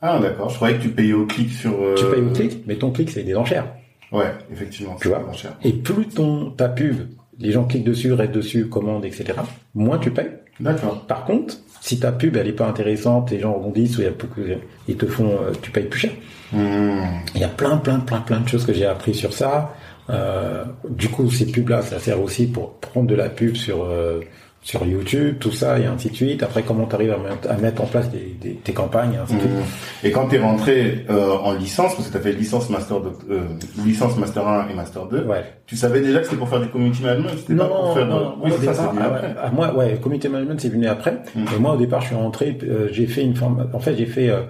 Ah, 0.00 0.18
d'accord. 0.20 0.50
Je 0.50 0.54
croyais 0.56 0.76
que 0.76 0.82
tu 0.82 0.90
payais 0.90 1.12
au 1.14 1.26
clic 1.26 1.50
sur. 1.50 1.72
euh, 1.72 1.94
Tu 1.96 2.04
payes 2.06 2.22
au 2.22 2.30
clic, 2.30 2.62
mais 2.66 2.76
ton 2.76 2.90
clic 2.92 3.10
c'est 3.10 3.24
des 3.24 3.34
enchères. 3.34 3.66
Ouais, 4.12 4.30
effectivement. 4.52 4.94
Tu 5.00 5.08
vois. 5.08 5.24
Et 5.64 5.72
plus 5.72 6.06
ton 6.06 6.50
ta 6.50 6.68
pub, 6.68 6.96
les 7.40 7.50
gens 7.50 7.64
cliquent 7.64 7.84
dessus, 7.84 8.12
restent 8.12 8.32
dessus, 8.32 8.68
commandent, 8.68 9.04
etc. 9.04 9.32
Moins 9.74 9.98
tu 9.98 10.10
payes. 10.12 10.30
D'accord. 10.60 11.04
Par 11.06 11.24
contre, 11.24 11.56
si 11.84 11.98
ta 11.98 12.12
pub 12.12 12.34
elle 12.38 12.48
est 12.48 12.52
pas 12.52 12.66
intéressante, 12.66 13.30
les 13.30 13.40
gens 13.40 13.52
rebondissent 13.52 13.98
ou 13.98 14.00
il 14.00 14.04
y 14.04 14.08
a 14.08 14.10
beaucoup, 14.10 14.40
ils 14.88 14.96
te 14.96 15.04
font, 15.04 15.28
euh, 15.28 15.52
tu 15.60 15.70
payes 15.70 15.84
plus 15.84 16.00
cher. 16.00 16.12
Mhm. 16.50 16.96
Il 17.34 17.42
y 17.42 17.44
a 17.44 17.48
plein, 17.48 17.76
plein, 17.76 18.00
plein, 18.00 18.22
plein 18.22 18.40
de 18.40 18.48
choses 18.48 18.64
que 18.64 18.72
j'ai 18.72 18.86
appris 18.86 19.14
sur 19.14 19.34
ça. 19.34 19.74
Euh, 20.08 20.64
du 20.88 21.10
coup, 21.10 21.30
ces 21.30 21.44
pubs-là, 21.44 21.82
ça 21.82 21.98
sert 21.98 22.22
aussi 22.22 22.46
pour 22.46 22.72
prendre 22.78 23.06
de 23.06 23.14
la 23.14 23.28
pub 23.28 23.54
sur 23.54 23.84
euh, 23.84 24.20
sur 24.64 24.84
YouTube, 24.86 25.36
tout 25.38 25.52
ça, 25.52 25.78
et 25.78 25.84
ainsi 25.84 26.08
de 26.08 26.16
suite. 26.16 26.42
Après, 26.42 26.62
comment 26.62 26.86
tu 26.86 26.94
arrives 26.94 27.12
à, 27.12 27.18
mettre- 27.18 27.50
à 27.50 27.56
mettre 27.58 27.82
en 27.82 27.86
place 27.86 28.10
des, 28.10 28.34
des, 28.40 28.54
tes 28.54 28.72
campagnes, 28.72 29.12
et 29.12 29.16
ainsi 29.18 29.34
de 29.34 29.40
suite. 29.40 29.52
Mhm. 29.52 29.62
Et 30.04 30.10
quand 30.10 30.26
tu 30.28 30.36
es 30.36 30.38
rentré 30.38 31.04
euh, 31.10 31.32
en 31.36 31.52
licence, 31.52 31.94
parce 31.94 32.08
que 32.08 32.12
tu 32.12 32.16
as 32.16 32.20
fait 32.22 32.32
licence 32.32 32.70
master 32.70 33.00
de, 33.00 33.10
euh, 33.30 33.40
licence 33.84 34.16
master 34.16 34.48
1 34.48 34.68
et 34.70 34.74
master 34.74 35.04
2, 35.06 35.24
Ouais. 35.24 35.44
tu 35.66 35.76
savais 35.76 36.00
déjà 36.00 36.18
que 36.20 36.24
c'était 36.24 36.38
pour 36.38 36.48
faire 36.48 36.62
du 36.62 36.68
community 36.68 37.02
management 37.02 37.32
C'était 37.36 37.52
Non, 37.52 37.64
pas 37.68 37.74
pour 37.74 37.84
non, 37.88 37.94
faire 37.94 38.06
non, 38.06 38.34
Oui, 38.42 38.50
c'est 38.58 38.64
ça, 38.66 38.74
c'est 38.74 38.80
ah, 39.00 39.04
après. 39.04 39.34
ah, 39.42 39.50
moi, 39.50 39.74
ouais, 39.76 39.98
community 40.02 40.28
management, 40.30 40.58
c'est 40.58 40.70
venu 40.70 40.86
après. 40.86 41.18
Mhm. 41.36 41.44
Et 41.54 41.58
moi, 41.60 41.72
au 41.74 41.76
départ, 41.76 42.00
je 42.00 42.06
suis 42.06 42.16
rentré, 42.16 42.56
euh, 42.64 42.88
j'ai 42.90 43.06
fait 43.06 43.22
une 43.22 43.36
forme, 43.36 43.68
en 43.70 43.78
fait, 43.80 43.94
j'ai 43.96 44.06
fait, 44.06 44.30
euh, 44.30 44.40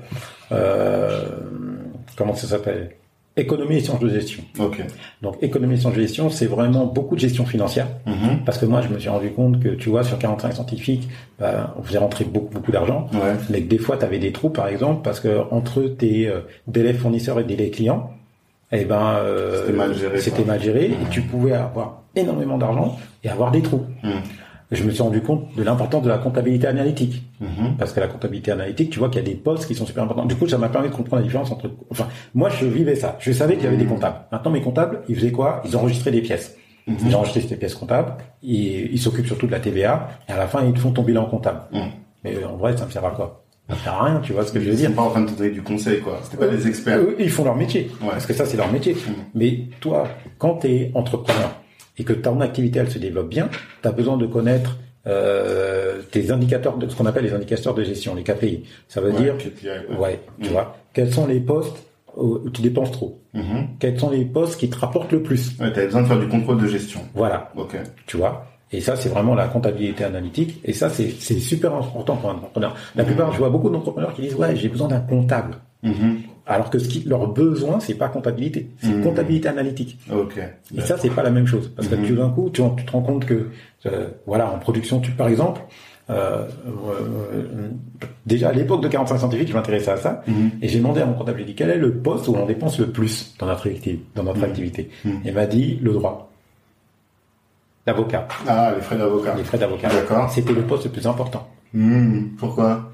euh, 0.52 1.22
comment 2.16 2.34
ça 2.36 2.46
s'appelle? 2.46 2.90
Économie 3.36 3.76
et 3.76 3.80
sciences 3.80 4.00
de 4.00 4.08
gestion. 4.08 4.44
Donc, 5.20 5.36
économie 5.42 5.74
et 5.74 5.78
sciences 5.78 5.94
de 5.94 6.00
gestion, 6.00 6.30
c'est 6.30 6.46
vraiment 6.46 6.86
beaucoup 6.86 7.16
de 7.16 7.20
gestion 7.20 7.44
financière. 7.44 7.88
Mhm. 8.06 8.44
Parce 8.44 8.58
que 8.58 8.66
moi, 8.66 8.80
je 8.80 8.88
me 8.88 8.98
suis 8.98 9.08
rendu 9.08 9.30
compte 9.30 9.60
que, 9.60 9.70
tu 9.70 9.88
vois, 9.88 10.04
sur 10.04 10.18
45 10.18 10.52
scientifiques, 10.52 11.08
bah, 11.40 11.74
on 11.76 11.82
faisait 11.82 11.98
rentrer 11.98 12.24
beaucoup, 12.24 12.54
beaucoup 12.54 12.70
d'argent. 12.70 13.08
Ouais. 13.12 13.34
Mais 13.50 13.62
que 13.62 13.68
des 13.68 13.78
fois, 13.78 13.96
tu 13.96 14.04
avais 14.04 14.18
des 14.18 14.30
trous, 14.30 14.50
par 14.50 14.68
exemple, 14.68 15.00
parce 15.02 15.18
que 15.18 15.40
entre 15.50 15.82
tes 15.82 16.28
euh, 16.28 16.40
délais 16.68 16.94
fournisseurs 16.94 17.40
et 17.40 17.44
délais 17.44 17.70
clients, 17.70 18.12
eh 18.70 18.84
ben, 18.84 19.16
euh, 19.18 19.62
C'était 19.64 19.72
mal 19.76 19.94
géré, 19.94 20.44
mal 20.46 20.62
géré, 20.62 20.84
et 20.86 21.10
tu 21.10 21.22
pouvais 21.22 21.52
avoir 21.52 22.02
énormément 22.16 22.58
d'argent 22.58 22.96
et 23.22 23.28
avoir 23.28 23.50
des 23.50 23.62
trous. 23.62 23.84
Mhm. 24.02 24.12
Je 24.74 24.84
me 24.84 24.90
suis 24.90 25.02
rendu 25.02 25.20
compte 25.22 25.54
de 25.56 25.62
l'importance 25.62 26.02
de 26.02 26.08
la 26.08 26.18
comptabilité 26.18 26.66
analytique. 26.66 27.22
Mhm. 27.40 27.76
Parce 27.78 27.92
que 27.92 28.00
la 28.00 28.08
comptabilité 28.08 28.50
analytique, 28.50 28.90
tu 28.90 28.98
vois 28.98 29.08
qu'il 29.08 29.20
y 29.22 29.24
a 29.24 29.26
des 29.28 29.34
postes 29.36 29.66
qui 29.66 29.74
sont 29.74 29.86
super 29.86 30.02
importants. 30.04 30.26
Du 30.26 30.34
coup, 30.36 30.46
ça 30.48 30.58
m'a 30.58 30.68
permis 30.68 30.88
de 30.88 30.94
comprendre 30.94 31.16
la 31.16 31.22
différence 31.22 31.50
entre... 31.50 31.70
Enfin, 31.90 32.08
moi, 32.34 32.48
je 32.50 32.66
vivais 32.66 32.94
ça. 32.96 33.16
Je 33.20 33.32
savais 33.32 33.54
qu'il 33.54 33.64
y 33.64 33.68
avait 33.68 33.76
des 33.76 33.86
comptables. 33.86 34.16
Maintenant, 34.32 34.50
mes 34.50 34.60
comptables, 34.60 35.02
ils 35.08 35.14
faisaient 35.16 35.32
quoi? 35.32 35.62
Ils 35.64 35.76
enregistraient 35.76 36.10
des 36.10 36.20
pièces. 36.22 36.56
Mhm. 36.86 36.96
Ils 37.06 37.16
enregistraient 37.16 37.40
ces 37.48 37.56
pièces 37.56 37.74
comptables. 37.74 38.14
Ils 38.42 38.92
ils 38.92 38.98
s'occupent 38.98 39.26
surtout 39.26 39.46
de 39.46 39.52
la 39.52 39.60
TVA. 39.60 40.08
Et 40.28 40.32
à 40.32 40.36
la 40.36 40.46
fin, 40.46 40.64
ils 40.64 40.72
te 40.72 40.78
font 40.78 40.90
ton 40.90 41.02
bilan 41.02 41.26
comptable. 41.26 41.60
Mhm. 41.72 41.80
Mais 42.24 42.34
euh, 42.36 42.48
en 42.48 42.56
vrai, 42.56 42.76
ça 42.76 42.84
me 42.86 42.90
sert 42.90 43.04
à 43.04 43.10
quoi? 43.10 43.40
Ça 43.68 43.74
me 43.76 43.80
sert 43.80 43.94
à 43.94 44.04
rien, 44.04 44.20
tu 44.22 44.34
vois 44.34 44.44
ce 44.44 44.52
que 44.52 44.60
je 44.60 44.66
veux 44.66 44.72
Ils 44.72 44.76
dire? 44.76 44.88
sont 44.90 44.94
pas 44.96 45.02
en 45.02 45.10
train 45.10 45.20
de 45.22 45.30
te 45.30 45.38
donner 45.38 45.50
du 45.50 45.62
conseil, 45.62 46.00
quoi. 46.00 46.18
C'était 46.22 46.36
pas 46.36 46.46
Eux- 46.46 46.56
des 46.56 46.66
experts. 46.68 46.98
Eux, 46.98 47.16
ils 47.18 47.30
font 47.30 47.44
leur 47.44 47.56
métier. 47.56 47.90
Ouais. 48.02 48.08
Parce 48.10 48.26
que 48.26 48.34
ça, 48.34 48.44
c'est 48.44 48.58
leur 48.58 48.70
métier. 48.70 48.92
Mhm. 48.94 49.14
Mais 49.34 49.58
toi, 49.80 50.06
quand 50.38 50.56
tu 50.56 50.66
es 50.68 50.90
entrepreneur 50.94 51.50
et 51.98 52.04
que 52.04 52.12
ton 52.12 52.40
activité, 52.40 52.78
elle 52.80 52.90
se 52.90 52.98
développe 52.98 53.28
bien, 53.28 53.48
tu 53.82 53.88
as 53.88 53.92
besoin 53.92 54.16
de 54.16 54.26
connaître 54.26 54.78
euh, 55.06 56.00
tes 56.10 56.30
indicateurs, 56.30 56.76
de 56.78 56.88
ce 56.88 56.96
qu'on 56.96 57.06
appelle 57.06 57.24
les 57.24 57.32
indicateurs 57.34 57.74
de 57.74 57.84
gestion, 57.84 58.14
les 58.14 58.22
KPI. 58.22 58.64
Ça 58.88 59.00
veut 59.00 59.12
Ouais, 59.12 59.20
dire, 59.22 59.36
KPI, 59.38 59.66
ouais. 59.90 59.96
ouais, 59.98 60.20
tu 60.40 60.46
Mhm. 60.48 60.52
vois, 60.52 60.76
quels 60.92 61.12
sont 61.12 61.26
les 61.26 61.40
postes 61.40 61.76
où 62.16 62.48
tu 62.50 62.62
dépenses 62.62 62.92
trop? 62.92 63.20
Mhm. 63.34 63.68
Quels 63.78 63.98
sont 63.98 64.10
les 64.10 64.24
postes 64.24 64.58
qui 64.58 64.70
te 64.70 64.78
rapportent 64.78 65.12
le 65.12 65.22
plus? 65.22 65.50
Ouais, 65.60 65.72
t'avais 65.72 65.86
besoin 65.86 66.02
de 66.02 66.06
faire 66.06 66.18
du 66.20 66.28
contrôle 66.28 66.58
de 66.60 66.66
gestion. 66.68 67.00
Voilà, 67.14 67.50
Ok. 67.56 67.76
tu 68.06 68.16
vois. 68.16 68.46
Et 68.72 68.80
ça, 68.80 68.96
c'est 68.96 69.08
vraiment 69.08 69.34
la 69.34 69.46
comptabilité 69.46 70.02
analytique. 70.04 70.60
Et 70.64 70.72
ça, 70.72 70.88
c'est 70.88 71.10
c'est 71.20 71.38
super 71.38 71.74
important 71.74 72.16
pour 72.16 72.30
un 72.30 72.34
entrepreneur. 72.34 72.74
La 72.96 73.04
plupart, 73.04 73.30
je 73.32 73.38
vois 73.38 73.50
beaucoup 73.50 73.68
d'entrepreneurs 73.70 74.14
qui 74.14 74.22
disent, 74.22 74.34
ouais, 74.34 74.56
j'ai 74.56 74.68
besoin 74.68 74.88
d'un 74.88 75.00
comptable. 75.00 75.56
Alors 76.46 76.68
que 76.68 76.78
ce 76.78 76.88
qui, 76.88 77.04
leur 77.04 77.26
besoin, 77.28 77.80
c'est 77.80 77.94
pas 77.94 78.08
comptabilité, 78.08 78.68
c'est 78.78 78.88
Mhm. 78.92 79.02
comptabilité 79.02 79.48
analytique. 79.48 79.98
Ok. 80.12 80.38
Et 80.76 80.80
ça, 80.82 80.98
c'est 80.98 81.08
pas 81.08 81.22
la 81.22 81.30
même 81.30 81.46
chose. 81.46 81.70
Parce 81.74 81.88
que 81.88 81.94
Mhm. 81.94 82.06
tout 82.06 82.14
d'un 82.16 82.28
coup, 82.28 82.50
tu, 82.52 82.60
tu 82.76 82.84
te 82.84 82.92
rends 82.92 83.00
compte 83.02 83.24
que, 83.24 83.48
euh, 83.86 84.08
voilà, 84.26 84.50
en 84.50 84.58
production, 84.58 85.00
tu, 85.00 85.10
par 85.12 85.28
exemple, 85.28 85.62
euh, 86.10 86.44
euh, 86.66 87.68
déjà 88.26 88.50
à 88.50 88.52
l'époque 88.52 88.82
de 88.82 88.88
45 88.88 89.16
scientifiques, 89.18 89.48
je 89.48 89.54
m'intéressais 89.54 89.92
à 89.92 89.96
ça, 89.96 90.22
Mhm. 90.26 90.50
et 90.60 90.68
j'ai 90.68 90.78
demandé 90.78 91.00
à 91.00 91.06
mon 91.06 91.14
comptable, 91.14 91.42
dit, 91.46 91.54
quel 91.54 91.70
est 91.70 91.78
le 91.78 91.94
poste 91.94 92.28
où 92.28 92.34
on 92.36 92.44
dépense 92.44 92.78
le 92.78 92.88
plus 92.90 93.34
dans 93.38 93.46
notre 93.46 93.66
activité, 93.66 94.00
dans 94.14 94.22
notre 94.24 94.44
activité? 94.44 94.90
Il 95.24 95.32
m'a 95.32 95.46
dit, 95.46 95.78
le 95.82 95.92
droit. 95.94 96.30
L'avocat. 97.86 98.28
Ah, 98.46 98.72
les 98.76 98.82
frais 98.82 98.98
d'avocat. 98.98 99.34
Les 99.36 99.44
frais 99.44 99.58
d'avocat. 99.58 99.88
D'accord. 99.88 100.30
C'était 100.30 100.52
le 100.52 100.62
poste 100.62 100.84
le 100.84 100.90
plus 100.90 101.06
important. 101.06 101.48
Pourquoi? 102.38 102.90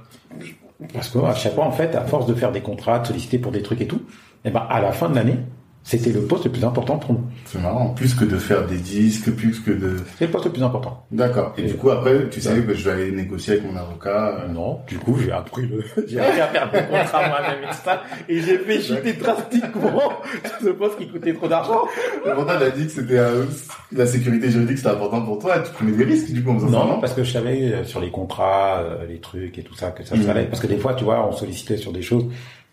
Parce 0.93 1.11
que 1.11 1.19
à 1.19 1.35
chaque 1.35 1.55
fois, 1.55 1.65
en 1.65 1.73
fait, 1.73 1.95
à 1.95 2.05
force 2.05 2.27
de 2.27 2.35
faire 2.35 2.53
des 2.53 2.63
contrats, 2.63 2.99
de 3.01 3.07
solliciter 3.07 3.39
pour 3.39 3.53
des 3.53 3.63
trucs 3.63 3.81
et 3.81 3.87
tout, 3.87 4.03
et 4.45 4.51
ben, 4.51 4.67
à 4.69 4.81
la 4.81 4.93
fin 4.93 5.09
de 5.09 5.15
l'année, 5.15 5.39
C'était 5.83 6.13
le 6.13 6.21
poste 6.21 6.45
le 6.45 6.53
plus 6.53 6.63
important 6.65 6.99
pour 6.99 7.15
nous. 7.15 7.25
C'est 7.47 7.61
marrant. 7.61 7.89
Plus 7.89 8.15
que 8.15 8.25
de 8.25 8.37
faire 8.37 8.67
des 8.67 8.77
disques, 8.77 9.31
plus 9.33 9.59
que 9.61 9.71
de... 9.71 9.97
C'est 10.19 10.27
le 10.27 10.31
poste 10.31 10.45
le 10.45 10.53
plus 10.53 10.63
important. 10.63 11.05
D'accord. 11.11 11.55
Et, 11.57 11.63
Et- 11.63 11.67
du 11.69 11.75
coup, 11.75 11.91
après, 11.91 12.29
tu 12.31 12.41
savais 12.41 12.63
que 12.63 12.75
je 12.75 12.85
vais 12.85 12.91
aller 13.03 13.11
négocier 13.13 13.55
avec 13.55 13.65
mon 13.65 13.77
avocat. 13.77 14.41
euh, 14.45 14.49
Non, 14.49 14.81
du 14.87 14.99
coup, 14.99 15.19
j'ai 15.19 15.33
appris 15.33 15.67
le, 15.67 15.83
j'ai 16.07 16.21
appris 16.21 16.39
à 16.41 16.47
faire 16.49 16.71
des 16.71 16.79
contrats 16.87 17.29
moi-même 17.29 17.65
et 17.69 17.73
ça, 17.73 18.03
et 18.29 18.41
j'ai 18.41 18.59
fait 18.59 18.81
chuter 18.81 19.15
drastiquement 19.15 20.13
ce 20.63 20.69
poste 20.69 20.99
qui 20.99 21.09
coûtait 21.09 21.33
trop 21.35 21.49
d'argent. 21.49 21.87
Le 22.27 22.35
Pourtant, 22.35 22.53
elle 22.61 22.67
a 22.67 22.71
dit 22.71 22.85
que 22.87 22.93
c'était 22.93 23.19
euh, 23.19 23.45
la 23.91 24.07
sécurité 24.07 24.51
juridique, 24.51 24.77
c'était 24.79 24.91
important 24.91 25.23
pour 25.23 25.39
toi. 25.39 25.59
Tu 25.61 25.73
prenais 25.73 25.93
des 25.93 26.05
risques, 26.05 26.31
du 26.31 26.45
coup, 26.45 26.51
en 26.51 26.59
faisant 26.59 26.71
Non, 26.71 26.85
non, 26.87 27.01
parce 27.01 27.15
que 27.15 27.25
je 27.25 27.33
savais 27.33 27.73
euh, 27.73 27.85
sur 27.85 28.01
les 28.01 28.11
contrats, 28.11 28.81
euh, 28.81 29.07
les 29.09 29.19
trucs 29.19 29.59
et 29.59 29.63
tout 29.63 29.75
ça, 29.75 29.91
que 29.91 30.05
ça 30.05 30.15
Mhm. 30.15 30.23
fallait. 30.25 30.45
Parce 30.45 30.61
que 30.61 30.67
des 30.67 30.77
fois, 30.79 30.93
tu 30.95 31.05
vois, 31.05 31.27
on 31.27 31.33
sollicitait 31.33 31.79
sur 31.79 31.93
des 31.93 32.03
choses 32.03 32.27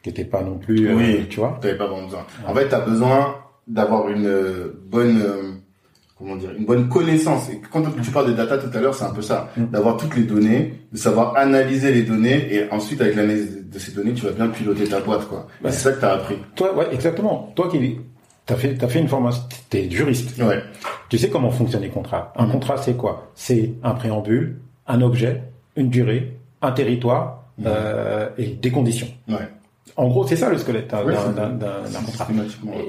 n'étaient 0.07 0.25
pas 0.25 0.41
non 0.41 0.57
plus, 0.57 0.87
euh, 0.89 0.95
Oui. 0.95 1.25
tu 1.29 1.39
vois. 1.39 1.57
T'avais 1.61 1.77
pas 1.77 1.87
vraiment 1.87 2.05
besoin. 2.05 2.25
En 2.47 2.53
fait, 2.53 2.67
t'as 2.69 2.81
besoin 2.81 3.35
d'avoir 3.67 4.09
une 4.09 4.25
euh, 4.25 4.79
bonne, 4.85 5.21
euh, 5.21 5.51
comment 6.17 6.35
dire, 6.35 6.51
une 6.57 6.65
bonne 6.65 6.87
connaissance. 6.89 7.49
Et 7.49 7.59
quand 7.71 7.83
tu 8.01 8.11
parles 8.11 8.27
de 8.27 8.33
data 8.33 8.57
tout 8.57 8.75
à 8.75 8.79
l'heure, 8.81 8.95
c'est 8.95 9.03
un 9.05 9.13
peu 9.13 9.21
ça. 9.21 9.49
Mm. 9.57 9.65
D'avoir 9.65 9.97
toutes 9.97 10.15
les 10.15 10.23
données, 10.23 10.73
de 10.91 10.97
savoir 10.97 11.35
analyser 11.37 11.91
les 11.93 12.03
données, 12.03 12.53
et 12.53 12.71
ensuite, 12.71 13.01
avec 13.01 13.15
l'analyse 13.15 13.65
de 13.69 13.79
ces 13.79 13.91
données, 13.91 14.13
tu 14.13 14.25
vas 14.25 14.31
bien 14.31 14.47
piloter 14.47 14.85
ta 14.87 14.99
boîte, 15.01 15.27
quoi. 15.27 15.47
Ouais. 15.63 15.71
C'est 15.71 15.79
ça 15.79 15.91
que 15.91 16.01
t'as 16.01 16.13
appris. 16.15 16.37
Toi, 16.55 16.75
ouais, 16.75 16.87
exactement. 16.93 17.51
Toi 17.55 17.67
qui, 17.69 17.97
t'as 18.45 18.55
fait, 18.55 18.75
t'as 18.75 18.87
fait 18.87 18.99
une 18.99 19.09
formation, 19.09 19.43
t'es 19.69 19.89
juriste. 19.89 20.41
Ouais. 20.41 20.61
Tu 21.09 21.17
sais 21.17 21.29
comment 21.29 21.51
fonctionnent 21.51 21.81
les 21.83 21.89
contrats. 21.89 22.31
Un 22.37 22.45
Mhm. 22.45 22.51
contrat, 22.53 22.77
c'est 22.77 22.95
quoi? 22.95 23.29
C'est 23.35 23.73
un 23.83 23.91
préambule, 23.93 24.59
un 24.87 25.01
objet, 25.01 25.43
une 25.75 25.89
durée, 25.89 26.37
un 26.61 26.71
territoire, 26.71 27.43
euh, 27.65 28.29
et 28.37 28.47
des 28.47 28.71
conditions. 28.71 29.07
Ouais. 29.27 29.35
En 29.95 30.07
gros, 30.07 30.27
c'est 30.27 30.35
ça 30.35 30.49
le 30.49 30.57
squelette 30.57 30.89
d'un, 30.89 31.01
contrat. 32.05 32.27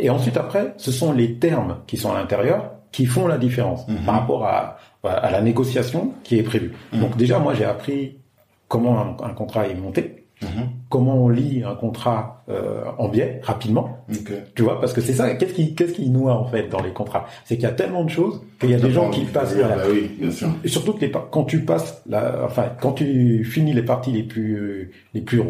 Et, 0.00 0.10
ensuite, 0.10 0.36
après, 0.36 0.74
ce 0.76 0.90
sont 0.92 1.12
les 1.12 1.34
termes 1.34 1.78
qui 1.86 1.96
sont 1.96 2.12
à 2.12 2.18
l'intérieur 2.18 2.72
qui 2.92 3.06
font 3.06 3.26
la 3.26 3.38
différence 3.38 3.86
Mhm. 3.86 3.96
par 4.06 4.14
rapport 4.20 4.44
à, 4.46 4.78
à 5.04 5.30
la 5.30 5.40
négociation 5.42 6.12
qui 6.24 6.38
est 6.38 6.42
prévue. 6.42 6.72
Mhm. 6.92 7.00
Donc 7.00 7.16
déjà, 7.16 7.38
moi, 7.38 7.54
j'ai 7.54 7.64
appris 7.64 8.16
comment 8.66 8.98
un, 9.00 9.16
un 9.24 9.30
contrat 9.34 9.66
est 9.68 9.74
monté, 9.74 10.24
Mhm. 10.40 10.48
comment 10.88 11.16
on 11.16 11.28
lit 11.28 11.64
un 11.64 11.74
contrat 11.74 12.44
euh, 12.48 12.82
en 12.96 13.08
biais 13.08 13.40
rapidement. 13.42 13.98
Tu 14.54 14.62
vois, 14.62 14.80
parce 14.80 14.92
que 14.92 15.00
c'est 15.00 15.12
ça. 15.12 15.34
Qu'est-ce 15.34 15.52
qui, 15.52 15.74
qu'est-ce 15.74 15.92
qui 15.94 16.08
noie 16.10 16.32
en 16.34 16.44
fait 16.46 16.68
dans 16.68 16.80
les 16.82 16.92
contrats? 16.92 17.26
C'est 17.44 17.56
qu'il 17.56 17.64
y 17.64 17.66
a 17.66 17.72
tellement 17.72 18.04
de 18.04 18.10
choses 18.10 18.40
qu'il 18.60 18.70
y 18.70 18.74
a 18.74 18.78
des 18.78 18.90
gens 18.92 19.10
qui 19.10 19.24
passent. 19.24 19.54
Bah 19.56 19.64
voilà. 19.66 19.82
oui, 19.90 20.10
bien 20.18 20.30
sûr. 20.30 20.48
Et 20.64 20.68
surtout 20.68 20.92
que 20.94 21.00
les, 21.00 21.10
quand 21.10 21.44
tu 21.44 21.64
passes, 21.64 22.02
la, 22.08 22.44
enfin, 22.44 22.66
quand 22.80 22.92
tu 22.92 23.44
finis 23.44 23.72
les 23.72 23.82
parties 23.82 24.12
les 24.12 24.22
plus, 24.22 24.92
les 25.12 25.20
plus 25.20 25.42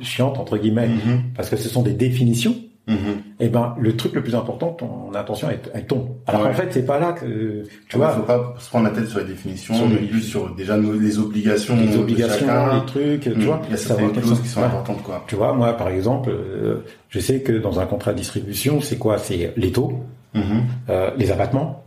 chiantes 0.00 0.38
entre 0.38 0.56
guillemets, 0.58 0.88
Mhm. 0.88 1.22
parce 1.36 1.48
que 1.50 1.56
ce 1.56 1.68
sont 1.68 1.82
des 1.82 1.92
définitions. 1.92 2.56
Mhm. 2.86 2.96
Eh 3.40 3.48
ben, 3.48 3.74
le 3.80 3.96
truc 3.96 4.12
le 4.14 4.22
plus 4.22 4.34
important, 4.34 4.68
ton 4.72 5.14
attention, 5.14 5.48
elle, 5.50 5.58
elle 5.72 5.86
tombe. 5.86 6.08
Alors 6.26 6.42
Ouais. 6.42 6.48
qu'en 6.48 6.54
fait, 6.54 6.68
c'est 6.70 6.84
pas 6.84 6.98
là 6.98 7.12
que, 7.12 7.24
tu 7.62 7.68
Tu 7.88 7.96
vois, 7.96 8.08
vois, 8.08 8.16
faut 8.16 8.22
pas 8.24 8.54
se 8.58 8.68
prendre 8.68 8.84
la 8.84 8.90
tête 8.90 9.08
sur 9.08 9.20
les 9.20 9.24
définitions, 9.24 9.74
Sur 9.74 9.88
mais 9.88 10.00
les- 10.00 10.20
sur 10.20 10.54
déjà 10.54 10.76
nos- 10.76 10.92
les 10.92 11.18
obligations, 11.18 11.76
les 11.76 11.86
de 11.96 11.98
obligations, 11.98 12.46
chacun. 12.46 12.74
les 12.80 12.84
trucs, 12.86 13.26
Mhm. 13.26 13.34
tu 13.40 13.46
vois. 13.46 13.62
Il 13.64 13.70
y 13.70 13.74
a 13.74 13.76
certaines 13.78 14.14
ça. 14.14 14.20
qui 14.42 14.48
sont 14.48 14.60
Ouais. 14.60 14.66
importantes, 14.66 15.02
quoi. 15.02 15.24
Tu 15.26 15.34
vois, 15.34 15.54
moi, 15.54 15.72
par 15.72 15.88
exemple, 15.88 16.28
euh, 16.30 16.84
je 17.08 17.20
sais 17.20 17.40
que 17.40 17.52
dans 17.52 17.80
un 17.80 17.86
contrat 17.86 18.12
de 18.12 18.18
distribution, 18.18 18.82
c'est 18.82 18.98
quoi? 18.98 19.16
C'est 19.16 19.54
les 19.56 19.72
taux, 19.72 20.00
Mhm. 20.34 20.42
euh, 20.90 21.10
les 21.16 21.30
abattements, 21.32 21.84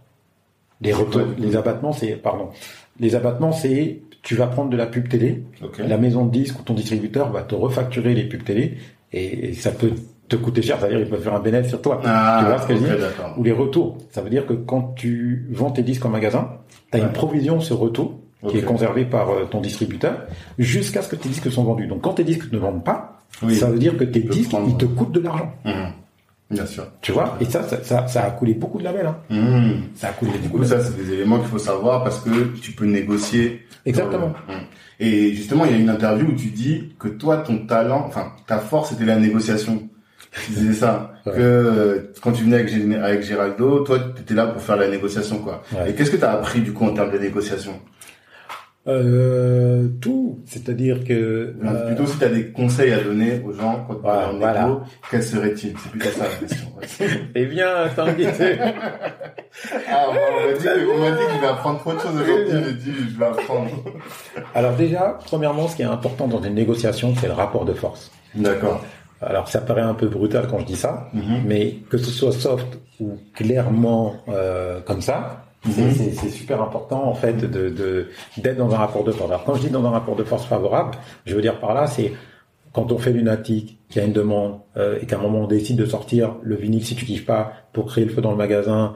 les. 0.82 0.94
Les 1.38 1.56
abattements, 1.56 1.94
c'est, 1.94 2.14
pardon, 2.16 2.50
les 3.00 3.14
abattements, 3.14 3.52
c'est, 3.52 4.00
tu 4.28 4.36
vas 4.36 4.48
prendre 4.48 4.70
de 4.70 4.76
la 4.76 4.88
pub 4.88 5.08
télé, 5.08 5.42
Ok. 5.64 5.78
la 5.88 5.98
maison 5.98 6.26
de 6.26 6.32
disques 6.32 6.60
ou 6.60 6.64
ton 6.64 6.74
distributeur 6.74 7.32
va 7.32 7.44
te 7.44 7.56
refacturer 7.56 8.14
les 8.14 8.26
pubs 8.26 8.44
télé, 8.44 8.76
et, 9.14 9.50
et 9.50 9.54
ça 9.54 9.72
peut 9.72 9.92
te 10.28 10.36
coûter 10.36 10.62
cher, 10.62 10.78
c'est-à-dire 10.82 11.00
il 11.00 11.08
peut 11.08 11.16
faire 11.16 11.34
un 11.34 11.40
bénéfice 11.40 11.70
sur 11.70 11.82
toi. 11.82 12.02
Ah, 12.04 12.40
tu 12.42 12.46
vois 12.50 12.62
ce 12.62 12.68
que 12.68 12.76
je 12.76 12.80
ok, 12.80 12.86
dis 12.98 13.02
d'accord. 13.02 13.34
Ou 13.38 13.44
les 13.44 13.54
retours. 13.54 13.98
Ça 14.12 14.22
veut 14.22 14.30
dire 14.30 14.46
que 14.46 14.52
quand 14.52 14.94
tu 14.98 15.48
vends 15.50 15.72
tes 15.72 15.82
disques 15.82 16.04
en 16.06 16.10
magasin, 16.10 16.50
tu 16.92 16.98
as 16.98 17.02
Ouais. 17.02 17.08
une 17.08 17.14
provision 17.14 17.62
sur 17.62 17.78
retour 17.80 18.20
qui 18.50 18.58
est 18.58 18.64
conservée 18.64 19.06
par 19.06 19.30
euh, 19.30 19.46
ton 19.50 19.62
distributeur 19.62 20.18
jusqu'à 20.60 21.02
ce 21.02 21.08
que 21.08 21.16
tes 21.16 21.30
disques 21.30 21.50
soient 21.50 21.64
vendus. 21.64 21.88
Donc 21.88 22.02
quand 22.02 22.16
tes 22.16 22.26
disques 22.26 22.52
ne 22.52 22.58
vendent 22.58 22.84
pas, 22.84 23.22
Oui. 23.44 23.56
ça 23.56 23.68
veut 23.70 23.80
dire 23.80 23.96
que 23.98 24.04
tes 24.04 24.20
disques, 24.20 24.50
prendre- 24.50 24.68
ils 24.68 24.76
te 24.78 24.84
coûtent 24.86 25.14
de 25.14 25.22
l'argent. 25.22 25.54
Mhm. 25.64 25.74
Bien 26.50 26.66
sûr. 26.66 26.86
Tu 27.02 27.12
vois? 27.14 27.38
Et 27.42 27.46
ça, 27.46 27.64
ça, 27.64 27.84
ça, 27.84 28.08
ça 28.08 28.24
a 28.26 28.32
coulé 28.32 28.54
beaucoup 28.54 28.80
de 28.80 28.84
labels. 28.86 29.08
Hein. 29.08 29.18
Mhm. 29.30 29.82
Ça 29.96 30.10
a 30.10 30.12
coulé 30.12 30.32
Du 30.32 30.38
beaucoup 30.50 30.58
coup, 30.58 30.64
de 30.64 30.68
ça, 30.70 30.82
c'est 30.82 30.96
des 30.98 31.12
éléments 31.14 31.38
qu'il 31.40 31.48
faut 31.48 31.58
savoir 31.60 32.04
parce 32.04 32.20
que 32.22 32.54
tu 32.62 32.72
peux 32.74 32.86
négocier. 32.86 33.64
Exactement. 33.88 34.34
Euh. 34.50 34.54
Et 35.00 35.34
justement, 35.34 35.66
il 35.66 35.72
y 35.72 35.74
a 35.76 35.78
une 35.78 35.90
interview 35.90 36.28
où 36.28 36.34
tu 36.34 36.48
dis 36.48 36.94
que 37.00 37.08
toi, 37.08 37.38
ton 37.38 37.66
talent, 37.66 38.04
enfin, 38.08 38.34
ta 38.48 38.58
force, 38.60 38.90
c'était 38.90 39.06
la 39.06 39.16
négociation. 39.18 39.88
Tu 40.46 40.52
disais 40.52 40.74
ça. 40.74 41.14
Ouais. 41.26 41.34
Que 41.34 41.40
euh, 41.42 42.12
quand 42.22 42.32
tu 42.32 42.44
venais 42.44 42.58
avec, 42.58 42.70
Gé- 42.70 43.00
avec 43.02 43.24
Géraldo, 43.24 43.80
toi, 43.82 43.98
tu 44.16 44.22
étais 44.22 44.34
là 44.34 44.48
pour 44.48 44.62
faire 44.62 44.76
la 44.78 44.88
négociation, 44.88 45.40
quoi. 45.40 45.64
Ouais. 45.72 45.90
Et 45.92 45.94
qu'est-ce 45.94 46.12
que 46.12 46.18
tu 46.18 46.24
as 46.24 46.32
appris, 46.32 46.62
du 46.62 46.74
coup, 46.74 46.86
en 46.86 46.94
termes 46.94 47.12
de 47.12 47.18
négociation? 47.18 47.80
Euh, 48.88 49.88
tout. 50.02 50.40
C'est-à-dire 50.46 51.04
que... 51.04 51.14
Euh, 51.64 51.88
Plutôt 51.88 52.06
si 52.06 52.18
tu 52.18 52.24
as 52.24 52.30
des 52.30 52.48
conseils 52.52 52.94
à 52.94 53.02
donner 53.02 53.42
aux 53.46 53.52
gens 53.52 53.86
quand 53.88 53.96
tu 53.96 54.02
Ouais, 54.06 54.12
en 54.34 54.38
voilà. 54.38 54.64
négo, 54.64 54.82
quels 55.12 55.24
seraient-ils? 55.24 55.74
C'est 55.78 55.92
plutôt 55.92 56.10
ça 56.10 56.24
la 56.24 56.36
question. 56.48 56.68
Eh 57.36 57.46
bien, 57.46 57.68
Tanguy, 57.96 58.26
ah, 59.90 60.06
on 60.10 60.14
m'a 60.14 60.54
dit, 60.58 60.64
que- 60.64 60.92
on 60.96 61.00
m'a 61.00 61.12
dit 61.12 61.24
qu'il 61.32 61.42
va 61.42 61.52
apprendre 61.52 61.80
trop 61.80 61.94
de 61.94 62.00
choses 62.00 62.22
aujourd'hui. 62.22 62.60
J'ai 62.66 62.74
dit, 62.92 62.98
je 63.14 63.20
vais 63.20 63.26
apprendre. 63.26 63.70
Alors 64.56 64.74
déjà, 64.76 65.18
premièrement, 65.26 65.68
ce 65.68 65.76
qui 65.76 65.82
est 65.82 65.86
important 65.86 66.28
dans 66.28 66.42
une 66.42 66.54
négociation, 66.56 67.14
c'est 67.20 67.28
le 67.28 67.34
rapport 67.34 67.66
de 67.66 67.74
force. 67.74 68.12
D'accord. 68.36 68.84
Alors 69.22 69.48
ça 69.48 69.62
paraît 69.62 69.82
un 69.82 69.96
peu 69.96 70.08
brutal 70.08 70.46
quand 70.50 70.60
je 70.60 70.66
dis 70.66 70.76
ça, 70.76 71.10
Mhm. 71.14 71.42
mais 71.46 71.76
que 71.90 71.98
ce 71.98 72.12
soit 72.12 72.32
soft 72.32 72.68
ou 73.00 73.18
clairement 73.34 74.16
euh, 74.30 74.80
comme 74.82 75.02
ça, 75.02 75.47
c'est- 75.72 75.82
Mhm. 75.82 76.14
c'est 76.14 76.30
super 76.30 76.62
important 76.62 77.04
en 77.08 77.14
fait 77.14 77.34
de 77.34 77.70
de- 77.70 78.08
d'être 78.38 78.58
dans 78.58 78.74
un 78.74 78.78
rapport 78.78 79.04
de 79.04 79.12
force. 79.12 79.30
Alors 79.30 79.44
quand 79.44 79.56
je 79.56 79.62
dis 79.62 79.70
dans 79.70 79.86
un 79.86 79.90
rapport 79.92 80.16
de 80.16 80.24
force 80.24 80.46
favorable, 80.46 80.92
je 81.26 81.36
veux 81.36 81.42
dire 81.42 81.60
par 81.60 81.74
là, 81.74 81.88
c'est 81.88 82.14
quand 82.74 82.92
on 82.92 82.98
fait 82.98 83.12
lunatique, 83.12 83.80
qu'il 83.90 84.02
y 84.02 84.06
a 84.06 84.08
une 84.08 84.14
demande 84.14 84.60
euh, 84.78 85.00
et 85.02 85.06
qu'à 85.06 85.18
un 85.18 85.22
moment 85.22 85.40
on 85.40 85.48
décide 85.48 85.78
de 85.78 85.86
sortir 85.86 86.36
le 86.44 86.56
vinyle 86.56 86.86
si 86.86 86.96
tu 86.96 87.06
kiffes 87.06 87.26
pas 87.26 87.54
pour 87.74 87.86
créer 87.88 88.06
le 88.06 88.12
feu 88.12 88.22
dans 88.22 88.32
le 88.32 88.38
magasin, 88.38 88.96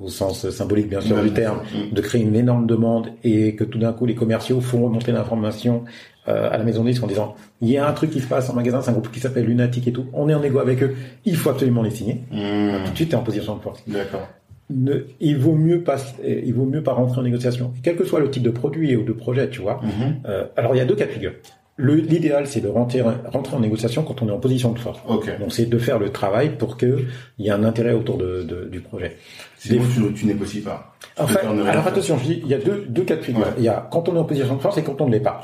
au 0.00 0.08
sens 0.08 0.48
symbolique 0.50 0.88
bien 0.88 1.00
sûr 1.00 1.20
du 1.22 1.32
terme, 1.32 1.60
de 1.90 2.00
créer 2.02 2.22
une 2.22 2.36
énorme 2.36 2.66
demande 2.66 3.08
et 3.24 3.54
que 3.56 3.64
tout 3.64 3.78
d'un 3.78 3.92
coup 3.92 4.04
les 4.06 4.14
commerciaux 4.14 4.60
font 4.60 4.84
remonter 4.84 5.10
l'information 5.12 5.84
euh, 6.28 6.50
à 6.52 6.58
la 6.58 6.64
maison 6.64 6.84
de 6.84 6.90
disque 6.90 7.02
en 7.02 7.06
disant 7.06 7.34
il 7.62 7.70
y 7.70 7.78
a 7.78 7.88
un 7.88 7.92
truc 7.92 8.10
qui 8.10 8.20
se 8.20 8.26
passe 8.26 8.50
en 8.50 8.54
magasin, 8.54 8.82
c'est 8.82 8.90
un 8.90 8.92
groupe 8.92 9.10
qui 9.10 9.20
s'appelle 9.20 9.46
Lunatic 9.46 9.88
et 9.88 9.92
tout, 9.92 10.04
on 10.12 10.28
est 10.28 10.34
en 10.34 10.42
égo 10.42 10.58
avec 10.58 10.82
eux, 10.82 10.94
il 11.24 11.34
faut 11.36 11.48
absolument 11.50 11.82
les 11.82 11.90
signer. 11.90 12.20
Mhm. 12.30 12.84
Tout 12.84 12.90
de 12.92 12.96
suite, 12.96 13.08
tu 13.08 13.14
es 13.14 13.18
en 13.18 13.22
position 13.22 13.56
de 13.56 13.60
force. 13.62 13.82
D'accord. 13.86 14.28
Ne, 14.70 15.06
il 15.20 15.38
vaut 15.38 15.54
mieux 15.54 15.82
pas, 15.82 15.96
il 16.26 16.52
vaut 16.52 16.66
mieux 16.66 16.82
pas 16.82 16.92
rentrer 16.92 17.20
en 17.20 17.22
négociation, 17.24 17.72
quel 17.82 17.96
que 17.96 18.04
soit 18.04 18.20
le 18.20 18.30
type 18.30 18.42
de 18.42 18.50
produit 18.50 18.94
ou 18.96 19.02
de 19.02 19.12
projet, 19.12 19.48
tu 19.48 19.60
vois. 19.62 19.80
Mhm. 19.82 20.16
Euh, 20.26 20.44
alors 20.56 20.74
il 20.74 20.78
y 20.78 20.80
a 20.82 20.84
deux 20.84 20.94
cas 20.96 21.06
de 21.06 21.10
figure. 21.10 21.32
L'idéal, 21.80 22.48
c'est 22.48 22.60
de 22.60 22.66
rentrer, 22.68 23.00
rentrer 23.02 23.56
en 23.56 23.60
négociation 23.60 24.02
quand 24.02 24.20
on 24.20 24.28
est 24.28 24.32
en 24.32 24.40
position 24.40 24.72
de 24.72 24.80
force. 24.80 24.98
Donc 25.38 25.52
c'est 25.52 25.66
de 25.66 25.78
faire 25.78 25.98
le 26.00 26.10
travail 26.10 26.56
pour 26.58 26.76
que 26.76 27.04
il 27.38 27.44
y 27.46 27.48
ait 27.48 27.52
un 27.52 27.62
intérêt 27.62 27.92
autour 27.92 28.18
de, 28.18 28.42
de- 28.42 28.64
du 28.68 28.80
projet. 28.80 29.16
Sinon, 29.58 29.84
tu, 29.94 30.12
tu 30.12 30.26
négocies 30.26 30.60
pas. 30.62 30.92
Enfin, 31.16 31.38
alors 31.66 31.86
attention, 31.86 32.18
je 32.18 32.24
dis, 32.24 32.40
il 32.42 32.48
y 32.50 32.54
a 32.54 32.58
deux, 32.58 32.84
deux 32.88 33.04
cas 33.04 33.14
de 33.16 33.22
figure. 33.22 33.42
Ouais. 33.42 33.52
Il 33.58 33.64
y 33.64 33.68
a 33.68 33.88
quand 33.92 34.08
on 34.08 34.16
est 34.16 34.18
en 34.18 34.24
position 34.24 34.56
de 34.56 34.60
force 34.60 34.76
et 34.78 34.82
quand 34.82 35.00
on 35.00 35.06
ne 35.06 35.12
l'est 35.12 35.20
pas. 35.20 35.40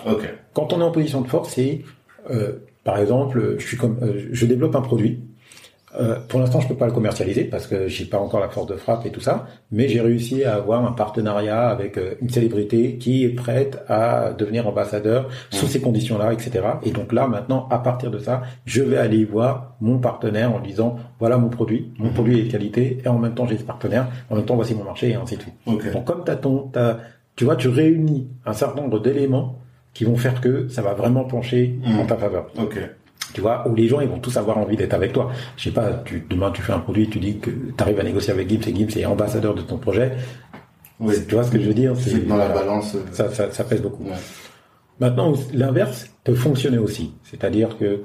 Quand 0.53 0.73
on 0.73 0.81
est 0.81 0.85
en 0.85 0.91
position 0.91 1.21
de 1.21 1.29
force, 1.29 1.51
c'est, 1.55 1.83
euh, 2.31 2.55
par 2.83 2.99
exemple, 2.99 3.55
je 3.59 3.65
suis 3.67 3.77
comme, 3.77 3.99
euh, 4.03 4.25
je 4.33 4.45
développe 4.47 4.75
un 4.75 4.81
produit. 4.83 5.21
Euh, 6.01 6.17
pour 6.29 6.41
l'instant, 6.41 6.61
je 6.61 6.67
peux 6.67 6.75
pas 6.75 6.87
le 6.87 6.93
commercialiser 6.93 7.45
parce 7.45 7.67
que 7.69 7.87
j'ai 7.87 8.05
pas 8.05 8.19
encore 8.19 8.41
la 8.41 8.49
force 8.49 8.67
de 8.67 8.75
frappe 8.75 9.07
et 9.07 9.11
tout 9.11 9.21
ça, 9.21 9.47
mais 9.71 9.89
j'ai 9.89 10.01
réussi 10.01 10.43
à 10.43 10.57
avoir 10.57 10.85
un 10.85 10.91
partenariat 10.93 11.69
avec 11.69 11.99
euh, 11.99 12.15
une 12.21 12.31
célébrité 12.31 12.97
qui 12.99 13.25
est 13.25 13.29
prête 13.29 13.83
à 13.89 14.33
devenir 14.33 14.67
ambassadeur 14.67 15.29
sous 15.51 15.67
ces 15.67 15.81
conditions-là, 15.81 16.33
etc. 16.33 16.53
Et 16.83 16.91
donc 16.91 17.13
là, 17.13 17.29
maintenant, 17.29 17.69
à 17.71 17.79
partir 17.79 18.11
de 18.11 18.19
ça, 18.19 18.43
je 18.65 18.83
vais 18.83 18.97
aller 18.97 19.25
voir 19.25 19.77
mon 19.81 19.99
partenaire 19.99 20.53
en 20.55 20.61
disant 20.61 20.97
voilà 21.21 21.39
mon 21.39 21.49
produit, 21.49 21.93
mon 21.99 22.07
Mhm. 22.09 22.13
produit 22.15 22.41
est 22.41 22.43
de 22.45 22.51
qualité, 22.51 22.99
et 23.05 23.09
en 23.09 23.19
même 23.19 23.35
temps 23.35 23.47
j'ai 23.47 23.59
ce 23.59 23.65
partenaire, 23.65 24.09
en 24.31 24.37
même 24.37 24.45
temps 24.45 24.57
voici 24.57 24.75
mon 24.75 24.85
marché 24.85 25.11
et 25.11 25.15
ainsi 25.15 25.37
de 25.37 25.43
suite. 25.43 25.55
Ok. 25.67 25.93
Donc 25.93 26.05
comme 26.05 26.25
t'as 26.25 26.37
ton, 26.37 26.71
t'as, 26.73 26.99
tu 27.37 27.45
vois, 27.45 27.57
tu 27.57 27.69
réunis 27.69 28.29
un 28.47 28.53
certain 28.53 28.81
nombre 28.83 29.01
d'éléments 29.01 29.59
qui 29.93 30.05
vont 30.05 30.17
faire 30.17 30.41
que 30.41 30.67
ça 30.69 30.83
va 30.83 30.95
vraiment 30.95 31.23
pencher 31.25 31.79
Mhm. 31.85 32.01
en 32.01 32.07
ta 32.07 32.17
faveur. 32.17 32.47
Ok. 32.59 32.79
Tu 33.35 33.41
vois, 33.43 33.69
où 33.69 33.75
les 33.75 33.89
gens 33.89 34.01
ils 34.01 34.09
vont 34.09 34.19
tous 34.21 34.37
avoir 34.39 34.57
envie 34.57 34.77
d'être 34.77 34.95
avec 34.95 35.13
toi. 35.13 35.31
Je 35.59 35.65
sais 35.65 35.71
pas, 35.71 35.91
tu, 36.05 36.25
demain 36.31 36.51
tu 36.53 36.63
fais 36.63 36.73
un 36.73 36.79
produit, 36.79 37.09
tu 37.11 37.19
dis 37.19 37.39
que 37.39 37.51
tu 37.51 37.75
arrives 37.83 38.01
à 38.01 38.05
négocier 38.05 38.33
avec 38.33 38.49
Gibbs 38.49 38.67
et 38.69 38.75
Gibbs 38.75 38.97
est 38.97 39.05
ambassadeur 39.05 39.55
de 39.55 39.61
ton 39.63 39.77
projet. 39.77 40.13
Oui. 41.01 41.15
Tu 41.29 41.35
vois 41.35 41.45
ce 41.45 41.51
que 41.51 41.61
je 41.61 41.67
veux 41.67 41.75
dire? 41.75 41.93
C'est 41.99 42.27
dans 42.27 42.37
la 42.37 42.47
voilà, 42.49 42.61
balance. 42.61 42.95
euh, 42.95 43.01
ça, 43.13 43.29
ça, 43.31 43.51
ça 43.51 43.65
pèse 43.65 43.83
beaucoup. 43.83 44.05
ouais. 44.05 44.11
Maintenant, 45.01 45.35
l'inverse 45.53 46.07
peut 46.23 46.35
fonctionner 46.37 46.79
aussi. 46.79 47.13
C'est-à-dire 47.25 47.77
que 47.77 48.03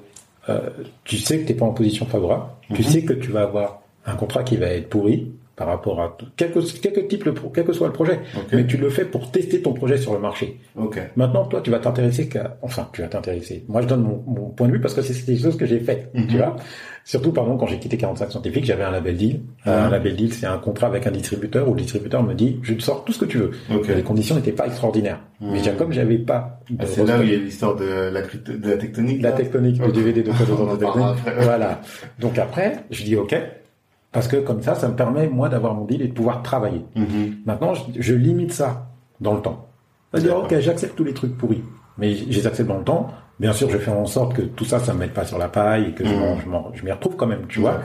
euh, 0.50 0.70
tu 1.04 1.18
sais 1.18 1.38
que 1.40 1.46
tu 1.46 1.54
n'es 1.54 1.60
pas 1.60 1.66
en 1.66 1.74
position 1.74 2.06
favorable, 2.08 2.46
tu 2.74 2.82
Mhm. 2.82 2.88
sais 2.88 3.04
que 3.04 3.14
tu 3.14 3.30
vas 3.32 3.44
avoir 3.44 3.82
un 4.08 4.16
contrat 4.16 4.44
qui 4.44 4.58
va 4.58 4.66
être 4.68 4.90
pourri, 4.90 5.32
par 5.60 5.68
rapport 5.68 6.02
à 6.02 6.18
quel 6.38 6.52
que, 6.54 6.60
quel 6.82 6.94
que 6.94 7.02
type 7.02 7.26
le 7.26 7.34
pro- 7.34 7.50
quel 7.54 7.66
que 7.66 7.74
soit 7.74 7.88
le 7.88 7.94
projet. 7.94 8.20
Ok. 8.36 8.48
Mais 8.54 8.66
tu 8.66 8.78
le 8.78 8.90
fais 8.90 9.04
pour 9.06 9.30
tester 9.30 9.62
ton 9.62 9.74
projet 9.74 9.98
sur 9.98 10.14
le 10.14 10.20
marché. 10.20 10.58
Ok. 10.78 10.98
Maintenant, 11.18 11.44
toi, 11.46 11.60
tu 11.62 11.70
vas 11.70 11.80
t'intéresser 11.80 12.30
qu'à, 12.30 12.58
enfin, 12.62 12.88
tu 12.94 13.02
vas 13.02 13.10
t'intéresser. 13.10 13.66
Moi, 13.68 13.82
je 13.82 13.88
donne 13.88 14.02
mon, 14.04 14.24
mon 14.26 14.50
point 14.50 14.68
de 14.68 14.72
vue 14.74 14.80
parce 14.82 14.94
que 14.94 15.02
c'est 15.02 15.26
des 15.26 15.38
choses 15.38 15.58
que 15.58 15.66
j'ai 15.66 15.80
faites, 15.82 16.10
Mhm. 16.16 16.28
tu 16.28 16.38
vois. 16.38 16.56
Surtout, 17.06 17.32
pardon, 17.32 17.58
quand 17.58 17.66
j'ai 17.66 17.80
quitté 17.80 17.98
45 17.98 18.30
scientifiques, 18.32 18.66
j'avais 18.66 18.84
un 18.84 18.92
label 18.92 19.18
deal. 19.18 19.42
Euh, 19.68 19.80
Mhm. 19.80 19.86
Un 19.88 19.90
label 19.90 20.16
deal, 20.16 20.34
c'est 20.34 20.46
un 20.46 20.58
contrat 20.60 20.88
avec 20.88 21.06
un 21.08 21.12
distributeur 21.12 21.68
où 21.68 21.74
le 21.74 21.82
distributeur 21.82 22.24
me 22.24 22.34
dit, 22.34 22.60
je 22.62 22.74
te 22.76 22.82
sors 22.84 23.04
tout 23.04 23.12
ce 23.12 23.20
que 23.20 23.26
tu 23.26 23.38
veux. 23.40 23.52
Ok. 23.76 23.88
Les 23.90 24.04
conditions 24.04 24.36
n'étaient 24.36 24.52
pas 24.54 24.68
extraordinaires. 24.68 25.20
Mhm. 25.42 25.52
Mais 25.52 25.58
déjà, 25.58 25.72
comme 25.72 25.92
j'avais 25.92 26.20
pas 26.20 26.60
Ah, 26.80 26.84
c'est 26.86 27.04
là 27.06 27.20
où 27.20 27.24
il 27.24 27.32
y 27.32 27.36
a 27.36 27.38
l'histoire 27.40 27.76
de 27.76 27.84
la, 27.86 28.22
de 28.22 28.70
la 28.70 28.78
tectonique. 28.78 29.22
la 29.22 29.32
tectonique 29.34 29.82
du 29.82 29.92
DVD 29.92 30.22
de. 30.24 30.32
Voilà. 31.42 31.82
Donc 32.20 32.38
après, 32.38 32.78
je 32.92 33.04
dis 33.04 33.16
OK. 33.16 33.36
Parce 34.12 34.28
que 34.28 34.38
comme 34.38 34.62
ça, 34.62 34.74
ça 34.76 34.88
me 34.88 34.96
permet, 34.96 35.28
moi, 35.28 35.50
d'avoir 35.50 35.76
mon 35.76 35.86
deal 35.86 36.02
et 36.02 36.08
de 36.08 36.14
pouvoir 36.14 36.42
travailler. 36.42 36.84
Mhm. 36.96 37.38
Maintenant, 37.46 37.74
je, 37.76 37.84
je 38.02 38.14
limite 38.16 38.52
ça 38.54 38.88
dans 39.22 39.34
le 39.36 39.42
temps. 39.42 39.68
C'est-à-dire, 40.12 40.38
ok, 40.38 40.60
j'accepte 40.60 40.96
tous 40.96 41.04
les 41.04 41.14
trucs 41.14 41.38
pourris, 41.38 41.64
mais 41.98 42.16
je 42.16 42.26
les 42.26 42.48
accepte 42.48 42.68
dans 42.68 42.78
le 42.80 42.84
temps. 42.84 43.12
Bien 43.40 43.54
sûr, 43.54 43.70
je 43.70 43.78
fais 43.78 43.92
en 43.92 44.06
sorte 44.08 44.34
que 44.36 44.42
tout 44.42 44.66
ça, 44.66 44.80
ça 44.80 44.94
me 44.94 45.00
mette 45.00 45.14
pas 45.14 45.26
sur 45.26 45.38
la 45.38 45.48
paille 45.48 45.90
et 45.90 45.92
que 45.94 46.04
je 46.06 46.14
Mhm. 46.14 46.72
je 46.74 46.84
m'y 46.84 46.92
retrouve 46.92 47.16
quand 47.16 47.28
même, 47.28 47.46
tu 47.48 47.60
vois. 47.60 47.80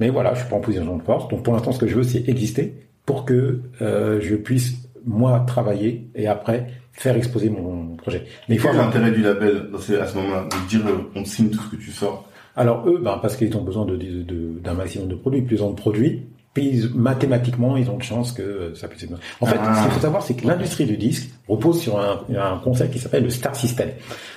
Mais 0.00 0.08
voilà, 0.10 0.34
je 0.34 0.40
suis 0.40 0.48
pas 0.48 0.56
en 0.56 0.60
position 0.60 0.96
de 0.96 1.02
force. 1.02 1.28
Donc 1.28 1.44
pour 1.44 1.54
l'instant, 1.54 1.70
ce 1.72 1.78
que 1.78 1.86
je 1.86 1.94
veux, 1.94 2.02
c'est 2.02 2.28
exister 2.28 2.74
pour 3.06 3.24
que 3.24 3.60
euh, 3.80 4.20
je 4.20 4.34
puisse 4.34 4.74
moi 5.06 5.44
travailler 5.46 6.08
et 6.16 6.26
après 6.26 6.66
faire 6.92 7.16
exposer 7.16 7.48
mon 7.50 7.94
projet. 7.96 8.24
Mais 8.48 8.56
il 8.56 8.58
faut 8.60 8.72
l'intérêt 8.72 9.10
du 9.12 9.22
label? 9.22 9.68
Dans 9.70 9.78
ce- 9.78 9.92
à 9.94 10.06
ce 10.06 10.16
moment-là 10.16 10.44
de 10.50 10.68
dire 10.68 10.80
on 11.14 11.24
signe 11.24 11.50
tout 11.50 11.60
ce 11.60 11.70
que 11.70 11.76
tu 11.76 11.90
sors 11.92 12.24
Alors 12.56 12.86
eux, 12.88 12.98
ben, 13.02 13.18
parce 13.20 13.36
qu'ils 13.36 13.56
ont 13.56 13.62
besoin 13.62 13.84
de, 13.84 13.96
de- 13.96 14.22
de- 14.22 14.58
d'un 14.62 14.74
maximum 14.74 15.08
de 15.08 15.14
produits. 15.14 15.42
Plus 15.42 15.56
ils 15.56 15.62
ont 15.62 15.70
de 15.70 15.76
produits, 15.76 16.22
puis 16.52 16.82
mathématiquement, 16.94 17.76
ils 17.76 17.90
ont 17.90 17.96
de 17.96 18.02
chances 18.02 18.32
que 18.32 18.42
euh, 18.42 18.74
ça 18.74 18.86
puisse 18.88 19.02
être. 19.04 19.14
En 19.40 19.46
fait, 19.46 19.56
Ah. 19.60 19.74
ce 19.76 19.82
qu'il 19.84 19.90
faut 19.92 20.00
savoir, 20.00 20.22
c'est 20.22 20.34
que 20.34 20.46
l'industrie 20.46 20.86
du 20.86 20.96
disque 20.96 21.30
repose 21.48 21.80
sur 21.80 21.98
un, 21.98 22.20
un 22.36 22.58
concept 22.58 22.92
qui 22.92 22.98
s'appelle 22.98 23.24
le 23.24 23.30
Star 23.30 23.54
System. 23.56 23.88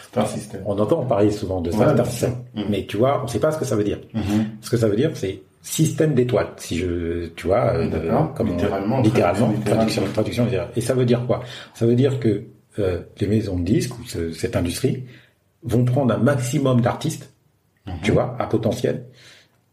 Star 0.10 0.28
System. 0.28 0.62
On 0.66 0.78
entend 0.80 1.04
parler 1.06 1.30
souvent 1.32 1.62
de 1.62 1.70
Star, 1.70 1.88
Ouais, 1.90 1.94
Star 1.94 2.06
System, 2.08 2.34
mais 2.70 2.86
tu 2.86 2.98
vois, 2.98 3.22
on 3.24 3.28
sait 3.28 3.40
pas 3.40 3.52
ce 3.52 3.58
que 3.60 3.66
ça 3.66 3.76
veut 3.76 3.84
dire. 3.84 4.00
Mhm. 4.14 4.46
Ce 4.62 4.70
que 4.70 4.78
ça 4.78 4.88
veut 4.88 4.96
dire, 4.96 5.12
c'est 5.14 5.42
système 5.62 6.14
d'étoiles. 6.16 6.48
Si 6.58 6.78
je, 6.78 7.28
tu 7.36 7.48
vois, 7.48 7.74
euh, 7.76 7.86
de- 7.88 7.98
D'accord. 8.00 8.34
comme 8.34 8.50
on- 8.50 8.54
Littéralement, 8.54 9.02
littéralement, 9.02 9.54
traduction 9.66 10.04
traduction. 10.14 10.48
Et 10.76 10.82
ça 10.82 10.94
veut 10.96 11.06
dire 11.06 11.24
quoi? 11.28 11.44
Ça 11.76 11.86
veut 11.86 11.96
dire 11.96 12.20
que 12.20 12.44
euh, 12.80 13.02
les 13.20 13.28
maisons 13.28 13.58
de 13.60 13.64
disques 13.66 13.94
ou 14.00 14.04
ce- 14.06 14.32
cette 14.32 14.56
industrie 14.56 15.04
vont 15.64 15.84
prendre 15.84 16.14
un 16.14 16.18
maximum 16.18 16.80
d'artistes, 16.82 17.32
Mhm. 17.88 17.94
tu 18.04 18.12
vois, 18.12 18.36
à 18.40 18.46
potentiel, 18.48 19.06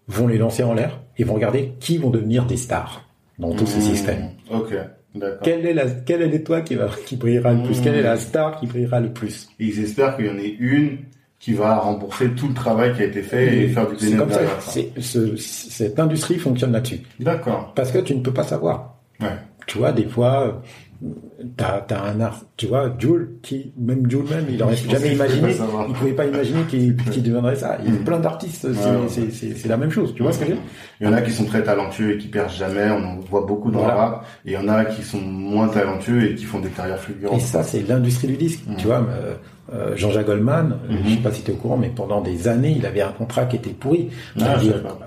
vont 0.09 0.27
les 0.28 0.39
lancer 0.39 0.62
en 0.62 0.74
l'air 0.74 1.01
et 1.19 1.24
vont 1.24 1.35
regarder 1.35 1.74
qui 1.81 1.99
vont 1.99 2.11
devenir 2.11 2.45
des 2.47 2.57
stars 2.57 3.05
dans 3.39 3.53
tous 3.55 3.66
ces 3.66 3.78
Mhm. 3.78 3.82
systèmes. 3.82 4.31
Ok. 4.51 4.74
D'accord. 5.15 5.39
Quelle 5.43 5.65
est 5.66 5.74
la, 5.74 5.89
quelle 5.89 6.23
est 6.23 6.28
l'étoile 6.28 6.65
qui 6.65 6.74
va, 6.74 6.89
qui 7.07 7.16
brillera 7.16 7.53
le 7.53 7.62
plus? 7.62 7.78
Mhm. 7.78 7.85
Quelle 7.85 7.95
est 7.97 8.03
la 8.03 8.16
star 8.16 8.59
qui 8.59 8.66
brillera 8.66 8.99
le 9.01 9.12
plus? 9.12 9.49
Et 9.61 9.66
ils 9.66 9.81
espèrent 9.85 10.16
qu'il 10.16 10.27
y 10.27 10.31
en 10.31 10.39
ait 10.39 10.57
une 10.59 10.99
qui 11.39 11.53
va 11.53 11.77
rembourser 11.78 12.31
tout 12.31 12.49
le 12.49 12.55
travail 12.55 12.95
qui 12.95 13.03
a 13.03 13.05
été 13.05 13.23
fait 13.23 13.59
et 13.59 13.69
faire 13.69 13.86
du 13.89 13.97
C'est 13.99 14.07
bénéfice 14.16 14.19
comme 14.19 14.32
ça. 14.61 14.81
ce- 15.01 15.36
cette 15.36 15.99
industrie 16.01 16.36
fonctionne 16.39 16.73
là-dessus. 16.73 17.01
D'accord. 17.20 17.73
Parce 17.77 17.93
que 17.93 17.99
tu 17.99 18.15
ne 18.16 18.20
peux 18.23 18.32
pas 18.32 18.43
savoir. 18.45 18.97
Ouais. 19.20 19.28
Tu 19.66 19.78
vois, 19.78 19.93
des 19.93 20.07
fois, 20.07 20.47
euh, 20.49 20.53
t'as, 21.57 21.81
t'as 21.81 22.03
un 22.03 22.21
art, 22.21 22.41
tu 22.57 22.66
vois, 22.66 22.93
Jules, 22.99 23.35
qui, 23.43 23.73
même 23.79 24.09
Jules 24.11 24.25
même, 24.31 24.47
il 24.49 24.62
aurait 24.62 24.77
jamais 24.77 25.12
imaginé, 25.15 25.55
il 25.89 25.95
pouvait 25.95 26.12
pas 26.12 26.27
imaginer 26.27 26.62
qu'il, 26.69 26.97
qu'il 26.97 27.23
deviendrait 27.23 27.57
ça. 27.57 27.79
Il 27.85 27.93
y 27.95 27.97
a 27.97 28.01
plein 28.01 28.19
d'artistes, 28.21 28.66
c'est, 28.73 29.69
la 29.69 29.77
même 29.77 29.91
chose, 29.91 30.15
tu 30.15 30.23
vois 30.23 30.33
ce 30.33 30.39
que 30.39 30.45
je 30.47 30.51
veux 30.51 30.57
dire? 30.57 30.65
Il 31.01 31.07
y 31.07 31.11
en 31.11 31.12
a 31.12 31.21
qui 31.23 31.31
sont 31.33 31.45
très 31.45 31.62
talentueux 31.62 32.15
et 32.15 32.19
qui 32.19 32.29
percent 32.29 32.57
jamais, 32.57 32.91
on 32.91 33.05
en 33.05 33.16
voit 33.21 33.43
beaucoup 33.47 33.71
dans 33.71 33.81
Voilà. 33.81 33.95
le 33.95 34.01
rap, 34.01 34.27
et 34.47 34.51
il 34.51 34.55
y 34.55 34.57
en 34.57 34.69
a 34.69 34.85
qui 34.85 35.03
sont 35.03 35.21
moins 35.21 35.69
talentueux 35.69 36.31
et 36.31 36.35
qui 36.35 36.45
font 36.45 36.61
des 36.61 36.71
carrières 36.71 36.97
Et 36.97 37.01
fulgurantes. 37.12 37.41
ça, 37.41 37.62
c'est 37.62 37.87
l'industrie 37.87 38.29
du 38.29 38.37
disque. 38.37 38.61
Mm. 38.66 38.77
Tu 38.77 38.87
vois, 38.87 39.07
euh, 39.09 39.35
euh, 39.75 39.97
Jean-Jacques 39.97 40.27
Goldman, 40.27 40.79
euh, 40.91 40.97
je 41.05 41.11
sais 41.15 41.21
pas 41.21 41.33
si 41.33 41.43
tu 41.43 41.51
es 41.51 41.55
au 41.55 41.57
courant, 41.57 41.77
mais 41.77 41.89
pendant 41.95 42.21
des 42.21 42.49
années, 42.49 42.75
il 42.77 42.87
avait 42.87 43.01
un 43.03 43.12
contrat 43.12 43.45
qui 43.47 43.57
était 43.57 43.71
pourri. 43.71 44.11
Ah, 44.41 44.57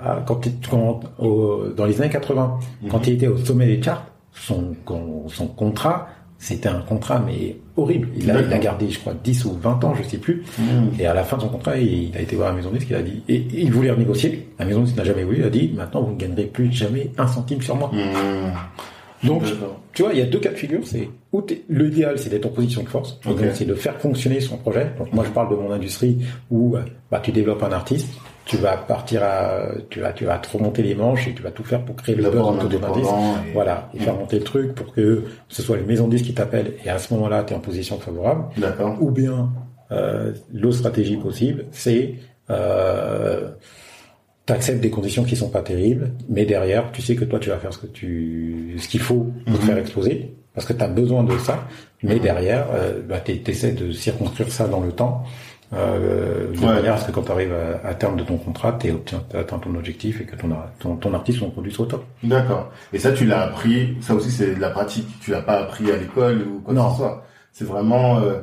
ah, 0.04 0.24
quand, 0.26 0.36
t'es- 0.36 0.52
quand 0.70 1.00
au- 1.20 1.68
dans 1.76 1.86
les 1.86 2.00
années 2.02 2.10
80, 2.10 2.58
Mhm. 2.84 2.90
quand 2.90 3.08
il 3.08 3.14
était 3.14 3.28
au 3.28 3.38
sommet 3.38 3.66
des 3.68 3.82
charts, 3.82 4.06
son, 4.40 4.76
con- 4.86 5.26
son 5.28 5.48
contrat, 5.48 6.08
c'était 6.40 6.70
un 6.70 6.82
contrat, 6.82 7.20
mais 7.26 7.58
horrible. 7.76 8.10
Il 8.16 8.30
a, 8.30 8.34
il 8.36 8.38
a 8.38 8.42
D'accord. 8.44 8.60
gardé, 8.60 8.90
je 8.90 9.00
crois, 9.00 9.14
10 9.24 9.46
ou 9.46 9.54
20 9.54 9.84
ans, 9.84 9.96
je 9.96 10.04
sais 10.04 10.18
plus. 10.20 10.44
Mhm. 10.60 10.92
Et 11.00 11.06
à 11.08 11.14
la 11.14 11.24
fin 11.24 11.38
de 11.38 11.42
son 11.42 11.50
contrat, 11.50 11.78
il 11.78 12.16
a 12.16 12.22
été 12.22 12.36
voir 12.36 12.50
la 12.50 12.56
maison 12.56 12.70
disque, 12.70 12.88
il 12.90 12.96
a 12.96 13.02
dit, 13.02 13.24
et, 13.28 13.36
et 13.36 13.62
il 13.62 13.72
voulait 13.72 13.90
renégocier. 13.92 14.48
La 14.60 14.66
maison 14.66 14.82
disque 14.84 14.98
n'a 14.98 15.04
jamais 15.04 15.24
voulu, 15.24 15.40
il 15.40 15.44
a 15.46 15.50
dit, 15.50 15.72
maintenant, 15.76 16.04
vous 16.04 16.12
ne 16.14 16.18
gagnerez 16.18 16.46
plus 16.46 16.72
jamais 16.72 17.10
un 17.18 17.28
centime 17.28 17.62
sur 17.62 17.76
moi. 17.76 17.90
Mhm. 17.94 19.28
Donc, 19.28 19.44
tu 19.94 20.04
vois, 20.04 20.14
il 20.14 20.20
y 20.20 20.22
a 20.22 20.28
deux 20.28 20.38
cas 20.40 20.52
de 20.52 20.56
figure. 20.58 20.82
C'est 20.84 21.10
où 21.34 21.44
l'idéal, 21.70 22.20
c'est 22.20 22.30
d'être 22.30 22.46
en 22.46 22.50
position 22.50 22.84
de 22.84 22.90
force. 22.90 23.20
C'est 23.56 23.66
de 23.66 23.74
faire 23.74 24.00
fonctionner 24.00 24.40
son 24.40 24.58
projet. 24.58 24.92
Donc, 25.00 25.12
moi, 25.12 25.24
je 25.26 25.32
parle 25.32 25.50
de 25.50 25.56
mon 25.56 25.72
industrie 25.72 26.20
où 26.52 26.76
bah, 27.10 27.20
tu 27.20 27.32
développes 27.32 27.64
un 27.64 27.72
artiste, 27.72 28.10
tu 28.48 28.58
vas 28.58 28.78
partir 28.78 29.24
à, 29.24 29.68
tu 29.90 30.00
vas, 30.00 30.14
tu 30.14 30.26
vas 30.26 30.38
te 30.40 30.50
remonter 30.56 30.82
les 30.82 30.96
manches 30.96 31.28
et 31.28 31.34
tu 31.34 31.44
vas 31.44 31.52
tout 31.52 31.64
faire 31.64 31.84
pour 31.84 31.96
créer 31.96 32.16
le 32.16 32.24
D'abord 32.24 32.48
en 32.48 32.60
indépendant. 32.60 33.36
et- 33.48 33.52
Voilà, 33.54 33.90
et 33.94 34.00
faire 34.00 34.14
Mhm. 34.14 34.20
monter 34.22 34.40
le 34.40 34.44
truc 34.46 34.74
pour 34.74 34.94
que 34.94 35.24
ce 35.50 35.62
soit 35.62 35.78
les 35.78 35.84
maisons 35.84 36.08
de 36.08 36.12
disques 36.12 36.26
qui 36.26 36.34
t'appellent 36.34 36.74
et 36.84 36.90
à 36.90 36.98
ce 36.98 37.14
moment-là, 37.14 37.44
tu 37.44 37.54
es 37.54 37.56
en 37.56 37.60
position 37.60 38.00
favorable. 38.00 38.46
D'accord. 38.58 38.96
Ou 39.02 39.12
bien, 39.12 39.52
euh, 39.92 40.32
l'autre 40.54 40.78
stratégie 40.78 41.18
possible, 41.18 41.66
c'est 41.72 42.16
euh, 42.50 43.50
t'acceptes 44.46 44.80
des 44.80 44.90
conditions 44.90 45.24
qui 45.26 45.36
sont 45.36 45.50
pas 45.50 45.62
terribles, 45.62 46.12
mais 46.30 46.46
derrière, 46.46 46.92
tu 46.94 47.02
sais 47.02 47.16
que 47.16 47.26
toi, 47.26 47.40
tu 47.40 47.50
vas 47.50 47.58
faire 47.58 47.74
ce 47.74 47.80
que 47.80 47.88
tu, 47.88 48.76
ce 48.78 48.88
qu'il 48.88 49.02
faut 49.02 49.28
pour 49.46 49.56
te 49.58 49.62
Mhm. 49.62 49.68
faire 49.68 49.78
exploser, 49.78 50.34
parce 50.54 50.66
que 50.66 50.72
tu 50.74 50.82
as 50.84 50.88
besoin 50.88 51.24
de 51.24 51.38
ça. 51.38 51.68
Mais 52.04 52.20
derrière, 52.20 52.68
euh, 52.74 53.02
bah, 53.08 53.20
tu 53.20 53.34
essaies 53.46 53.74
de 53.74 53.92
circonscrire 53.92 54.50
ça 54.52 54.68
dans 54.68 54.80
le 54.80 54.92
temps, 54.94 55.24
euh, 55.74 56.52
de 56.54 56.60
Ouais. 56.60 56.74
manière 56.74 56.94
à 56.94 56.98
ce 56.98 57.08
que 57.08 57.12
quand 57.12 57.24
tu 57.24 57.32
arrives 57.32 57.54
à, 57.54 57.88
à 57.88 57.94
terme 57.94 58.16
de 58.18 58.24
ton 58.24 58.38
contrat, 58.38 58.78
tu 58.80 58.90
atteint 59.38 59.60
ton 59.60 59.76
objectif 59.76 60.22
et 60.22 60.24
que 60.26 60.36
ton, 60.36 60.50
ton, 60.80 60.96
ton 60.96 61.14
artiste, 61.14 61.40
son 61.40 61.50
produit 61.50 61.72
soit 61.72 61.86
au 61.86 61.90
top. 61.90 62.06
D'accord. 62.24 62.72
Et 62.94 63.00
ça, 63.00 63.12
tu 63.12 63.26
l'as 63.26 63.42
appris, 63.44 63.98
ça 64.02 64.14
aussi, 64.16 64.32
c'est 64.32 64.56
de 64.56 64.62
la 64.62 64.70
pratique. 64.70 65.08
Tu 65.22 65.32
l'as 65.32 65.42
pas 65.42 65.60
appris 65.60 65.92
à 65.92 65.98
l'école 65.98 66.42
ou 66.48 66.60
quoi 66.62 66.74
que 66.74 66.80
ce 66.92 66.96
soit. 66.98 67.24
C'est 67.52 67.66
vraiment, 67.66 68.20
euh, 68.20 68.42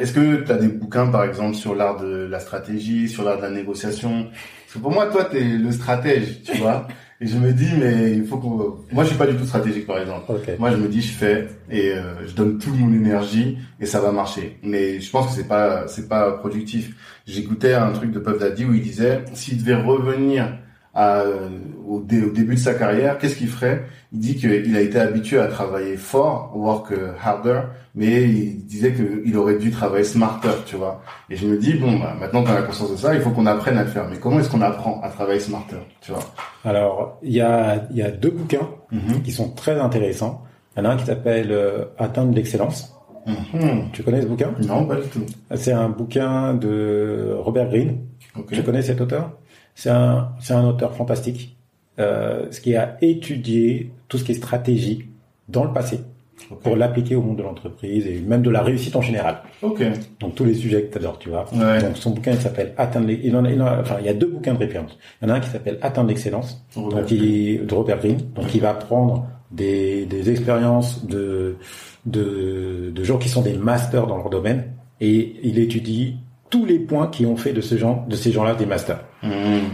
est-ce 0.00 0.12
que 0.12 0.42
tu 0.44 0.50
as 0.52 0.56
des 0.56 0.68
bouquins, 0.68 1.06
par 1.06 1.24
exemple, 1.24 1.54
sur 1.54 1.74
l'art 1.74 1.96
de 2.00 2.26
la 2.28 2.40
stratégie, 2.40 3.08
sur 3.08 3.22
l'art 3.24 3.36
de 3.38 3.42
la 3.42 3.50
négociation? 3.50 4.24
Parce 4.24 4.74
que 4.74 4.78
pour 4.80 4.90
moi, 4.90 5.06
toi, 5.06 5.24
t'es 5.24 5.40
le 5.40 5.70
stratège, 5.72 6.42
tu 6.42 6.56
vois. 6.60 6.86
Et 7.20 7.26
je 7.26 7.38
me 7.38 7.52
dis, 7.52 7.70
mais 7.78 8.12
il 8.12 8.26
faut 8.26 8.36
qu'on, 8.36 8.76
moi, 8.92 9.04
je 9.04 9.08
suis 9.08 9.18
pas 9.18 9.26
du 9.26 9.36
tout 9.36 9.46
stratégique, 9.46 9.86
par 9.86 9.98
exemple. 9.98 10.30
Moi, 10.58 10.70
je 10.70 10.76
me 10.76 10.88
dis, 10.88 11.00
je 11.00 11.12
fais 11.12 11.48
et 11.70 11.92
euh, 11.92 12.26
je 12.26 12.34
donne 12.34 12.58
toute 12.58 12.78
mon 12.78 12.92
énergie 12.92 13.58
et 13.80 13.86
ça 13.86 14.00
va 14.00 14.12
marcher. 14.12 14.58
Mais 14.62 15.00
je 15.00 15.10
pense 15.10 15.28
que 15.28 15.32
c'est 15.32 15.48
pas, 15.48 15.88
c'est 15.88 16.08
pas 16.08 16.32
productif. 16.32 16.94
J'écoutais 17.26 17.72
un 17.72 17.92
truc 17.92 18.10
de 18.12 18.18
Puff 18.18 18.38
Daddy 18.38 18.66
où 18.66 18.74
il 18.74 18.82
disait, 18.82 19.24
s'il 19.32 19.58
devait 19.58 19.80
revenir 19.80 20.58
à, 20.96 21.20
euh, 21.20 21.48
au, 21.86 22.00
dé- 22.00 22.22
au 22.22 22.30
début 22.30 22.54
de 22.54 22.60
sa 22.60 22.74
carrière, 22.74 23.18
qu'est-ce 23.18 23.36
qu'il 23.36 23.48
ferait? 23.48 23.84
Il 24.12 24.18
dit 24.18 24.34
qu'il 24.36 24.74
a 24.76 24.80
été 24.80 24.98
habitué 24.98 25.38
à 25.38 25.46
travailler 25.46 25.96
fort, 25.96 26.52
work 26.56 26.90
euh, 26.92 27.12
harder, 27.22 27.60
mais 27.94 28.22
il 28.24 28.64
disait 28.66 28.92
qu'il 28.94 29.36
aurait 29.36 29.58
dû 29.58 29.70
travailler 29.70 30.04
smarter, 30.04 30.48
tu 30.64 30.76
vois. 30.76 31.02
Et 31.30 31.36
je 31.36 31.46
me 31.46 31.58
dis, 31.58 31.74
bon, 31.74 31.98
bah, 31.98 32.16
maintenant 32.18 32.42
qu'on 32.42 32.52
a 32.54 32.62
conscience 32.62 32.90
de 32.92 32.96
ça, 32.96 33.14
il 33.14 33.20
faut 33.20 33.30
qu'on 33.30 33.46
apprenne 33.46 33.76
à 33.76 33.84
le 33.84 33.90
faire. 33.90 34.06
Mais 34.10 34.16
comment 34.16 34.40
est-ce 34.40 34.48
qu'on 34.50 34.62
apprend 34.62 35.00
à 35.02 35.10
travailler 35.10 35.38
smarter, 35.40 35.76
tu 36.00 36.12
vois? 36.12 36.22
Alors, 36.64 37.18
il 37.22 37.32
y 37.32 37.40
a, 37.42 37.86
il 37.90 37.96
y 37.98 38.02
a 38.02 38.10
deux 38.10 38.30
bouquins 38.30 38.68
Mhm. 38.90 39.22
qui 39.22 39.32
sont 39.32 39.50
très 39.50 39.78
intéressants. 39.78 40.42
Il 40.76 40.82
y 40.82 40.86
en 40.86 40.90
a 40.90 40.92
un 40.94 40.96
qui 40.96 41.04
s'appelle 41.06 41.48
euh, 41.50 41.84
Atteindre 41.98 42.34
l'excellence. 42.34 42.92
Mhm. 43.26 43.90
Tu 43.92 44.02
connais 44.04 44.22
ce 44.22 44.26
bouquin? 44.26 44.52
Non, 44.66 44.86
pas 44.86 44.96
du 44.96 45.08
tout. 45.08 45.24
C'est 45.56 45.72
un 45.72 45.88
bouquin 45.88 46.54
de 46.54 47.34
Robert 47.38 47.68
Greene. 47.68 47.98
Ok. 48.38 48.52
Tu 48.52 48.62
connais 48.62 48.82
cet 48.82 49.00
auteur? 49.00 49.32
C'est 49.76 49.90
un, 49.90 50.30
c'est 50.40 50.54
un 50.54 50.64
auteur 50.66 50.94
fantastique, 50.94 51.56
euh, 52.00 52.46
ce 52.50 52.60
qui 52.60 52.74
a 52.74 52.96
étudié 53.02 53.92
tout 54.08 54.18
ce 54.18 54.24
qui 54.24 54.32
est 54.32 54.34
stratégie 54.34 55.06
dans 55.48 55.64
le 55.64 55.72
passé 55.72 56.00
pour 56.62 56.76
l'appliquer 56.76 57.14
au 57.16 57.22
monde 57.22 57.38
de 57.38 57.42
l'entreprise 57.42 58.06
et 58.06 58.20
même 58.20 58.42
de 58.42 58.50
la 58.50 58.62
réussite 58.62 58.94
en 58.96 59.00
général. 59.02 59.38
Ok. 59.62 59.82
Donc 60.20 60.34
tous 60.34 60.44
les 60.44 60.54
sujets 60.54 60.82
que 60.84 60.92
tu 60.92 60.98
adores, 60.98 61.18
tu 61.18 61.28
vois. 61.30 61.44
Ouais. 61.54 61.80
Donc 61.80 61.96
son 61.96 62.10
bouquin 62.10 62.32
il 62.32 62.38
s'appelle 62.40 62.72
Atteindre 62.76 63.06
les- 63.08 63.20
il 63.24 63.34
en 63.36 63.44
a, 63.44 63.50
il 63.50 63.60
en 63.62 63.66
a- 63.66 63.80
enfin 63.80 63.96
il 64.00 64.06
y 64.06 64.08
a 64.08 64.14
deux 64.14 64.26
bouquins 64.28 64.54
de 64.54 64.58
référence. 64.58 64.96
Il 65.22 65.28
y 65.28 65.30
en 65.30 65.34
a 65.34 65.36
un 65.38 65.40
qui 65.40 65.48
s'appelle 65.50 65.78
Atteindre 65.82 66.08
l'excellence, 66.08 66.64
Robert 66.74 67.00
donc 67.00 67.10
il, 67.10 67.66
de 67.66 67.74
Robert 67.74 67.98
Greene. 67.98 68.20
Donc 68.34 68.54
il 68.54 68.60
va 68.60 68.74
prendre 68.74 69.26
des, 69.50 70.04
des 70.06 70.30
expériences 70.30 71.06
de, 71.06 71.56
de 72.06 72.90
de 72.94 73.04
gens 73.04 73.18
qui 73.18 73.28
sont 73.28 73.42
des 73.42 73.54
masters 73.54 74.06
dans 74.06 74.16
leur 74.16 74.30
domaine 74.30 74.72
et 75.00 75.36
il 75.42 75.58
étudie 75.58 76.16
tous 76.50 76.64
les 76.64 76.78
points 76.78 77.08
qui 77.08 77.26
ont 77.26 77.36
fait 77.36 77.52
de 77.52 77.60
ce 77.60 77.76
genre 77.76 78.04
de 78.06 78.14
ces 78.16 78.30
gens-là 78.32 78.54
des 78.54 78.66
masters. 78.66 79.00
Mhm. 79.22 79.30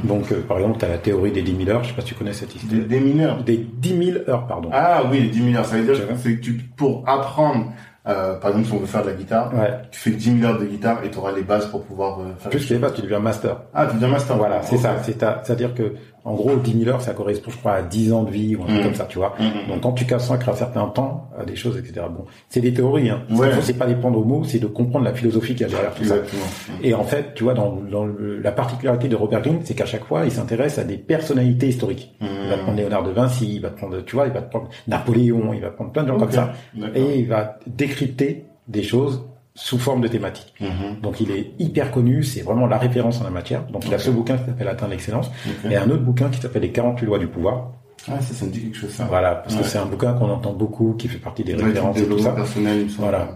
Donc, 0.09 0.33
euh, 0.33 0.41
par 0.47 0.59
exemple, 0.59 0.79
tu 0.79 0.85
as 0.85 0.89
la 0.89 0.99
théorie 0.99 1.31
des 1.33 1.43
10 1.43 1.65
000 1.65 1.71
heures. 1.71 1.83
Je 1.85 1.89
sais 1.91 1.95
pas 1.95 2.03
si 2.03 2.09
tu 2.09 2.15
connais 2.15 2.33
cette 2.33 2.55
histoire. 2.55 2.73
Des, 2.73 2.81
des 2.87 3.01
mineurs. 3.01 3.43
Des 3.45 3.57
10 3.59 4.05
000 4.13 4.19
heures, 4.31 4.47
pardon. 4.47 4.71
Ah 4.73 5.03
oui, 5.11 5.29
10 5.29 5.45
000 5.45 5.57
heures. 5.57 5.67
Ça 5.67 5.77
veut 5.77 5.85
dire 5.95 6.07
que 6.09 6.13
que 6.15 6.41
tu, 6.41 6.53
pour 6.77 7.05
apprendre, 7.09 7.73
euh, 8.09 8.35
par 8.39 8.51
exemple, 8.51 8.67
si 8.69 8.73
on 8.75 8.79
veut 8.79 8.87
faire 8.87 9.03
de 9.03 9.11
la 9.11 9.15
guitare, 9.15 9.53
Ouais. 9.55 9.71
tu 9.91 10.01
fais 10.01 10.11
10 10.11 10.39
000 10.41 10.51
heures 10.53 10.59
de 10.59 10.65
guitare 10.65 11.05
et 11.05 11.11
tu 11.11 11.19
auras 11.19 11.33
les 11.33 11.43
bases 11.43 11.67
pour 11.67 11.83
pouvoir 11.85 12.21
euh, 12.21 12.25
faire. 12.39 12.51
Plus 12.51 12.67
que 12.67 12.75
les 12.75 12.81
bases, 12.81 12.95
tu 12.95 13.03
deviens 13.03 13.21
master. 13.21 13.59
Ah, 13.75 13.87
tu 13.87 13.95
deviens 13.95 14.09
master. 14.09 14.37
Voilà, 14.37 14.63
c'est 14.63 14.77
Ok. 14.77 14.81
ça. 14.81 15.43
C'est-à-dire 15.45 15.75
que 15.75 15.93
En 16.25 16.35
gros, 16.35 16.55
10 16.57 16.79
000 16.85 16.89
heures, 16.91 17.01
ça 17.03 17.15
correspond, 17.15 17.51
je 17.51 17.57
crois, 17.57 17.73
à 17.73 17.83
10 17.83 18.13
ans 18.13 18.23
de 18.23 18.31
vie 18.31 18.55
ou 18.55 18.63
un 18.63 18.67
truc 18.67 18.79
Mhm. 18.79 18.85
comme 18.85 18.95
ça, 18.95 19.07
tu 19.09 19.19
vois. 19.19 19.35
Mhm. 19.41 19.69
Donc, 19.73 19.81
quand 19.83 19.93
tu 19.93 20.07
consacres 20.07 20.49
un 20.49 20.55
certain 20.55 20.87
temps 20.87 21.29
à 21.37 21.45
des 21.45 21.57
choses, 21.57 21.77
etc. 21.77 22.07
Bon, 22.17 22.25
c'est 22.49 22.61
des 22.61 22.73
théories. 22.73 23.11
Hein. 23.11 23.23
Ouais. 23.31 23.49
c'est 23.61 23.75
pas 23.77 23.87
les 23.87 23.97
prendre 23.97 24.19
au 24.19 24.25
mot, 24.25 24.45
c'est 24.45 24.59
de 24.61 24.67
comprendre 24.69 25.05
la 25.05 25.13
philosophie 25.15 25.55
qu'il 25.55 25.63
y 25.63 25.65
a 25.65 25.69
derrière 25.69 25.93
tout 25.95 26.05
ça. 26.05 26.15
Exactement. 26.17 26.45
Et 26.83 26.95
en 26.95 27.03
fait, 27.05 27.35
tu 27.35 27.43
vois, 27.45 27.55
dans, 27.55 27.77
dans 27.91 28.05
le- 28.05 28.39
la 28.41 28.53
particularité 28.53 29.09
de 29.09 29.17
Robert 29.17 29.43
Greene, 29.43 29.61
c'est 29.65 29.75
qu'à 29.75 29.87
chaque 29.87 30.05
fois, 30.05 30.25
il 30.25 30.31
s'intéresse 30.31 30.79
à 30.79 30.85
des 30.85 30.97
personnalités 30.97 31.67
historiques. 31.69 32.15
Il 32.21 32.29
va 32.51 32.59
prendre 32.59 32.77
Léonard 32.79 33.03
de 33.03 33.11
Vinci, 33.11 33.55
il 33.57 33.61
va 33.61 33.71
prendre, 33.71 34.01
tu 34.05 34.15
vois, 34.15 34.27
il 34.29 34.33
va 34.33 34.43
prendre 34.43 34.69
Napoléon, 34.87 35.53
il 35.55 35.61
va 35.61 35.71
prendre 35.71 35.91
plein 35.91 36.03
de 36.05 36.09
gens 36.09 36.19
comme 36.19 36.31
ça. 36.31 36.53
Et 36.95 37.19
il 37.19 37.27
va 37.29 37.59
décrypter 37.67 38.45
des 38.69 38.83
choses 38.85 39.25
sous 39.55 39.79
forme 39.79 40.01
de 40.01 40.09
thématiques. 40.09 40.55
Mhm. 40.61 41.01
Donc 41.03 41.21
il 41.21 41.31
est 41.31 41.53
hyper 41.59 41.91
connu, 41.91 42.23
c'est 42.23 42.41
vraiment 42.43 42.67
la 42.67 42.79
référence 42.79 43.21
en 43.21 43.25
la 43.25 43.31
matière. 43.31 43.65
Donc 43.67 43.87
il 43.87 43.93
a 43.95 43.99
ce 43.99 44.11
bouquin 44.11 44.37
qui 44.39 44.45
s'appelle 44.47 44.69
Atteindre 44.69 44.93
l'excellence 44.93 45.31
et 45.71 45.77
un 45.77 45.91
autre 45.91 46.03
bouquin 46.03 46.29
qui 46.31 46.41
s'appelle 46.41 46.63
Les 46.63 46.71
48 46.73 47.05
lois 47.07 47.19
du 47.19 47.27
pouvoir. 47.27 47.73
Ah, 48.11 48.21
ça, 48.21 48.35
ça 48.35 48.47
me 48.47 48.51
dit 48.51 48.61
quelque 48.63 48.77
chose, 48.79 48.91
ça. 48.91 49.05
Voilà, 49.09 49.37
parce 49.37 49.55
Ouais. 49.55 49.63
que 49.63 49.69
c'est 49.69 49.79
un 49.79 49.87
bouquin 49.87 50.13
qu'on 50.15 50.29
entend 50.29 50.53
beaucoup, 50.55 50.95
qui 50.95 51.07
fait 51.07 51.19
partie 51.19 51.45
des 51.45 51.55
Ouais, 51.55 51.63
références 51.63 51.99
et 51.99 52.05
tout 52.07 52.19
ça. 52.19 52.33
personnel, 52.33 52.79
il 52.79 52.85
me 52.87 52.89
semble. 52.89 53.03
Voilà. 53.11 53.29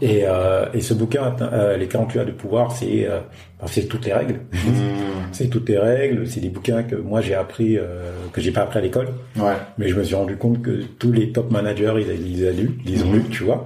Et, 0.00 0.22
euh, 0.24 0.64
et 0.72 0.80
ce 0.80 0.94
bouquin, 0.94 1.36
euh, 1.42 1.76
Les 1.76 1.86
48 1.88 2.16
lois 2.16 2.24
du 2.24 2.32
pouvoir, 2.32 2.72
c'est 2.72 3.06
euh, 3.06 3.20
ben, 3.60 3.66
c'est 3.66 3.82
toutes 3.86 4.06
les 4.06 4.14
règles. 4.14 4.40
Mhm. 4.52 4.60
C'est 5.32 5.48
toutes 5.50 5.68
les 5.68 5.76
règles, 5.78 6.26
c'est 6.26 6.40
des 6.40 6.48
bouquins 6.48 6.84
que 6.84 6.94
moi 6.96 7.20
j'ai 7.20 7.34
appris, 7.34 7.76
que 8.32 8.40
j'ai 8.40 8.50
pas 8.52 8.62
appris 8.62 8.78
à 8.78 8.82
l'école, 8.82 9.08
Ouais. 9.36 9.52
mais 9.76 9.88
je 9.88 9.94
me 9.96 10.02
suis 10.04 10.14
rendu 10.14 10.36
compte 10.38 10.62
que 10.62 10.82
tous 10.98 11.12
les 11.12 11.30
top 11.32 11.50
managers, 11.50 11.92
ils, 11.98 12.26
ils 12.26 12.40
les 12.40 12.48
ont 12.48 12.56
lus, 12.56 12.78
ils 12.86 12.92
les 12.94 13.02
ont 13.02 13.08
Mhm. 13.08 13.14
lus, 13.16 13.24
tu 13.30 13.42
vois. 13.44 13.64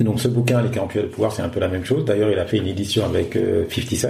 Donc 0.00 0.20
ce 0.20 0.28
bouquin, 0.28 0.62
Les 0.62 0.70
48 0.70 0.98
lois 0.98 1.06
du 1.08 1.12
pouvoir, 1.14 1.32
c'est 1.32 1.42
un 1.42 1.48
peu 1.48 1.60
la 1.60 1.68
même 1.68 1.84
chose. 1.84 2.04
D'ailleurs, 2.04 2.30
il 2.30 2.38
a 2.38 2.46
fait 2.46 2.58
une 2.58 2.66
édition 2.66 3.04
avec 3.04 3.36
euh, 3.36 3.64
50 3.68 3.94
Cent, 3.94 4.08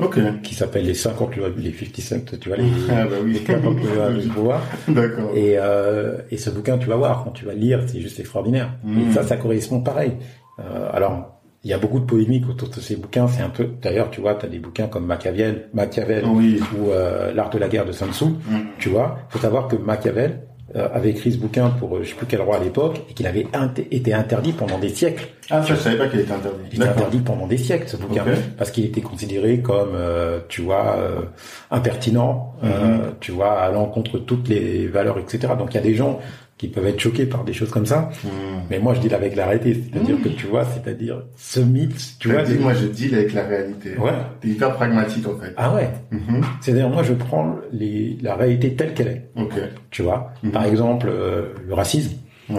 Ok. 0.00 0.18
qui 0.42 0.54
s'appelle 0.54 0.84
les 0.86 0.94
50 0.94 1.36
lois, 1.36 1.48
les 1.56 1.72
50 1.72 2.00
Cent, 2.00 2.36
tu 2.40 2.48
vois, 2.48 2.58
les, 2.58 2.64
Ah, 2.90 3.04
bah 3.04 3.16
oui. 3.22 3.34
les 3.34 3.38
50 3.46 3.76
lois 3.94 4.10
du 4.10 4.28
pouvoir. 4.28 4.62
D'accord. 4.88 5.30
Et, 5.34 5.54
euh, 5.56 6.18
et 6.30 6.36
ce 6.36 6.50
bouquin, 6.50 6.78
tu 6.78 6.88
vas 6.88 6.96
voir, 6.96 7.22
quand 7.24 7.30
tu 7.30 7.44
vas 7.44 7.52
le 7.54 7.60
lire, 7.60 7.80
c'est 7.86 8.00
juste 8.00 8.18
extraordinaire. 8.20 8.72
Et 8.86 9.12
ça, 9.12 9.22
ça 9.22 9.36
correspond 9.36 9.80
pareil. 9.80 10.12
Euh, 10.58 10.88
alors, 10.92 11.36
il 11.62 11.70
y 11.70 11.74
a 11.74 11.78
beaucoup 11.78 12.00
de 12.00 12.06
polémiques 12.06 12.48
autour 12.48 12.68
de 12.70 12.80
ces 12.80 12.96
bouquins. 12.96 13.28
C'est 13.28 13.42
un 13.42 13.50
peu, 13.50 13.68
d'ailleurs, 13.82 14.10
tu 14.10 14.20
vois, 14.20 14.34
tu 14.34 14.46
as 14.46 14.48
des 14.48 14.58
bouquins 14.58 14.86
comme 14.88 15.04
Machiavel, 15.06 15.68
Machiavel 15.74 16.24
Oui. 16.26 16.58
ou 16.78 16.90
euh, 16.90 17.32
L'art 17.34 17.50
de 17.50 17.58
la 17.58 17.68
guerre 17.68 17.84
de 17.84 17.92
Sun 17.92 18.12
Tzu. 18.12 18.24
Mhm. 18.24 18.34
Tu 18.78 18.88
vois, 18.88 19.18
faut 19.28 19.38
savoir 19.38 19.68
que 19.68 19.76
Machiavel 19.76 20.30
euh, 20.30 20.36
avait 20.74 21.10
écrit 21.10 21.32
ce 21.32 21.38
bouquin 21.38 21.70
pour 21.70 21.96
euh, 21.96 22.00
je 22.04 22.10
sais 22.10 22.14
plus 22.14 22.26
quel 22.26 22.40
roi 22.42 22.56
à 22.56 22.60
l'époque 22.62 23.00
et 23.10 23.14
qu'il 23.14 23.26
avait 23.26 23.46
inter- 23.52 23.86
été 23.90 24.12
interdit 24.14 24.52
pendant 24.52 24.78
des 24.78 24.88
siècles. 24.90 25.28
Ah, 25.50 25.62
je 25.66 25.74
savais 25.74 25.96
pas 25.98 26.06
qu'il 26.06 26.20
était 26.20 26.32
interdit. 26.32 26.58
Il 26.72 26.78
était 26.80 26.88
interdit 26.88 27.18
pendant 27.18 27.46
des 27.48 27.58
siècles 27.58 27.88
ce 27.88 27.96
bouquin 27.96 28.24
parce 28.56 28.70
qu'il 28.70 28.84
était 28.84 29.00
considéré 29.00 29.58
comme, 29.60 29.94
euh, 29.94 30.38
tu 30.48 30.62
vois, 30.62 30.96
euh, 30.98 31.22
impertinent, 31.70 32.54
euh, 32.64 32.68
Mhm. 32.68 33.00
tu 33.20 33.32
vois, 33.32 33.60
à 33.60 33.70
l'encontre 33.70 34.12
de 34.14 34.18
toutes 34.18 34.48
les 34.48 34.86
valeurs, 34.86 35.18
etc. 35.18 35.52
Donc 35.58 35.72
il 35.72 35.76
y 35.76 35.80
a 35.80 35.82
des 35.82 35.94
gens 35.94 36.20
qui 36.60 36.68
peuvent 36.68 36.86
être 36.86 37.00
choqués 37.00 37.24
par 37.24 37.42
des 37.42 37.54
choses 37.54 37.70
comme 37.70 37.86
ça, 37.86 38.10
Mhm. 38.22 38.30
mais 38.68 38.78
moi 38.78 38.92
je 38.92 39.00
dis 39.00 39.14
avec 39.14 39.34
la 39.34 39.46
réalité, 39.46 39.74
c'est-à-dire 39.82 40.16
Mhm. 40.16 40.22
que 40.24 40.28
tu 40.28 40.46
vois, 40.46 40.64
c'est-à-dire 40.66 41.22
ce 41.36 41.60
mythe, 41.60 42.18
tu 42.18 42.28
vois. 42.30 42.42
moi, 42.60 42.74
je 42.74 42.86
deal 42.86 43.14
avec 43.14 43.32
la 43.32 43.44
réalité. 43.46 43.96
Ouais. 43.96 44.10
T'es 44.42 44.48
hyper 44.48 44.74
pragmatique, 44.74 45.26
en 45.26 45.38
fait. 45.38 45.54
Ah 45.56 45.74
ouais. 45.74 45.88
Mhm. 46.10 46.42
C'est-à-dire 46.60 46.90
moi 46.90 47.02
je 47.02 47.14
prends 47.14 47.56
les, 47.72 48.18
la 48.20 48.34
réalité 48.36 48.74
telle 48.74 48.92
qu'elle 48.92 49.08
est, 49.08 49.30
Ok. 49.40 49.54
tu 49.90 50.02
vois? 50.02 50.32
Par 50.52 50.64
exemple, 50.66 51.08
euh, 51.10 51.54
le 51.66 51.72
racisme. 51.72 52.12
Ouais. 52.50 52.58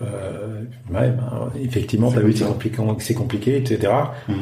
Euh, 0.00 0.62
ouais, 0.90 1.10
ben, 1.10 1.50
effectivement, 1.62 2.08
C'est 2.08 2.16
t'as 2.16 2.22
vu, 2.22 2.32
c'est 2.32 2.44
compliqué. 2.46 2.78
c'est 3.00 3.14
compliqué, 3.14 3.56
etc. 3.58 3.92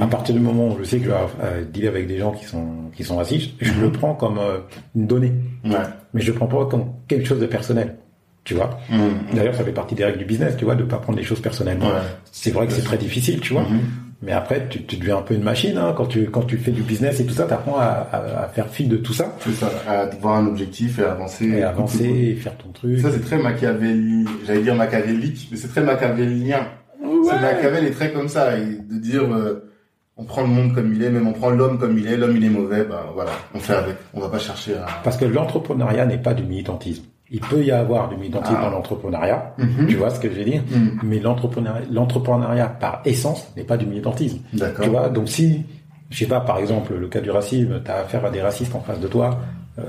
À 0.01 0.07
partir 0.07 0.37
du 0.37 0.41
moment 0.41 0.69
où 0.69 0.79
je 0.79 0.85
sais 0.85 0.99
que 0.99 1.05
je 1.07 1.09
vais 1.11 1.17
euh, 1.43 1.65
dealer 1.65 1.89
avec 1.89 2.07
des 2.07 2.19
gens 2.19 2.31
qui 2.31 2.45
sont 2.45 2.91
qui 2.95 3.03
sont 3.03 3.17
racistes, 3.17 3.51
je 3.61 3.73
le 3.81 3.91
prends 3.91 4.15
comme 4.15 4.39
euh, 4.39 4.59
une 4.95 5.09
donnée, 5.09 5.33
Ouais. 5.65 5.73
mais 6.13 6.21
je 6.21 6.31
le 6.31 6.37
prends 6.39 6.47
pas 6.47 6.67
comme 6.67 6.85
quelque 7.09 7.27
chose 7.27 7.41
de 7.41 7.47
personnel. 7.47 7.97
Tu 8.45 8.55
vois. 8.55 8.79
Mhm. 8.91 9.35
D'ailleurs, 9.35 9.55
ça 9.55 9.65
fait 9.65 9.73
partie 9.73 9.95
des 9.95 10.05
règles 10.05 10.19
du 10.19 10.25
business, 10.27 10.55
tu 10.57 10.65
vois, 10.65 10.75
de 10.75 10.85
pas 10.85 10.99
prendre 10.99 11.19
les 11.19 11.25
choses 11.25 11.41
personnellement. 11.41 11.87
Ouais. 11.87 12.03
C'est 12.31 12.51
vrai 12.51 12.67
que 12.67 12.73
c'est 12.75 12.83
très 12.85 12.99
difficile, 12.99 13.41
tu 13.41 13.55
vois. 13.55 13.63
Mhm. 13.63 13.81
Mais 14.23 14.33
après, 14.33 14.69
tu, 14.71 14.83
tu 14.85 14.97
deviens 14.97 15.19
un 15.19 15.23
peu 15.23 15.35
une 15.35 15.43
machine 15.43 15.77
hein, 15.77 15.93
quand 15.95 16.07
tu 16.07 16.31
quand 16.31 16.43
tu 16.43 16.57
fais 16.57 16.71
du 16.71 16.83
business 16.83 17.21
et 17.21 17.27
tout 17.27 17.35
ça. 17.35 17.45
T'apprends 17.45 17.79
à, 17.79 17.85
à, 18.11 18.45
à 18.45 18.49
faire 18.49 18.69
fi 18.69 18.87
de 18.87 18.97
tout 18.97 19.13
ça 19.13 19.35
C'est 19.41 19.53
ça, 19.53 19.71
à 19.87 20.01
avoir 20.03 20.37
un 20.37 20.47
objectif 20.47 20.99
et 20.99 21.05
avancer. 21.05 21.47
et 21.47 21.63
avancer 21.63 22.05
et 22.05 22.35
faire 22.37 22.57
ton 22.57 22.71
truc. 22.71 23.01
Ça, 23.01 23.11
c'est 23.13 23.21
très 23.25 23.39
machiavélique. 23.39 24.29
J'allais 24.47 24.63
dire 24.63 24.75
machiavélique, 24.75 25.49
mais 25.51 25.57
c'est 25.59 25.69
très 25.69 25.83
machiavélien. 25.83 26.67
C'est 27.03 27.41
Machiavel 27.41 27.85
est 27.87 27.91
très 27.91 28.13
comme 28.13 28.29
ça, 28.29 28.57
et 28.59 28.65
de 28.65 28.99
dire, 28.99 29.25
euh, 29.25 29.71
on 30.17 30.25
prend 30.25 30.41
le 30.43 30.49
monde 30.49 30.75
comme 30.75 30.93
il 30.95 31.03
est, 31.03 31.11
même 31.11 31.27
on 31.27 31.33
prend 31.33 31.51
l'homme 31.51 31.79
comme 31.79 31.99
il 31.99 32.07
est, 32.07 32.17
l'homme 32.17 32.37
il 32.37 32.45
est 32.45 32.49
mauvais, 32.51 32.85
bah 32.85 33.11
voilà, 33.15 33.33
on 33.55 33.59
fait 33.59 33.75
avec. 33.75 33.97
On 34.15 34.21
va 34.21 34.29
pas 34.29 34.39
chercher 34.39 34.75
à... 34.75 34.87
Parce 35.03 35.17
que 35.19 35.25
l'entrepreneuriat 35.27 36.07
n'est 36.07 36.19
pas 36.19 36.33
du 36.35 36.45
militantisme. 36.45 37.05
Il 37.35 37.41
peut 37.41 37.63
y 37.65 37.73
avoir 37.73 38.09
du 38.09 38.17
militantisme 38.17 38.57
Ah. 38.61 38.65
dans 38.67 38.71
l'entrepreneuriat, 38.71 39.55
Mhm. 39.59 39.87
tu 39.89 39.97
vois 39.97 40.11
ce 40.11 40.21
que 40.21 40.31
je 40.31 40.37
veux 40.39 40.45
dire 40.45 40.63
Mhm. 40.71 41.01
Mais 41.03 41.19
l'entrepreneuriat, 41.19 41.83
l'entrepreneuriat 41.91 42.69
par 42.69 43.01
essence 43.05 43.53
n'est 43.57 43.65
pas 43.65 43.77
du 43.77 43.87
militantisme. 43.87 44.39
D'accord. 44.53 44.85
Tu 44.85 44.91
vois 44.91 45.09
Donc 45.09 45.29
si, 45.29 45.65
je 46.11 46.19
sais 46.21 46.27
pas, 46.27 46.41
par 46.41 46.59
exemple, 46.59 46.95
le 46.95 47.09
cas 47.09 47.21
du 47.21 47.31
racisme, 47.31 47.81
tu 47.85 47.91
as 47.91 47.97
affaire 47.97 48.25
à 48.25 48.31
des 48.31 48.41
racistes 48.41 48.75
en 48.77 48.81
face 48.81 49.01
de 49.01 49.09
toi, 49.09 49.39
euh, 49.81 49.83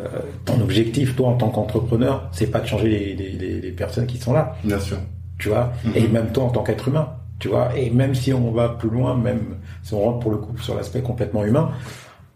ton 0.46 0.60
objectif, 0.62 1.16
toi, 1.16 1.28
en 1.30 1.36
tant 1.36 1.50
qu'entrepreneur, 1.50 2.28
c'est 2.32 2.48
pas 2.50 2.60
de 2.62 2.66
changer 2.66 2.90
les, 2.90 3.14
les, 3.16 3.32
les- 3.34 3.62
les 3.62 3.72
personnes 3.72 4.08
qui 4.08 4.18
sont 4.18 4.34
là, 4.34 4.56
Bien 4.64 4.80
sûr. 4.80 4.98
tu 5.38 5.50
vois 5.50 5.72
Mhm. 5.86 5.92
Et 5.96 6.08
même 6.08 6.28
toi, 6.34 6.46
en 6.46 6.50
tant 6.50 6.64
qu'être 6.64 6.88
humain, 6.88 7.10
tu 7.38 7.50
vois 7.50 7.70
Et 7.78 7.92
même 7.92 8.16
si 8.16 8.34
on 8.34 8.50
va 8.52 8.70
plus 8.70 8.90
loin, 8.90 9.16
même 9.16 9.58
si 9.84 9.94
on 9.94 10.00
rentre 10.00 10.20
pour 10.20 10.32
le 10.32 10.38
coup 10.38 10.58
sur 10.58 10.74
l'aspect 10.74 11.02
complètement 11.04 11.44
humain, 11.46 11.70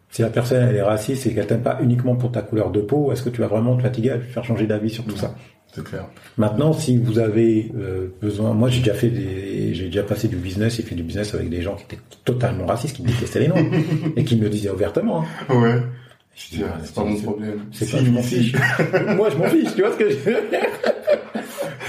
si 0.09 0.21
la 0.21 0.29
personne 0.29 0.67
elle 0.69 0.75
est 0.75 0.81
raciste 0.81 1.25
et 1.27 1.33
qu'elle 1.33 1.47
t'aime 1.47 1.61
pas 1.61 1.77
uniquement 1.81 2.15
pour 2.15 2.31
ta 2.31 2.41
couleur 2.41 2.71
de 2.71 2.81
peau, 2.81 3.11
est-ce 3.11 3.21
que 3.23 3.29
tu 3.29 3.41
vas 3.41 3.47
vraiment 3.47 3.75
te 3.77 3.81
fatiguer 3.83 4.11
à 4.11 4.17
lui 4.17 4.27
faire 4.27 4.43
changer 4.43 4.65
d'avis 4.67 4.89
sur 4.89 5.03
tout 5.05 5.15
ça? 5.17 5.35
C'est 5.71 5.83
clair. 5.83 6.05
Maintenant, 6.37 6.73
si 6.73 6.97
vous 6.97 7.19
avez 7.19 7.71
euh, 7.77 8.07
besoin, 8.19 8.53
moi 8.53 8.69
j'ai 8.69 8.79
déjà 8.79 8.95
fait 8.95 9.09
des, 9.09 9.73
j'ai 9.75 9.85
déjà 9.85 10.01
passé 10.01 10.27
du 10.27 10.35
business 10.35 10.79
et 10.79 10.83
fait 10.83 10.95
du 10.95 11.03
business 11.03 11.35
avec 11.35 11.47
des 11.49 11.61
gens 11.61 11.75
qui 11.75 11.83
étaient 11.83 12.01
totalement 12.25 12.65
racistes, 12.65 12.95
qui 12.95 13.03
me 13.03 13.07
détestaient 13.07 13.41
les 13.41 13.47
noirs 13.49 13.63
et 14.15 14.23
qui 14.23 14.35
me 14.35 14.43
le 14.43 14.49
disaient 14.49 14.71
ouvertement. 14.71 15.23
hein. 15.49 15.55
Ouais. 15.55 15.79
Je 16.35 16.55
dis, 16.57 16.63
C'est 16.83 16.95
pas 16.95 17.03
mon 17.03 17.15
problème. 17.21 17.59
C'est 17.71 17.85
Si, 17.85 17.91
pas, 17.91 18.03
je 18.03 18.09
m'en 18.09 18.21
fiche. 18.23 18.53
moi, 19.15 19.29
je 19.29 19.37
m'en 19.37 19.45
fiche. 19.45 19.75
Tu 19.75 19.81
vois 19.81 19.91
ce 19.91 19.97
que 19.97 20.09
je 20.09 20.15
veux 20.15 20.49
dire? 20.49 20.59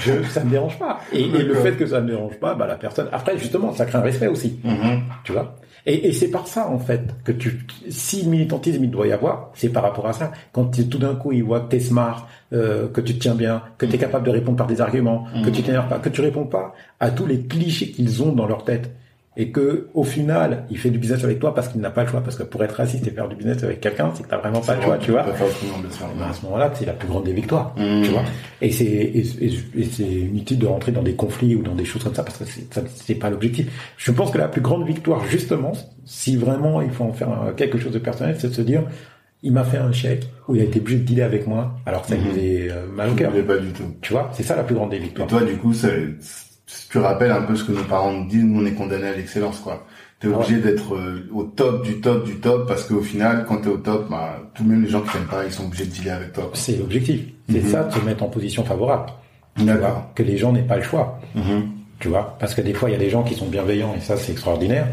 Je, 0.01 0.23
Ça 0.29 0.43
me 0.43 0.49
dérange 0.51 0.77
pas. 0.77 0.99
Et, 1.13 1.21
et 1.21 1.27
le 1.43 1.53
fait 1.55 1.73
que 1.73 1.85
ça 1.85 2.01
me 2.01 2.09
dérange 2.09 2.37
pas, 2.39 2.53
bah 2.55 2.67
la 2.67 2.75
personne. 2.75 3.07
Après, 3.11 3.37
justement, 3.37 3.71
ça 3.71 3.85
crée 3.85 3.97
un 3.97 4.01
respect 4.01 4.27
aussi. 4.27 4.59
Mhm. 4.63 5.01
Tu 5.23 5.31
vois? 5.31 5.55
Et, 5.85 6.07
et 6.07 6.13
c'est 6.13 6.29
par 6.29 6.47
ça, 6.47 6.67
en 6.69 6.77
fait, 6.79 7.01
que 7.23 7.31
tu, 7.31 7.65
si 7.89 8.27
militantisme 8.27 8.83
il 8.83 8.91
doit 8.91 9.07
y 9.07 9.11
avoir, 9.11 9.51
c'est 9.55 9.69
par 9.69 9.83
rapport 9.83 10.07
à 10.07 10.13
ça. 10.13 10.31
Quand 10.53 10.65
tu- 10.65 10.87
tout 10.87 10.99
d'un 10.99 11.15
coup, 11.15 11.31
ils 11.31 11.43
voient 11.43 11.61
que 11.61 11.69
t'es 11.69 11.79
smart, 11.79 12.27
euh, 12.53 12.87
que 12.87 13.01
tu 13.01 13.15
te 13.15 13.19
tiens 13.19 13.35
bien, 13.35 13.63
que 13.77 13.85
tu 13.85 13.95
es 13.95 13.97
capable 13.97 14.25
de 14.25 14.31
répondre 14.31 14.57
par 14.57 14.67
des 14.67 14.79
arguments, 14.81 15.25
que 15.43 15.49
tu 15.49 15.63
t'énerves 15.63 15.87
pas, 15.89 15.99
que 15.99 16.09
tu 16.09 16.21
réponds 16.21 16.45
pas 16.45 16.73
à 16.99 17.09
tous 17.11 17.25
les 17.25 17.41
clichés 17.41 17.91
qu'ils 17.91 18.21
ont 18.21 18.31
dans 18.33 18.45
leur 18.47 18.63
tête. 18.63 18.91
Et 19.37 19.49
que, 19.51 19.87
au 19.93 20.03
final, 20.03 20.65
il 20.69 20.77
fait 20.77 20.89
du 20.89 20.99
business 20.99 21.23
avec 21.23 21.39
toi 21.39 21.55
parce 21.55 21.69
qu'il 21.69 21.79
n'a 21.79 21.89
pas 21.89 22.03
le 22.03 22.09
choix. 22.09 22.19
Parce 22.19 22.35
que 22.35 22.43
pour 22.43 22.61
être 22.65 22.73
raciste 22.73 23.07
et 23.07 23.11
faire 23.11 23.29
du 23.29 23.35
business 23.37 23.63
avec 23.63 23.79
quelqu'un, 23.79 24.11
c'est 24.13 24.23
que 24.23 24.27
t'as 24.27 24.37
vraiment 24.37 24.59
pas 24.59 24.75
le 24.75 24.81
choix, 24.81 24.97
tu 24.97 25.11
vois. 25.11 25.23
Ben, 25.23 26.25
à 26.25 26.33
ce 26.33 26.43
moment-là, 26.45 26.69
c'est 26.73 26.85
la 26.85 26.91
plus 26.91 27.07
grande 27.07 27.23
des 27.23 27.31
victoires, 27.31 27.73
Mhm. 27.77 28.01
tu 28.03 28.11
vois. 28.11 28.23
Et 28.61 28.71
c'est 28.71 28.83
et, 28.83 29.19
et- 29.39 29.53
et 29.77 29.83
c'est 29.85 30.03
inutile 30.03 30.59
de 30.59 30.65
rentrer 30.67 30.91
dans 30.91 31.01
des 31.01 31.13
conflits 31.15 31.55
ou 31.55 31.63
dans 31.63 31.75
des 31.75 31.85
choses 31.85 32.03
comme 32.03 32.13
ça 32.13 32.23
parce 32.23 32.39
que 32.39 32.43
c'est 32.93 33.15
pas 33.15 33.29
l'objectif. 33.29 33.67
Je 33.97 34.11
pense 34.11 34.31
que 34.31 34.37
la 34.37 34.49
plus 34.49 34.61
grande 34.61 34.85
victoire, 34.85 35.23
justement, 35.25 35.71
si 36.03 36.35
vraiment 36.35 36.81
il 36.81 36.91
faut 36.91 37.05
en 37.05 37.13
faire 37.13 37.29
quelque 37.55 37.77
chose 37.77 37.93
de 37.93 37.99
personnel, 37.99 38.35
c'est 38.37 38.49
de 38.49 38.53
se 38.53 38.61
dire, 38.61 38.83
il 39.43 39.53
m'a 39.53 39.63
fait 39.63 39.77
un 39.77 39.93
chèque 39.93 40.27
où 40.49 40.55
il 40.55 40.61
a 40.61 40.65
été 40.65 40.79
obligé 40.81 40.97
de 40.99 41.03
dealer 41.03 41.23
avec 41.23 41.47
moi, 41.47 41.75
alors 41.85 42.01
que 42.01 42.09
ça 42.09 42.15
lui 42.15 42.37
est 42.37 42.69
euh, 42.69 42.85
mal 42.85 43.09
au 43.09 43.13
cœur. 43.13 43.31
pas 43.47 43.57
du 43.57 43.69
tout. 43.71 43.85
Tu 44.01 44.11
vois, 44.11 44.29
c'est 44.33 44.43
ça 44.43 44.57
la 44.57 44.63
plus 44.63 44.75
grande 44.75 44.91
des 44.91 44.97
Et 44.97 44.99
victoires. 44.99 45.27
toi, 45.29 45.41
du 45.41 45.55
coup, 45.55 45.73
ça, 45.73 45.87
tu 46.89 46.97
rappelles 46.99 47.31
un 47.31 47.41
peu 47.41 47.55
ce 47.55 47.63
que 47.63 47.71
nos 47.71 47.83
parents 47.83 48.11
nous 48.11 48.25
disent, 48.27 48.43
nous 48.43 48.61
on 48.61 48.65
est 48.65 48.73
condamnés 48.73 49.07
à 49.07 49.15
l'excellence, 49.15 49.59
quoi. 49.59 49.85
T'es 50.19 50.27
obligé 50.27 50.57
d'être 50.57 50.93
euh, 50.95 51.27
au 51.33 51.43
top 51.43 51.83
du 51.83 51.99
top 51.99 52.23
du 52.25 52.35
top 52.35 52.67
parce 52.67 52.83
qu'au 52.85 53.01
final, 53.01 53.43
quand 53.47 53.57
t'es 53.57 53.69
au 53.69 53.77
top, 53.77 54.07
bah, 54.09 54.37
tout 54.53 54.63
même 54.63 54.83
les 54.83 54.89
gens 54.89 55.01
qui 55.01 55.09
t'aiment 55.11 55.25
pas, 55.25 55.43
ils 55.45 55.51
sont 55.51 55.65
obligés 55.65 55.85
de 55.85 55.89
dealer 55.91 56.11
avec 56.13 56.33
toi. 56.33 56.51
C'est 56.53 56.77
l'objectif. 56.77 57.21
C'est 57.49 57.63
Mhm. 57.63 57.69
ça, 57.71 57.83
de 57.85 57.93
se 57.93 57.99
mettre 58.01 58.21
en 58.23 58.27
position 58.27 58.63
favorable. 58.63 59.11
D'accord. 59.57 60.05
que 60.15 60.23
les 60.23 60.37
gens 60.37 60.53
n'aient 60.53 60.61
pas 60.61 60.77
le 60.77 60.83
choix. 60.83 61.19
Mhm. 61.35 61.63
tu 61.99 62.07
vois 62.07 62.35
parce 62.39 62.55
que 62.55 62.61
des 62.61 62.73
fois 62.73 62.89
il 62.89 62.93
y 62.93 62.95
a 62.95 62.99
des 62.99 63.09
gens 63.09 63.21
qui 63.21 63.35
sont 63.35 63.47
bienveillants 63.47 63.93
et 63.95 63.99
ça 63.99 64.15
c'est 64.17 64.31
extraordinaire 64.31 64.87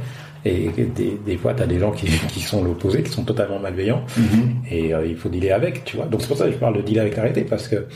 et 0.44 0.68
des, 0.76 1.18
des 1.24 1.36
fois 1.38 1.54
tu 1.54 1.62
as 1.62 1.66
des 1.66 1.78
gens 1.78 1.90
qui, 1.92 2.06
qui 2.28 2.40
sont 2.40 2.62
l'opposé 2.64 3.02
qui 3.02 3.10
sont 3.12 3.22
totalement 3.24 3.58
malveillants 3.60 4.02
Mhm. 4.18 4.56
et 4.70 4.92
euh, 4.94 5.06
il 5.06 5.16
faut 5.16 5.28
dealer 5.28 5.52
avec 5.52 5.84
tu 5.84 5.96
vois 5.96 6.06
donc 6.06 6.20
c'est 6.22 6.26
pour 6.28 6.36
ça 6.36 6.46
que 6.46 6.52
je 6.52 6.56
parle 6.58 6.76
de 6.76 6.82
dealer 6.82 7.00
avec 7.02 7.16
la 7.16 7.22
réalité 7.22 7.42
parce 7.48 7.68
que 7.68 7.86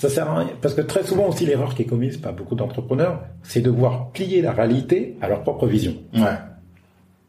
ça 0.00 0.08
sert 0.08 0.28
à 0.28 0.38
rien 0.40 0.50
parce 0.62 0.74
que 0.74 0.80
très 0.82 1.02
souvent 1.04 1.26
aussi 1.28 1.44
l'erreur 1.46 1.74
qui 1.74 1.82
est 1.82 1.90
commise 1.94 2.16
par 2.16 2.32
beaucoup 2.32 2.54
d'entrepreneurs 2.56 3.20
c'est 3.42 3.60
de 3.60 3.70
voir 3.70 4.10
plier 4.10 4.40
la 4.42 4.52
réalité 4.52 5.16
à 5.20 5.28
leur 5.28 5.42
propre 5.42 5.66
vision 5.66 5.94
Ouais. 6.14 6.36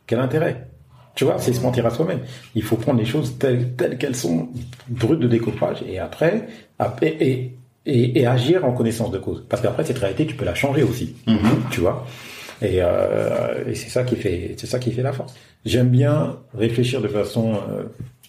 quel 0.08 0.20
intérêt? 0.20 0.68
Tu 1.14 1.26
vois, 1.26 1.38
c'est 1.40 1.52
se 1.52 1.62
mentir 1.62 1.86
à 1.86 1.90
soi-même. 1.90 2.22
Il 2.56 2.64
faut 2.64 2.78
prendre 2.78 2.98
les 2.98 3.06
choses 3.06 3.38
telles, 3.38 3.74
telles 3.76 3.98
qu'elles 3.98 4.16
sont, 4.16 4.48
brutes 4.88 5.20
de 5.20 5.28
découpage, 5.28 5.84
et 5.86 6.00
après, 6.00 6.48
après 6.80 7.10
et, 7.20 7.54
et, 7.86 8.20
et 8.22 8.26
agir 8.26 8.64
en 8.64 8.72
connaissance 8.72 9.12
de 9.12 9.18
cause. 9.20 9.46
Parce 9.50 9.62
qu'après, 9.62 9.84
cette 9.84 9.98
réalité, 10.00 10.26
tu 10.26 10.36
peux 10.36 10.46
la 10.46 10.56
changer 10.56 10.84
aussi. 10.84 11.18
Mhm. 11.28 11.38
Tu 11.70 11.82
vois? 11.82 12.06
Et, 12.62 12.78
euh, 12.82 13.66
et 13.68 13.76
c'est 13.76 13.90
ça 13.90 14.04
qui 14.06 14.16
fait, 14.16 14.56
c'est 14.58 14.68
ça 14.68 14.80
qui 14.80 14.94
fait 14.94 15.02
la 15.04 15.12
force. 15.12 15.34
J'aime 15.66 15.90
bien 15.90 16.38
réfléchir 16.58 17.02
de 17.02 17.10
façon 17.10 17.56
euh, 17.56 17.84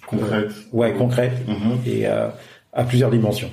concrète. 0.08 0.50
ouais, 0.72 0.92
concrète 0.94 1.34
Mhm. 1.46 1.78
et 1.86 2.08
euh, 2.08 2.28
à 2.72 2.82
plusieurs 2.82 3.10
dimensions. 3.12 3.50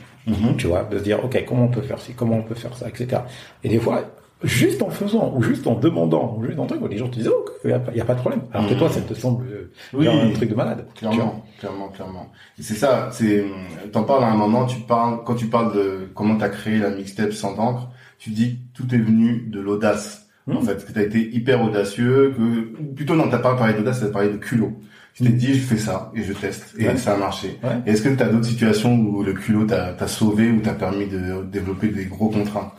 Tu 0.58 0.68
vois, 0.68 0.84
de 0.84 0.98
se 0.98 1.04
dire, 1.04 1.24
ok, 1.24 1.44
comment 1.48 1.66
on 1.66 1.68
peut 1.70 1.82
faire 1.82 2.00
ci, 2.00 2.14
comment 2.14 2.38
on 2.38 2.44
peut 2.44 2.56
faire 2.56 2.76
ça, 2.76 2.88
etc. 2.88 3.22
Et 3.64 3.70
des 3.70 3.80
fois, 3.80 4.04
juste 4.44 4.82
en 4.84 4.90
faisant, 4.90 5.34
ou 5.36 5.42
juste 5.42 5.66
en 5.68 5.76
demandant, 5.76 6.36
ou 6.38 6.46
juste 6.46 6.60
en 6.60 6.66
truc, 6.68 6.80
les 6.90 6.98
gens 6.98 7.08
te 7.10 7.16
disent, 7.16 7.30
oh, 7.34 7.46
il 7.64 7.68
n'y 7.70 7.74
a, 7.74 7.80
pas- 7.80 7.92
y 7.94 8.00
a 8.02 8.06
pas 8.06 8.14
de 8.16 8.20
problème. 8.20 8.42
Alors 8.54 8.68
que 8.68 8.74
Mhm. 8.74 8.80
toi, 8.80 8.90
ça 8.90 9.02
te 9.02 9.14
semble 9.14 9.46
euh, 9.48 9.72
Oui. 9.94 10.08
un 10.08 10.30
truc 10.32 10.50
de 10.50 10.56
malade. 10.56 10.86
Clairement, 10.96 11.44
clairement, 11.60 11.88
clairement. 11.90 12.32
Et 12.60 12.62
c'est 12.64 12.76
ça, 12.76 13.10
c'est, 13.12 13.44
t'en 13.92 14.04
parles 14.04 14.24
à 14.24 14.28
un 14.32 14.36
moment, 14.38 14.66
tu 14.66 14.80
parles, 14.82 15.24
quand 15.26 15.36
tu 15.36 15.48
parles 15.48 15.74
de 15.76 16.10
comment 16.14 16.36
t'as 16.38 16.50
créé 16.50 16.78
la 16.78 16.90
mixtape 16.92 17.34
sans 17.34 17.56
d'encre, 17.56 17.90
tu 18.20 18.30
dis 18.30 18.60
tout 18.74 18.94
est 18.94 19.00
venu 19.00 19.46
de 19.48 19.60
l'audace. 19.60 20.28
En 20.48 20.54
Mhm. 20.54 20.62
fait, 20.64 20.86
que 20.86 20.92
t'as 20.92 21.04
été 21.04 21.20
hyper 21.36 21.64
audacieux, 21.64 22.34
que, 22.36 22.94
plutôt 22.96 23.16
non, 23.16 23.30
t'as 23.30 23.38
pas 23.40 23.56
parlé 23.56 23.74
d'audace, 23.74 24.00
t'as 24.02 24.08
parlé 24.08 24.30
de 24.30 24.38
culot. 24.38 24.74
Tu 25.16 25.24
t'es 25.24 25.30
dit, 25.32 25.54
je 25.54 25.60
fais 25.66 25.78
ça, 25.78 26.12
et 26.16 26.24
je 26.24 26.32
teste, 26.34 26.74
et 26.78 26.88
Ouais. 26.88 26.96
ça 26.98 27.14
a 27.14 27.18
marché. 27.18 27.60
Ouais. 27.64 27.82
Est-ce 27.86 28.02
que 28.02 28.10
t'as 28.10 28.30
d'autres 28.30 28.46
situations 28.48 28.96
où 28.96 29.22
le 29.24 29.34
culot 29.34 29.66
t'a, 29.66 30.08
sauvé, 30.08 30.50
ou 30.50 30.62
t'a 30.62 30.74
permis 30.74 31.08
de 31.08 31.44
développer 31.44 31.90
des 31.90 32.06
gros 32.06 32.30
contrats? 32.30 32.74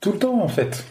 Tout 0.00 0.12
le 0.12 0.18
temps, 0.18 0.40
en 0.40 0.48
fait. 0.48 0.84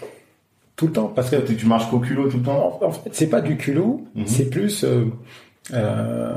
Tout 0.76 0.88
le 0.88 0.94
temps, 0.94 1.08
parce 1.08 1.30
que 1.30 1.38
Tu, 1.38 1.56
tu 1.56 1.66
marches 1.66 1.90
qu'au 1.90 2.00
culot 2.00 2.30
tout 2.30 2.38
le 2.38 2.44
temps? 2.44 2.80
En, 2.82 2.86
en 2.88 2.92
fait, 2.92 3.10
c'est 3.14 3.28
pas 3.30 3.42
du 3.42 3.56
culot, 3.58 4.06
Mhm. 4.16 4.28
c'est 4.28 4.50
plus. 4.50 4.84
euh, 4.84 5.06
euh, 5.74 6.36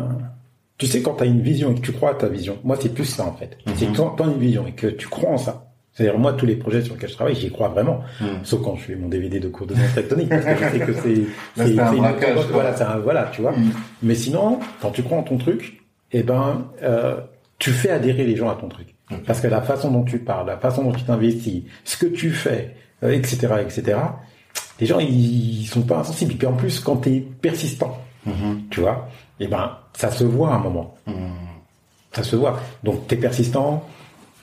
tu 0.78 0.86
sais, 0.86 1.03
quand 1.03 1.15
tu 1.15 1.23
as 1.24 1.27
une 1.27 1.43
vision 1.43 1.73
et 1.73 1.74
que 1.74 1.81
tu 1.81 1.93
crois 1.93 2.11
à 2.11 2.15
ta 2.15 2.28
vision, 2.28 2.59
moi, 2.65 2.77
c'est 2.81 2.93
plus 2.94 3.05
ça, 3.05 3.24
en 3.27 3.32
fait. 3.35 3.57
C'est 3.77 3.93
quand 3.94 4.11
tu 4.16 4.23
as 4.23 4.27
une 4.27 4.39
vision 4.39 4.66
et 4.66 4.73
que 4.73 4.86
tu 4.86 5.09
crois 5.09 5.31
en 5.31 5.39
ça. 5.39 5.72
C'est-à-dire, 5.94 6.19
moi, 6.19 6.32
tous 6.32 6.47
les 6.47 6.56
projets 6.56 6.81
sur 6.82 6.94
lesquels 6.94 7.10
je 7.10 7.14
travaille, 7.14 7.35
j'y 7.35 7.51
crois 7.51 7.69
vraiment. 7.69 8.01
Mhm. 8.20 8.28
Sauf 8.44 8.62
quand 8.62 8.77
je 8.77 8.82
fais 8.85 8.97
mon 8.97 9.09
DVD 9.09 9.40
de 9.40 9.48
cours 9.48 9.66
de 9.66 9.74
danse 9.74 9.94
tectonique, 9.94 10.28
parce 10.31 10.44
que 10.44 10.51
je 10.64 10.70
sais 10.70 10.78
que 10.86 10.93
c'est. 10.94 11.23
C'est 11.56 11.78
un 11.78 11.93
une- 11.93 11.98
braquage. 11.98 12.47
Voilà, 12.51 12.74
c'est 12.74 12.85
un, 12.85 12.97
voilà, 12.98 13.31
tu 13.32 13.43
vois. 13.43 13.52
Mhm. 13.52 13.70
Mais 14.02 14.14
sinon, 14.14 14.59
quand 14.81 14.90
tu 14.90 15.02
crois 15.02 15.19
en 15.19 15.23
ton 15.23 15.36
truc, 15.36 15.82
eh 16.12 16.23
ben, 16.23 16.66
euh, 16.82 17.16
tu 17.59 17.70
fais 17.73 17.90
adhérer 17.90 18.24
les 18.24 18.36
gens 18.36 18.48
à 18.51 18.55
ton 18.55 18.69
truc. 18.69 18.89
Parce 19.27 19.43
que 19.43 19.47
la 19.48 19.60
façon 19.60 19.90
dont 19.90 20.05
tu 20.05 20.19
parles, 20.19 20.47
la 20.47 20.56
façon 20.56 20.85
dont 20.85 20.93
tu 20.93 21.02
t'investis, 21.05 21.64
ce 21.85 21.98
que 21.98 22.06
tu 22.06 22.31
fais, 22.31 22.74
euh, 23.02 23.10
etc., 23.12 23.48
etc., 23.60 23.98
les 24.81 24.86
gens, 24.86 24.98
ils 24.98 25.66
sont 25.66 25.82
pas 25.82 25.98
insensibles. 25.98 26.32
Et 26.32 26.36
puis 26.36 26.47
en 26.47 26.55
plus, 26.55 26.81
quand 26.81 26.97
tu 26.97 27.10
es 27.10 27.20
persistant, 27.20 27.98
Mhm. 28.24 28.62
tu 28.70 28.81
vois, 28.81 29.09
eh 29.40 29.47
ben, 29.48 29.73
ça 29.93 30.10
se 30.10 30.24
voit 30.24 30.52
à 30.52 30.55
un 30.55 30.59
moment. 30.60 30.94
Mhm. 31.06 31.14
Ça 32.12 32.23
se 32.23 32.36
voit. 32.36 32.59
Donc, 32.82 33.06
tu 33.06 33.14
es 33.14 33.19
persistant, 33.19 33.85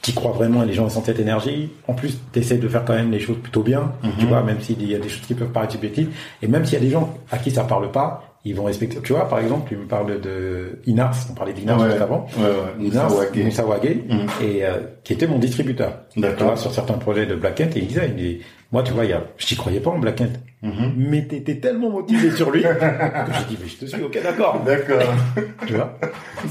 tu 0.01 0.13
crois 0.13 0.31
vraiment 0.31 0.63
et 0.63 0.65
les 0.65 0.73
gens 0.73 0.88
sentent 0.89 1.05
cette 1.07 1.19
énergie. 1.19 1.69
En 1.88 1.93
plus, 1.93 2.17
tu 2.31 2.39
essaies 2.39 2.57
de 2.57 2.67
faire 2.67 2.85
quand 2.85 2.93
même 2.95 3.11
les 3.11 3.19
choses 3.19 3.38
plutôt 3.41 3.63
bien, 3.63 3.91
Mhm. 4.03 4.11
tu 4.19 4.26
vois, 4.26 4.41
même 4.43 4.61
s'il 4.61 4.89
y 4.89 4.95
a 4.95 4.99
des 4.99 5.09
choses 5.09 5.26
qui 5.27 5.34
peuvent 5.34 5.49
paraître 5.51 5.73
subjectives. 5.73 6.09
Et 6.41 6.47
même 6.47 6.65
s'il 6.65 6.76
y 6.76 6.81
a 6.81 6.85
des 6.85 6.89
gens 6.91 7.13
à 7.31 7.38
qui 7.38 7.51
ça 7.51 7.63
parle 7.63 7.91
pas, 7.91 8.23
ils 8.45 8.55
vont 8.55 8.63
respecter. 8.63 8.97
Tu 9.03 9.11
vois, 9.11 9.27
par 9.27 9.39
exemple, 9.39 9.67
tu 9.67 9.76
me 9.76 9.85
parles 9.85 10.21
de 10.21 10.80
Inars, 10.85 11.13
on 11.30 11.34
parlait 11.34 11.51
d'Inars 11.51 11.81
Ouais. 11.81 11.89
juste 11.89 12.01
avant. 12.01 12.26
Ouais, 12.38 12.43
ouais. 12.45 12.88
Inars, 12.88 13.11
Mhm. 13.11 14.27
et 14.41 14.63
euh, 14.65 14.77
qui 15.03 15.11
était 15.13 15.27
mon 15.27 15.38
distributeur. 15.39 15.93
Tu 16.13 16.21
vois, 16.21 16.55
sur 16.55 16.71
certains 16.73 16.93
projets 16.97 17.26
de 17.26 17.35
Black 17.35 17.59
Ant, 17.59 17.76
et 17.76 17.80
il 17.80 17.88
disait, 17.88 18.07
il 18.07 18.15
dit, 18.15 18.39
moi, 18.71 18.81
tu 18.84 18.93
vois, 18.93 19.03
il 19.03 19.09
y 19.11 19.13
a, 19.13 19.23
je 19.38 19.53
n'y 19.53 19.57
croyais 19.57 19.81
pas 19.81 19.89
en 19.91 19.99
Black 19.99 20.21
Ant, 20.21 20.30
Mhm. 20.63 20.93
mais 20.97 21.26
t'étais 21.27 21.55
tellement 21.59 21.89
motivé 21.89 22.31
sur 22.31 22.49
lui 22.51 22.61
que 22.63 22.67
j'ai 22.69 23.45
dit, 23.55 23.57
mais 23.61 23.67
je 23.67 23.76
te 23.77 23.85
suis, 23.85 24.01
ok, 24.03 24.17
d'accord. 24.23 24.61
D'accord. 24.65 24.99
Tu 25.67 25.73
vois, 25.73 25.97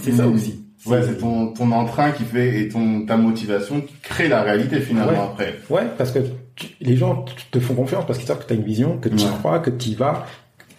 c'est 0.03 0.13
ça 0.13 0.27
Mhm. 0.27 0.35
aussi. 0.35 0.65
Ouais, 0.87 1.03
c'est 1.03 1.19
ton, 1.19 1.53
ton 1.53 1.71
entrain 1.73 2.13
qui 2.13 2.23
fait 2.25 2.61
et 2.61 2.69
ton 2.69 3.05
ta 3.05 3.17
motivation 3.17 3.81
qui 3.81 3.95
crée 4.03 4.29
la 4.29 4.43
réalité 4.43 4.81
finalement 4.81 5.13
Ouais. 5.13 5.19
après. 5.33 5.55
Ouais, 5.71 5.83
parce 5.99 6.13
que 6.13 6.21
tu- 6.55 6.69
les 6.81 6.97
gens 6.97 7.25
te 7.51 7.59
font 7.61 7.75
confiance 7.75 8.05
parce 8.07 8.19
qu'ils 8.19 8.29
savent 8.29 8.39
que 8.39 8.47
tu 8.47 8.53
as 8.53 8.57
une 8.57 8.63
vision, 8.65 8.99
que 8.99 9.09
tu 9.09 9.17
Ouais. 9.25 9.31
crois, 9.41 9.59
que 9.59 9.71
tu 9.71 9.91
y 9.91 9.95
vas, 9.97 10.25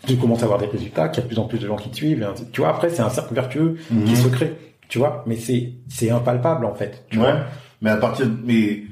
tu 0.07 0.15
commences 0.15 0.41
à 0.41 0.45
avoir 0.45 0.59
des 0.59 0.67
résultats, 0.67 1.09
qu'il 1.09 1.17
y 1.17 1.19
a 1.21 1.23
de 1.23 1.27
plus 1.33 1.39
en 1.39 1.45
plus 1.45 1.59
de 1.59 1.67
gens 1.67 1.75
qui 1.75 1.89
te 1.89 1.95
suivent. 1.97 2.21
et 2.23 2.51
Tu 2.51 2.61
vois, 2.61 2.69
après, 2.69 2.89
c'est 2.89 3.01
un 3.01 3.09
cercle 3.09 3.33
vertueux 3.33 3.75
Mhm. 3.91 4.05
qui 4.05 4.15
se 4.15 4.27
crée. 4.29 4.55
Tu 4.87 4.97
vois, 4.99 5.23
mais 5.27 5.35
c'est 5.35 5.73
c'est 5.89 6.09
impalpable 6.09 6.65
en 6.65 6.73
fait. 6.73 7.05
Tu 7.09 7.17
Ouais. 7.19 7.25
vois. 7.31 7.41
Mais 7.81 7.89
à 7.91 7.97
partir 7.97 8.25
de- 8.25 8.37
mais 8.43 8.83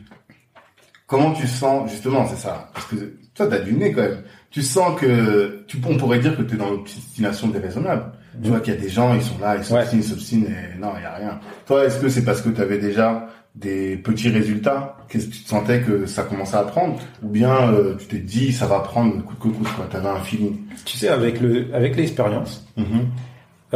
comment 1.07 1.31
tu 1.31 1.47
sens 1.47 1.89
justement 1.89 2.25
c'est 2.27 2.35
ça 2.35 2.69
parce 2.73 2.85
que 2.87 2.95
toi 3.33 3.47
t'as 3.47 3.59
du 3.59 3.73
nez 3.73 3.91
quand 3.93 4.01
même. 4.01 4.23
Tu 4.57 4.63
sens 4.63 4.99
que 4.99 5.63
tu 5.67 5.77
on 5.87 5.97
pourrait 5.97 6.17
dire 6.17 6.35
que 6.35 6.41
tu 6.41 6.55
es 6.55 6.57
dans 6.57 6.71
l'obstination 6.71 7.47
déraisonnable. 7.49 8.05
Tu 8.41 8.49
vois 8.49 8.59
qu'il 8.59 8.73
y 8.73 8.77
a 8.77 8.79
des 8.79 8.89
gens 8.89 9.13
ils 9.13 9.21
sont 9.21 9.37
là 9.39 9.55
ils 9.55 9.63
s'obstinent 9.63 9.99
ils 9.99 10.03
s'obstinent 10.03 10.45
et 10.47 10.79
non 10.79 10.93
il 10.97 11.03
y 11.03 11.05
a 11.05 11.13
rien. 11.13 11.39
Toi 11.67 11.85
est-ce 11.85 11.99
que 11.99 12.09
c'est 12.09 12.25
parce 12.25 12.41
que 12.41 12.49
tu 12.49 12.59
avais 12.59 12.79
déjà 12.79 13.27
des 13.53 13.97
petits 13.97 14.29
résultats? 14.29 14.97
Qu'est-ce 15.09 15.27
que 15.27 15.33
tu 15.33 15.43
te 15.43 15.49
sentais 15.49 15.81
que 15.81 16.07
ça 16.07 16.23
commençait 16.23 16.57
à 16.57 16.63
prendre? 16.63 16.95
Ou 17.21 17.29
bien 17.29 17.71
euh, 17.71 17.97
tu 17.99 18.07
t'es 18.07 18.17
dit 18.17 18.51
ça 18.51 18.65
va 18.65 18.79
prendre 18.79 19.23
coûte 19.25 19.37
que 19.37 19.55
coûte 19.55 19.71
quoi 19.75 19.85
t'avais 19.91 20.09
un 20.09 20.21
feeling. 20.21 20.55
Tu 20.85 20.97
sais, 20.97 21.09
avec 21.09 21.39
le 21.39 21.67
avec 21.75 21.95
l'expérience, 21.95 22.65
Mhm. 22.77 22.85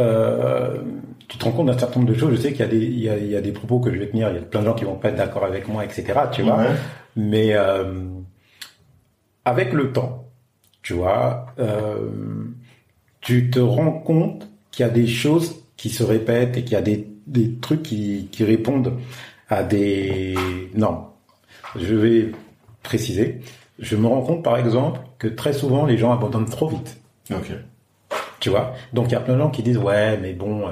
euh, 0.00 0.78
tu 1.28 1.38
te 1.38 1.44
rends 1.44 1.52
compte 1.52 1.66
d'un 1.68 1.78
certain 1.78 2.00
nombre 2.00 2.12
de 2.12 2.18
choses. 2.18 2.32
Je 2.34 2.40
sais 2.40 2.50
qu'il 2.50 2.62
y 2.62 2.64
a 2.64 2.72
des 2.72 2.78
il 2.84 2.98
y 2.98 3.08
a, 3.08 3.16
il 3.18 3.30
y 3.30 3.36
a 3.36 3.40
des 3.40 3.52
propos 3.52 3.78
que 3.78 3.92
je 3.94 3.98
vais 4.00 4.08
tenir. 4.08 4.30
Il 4.30 4.34
y 4.34 4.38
a 4.38 4.42
plein 4.42 4.62
de 4.62 4.66
gens 4.66 4.74
qui 4.74 4.84
vont 4.84 4.96
pas 4.96 5.10
être 5.10 5.16
d'accord 5.16 5.44
avec 5.44 5.68
moi, 5.68 5.84
etc. 5.84 6.04
Tu 6.32 6.42
vois. 6.42 6.56
Ouais. 6.58 6.66
Mais 7.14 7.50
euh, 7.54 7.84
avec 9.44 9.72
le 9.72 9.92
temps, 9.92 10.21
tu 10.82 10.94
vois, 10.94 11.46
euh, 11.58 12.08
tu 13.20 13.50
te 13.50 13.58
rends 13.60 13.92
compte 13.92 14.48
qu'il 14.70 14.84
y 14.84 14.88
a 14.88 14.92
des 14.92 15.06
choses 15.06 15.56
qui 15.76 15.90
se 15.90 16.02
répètent 16.02 16.56
et 16.56 16.62
qu'il 16.64 16.72
y 16.72 16.76
a 16.76 16.82
des, 16.82 17.06
des 17.26 17.54
trucs 17.56 17.82
qui, 17.82 18.28
qui 18.32 18.44
répondent 18.44 18.94
à 19.48 19.62
des 19.62 20.34
normes. 20.74 21.04
Je 21.76 21.94
vais 21.94 22.32
préciser. 22.82 23.40
Je 23.78 23.96
me 23.96 24.06
rends 24.06 24.22
compte, 24.22 24.42
par 24.42 24.56
exemple, 24.58 25.00
que 25.18 25.28
très 25.28 25.52
souvent, 25.52 25.86
les 25.86 25.96
gens 25.98 26.12
abandonnent 26.12 26.48
trop 26.48 26.68
vite. 26.68 26.98
Ok. 27.32 27.52
Tu 28.40 28.50
vois? 28.50 28.74
Donc, 28.92 29.06
il 29.08 29.12
y 29.12 29.16
a 29.16 29.20
plein 29.20 29.34
de 29.34 29.38
gens 29.38 29.50
qui 29.50 29.62
disent, 29.62 29.78
ouais, 29.78 30.18
mais 30.20 30.32
bon, 30.32 30.64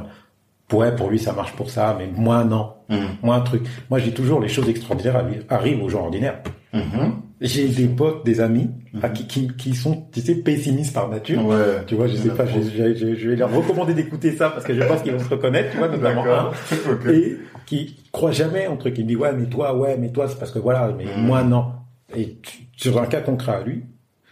ouais, 0.72 0.94
pour 0.94 1.10
lui, 1.10 1.18
ça 1.18 1.32
marche 1.32 1.52
pour 1.52 1.70
ça, 1.70 1.94
mais 1.98 2.08
moi, 2.14 2.44
non. 2.44 2.72
Mhm. 2.88 3.16
Moi, 3.22 3.36
un 3.36 3.40
truc. 3.40 3.62
Moi, 3.90 3.98
je 4.00 4.06
dis 4.06 4.12
toujours, 4.14 4.40
les 4.40 4.48
choses 4.48 4.68
extraordinaires 4.68 5.16
arri- 5.24 5.42
arrivent 5.48 5.82
aux 5.82 5.88
gens 5.88 6.02
ordinaires. 6.04 6.40
Mhm. 6.72 7.20
J'ai 7.40 7.68
des 7.68 7.86
potes, 7.86 8.24
des 8.26 8.40
amis, 8.40 8.68
à 9.02 9.08
qui, 9.08 9.26
qui, 9.26 9.48
qui 9.56 9.74
sont, 9.74 10.04
tu 10.12 10.20
sais, 10.20 10.34
pessimistes 10.34 10.92
par 10.92 11.08
nature. 11.08 11.42
Ouais. 11.46 11.56
Tu 11.86 11.94
vois, 11.94 12.06
je 12.06 12.14
sais 12.16 12.28
pas, 12.30 12.44
je, 12.44 12.60
je- 12.60 12.94
je- 12.94 13.14
je 13.14 13.30
vais 13.30 13.36
leur 13.36 13.50
recommander 13.50 13.94
d'écouter 13.94 14.32
ça 14.36 14.50
parce 14.50 14.64
que 14.64 14.74
je 14.74 14.82
pense 14.82 15.00
qu'ils 15.00 15.12
vont 15.12 15.18
se 15.24 15.28
reconnaître, 15.30 15.70
tu 15.70 15.78
vois, 15.78 15.88
notamment 15.88 16.22
un. 16.22 16.26
D'accord. 16.26 16.54
Ok. 16.90 17.06
Et 17.06 17.38
qui 17.64 17.96
croient 18.12 18.32
jamais 18.32 18.66
en 18.66 18.76
truc. 18.76 18.98
Il 18.98 19.04
me 19.04 19.08
dit, 19.08 19.16
ouais, 19.16 19.32
mais 19.32 19.46
toi, 19.46 19.74
ouais, 19.74 19.96
mais 19.98 20.10
toi, 20.10 20.28
c'est 20.28 20.38
parce 20.38 20.50
que 20.50 20.58
voilà, 20.58 20.92
mais 20.98 21.04
Mhm. 21.04 21.22
moi, 21.24 21.42
non. 21.42 21.66
Et 22.14 22.36
sur 22.76 23.00
un 23.00 23.06
cas 23.06 23.20
concret 23.22 23.52
à 23.52 23.62
lui, 23.62 23.84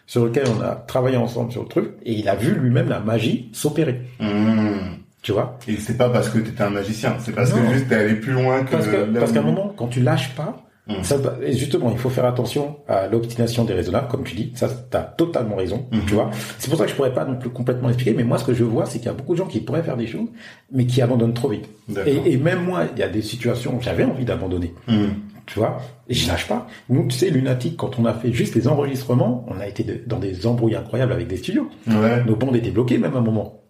sur 0.06 0.24
lequel 0.26 0.44
on 0.58 0.60
a 0.62 0.74
travaillé 0.74 1.16
ensemble 1.16 1.50
sur 1.52 1.62
le 1.62 1.68
truc, 1.68 1.90
et 2.04 2.12
il 2.12 2.28
a 2.28 2.34
vu 2.34 2.52
lui-même 2.54 2.88
la 2.90 3.00
magie 3.00 3.48
s'opérer. 3.54 4.02
Mhm. 4.20 4.74
Tu 5.22 5.32
vois? 5.32 5.58
Et 5.66 5.76
c'est 5.76 5.96
pas 5.96 6.10
parce 6.10 6.28
que 6.28 6.38
t'étais 6.38 6.62
un 6.62 6.70
magicien, 6.70 7.16
c'est 7.20 7.32
parce 7.32 7.54
Non. 7.54 7.62
que 7.66 7.72
juste 7.74 7.88
t'es 7.88 7.94
allé 7.96 8.14
plus 8.16 8.32
loin 8.32 8.64
que. 8.64 8.72
Parce 9.18 9.32
qu'à 9.32 9.40
un 9.40 9.42
moment, 9.42 9.72
quand 9.76 9.88
tu 9.88 10.00
lâches 10.00 10.34
pas, 10.34 10.62
Ça, 11.02 11.16
va- 11.18 11.36
et 11.44 11.52
justement, 11.52 11.90
il 11.90 11.98
faut 11.98 12.08
faire 12.08 12.24
attention 12.24 12.76
à 12.88 13.06
l'obstination 13.08 13.64
déraisonnable, 13.64 14.08
comme 14.08 14.24
tu 14.24 14.34
dis. 14.34 14.52
Ça, 14.54 14.68
t'as 14.90 15.02
totalement 15.02 15.56
raison, 15.56 15.86
Mhm. 15.92 16.00
tu 16.06 16.14
vois. 16.14 16.30
C'est 16.58 16.68
pour 16.70 16.78
ça 16.78 16.84
que 16.86 16.90
je 16.90 16.96
pourrais 16.96 17.12
pas 17.12 17.24
non 17.26 17.36
plus 17.36 17.50
complètement 17.50 17.88
expliquer, 17.88 18.14
mais 18.14 18.24
moi, 18.24 18.38
ce 18.38 18.44
que 18.44 18.54
je 18.54 18.64
vois, 18.64 18.86
c'est 18.86 18.98
qu'il 18.98 19.06
y 19.06 19.10
a 19.10 19.14
beaucoup 19.14 19.32
de 19.34 19.38
gens 19.38 19.46
qui 19.46 19.60
pourraient 19.60 19.82
faire 19.82 19.96
des 19.98 20.06
choses, 20.06 20.28
mais 20.72 20.86
qui 20.86 21.02
abandonnent 21.02 21.34
trop 21.34 21.48
vite. 21.48 21.68
Et, 22.06 22.32
et 22.32 22.36
même 22.38 22.64
moi, 22.64 22.84
il 22.94 22.98
y 22.98 23.02
a 23.02 23.08
des 23.08 23.22
situations 23.22 23.76
où 23.76 23.80
j'avais 23.82 24.04
envie 24.04 24.24
d'abandonner, 24.24 24.72
Mhm. 24.88 25.10
tu 25.46 25.58
vois, 25.58 25.78
et 26.08 26.14
je 26.14 26.26
lâche 26.26 26.48
pas. 26.48 26.66
Nous, 26.88 27.06
tu 27.08 27.16
sais, 27.18 27.28
Lunatic, 27.30 27.76
quand 27.76 27.98
on 27.98 28.04
a 28.06 28.14
fait 28.14 28.32
juste 28.32 28.54
les 28.54 28.66
enregistrements, 28.66 29.44
on 29.48 29.60
a 29.60 29.66
été 29.66 29.82
de- 29.84 30.00
dans 30.06 30.18
des 30.18 30.46
embrouilles 30.46 30.74
incroyables 30.76 31.12
avec 31.12 31.26
des 31.28 31.36
studios. 31.36 31.68
Ouais. 31.86 32.24
Nos 32.26 32.36
bandes 32.36 32.56
étaient 32.56 32.70
bloquées 32.70 32.96
même 32.98 33.14
à 33.14 33.18
un 33.18 33.22
moment. 33.22 33.60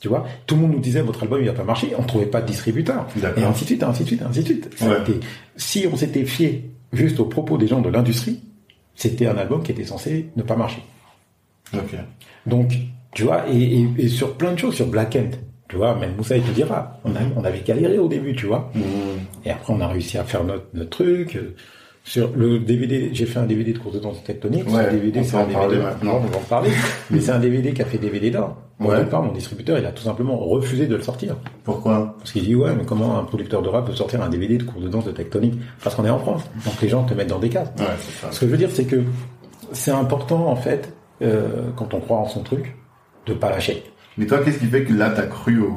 Tu 0.00 0.08
vois, 0.08 0.26
tout 0.46 0.54
le 0.56 0.60
monde 0.62 0.72
nous 0.72 0.78
disait 0.80 1.00
votre 1.00 1.22
album 1.22 1.40
il 1.40 1.46
va 1.46 1.52
pas 1.54 1.64
marcher, 1.64 1.92
on 1.98 2.02
trouvait 2.02 2.26
pas 2.26 2.40
de 2.42 2.46
distributeur. 2.46 3.06
Et 3.40 3.44
ainsi 3.44 3.62
de 3.64 3.68
suite, 3.68 3.82
ainsi 3.82 4.02
de 4.02 4.08
suite, 4.08 4.22
ainsi 4.22 4.40
de 4.40 4.44
suite. 4.44 4.68
Ouais. 4.88 5.00
été- 5.02 5.20
si 5.56 5.86
on 5.90 5.96
s'était 5.96 6.24
fié 6.26 6.70
juste 6.92 7.18
aux 7.18 7.24
propos 7.24 7.56
des 7.56 7.66
gens 7.66 7.80
de 7.80 7.88
l'industrie, 7.88 8.40
c'était 8.94 9.26
un 9.26 9.36
album 9.38 9.62
qui 9.62 9.72
était 9.72 9.84
censé 9.84 10.28
ne 10.36 10.42
pas 10.42 10.54
marcher. 10.56 10.82
Donc, 12.46 12.72
tu 13.14 13.22
vois, 13.24 13.48
et, 13.50 13.56
et- 13.56 13.88
et 13.98 14.08
sur 14.08 14.34
plein 14.36 14.52
de 14.52 14.58
choses, 14.58 14.74
sur 14.74 14.86
Black 14.86 15.16
End, 15.16 15.30
tu 15.68 15.76
vois, 15.76 15.94
même 15.96 16.14
Moussa 16.16 16.36
il 16.36 16.42
te 16.44 16.50
dira, 16.52 17.00
on, 17.04 17.10
a, 17.16 17.20
on 17.36 17.44
avait 17.44 17.60
galéré 17.60 17.98
au 17.98 18.06
début, 18.08 18.34
tu 18.36 18.46
vois. 18.46 18.70
Mhm. 18.74 18.82
Et 19.44 19.50
après, 19.50 19.72
on 19.72 19.80
a 19.80 19.88
réussi 19.88 20.16
à 20.18 20.24
faire 20.24 20.44
notre, 20.44 20.66
notre 20.74 20.90
truc. 20.90 21.38
Sur 22.08 22.30
le 22.36 22.60
DVD, 22.60 23.10
j'ai 23.12 23.26
fait 23.26 23.40
un 23.40 23.46
DVD 23.46 23.72
de 23.72 23.78
course 23.78 23.96
de 23.96 23.98
danse 24.00 24.22
tectonique. 24.22 24.68
Ouais, 24.72 24.84
ce 24.84 24.90
DVD, 24.94 25.24
c'est 25.24 25.36
un 25.36 25.44
parler 25.44 25.74
DVD. 25.78 25.90
on 26.04 26.20
va 26.20 26.36
en 26.36 26.40
parler. 26.48 26.70
mais 27.10 27.20
c'est 27.20 27.32
un 27.32 27.40
DVD 27.40 27.72
qui 27.74 27.82
a 27.82 27.84
fait 27.84 27.98
DVD 27.98 28.30
d'or. 28.30 28.56
Au 28.78 28.84
Ouais. 28.90 29.02
départ, 29.02 29.24
mon 29.24 29.32
distributeur, 29.32 29.76
il 29.76 29.84
a 29.86 29.90
tout 29.90 30.04
simplement 30.04 30.36
refusé 30.38 30.86
de 30.86 30.94
le 30.94 31.02
sortir. 31.02 31.34
Pourquoi? 31.64 32.14
Parce 32.18 32.30
qu'il 32.30 32.44
dit, 32.44 32.54
ouais, 32.54 32.76
mais 32.76 32.84
comment 32.84 33.18
un 33.18 33.24
producteur 33.24 33.60
de 33.60 33.68
rap 33.68 33.86
peut 33.86 33.92
sortir 33.92 34.22
un 34.22 34.28
DVD 34.28 34.56
de 34.56 34.62
course 34.62 34.84
de 34.84 34.88
danse 34.88 35.04
de 35.04 35.10
tectonique? 35.10 35.54
Parce 35.82 35.96
qu'on 35.96 36.04
est 36.04 36.10
en 36.10 36.20
France. 36.20 36.42
Donc 36.64 36.80
les 36.80 36.88
gens 36.88 37.02
te 37.02 37.12
mettent 37.12 37.26
dans 37.30 37.40
des 37.40 37.48
cases. 37.48 37.70
Ouais. 37.76 37.86
Ce 38.30 38.38
que 38.38 38.46
je 38.46 38.50
veux 38.52 38.56
dire, 38.58 38.70
c'est 38.72 38.84
que 38.84 39.02
c'est 39.72 39.90
important, 39.90 40.46
en 40.46 40.54
fait, 40.56 40.94
euh, 41.22 41.70
quand 41.74 41.92
on 41.92 41.98
croit 42.00 42.18
en 42.18 42.28
son 42.28 42.44
truc, 42.44 42.76
de 43.26 43.34
pas 43.34 43.50
lâcher. 43.50 43.82
Mais 44.16 44.26
toi, 44.26 44.38
qu'est-ce 44.44 44.60
qui 44.60 44.66
fait 44.66 44.84
que 44.84 44.92
là, 44.92 45.10
t'as 45.10 45.26
cru 45.26 45.58
au, 45.60 45.72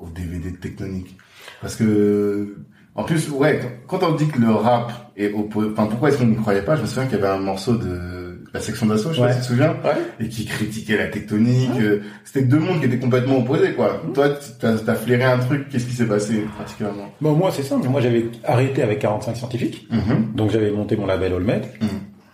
au 0.00 0.08
DVD 0.14 0.52
de 0.52 0.56
Tectonique? 0.56 1.16
Parce 1.60 1.74
que, 1.74 2.58
en 2.94 3.02
plus, 3.02 3.28
ouais, 3.30 3.80
quand 3.88 4.04
on 4.04 4.12
dit 4.12 4.28
que 4.28 4.38
le 4.38 4.52
rap 4.52 5.03
est 5.16 5.32
opposé, 5.32 5.68
enfin, 5.72 5.86
pourquoi 5.86 6.08
est-ce 6.08 6.18
qu'on 6.18 6.26
n'y 6.26 6.36
croyait 6.36 6.62
pas? 6.62 6.76
Je 6.76 6.82
me 6.82 6.86
souviens 6.86 7.04
qu'il 7.06 7.18
y 7.18 7.22
avait 7.22 7.32
un 7.32 7.38
morceau 7.38 7.76
de 7.76 8.40
la 8.52 8.60
section 8.60 8.86
d'assaut, 8.86 9.10
je 9.10 9.16
sais 9.16 9.20
Ouais. 9.22 9.26
pas 9.28 9.32
si 9.34 9.38
tu 9.40 9.44
te 9.46 9.48
souviens, 9.52 9.70
Ouais. 9.84 10.00
et 10.20 10.28
qui 10.28 10.44
critiquait 10.44 10.96
la 10.96 11.06
tectonique. 11.08 11.70
euh, 11.80 12.00
C'était 12.24 12.46
deux 12.46 12.58
mondes 12.58 12.80
qui 12.80 12.86
étaient 12.86 12.98
complètement 12.98 13.38
opposés, 13.38 13.72
quoi. 13.72 14.00
Toi, 14.14 14.28
tu- 14.30 14.50
t'as 14.60 14.74
as 14.92 14.94
flairé 14.94 15.24
un 15.24 15.38
truc, 15.38 15.68
qu'est-ce 15.68 15.86
qui 15.86 15.94
s'est 15.94 16.06
passé, 16.06 16.44
particulièrement? 16.56 17.12
Bon, 17.20 17.32
moi, 17.32 17.50
c'est 17.52 17.62
simple. 17.62 17.88
Moi, 17.88 18.00
j'avais 18.00 18.26
arrêté 18.44 18.82
avec 18.82 18.98
45 19.00 19.36
scientifiques. 19.36 19.88
Mhm. 19.90 20.34
Donc, 20.36 20.50
j'avais 20.50 20.70
monté 20.70 20.96
mon 20.96 21.06
label 21.06 21.32
Olmed. 21.32 21.62
Mhm. 21.80 21.88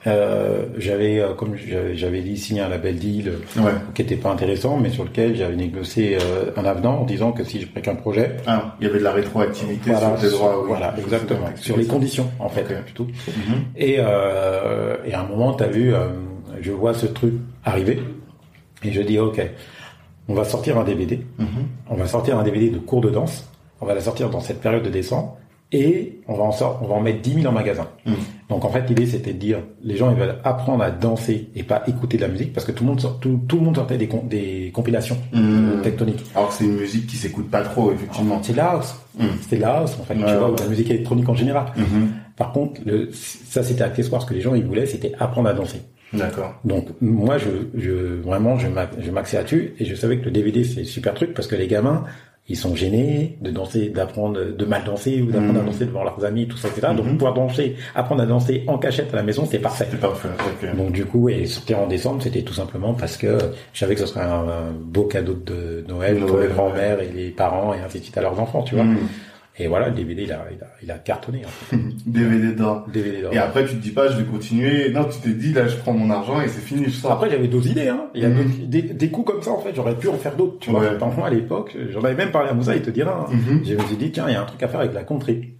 Euh, 0.06 0.64
j'avais, 0.78 1.20
euh, 1.20 1.35
comme 1.35 1.56
j'avais 1.94 2.22
dit, 2.22 2.39
signé 2.39 2.62
un 2.62 2.70
label 2.70 2.97
deal 2.97 3.28
euh, 3.28 3.60
Ouais. 3.62 3.72
qui 3.94 4.01
était 4.01 4.16
pas 4.16 4.31
intéressant, 4.31 4.78
mais 4.78 4.89
sur 4.89 5.05
lequel 5.05 5.36
j'avais 5.36 5.56
négocié 5.56 6.16
euh, 6.16 6.51
un 6.56 6.64
avenant 6.64 7.01
en 7.01 7.05
disant 7.05 7.32
que 7.32 7.44
si 7.44 7.60
je 7.60 7.66
prenais 7.66 7.82
qu'un 7.82 7.97
projet, 7.97 8.36
Ah, 8.47 8.77
il 8.81 8.86
y 8.86 8.90
avait 8.90 8.98
de 8.98 9.05
la 9.05 9.12
rétroactivité 9.12 9.90
voilà, 9.90 10.16
sur 10.16 10.31
tes 10.31 10.35
droits. 10.35 10.59
oui. 10.62 10.68
voilà, 10.68 10.94
exactement, 10.98 11.47
sur 11.56 11.77
les 11.77 11.85
conditions 11.86 12.31
en 12.39 12.48
fait, 12.48 12.62
plutôt. 12.85 13.05
Mhm. 13.05 13.55
Et, 13.77 13.97
euh, 13.98 14.97
et 15.05 15.12
à 15.12 15.20
un 15.20 15.27
moment, 15.27 15.52
tu 15.52 15.64
as 15.64 15.68
vu, 15.68 15.93
euh, 15.94 16.09
je 16.62 16.72
vois 16.72 16.94
ce 16.94 17.05
truc 17.05 17.35
arriver, 17.66 18.01
et 18.82 18.93
je 18.93 19.02
dis, 19.02 19.18
ok, 19.18 19.39
on 20.28 20.35
va 20.35 20.44
sortir 20.44 20.78
un 20.78 20.85
DVD, 20.85 21.20
Mhm. 21.39 21.47
on 21.90 21.97
va 21.97 22.06
sortir 22.06 22.39
un 22.39 22.43
DVD 22.43 22.70
de 22.70 22.78
cours 22.78 23.02
de 23.02 23.10
danse, 23.10 23.51
on 23.82 23.86
va 23.86 23.93
la 23.94 24.01
sortir 24.01 24.31
dans 24.31 24.40
cette 24.40 24.62
période 24.62 24.82
de 24.82 24.89
décembre, 24.89 25.36
et 25.72 26.20
on 26.27 26.35
va 26.36 26.44
en 26.44 26.52
sort, 26.52 26.81
on 26.82 26.86
va 26.86 26.94
en 26.94 27.01
mettre 27.01 27.20
10 27.20 27.35
000 27.43 27.47
en 27.47 27.52
magasin. 27.52 27.86
Mhm. 28.06 28.14
Donc 28.51 28.64
en 28.64 28.68
fait, 28.68 28.86
l'idée 28.89 29.06
c'était 29.06 29.32
de 29.32 29.39
dire, 29.39 29.59
les 29.82 29.97
gens 29.97 30.10
ils 30.10 30.16
veulent 30.18 30.35
apprendre 30.44 30.82
à 30.82 30.90
danser 30.90 31.48
et 31.55 31.62
pas 31.62 31.82
écouter 31.86 32.16
de 32.16 32.22
la 32.22 32.28
musique, 32.28 32.52
parce 32.52 32.66
que 32.66 32.72
tout 32.72 32.82
le 32.85 32.90
monde, 32.90 33.01
sort- 33.01 33.18
tout, 33.20 33.40
tout 33.48 33.56
le 33.56 33.62
monde 33.62 33.77
sortait 33.77 33.97
des, 33.97 34.09
com- 34.09 34.27
des 34.28 34.70
compilations 34.74 35.16
Mhm. 35.32 35.81
tectoniques. 35.82 36.24
Alors 36.35 36.48
que 36.48 36.55
c'est 36.55 36.64
une 36.64 36.77
musique 36.77 37.06
qui 37.06 37.16
s'écoute 37.16 37.48
pas 37.51 37.62
trop, 37.62 37.93
effectivement. 37.93 38.40
C'est 38.43 38.55
la 38.56 38.72
house, 38.72 38.94
c'était 39.40 39.56
de 39.56 39.60
la 39.62 39.78
house 39.78 39.97
en 40.01 40.05
fait, 40.05 40.14
Ouais, 40.14 40.24
tu 40.27 40.35
vois, 40.36 40.47
ouais. 40.48 40.52
ou 40.52 40.56
de 40.56 40.62
la 40.62 40.68
musique 40.68 40.90
électronique 40.90 41.28
en 41.28 41.35
général. 41.35 41.66
Mhm. 41.77 42.10
Par 42.36 42.52
contre, 42.52 42.81
le, 42.85 43.09
ça 43.12 43.62
c'était 43.62 43.82
accessoire, 43.82 44.20
ce 44.20 44.27
que 44.27 44.35
les 44.35 44.40
gens 44.40 44.55
ils 44.55 44.64
voulaient, 44.64 44.86
c'était 44.86 45.12
apprendre 45.18 45.48
à 45.48 45.55
danser. 45.55 45.78
D'accord. 46.12 46.55
Donc 46.64 46.89
moi, 47.01 47.39
je, 47.39 47.48
je 47.81 48.20
vraiment, 48.20 48.59
je 48.59 48.66
m'axais 49.12 49.36
là-dessus 49.36 49.74
et 49.78 49.85
je 49.85 49.94
savais 49.94 50.18
que 50.18 50.24
le 50.24 50.32
DVD 50.32 50.64
c'est 50.64 50.82
super 50.82 51.14
truc 51.14 51.35
parce 51.35 51.47
que 51.47 51.55
les 51.55 51.68
gamins, 51.68 52.02
ils 52.51 52.56
sont 52.56 52.74
gênés 52.77 53.39
de 53.40 53.51
danser, 53.51 53.89
d'apprendre, 53.89 54.39
de 54.55 54.64
mal 54.66 54.82
danser 54.85 55.22
ou 55.22 55.31
d'apprendre 55.31 55.60
à 55.60 55.62
danser 55.62 55.86
devant 55.86 56.05
leurs 56.05 56.22
amis, 56.24 56.47
tout 56.48 56.56
ça, 56.59 56.68
etc. 56.68 56.89
Donc 56.97 57.06
Mhm. 57.06 57.12
pouvoir 57.16 57.32
danser, 57.35 57.77
apprendre 57.94 58.22
à 58.22 58.27
danser 58.27 58.64
en 58.66 58.77
cachette 58.77 59.12
à 59.14 59.16
la 59.16 59.22
maison, 59.22 59.47
c'est 59.51 59.59
parfait. 59.60 59.86
C'est 59.90 60.01
parfait. 60.01 60.28
Ok. 60.62 60.77
Donc 60.77 60.93
du 60.93 61.05
coup, 61.06 61.28
et 61.31 61.47
sortir 61.47 61.78
en 61.78 61.86
décembre, 61.86 62.22
c'était 62.22 62.43
tout 62.43 62.52
simplement 62.52 62.93
parce 62.93 63.16
que 63.16 63.39
je 63.72 63.78
savais 63.78 63.94
que 63.94 64.01
ce 64.01 64.06
serait 64.06 64.20
un, 64.24 64.48
un 64.48 64.72
beau 64.78 65.05
cadeau 65.05 65.35
de 65.35 65.85
Noël 65.89 66.18
pour 66.27 66.39
les 66.39 66.48
grands-mères 66.48 67.01
et 67.01 67.09
les 67.14 67.31
parents 67.31 67.72
et 67.72 67.78
ainsi 67.78 67.98
de 68.01 68.02
suite 68.05 68.18
à 68.18 68.20
leurs 68.22 68.39
enfants, 68.39 68.62
tu 68.62 68.74
vois. 68.74 68.85
Mhm. 68.85 68.98
Et 69.59 69.66
voilà, 69.68 69.89
le 69.90 69.94
DVD, 69.94 70.22
il 70.22 70.32
a, 70.32 70.47
il 70.56 70.62
a, 70.62 70.66
il 70.82 70.90
a 70.90 70.98
cartonné. 70.98 71.43
En 71.44 71.48
fait. 71.48 71.77
DVD 72.06 72.52
d'or. 72.55 72.86
DVD 72.90 73.20
d'or. 73.22 73.32
Et 73.35 73.39
après, 73.39 73.64
tu 73.66 73.72
te 73.77 73.82
dis 73.82 73.90
pas, 73.90 74.09
je 74.10 74.16
vais 74.16 74.24
continuer. 74.24 74.90
Non, 74.90 75.05
tu 75.05 75.18
te 75.20 75.28
dis, 75.28 75.52
là, 75.52 75.66
je 75.68 75.77
prends 75.77 75.93
mon 75.93 76.09
argent 76.10 76.40
et 76.40 76.48
c'est 76.48 76.60
fini, 76.62 76.85
je 76.86 76.90
sors. 76.90 77.12
Après, 77.12 77.28
j'avais 77.31 77.48
d'autres 77.48 77.68
idées. 77.68 77.89
Hein. 77.89 78.06
Il 78.14 78.22
y 78.22 78.24
a 78.24 78.28
Mhm. 78.31 78.66
des, 78.68 78.82
des 78.82 79.10
coups 79.10 79.31
comme 79.32 79.43
ça, 79.43 79.51
en 79.51 79.60
fait, 79.60 79.72
j'aurais 79.74 79.97
pu 79.97 80.09
en 80.09 80.14
faire 80.16 80.35
d'autres. 80.36 80.59
Tu 80.60 80.70
vois, 80.70 80.81
Ouais. 80.81 80.98
Par 80.98 81.09
exemple, 81.10 81.27
à 81.27 81.31
l'époque, 81.31 81.77
j'en 81.90 82.02
avais 82.02 82.14
même 82.14 82.31
parlé 82.31 82.48
à 82.48 82.55
Moussa, 82.55 82.74
il 82.74 82.82
te 82.82 82.90
dira. 82.90 83.27
hein. 83.31 83.35
Mhm. 83.35 83.62
Je 83.66 83.74
me 83.74 83.82
suis 83.82 83.97
dit, 83.97 84.10
tiens, 84.12 84.24
il 84.28 84.32
y 84.32 84.36
a 84.36 84.43
un 84.43 84.47
truc 84.47 84.62
à 84.62 84.68
faire 84.68 84.81
avec 84.81 84.94
la 84.94 85.02
country. 85.02 85.55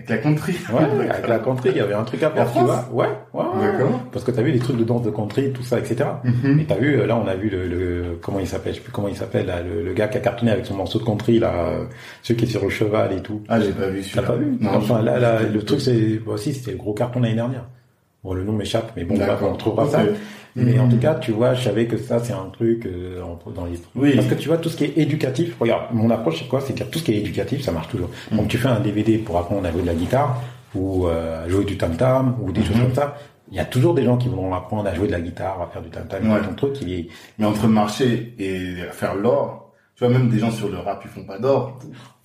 Avec 0.00 0.08
la 0.10 0.18
country. 0.18 0.54
Ouais, 0.72 1.08
avec 1.10 1.28
la 1.28 1.38
country, 1.38 1.70
il 1.72 1.76
y 1.76 1.80
avait 1.80 1.94
un 1.94 2.04
truc 2.04 2.22
à 2.22 2.28
En 2.30 2.46
tu 2.46 2.58
vois. 2.60 2.88
Ouais, 2.92 3.06
ouais. 3.34 3.44
D'accord. 3.60 4.00
Parce 4.12 4.24
que 4.24 4.30
t'as 4.30 4.42
vu 4.42 4.50
les 4.52 4.58
trucs 4.58 4.76
de 4.76 4.84
danse 4.84 5.02
de 5.02 5.10
country, 5.10 5.52
tout 5.52 5.62
ça, 5.62 5.78
etc. 5.78 6.04
Mhm. 6.24 6.60
Et 6.60 6.64
t'as 6.64 6.76
vu, 6.76 7.04
là, 7.06 7.16
on 7.16 7.26
a 7.26 7.34
vu 7.34 7.48
le, 7.50 7.66
le 7.66 8.18
comment 8.22 8.40
il 8.40 8.46
s'appelle, 8.46 8.72
je 8.72 8.78
sais 8.78 8.84
plus 8.84 8.92
comment 8.92 9.08
il 9.08 9.16
s'appelle, 9.16 9.46
là, 9.46 9.62
le, 9.62 9.82
le 9.84 9.92
gars 9.92 10.08
qui 10.08 10.16
a 10.18 10.20
cartonné 10.20 10.50
avec 10.52 10.66
son 10.66 10.74
morceau 10.74 10.98
de 10.98 11.04
country, 11.04 11.38
là, 11.38 11.52
euh, 11.54 11.84
celui 12.22 12.38
qui 12.40 12.44
est 12.46 12.48
sur 12.48 12.62
le 12.62 12.70
cheval 12.70 13.12
et 13.12 13.20
tout. 13.22 13.42
Ah, 13.48 13.60
j'ai 13.60 13.72
pas 13.72 13.88
vu 13.88 14.00
T'as 14.00 14.06
celui-là. 14.08 14.22
pas 14.22 14.36
vu 14.36 14.56
Non. 14.60 14.70
Enfin, 14.74 15.02
là, 15.02 15.18
là, 15.18 15.42
le 15.42 15.62
truc, 15.62 15.80
c'est, 15.80 16.20
si, 16.36 16.54
c'était 16.54 16.72
le 16.72 16.76
gros 16.78 16.94
carton 16.94 17.20
l'année 17.20 17.34
dernière. 17.34 17.64
Bon, 18.22 18.34
le 18.34 18.44
nom 18.44 18.52
m'échappe, 18.52 18.92
mais 18.96 19.04
bon, 19.04 19.16
on 19.42 19.54
trouvera 19.54 19.86
ça. 19.88 20.00
Mais 20.56 20.78
en 20.78 20.88
tout 20.88 20.98
cas, 20.98 21.14
tu 21.14 21.32
vois, 21.32 21.54
je 21.54 21.62
savais 21.64 21.86
que 21.86 21.96
ça, 21.96 22.18
c'est 22.18 22.32
un 22.32 22.50
truc 22.52 22.86
euh, 22.86 23.20
dans 23.54 23.64
les 23.66 23.78
Oui. 23.94 24.14
Parce 24.16 24.26
que 24.26 24.34
tu 24.34 24.48
vois, 24.48 24.58
tout 24.58 24.68
ce 24.68 24.76
qui 24.76 24.84
est 24.84 24.98
éducatif, 24.98 25.56
regarde, 25.60 25.84
mon 25.92 26.10
approche, 26.10 26.38
c'est 26.40 26.48
quoi? 26.48 26.60
C'est 26.60 26.72
dire 26.74 26.90
tout 26.90 26.98
ce 26.98 27.04
qui 27.04 27.12
est 27.12 27.18
éducatif, 27.18 27.62
ça 27.62 27.72
marche 27.72 27.88
toujours. 27.88 28.10
Mhm. 28.30 28.38
Donc, 28.38 28.48
tu 28.48 28.58
fais 28.58 28.68
un 28.68 28.80
DVD 28.80 29.18
pour 29.18 29.38
apprendre 29.38 29.66
à 29.66 29.72
jouer 29.72 29.82
de 29.82 29.86
la 29.86 29.94
guitare, 29.94 30.42
ou 30.74 31.06
euh, 31.06 31.44
à 31.44 31.48
jouer 31.48 31.64
du 31.64 31.76
tam-tam, 31.76 32.36
ou 32.42 32.52
des 32.52 32.62
choses 32.62 32.76
Mhm. 32.76 32.82
comme 32.84 32.94
ça. 32.94 33.16
Il 33.52 33.56
y 33.56 33.60
a 33.60 33.64
toujours 33.64 33.94
des 33.94 34.04
gens 34.04 34.16
qui 34.16 34.28
vont 34.28 34.54
apprendre 34.54 34.88
à 34.88 34.94
jouer 34.94 35.06
de 35.08 35.12
la 35.12 35.20
guitare, 35.20 35.60
à 35.60 35.66
faire 35.72 35.82
du 35.82 35.90
tam-tam, 35.90 36.30
Ouais. 36.30 36.40
ton 36.40 36.54
truc, 36.54 36.80
il 36.82 36.92
est... 36.92 37.08
Mais 37.38 37.46
entre 37.46 37.66
marcher 37.66 38.34
et 38.38 38.74
faire 38.92 39.14
l'or, 39.16 39.72
tu 39.96 40.04
vois, 40.04 40.12
même 40.12 40.28
des 40.30 40.38
gens 40.38 40.50
sur 40.52 40.68
le 40.68 40.78
rap, 40.78 41.02
ils 41.04 41.10
font 41.10 41.24
pas 41.24 41.38
d'or. 41.38 41.78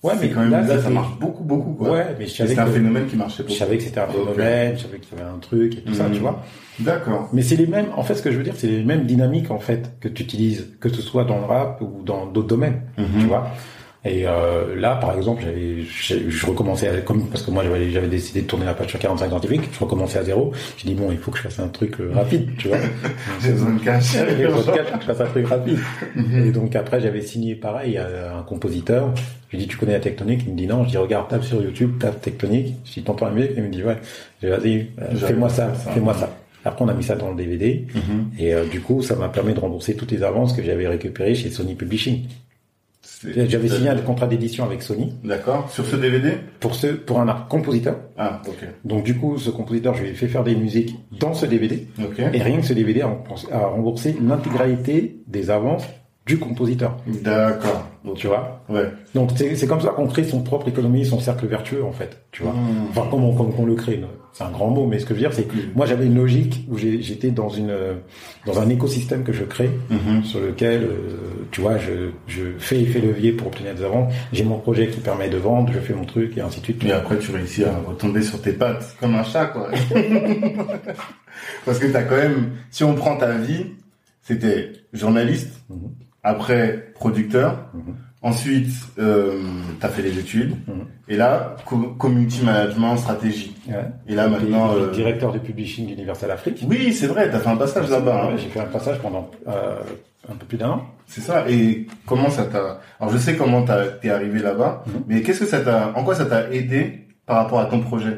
Ouais, 0.06 0.14
mais 0.20 0.30
quand 0.30 0.40
même, 0.40 0.50
là, 0.50 0.78
ça 0.80 0.90
marche 0.90 1.18
beaucoup, 1.18 1.44
beaucoup, 1.44 1.72
quoi. 1.72 1.90
Ouais, 1.90 2.06
mais 2.18 2.26
je 2.26 2.34
savais 2.34 2.58
un 2.58 2.66
phénomène 2.66 3.06
qui 3.06 3.16
marchait 3.16 3.38
je 3.38 3.42
beaucoup. 3.48 3.58
savais 3.58 3.76
que 3.78 3.82
c'était 3.84 4.00
un 4.00 4.06
phénomène, 4.06 4.74
je 4.76 4.82
savais 4.82 4.98
qu'il 4.98 5.18
y 5.18 5.20
avait 5.20 5.30
un 5.30 5.38
truc 5.38 5.74
et 5.78 5.80
tout 5.82 5.94
ça, 5.94 6.04
Mhm. 6.08 6.12
tu 6.14 6.20
vois. 6.20 6.42
D'accord. 6.78 7.28
Mais 7.32 7.42
c'est 7.42 7.56
les 7.56 7.66
mêmes, 7.66 7.86
en 7.96 8.02
fait, 8.02 8.14
ce 8.14 8.22
que 8.22 8.30
je 8.30 8.36
veux 8.36 8.44
dire, 8.44 8.54
c'est 8.56 8.66
les 8.68 8.84
mêmes 8.84 9.04
dynamiques, 9.06 9.50
en 9.50 9.58
fait, 9.58 9.92
que 10.00 10.08
tu 10.08 10.22
utilises, 10.22 10.76
que 10.80 10.88
ce 10.88 11.00
soit 11.02 11.24
dans 11.24 11.38
le 11.38 11.44
rap 11.46 11.80
ou 11.80 12.02
dans 12.04 12.26
d'autres 12.26 12.48
domaines, 12.48 12.82
Mhm. 12.98 13.06
tu 13.20 13.26
vois. 13.26 13.48
Et 14.06 14.26
euh, 14.26 14.76
là, 14.76 14.96
par 14.96 15.16
exemple, 15.16 15.42
je, 15.88 16.30
je 16.30 16.46
recommençais, 16.46 16.88
à, 16.88 17.00
comme 17.00 17.28
parce 17.28 17.42
que 17.42 17.50
moi 17.50 17.64
j'avais, 17.64 18.06
décidé 18.06 18.42
de 18.42 18.46
tourner 18.46 18.64
la 18.64 18.74
page 18.74 18.88
sur 18.88 18.98
45 18.98 19.28
scientifiques, 19.28 19.68
je 19.72 19.78
recommençais 19.80 20.18
à 20.18 20.24
zéro. 20.24 20.52
J'ai 20.76 20.88
dit 20.88 20.94
bon, 20.94 21.10
il 21.10 21.18
faut 21.18 21.30
que 21.30 21.38
je 21.38 21.42
fasse 21.42 21.58
un 21.58 21.68
truc 21.68 22.00
euh, 22.00 22.12
rapide, 22.14 22.50
tu 22.56 22.68
vois. 22.68 22.78
J'ai 23.42 23.52
besoin 23.52 23.74
de 23.74 23.80
cash. 23.80 24.14
Il 24.38 24.48
faut 24.48 24.72
que 24.72 25.00
je 25.00 25.06
fasse 25.06 25.20
un 25.20 25.26
truc 25.26 25.46
rapide. 25.48 25.78
Et 26.34 26.52
donc 26.52 26.76
après, 26.76 27.00
j'avais 27.00 27.22
signé 27.22 27.54
pareil 27.54 27.98
à 27.98 28.36
un 28.38 28.42
compositeur. 28.42 29.12
Je 29.48 29.56
lui 29.56 29.64
dis 29.64 29.68
tu 29.68 29.76
connais 29.76 29.92
la 29.92 30.00
tectonique? 30.00 30.42
Il 30.46 30.52
me 30.52 30.58
dit 30.58 30.66
non. 30.66 30.84
Je 30.84 30.90
dis 30.90 30.96
regarde, 30.96 31.28
tape 31.28 31.44
sur 31.44 31.60
YouTube, 31.60 31.98
tape 31.98 32.20
tectonique. 32.20 32.74
Je 32.84 32.92
dis 32.94 33.02
t'entends 33.02 33.26
la 33.26 33.32
musique? 33.32 33.52
Il 33.56 33.62
me 33.64 33.68
dit 33.68 33.82
ouais. 33.82 33.96
Je 34.40 34.46
dis 34.46 34.52
vas-y, 34.52 34.86
euh, 35.00 35.16
fais-moi 35.16 35.48
ça, 35.48 35.72
fais-moi 35.72 36.14
ça. 36.14 36.30
Après, 36.64 36.84
on 36.84 36.88
a 36.88 36.94
mis 36.94 37.04
ça 37.04 37.14
dans 37.14 37.30
le 37.30 37.36
DVD. 37.36 37.86
Mhm. 37.94 38.30
Et 38.38 38.54
euh, 38.54 38.66
du 38.66 38.80
coup, 38.80 39.02
ça 39.02 39.14
m'a 39.14 39.28
permis 39.28 39.54
de 39.54 39.60
rembourser 39.60 39.94
toutes 39.94 40.10
les 40.10 40.22
avances 40.22 40.52
que 40.52 40.62
j'avais 40.62 40.88
récupérées 40.88 41.34
chez 41.34 41.50
Sony 41.50 41.74
Publishing. 41.74 42.24
J'avais 43.24 43.68
signé 43.68 43.88
un 43.88 43.96
contrat 43.96 44.26
d'édition 44.26 44.64
avec 44.64 44.82
Sony 44.82 45.14
D'accord. 45.24 45.70
Sur 45.70 45.86
ce 45.86 45.96
DVD? 45.96 46.32
pour 46.60 46.74
ce 46.74 46.88
pour 46.88 47.20
un 47.20 47.28
art 47.28 47.48
compositeur. 47.48 47.96
Ah, 48.16 48.42
ok. 48.46 48.68
Donc 48.84 49.04
du 49.04 49.16
coup, 49.16 49.38
ce 49.38 49.50
compositeur, 49.50 49.94
je 49.94 50.02
lui 50.02 50.10
ai 50.10 50.14
fait 50.14 50.28
faire 50.28 50.44
des 50.44 50.54
musiques 50.54 50.94
dans 51.18 51.34
ce 51.34 51.46
DVD. 51.46 51.86
Ok. 51.98 52.18
Et 52.18 52.42
rien 52.42 52.60
que 52.60 52.66
ce 52.66 52.72
DVD 52.72 53.02
a 53.02 53.66
remboursé 53.66 54.16
l'intégralité 54.20 55.22
des 55.26 55.50
avances 55.50 55.84
du 56.26 56.38
compositeur. 56.38 56.96
D'accord. 57.22 57.86
Tu 58.16 58.26
vois 58.26 58.64
Ouais. 58.68 58.90
Donc 59.14 59.30
c'est 59.36 59.54
c'est 59.56 59.66
comme 59.68 59.80
ça 59.80 59.90
qu'on 59.90 60.06
crée 60.08 60.24
son 60.24 60.42
propre 60.42 60.68
économie, 60.68 61.04
son 61.06 61.20
cercle 61.20 61.46
vertueux 61.46 61.84
en 61.84 61.92
fait. 61.92 62.20
Tu 62.32 62.42
vois 62.42 62.52
Mhm. 62.52 62.88
Enfin, 62.90 63.06
comment 63.10 63.32
comment 63.34 63.52
on 63.58 63.64
le 63.66 63.74
crée 63.76 64.00
C'est 64.32 64.42
un 64.44 64.50
grand 64.50 64.70
mot, 64.70 64.86
mais 64.86 64.98
ce 64.98 65.04
que 65.06 65.10
je 65.10 65.14
veux 65.14 65.20
dire, 65.20 65.32
c'est 65.32 65.44
que 65.44 65.54
Mhm. 65.54 65.72
moi 65.76 65.86
j'avais 65.86 66.06
une 66.06 66.16
logique 66.16 66.64
où 66.68 66.76
j'étais 66.78 67.30
dans 67.30 67.48
une 67.48 67.70
euh, 67.70 67.94
dans 68.44 68.58
un 68.60 68.68
écosystème 68.68 69.22
que 69.22 69.32
je 69.32 69.44
crée 69.44 69.70
Mhm. 69.90 70.24
sur 70.24 70.40
lequel, 70.40 70.82
euh, 70.82 71.46
tu 71.52 71.60
vois, 71.60 71.78
je, 71.78 72.10
je 72.26 72.42
fais 72.58 72.80
effet 72.80 73.00
levier 73.00 73.30
pour 73.32 73.46
obtenir 73.48 73.74
des 73.74 73.84
avances. 73.84 74.12
J'ai 74.32 74.44
mon 74.44 74.58
projet 74.58 74.88
qui 74.88 74.98
permet 75.00 75.28
de 75.28 75.36
vendre, 75.36 75.72
je 75.72 75.78
fais 75.78 75.94
mon 75.94 76.04
truc 76.04 76.36
et 76.36 76.40
ainsi 76.40 76.58
de 76.60 76.64
suite. 76.64 76.84
Et 76.84 76.92
après, 76.92 77.18
tu 77.18 77.30
réussis 77.32 77.64
à 77.64 77.76
retomber 77.86 78.22
sur 78.22 78.40
tes 78.42 78.52
pattes 78.52 78.96
comme 79.00 79.14
un 79.14 79.22
chat, 79.24 79.46
quoi. 79.46 79.68
Parce 81.64 81.78
que 81.78 81.86
t'as 81.86 82.02
quand 82.02 82.16
même, 82.16 82.52
si 82.70 82.84
on 82.84 82.94
prend 82.94 83.16
ta 83.16 83.32
vie, 83.32 83.66
c'était 84.22 84.72
journaliste, 84.92 85.60
Mhm. 85.70 85.90
Après 86.26 86.90
producteur, 86.94 87.50
Mhm. 87.74 87.94
ensuite 88.22 88.68
euh, 88.98 89.38
t'as 89.80 89.88
fait 89.88 90.02
les 90.02 90.18
études, 90.18 90.52
Mhm. 90.66 90.84
et 91.08 91.16
là 91.16 91.56
co- 91.64 91.94
community 91.98 92.44
management, 92.44 92.96
stratégie. 92.96 93.54
Ouais. 93.68 93.74
Et 94.08 94.14
là 94.14 94.28
maintenant, 94.28 94.68
Puis, 94.74 94.82
euh, 94.82 94.90
directeur 94.92 95.32
de 95.32 95.38
publishing 95.38 95.86
d'Universal 95.86 96.30
Afrique. 96.32 96.64
oui 96.68 96.92
c'est 96.92 97.06
vrai, 97.06 97.30
t'as 97.30 97.38
fait 97.38 97.50
un 97.50 97.56
passage 97.56 97.88
là-bas. 97.90 98.24
hein. 98.24 98.36
J'ai 98.36 98.48
fait 98.48 98.60
un 98.60 98.64
passage 98.76 98.98
pendant 99.00 99.30
euh, 99.48 99.76
un 100.28 100.34
peu 100.34 100.46
plus 100.46 100.58
d'un 100.58 100.70
an. 100.70 100.82
C'est 101.06 101.20
ça. 101.20 101.44
Et 101.48 101.86
comment 102.04 102.30
ça 102.30 102.44
t'a 102.46 102.80
Alors 102.98 103.12
je 103.12 103.18
sais 103.18 103.36
comment 103.36 103.62
t'as- 103.62 103.86
t'es 104.00 104.10
arrivé 104.10 104.40
là-bas, 104.40 104.82
Mhm. 104.86 104.92
mais 105.06 105.22
qu'est-ce 105.22 105.40
que 105.40 105.46
ça 105.46 105.60
t'a 105.60 105.92
En 105.94 106.02
quoi 106.02 106.14
ça 106.16 106.26
t'a 106.26 106.50
aidé 106.52 107.06
par 107.26 107.36
rapport 107.36 107.60
à 107.60 107.66
ton 107.66 107.80
projet 107.80 108.16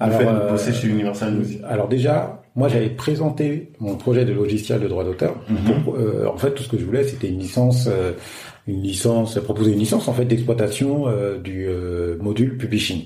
Le 0.00 0.06
Alors, 0.06 0.18
fait 0.18 0.24
de 0.24 0.30
euh, 0.30 0.50
bosser 0.50 0.72
chez 0.72 0.88
Universal 0.88 1.30
Music. 1.34 1.60
Alors 1.68 1.86
déjà, 1.86 2.42
moi 2.56 2.68
j'avais 2.68 2.88
présenté 2.90 3.70
mon 3.80 3.96
projet 3.96 4.24
de 4.24 4.32
logiciel 4.32 4.80
de 4.80 4.88
droit 4.88 5.04
d'auteur. 5.04 5.34
Mhm. 5.48 5.56
Euh, 5.98 6.26
en 6.28 6.36
fait, 6.36 6.52
tout 6.52 6.62
ce 6.62 6.68
que 6.68 6.78
je 6.78 6.84
voulais, 6.84 7.04
c'était 7.04 7.28
une 7.28 7.38
licence, 7.40 7.88
euh, 7.90 8.12
une 8.68 8.82
licence, 8.82 9.38
proposer 9.40 9.72
une 9.72 9.78
licence 9.78 10.06
en 10.08 10.12
fait 10.12 10.24
d'exploitation 10.24 11.08
euh, 11.08 11.38
du 11.38 11.66
module 12.20 12.56
publishing. 12.56 13.02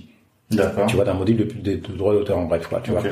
D'accord. 0.50 0.86
Tu 0.86 0.96
vois, 0.96 1.04
d'un 1.04 1.14
module 1.14 1.36
de, 1.36 1.44
de, 1.44 1.76
de 1.76 1.96
droit 1.96 2.12
d'auteur 2.14 2.38
en 2.38 2.44
bref, 2.46 2.66
quoi. 2.68 2.80
Tu 2.82 2.90
vois. 2.90 3.02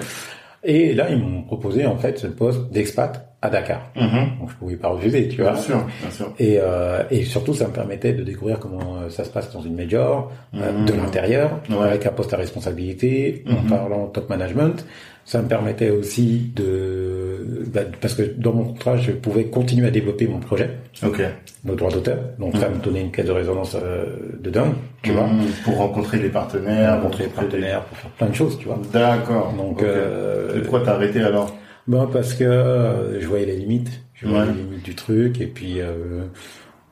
Et 0.64 0.94
là, 0.94 1.10
ils 1.10 1.18
m'ont 1.18 1.42
proposé 1.42 1.86
en 1.86 1.96
fait 1.96 2.18
ce 2.18 2.26
poste 2.26 2.70
d'expat 2.72 3.22
à 3.42 3.50
Dakar. 3.50 3.90
Mhm. 3.94 4.38
Donc 4.40 4.50
je 4.50 4.54
pouvais 4.56 4.76
pas 4.76 4.88
refuser, 4.88 5.28
tu 5.28 5.42
vois. 5.42 5.52
Bien 5.52 5.60
sûr, 5.60 5.86
bien 6.00 6.10
sûr. 6.10 6.32
Et, 6.38 6.56
euh, 6.58 7.02
et 7.10 7.24
surtout, 7.24 7.52
ça 7.54 7.68
me 7.68 7.72
permettait 7.72 8.14
de 8.14 8.22
découvrir 8.24 8.58
comment 8.58 9.08
ça 9.10 9.22
se 9.24 9.30
passe 9.30 9.52
dans 9.52 9.60
une 9.60 9.76
major, 9.76 10.32
euh, 10.54 10.72
Mhm. 10.72 10.86
de 10.86 10.92
l'intérieur, 10.94 11.60
Ouais. 11.70 11.76
avec 11.88 12.06
un 12.06 12.10
poste 12.12 12.32
à 12.32 12.36
responsabilité, 12.38 13.44
en 13.48 13.68
parlant 13.68 14.06
top 14.06 14.28
management. 14.30 14.84
Ça 15.28 15.42
me 15.42 15.48
permettait 15.48 15.90
aussi 15.90 16.52
de... 16.54 17.64
bah, 17.74 17.80
parce 18.00 18.14
que 18.14 18.22
dans 18.22 18.52
mon 18.52 18.62
contrat, 18.64 18.96
je 18.96 19.10
pouvais 19.10 19.46
continuer 19.46 19.88
à 19.88 19.90
développer 19.90 20.28
mon 20.28 20.38
projet, 20.38 20.70
Ok. 21.04 21.20
le 21.66 21.74
droit 21.74 21.90
d'auteur. 21.90 22.18
Donc 22.38 22.56
ça 22.56 22.68
me 22.68 22.76
donnait 22.82 23.00
une 23.02 23.10
caisse 23.10 23.26
de 23.26 23.32
résonance 23.32 23.74
euh, 23.74 24.06
de 24.40 24.50
dingue, 24.50 24.74
tu 25.02 25.10
vois. 25.10 25.26
Mhm. 25.26 25.46
Pour 25.64 25.78
rencontrer 25.78 26.18
les 26.20 26.28
partenaires, 26.28 26.94
Rencontrer 27.02 27.24
les 27.24 27.30
partenaires, 27.30 27.82
pour 27.86 27.98
faire 27.98 28.10
plein 28.12 28.28
de 28.28 28.34
choses, 28.34 28.56
tu 28.56 28.66
vois. 28.66 28.80
D'accord. 28.92 29.52
Donc, 29.56 29.82
euh, 29.82 30.58
Et 30.58 30.60
pourquoi 30.60 30.82
t'as 30.84 30.94
arrêté 30.94 31.20
alors? 31.20 31.56
Bon, 31.88 32.06
parce 32.06 32.34
que 32.34 32.44
euh, 32.44 33.20
je 33.20 33.26
voyais 33.26 33.46
les 33.46 33.56
limites, 33.56 33.90
je 34.14 34.28
voyais 34.28 34.46
Ouais. 34.46 34.52
les 34.54 34.62
limites 34.62 34.84
du 34.84 34.94
truc, 34.94 35.40
et 35.40 35.46
puis 35.46 35.80
euh, 35.80 36.22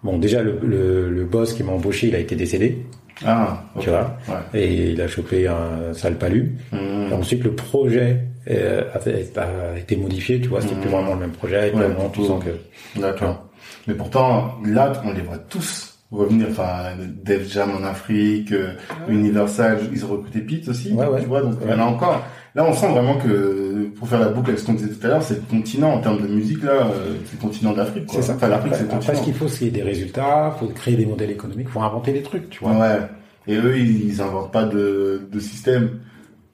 bon, 0.02 0.18
déjà 0.18 0.42
le, 0.42 0.58
le, 0.60 1.08
le 1.08 1.24
boss 1.24 1.52
qui 1.54 1.62
m'a 1.62 1.70
embauché, 1.72 2.08
il 2.08 2.16
a 2.16 2.18
été 2.18 2.34
décédé, 2.34 2.78
Ah, 3.24 3.62
tu 3.80 3.90
vois, 3.90 4.16
Ouais. 4.28 4.60
et 4.60 4.90
il 4.92 5.00
a 5.00 5.06
chopé 5.08 5.46
un 5.46 5.92
sale 5.94 6.16
palu. 6.16 6.56
Et 6.72 7.12
ensuite, 7.14 7.44
le 7.44 7.54
projet 7.54 8.20
euh, 8.50 8.82
a, 8.92 8.98
fait- 8.98 9.32
a 9.38 9.78
été 9.78 9.96
modifié, 9.96 10.40
tu 10.40 10.48
vois, 10.48 10.60
c'était 10.60 10.74
plus 10.74 10.88
Mhm. 10.90 10.94
vraiment 10.96 11.14
le 11.14 11.20
même 11.20 11.30
projet, 11.32 11.72
Ouais, 11.72 11.88
moment, 11.88 12.10
tu 12.10 12.20
tout. 12.20 12.26
sens 12.26 12.44
que 12.44 13.00
D'accord. 13.00 13.44
Mais 13.86 13.94
pourtant, 13.94 14.54
là, 14.66 14.92
on 15.04 15.12
les 15.12 15.22
voit 15.22 15.38
tous 15.38 15.96
revenir. 16.10 16.48
Enfin, 16.50 16.90
Def 17.24 17.50
Jam 17.50 17.70
en 17.80 17.84
Afrique, 17.84 18.52
euh, 18.52 18.72
Universal, 19.08 19.78
ils 19.92 20.04
ont 20.04 20.08
recruté 20.08 20.40
Pete 20.40 20.68
aussi. 20.68 20.92
Ouais, 20.92 21.06
ouais. 21.06 21.20
Tu 21.20 21.26
vois, 21.26 21.40
donc 21.42 21.54
il 21.64 21.70
y 21.70 21.72
en 21.74 21.80
a 21.80 21.84
encore. 21.84 22.22
Là, 22.54 22.64
on 22.64 22.72
sent 22.72 22.86
vraiment 22.88 23.16
que, 23.16 23.88
pour 23.96 24.06
faire 24.06 24.20
la 24.20 24.28
boucle 24.28 24.50
avec 24.50 24.60
ce 24.60 24.66
qu'on 24.66 24.74
disait 24.74 24.94
tout 24.94 25.04
à 25.04 25.10
l'heure, 25.10 25.22
c'est 25.22 25.34
le 25.34 25.40
continent, 25.50 25.92
en 25.92 26.00
termes 26.00 26.22
de 26.22 26.28
musique, 26.28 26.62
là, 26.62 26.86
euh, 26.86 27.16
c'est 27.24 27.36
le 27.36 27.40
continent 27.40 27.72
d'Afrique, 27.72 28.06
quoi. 28.06 28.16
c'est 28.16 28.28
ça. 28.28 28.34
Enfin, 28.34 28.46
l'Afrique, 28.46 28.74
c'est 28.76 28.84
le 28.84 28.90
après, 28.90 29.00
ce 29.00 29.06
continent. 29.06 29.24
qu'il 29.24 29.34
faut, 29.34 29.48
c'est 29.48 29.70
des 29.70 29.82
résultats, 29.82 30.54
faut 30.60 30.68
créer 30.68 30.94
des 30.94 31.06
modèles 31.06 31.32
économiques, 31.32 31.68
faut 31.68 31.80
inventer 31.80 32.12
des 32.12 32.22
trucs, 32.22 32.48
tu 32.50 32.62
vois. 32.62 32.72
Ouais. 32.76 33.00
Et 33.48 33.56
eux, 33.56 33.76
ils, 33.76 34.22
inventent 34.22 34.52
pas 34.52 34.64
de, 34.64 35.28
de 35.30 35.40
système. 35.40 35.98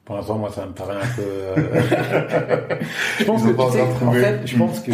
Pour 0.06 0.16
l'instant, 0.16 0.39
moi, 0.39 0.51
ça 0.51 0.64
me 0.66 0.72
paraît 0.72 0.97
un 0.97 1.16
peu. 1.16 1.22
euh, 1.22 1.56
je 3.18 3.24
pense 3.24 3.43
que, 3.43 3.51
tu 3.51 3.72
sais, 3.72 3.82
en 4.06 4.12
fait, 4.12 4.40
je 4.47 4.56
pense 4.56 4.81
que, 4.81 4.93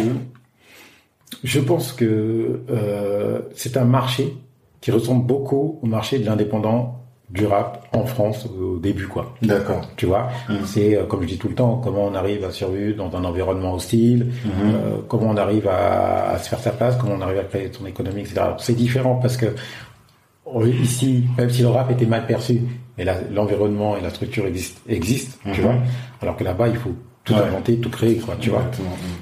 je 1.43 1.59
pense 1.61 1.93
que 1.93 2.59
euh, 2.69 3.39
c'est 3.55 3.77
un 3.77 3.85
marché 3.85 4.35
qui 4.81 4.91
ressemble 4.91 5.25
beaucoup 5.25 5.79
au 5.81 5.87
marché 5.87 6.19
de 6.19 6.25
l'indépendant 6.25 7.06
du 7.29 7.45
rap 7.45 7.85
en 7.91 8.05
France 8.05 8.45
au 8.45 8.77
début, 8.77 9.07
quoi. 9.07 9.33
D'accord. 9.41 9.81
Tu 9.97 10.05
vois, 10.05 10.29
Mhm. 10.47 10.65
c'est 10.65 10.95
euh, 10.97 11.03
comme 11.05 11.23
je 11.23 11.27
dis 11.27 11.37
tout 11.37 11.49
le 11.49 11.55
temps, 11.55 11.81
comment 11.83 12.05
on 12.05 12.15
arrive 12.15 12.45
à 12.45 12.51
survivre 12.51 12.95
dans 12.95 13.17
un 13.17 13.23
environnement 13.25 13.73
hostile, 13.73 14.27
Mhm. 14.45 14.51
euh, 14.61 14.97
comment 15.09 15.31
on 15.31 15.37
arrive 15.37 15.67
à, 15.67 16.29
à 16.31 16.37
se 16.39 16.47
faire 16.47 16.59
sa 16.59 16.71
place, 16.71 16.95
comment 16.95 17.15
on 17.15 17.21
arrive 17.21 17.39
à 17.39 17.43
créer 17.43 17.69
son 17.71 17.85
économie, 17.85 18.21
etc. 18.21 18.41
C'est 18.59 18.75
différent 18.75 19.15
parce 19.15 19.35
que 19.35 19.47
ici, 20.81 21.25
même 21.37 21.49
si 21.49 21.61
le 21.61 21.67
rap 21.67 21.91
était 21.91 22.05
mal 22.05 22.25
perçu, 22.25 22.61
mais 22.97 23.05
l'environnement 23.33 23.97
et 23.97 24.01
la 24.01 24.09
structure 24.09 24.45
existe, 24.45 24.79
existent, 24.87 25.37
tu 25.53 25.59
Mhm. 25.61 25.65
vois. 25.67 25.75
Alors 26.21 26.37
que 26.37 26.43
là-bas, 26.43 26.67
il 26.69 26.77
faut 26.77 26.93
tout 27.27 27.33
Ouais. 27.33 27.41
inventer, 27.41 27.77
tout 27.77 27.89
créer, 27.89 28.15
quoi, 28.15 28.35
tu 28.39 28.49
vois. 28.49 28.63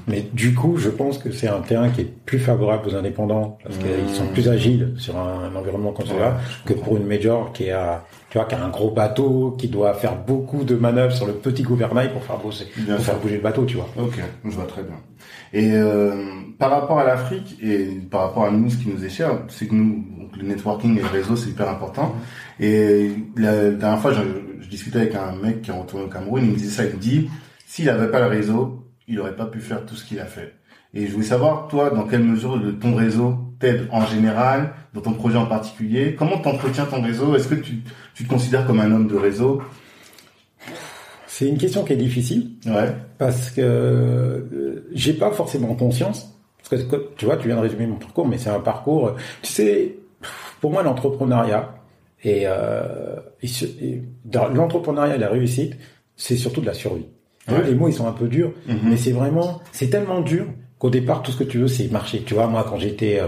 Mais 0.07 0.21
du 0.31 0.53
coup, 0.53 0.77
je 0.77 0.89
pense 0.89 1.17
que 1.17 1.31
c'est 1.31 1.47
un 1.47 1.61
terrain 1.61 1.89
qui 1.89 2.01
est 2.01 2.13
plus 2.25 2.37
favorable 2.39 2.87
aux 2.89 2.95
indépendants 2.95 3.57
parce 3.63 3.77
qu'ils 3.77 3.87
Mhm. 3.87 4.13
sont 4.13 4.27
plus 4.27 4.47
agiles 4.47 4.93
sur 4.97 5.17
un, 5.17 5.49
un 5.51 5.55
environnement 5.55 5.91
comme 5.91 6.05
celui-là 6.05 6.37
que 6.65 6.73
pour 6.73 6.97
une 6.97 7.05
major 7.07 7.51
qui 7.51 7.71
a, 7.71 8.03
tu 8.29 8.37
vois, 8.37 8.45
qui 8.45 8.53
a 8.55 8.63
un 8.63 8.69
gros 8.69 8.91
bateau, 8.91 9.55
qui 9.57 9.67
doit 9.69 9.93
faire 9.95 10.15
beaucoup 10.15 10.63
de 10.63 10.75
manœuvres 10.75 11.13
sur 11.13 11.25
le 11.25 11.33
petit 11.33 11.63
gouvernail 11.63 12.11
pour 12.13 12.23
faire 12.23 12.35
Bien 12.77 12.95
pour 12.97 13.05
faire 13.05 13.17
bouger 13.19 13.35
le 13.37 13.41
bateau, 13.41 13.65
tu 13.65 13.77
vois. 13.77 13.89
Ok, 13.99 14.19
je 14.43 14.49
vois 14.51 14.65
très 14.65 14.83
bien. 14.83 14.95
Et 15.53 15.71
euh, 15.73 16.11
par 16.59 16.69
rapport 16.69 16.99
à 16.99 17.03
l'Afrique 17.05 17.57
et 17.63 17.85
par 18.11 18.21
rapport 18.21 18.45
à 18.45 18.51
nous, 18.51 18.69
ce 18.69 18.77
qui 18.77 18.89
nous 18.89 19.03
est 19.03 19.09
cher, 19.09 19.31
c'est 19.47 19.65
que 19.67 19.73
nous, 19.73 20.03
donc, 20.19 20.37
le 20.37 20.43
networking 20.43 20.97
et 20.99 21.01
le 21.01 21.07
réseau, 21.07 21.35
c'est 21.35 21.49
hyper 21.49 21.69
important. 21.69 22.13
Et 22.59 23.09
la 23.37 23.71
dernière 23.71 23.99
fois, 23.99 24.13
je, 24.13 24.21
je 24.61 24.69
discutais 24.69 24.99
avec 24.99 25.15
un 25.15 25.31
mec 25.41 25.61
qui 25.63 25.71
est 25.71 25.73
retourné 25.73 26.05
au 26.05 26.09
Cameroun, 26.09 26.43
il 26.43 26.51
me 26.51 26.55
disait 26.55 26.69
ça, 26.69 26.83
il 26.85 26.95
me 26.95 26.99
dit, 27.01 27.29
s'il 27.75 27.87
n'avait 27.87 28.07
pas 28.09 28.21
le 28.21 28.27
réseau, 28.27 28.85
il 29.05 29.15
n'aurait 29.15 29.35
pas 29.35 29.47
pu 29.47 29.59
faire 29.59 29.85
tout 29.85 29.95
ce 29.95 30.05
qu'il 30.05 30.21
a 30.21 30.25
fait. 30.25 30.53
Et 30.93 31.07
je 31.07 31.11
voulais 31.11 31.25
savoir, 31.25 31.67
toi, 31.67 31.89
dans 31.89 32.07
quelle 32.07 32.23
mesure 32.23 32.57
ton 32.79 32.95
réseau 32.95 33.35
t'aide 33.59 33.89
en 33.91 34.05
général, 34.05 34.73
dans 34.93 35.01
ton 35.01 35.11
projet 35.11 35.37
en 35.37 35.45
particulier? 35.45 36.15
Comment 36.17 36.37
t'entretiens 36.37 36.85
ton 36.85 37.01
réseau? 37.01 37.35
Est-ce 37.35 37.49
que 37.49 37.55
tu, 37.55 37.81
tu 38.13 38.23
te 38.23 38.29
considères 38.29 38.65
comme 38.65 38.79
un 38.79 38.89
homme 38.93 39.07
de 39.09 39.17
réseau? 39.17 39.61
C'est 41.27 41.49
une 41.49 41.57
question 41.57 41.83
qui 41.83 41.91
est 41.91 41.97
difficile 41.97 42.51
Ouais. 42.65 42.95
parce 43.17 43.51
que 43.51 43.59
euh, 43.61 44.87
j'ai 44.93 45.11
pas 45.11 45.31
forcément 45.31 45.75
conscience. 45.75 46.33
Parce 46.69 46.81
que 46.81 47.09
tu 47.17 47.25
vois, 47.25 47.35
tu 47.35 47.47
viens 47.47 47.57
de 47.57 47.61
résumer 47.61 47.87
mon 47.87 47.97
parcours, 47.97 48.25
mais 48.25 48.37
c'est 48.37 48.49
un 48.51 48.61
parcours. 48.61 49.15
Tu 49.41 49.51
sais, 49.51 49.97
pour 50.61 50.71
moi, 50.71 50.81
l'entrepreneuriat 50.81 51.75
et, 52.23 52.43
euh, 52.45 53.17
et 53.43 53.49
et 53.81 54.03
l'entrepreneuriat 54.33 55.15
et 55.17 55.19
la 55.19 55.27
réussite, 55.27 55.73
c'est 56.15 56.37
surtout 56.37 56.61
de 56.61 56.67
la 56.67 56.73
survie. 56.73 57.07
Ouais. 57.47 57.63
Les 57.67 57.75
mots, 57.75 57.87
ils 57.87 57.93
sont 57.93 58.07
un 58.07 58.11
peu 58.11 58.27
durs, 58.27 58.51
Mhm. 58.67 58.77
mais 58.83 58.97
c'est 58.97 59.11
vraiment, 59.11 59.61
c'est 59.71 59.89
tellement 59.89 60.21
dur 60.21 60.45
qu'au 60.79 60.89
départ, 60.89 61.21
tout 61.21 61.31
ce 61.31 61.37
que 61.37 61.43
tu 61.43 61.59
veux, 61.59 61.67
c'est 61.67 61.91
marcher. 61.91 62.21
Tu 62.25 62.33
vois, 62.33 62.47
moi, 62.47 62.65
quand 62.67 62.77
j'étais, 62.79 63.19
euh, 63.19 63.27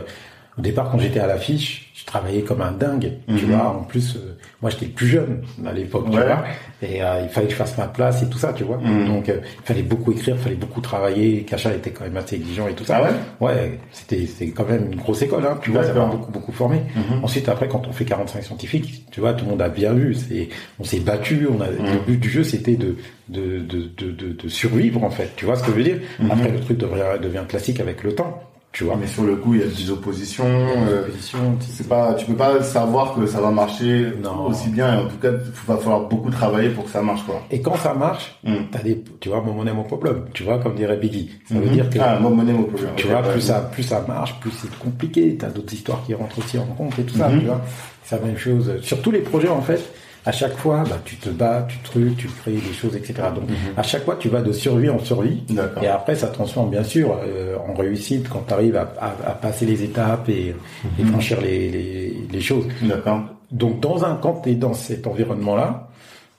au 0.57 0.61
départ, 0.61 0.89
quand 0.91 0.97
j'étais 0.99 1.19
à 1.19 1.27
l'affiche, 1.27 1.86
travaillais 2.07 2.41
comme 2.41 2.61
un 2.61 2.71
dingue. 2.71 3.11
Tu 3.27 3.45
Mhm. 3.45 3.51
vois, 3.51 3.67
en 3.69 3.83
plus, 3.83 4.15
euh, 4.15 4.35
moi, 4.61 4.71
j'étais 4.71 4.85
le 4.85 4.91
plus 4.93 5.07
jeune 5.07 5.41
à 5.67 5.73
l'époque, 5.73 6.05
tu 6.09 6.17
vois, 6.17 6.43
et 6.81 7.03
euh, 7.03 7.21
il 7.23 7.29
fallait 7.29 7.47
que 7.47 7.51
je 7.53 7.57
fasse 7.57 7.77
ma 7.77 7.85
place 7.87 8.23
et 8.23 8.29
tout 8.29 8.37
ça, 8.37 8.53
tu 8.53 8.63
vois. 8.63 8.77
Mhm. 8.77 9.07
Donc, 9.07 9.29
euh, 9.29 9.39
il 9.43 9.65
fallait 9.65 9.83
beaucoup 9.83 10.11
écrire, 10.13 10.35
il 10.35 10.41
fallait 10.41 10.55
beaucoup 10.55 10.81
travailler. 10.81 11.43
Kacha 11.43 11.73
était 11.73 11.91
quand 11.91 12.05
même 12.05 12.17
assez 12.17 12.37
exigeant 12.37 12.67
et 12.67 12.73
tout 12.73 12.85
ça. 12.85 12.97
Ah 12.97 13.03
ouais? 13.03 13.09
Ouais, 13.47 13.79
c'était 13.91 14.25
c'était 14.25 14.49
quand 14.51 14.67
même 14.67 14.87
une 14.91 14.97
grosse 14.97 15.21
école, 15.21 15.45
hein, 15.45 15.59
tu 15.61 15.69
vois, 15.71 15.83
ça 15.83 15.93
m'a 15.93 16.05
beaucoup 16.05 16.31
beaucoup 16.31 16.51
formé. 16.53 16.77
Mhm. 16.95 17.23
Ensuite, 17.23 17.49
après, 17.49 17.67
quand 17.67 17.85
on 17.87 17.91
fait 17.91 18.05
45 18.05 18.41
scientifiques, 18.43 19.05
tu 19.11 19.19
vois, 19.19 19.33
tout 19.33 19.43
le 19.45 19.51
monde 19.51 19.61
a 19.61 19.69
bien 19.69 19.93
vu. 19.93 20.15
C'est, 20.15 20.49
on 20.79 20.83
s'est 20.85 20.99
battu. 21.01 21.45
On 21.51 21.61
a. 21.61 21.67
Le 21.67 21.99
but 22.07 22.17
du 22.19 22.29
jeu, 22.29 22.43
c'était 22.43 22.75
de 22.77 22.95
de, 23.29 23.59
de, 23.59 23.89
de, 23.97 24.11
de 24.11 24.31
de 24.31 24.47
survivre 24.49 25.03
en 25.03 25.09
fait. 25.09 25.33
Tu 25.35 25.43
vois 25.45 25.57
ce 25.57 25.63
que 25.63 25.71
je 25.71 25.75
veux 25.75 25.83
dire? 25.83 25.97
Après, 26.31 26.49
le 26.49 26.61
truc 26.61 26.77
devient, 26.77 27.19
devient 27.21 27.43
classique 27.47 27.81
avec 27.81 28.01
le 28.03 28.15
temps. 28.15 28.41
Tu 28.73 28.83
vois. 28.83 28.95
Mais 28.95 29.07
sur 29.07 29.23
le 29.23 29.37
coup, 29.37 29.55
il 29.55 29.61
y 29.61 29.63
a 29.63 29.67
des 29.67 29.89
oppositions. 29.89 30.45
euh, 30.45 31.05
Position, 31.07 31.57
C'est 31.61 31.87
pas, 31.87 32.13
tu 32.13 32.25
peux 32.27 32.35
pas 32.35 32.61
savoir 32.61 33.15
que 33.15 33.25
ça 33.25 33.41
va 33.41 33.49
marcher 33.49 34.09
Non. 34.21 34.47
aussi 34.47 34.69
bien. 34.69 34.93
Et 34.93 34.97
en 35.03 35.07
tout 35.07 35.17
cas, 35.17 35.29
il 35.31 35.67
va 35.67 35.77
falloir 35.77 36.01
beaucoup 36.01 36.29
travailler 36.29 36.69
pour 36.69 36.83
que 36.83 36.91
ça 36.91 37.01
marche, 37.01 37.23
quoi. 37.25 37.41
Et 37.49 37.59
quand 37.61 37.75
ça 37.77 37.95
marche, 37.95 38.37
Mm. 38.43 38.55
t'as 38.71 38.79
des, 38.83 39.03
tu 39.19 39.29
vois, 39.29 39.41
mon 39.41 39.53
monnaie, 39.53 39.73
mon 39.73 39.83
problème. 39.83 40.25
Tu 40.33 40.43
vois, 40.43 40.59
comme 40.59 40.75
dirait 40.75 40.97
Biggie. 40.97 41.31
Ça 41.49 41.55
veut 41.55 41.61
Mhm. 41.65 41.69
dire 41.73 41.89
que 41.89 41.97
ah, 41.99 42.19
mon 42.19 42.29
monnaie, 42.29 42.53
mon 42.53 42.63
problème. 42.65 42.91
Tu 42.97 43.07
vois, 43.07 43.21
ouais. 43.21 43.31
plus 43.31 43.41
ça, 43.41 43.61
plus 43.61 43.83
ça 43.83 44.05
marche, 44.07 44.39
plus 44.41 44.51
c'est 44.51 44.77
compliqué. 44.77 45.35
T'as 45.37 45.47
d'autres 45.49 45.73
histoires 45.73 46.03
qui 46.05 46.13
rentrent 46.13 46.37
aussi 46.37 46.59
en 46.59 46.65
compte 46.65 46.99
et 46.99 47.03
tout 47.03 47.17
ça, 47.17 47.29
Mhm. 47.29 47.39
tu 47.39 47.45
vois. 47.47 47.61
C'est 48.03 48.19
la 48.19 48.25
même 48.27 48.37
chose. 48.37 48.73
Sur 48.83 49.01
tous 49.01 49.11
les 49.11 49.19
projets, 49.21 49.49
en 49.49 49.61
fait, 49.61 49.81
à 50.27 50.31
chaque 50.31 50.57
fois, 50.57 50.83
bah, 50.89 50.99
tu 51.05 51.15
te 51.15 51.29
bats, 51.29 51.65
tu 51.69 51.77
trucs, 51.89 52.17
tu 52.17 52.27
crées 52.27 52.51
des 52.69 52.73
choses, 52.73 52.95
etc. 52.95 53.13
Donc, 53.33 53.45
à 53.77 53.83
chaque 53.83 54.03
fois, 54.05 54.17
tu 54.19 54.29
vas 54.29 54.41
de 54.41 54.51
survie 54.51 54.89
en 54.89 54.99
survie. 54.99 55.41
Mhm. 55.49 55.55
D'accord. 55.55 55.83
Et 55.83 55.87
après, 55.87 56.15
ça 56.15 56.27
transforme, 56.27 56.69
bien 56.69 56.83
sûr, 56.83 57.17
euh, 57.23 57.55
en 57.67 57.73
réussite 57.73 58.27
quand 58.29 58.43
tu 58.47 58.53
arrives 58.53 58.75
à, 58.75 58.91
à- 58.99 59.29
à 59.31 59.33
passer 59.45 59.65
les 59.65 59.83
étapes 59.83 60.27
et, 60.29 60.47
et 60.99 61.03
Mhm. 61.03 61.07
franchir 61.11 61.39
les, 61.41 61.69
les, 61.71 62.13
les 62.31 62.41
choses. 62.41 62.65
D'accord. 62.81 63.21
Donc, 63.51 63.79
dans 63.79 64.03
un, 64.03 64.15
quand 64.15 64.41
tu 64.43 64.49
es 64.49 64.55
dans 64.55 64.73
cet 64.73 65.07
environnement-là, 65.07 65.87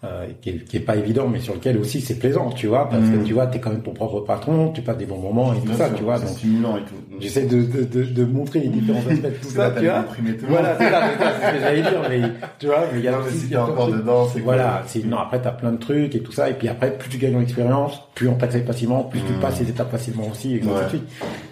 euh, 0.05 0.27
qui, 0.41 0.51
est, 0.51 0.65
qui 0.65 0.77
est 0.77 0.81
pas 0.81 0.95
évident, 0.95 1.27
mais 1.27 1.41
sur 1.41 1.55
lequel 1.55 1.77
aussi 1.77 2.01
c'est 2.01 2.19
plaisant, 2.21 2.51
tu 2.51 2.69
vois, 2.69 2.89
parce 2.89 3.03
que 3.03 3.25
tu 3.25 3.33
vois, 3.35 3.49
t'es 3.49 3.59
quand 3.59 3.71
même 3.71 3.83
ton 3.83 3.93
propre 3.93 4.21
patron, 4.21 4.71
tu 4.73 4.81
passes 4.81 4.97
des 4.97 5.07
bons 5.07 5.19
moments 5.19 5.53
et 5.53 5.59
tout 5.61 5.73
ça, 5.73 5.89
sûr, 5.89 5.97
tu 5.97 6.03
vois. 6.05 6.19
C'est 6.19 6.27
Donc, 6.27 6.37
stimulant 6.39 6.77
et 6.77 6.83
tout. 6.83 6.95
J'essaie 7.19 7.47
de, 7.47 7.63
de, 7.63 7.83
de, 7.85 8.05
de 8.05 8.25
montrer 8.25 8.61
les 8.61 8.69
différents 8.69 9.01
aspects 9.01 9.23
de 9.25 9.29
tout 9.31 9.49
ça, 9.49 9.73
tu 9.77 9.85
vois. 9.87 10.05
tout. 10.05 10.47
Voilà, 10.49 10.77
c'est 10.79 10.89
ça, 10.91 11.03
c'est 11.41 11.47
ce 11.49 11.53
que 11.53 11.61
j'allais 11.61 11.83
dire, 11.83 12.03
mais 12.09 12.21
tu 12.61 12.67
vois, 12.67 12.85
mais 12.93 12.99
il 13.01 13.05
y 13.05 13.09
a 13.09 13.13
Non, 13.13 13.19
mais 13.25 13.31
si 13.33 13.49
t'es 13.49 13.57
encore 13.57 13.89
dedans, 13.89 14.29
c'est 14.33 14.41
Voilà, 14.41 14.83
c'est, 14.87 15.05
non, 15.05 15.17
après 15.19 15.43
t'as 15.43 15.51
plein 15.51 15.73
de 15.73 15.79
trucs 15.79 16.15
et 16.15 16.21
tout 16.21 16.31
ça, 16.33 16.49
et 16.49 16.55
puis 16.55 16.69
après, 16.69 16.97
plus 16.97 17.09
tu 17.09 17.19
gagnes 17.19 17.35
en 17.37 17.41
expérience, 17.41 18.01
plus 18.15 18.29
on 18.29 18.35
t'accepte 18.35 18.69
facilement, 18.69 19.03
plus 19.03 19.21
tu 19.27 19.33
passes 19.41 19.59
les 19.59 19.69
étapes 19.69 19.91
facilement 19.91 20.29
aussi, 20.31 20.55
et 20.55 20.61
Ouais. 20.69 20.85
de 20.85 20.89
suite. 20.91 21.05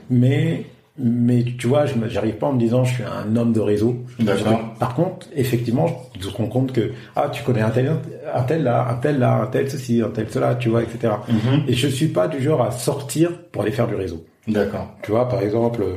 Mais, 0.09 0.66
mais 0.98 1.44
tu 1.59 1.66
vois, 1.66 1.86
je 1.86 1.94
j'arrive 2.09 2.36
pas 2.36 2.47
en 2.47 2.55
me 2.55 2.59
disant 2.59 2.85
je 2.85 2.94
suis 2.94 3.05
un 3.05 3.36
homme 3.36 3.52
de 3.52 3.60
réseau. 3.60 3.97
D'accord. 4.18 4.60
Par 4.78 4.94
contre, 4.94 5.27
effectivement, 5.35 5.86
je 6.18 6.27
me 6.28 6.32
rends 6.32 6.47
compte 6.47 6.73
que, 6.73 6.93
ah, 7.14 7.28
tu 7.31 7.43
connais 7.43 7.60
un 7.60 7.70
tel, 7.70 7.93
un 8.35 8.43
tel 8.43 8.62
là, 8.62 8.89
un 8.90 8.94
tel 8.94 9.18
là, 9.18 9.43
un 9.43 9.47
tel 9.47 9.70
ceci, 9.70 10.01
un 10.01 10.09
tel 10.09 10.27
cela, 10.31 10.55
tu 10.55 10.68
vois, 10.68 10.82
etc. 10.82 11.14
Mhm. 11.28 11.64
Et 11.68 11.74
je 11.74 11.89
suis 11.89 12.09
pas 12.09 12.28
du 12.28 12.43
genre 12.43 12.62
à 12.62 12.70
sortir 12.70 13.31
pour 13.52 13.62
aller 13.62 13.73
faire 13.73 13.89
du 13.89 13.94
réseau. 13.94 14.24
D'accord. 14.48 14.89
Tu 15.02 15.10
vois, 15.10 15.28
par 15.28 15.43
exemple, 15.43 15.82
euh, 15.82 15.97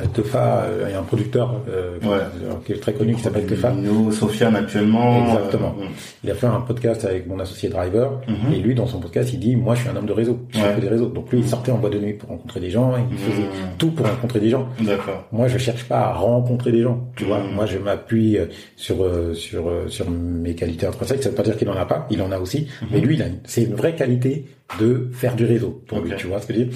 Tefa, 0.00 0.62
euh, 0.64 0.84
il 0.88 0.92
y 0.92 0.94
a 0.94 0.98
un 1.00 1.02
producteur 1.04 1.60
euh, 1.68 1.98
Ouais. 2.02 2.18
qui 2.66 2.72
est 2.72 2.80
très 2.80 2.92
connu 2.92 3.14
qui 3.14 3.22
s'appelle 3.22 3.46
Tefa. 3.46 3.70
Nino, 3.72 4.10
Sofiane 4.10 4.56
actuellement. 4.56 5.24
Exactement. 5.26 5.74
euh, 5.80 5.84
Il 6.24 6.30
a 6.30 6.34
fait 6.34 6.46
un 6.46 6.60
podcast 6.60 7.04
avec 7.04 7.26
mon 7.26 7.38
associé 7.38 7.68
Driver 7.68 8.20
Mhm. 8.28 8.52
et 8.52 8.56
lui 8.58 8.74
dans 8.74 8.86
son 8.86 9.00
podcast 9.00 9.32
il 9.32 9.38
dit 9.40 9.56
moi 9.56 9.74
je 9.74 9.80
suis 9.82 9.88
un 9.90 9.96
homme 9.96 10.06
de 10.06 10.12
réseau, 10.12 10.40
je 10.50 10.58
Ouais. 10.58 10.74
fais 10.74 10.80
des 10.80 10.88
réseaux. 10.88 11.06
Donc 11.08 11.30
lui 11.30 11.38
il 11.40 11.46
sortait 11.48 11.70
en 11.72 11.78
boîte 11.78 11.92
de 11.92 11.98
nuit 12.00 12.14
pour 12.14 12.28
rencontrer 12.30 12.60
des 12.60 12.70
gens, 12.70 12.92
il 13.10 13.16
faisait 13.18 13.42
Mhm. 13.42 13.76
tout 13.78 13.90
pour 13.90 14.06
rencontrer 14.06 14.40
des 14.40 14.50
gens. 14.50 14.68
D'accord. 14.80 15.24
Moi 15.32 15.48
je 15.48 15.58
cherche 15.58 15.84
pas 15.84 16.00
à 16.00 16.12
rencontrer 16.14 16.72
des 16.72 16.82
gens, 16.82 17.08
tu 17.16 17.24
vois. 17.24 17.38
Mhm. 17.40 17.54
Moi 17.54 17.66
je 17.66 17.78
m'appuie 17.78 18.36
euh, 18.38 18.46
sur 18.76 19.02
euh, 19.04 19.34
sur 19.34 19.68
euh, 19.68 19.88
sur 19.88 20.10
mes 20.10 20.54
qualités 20.54 20.86
intrinsèques. 20.86 21.22
Ça 21.22 21.28
veut 21.28 21.34
pas 21.36 21.42
dire 21.42 21.56
qu'il 21.56 21.68
en 21.68 21.76
a 21.76 21.84
pas, 21.86 22.06
il 22.10 22.20
en 22.22 22.32
a 22.32 22.38
aussi. 22.38 22.66
Mais 22.90 23.00
lui 23.00 23.14
il 23.14 23.22
a 23.22 23.26
c'est 23.44 23.62
une 23.62 23.74
vraie 23.74 23.94
qualité 23.94 24.46
de 24.80 25.08
faire 25.12 25.36
du 25.36 25.44
réseau 25.44 25.82
pour 25.86 26.00
lui, 26.00 26.10
Mhm. 26.10 26.16
Tu 26.16 26.26
vois 26.26 26.40
ce 26.40 26.46
que 26.46 26.54
je 26.54 26.58
veux 26.60 26.64
dire. 26.66 26.74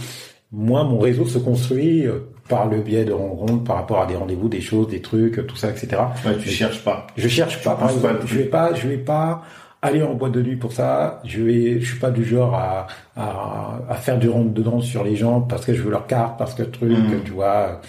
Moi 0.53 0.83
mon 0.85 0.99
réseau 0.99 1.27
se 1.27 1.39
construit 1.39 2.07
euh, 2.07 2.21
par 2.49 2.67
le 2.67 2.81
biais 2.81 3.05
de 3.05 3.13
rencontres, 3.13 3.65
par 3.65 3.77
rapport 3.77 4.01
à 4.01 4.07
des 4.07 4.17
rendez-vous, 4.17 4.49
des 4.49 4.61
choses, 4.61 4.89
des 4.89 5.01
trucs, 5.01 5.47
tout 5.47 5.57
ça, 5.57 5.69
etc. 5.71 5.89
Ouais, 6.27 6.37
tu 6.39 6.49
cherches 6.49 6.83
pas. 6.85 7.07
Je 7.17 7.29
cherche 7.29 7.63
pas, 7.63 7.75
par 7.77 7.89
pas 7.89 7.93
exemple. 7.95 8.19
le 8.23 8.27
Je 8.27 8.39
vais 8.39 8.45
pas, 8.45 8.75
je 8.75 8.89
vais 8.89 8.97
pas 8.99 9.43
aller 9.83 10.03
en 10.03 10.15
boîte 10.15 10.33
de 10.33 10.43
nuit 10.43 10.57
pour 10.57 10.73
ça. 10.73 11.21
Je 11.25 11.43
vais, 11.43 11.81
je 11.81 11.87
suis 11.87 11.99
pas 12.01 12.11
du 12.11 12.25
genre 12.25 12.55
à, 12.55 12.87
à, 13.17 13.79
à 13.89 13.95
faire 13.95 14.19
du 14.19 14.29
rentre 14.29 14.51
dedans 14.53 14.81
sur 14.81 15.05
les 15.05 15.15
gens 15.17 15.41
parce 15.41 15.65
que 15.65 15.75
je 15.75 15.83
veux 15.83 15.91
leur 15.91 16.07
carte, 16.07 16.39
parce 16.39 16.55
que 16.55 16.63
truc, 16.63 16.91
Mm. 16.91 17.23
tu 17.25 17.33
vois. 17.33 17.81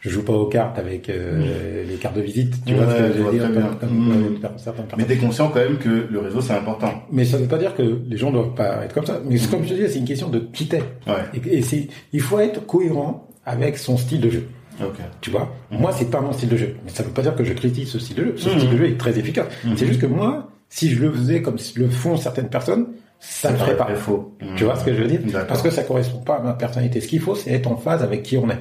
Je 0.00 0.10
joue 0.12 0.22
pas 0.22 0.34
aux 0.34 0.46
cartes 0.46 0.78
avec 0.78 1.08
euh, 1.08 1.84
les 1.84 1.96
cartes 1.96 2.14
de 2.14 2.20
visite, 2.20 2.64
tu 2.64 2.74
Ouais, 2.74 2.78
vois 2.84 2.92
ce 2.94 2.98
que 2.98 3.12
je 3.12 3.22
veux 3.22 3.30
dire, 3.32 3.42
comme, 3.80 3.90
Mm. 3.90 4.38
certaines 4.56 4.84
Mais 4.98 5.04
t'es 5.04 5.16
conscient 5.16 5.48
quand 5.48 5.58
même 5.58 5.78
que 5.78 6.06
le 6.08 6.20
réseau 6.20 6.40
c'est 6.40 6.52
important. 6.52 6.92
Mais 7.10 7.24
ça 7.24 7.38
veut 7.38 7.46
pas 7.48 7.58
dire 7.58 7.74
que 7.74 7.82
les 8.08 8.16
gens 8.16 8.30
doivent 8.30 8.54
pas 8.54 8.84
être 8.84 8.94
comme 8.94 9.06
ça. 9.06 9.18
Mais 9.24 9.36
comme 9.50 9.64
je 9.64 9.70
te 9.70 9.74
dis, 9.74 9.88
c'est 9.88 9.98
une 9.98 10.04
question 10.04 10.28
de 10.28 10.38
qui 10.38 10.68
t'es. 10.68 10.82
Ouais. 11.08 11.14
Et, 11.44 11.56
et 11.58 11.62
c'est, 11.62 11.88
il 12.12 12.20
faut 12.20 12.38
être 12.38 12.64
cohérent 12.66 13.25
avec 13.46 13.78
son 13.78 13.96
style 13.96 14.20
de 14.20 14.28
jeu. 14.30 14.48
Ok. 14.82 14.96
Tu 15.22 15.30
vois, 15.30 15.50
Mhm. 15.70 15.80
moi 15.80 15.92
c'est 15.92 16.10
pas 16.10 16.20
mon 16.20 16.32
style 16.32 16.50
de 16.50 16.56
jeu, 16.58 16.76
mais 16.84 16.90
ça 16.90 17.02
veut 17.02 17.10
pas 17.10 17.22
dire 17.22 17.34
que 17.34 17.44
je 17.44 17.54
critique 17.54 17.86
ce 17.88 17.98
style 17.98 18.16
de 18.16 18.24
jeu. 18.24 18.34
Ce 18.36 18.48
Mhm. 18.50 18.58
style 18.58 18.70
de 18.70 18.76
jeu 18.76 18.88
est 18.90 18.98
très 18.98 19.18
efficace. 19.18 19.46
Mhm. 19.64 19.76
C'est 19.76 19.86
juste 19.86 20.00
que 20.00 20.06
moi, 20.06 20.50
si 20.68 20.90
je 20.90 21.00
le 21.00 21.10
faisais 21.12 21.40
comme 21.40 21.56
le 21.76 21.88
font 21.88 22.16
certaines 22.18 22.48
personnes, 22.50 22.88
ça 23.18 23.50
ne 23.52 23.56
ferait 23.56 23.76
pas. 23.76 23.86
Faux. 23.94 24.36
Tu 24.56 24.64
vois 24.64 24.76
ce 24.76 24.84
que 24.84 24.92
je 24.92 25.00
veux 25.02 25.08
dire? 25.08 25.20
Parce 25.48 25.62
que 25.62 25.70
ça 25.70 25.82
correspond 25.84 26.18
pas 26.18 26.36
à 26.36 26.42
ma 26.42 26.52
personnalité. 26.52 27.00
Ce 27.00 27.08
qu'il 27.08 27.20
faut, 27.20 27.34
c'est 27.34 27.50
être 27.52 27.66
en 27.68 27.76
phase 27.76 28.02
avec 28.02 28.22
qui 28.22 28.36
on 28.36 28.50
est, 28.50 28.58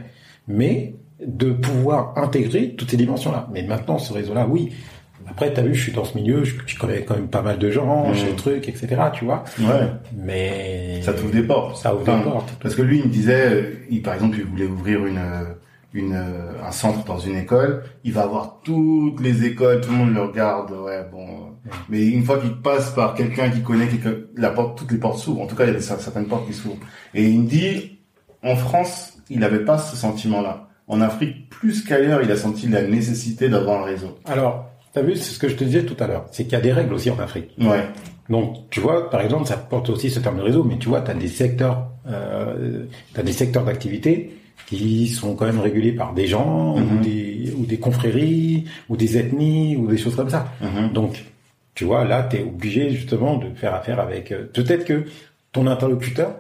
mais 0.48 0.96
de 1.26 1.52
pouvoir 1.52 2.14
intégrer 2.18 2.76
toutes 2.78 2.92
ces 2.92 2.98
dimensions-là. 2.98 3.48
Mais 3.52 3.64
maintenant, 3.64 3.98
ce 3.98 4.14
réseau-là, 4.14 4.48
oui. 4.50 4.72
Après, 5.30 5.52
t'as 5.54 5.62
vu, 5.64 5.74
je 5.76 5.82
suis 5.84 5.92
dans 5.92 6.06
ce 6.06 6.18
milieu, 6.18 6.44
je, 6.44 6.56
je 6.66 6.78
connais 6.78 7.02
quand 7.04 7.16
même 7.16 7.28
pas 7.28 7.42
mal 7.42 7.58
de 7.58 7.70
gens, 7.72 8.14
j'ai 8.14 8.28
des 8.28 8.36
trucs, 8.36 8.70
etc. 8.70 8.88
Tu 9.14 9.26
vois 9.26 9.44
Ouais. 9.60 9.90
Mais 10.16 11.02
Ça 11.02 11.14
t'ouvre 11.14 11.32
des 11.32 11.44
portes. 11.44 11.78
Ça 11.78 11.94
ouvre 11.94 12.04
Enfin, 12.04 12.18
des 12.20 12.24
portes. 12.24 12.54
Parce 12.62 12.76
que 12.76 12.82
lui, 12.82 13.00
il 13.00 13.06
me 13.06 13.10
disait, 13.10 13.80
il, 13.90 14.02
par 14.02 14.14
exemple, 14.14 14.38
il 14.38 14.46
voulait 14.46 14.66
ouvrir 14.66 15.06
une, 15.06 15.20
une, 15.94 16.14
un 16.16 16.72
centre 16.72 17.04
dans 17.06 17.20
une 17.20 17.36
école. 17.38 17.84
Il 18.04 18.14
va 18.14 18.24
avoir 18.24 18.60
toutes 18.64 19.20
les 19.22 19.46
écoles, 19.46 19.82
tout 19.82 19.92
le 19.92 19.98
monde 19.98 20.14
le 20.14 20.22
regarde. 20.22 20.72
Ouais, 20.72 21.04
bon. 21.12 21.26
Mais 21.90 22.06
une 22.06 22.24
fois 22.24 22.38
qu'il 22.40 22.54
passe 22.58 22.92
par 22.92 23.16
quelqu'un 23.16 23.50
qui 23.50 23.62
connaît, 23.62 23.88
quelqu'un, 23.88 24.14
la 24.38 24.52
porte, 24.52 24.78
toutes 24.78 24.92
les 24.92 25.00
portes 25.00 25.18
s'ouvrent. 25.20 25.42
En 25.42 25.48
tout 25.48 25.56
cas, 25.56 25.66
il 25.66 25.74
y 25.74 25.76
a 25.76 25.80
certaines 25.82 26.28
portes 26.28 26.46
qui 26.48 26.54
s'ouvrent. 26.54 26.78
Et 27.14 27.24
il 27.24 27.42
me 27.42 27.48
dit, 27.48 27.98
en 28.44 28.56
France, 28.56 29.18
il 29.30 29.40
n'avait 29.40 29.66
pas 29.66 29.78
ce 29.80 29.96
sentiment-là. 29.96 30.68
En 30.88 31.02
Afrique, 31.02 31.50
plus 31.50 31.84
qu'ailleurs, 31.84 32.22
il 32.22 32.32
a 32.32 32.38
senti 32.38 32.68
la 32.68 32.84
nécessité 32.84 33.50
d'avoir 33.50 33.82
un 33.82 33.86
réseau. 33.86 34.20
Alors, 34.26 34.70
t'as 34.96 35.02
vu, 35.02 35.16
c'est 35.16 35.32
ce 35.34 35.38
que 35.38 35.48
je 35.50 35.56
te 35.56 35.64
disais 35.64 35.84
tout 35.84 36.02
à 36.04 36.08
l'heure, 36.08 36.26
c'est 36.32 36.44
qu'il 36.46 36.54
y 36.54 36.56
a 36.56 36.62
des 36.62 36.72
règles 36.74 36.94
aussi 36.94 37.12
en 37.12 37.20
Afrique. 37.20 37.52
Ouais. 37.60 37.84
Donc, 38.30 38.56
tu 38.72 38.80
vois, 38.80 39.10
par 39.12 39.22
exemple, 39.22 39.46
ça 39.46 39.58
porte 39.58 39.90
aussi 39.90 40.10
ce 40.10 40.20
terme 40.20 40.38
de 40.38 40.42
réseau, 40.42 40.64
mais 40.64 40.78
tu 40.80 40.88
vois, 40.90 41.02
tu 41.02 41.12
as 41.12 41.14
des 41.14 41.28
secteurs, 41.28 41.90
euh, 42.08 42.86
t'as 43.14 43.22
des 43.22 43.34
secteurs 43.34 43.64
d'activité 43.66 44.32
qui 44.66 45.08
sont 45.08 45.36
quand 45.36 45.46
même 45.46 45.60
régulés 45.60 45.92
par 45.92 46.14
des 46.14 46.26
gens 46.26 46.76
ou, 46.78 47.04
des, 47.04 47.54
ou 47.56 47.66
des 47.66 47.78
confréries 47.78 48.66
ou 48.90 48.98
des 48.98 49.18
ethnies 49.18 49.76
ou 49.76 49.86
des 49.88 49.98
choses 49.98 50.16
comme 50.16 50.30
ça. 50.30 50.48
Mhm. 50.62 50.94
Donc, 50.94 51.24
tu 51.76 51.84
vois, 51.84 52.04
là, 52.06 52.24
tu 52.24 52.38
es 52.38 52.42
obligé 52.44 52.90
justement 52.92 53.38
de 53.38 53.54
faire 53.54 53.76
affaire 53.76 54.00
avec. 54.00 54.32
euh, 54.32 54.46
Peut-être 54.52 54.86
que 54.86 55.04
ton 55.52 55.68
interlocuteur, 55.68 56.36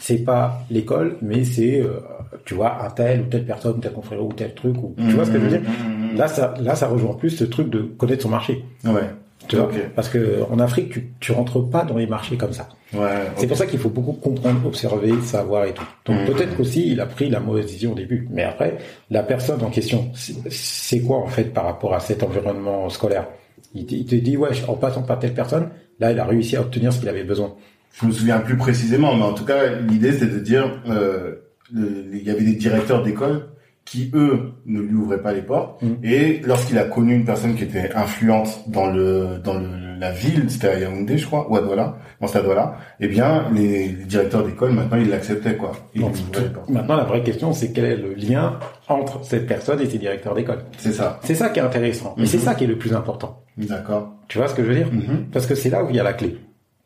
c'est 0.00 0.24
pas 0.24 0.62
l'école, 0.70 1.16
mais 1.22 1.44
c'est, 1.44 1.80
euh, 1.80 2.00
tu 2.44 2.54
vois, 2.54 2.84
un 2.84 2.90
tel 2.90 3.20
ou 3.20 3.24
telle 3.26 3.44
personne, 3.44 3.78
tel 3.80 3.92
confrère 3.92 4.24
ou 4.24 4.32
tel 4.32 4.52
truc. 4.54 4.76
Ou, 4.82 4.94
Tu 4.96 5.14
vois 5.14 5.24
ce 5.24 5.30
que 5.30 5.38
je 5.38 5.44
veux 5.44 5.50
dire? 5.50 5.60
Mhm. 5.60 6.16
Là, 6.16 6.26
ça, 6.26 6.54
là, 6.60 6.74
ça 6.74 6.88
rejoint 6.88 7.14
plus 7.14 7.30
ce 7.30 7.44
truc 7.44 7.70
de 7.70 7.82
connaître 7.82 8.22
son 8.24 8.30
marché. 8.30 8.64
Ouais. 8.84 8.92
Tu 9.48 9.56
vois? 9.56 9.70
Parce 9.96 10.08
que 10.08 10.42
en 10.50 10.58
Afrique, 10.58 10.90
tu, 10.90 11.10
tu 11.20 11.32
rentres 11.32 11.68
pas 11.70 11.84
dans 11.84 11.96
les 11.96 12.06
marchés 12.06 12.36
comme 12.36 12.52
ça. 12.52 12.68
Ouais. 12.94 13.00
C'est 13.36 13.46
pour 13.46 13.56
ça 13.56 13.66
qu'il 13.66 13.78
faut 13.78 13.88
beaucoup 13.88 14.12
comprendre, 14.12 14.64
observer, 14.66 15.12
savoir 15.22 15.64
et 15.66 15.72
tout. 15.72 15.86
Donc 16.06 16.24
peut-être 16.26 16.56
qu'aussi 16.56 16.88
il 16.92 17.00
a 17.00 17.06
pris 17.06 17.30
la 17.30 17.40
mauvaise 17.40 17.66
décision 17.66 17.92
au 17.92 17.94
début. 17.94 18.28
Mais 18.30 18.42
après, 18.44 18.78
la 19.10 19.22
personne 19.22 19.62
en 19.62 19.70
question, 19.70 20.10
c'est- 20.14 20.34
c'est 20.50 21.00
quoi 21.00 21.18
en 21.18 21.26
fait 21.26 21.52
par 21.52 21.64
rapport 21.64 21.94
à 21.94 22.00
cet 22.00 22.22
environnement 22.22 22.88
scolaire? 22.90 23.26
Il 23.74 23.86
te, 23.86 23.94
il 23.94 24.04
te 24.04 24.14
dit, 24.16 24.36
ouais, 24.36 24.50
en 24.68 24.74
passant 24.74 25.02
par 25.02 25.18
telle 25.20 25.32
personne, 25.34 25.68
là, 26.00 26.10
il 26.12 26.18
a 26.18 26.24
réussi 26.24 26.56
à 26.56 26.60
obtenir 26.60 26.92
ce 26.92 26.98
qu'il 26.98 27.08
avait 27.08 27.22
besoin. 27.24 27.54
Je 27.92 28.06
me 28.06 28.12
souviens 28.12 28.38
plus 28.40 28.56
précisément, 28.56 29.14
mais 29.16 29.24
en 29.24 29.34
tout 29.34 29.44
cas, 29.44 29.74
l'idée 29.88 30.12
c'était 30.12 30.26
de 30.26 30.38
dire, 30.38 30.80
euh, 30.88 31.34
le- 31.72 32.06
il 32.12 32.22
y 32.22 32.30
avait 32.30 32.44
des 32.44 32.54
directeurs 32.54 33.02
d'école 33.02 33.46
qui 33.84 34.10
eux 34.14 34.52
ne 34.66 34.80
lui 34.80 34.94
ouvraient 34.94 35.22
pas 35.22 35.32
les 35.32 35.42
portes. 35.42 35.82
Mm. 35.82 35.94
Et 36.04 36.40
lorsqu'il 36.44 36.78
a 36.78 36.84
connu 36.84 37.14
une 37.14 37.24
personne 37.24 37.54
qui 37.56 37.64
était 37.64 37.90
influente 37.94 38.60
dans 38.68 38.86
le 38.90 39.38
dans 39.42 39.54
le, 39.54 39.66
la 39.98 40.12
ville, 40.12 40.44
c'était 40.48 40.68
à 40.68 40.78
Yaoundé, 40.78 41.18
je 41.18 41.26
crois, 41.26 41.50
ou 41.50 41.56
à 41.56 41.60
Douala, 41.60 41.96
c'était 42.24 42.38
à 42.38 42.42
Douala, 42.42 42.76
eh 43.00 43.08
bien 43.08 43.46
les, 43.52 43.88
les 43.88 44.04
directeurs 44.04 44.44
d'école 44.46 44.72
maintenant 44.72 44.96
ils 44.98 45.10
l'acceptaient 45.10 45.56
quoi. 45.56 45.72
Ils 45.94 46.02
Donc, 46.02 46.14
les 46.16 46.48
portes. 46.48 46.70
maintenant, 46.70 46.96
la 46.96 47.04
vraie 47.04 47.22
question, 47.22 47.52
c'est 47.52 47.72
quel 47.72 47.84
est 47.86 47.96
le 47.96 48.14
lien 48.14 48.58
entre 48.88 49.24
cette 49.24 49.46
personne 49.46 49.80
et 49.80 49.86
ses 49.90 49.98
directeurs 49.98 50.34
d'école? 50.34 50.60
C'est 50.78 50.92
ça. 50.92 51.18
C'est 51.24 51.34
ça 51.34 51.48
qui 51.50 51.58
est 51.58 51.62
intéressant. 51.62 52.14
Mhm. 52.16 52.26
c'est 52.26 52.38
ça 52.38 52.54
qui 52.54 52.64
est 52.64 52.68
le 52.68 52.78
plus 52.78 52.94
important. 52.94 53.42
D'accord. 53.58 54.14
Tu 54.28 54.38
vois 54.38 54.46
ce 54.48 54.54
que 54.54 54.62
je 54.62 54.68
veux 54.68 54.76
dire? 54.76 54.88
Mhm. 54.92 55.26
Parce 55.32 55.46
que 55.46 55.54
c'est 55.54 55.68
là 55.70 55.82
où 55.84 55.90
il 55.90 55.96
y 55.96 56.00
a 56.00 56.04
la 56.04 56.12
clé. 56.14 56.38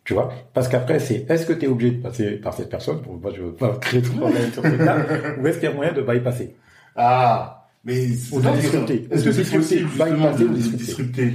Tu 0.04 0.12
vois? 0.14 0.32
Parce 0.52 0.68
qu'après, 0.68 0.98
c'est 1.00 1.24
est-ce 1.30 1.46
que 1.46 1.52
tu 1.54 1.64
es 1.64 1.68
obligé 1.68 1.92
de 1.92 2.02
passer 2.02 2.32
par 2.32 2.52
cette 2.52 2.68
personne 2.68 3.00
Bon, 3.00 3.18
moi, 3.22 3.32
je 3.34 3.40
veux 3.42 3.52
pas 3.54 3.74
créer 3.80 4.00
le 4.02 4.08
problème 4.10 4.52
sur 4.52 4.62
ce 4.62 4.68
là 4.84 4.98
ou 5.40 5.46
est-ce 5.46 5.58
qu'il 5.58 5.68
y 5.68 5.72
a 5.72 5.74
moyen 5.74 5.92
de 5.92 6.02
bypasser? 6.02 6.54
Ah, 6.94 7.66
mais 7.84 8.06
Ou 8.32 8.40
de 8.40 8.50
disrupter. 8.60 9.08
Est-ce 9.10 9.24
que 9.24 9.28
de 9.30 9.42
c'est 9.42 9.56
possible 9.56 9.88
Bypasser 9.90 10.44
de, 10.44 10.48
ou 10.48 10.52
de 10.52 10.76
disrupter. 10.76 11.32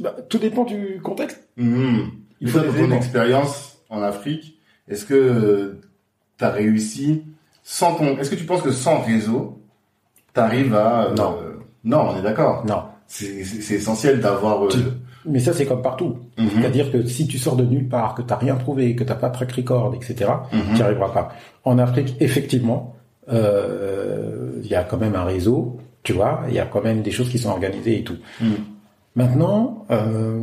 bah, 0.00 0.16
Tout 0.28 0.38
dépend 0.38 0.64
du 0.64 1.00
contexte. 1.02 1.40
Mhm. 1.56 2.10
Il 2.40 2.48
faut 2.50 2.58
dans 2.60 2.72
ton 2.72 2.92
expérience 2.92 3.78
en 3.90 4.02
Afrique, 4.02 4.58
est-ce 4.88 5.04
que 5.04 5.78
tu 6.38 6.44
as 6.44 6.50
réussi 6.50 7.24
sans 7.62 7.94
ton, 7.94 8.18
est-ce 8.18 8.30
que 8.30 8.34
tu 8.34 8.44
penses 8.44 8.62
que 8.62 8.70
sans 8.72 9.00
réseau, 9.02 9.60
tu 10.34 10.40
arrives 10.40 10.74
à, 10.74 11.06
euh, 11.10 11.14
Non. 11.14 11.38
non, 11.84 12.08
on 12.10 12.18
est 12.18 12.22
d'accord. 12.22 12.64
Non. 12.66 12.84
C'est, 13.06 13.40
essentiel 13.74 14.20
d'avoir, 14.20 14.64
euh, 14.64 14.68
Tu- 14.68 14.78
Mais 15.26 15.38
ça, 15.38 15.52
c'est 15.52 15.66
comme 15.66 15.82
partout. 15.82 16.18
mhm, 16.38 16.48
C'est-à-dire 16.56 16.90
que 16.90 17.04
si 17.06 17.26
tu 17.26 17.38
sors 17.38 17.56
de 17.56 17.64
nulle 17.64 17.88
part, 17.88 18.14
que 18.14 18.22
tu 18.22 18.32
rien 18.32 18.56
trouvé, 18.56 18.94
que 18.94 19.04
tu 19.04 19.12
pas 19.14 19.28
de 19.28 19.34
track 19.34 19.52
record, 19.52 19.94
etc., 19.94 20.30
mhm. 20.52 20.60
tu 20.68 20.74
n'y 20.74 20.82
arriveras 20.82 21.10
pas. 21.10 21.32
En 21.64 21.78
Afrique, 21.78 22.16
effectivement, 22.20 22.96
euh, 23.32 24.52
il 24.62 24.70
y 24.70 24.74
a 24.74 24.82
quand 24.82 24.98
même 24.98 25.14
un 25.14 25.24
réseau, 25.24 25.78
tu 26.02 26.12
vois, 26.12 26.42
il 26.48 26.54
y 26.54 26.58
a 26.58 26.66
quand 26.66 26.82
même 26.82 27.02
des 27.02 27.10
choses 27.10 27.28
qui 27.28 27.38
sont 27.38 27.50
organisées 27.50 27.98
et 27.98 28.04
tout. 28.04 28.16
Mhm. 28.40 28.56
Maintenant, 29.16 29.86
euh, 29.90 30.38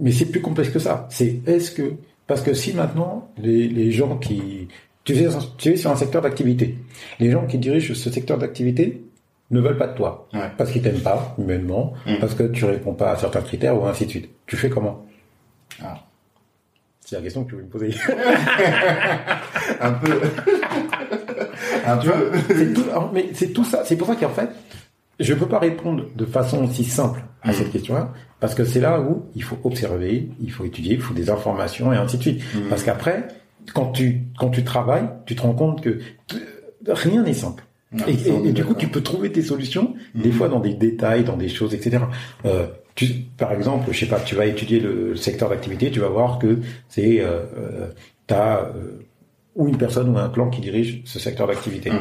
mais 0.00 0.12
c'est 0.12 0.26
plus 0.26 0.40
complexe 0.40 0.70
que 0.70 0.78
ça. 0.78 1.06
C'est 1.10 1.40
est-ce 1.46 1.70
que 1.70 1.94
parce 2.26 2.42
que 2.42 2.52
si 2.54 2.74
maintenant 2.74 3.28
les, 3.38 3.68
les 3.68 3.90
gens 3.90 4.16
qui 4.18 4.68
tu 5.04 5.14
es, 5.14 5.28
tu 5.56 5.70
es 5.70 5.76
sur 5.76 5.90
un 5.90 5.96
secteur 5.96 6.20
d'activité, 6.20 6.76
les 7.20 7.30
gens 7.30 7.46
qui 7.46 7.58
dirigent 7.58 7.94
ce 7.94 8.10
secteur 8.10 8.38
d'activité 8.38 9.05
ne 9.50 9.60
veulent 9.60 9.76
pas 9.78 9.86
de 9.88 9.94
toi 9.96 10.28
Ouais. 10.34 10.50
parce 10.58 10.70
qu'ils 10.72 10.82
t'aiment 10.82 11.00
pas 11.00 11.34
humainement, 11.38 11.92
Mhm. 12.06 12.18
parce 12.18 12.34
que 12.34 12.42
tu 12.44 12.64
réponds 12.64 12.94
pas 12.94 13.10
à 13.12 13.16
certains 13.16 13.42
critères 13.42 13.80
ou 13.80 13.86
ainsi 13.86 14.06
de 14.06 14.10
suite. 14.10 14.30
Tu 14.46 14.56
fais 14.56 14.68
comment? 14.68 15.04
Ah. 15.82 15.98
C'est 17.00 17.16
la 17.16 17.22
question 17.22 17.44
que 17.44 17.50
tu 17.50 17.56
veux 17.56 17.62
me 17.62 17.68
poser. 17.68 17.90
Un 19.80 19.92
peu. 19.92 20.20
Un 21.86 21.96
peu. 21.98 22.12
c'est 22.48 22.72
tout, 22.72 22.84
mais 23.12 23.28
c'est 23.32 23.52
tout 23.52 23.64
ça. 23.64 23.84
C'est 23.84 23.96
pour 23.96 24.08
ça 24.08 24.16
qu'en 24.16 24.28
fait, 24.30 24.48
je 25.20 25.34
peux 25.34 25.46
pas 25.46 25.58
répondre 25.60 26.04
de 26.14 26.24
façon 26.26 26.64
aussi 26.64 26.84
simple 26.84 27.22
à 27.42 27.50
Mm. 27.50 27.54
cette 27.54 27.70
question-là, 27.72 28.12
parce 28.40 28.54
que 28.54 28.64
c'est 28.64 28.80
là 28.80 29.00
où 29.00 29.26
il 29.36 29.42
faut 29.44 29.58
observer, 29.64 30.28
il 30.42 30.50
faut 30.50 30.64
étudier, 30.64 30.94
il 30.94 31.00
faut 31.00 31.14
des 31.14 31.30
informations 31.30 31.92
et 31.92 31.96
ainsi 31.96 32.16
de 32.18 32.22
suite. 32.22 32.42
Mm. 32.54 32.68
Parce 32.68 32.82
qu'après, 32.82 33.28
quand 33.72 33.92
tu 33.92 34.22
quand 34.36 34.48
tu 34.50 34.64
travailles, 34.64 35.08
tu 35.26 35.36
te 35.36 35.42
rends 35.42 35.54
compte 35.54 35.80
que 35.82 36.00
rien 36.88 37.22
n'est 37.22 37.34
simple. 37.34 37.62
Et, 38.08 38.52
du 38.52 38.64
coup, 38.64 38.74
tu 38.74 38.88
peux 38.88 39.02
trouver 39.02 39.32
tes 39.32 39.42
solutions, 39.42 39.94
des 40.14 40.28
Mhm. 40.30 40.34
fois 40.34 40.48
dans 40.48 40.60
des 40.60 40.74
détails, 40.74 41.24
dans 41.24 41.36
des 41.36 41.48
choses, 41.48 41.74
etc. 41.74 42.04
Euh, 42.44 42.66
tu, 42.94 43.06
par 43.36 43.52
exemple, 43.52 43.92
je 43.92 44.00
sais 44.00 44.06
pas, 44.06 44.18
tu 44.20 44.34
vas 44.34 44.46
étudier 44.46 44.80
le, 44.80 45.16
secteur 45.16 45.50
d'activité, 45.50 45.90
tu 45.90 46.00
vas 46.00 46.08
voir 46.08 46.38
que 46.38 46.58
c'est 46.88 47.20
euh, 47.20 47.42
euh, 47.56 47.88
t'as 48.26 48.60
euh, 48.64 48.98
ou 49.54 49.68
une 49.68 49.76
personne 49.76 50.08
ou 50.14 50.18
un 50.18 50.28
clan 50.28 50.50
qui 50.50 50.60
dirige 50.60 51.02
ce 51.04 51.18
secteur 51.18 51.46
d'activité. 51.46 51.90
Mhm. 51.90 52.00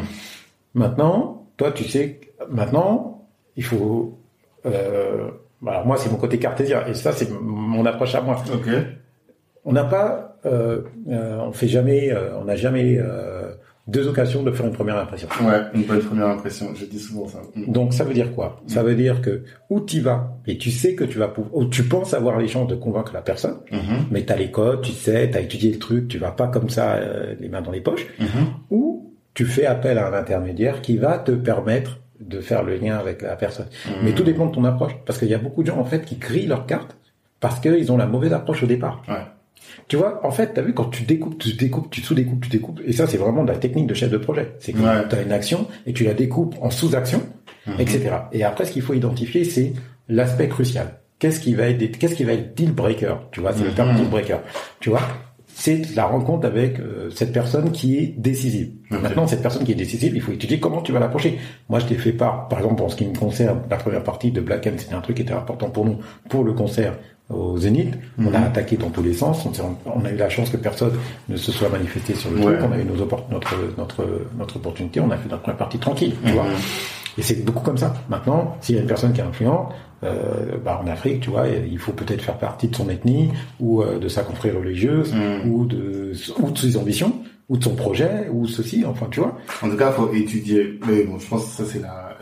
Maintenant, 0.73 1.47
toi, 1.57 1.71
tu 1.71 1.83
sais, 1.83 2.19
maintenant, 2.49 3.27
il 3.55 3.63
faut. 3.63 4.17
Euh, 4.65 5.29
voilà, 5.61 5.83
moi, 5.83 5.97
c'est 5.97 6.11
mon 6.11 6.17
côté 6.17 6.37
cartésien, 6.37 6.85
et 6.87 6.93
ça, 6.93 7.11
c'est 7.11 7.29
mon 7.31 7.85
approche 7.85 8.15
à 8.15 8.21
moi. 8.21 8.43
On 9.63 9.71
n'a 9.71 9.83
pas, 9.83 10.37
euh, 10.45 10.81
on 11.07 11.51
fait 11.51 11.67
jamais, 11.67 12.13
on 12.39 12.45
n'a 12.45 12.55
jamais 12.55 12.99
deux 13.87 14.07
occasions 14.07 14.41
de 14.41 14.51
faire 14.51 14.65
une 14.65 14.73
première 14.73 14.97
impression. 14.97 15.27
Ouais, 15.43 15.61
une 15.75 15.83
bonne 15.83 15.99
première 16.01 16.27
impression. 16.27 16.67
Je 16.75 16.85
dis 16.85 16.99
souvent 16.99 17.27
ça. 17.27 17.39
Mhm. 17.55 17.71
Donc 17.71 17.93
ça 17.93 18.03
veut 18.03 18.13
dire 18.15 18.33
quoi? 18.33 18.61
Ça 18.67 18.81
veut 18.81 18.95
dire 18.95 19.21
que 19.21 19.43
où 19.69 19.79
tu 19.81 19.99
vas 20.01 20.37
et 20.47 20.57
tu 20.57 20.71
sais 20.71 20.95
que 20.95 21.03
tu 21.03 21.19
vas 21.19 21.27
pouvoir, 21.27 21.55
ou 21.55 21.65
tu 21.65 21.83
penses 21.83 22.13
avoir 22.15 22.39
les 22.39 22.47
chances 22.47 22.67
de 22.67 22.75
convaincre 22.75 23.13
la 23.13 23.21
personne, 23.21 23.57
Mhm. 23.71 24.05
mais 24.11 24.23
tu 24.25 24.33
as 24.33 24.37
les 24.37 24.49
codes, 24.49 24.81
tu 24.81 24.91
sais, 24.91 25.29
tu 25.29 25.37
as 25.37 25.41
étudié 25.41 25.71
le 25.71 25.77
truc, 25.79 26.07
tu 26.07 26.17
vas 26.17 26.31
pas 26.31 26.47
comme 26.47 26.69
ça 26.69 26.93
euh, 26.95 27.35
les 27.39 27.47
mains 27.49 27.61
dans 27.61 27.71
les 27.71 27.81
poches, 27.81 28.07
Mhm. 28.19 28.27
ou 28.71 29.13
tu 29.35 29.45
fais 29.45 29.65
appel 29.65 29.97
à 29.99 30.07
un 30.07 30.13
intermédiaire 30.13 30.81
qui 30.81 30.97
va 30.97 31.19
te 31.19 31.31
permettre 31.31 31.99
de 32.19 32.39
faire 32.39 32.63
le 32.63 32.77
lien 32.77 32.97
avec 32.97 33.21
la 33.21 33.35
personne. 33.35 33.67
Mais 34.03 34.13
tout 34.13 34.23
dépend 34.23 34.45
de 34.47 34.51
ton 34.55 34.63
approche, 34.63 34.93
parce 35.05 35.19
qu'il 35.19 35.27
y 35.27 35.33
a 35.33 35.37
beaucoup 35.37 35.61
de 35.61 35.67
gens 35.67 35.77
en 35.77 35.83
fait 35.85 36.05
qui 36.05 36.15
grillent 36.15 36.47
leurs 36.47 36.65
cartes 36.65 36.95
parce 37.41 37.59
qu'ils 37.59 37.91
ont 37.91 37.97
la 37.97 38.05
mauvaise 38.07 38.31
approche 38.33 38.63
au 38.63 38.65
départ. 38.65 39.03
Ouais. 39.09 39.15
Tu 39.87 39.97
vois, 39.97 40.19
en 40.25 40.31
fait, 40.31 40.53
tu 40.53 40.59
as 40.59 40.63
vu 40.63 40.73
quand 40.73 40.85
tu 40.85 41.03
découpes, 41.03 41.37
tu 41.37 41.53
découpes, 41.53 41.89
tu 41.91 42.01
sous-découpes, 42.01 42.41
tu 42.41 42.49
découpes, 42.49 42.81
et 42.85 42.91
ça 42.91 43.05
c'est 43.05 43.17
vraiment 43.17 43.43
de 43.43 43.51
la 43.51 43.57
technique 43.57 43.85
de 43.87 43.93
chef 43.93 44.09
de 44.09 44.17
projet. 44.17 44.53
C'est 44.59 44.73
que 44.73 44.79
Ouais. 44.79 45.07
tu 45.09 45.15
as 45.15 45.21
une 45.21 45.31
action 45.31 45.67
et 45.85 45.93
tu 45.93 46.03
la 46.03 46.13
découpes 46.15 46.55
en 46.61 46.71
sous-actions, 46.71 47.21
Mhm. 47.67 47.75
etc. 47.79 48.01
Et 48.31 48.43
après, 48.43 48.65
ce 48.65 48.71
qu'il 48.71 48.81
faut 48.81 48.93
identifier, 48.95 49.43
c'est 49.43 49.73
l'aspect 50.09 50.47
crucial. 50.47 50.99
qu'est-ce 51.17 51.39
qui 51.39 51.55
va 51.55 51.69
être, 51.69 51.97
qu'est-ce 51.97 52.13
qui 52.13 52.25
va 52.25 52.33
être 52.33 52.55
deal 52.55 52.73
breaker, 52.73 53.15
tu 53.31 53.39
vois, 53.39 53.53
c'est 53.53 53.63
le 53.63 53.71
terme 53.71 53.91
Mhm. 53.91 53.95
deal 53.95 54.09
breaker, 54.09 54.37
tu 54.81 54.89
vois. 54.89 54.99
C'est 55.47 55.95
la 55.95 56.03
rencontre 56.05 56.45
avec 56.45 56.77
euh, 56.81 57.09
cette 57.09 57.31
personne 57.31 57.71
qui 57.71 57.97
est 57.97 58.13
décisive. 58.17 58.71
Maintenant, 58.89 59.25
cette 59.25 59.41
personne 59.41 59.63
qui 59.63 59.71
est 59.71 59.75
décisive, 59.75 60.11
il 60.13 60.21
faut 60.21 60.33
étudier 60.33 60.59
comment 60.59 60.81
tu 60.81 60.91
vas 60.91 60.99
l'approcher. 60.99 61.39
Moi, 61.69 61.79
je 61.79 61.85
t'ai 61.85 61.95
fait 61.95 62.11
part, 62.11 62.49
par 62.49 62.59
exemple, 62.59 62.83
en 62.83 62.89
ce 62.89 62.97
qui 62.97 63.05
me 63.05 63.15
concerne, 63.15 63.61
la 63.69 63.77
première 63.77 64.03
partie 64.03 64.31
de 64.31 64.41
Black 64.41 64.67
c'était 64.77 64.93
un 64.93 64.99
truc 64.99 65.15
qui 65.15 65.21
était 65.21 65.31
important 65.33 65.69
pour 65.69 65.85
nous, 65.85 65.99
pour 66.29 66.43
le 66.43 66.51
concert 66.51 66.97
au 67.29 67.57
Zénith. 67.57 67.93
On 68.19 68.27
a 68.33 68.37
Mhm. 68.39 68.43
attaqué 68.45 68.77
dans 68.77 68.89
tous 68.89 69.01
les 69.03 69.13
sens. 69.13 69.45
On, 69.85 70.05
a 70.05 70.11
eu 70.11 70.15
la 70.17 70.29
chance 70.29 70.49
que 70.49 70.57
personne 70.57 70.91
ne 71.29 71.35
se 71.37 71.51
soit 71.51 71.69
manifesté 71.69 72.13
sur 72.13 72.29
le 72.31 72.37
Ouais. 72.37 72.43
truc. 72.57 72.59
On 72.69 72.71
a 72.71 72.77
eu 72.79 72.83
nos 72.85 72.95
notre, 72.95 73.19
notre, 73.77 74.05
notre 74.37 74.55
opportunité. 74.57 74.99
On 74.99 75.09
a 75.09 75.17
fait 75.17 75.29
notre 75.29 75.41
première 75.41 75.57
partie 75.57 75.79
tranquille, 75.79 76.13
tu 76.23 76.29
Mhm. 76.29 76.35
vois. 76.35 76.45
Et 77.17 77.21
c'est 77.21 77.43
beaucoup 77.45 77.63
comme 77.63 77.77
ça. 77.77 77.93
Maintenant, 78.09 78.57
s'il 78.61 78.75
y 78.75 78.77
a 78.77 78.81
une 78.81 78.87
personne 78.87 79.13
qui 79.13 79.21
est 79.21 79.23
influente, 79.23 79.71
euh, 80.03 80.57
bah 80.63 80.81
en 80.83 80.87
Afrique, 80.87 81.21
tu 81.21 81.29
vois, 81.29 81.47
il 81.47 81.79
faut 81.79 81.93
peut-être 81.93 82.21
faire 82.21 82.37
partie 82.37 82.67
de 82.67 82.75
son 82.75 82.89
ethnie 82.89 83.29
ou 83.59 83.81
euh, 83.81 83.97
de 83.97 84.07
sa 84.09 84.21
confrérie 84.23 84.57
religieuse 84.57 85.13
Mhm. 85.13 85.49
ou 85.51 85.65
de 85.65 86.11
ou 86.39 86.51
de 86.51 86.57
ses 86.57 86.77
ambitions 86.77 87.13
ou 87.47 87.57
de 87.57 87.63
son 87.63 87.75
projet 87.75 88.27
ou 88.31 88.45
ceci. 88.47 88.83
Enfin, 88.85 89.07
tu 89.09 89.21
vois. 89.21 89.37
En 89.63 89.69
tout 89.69 89.77
cas, 89.77 89.91
faut 89.91 90.11
étudier. 90.13 90.79
Mais 90.87 91.03
bon, 91.03 91.17
je 91.17 91.27
pense 91.27 91.45
que 91.45 91.51
ça 91.51 91.63
c'est 91.65 91.79
la, 91.81 92.17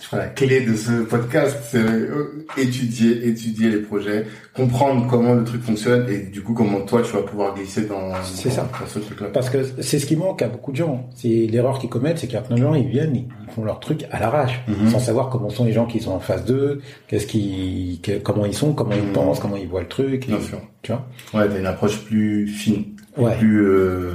je 0.00 0.06
crois 0.06 0.18
la 0.18 0.26
clé 0.28 0.60
de 0.62 0.74
ce 0.74 1.02
podcast, 1.02 1.56
c'est 1.70 1.78
euh, 1.78 2.46
étudier, 2.56 3.28
étudier 3.28 3.68
les 3.70 3.78
projets, 3.78 4.24
comprendre 4.54 5.06
comment 5.08 5.34
le 5.34 5.44
truc 5.44 5.62
fonctionne 5.62 6.08
et 6.08 6.18
du 6.18 6.40
coup 6.42 6.54
comment 6.54 6.80
toi 6.80 7.02
tu 7.02 7.12
vas 7.12 7.22
pouvoir 7.22 7.54
glisser 7.54 7.82
dans, 7.82 8.14
ça. 8.24 8.66
dans 8.80 8.86
ce 8.86 8.98
truc-là. 8.98 9.28
Parce 9.32 9.50
que 9.50 9.58
c'est 9.82 9.98
ce 9.98 10.06
qui 10.06 10.16
manque 10.16 10.40
à 10.42 10.48
beaucoup 10.48 10.72
de 10.72 10.76
gens. 10.76 11.08
C'est 11.14 11.28
l'erreur 11.28 11.78
qu'ils 11.78 11.90
commettent, 11.90 12.18
c'est 12.18 12.26
qu'il 12.26 12.34
y 12.36 12.38
a 12.38 12.42
plein 12.42 12.56
de 12.56 12.62
gens, 12.62 12.74
ils 12.74 12.88
viennent, 12.88 13.14
ils 13.14 13.28
font 13.54 13.62
leur 13.64 13.78
truc 13.78 14.06
à 14.10 14.18
l'arrache, 14.18 14.60
Mhm. 14.68 14.88
sans 14.88 14.98
savoir 15.00 15.28
comment 15.28 15.50
sont 15.50 15.64
les 15.64 15.72
gens 15.72 15.86
qui 15.86 16.00
sont 16.00 16.12
en 16.12 16.20
face 16.20 16.44
d'eux, 16.44 16.80
qu'est-ce 17.08 17.26
qui, 17.26 18.00
que- 18.02 18.18
comment 18.18 18.46
ils 18.46 18.54
sont, 18.54 18.72
comment 18.72 18.92
ils 18.94 19.02
Mhm. 19.02 19.12
pensent, 19.12 19.38
comment 19.40 19.56
ils 19.56 19.68
voient 19.68 19.82
le 19.82 19.88
truc. 19.88 20.24
et- 20.24 20.28
Bien 20.28 20.40
sûr. 20.40 20.60
Tu 20.82 20.92
vois? 20.92 21.06
Ouais, 21.34 21.46
t'as 21.48 21.58
une 21.58 21.66
approche 21.66 21.98
plus 22.04 22.46
fine, 22.46 22.84
Ouais. 23.18 23.36
plus 23.36 23.66
euh, 23.66 24.12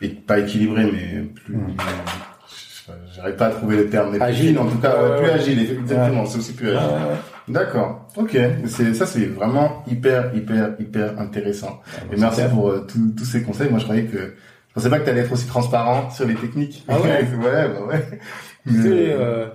et 0.00 0.08
pas 0.08 0.38
équilibrée, 0.38 0.84
mais 0.90 1.22
plus. 1.44 1.54
Mhm. 1.56 1.74
J'arrive 3.14 3.36
pas 3.36 3.46
à 3.46 3.50
trouver 3.50 3.76
le 3.76 3.88
terme, 3.88 4.12
mais 4.12 4.20
Agile. 4.22 4.58
en 4.58 4.66
tout 4.66 4.78
cas, 4.78 4.90
ouais, 5.02 5.16
plus 5.18 5.26
ouais. 5.26 5.32
agile, 5.32 5.70
exactement. 5.80 6.26
C'est 6.26 6.38
aussi 6.38 6.52
plus 6.52 6.70
agile. 6.70 6.90
D'accord. 7.48 8.06
Ok. 8.16 8.36
C'est 8.66 8.94
ça, 8.94 9.06
c'est 9.06 9.26
vraiment 9.26 9.84
hyper, 9.90 10.34
hyper, 10.34 10.72
hyper 10.78 11.18
intéressant. 11.20 11.80
Et 12.10 12.14
c'est 12.14 12.20
merci 12.20 12.36
clair. 12.40 12.50
pour 12.50 12.68
euh, 12.70 12.86
tous- 12.88 13.12
tous 13.16 13.24
ces 13.24 13.42
conseils. 13.42 13.68
Moi, 13.70 13.78
je 13.78 13.84
croyais 13.84 14.04
que 14.04 14.18
je 14.18 14.74
pensais 14.74 14.88
pas 14.90 14.98
que 14.98 15.04
tu 15.04 15.10
allais 15.10 15.20
être 15.20 15.32
aussi 15.32 15.46
transparent 15.46 16.10
sur 16.10 16.26
les 16.26 16.34
techniques. 16.34 16.84
Ah 16.88 17.00
ouais 17.00 17.08
ouais, 17.44 17.68
bah 17.68 17.86
ouais. 17.88 18.08
Mais, 18.66 18.74
euh, 18.86 19.46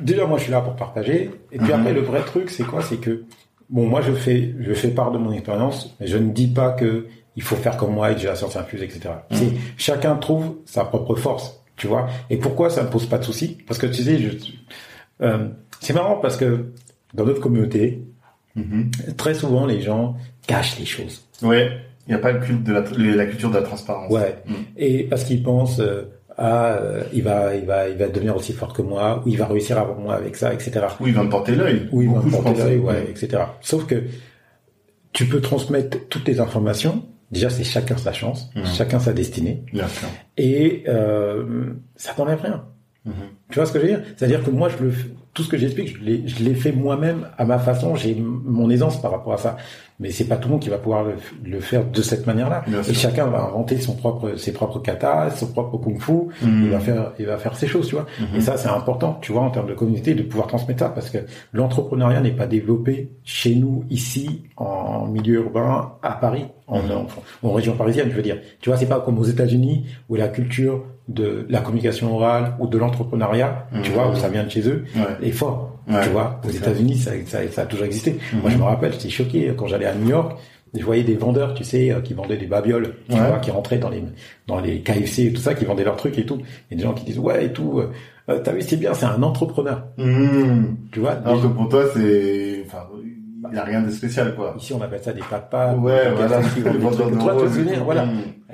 déjà 0.00 0.26
moi 0.26 0.38
je 0.38 0.44
suis 0.44 0.52
là 0.52 0.60
pour 0.60 0.76
partager. 0.76 1.30
Et 1.52 1.58
puis 1.58 1.68
Mhm. 1.72 1.80
après 1.80 1.92
le 1.92 2.00
vrai 2.00 2.20
truc 2.22 2.50
c'est 2.50 2.64
quoi? 2.64 2.82
C'est 2.82 2.96
que 2.98 3.24
bon 3.70 3.86
moi 3.86 4.00
je 4.00 4.12
fais 4.12 4.54
je 4.60 4.72
fais 4.74 4.88
part 4.88 5.10
de 5.12 5.18
mon 5.18 5.32
expérience, 5.32 5.94
mais 6.00 6.06
je 6.06 6.18
ne 6.18 6.30
dis 6.30 6.48
pas 6.48 6.70
que 6.72 7.06
il 7.36 7.42
faut 7.42 7.56
faire 7.56 7.76
comme 7.76 7.92
moi 7.94 8.10
et 8.10 8.14
que 8.14 8.20
j'ai 8.20 8.26
la 8.26 8.34
science 8.34 8.56
infuse, 8.56 8.82
etc. 8.82 9.10
C'est 9.30 9.52
chacun 9.76 10.16
trouve 10.16 10.56
sa 10.66 10.84
propre 10.84 11.14
force, 11.14 11.57
tu 11.78 11.86
vois. 11.86 12.08
Et 12.28 12.36
pourquoi 12.36 12.68
ça 12.68 12.82
ne 12.82 12.88
pose 12.88 13.06
pas 13.06 13.18
de 13.18 13.24
souci 13.24 13.58
Parce 13.66 13.78
que 13.78 13.86
tu 13.86 14.02
sais, 14.02 14.18
je, 14.18 14.28
euh, 15.22 15.48
c'est 15.80 15.94
marrant 15.94 16.16
parce 16.16 16.36
que 16.36 16.72
dans 17.14 17.24
notre 17.24 17.40
communauté, 17.40 18.02
mhm. 18.56 18.90
très 19.16 19.34
souvent 19.34 19.64
les 19.64 19.80
gens 19.80 20.16
cachent 20.46 20.78
les 20.78 20.86
choses. 20.86 21.22
Ouais. 21.42 21.70
Il 22.06 22.10
n'y 22.10 22.14
a 22.14 22.18
pas 22.18 22.32
le 22.32 22.40
culte 22.40 22.64
de 22.64 22.72
la, 22.72 22.82
la 23.14 23.26
culture 23.26 23.50
de 23.50 23.56
la 23.56 23.62
transparence. 23.62 24.10
Ouais. 24.10 24.36
Mhm. 24.46 24.56
Et 24.76 25.04
parce 25.04 25.24
qu'ils 25.24 25.42
pensent 25.42 25.80
euh, 25.80 26.04
ah 26.36 26.78
euh, 26.80 27.02
il 27.12 27.22
va 27.22 27.54
il 27.56 27.66
va 27.66 27.88
il 27.88 27.96
va 27.96 28.08
devenir 28.08 28.36
aussi 28.36 28.52
fort 28.52 28.72
que 28.72 28.80
moi 28.80 29.22
ou 29.24 29.28
il 29.28 29.36
va 29.36 29.46
réussir 29.46 29.76
avant 29.78 29.96
moi 29.96 30.14
avec 30.14 30.36
ça, 30.36 30.54
etc. 30.54 30.86
Oui, 31.00 31.10
il 31.10 31.14
va 31.14 31.24
me 31.24 31.30
porter 31.30 31.54
l'œil. 31.54 31.88
Oui, 31.92 32.06
Beaucoup, 32.06 32.28
on 32.28 32.30
je 32.30 32.36
porter 32.36 32.62
l'œil, 32.62 32.78
ouais, 32.78 33.06
etc. 33.10 33.42
Sauf 33.60 33.86
que 33.86 34.04
tu 35.12 35.26
peux 35.26 35.40
transmettre 35.40 35.98
toutes 36.08 36.26
les 36.28 36.40
informations. 36.40 37.04
Déjà, 37.30 37.50
c'est 37.50 37.64
chacun 37.64 37.96
sa 37.96 38.12
chance, 38.12 38.50
Mhm. 38.54 38.64
chacun 38.66 38.98
sa 39.00 39.12
destinée, 39.12 39.62
Bien 39.72 39.86
sûr. 39.88 40.08
et 40.38 40.84
euh, 40.88 41.74
ça 41.96 42.12
t'enlève 42.14 42.40
rien. 42.40 42.64
Mhm. 43.04 43.12
Tu 43.50 43.54
vois 43.56 43.66
ce 43.66 43.72
que 43.72 43.78
je 43.80 43.84
veux 43.84 43.90
dire? 43.90 44.02
C'est-à-dire 44.16 44.42
que 44.42 44.50
moi, 44.50 44.68
je 44.70 44.82
le, 44.84 44.90
fais- 44.90 45.08
tout 45.38 45.44
ce 45.44 45.48
que 45.48 45.56
j'explique, 45.56 45.96
je 46.02 46.42
l'ai, 46.44 46.54
fait 46.54 46.72
moi-même 46.72 47.28
à 47.38 47.44
ma 47.44 47.58
façon. 47.60 47.94
J'ai 47.94 48.16
mon 48.16 48.68
aisance 48.70 49.00
par 49.00 49.12
rapport 49.12 49.34
à 49.34 49.36
ça, 49.38 49.56
mais 50.00 50.10
c'est 50.10 50.24
pas 50.24 50.36
tout 50.36 50.48
le 50.48 50.54
monde 50.54 50.60
qui 50.62 50.68
va 50.68 50.78
pouvoir 50.78 51.04
le, 51.04 51.12
le 51.48 51.60
faire 51.60 51.84
de 51.88 52.02
cette 52.02 52.26
manière-là. 52.26 52.64
Et 52.88 52.92
chacun 52.92 53.26
va 53.26 53.42
inventer 53.44 53.78
son 53.78 53.94
propre, 53.94 54.34
ses 54.34 54.52
propres 54.52 54.80
katas, 54.80 55.30
son 55.36 55.46
propre 55.46 55.78
kung-fu. 55.78 56.12
Il 56.42 56.48
Mhm. 56.48 56.70
va 56.70 56.80
faire, 56.80 57.12
il 57.20 57.26
va 57.26 57.36
faire 57.38 57.54
ses 57.56 57.68
choses, 57.68 57.86
tu 57.86 57.94
vois. 57.94 58.06
Mhm. 58.18 58.36
Et 58.36 58.40
ça, 58.40 58.56
c'est 58.56 58.68
important, 58.68 59.16
tu 59.22 59.30
vois, 59.30 59.42
en 59.42 59.50
termes 59.50 59.68
de 59.68 59.74
communauté, 59.74 60.14
de 60.14 60.24
pouvoir 60.24 60.48
transmettre 60.48 60.80
ça, 60.80 60.88
parce 60.88 61.08
que 61.10 61.18
l'entrepreneuriat 61.52 62.20
n'est 62.20 62.32
pas 62.32 62.48
développé 62.48 63.10
chez 63.22 63.54
nous, 63.54 63.84
ici, 63.90 64.42
en 64.56 65.06
milieu 65.06 65.34
urbain, 65.44 65.92
à 66.02 66.12
Paris, 66.14 66.46
en, 66.66 66.82
Mhm. 66.82 66.90
en, 67.42 67.48
en 67.48 67.52
région 67.52 67.74
parisienne, 67.76 68.08
je 68.10 68.16
veux 68.16 68.22
dire. 68.22 68.38
Tu 68.60 68.70
vois, 68.70 68.76
c'est 68.76 68.86
pas 68.86 68.98
comme 69.00 69.18
aux 69.20 69.24
États-Unis, 69.24 69.86
où 70.08 70.16
la 70.16 70.26
culture 70.26 70.82
de 71.08 71.46
la 71.48 71.60
communication 71.60 72.14
orale 72.14 72.54
ou 72.58 72.66
de 72.66 72.76
l'entrepreneuriat, 72.78 73.66
tu 73.82 73.90
Mhm. 73.90 73.94
vois, 73.96 74.10
où 74.10 74.14
ça 74.16 74.28
vient 74.28 74.44
de 74.44 74.50
chez 74.50 74.68
eux, 74.68 74.84
Ouais. 74.94 75.28
est 75.28 75.32
fort. 75.32 75.78
Ouais, 75.88 76.02
tu 76.02 76.10
vois, 76.10 76.40
aux 76.46 76.50
États-Unis, 76.50 76.98
ça, 76.98 77.12
ça, 77.26 77.38
ça 77.50 77.62
a 77.62 77.66
toujours 77.66 77.86
existé. 77.86 78.18
Mhm. 78.34 78.40
Moi, 78.42 78.50
je 78.50 78.58
me 78.58 78.62
rappelle, 78.64 78.92
j'étais 78.92 79.08
choqué 79.08 79.52
quand 79.56 79.66
j'allais 79.66 79.86
à 79.86 79.94
New 79.94 80.08
York. 80.10 80.38
Je 80.78 80.84
voyais 80.84 81.02
des 81.02 81.14
vendeurs, 81.14 81.54
tu 81.54 81.64
sais, 81.64 81.90
euh, 81.90 82.02
qui 82.02 82.12
vendaient 82.12 82.36
des 82.36 82.46
babioles, 82.46 82.92
tu 83.08 83.14
Ouais. 83.16 83.26
vois, 83.26 83.38
qui 83.38 83.50
rentraient 83.50 83.78
dans 83.78 83.88
les 83.88 84.02
dans 84.46 84.60
les 84.60 84.80
KFC 84.82 85.24
et 85.28 85.32
tout 85.32 85.40
ça, 85.40 85.54
qui 85.54 85.64
vendaient 85.64 85.84
leurs 85.84 85.96
trucs 85.96 86.18
et 86.18 86.26
tout. 86.26 86.42
Et 86.70 86.76
des 86.76 86.82
gens 86.82 86.92
qui 86.92 87.04
disent 87.06 87.18
ouais 87.18 87.46
et 87.46 87.52
tout. 87.54 87.78
euh, 87.80 87.90
euh, 88.28 88.40
T'as 88.44 88.52
vu, 88.52 88.60
c'est 88.60 88.76
bien, 88.76 88.92
c'est 88.92 89.06
un 89.06 89.22
entrepreneur, 89.22 89.84
Mhm. 89.96 90.76
tu 90.92 91.00
vois. 91.00 91.12
Alors 91.24 91.40
que 91.40 91.46
pour 91.46 91.70
toi, 91.70 91.84
c'est, 91.94 92.64
enfin, 92.66 92.84
il 93.50 93.54
n'y 93.54 93.58
a 93.60 93.64
rien 93.64 93.82
de 93.82 93.90
spécial, 93.90 94.34
quoi. 94.34 94.54
Ici, 94.58 94.72
on 94.74 94.80
appelle 94.82 95.00
ça 95.02 95.12
des 95.12 95.20
papas. 95.28 95.74
Ouais, 95.76 96.10
des 96.10 96.14
voilà. 96.16 96.40
Qui 96.42 96.60
vendent 96.60 96.78
des 96.78 96.80
trucs. 96.96 97.10
de 97.14 97.18
Toi, 97.18 97.34
te 97.34 97.78
voilà. 97.84 98.06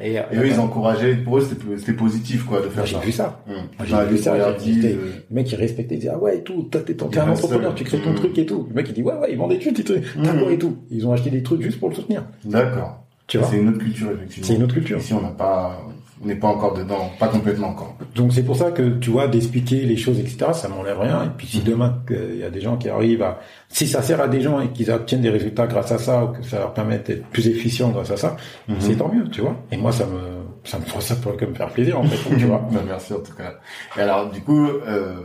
Et, 0.02 0.18
euh, 0.18 0.22
Et 0.32 0.36
eux, 0.38 0.46
ils 0.48 0.58
encourageaient, 0.58 1.14
pour 1.16 1.38
eux, 1.38 1.40
c'était 1.78 1.92
positif, 1.92 2.44
quoi, 2.44 2.60
de 2.60 2.68
faire 2.68 2.84
j'ai 2.84 2.96
ça. 2.96 3.00
vu 3.00 3.12
ça. 3.12 3.40
La 3.78 3.84
j'ai 4.06 4.10
vu 4.10 4.18
ça. 4.18 4.34
J'étais- 4.58 4.94
euh, 4.94 5.12
Le 5.30 5.34
mec, 5.36 5.50
il 5.52 5.54
respectait, 5.56 5.94
il 5.94 5.98
disait, 5.98 6.12
ah 6.12 6.18
ouais, 6.18 6.38
et 6.38 6.42
tout, 6.42 6.68
t'es 6.70 7.18
un 7.20 7.28
entrepreneur, 7.30 7.74
tu 7.74 7.84
crées 7.84 7.98
ton 8.00 8.10
Mm. 8.10 8.14
truc 8.16 8.38
et 8.38 8.46
tout. 8.46 8.66
Le 8.68 8.74
mec, 8.74 8.86
il 8.88 8.94
dit, 8.94 9.02
ouais, 9.02 9.14
ouais, 9.14 9.28
ils 9.30 9.38
vendaient 9.38 9.58
des 9.58 9.72
trucs, 9.72 9.84
t'as 9.84 10.32
Mm. 10.32 10.40
quoi 10.40 10.52
et 10.52 10.58
tout. 10.58 10.78
Ils 10.90 11.06
ont 11.06 11.12
acheté 11.12 11.30
des 11.30 11.42
trucs 11.42 11.62
juste 11.62 11.78
pour 11.78 11.88
le 11.90 11.94
soutenir. 11.94 12.24
D'accord. 12.44 13.04
Tu 13.26 13.38
vois. 13.38 13.46
C'est 13.50 13.56
une 13.58 13.68
autre 13.68 13.78
culture, 13.78 14.10
effectivement. 14.12 14.46
C'est 14.48 14.54
une 14.54 14.62
autre 14.64 14.74
culture. 14.74 14.98
Ici, 14.98 15.14
on 15.14 15.22
n'a 15.22 15.28
pas, 15.28 15.80
on 16.22 16.26
n'est 16.26 16.36
pas 16.36 16.48
encore 16.48 16.74
dedans, 16.74 17.10
pas 17.18 17.28
complètement 17.28 17.68
encore. 17.68 17.96
Donc 18.14 18.32
c'est 18.32 18.42
pour 18.44 18.56
ça 18.56 18.70
que 18.70 18.98
tu 18.98 19.10
vois 19.10 19.26
d'expliquer 19.28 19.80
les 19.82 19.96
choses 19.96 20.18
etc 20.20 20.46
ça 20.52 20.68
m'enlève 20.68 20.98
rien 21.00 21.24
et 21.24 21.28
puis 21.36 21.46
si 21.46 21.60
demain 21.60 22.02
il 22.10 22.38
y 22.38 22.44
a 22.44 22.50
des 22.50 22.60
gens 22.60 22.76
qui 22.76 22.88
arrivent 22.88 23.22
à 23.22 23.40
si 23.68 23.86
ça 23.86 24.00
sert 24.02 24.20
à 24.20 24.28
des 24.28 24.40
gens 24.40 24.60
et 24.60 24.68
qu'ils 24.68 24.90
obtiennent 24.90 25.22
des 25.22 25.30
résultats 25.30 25.66
grâce 25.66 25.90
à 25.92 25.98
ça 25.98 26.24
ou 26.24 26.28
que 26.28 26.42
ça 26.44 26.58
leur 26.60 26.72
permet 26.72 26.98
d'être 26.98 27.26
plus 27.26 27.48
efficients 27.48 27.90
grâce 27.90 28.10
à 28.10 28.16
ça 28.16 28.36
Mhm. 28.68 28.76
c'est 28.78 28.96
tant 28.96 29.08
mieux 29.12 29.28
tu 29.28 29.40
vois 29.40 29.56
et 29.72 29.76
moi 29.76 29.90
ça 29.92 30.06
me 30.06 30.44
ça 30.64 30.78
me 30.78 31.00
ça 31.00 31.16
pourrait 31.16 31.36
que 31.36 31.44
me 31.44 31.54
faire 31.54 31.68
plaisir 31.70 31.98
en 31.98 32.04
fait 32.04 32.36
tu 32.36 32.44
vois 32.46 32.66
Bah, 32.72 32.80
merci 32.86 33.12
en 33.12 33.20
tout 33.20 33.34
cas. 33.34 33.54
Et 33.98 34.00
alors, 34.00 34.30
du 34.30 34.40
coup, 34.40 34.66
euh, 34.66 35.16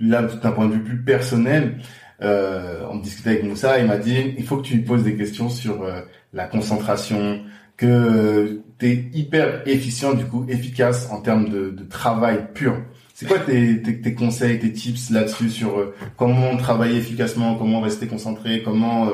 là, 0.00 0.22
d'un 0.22 0.50
point 0.50 0.66
de 0.66 0.72
vue 0.72 0.82
plus 0.82 1.02
personnel, 1.04 1.78
euh, 2.22 2.80
on 2.90 2.96
discutait 2.98 3.30
avec 3.30 3.44
Moussa, 3.44 3.78
il 3.78 3.86
m'a 3.86 3.96
dit, 3.98 4.34
il 4.36 4.44
faut 4.44 4.56
que 4.56 4.62
tu 4.62 4.74
lui 4.74 4.82
poses 4.82 5.04
des 5.04 5.14
questions 5.16 5.48
sur 5.48 5.82
euh, 5.84 6.00
la 6.32 6.46
concentration, 6.46 7.40
que 7.78 8.60
tu 8.78 8.86
es 8.86 9.10
hyper 9.14 9.62
efficient, 9.66 10.12
du 10.12 10.26
coup, 10.26 10.44
efficace 10.48 11.08
en 11.10 11.22
termes 11.22 11.48
de, 11.48 11.70
de 11.70 11.84
travail 11.84 12.48
pur. 12.52 12.76
C'est 13.14 13.26
quoi 13.26 13.38
tes, 13.38 13.80
tes, 13.80 14.00
tes 14.00 14.14
conseils, 14.14 14.58
tes 14.58 14.72
tips 14.72 15.10
là-dessus 15.10 15.48
sur 15.48 15.78
euh, 15.78 15.94
comment 16.16 16.56
travailler 16.56 16.98
efficacement, 16.98 17.54
comment 17.54 17.80
rester 17.80 18.06
concentré, 18.06 18.62
comment 18.62 19.08
euh, 19.08 19.12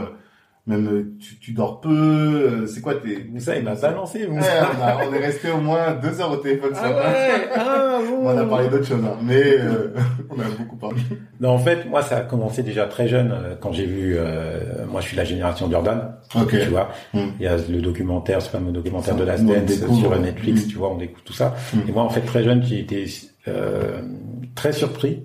même 0.67 0.89
euh, 0.89 1.15
tu, 1.21 1.39
tu 1.39 1.53
dors 1.53 1.81
peu, 1.83 1.91
euh, 1.91 2.67
c'est 2.67 2.81
quoi 2.81 2.95
tes... 2.95 3.25
Moussa 3.31 3.57
il 3.57 3.65
m'a 3.65 3.75
balancé 3.75 4.21
Ouais, 4.21 4.29
Moussa. 4.29 4.71
on, 4.79 4.83
a- 4.83 5.07
on 5.09 5.13
est 5.13 5.19
resté 5.19 5.51
au 5.51 5.59
moins 5.59 5.93
deux 5.93 6.21
heures 6.23 6.33
au 6.33 6.37
téléphone 6.37 6.75
ce 6.75 6.81
ah 6.83 6.89
matin. 6.89 7.09
ouais 7.11 7.49
ah 7.55 7.99
bon. 8.09 8.15
On 8.27 8.39
a 8.39 8.45
parlé 8.47 8.69
d'autres 8.69 8.87
choses, 8.87 9.05
hein, 9.05 9.19
mais 9.23 9.43
euh, 9.59 9.93
on 10.31 10.41
a 10.41 10.45
beaucoup 10.59 10.77
parlé. 10.77 10.97
non 11.41 11.51
en 11.51 11.59
fait 11.59 11.85
moi 11.87 12.01
ça 12.03 12.17
a 12.19 12.21
commencé 12.23 12.63
déjà 12.63 12.87
très 12.87 13.07
jeune 13.07 13.31
euh, 13.33 13.55
quand 13.61 13.73
j'ai 13.73 13.85
vu 13.85 14.15
euh, 14.17 14.87
moi 14.91 15.03
je 15.03 15.09
suis 15.09 15.17
de 15.17 15.21
la 15.21 15.27
génération 15.27 15.71
Jordan 15.71 16.15
Ok. 16.35 16.51
tu 16.51 16.69
vois 16.71 16.89
Mm. 17.13 17.19
il 17.39 17.45
y 17.45 17.47
a 17.47 17.57
le 17.57 17.81
documentaire 17.83 18.41
ce 18.41 18.49
fameux 18.49 18.73
documentaire 18.73 19.15
Ça, 19.15 19.21
de 19.21 19.25
la 19.25 19.37
Dance 19.37 19.73
sur 19.99 20.11
ouais. 20.11 20.19
Netflix 20.19 20.65
Mm. 20.65 20.69
tu 20.69 20.77
vois 20.77 20.91
on 20.91 20.97
découvre 20.97 21.23
tout 21.25 21.33
ça 21.35 21.55
Mm. 21.75 21.79
et 21.89 21.93
moi 21.93 22.03
en 22.05 22.09
fait 22.09 22.23
très 22.23 22.43
jeune 22.43 22.63
j'ai 22.63 22.81
été 22.81 23.05
euh, 23.49 24.01
très 24.55 24.73
surpris 24.73 25.25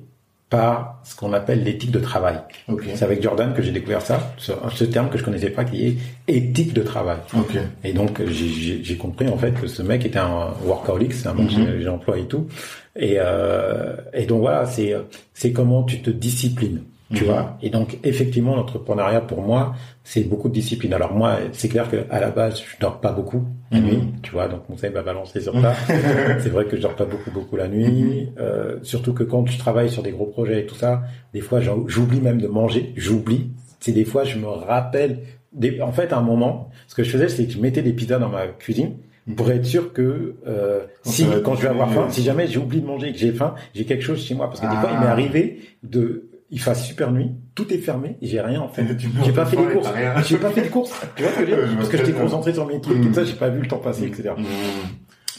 par 0.49 0.99
ce 1.03 1.15
qu'on 1.15 1.31
appelle 1.33 1.63
l'éthique 1.63 1.91
de 1.91 1.99
travail 1.99 2.37
Ok. 2.67 2.83
c'est 2.95 3.03
avec 3.05 3.21
Jordan 3.21 3.53
que 3.53 3.61
j'ai 3.61 3.71
découvert 3.71 4.01
ça 4.01 4.33
ce, 4.37 4.51
ce 4.73 4.83
terme 4.83 5.09
que 5.09 5.17
je 5.19 5.23
connaissais 5.23 5.51
pas 5.51 5.63
qui 5.63 5.85
est 5.87 5.97
éthique 6.27 6.73
de 6.73 6.81
travail 6.81 7.17
Ok. 7.37 7.57
et 7.83 7.93
donc 7.93 8.21
j'ai- 8.25 8.97
compris 8.97 9.27
en 9.29 9.37
fait 9.37 9.51
que 9.59 9.67
ce 9.67 9.81
mec 9.83 10.05
était 10.05 10.17
un 10.19 10.47
workaholic, 10.65 11.13
c'est 11.13 11.27
un 11.27 11.33
mot 11.33 11.45
que 11.45 11.53
Mhm. 11.53 11.67
j'ai- 11.77 11.81
j'emploie 11.83 12.17
et 12.17 12.25
tout. 12.25 12.47
Et, 12.95 13.15
euh, 13.19 13.95
et 14.13 14.25
donc 14.25 14.41
voilà, 14.41 14.65
c'est 14.65 14.93
c'est 15.33 15.51
comment 15.53 15.83
tu 15.83 16.01
te 16.01 16.09
disciplines, 16.09 16.81
tu 17.13 17.23
Mhm. 17.23 17.29
vois? 17.29 17.57
Et 17.61 17.69
donc 17.69 17.97
effectivement, 18.03 18.55
l'entrepreneuriat 18.55 19.21
pour 19.21 19.41
moi, 19.41 19.73
c'est 20.03 20.23
beaucoup 20.23 20.47
de 20.49 20.53
discipline. 20.53 20.93
Alors 20.93 21.13
moi, 21.13 21.37
c'est 21.53 21.67
clair 21.69 21.89
que 21.89 21.97
à 22.09 22.19
la 22.19 22.29
base, 22.29 22.59
je 22.61 22.79
dors 22.79 22.99
pas 23.01 23.11
beaucoup 23.11 23.43
la 23.71 23.79
Mhm. 23.79 23.85
nuit, 23.85 23.99
tu 24.21 24.31
vois. 24.31 24.47
Donc 24.47 24.67
Moussa 24.69 24.87
il 24.87 24.93
m'a 24.93 25.01
balancé 25.01 25.41
sur 25.41 25.53
ça. 25.61 25.73
c'est 26.39 26.49
vrai 26.49 26.65
que 26.65 26.77
je 26.77 26.81
dors 26.81 26.95
pas 26.95 27.05
beaucoup 27.05 27.31
beaucoup 27.31 27.55
la 27.55 27.67
nuit, 27.67 28.29
euh, 28.39 28.77
surtout 28.83 29.13
que 29.13 29.23
quand 29.23 29.43
tu 29.43 29.57
travailles 29.57 29.89
sur 29.89 30.03
des 30.03 30.11
gros 30.11 30.25
projets 30.27 30.61
et 30.61 30.65
tout 30.65 30.75
ça, 30.75 31.01
des 31.33 31.41
fois 31.41 31.59
j'oublie 31.87 32.21
même 32.21 32.39
de 32.41 32.47
manger, 32.47 32.93
j'oublie. 32.95 33.51
c'est 33.79 33.91
des 33.93 34.05
fois, 34.05 34.23
je 34.23 34.37
me 34.37 34.47
rappelle. 34.47 35.19
Des, 35.51 35.81
en 35.81 35.91
fait, 35.91 36.13
à 36.13 36.17
un 36.17 36.21
moment, 36.21 36.69
ce 36.87 36.93
que 36.93 37.01
je 37.03 37.09
faisais, 37.09 37.27
c'est 37.27 37.45
que 37.45 37.51
je 37.53 37.59
mettais 37.59 37.81
des 37.81 37.93
pizzas 37.93 38.19
dans 38.19 38.29
ma 38.29 38.45
cuisine 38.47 38.97
pour 39.35 39.49
être 39.51 39.65
sûr 39.65 39.93
que 39.93 40.35
euh, 40.47 40.81
si 41.03 41.25
quand 41.43 41.55
je 41.55 41.61
vais 41.63 41.69
avoir 41.69 41.91
faim, 41.91 42.05
si 42.09 42.21
jamais 42.23 42.45
j'ai 42.47 42.59
oublié 42.59 42.81
de 42.83 42.87
manger 42.87 43.09
et 43.09 43.13
que 43.13 43.17
j'ai 43.17 43.31
faim, 43.31 43.55
j'ai 43.73 43.85
quelque 43.85 44.03
chose 44.03 44.23
chez 44.23 44.35
moi. 44.35 44.47
Parce 44.47 44.59
que 44.59 44.67
des 44.69 44.75
fois, 44.75 44.89
il 44.93 44.99
m'est 44.99 45.07
Ah. 45.07 45.11
arrivé 45.11 45.59
de 45.81 46.28
il 46.51 46.59
fasse 46.59 46.85
super 46.85 47.11
nuit, 47.11 47.31
tout 47.55 47.71
est 47.73 47.77
fermé, 47.77 48.17
j'ai 48.21 48.41
rien 48.41 48.61
en 48.61 48.69
fait. 48.69 48.83
J'ai 49.25 49.31
pas 49.31 49.45
fait 49.45 49.55
les 49.57 49.73
courses. 49.73 49.89
J'ai 50.27 50.37
pas 50.37 50.49
fait 50.49 50.61
les 50.63 50.69
courses. 50.69 50.91
Tu 51.15 51.23
vois 51.23 51.31
ce 51.31 51.39
que 51.39 51.45
je 51.45 51.51
veux 51.55 51.67
dire? 51.67 51.77
Parce 51.77 51.89
que 51.89 51.97
j'étais 51.97 52.11
concentré 52.13 52.53
sur 52.53 52.65
mes 52.65 52.81
trucs 52.81 52.97
et 52.97 53.09
Mm. 53.09 53.13
ça, 53.13 53.23
j'ai 53.23 53.33
pas 53.33 53.49
vu 53.49 53.61
le 53.61 53.67
temps 53.67 53.77
passer, 53.77 54.05
etc. 54.05 54.31
Mmh. 54.37 54.43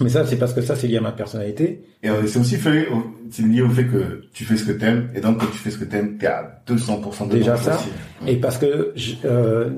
Mais 0.02 0.08
ça, 0.08 0.24
c'est 0.24 0.36
parce 0.36 0.54
que 0.54 0.62
ça, 0.62 0.76
c'est 0.76 0.86
lié 0.86 0.96
à 0.96 1.00
ma 1.02 1.12
personnalité. 1.12 1.82
Et 2.02 2.08
euh, 2.08 2.26
c'est 2.26 2.38
aussi 2.38 2.56
fait, 2.56 2.88
c'est 3.30 3.42
lié 3.42 3.60
au 3.60 3.68
fait 3.68 3.84
que 3.86 4.22
tu 4.32 4.44
fais 4.44 4.56
ce 4.56 4.64
que 4.64 4.72
t'aimes, 4.72 5.10
et 5.14 5.20
donc 5.20 5.38
quand 5.40 5.46
tu 5.46 5.58
fais 5.58 5.70
ce 5.70 5.76
que 5.78 5.84
t'aimes, 5.84 6.16
t'es 6.16 6.26
à 6.26 6.62
200% 6.66 7.24
dedans 7.24 7.26
Déjà 7.26 7.56
ça. 7.56 7.74
aussi. 7.76 7.88
Et 8.26 8.36
parce 8.36 8.56
que, 8.56 8.92
je, 8.96 9.14
euh, 9.26 9.68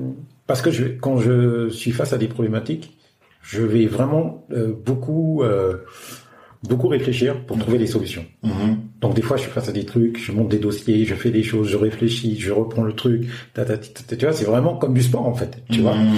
parce 0.47 0.61
que 0.61 0.71
je, 0.71 0.85
quand 0.85 1.17
je 1.17 1.67
suis 1.69 1.91
face 1.91 2.13
à 2.13 2.17
des 2.17 2.27
problématiques, 2.29 2.97
je 3.41 3.61
vais 3.61 3.85
vraiment 3.87 4.45
euh, 4.53 4.71
beaucoup, 4.85 5.43
euh, 5.43 5.79
beaucoup 6.63 6.87
réfléchir 6.87 7.45
pour 7.45 7.57
trouver 7.57 7.77
des 7.77 7.87
solutions. 7.87 8.25
Mhm. 8.43 8.77
Donc 9.01 9.13
des 9.15 9.21
fois, 9.21 9.37
je 9.37 9.43
suis 9.43 9.51
face 9.51 9.67
à 9.67 9.71
des 9.71 9.85
trucs, 9.85 10.17
je 10.17 10.31
monte 10.31 10.49
des 10.49 10.59
dossiers, 10.59 11.05
je 11.05 11.13
fais 11.13 11.29
des 11.29 11.43
choses, 11.43 11.67
je 11.67 11.77
réfléchis, 11.77 12.39
je 12.39 12.51
reprends 12.51 12.83
le 12.83 12.93
truc. 12.93 13.27
ta, 13.53 13.65
ta, 13.65 13.77
tu 13.77 14.15
vois, 14.25 14.33
c'est 14.33 14.45
vraiment 14.45 14.75
comme 14.75 14.93
du 14.93 15.03
sport 15.03 15.27
en 15.27 15.33
fait. 15.33 15.61
Tu 15.69 15.81
vois. 15.81 15.95
Mhm. 15.95 16.15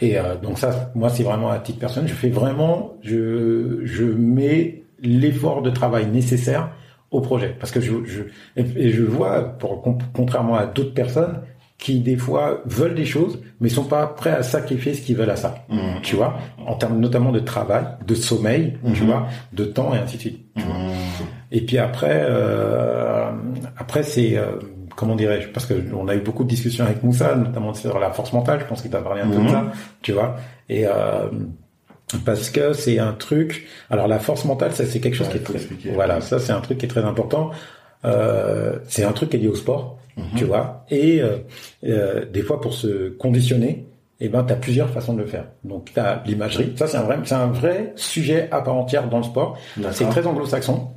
Et 0.00 0.18
euh, 0.18 0.36
donc 0.36 0.58
ça, 0.58 0.92
moi, 0.94 1.08
c'est 1.08 1.24
vraiment 1.24 1.50
à 1.50 1.58
titre 1.58 1.80
personnel. 1.80 2.08
Je 2.08 2.14
fais 2.14 2.30
vraiment, 2.30 2.94
je, 3.02 3.80
je 3.84 4.04
mets 4.04 4.82
l'effort 5.02 5.62
de 5.62 5.70
travail 5.70 6.06
nécessaire 6.06 6.70
au 7.10 7.20
projet, 7.20 7.56
parce 7.58 7.72
que 7.72 7.80
je, 7.80 7.92
je 8.04 8.22
et, 8.56 8.90
je 8.90 9.02
vois, 9.02 9.40
pour, 9.42 9.82
contrairement 10.12 10.56
à 10.56 10.66
d'autres 10.66 10.92
personnes, 10.92 11.40
qui 11.78 12.00
des 12.00 12.16
fois 12.16 12.60
veulent 12.66 12.96
des 12.96 13.04
choses, 13.04 13.38
mais 13.60 13.68
sont 13.68 13.84
pas 13.84 14.06
prêts 14.08 14.32
à 14.32 14.42
sacrifier 14.42 14.94
ce 14.94 15.00
qu'ils 15.00 15.16
veulent 15.16 15.30
à 15.30 15.36
ça. 15.36 15.54
Mhm. 15.68 16.00
Tu 16.02 16.16
vois, 16.16 16.36
en 16.66 16.74
termes 16.74 16.98
notamment 16.98 17.30
de 17.30 17.38
travail, 17.38 17.84
de 18.04 18.14
sommeil, 18.16 18.76
tu 18.94 19.02
Mhm. 19.02 19.06
vois, 19.08 19.26
de 19.52 19.64
temps 19.64 19.94
et 19.94 19.98
ainsi 19.98 20.16
de 20.16 20.20
suite. 20.22 20.40
tu 20.56 20.62
vois? 20.64 20.74
Mhm. 20.74 20.90
Et 21.52 21.60
puis 21.60 21.78
après, 21.78 22.26
euh, 22.28 23.30
après 23.76 24.02
c'est 24.02 24.36
euh, 24.36 24.46
comment 24.96 25.14
dirais-je? 25.14 25.48
Parce 25.48 25.66
que 25.66 25.74
on 25.94 26.08
a 26.08 26.16
eu 26.16 26.20
beaucoup 26.20 26.42
de 26.42 26.48
discussions 26.48 26.84
avec 26.84 27.02
Moussa, 27.04 27.36
notamment 27.36 27.72
sur 27.74 27.98
la 28.00 28.10
force 28.10 28.32
mentale. 28.32 28.58
Je 28.60 28.64
pense 28.66 28.82
qu'il 28.82 28.90
t'a 28.90 29.00
parlé 29.00 29.20
un 29.22 29.28
peu 29.30 29.40
de 29.42 29.48
ça, 29.48 29.64
tu 30.02 30.10
vois? 30.12 30.34
Et 30.68 30.84
euh, 30.84 31.28
parce 32.24 32.50
que 32.50 32.72
c'est 32.72 32.98
un 32.98 33.12
truc. 33.12 33.66
Alors 33.90 34.08
la 34.08 34.18
force 34.18 34.44
mentale, 34.44 34.72
ça 34.72 34.84
c'est 34.84 34.98
quelque 35.00 35.14
chose 35.14 35.28
Ouais, 35.28 35.34
qui 35.34 35.38
est 35.38 35.42
très. 35.44 35.54
expliquer. 35.54 35.90
Voilà, 35.92 36.20
ça 36.20 36.38
c'est 36.40 36.52
un 36.52 36.60
truc 36.60 36.78
qui 36.78 36.86
est 36.86 36.88
très 36.88 37.04
important. 37.04 37.50
Euh, 38.04 38.78
c'est 38.88 39.04
un 39.04 39.12
truc 39.12 39.30
qui 39.30 39.36
est 39.36 39.40
lié 39.40 39.48
au 39.48 39.54
sport, 39.54 39.98
Mhm. 40.16 40.24
tu 40.36 40.44
vois. 40.44 40.84
Et 40.90 41.20
euh, 41.20 41.38
euh, 41.84 42.24
des 42.26 42.42
fois 42.42 42.60
pour 42.60 42.74
se 42.74 43.08
conditionner. 43.10 43.84
Eh 44.20 44.28
ben, 44.28 44.42
tu 44.42 44.52
as 44.52 44.56
plusieurs 44.56 44.90
façons 44.90 45.12
de 45.14 45.20
le 45.20 45.26
faire. 45.28 45.44
Donc, 45.62 45.92
tu 45.94 46.00
as 46.00 46.24
l'imagerie. 46.26 46.72
Ça, 46.76 46.88
c'est 46.88 46.96
un 46.96 47.02
vrai, 47.02 47.18
c'est 47.22 47.36
un 47.36 47.46
vrai 47.46 47.92
sujet 47.94 48.48
à 48.50 48.60
part 48.62 48.74
entière 48.74 49.08
dans 49.08 49.18
le 49.18 49.22
sport. 49.22 49.56
C'est 49.92 50.08
très 50.08 50.26
anglo-saxon, 50.26 50.88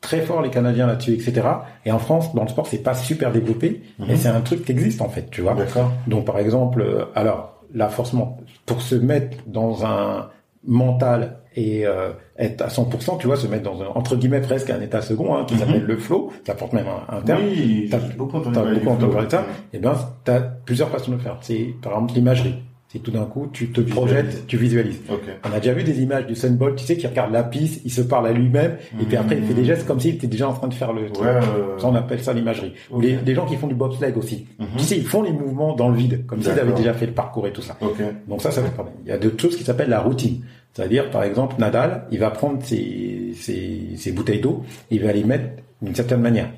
très 0.00 0.22
fort 0.22 0.40
les 0.40 0.48
Canadiens 0.48 0.86
là-dessus, 0.86 1.12
etc. 1.12 1.42
Et 1.84 1.92
en 1.92 1.98
France, 1.98 2.34
dans 2.34 2.42
le 2.42 2.48
sport, 2.48 2.66
c'est 2.66 2.78
pas 2.82 2.94
super 2.94 3.32
développé, 3.32 3.82
Mhm. 3.98 4.06
mais 4.08 4.16
c'est 4.16 4.28
un 4.28 4.40
truc 4.40 4.64
qui 4.64 4.72
existe 4.72 5.02
en 5.02 5.10
fait, 5.10 5.28
tu 5.30 5.42
vois. 5.42 5.52
D'accord. 5.52 5.92
Donc 6.06 6.24
par 6.24 6.38
exemple, 6.38 6.80
euh, 6.80 7.04
alors 7.14 7.60
la 7.74 7.90
force 7.90 8.14
men- 8.14 8.32
pour 8.64 8.80
se 8.80 8.94
mettre 8.94 9.36
dans 9.46 9.84
un 9.84 10.30
mental 10.66 11.36
et 11.56 11.86
euh, 11.86 12.10
être 12.38 12.62
à 12.62 12.68
100%, 12.68 13.18
tu 13.18 13.26
vois, 13.26 13.36
se 13.36 13.46
mettre 13.46 13.64
dans 13.64 13.82
un 13.82 13.86
entre 13.94 14.16
guillemets 14.16 14.40
presque 14.40 14.70
un 14.70 14.80
état 14.80 15.02
second 15.02 15.34
hein, 15.34 15.44
qui 15.46 15.54
Mhm. 15.54 15.60
s'appelle 15.60 15.82
le 15.84 15.96
flow, 15.96 16.30
ça 16.46 16.54
porte 16.54 16.72
même 16.72 16.86
un, 16.86 17.16
un 17.18 17.20
terme. 17.22 17.42
Oui, 17.44 17.88
T'as- 17.90 17.98
beaucoup 18.16 18.36
entendu 18.36 18.54
parler 18.54 18.74
beaucoup 18.74 18.86
du 18.86 18.92
entendu 18.92 19.12
parler 19.12 19.26
de 19.26 19.32
ça. 19.32 19.46
Eh 19.72 19.78
ben, 19.78 19.94
t'as 20.24 20.40
plusieurs 20.40 20.88
façons 20.90 21.10
de 21.10 21.16
le 21.16 21.22
faire. 21.22 21.36
C'est 21.40 21.74
par 21.82 21.92
exemple 21.92 22.14
l'imagerie. 22.14 22.54
C'est 22.92 22.98
tout 22.98 23.12
d'un 23.12 23.24
coup, 23.24 23.48
tu 23.52 23.68
te 23.70 23.80
Visualises. 23.80 23.94
projettes, 23.94 24.46
tu 24.48 24.56
visualises. 24.56 25.00
Ok. 25.08 25.20
On 25.48 25.52
a 25.54 25.60
déjà 25.60 25.72
vu 25.72 25.84
des 25.84 26.02
images 26.02 26.26
du 26.26 26.34
Sunbolt, 26.34 26.74
tu 26.74 26.84
sais, 26.84 26.96
qui 26.96 27.06
regarde 27.06 27.32
la 27.32 27.44
piste, 27.44 27.82
il 27.84 27.90
se 27.92 28.00
parle 28.02 28.26
à 28.26 28.32
lui-même, 28.32 28.78
et 29.00 29.04
puis 29.04 29.16
après 29.16 29.36
il 29.38 29.44
fait 29.44 29.54
des 29.54 29.64
gestes 29.64 29.86
comme 29.86 30.00
s'il 30.00 30.16
était 30.16 30.26
déjà 30.26 30.48
en 30.48 30.54
train 30.54 30.66
de 30.66 30.74
faire 30.74 30.92
le 30.92 31.08
truc. 31.08 31.24
Ouais. 31.24 31.38
Ça, 31.78 31.86
on 31.86 31.94
appelle 31.94 32.20
ça 32.20 32.32
l'imagerie. 32.32 32.72
Ou 32.90 33.00
les, 33.00 33.12
des 33.14 33.32
gens 33.36 33.46
qui 33.46 33.54
font 33.54 33.68
du 33.68 33.76
bobsleigh 33.76 34.12
aussi. 34.16 34.48
Mhm. 34.58 34.66
Tu 34.78 34.82
sais, 34.82 34.96
ils 34.96 35.06
font 35.06 35.22
les 35.22 35.30
mouvements 35.32 35.76
dans 35.76 35.88
le 35.88 35.94
vide, 35.94 36.26
comme 36.26 36.42
s'ils 36.42 36.50
avaient 36.58 36.72
déjà 36.72 36.92
fait 36.92 37.06
le 37.06 37.12
parcours 37.12 37.46
et 37.46 37.52
tout 37.52 37.62
ça. 37.62 37.76
Ok. 37.80 37.98
Donc 38.26 38.42
ça, 38.42 38.50
ça 38.50 38.60
fait 38.60 38.74
parler. 38.74 38.90
Il 39.04 39.08
y 39.08 39.12
a 39.12 39.18
d'autres 39.18 39.40
choses 39.40 39.56
qui 39.56 39.62
s'appellent 39.62 39.88
la 39.90 40.00
routine. 40.00 40.40
C'est-à-dire, 40.72 41.10
par 41.10 41.24
exemple, 41.24 41.56
Nadal, 41.58 42.04
il 42.10 42.18
va 42.18 42.30
prendre 42.30 42.62
ses, 42.64 43.32
ses, 43.36 43.96
ses 43.96 44.12
bouteilles 44.12 44.40
d'eau, 44.40 44.64
il 44.90 45.02
va 45.04 45.12
les 45.12 45.24
mettre 45.24 45.62
d'une 45.82 45.94
certaine 45.94 46.20
manière. 46.20 46.50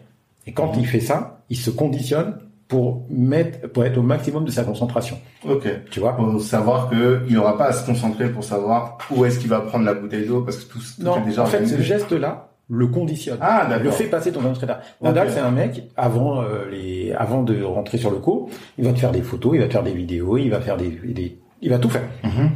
Et 0.47 0.53
quand 0.53 0.73
Mhm. 0.75 0.81
il 0.81 0.87
fait 0.87 1.01
ça, 1.01 1.41
il 1.51 1.57
se 1.57 1.71
conditionne 1.71 2.37
pour 2.69 3.05
mettre, 3.11 3.69
pour 3.71 3.85
être 3.85 3.99
au 3.99 4.03
maximum 4.03 4.45
de 4.45 4.51
sa 4.51 4.65
concentration. 4.65 5.19
Ok. 5.49 5.69
Tu 5.91 6.01
vois? 6.01 6.17
Pour 6.17 6.41
savoir 6.41 6.89
que 6.89 7.23
il 7.29 7.35
n'aura 7.35 7.57
pas 7.59 7.67
à 7.67 7.73
se 7.73 7.85
concentrer 7.85 8.31
pour 8.31 8.45
savoir 8.45 8.97
où 9.11 9.25
est-ce 9.25 9.39
qu'il 9.39 9.51
va 9.51 9.61
prendre 9.61 9.85
la 9.85 9.93
bouteille 9.95 10.27
d'eau 10.27 10.41
parce 10.43 10.57
que 10.59 10.73
tout, 10.73 10.79
tout 10.79 11.03
Non, 11.03 11.19
est 11.19 11.27
déjà 11.27 11.43
en 11.43 11.47
fait, 11.47 11.57
organisé. 11.59 11.77
ce 11.77 11.83
geste-là 11.83 12.49
le 12.71 12.87
conditionne. 12.87 13.37
Ah, 13.43 13.65
Il 13.67 13.73
le 13.73 13.79
d'accord. 13.79 13.93
fait 13.95 14.05
passer 14.07 14.31
dans 14.31 14.41
un 14.41 14.51
autre 14.53 14.65
état. 14.65 14.81
Nadal, 15.03 15.31
c'est 15.31 15.41
un 15.41 15.51
mec, 15.51 15.83
avant 15.97 16.41
euh, 16.43 16.71
les, 16.71 17.13
avant 17.13 17.43
de 17.43 17.63
rentrer 17.63 17.99
sur 17.99 18.11
le 18.11 18.17
cours, 18.19 18.49
il 18.79 18.85
va 18.85 18.93
te 18.95 18.99
faire 18.99 19.13
des 19.13 19.21
photos, 19.21 19.53
il 19.55 19.61
va 19.61 19.67
te 19.67 19.73
faire 19.73 19.83
des 19.83 19.93
vidéos, 19.93 20.39
il 20.39 20.49
va 20.49 20.61
faire 20.61 20.79
des, 20.79 20.89
des 20.89 21.39
il 21.61 21.69
va 21.71 21.79
tout 21.79 21.91
faire. 21.91 22.05
Mhm. 22.25 22.51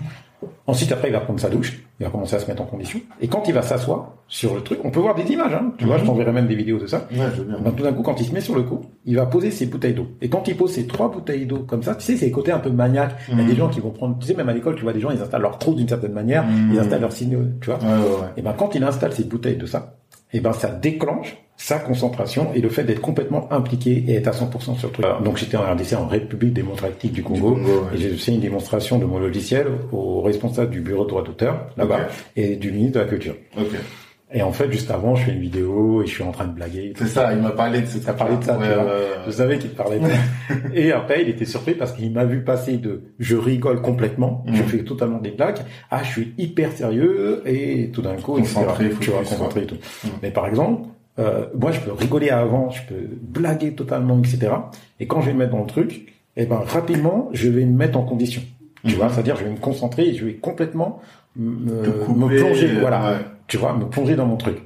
Ensuite, 0.66 0.90
après, 0.93 1.09
il 1.09 1.12
va 1.12 1.20
prendre 1.20 1.38
sa 1.38 1.48
douche, 1.48 1.80
il 2.01 2.05
va 2.05 2.10
commencer 2.10 2.34
à 2.34 2.38
se 2.40 2.47
mettre 2.48 2.60
en 2.62 2.66
condition. 2.66 2.98
Et 3.20 3.28
quand 3.28 3.44
il 3.47 3.55
va 3.55 3.62
s'asseoir 3.62 4.12
sur 4.26 4.55
le 4.55 4.60
truc, 4.62 4.80
on 4.82 4.90
peut 4.90 4.98
voir 4.98 5.14
des 5.14 5.22
images, 5.32 5.52
hein. 5.55 5.72
Tu 5.78 5.84
vois, 5.84 5.94
Mhm. 5.97 6.01
je 6.02 6.06
t'enverrai 6.06 6.32
même 6.32 6.48
des 6.48 6.56
vidéos 6.56 6.78
de 6.78 6.86
ça. 6.86 7.06
Ouais, 7.12 7.18
je 7.34 7.43
veux 7.43 7.44
bien. 7.48 7.59
Ben, 7.60 7.70
tout 7.70 7.84
d'un 7.84 7.93
coup, 7.93 8.02
quand 8.02 8.20
il 8.20 8.26
se 8.26 8.32
met 8.32 8.40
sur 8.40 8.56
le 8.56 8.62
coup, 8.62 8.80
il 9.05 9.14
va 9.14 9.26
poser 9.26 9.51
ses 9.52 9.66
bouteilles 9.66 9.94
d'eau. 9.94 10.09
Et 10.20 10.28
quand 10.28 10.48
il 10.48 10.56
pose 10.56 10.72
ses 10.72 10.86
trois 10.88 11.09
bouteilles 11.10 11.47
d'eau 11.47 11.59
comme 11.59 11.82
ça, 11.84 11.94
tu 11.94 12.05
sais, 12.05 12.16
c'est 12.16 12.26
les 12.26 12.32
côtés 12.32 12.51
un 12.51 12.59
peu 12.59 12.70
maniaques. 12.70 13.14
Il 13.28 13.36
y 13.36 13.40
a 13.40 13.43
Mhm. 13.44 13.48
des 13.48 13.56
gens 13.56 13.68
qui 13.68 13.78
vont 13.80 13.90
prendre, 13.90 14.18
tu 14.18 14.26
sais, 14.26 14.34
même 14.34 14.48
à 14.48 14.52
l'école, 14.52 14.74
tu 14.74 14.82
vois 14.82 14.93
des 14.93 15.01
gens, 15.01 15.10
ils 15.12 15.20
installent 15.22 15.43
leur 15.43 15.59
trou 15.59 15.74
d'une 15.74 15.88
certaine 15.88 16.12
manière, 16.12 16.44
Mhm. 16.44 16.70
ils 16.74 16.78
installent 16.80 17.01
leurs 17.02 17.12
signaux, 17.12 17.43
tu 17.60 17.70
vois. 17.70 17.78
Ouais, 17.78 17.84
ouais, 17.84 17.98
ouais. 17.98 18.28
Et 18.36 18.43
ben 18.43 18.52
quand 18.56 18.74
il 18.74 18.82
installe 18.82 19.12
ses 19.12 19.24
bouteilles 19.24 19.56
de 19.56 19.66
ça, 19.66 19.94
et 20.32 20.40
ben 20.40 20.53
ça 20.53 20.69
déclenche 20.69 21.36
sa 21.57 21.78
concentration 21.78 22.53
et 22.55 22.61
le 22.61 22.69
fait 22.69 22.85
d'être 22.85 23.01
complètement 23.01 23.51
impliqué 23.51 24.05
et 24.09 24.15
être 24.15 24.28
à 24.28 24.32
100% 24.32 24.78
sur 24.78 24.89
le 24.89 24.93
truc. 24.93 25.07
Donc 25.24 25.39
j'étais 25.39 25.57
en 25.57 25.62
RDC 25.62 25.94
en 25.94 26.07
République 26.07 26.53
démocratique 26.53 27.12
du 27.12 27.23
Congo, 27.23 27.55
Du 27.55 27.62
Congo, 27.62 27.81
ouais. 27.81 27.94
et 27.94 27.98
j'ai 27.98 28.11
fait 28.11 28.32
une 28.32 28.40
démonstration 28.40 28.98
de 28.98 29.07
mon 29.07 29.19
logiciel 29.19 29.66
au 29.93 30.20
responsable 30.20 30.70
du 30.70 30.81
bureau 30.81 31.05
de 31.05 31.09
droit 31.09 31.24
d'auteur 31.24 31.69
là-bas 31.77 32.09
et 32.36 32.57
du 32.57 32.73
ministre 32.73 32.98
de 32.98 33.05
la 33.05 33.09
culture. 33.09 33.35
Et 34.35 34.43
en 34.43 34.51
fait 34.53 34.70
juste 34.73 34.90
avant 34.90 35.15
je 35.15 35.24
fais 35.27 35.32
une 35.32 35.40
vidéo 35.40 36.03
et 36.03 36.07
je 36.07 36.11
suis 36.12 36.24
en 36.24 36.32
train 36.32 36.47
de 36.47 36.53
blaguer. 36.53 36.93
C'est 36.97 37.07
ça, 37.07 37.32
il 37.32 37.40
m'a 37.40 37.51
parlé 37.51 37.81
de 37.81 37.86
ce 37.86 37.98
T'as 37.98 38.12
parlé 38.12 38.36
de 38.36 38.43
ça, 38.44 38.59
Ouais, 38.59 38.66
ouais. 38.66 38.74
Je 39.27 39.31
savais 39.31 39.59
qu'il 39.59 39.70
te 39.70 39.77
parlait 39.77 40.01
de 40.01 40.07
ça. 40.07 40.55
Et 40.74 40.90
après, 40.93 41.23
il 41.23 41.28
était 41.28 41.44
surpris 41.44 41.74
parce 41.74 41.93
qu'il 41.93 42.11
m'a 42.12 42.24
vu 42.24 42.43
passer 42.43 42.77
de 42.77 43.03
je 43.20 43.36
rigole 43.36 43.81
complètement, 43.81 44.44
je 44.47 44.62
Mhm. 44.62 44.69
fais 44.69 44.78
totalement 44.85 45.19
des 45.19 45.31
blagues, 45.31 45.59
à 45.90 46.03
je 46.03 46.11
suis 46.11 46.35
hyper 46.39 46.73
sérieux 46.73 47.43
et 47.47 47.90
tout 47.93 48.03
d'un 48.03 48.16
coup, 48.16 48.36
etc. 48.39 48.55
Concentré, 48.57 48.90
tu 49.01 49.11
vois, 49.11 49.20
concentré 49.20 49.62
et 49.62 49.66
tout. 49.66 49.77
Mhm. 50.05 50.11
Mais 50.23 50.31
par 50.32 50.48
exemple, 50.48 50.89
euh, 51.20 51.47
moi, 51.59 51.70
je 51.70 51.78
peux 51.81 51.93
rigoler 51.93 52.31
avant, 52.31 52.70
je 52.70 52.82
peux 52.82 53.09
blaguer 53.23 53.74
totalement, 53.74 54.19
etc. 54.19 54.48
Et 54.98 55.07
quand 55.07 55.20
je 55.20 55.27
vais 55.28 55.32
me 55.35 55.39
mettre 55.39 55.53
dans 55.53 55.61
le 55.61 55.66
truc, 55.66 56.12
eh 56.36 56.47
ben, 56.47 56.61
rapidement, 56.66 57.28
je 57.32 57.48
vais 57.48 57.65
me 57.65 57.77
mettre 57.77 57.97
en 57.97 58.03
condition. 58.03 58.43
Tu 58.85 58.90
Mhm. 58.93 58.97
vois, 58.98 59.09
c'est-à-dire, 59.09 59.36
je 59.36 59.44
vais 59.44 59.51
me 59.51 59.57
concentrer 59.57 60.09
et 60.09 60.15
je 60.15 60.24
vais 60.27 60.35
complètement 60.35 61.01
me, 61.36 61.90
couper, 62.05 62.19
me 62.35 62.39
plonger, 62.39 62.69
voilà. 62.81 63.11
ouais. 63.12 63.19
Tu 63.48 63.56
vois, 63.59 63.73
me 63.74 63.89
plonger 63.89 64.16
dans 64.16 64.27
mon 64.27 64.36
truc. 64.36 64.59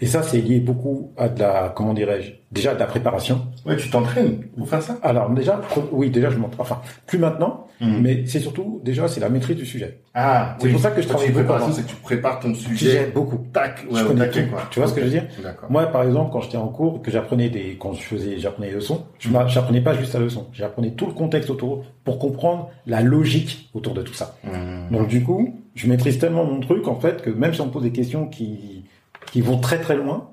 Et 0.00 0.06
ça, 0.06 0.22
c'est 0.22 0.40
lié 0.40 0.60
beaucoup 0.60 1.12
à 1.16 1.28
de 1.28 1.38
la, 1.40 1.72
comment 1.74 1.94
dirais-je, 1.94 2.32
déjà 2.50 2.74
de 2.74 2.78
la 2.78 2.86
préparation. 2.86 3.46
Ouais, 3.66 3.76
tu 3.76 3.90
t'entraînes 3.90 4.42
pour 4.56 4.68
faire 4.68 4.82
ça? 4.82 4.98
Alors 5.02 5.28
déjà, 5.30 5.60
oui, 5.92 6.10
déjà 6.10 6.30
je 6.30 6.38
m'entraîne. 6.38 6.60
Enfin, 6.60 6.80
plus 7.06 7.18
maintenant, 7.18 7.66
Mhm. 7.80 8.00
mais 8.02 8.26
c'est 8.26 8.40
surtout 8.40 8.80
déjà 8.84 9.06
c'est 9.06 9.20
la 9.20 9.28
maîtrise 9.28 9.56
du 9.56 9.66
sujet. 9.66 10.00
Ah, 10.14 10.56
C'est 10.60 10.70
pour 10.70 10.80
ça 10.80 10.90
que 10.90 11.00
je 11.02 11.06
travaille 11.06 11.28
avant. 11.28 11.70
c'est 11.70 11.82
que 11.84 11.88
tu 11.88 11.94
prépares 11.96 12.40
ton 12.40 12.52
Sujet 12.54 13.12
beaucoup. 13.14 13.38
Tac, 13.52 13.84
ouais, 13.90 14.00
je 14.00 14.04
connais 14.04 14.20
taquet, 14.26 14.44
tout. 14.46 14.50
quoi. 14.50 14.62
Tu 14.70 14.80
vois 14.80 14.88
ce 14.88 14.94
que 14.94 15.00
je 15.00 15.04
veux 15.04 15.10
dire? 15.12 15.26
D'accord. 15.42 15.70
Moi, 15.70 15.86
par 15.86 16.02
exemple, 16.02 16.30
quand 16.32 16.40
j'étais 16.40 16.56
en 16.56 16.68
cours, 16.68 17.02
que 17.02 17.10
j'apprenais 17.10 17.50
des, 17.50 17.76
quand 17.78 17.92
je 17.92 18.00
faisais, 18.02 18.38
j'apprenais 18.38 18.68
les 18.68 18.74
leçons, 18.74 19.04
je 19.20 19.28
m'a- 19.28 19.46
j'apprenais 19.46 19.80
pas 19.80 19.94
juste 19.94 20.14
la 20.14 20.20
leçon, 20.20 20.46
j'apprenais 20.52 20.90
tout 20.92 21.06
le 21.06 21.12
contexte 21.12 21.50
autour 21.50 21.84
pour 22.04 22.18
comprendre 22.18 22.70
la 22.86 23.00
logique 23.02 23.70
autour 23.74 23.94
de 23.94 24.02
tout 24.02 24.14
ça. 24.14 24.36
Mhm. 24.42 24.88
Donc 24.90 25.06
du 25.08 25.22
coup, 25.22 25.54
je 25.76 25.86
maîtrise 25.86 26.18
tellement 26.18 26.44
mon 26.44 26.58
truc 26.60 26.88
en 26.88 26.98
fait 26.98 27.22
que 27.22 27.30
même 27.30 27.54
si 27.54 27.60
on 27.60 27.66
me 27.66 27.70
pose 27.70 27.82
des 27.84 27.92
questions 27.92 28.26
qui 28.26 28.84
qui 29.30 29.40
vont 29.42 29.58
très 29.58 29.78
très 29.78 29.94
loin, 29.94 30.30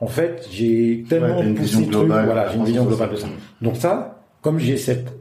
en 0.00 0.06
fait, 0.06 0.46
j'ai 0.50 1.04
tellement 1.08 1.38
Ouais, 1.38 1.44
poussé 1.54 1.76
le 1.86 1.90
truc, 1.92 2.08
voilà, 2.24 2.48
j'ai 2.50 2.56
une 2.58 2.64
vision 2.64 2.84
globale 2.84 3.10
de 3.10 3.16
ça. 3.16 3.26
Donc 3.62 3.76
ça, 3.76 4.22
comme 4.42 4.58
j'ai 4.58 4.76
cette 4.76 5.12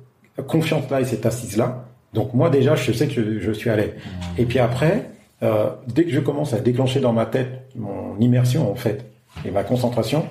confiance-là 0.47 1.01
et 1.01 1.05
cette 1.05 1.25
assise-là, 1.25 1.85
donc 2.13 2.33
moi 2.33 2.49
déjà, 2.49 2.75
je 2.75 2.91
sais 2.91 3.07
que 3.07 3.13
je, 3.13 3.39
je 3.39 3.51
suis 3.51 3.69
à 3.69 3.75
l'aise. 3.75 3.91
Et 4.37 4.45
puis 4.45 4.59
après, 4.59 5.09
euh, 5.43 5.67
dès 5.87 6.03
que 6.05 6.11
je 6.11 6.19
commence 6.19 6.53
à 6.53 6.59
déclencher 6.59 6.99
dans 6.99 7.13
ma 7.13 7.25
tête 7.25 7.67
mon 7.75 8.17
immersion 8.19 8.69
en 8.71 8.75
fait 8.75 9.05
et 9.45 9.51
ma 9.51 9.63
concentration, 9.63 10.25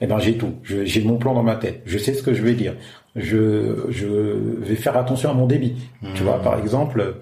eh 0.00 0.06
ben 0.06 0.18
j'ai 0.18 0.36
tout. 0.36 0.54
J'ai 0.64 1.02
mon 1.02 1.16
plan 1.16 1.34
dans 1.34 1.42
ma 1.42 1.56
tête. 1.56 1.82
Je 1.86 1.98
sais 1.98 2.14
ce 2.14 2.22
que 2.22 2.32
je 2.34 2.42
vais 2.42 2.54
dire. 2.54 2.74
Je, 3.16 3.86
je 3.90 4.06
vais 4.06 4.76
faire 4.76 4.96
attention 4.96 5.30
à 5.30 5.34
mon 5.34 5.46
débit. 5.46 5.74
Tu 6.14 6.22
vois, 6.22 6.40
par 6.40 6.58
exemple, 6.58 7.16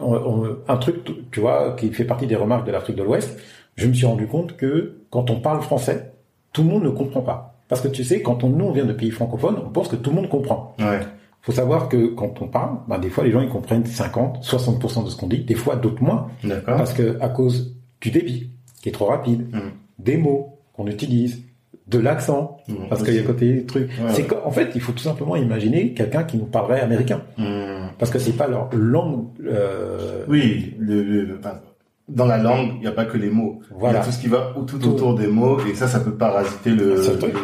on- 0.00 0.14
on- 0.14 0.56
un 0.66 0.76
truc, 0.78 0.96
tu 1.30 1.40
vois, 1.40 1.76
qui 1.78 1.90
fait 1.92 2.04
partie 2.04 2.26
des 2.26 2.34
remarques 2.36 2.66
de 2.66 2.72
l'Afrique 2.72 2.96
de 2.96 3.02
l'Ouest. 3.02 3.38
Je 3.76 3.86
me 3.86 3.92
suis 3.92 4.06
rendu 4.06 4.26
compte 4.26 4.56
que 4.56 4.97
quand 5.10 5.30
on 5.30 5.40
parle 5.40 5.62
français, 5.62 6.12
tout 6.52 6.62
le 6.62 6.68
monde 6.68 6.84
ne 6.84 6.90
comprend 6.90 7.20
pas. 7.22 7.54
Parce 7.68 7.80
que 7.82 7.88
tu 7.88 8.02
sais, 8.04 8.22
quand 8.22 8.44
on, 8.44 8.48
nous 8.48 8.64
on 8.66 8.72
vient 8.72 8.86
de 8.86 8.92
pays 8.92 9.10
francophones, 9.10 9.56
on 9.64 9.68
pense 9.70 9.88
que 9.88 9.96
tout 9.96 10.10
le 10.10 10.16
monde 10.16 10.28
comprend. 10.28 10.74
Ouais. 10.78 11.00
faut 11.42 11.52
savoir 11.52 11.88
que 11.88 12.08
quand 12.08 12.42
on 12.42 12.48
parle, 12.48 12.78
bah, 12.88 12.98
des 12.98 13.08
fois 13.10 13.24
les 13.24 13.30
gens 13.30 13.40
ils 13.40 13.48
comprennent 13.48 13.86
50, 13.86 14.42
60% 14.42 15.04
de 15.04 15.08
ce 15.10 15.16
qu'on 15.16 15.28
dit, 15.28 15.44
des 15.44 15.54
fois 15.54 15.76
d'autres 15.76 16.02
moins, 16.02 16.28
D'accord. 16.44 16.76
parce 16.76 16.92
que 16.92 17.16
à 17.20 17.28
cause 17.28 17.74
du 18.00 18.10
débit 18.10 18.50
qui 18.82 18.88
est 18.88 18.92
trop 18.92 19.06
rapide, 19.06 19.46
Mhm. 19.52 19.60
des 19.98 20.16
mots 20.16 20.58
qu'on 20.74 20.86
utilise, 20.88 21.42
de 21.86 21.98
l'accent, 21.98 22.58
Mhm. 22.68 22.88
parce 22.90 23.02
qu'il 23.02 23.14
y 23.14 23.18
a 23.18 23.22
côté 23.22 23.64
truc. 23.64 23.88
Ouais, 23.88 24.10
c'est 24.10 24.22
ouais. 24.22 24.28
qu'en- 24.28 24.46
en 24.46 24.50
fait, 24.50 24.70
il 24.74 24.80
faut 24.82 24.92
tout 24.92 24.98
simplement 25.04 25.36
imaginer 25.36 25.94
quelqu'un 25.94 26.24
qui 26.24 26.36
nous 26.36 26.44
parlerait 26.44 26.80
américain, 26.80 27.22
Mhm. 27.38 27.90
parce 27.98 28.10
que 28.10 28.18
c'est 28.18 28.32
pas 28.36 28.46
leur 28.46 28.68
langue. 28.74 29.26
euh, 29.46 30.24
Oui, 30.28 30.74
le, 30.78 31.02
le- 31.02 31.38
enfin, 31.38 31.60
dans 32.08 32.26
la 32.26 32.38
langue, 32.38 32.70
il 32.76 32.80
n'y 32.80 32.86
a 32.86 32.92
pas 32.92 33.04
que 33.04 33.16
les 33.18 33.28
mots. 33.30 33.60
Voilà. 33.78 33.98
Il 33.98 34.00
y 34.00 34.02
a 34.02 34.04
tout 34.06 34.12
ce 34.12 34.18
qui 34.20 34.28
va 34.28 34.54
tout, 34.66 34.78
Tout. 34.78 34.88
autour 34.88 35.14
des 35.14 35.26
mots, 35.26 35.58
et 35.70 35.74
ça, 35.74 35.86
ça 35.86 36.00
peut 36.00 36.14
parasiter 36.14 36.70
le, 36.70 36.96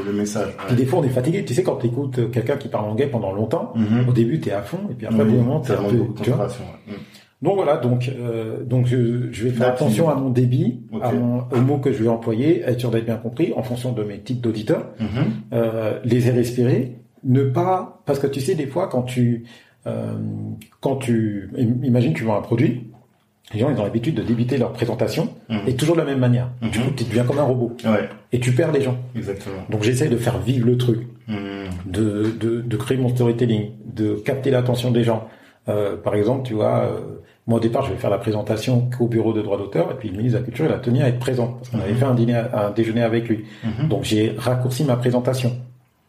le 0.07 0.13
message. 0.13 0.57
Puis 0.67 0.77
des 0.77 0.87
fois, 0.87 1.01
on 1.01 1.05
est 1.05 1.09
fatigué. 1.11 1.45
Tu 1.45 1.53
sais, 1.55 1.63
quand 1.63 1.77
tu 1.77 1.87
écoutes 1.89 2.31
quelqu'un 2.31 2.57
qui 2.57 2.69
parle 2.69 2.87
anglais 2.89 3.07
pendant 3.09 3.33
longtemps, 3.33 3.73
Mhm. 3.77 4.09
au 4.09 4.13
début, 4.13 4.41
tu 4.41 4.49
es 4.49 4.53
à 4.53 4.63
fond, 4.63 4.79
et 4.91 4.95
puis 4.95 5.07
après, 5.07 5.23
Oui, 5.23 5.29
au 5.29 5.33
d'un 5.33 5.39
moment, 5.43 5.61
t'es 5.61 5.75
ça 5.75 5.81
un 5.81 5.89
peu, 5.91 5.99
tu 6.23 6.31
vois. 6.31 6.47
ouais. 6.47 6.95
Donc 7.43 7.57
voilà, 7.57 7.77
donc 7.77 8.09
euh, 8.09 8.65
donc 8.65 8.87
je, 8.87 9.31
je 9.31 9.45
vais 9.45 9.51
faire 9.51 9.67
Là, 9.69 9.73
attention 9.75 10.05
tu- 10.07 10.11
à 10.11 10.15
mon 10.15 10.31
débit, 10.31 10.81
Ok. 10.93 11.03
à 11.03 11.13
mon, 11.13 11.41
aux 11.53 11.61
mots 11.61 11.77
que 11.79 11.93
je 11.93 12.03
vais 12.03 12.09
employer, 12.09 12.63
être 12.63 12.81
sûr 12.81 12.91
d'être 12.91 13.05
bien 13.05 13.17
compris 13.17 13.53
en 13.55 13.63
fonction 13.63 13.93
de 13.93 14.03
mes 14.03 14.19
types 14.21 14.41
d'auditeurs, 14.41 14.87
Mhm. 14.99 15.07
euh, 15.53 15.99
les 16.05 16.27
airs 16.27 16.37
respirer, 16.37 16.97
ne 17.23 17.43
pas 17.45 18.01
parce 18.07 18.19
que 18.19 18.27
tu 18.29 18.41
sais 18.41 18.55
des 18.55 18.67
fois 18.67 18.87
quand 18.89 19.03
tu 19.03 19.45
euh, 19.87 20.15
quand 20.81 20.97
tu 20.97 21.51
im- 21.59 21.85
imagine 21.85 22.15
tu 22.15 22.25
vends 22.25 22.39
un 22.39 22.43
produit, 22.43 22.91
les 23.53 23.61
gens 23.61 23.71
ils 23.71 23.79
ont 23.79 23.85
l'habitude 23.85 24.15
de 24.15 24.23
débiter 24.23 24.57
leur 24.57 24.73
présentation 24.73 25.29
Mhm. 25.49 25.59
et 25.67 25.75
toujours 25.75 25.95
de 25.97 26.01
la 26.01 26.07
même 26.07 26.19
manière. 26.19 26.49
Mhm. 26.63 26.71
Du 26.71 26.79
coup, 26.81 26.91
tu 26.97 27.05
deviens 27.05 27.25
comme 27.25 27.39
un 27.39 27.43
robot 27.45 27.77
Ouais, 27.85 28.09
et 28.33 28.41
tu 28.41 28.53
perds 28.53 28.73
les 28.73 28.81
gens. 28.81 28.97
exactement. 29.15 29.57
Donc 29.71 29.83
j'essaie 29.83 30.09
de 30.09 30.17
faire 30.17 30.39
vivre 30.39 30.67
le 30.67 30.77
truc. 30.77 31.01
Mhm. 31.29 31.37
de, 31.87 32.33
de, 32.39 32.61
de 32.61 32.77
créer 32.77 32.99
mon 32.99 33.09
storytelling, 33.09 33.71
de 33.87 34.15
capter 34.15 34.51
l'attention 34.51 34.91
des 34.91 35.05
gens. 35.05 35.27
Euh, 35.69 35.97
par 35.97 36.15
exemple, 36.15 36.47
tu 36.47 36.53
vois, 36.53 36.81
euh, 36.85 36.99
moi 37.47 37.57
au 37.57 37.61
départ, 37.61 37.83
je 37.87 37.93
vais 37.93 37.97
faire 37.97 38.11
la 38.11 38.19
présentation 38.19 38.91
qu'au 38.97 39.07
bureau 39.07 39.33
de 39.33 39.41
droit 39.41 39.57
d'auteur, 39.57 39.91
et 39.91 39.95
puis 39.95 40.11
le 40.11 40.17
ministre 40.19 40.39
de 40.39 40.43
la 40.43 40.47
Culture, 40.47 40.67
il 40.67 40.73
a 40.73 40.79
tenu 40.79 41.01
à 41.03 41.09
être 41.09 41.19
présent, 41.19 41.55
parce 41.59 41.71
qu'on 41.71 41.81
avait 41.81 41.95
fait 41.95 42.05
un, 42.05 42.15
dîner, 42.15 42.35
un 42.53 42.71
déjeuner 42.73 43.03
avec 43.03 43.27
lui. 43.29 43.45
Donc 43.89 44.05
j'ai 44.05 44.35
raccourci 44.37 44.85
ma 44.85 44.97
présentation. 44.97 45.53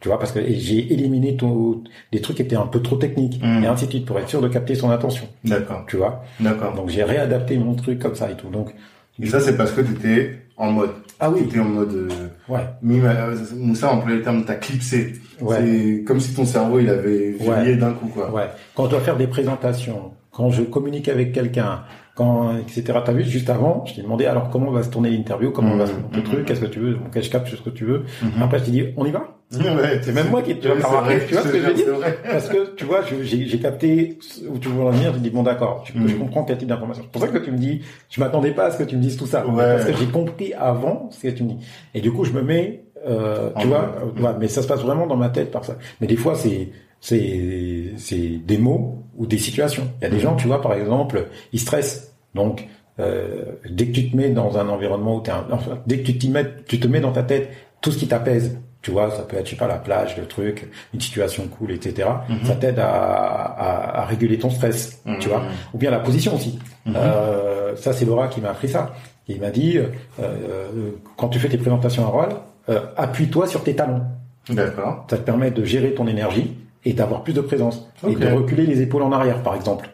Tu 0.00 0.08
vois, 0.08 0.18
parce 0.18 0.32
que 0.32 0.40
j'ai 0.46 0.92
éliminé 0.92 1.36
tout, 1.36 1.82
des 2.12 2.20
trucs 2.20 2.36
qui 2.36 2.42
étaient 2.42 2.54
un 2.56 2.66
peu 2.66 2.80
trop 2.82 2.96
techniques, 2.96 3.40
Mhm. 3.42 3.64
et 3.64 3.66
ainsi 3.66 3.86
de 3.86 3.90
suite, 3.90 4.06
pour 4.06 4.18
être 4.18 4.28
sûr 4.28 4.42
de 4.42 4.48
capter 4.48 4.74
son 4.74 4.90
attention. 4.90 5.26
D'accord, 5.44 5.84
Tu 5.88 5.96
vois? 5.96 6.22
d'accord. 6.38 6.74
Donc 6.74 6.90
j'ai 6.90 7.02
réadapté 7.02 7.56
mon 7.56 7.74
truc 7.74 7.98
comme 7.98 8.14
ça 8.14 8.30
et 8.30 8.34
tout. 8.36 8.48
Donc 8.50 8.74
Et 9.20 9.26
ça, 9.26 9.40
c'est 9.40 9.56
parce 9.56 9.72
que 9.72 9.80
tu 9.80 9.92
étais 9.92 10.38
en 10.58 10.70
mode. 10.70 10.90
ah 11.18 11.28
Tu 11.28 11.34
oui, 11.42 11.46
étais 11.48 11.58
en 11.60 11.64
mode. 11.64 11.92
euh, 11.94 12.08
ouais, 12.52 12.60
euh, 12.84 13.36
Moussa 13.56 13.90
employait 13.92 14.18
le 14.18 14.22
terme, 14.22 14.44
t'as 14.44 14.54
clipsé. 14.56 15.14
ouais. 15.40 15.56
C'est 15.60 16.04
comme 16.06 16.20
si 16.20 16.34
ton 16.34 16.44
cerveau, 16.44 16.78
il 16.78 16.88
avait 16.90 17.30
verrouillé 17.32 17.76
d'un 17.76 17.92
coup, 17.92 18.08
quoi. 18.08 18.30
Ouais. 18.30 18.48
Quand 18.74 18.84
on 18.84 18.88
doit 18.88 19.00
faire 19.00 19.16
des 19.16 19.26
présentations, 19.26 20.12
quand 20.30 20.50
je 20.50 20.62
communique 20.62 21.08
avec 21.08 21.32
quelqu'un, 21.32 21.84
quand 22.16 22.56
etc. 22.58 22.98
T'as 23.04 23.12
vu 23.12 23.22
juste 23.22 23.48
avant, 23.50 23.84
je 23.86 23.94
t'ai 23.94 24.02
demandé 24.02 24.24
alors 24.26 24.50
comment 24.50 24.70
va 24.72 24.82
se 24.82 24.88
tourner 24.90 25.10
l'interview, 25.10 25.52
comment 25.52 25.74
Mhm. 25.74 25.78
va 25.78 25.86
se 25.86 25.92
monter 25.92 26.16
le 26.16 26.22
truc, 26.24 26.44
qu'est-ce 26.46 26.60
que 26.62 26.66
tu 26.66 26.80
veux, 26.80 26.94
donc 26.94 27.16
je 27.20 27.30
capte 27.30 27.46
ce 27.48 27.56
que 27.62 27.70
tu 27.70 27.84
veux. 27.84 28.02
Mhm. 28.22 28.42
Après 28.42 28.58
je 28.58 28.64
t'ai 28.64 28.70
dit 28.72 28.84
on 28.96 29.04
y 29.06 29.12
va. 29.12 29.28
Ouais, 29.52 30.00
C'est 30.02 30.12
même 30.12 30.28
moi 30.30 30.42
qui 30.42 30.54
remarquer, 30.54 31.04
vrai, 31.18 31.26
tu 31.28 31.34
vois 31.34 31.42
ce 31.44 31.48
que 31.50 31.58
je 31.60 31.66
veux 31.66 31.74
dire. 31.74 31.86
Parce 32.28 32.48
que 32.48 32.74
tu 32.74 32.84
vois, 32.84 33.02
j'ai 33.22 33.58
capté 33.60 34.18
où 34.50 34.58
tu 34.58 34.68
veux 34.68 34.82
en 34.82 34.90
venir. 34.90 35.12
Je 35.14 35.18
dis 35.20 35.30
bon 35.30 35.44
d'accord, 35.44 35.84
je, 35.86 35.92
je 36.08 36.16
comprends 36.16 36.42
quel 36.42 36.58
type 36.58 36.66
d'information. 36.66 37.04
C'est 37.04 37.12
pour 37.12 37.20
ça 37.22 37.28
que 37.28 37.38
tu 37.38 37.52
me 37.52 37.56
dis, 37.58 37.80
je 38.10 38.18
m'attendais 38.18 38.50
pas 38.50 38.64
à 38.64 38.70
ce 38.72 38.78
que 38.78 38.82
tu 38.82 38.96
me 38.96 39.02
dises 39.02 39.16
tout 39.16 39.26
ça, 39.26 39.46
Ouais. 39.46 39.54
parce 39.56 39.84
que 39.84 39.92
j'ai 39.96 40.06
compris 40.06 40.52
avant 40.54 41.08
ce 41.12 41.22
que 41.22 41.28
tu 41.32 41.44
me 41.44 41.50
dis. 41.50 41.58
Et 41.94 42.00
du 42.00 42.10
coup 42.10 42.24
je 42.24 42.32
me 42.32 42.42
mets, 42.42 42.82
euh, 43.06 43.50
tu 43.60 43.68
vois, 43.68 43.94
ouais, 44.18 44.30
mais 44.40 44.48
ça 44.48 44.62
se 44.62 44.66
passe 44.66 44.80
vraiment 44.80 45.06
dans 45.06 45.16
ma 45.16 45.28
tête 45.28 45.52
par 45.52 45.64
ça. 45.64 45.76
Mais 46.00 46.08
des 46.08 46.16
fois 46.16 46.34
c'est 46.34 46.70
c'est 47.00 47.92
c'est 47.98 48.38
des 48.44 48.58
mots 48.58 49.02
ou 49.16 49.26
des 49.26 49.38
situations. 49.38 49.88
Il 50.00 50.04
y 50.04 50.06
a 50.06 50.10
des 50.10 50.16
Mhm. 50.16 50.22
gens, 50.22 50.36
tu 50.36 50.46
vois, 50.46 50.60
par 50.60 50.74
exemple, 50.74 51.26
ils 51.52 51.60
stressent. 51.60 52.12
Donc, 52.34 52.66
euh, 52.98 53.44
dès 53.68 53.86
que 53.86 53.92
tu 53.92 54.10
te 54.10 54.16
mets 54.16 54.30
dans 54.30 54.58
un 54.58 54.68
environnement 54.68 55.16
où 55.16 55.20
t'es 55.20 55.30
un, 55.30 55.46
enfin, 55.50 55.78
dès 55.86 55.98
que 55.98 56.06
tu 56.06 56.18
t'y 56.18 56.28
mets, 56.30 56.46
tu 56.66 56.78
te 56.80 56.86
mets 56.86 57.00
dans 57.00 57.12
ta 57.12 57.22
tête 57.22 57.48
tout 57.80 57.90
ce 57.92 57.98
qui 57.98 58.08
t'apaise. 58.08 58.58
Tu 58.82 58.92
vois, 58.92 59.10
ça 59.10 59.22
peut 59.22 59.36
être, 59.36 59.46
je 59.46 59.50
sais 59.50 59.56
pas, 59.56 59.66
la 59.66 59.78
plage, 59.78 60.16
le 60.16 60.26
truc, 60.26 60.68
une 60.94 61.00
situation 61.00 61.48
cool, 61.48 61.72
etc. 61.72 62.08
Mhm. 62.28 62.44
Ça 62.44 62.54
t'aide 62.54 62.78
à, 62.78 62.88
à, 62.88 64.02
à 64.02 64.04
réguler 64.04 64.38
ton 64.38 64.48
stress, 64.50 65.02
tu 65.18 65.28
vois. 65.28 65.42
Ou 65.74 65.78
bien 65.78 65.90
la 65.90 65.98
position 65.98 66.36
aussi. 66.36 66.58
Euh, 66.94 67.74
ça, 67.76 67.92
c'est 67.92 68.04
Laura 68.04 68.28
qui 68.28 68.40
m'a 68.40 68.50
appris 68.50 68.68
ça. 68.68 68.94
Il 69.28 69.40
m'a 69.40 69.50
dit, 69.50 69.76
euh, 69.78 69.86
euh, 70.22 70.90
quand 71.16 71.28
tu 71.28 71.40
fais 71.40 71.48
tes 71.48 71.58
présentations 71.58 72.04
orales, 72.06 72.36
euh, 72.68 72.80
appuie-toi 72.96 73.48
sur 73.48 73.64
tes 73.64 73.74
talons. 73.74 74.02
D'accord. 74.50 75.04
Ça 75.10 75.16
te 75.16 75.22
permet 75.22 75.50
de 75.50 75.64
gérer 75.64 75.92
ton 75.94 76.06
énergie 76.06 76.56
et 76.86 76.92
d'avoir 76.94 77.22
plus 77.22 77.34
de 77.34 77.40
présence. 77.42 77.86
Et 78.08 78.14
de 78.14 78.26
reculer 78.28 78.64
les 78.64 78.80
épaules 78.80 79.02
en 79.02 79.12
arrière, 79.12 79.42
par 79.42 79.54
exemple. 79.54 79.88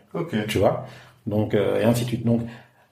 Tu 0.48 0.59
vois? 0.59 0.85
Donc, 1.27 1.55
euh, 1.55 1.81
et 1.81 1.85
ainsi 1.85 2.05
de 2.05 2.09
suite. 2.09 2.24
Donc, 2.27 2.43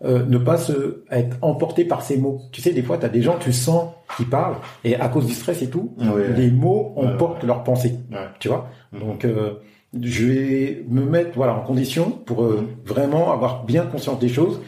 euh, 0.02 0.24
ne 0.26 0.38
pas 0.38 0.56
se 0.56 1.04
être 1.10 1.36
emporté 1.42 1.84
par 1.84 2.00
ces 2.02 2.16
mots. 2.16 2.40
Tu 2.52 2.62
sais, 2.62 2.72
des 2.72 2.82
fois, 2.82 2.96
tu 2.96 3.04
as 3.04 3.10
des 3.10 3.20
gens, 3.22 3.36
tu 3.38 3.52
sens 3.52 3.90
qu'ils 4.16 4.28
parlent, 4.30 4.56
et 4.82 4.96
à 4.96 5.08
cause 5.08 5.26
du 5.26 5.34
stress 5.34 5.60
et 5.62 5.68
tout, 5.68 5.94
les 6.36 6.50
mots 6.50 6.94
emportent 6.96 7.44
leurs 7.44 7.62
pensées. 7.62 7.96
Ouais. 8.10 8.18
Tu 8.38 8.48
vois? 8.48 8.68
Mhm. 8.92 9.00
Donc, 9.00 9.24
euh, 9.26 9.50
je 10.00 10.24
vais 10.24 10.84
me 10.88 11.04
mettre 11.04 11.32
voilà 11.34 11.54
en 11.54 11.60
condition 11.60 12.10
pour 12.10 12.42
euh, 12.44 12.60
Mhm. 12.62 12.66
vraiment 12.86 13.32
avoir 13.32 13.64
bien 13.64 13.84
conscience 13.84 14.18
des 14.20 14.28
choses 14.28 14.60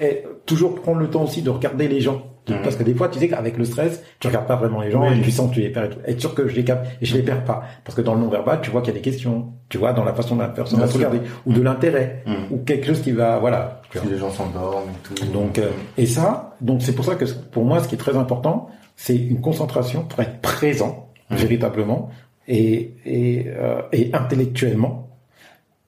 et 0.00 0.24
toujours 0.46 0.74
prendre 0.74 0.98
le 0.98 1.08
temps 1.08 1.22
aussi 1.24 1.42
de 1.42 1.50
regarder 1.50 1.86
les 1.86 2.00
gens. 2.00 2.22
Parce 2.62 2.76
que 2.76 2.82
des 2.82 2.94
fois, 2.94 3.08
tu 3.08 3.18
sais 3.18 3.28
qu'avec 3.28 3.56
le 3.56 3.64
stress, 3.64 4.02
tu 4.18 4.26
regardes 4.26 4.46
pas 4.46 4.56
vraiment 4.56 4.80
les 4.80 4.90
gens 4.90 5.08
Oui. 5.08 5.18
et 5.18 5.22
tu 5.22 5.30
sens 5.30 5.50
que 5.50 5.54
tu 5.54 5.60
les 5.60 5.70
perds. 5.70 5.84
et 5.84 5.88
tout. 5.90 5.98
Être 6.06 6.20
sûr 6.20 6.34
que 6.34 6.48
je 6.48 6.54
les 6.56 6.64
capte 6.64 6.86
et 7.00 7.06
je 7.06 7.14
les 7.16 7.22
perds 7.22 7.44
pas. 7.44 7.62
Parce 7.84 7.94
que 7.96 8.02
dans 8.02 8.14
le 8.14 8.20
non-verbal, 8.20 8.60
tu 8.62 8.70
vois 8.70 8.80
qu'il 8.82 8.92
y 8.92 8.96
a 8.96 8.98
des 9.00 9.02
questions. 9.10 9.52
Tu 9.68 9.78
vois, 9.78 9.92
dans 9.92 10.04
la 10.04 10.12
façon 10.14 10.34
dont 10.36 10.42
la 10.42 10.48
personne 10.48 10.80
va 10.80 10.86
te 10.86 10.90
sûr. 10.92 10.98
regarder. 10.98 11.20
Ou 11.46 11.52
de 11.52 11.60
l'intérêt. 11.62 12.22
Mhm. 12.26 12.34
Ou 12.50 12.58
quelque 12.58 12.86
chose 12.86 13.00
qui 13.02 13.12
va, 13.12 13.38
voilà. 13.38 13.82
Si 13.94 14.06
les 14.08 14.18
gens 14.18 14.30
s'endorment 14.30 14.88
et 14.90 15.14
tout. 15.14 15.26
Donc, 15.32 15.58
euh, 15.58 15.70
et 15.98 16.06
ça, 16.06 16.56
donc 16.60 16.82
c'est 16.82 16.94
pour 16.94 17.04
ça 17.04 17.14
que 17.14 17.24
pour 17.52 17.64
moi, 17.64 17.80
ce 17.82 17.88
qui 17.88 17.94
est 17.94 17.98
très 17.98 18.16
important, 18.16 18.68
c'est 18.96 19.16
une 19.16 19.40
concentration 19.40 20.02
pour 20.04 20.20
être 20.20 20.40
présent 20.40 21.06
Mhm. 21.30 21.36
véritablement 21.38 22.10
et 22.48 22.94
et, 23.06 23.46
euh, 23.48 23.82
et 23.92 24.10
intellectuellement 24.12 25.08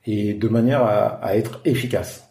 et 0.07 0.35
de 0.35 0.49
manière 0.49 0.83
à, 0.83 1.19
à 1.25 1.37
être 1.37 1.61
efficace. 1.65 2.29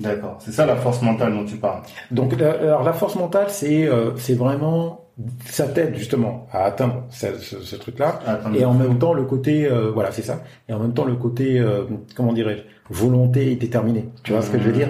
D'accord. 0.00 0.36
C'est 0.40 0.52
ça 0.52 0.66
la 0.66 0.76
force 0.76 1.02
mentale 1.02 1.32
dont 1.32 1.44
tu 1.44 1.56
parles. 1.56 1.82
Donc, 2.10 2.38
la- 2.38 2.52
alors 2.52 2.82
la 2.82 2.92
force 2.92 3.14
mentale, 3.16 3.46
c'est 3.48 3.86
euh, 3.86 4.16
c'est 4.16 4.34
vraiment 4.34 5.04
ça 5.44 5.68
t'aide 5.68 5.94
justement 5.96 6.46
à 6.50 6.64
atteindre 6.64 7.04
ce, 7.10 7.34
ce- 7.38 7.60
ce 7.60 7.76
truc-là. 7.76 8.20
Et 8.56 8.64
en 8.64 8.72
même 8.74 8.98
temps, 8.98 9.12
le 9.12 9.24
côté, 9.24 9.66
euh, 9.66 9.90
voilà, 9.92 10.10
c'est 10.12 10.22
ça. 10.22 10.42
Et 10.68 10.72
en 10.72 10.78
même 10.78 10.94
temps, 10.94 11.04
le 11.04 11.16
côté, 11.16 11.58
euh, 11.58 11.82
comment 12.16 12.32
dirais-je, 12.32 12.62
volonté 12.94 13.52
et 13.52 13.56
déterminé. 13.56 14.08
Tu 14.22 14.32
vois 14.32 14.40
ce 14.42 14.50
que 14.50 14.58
je 14.58 14.64
veux 14.64 14.72
dire? 14.72 14.88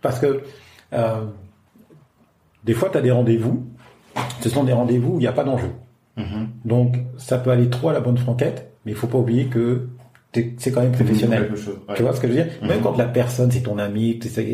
Parce 0.00 0.20
que 0.20 0.42
euh, 0.92 1.24
des 2.64 2.74
fois, 2.74 2.88
tu 2.90 2.98
as 2.98 3.02
des 3.02 3.10
rendez-vous. 3.10 3.64
Ce 4.40 4.48
sont 4.48 4.62
des 4.64 4.72
rendez-vous 4.72 5.14
où 5.14 5.16
il 5.16 5.20
n'y 5.22 5.26
a 5.26 5.32
pas 5.32 5.44
d'enjeu. 5.44 5.70
Mhm. 6.16 6.48
Donc, 6.64 6.96
ça 7.16 7.38
peut 7.38 7.50
aller 7.50 7.68
trop 7.68 7.88
à 7.88 7.92
la 7.92 8.00
bonne 8.00 8.16
franquette, 8.18 8.70
mais 8.86 8.92
il 8.92 8.94
faut 8.96 9.08
pas 9.08 9.18
oublier 9.18 9.46
que 9.46 9.88
c'est 10.58 10.72
quand 10.72 10.80
même 10.82 10.92
professionnel. 10.92 11.44
Quelque 11.46 11.56
chose. 11.60 11.76
ouais. 11.88 11.94
Tu 11.94 12.02
vois 12.02 12.12
ce 12.14 12.20
que 12.20 12.26
je 12.28 12.32
veux 12.32 12.42
dire? 12.42 12.52
Mhm. 12.62 12.68
Même 12.68 12.80
quand 12.80 12.96
la 12.96 13.04
personne, 13.06 13.50
c'est 13.50 13.60
ton 13.62 13.78
ami, 13.78 14.10
etc., 14.10 14.44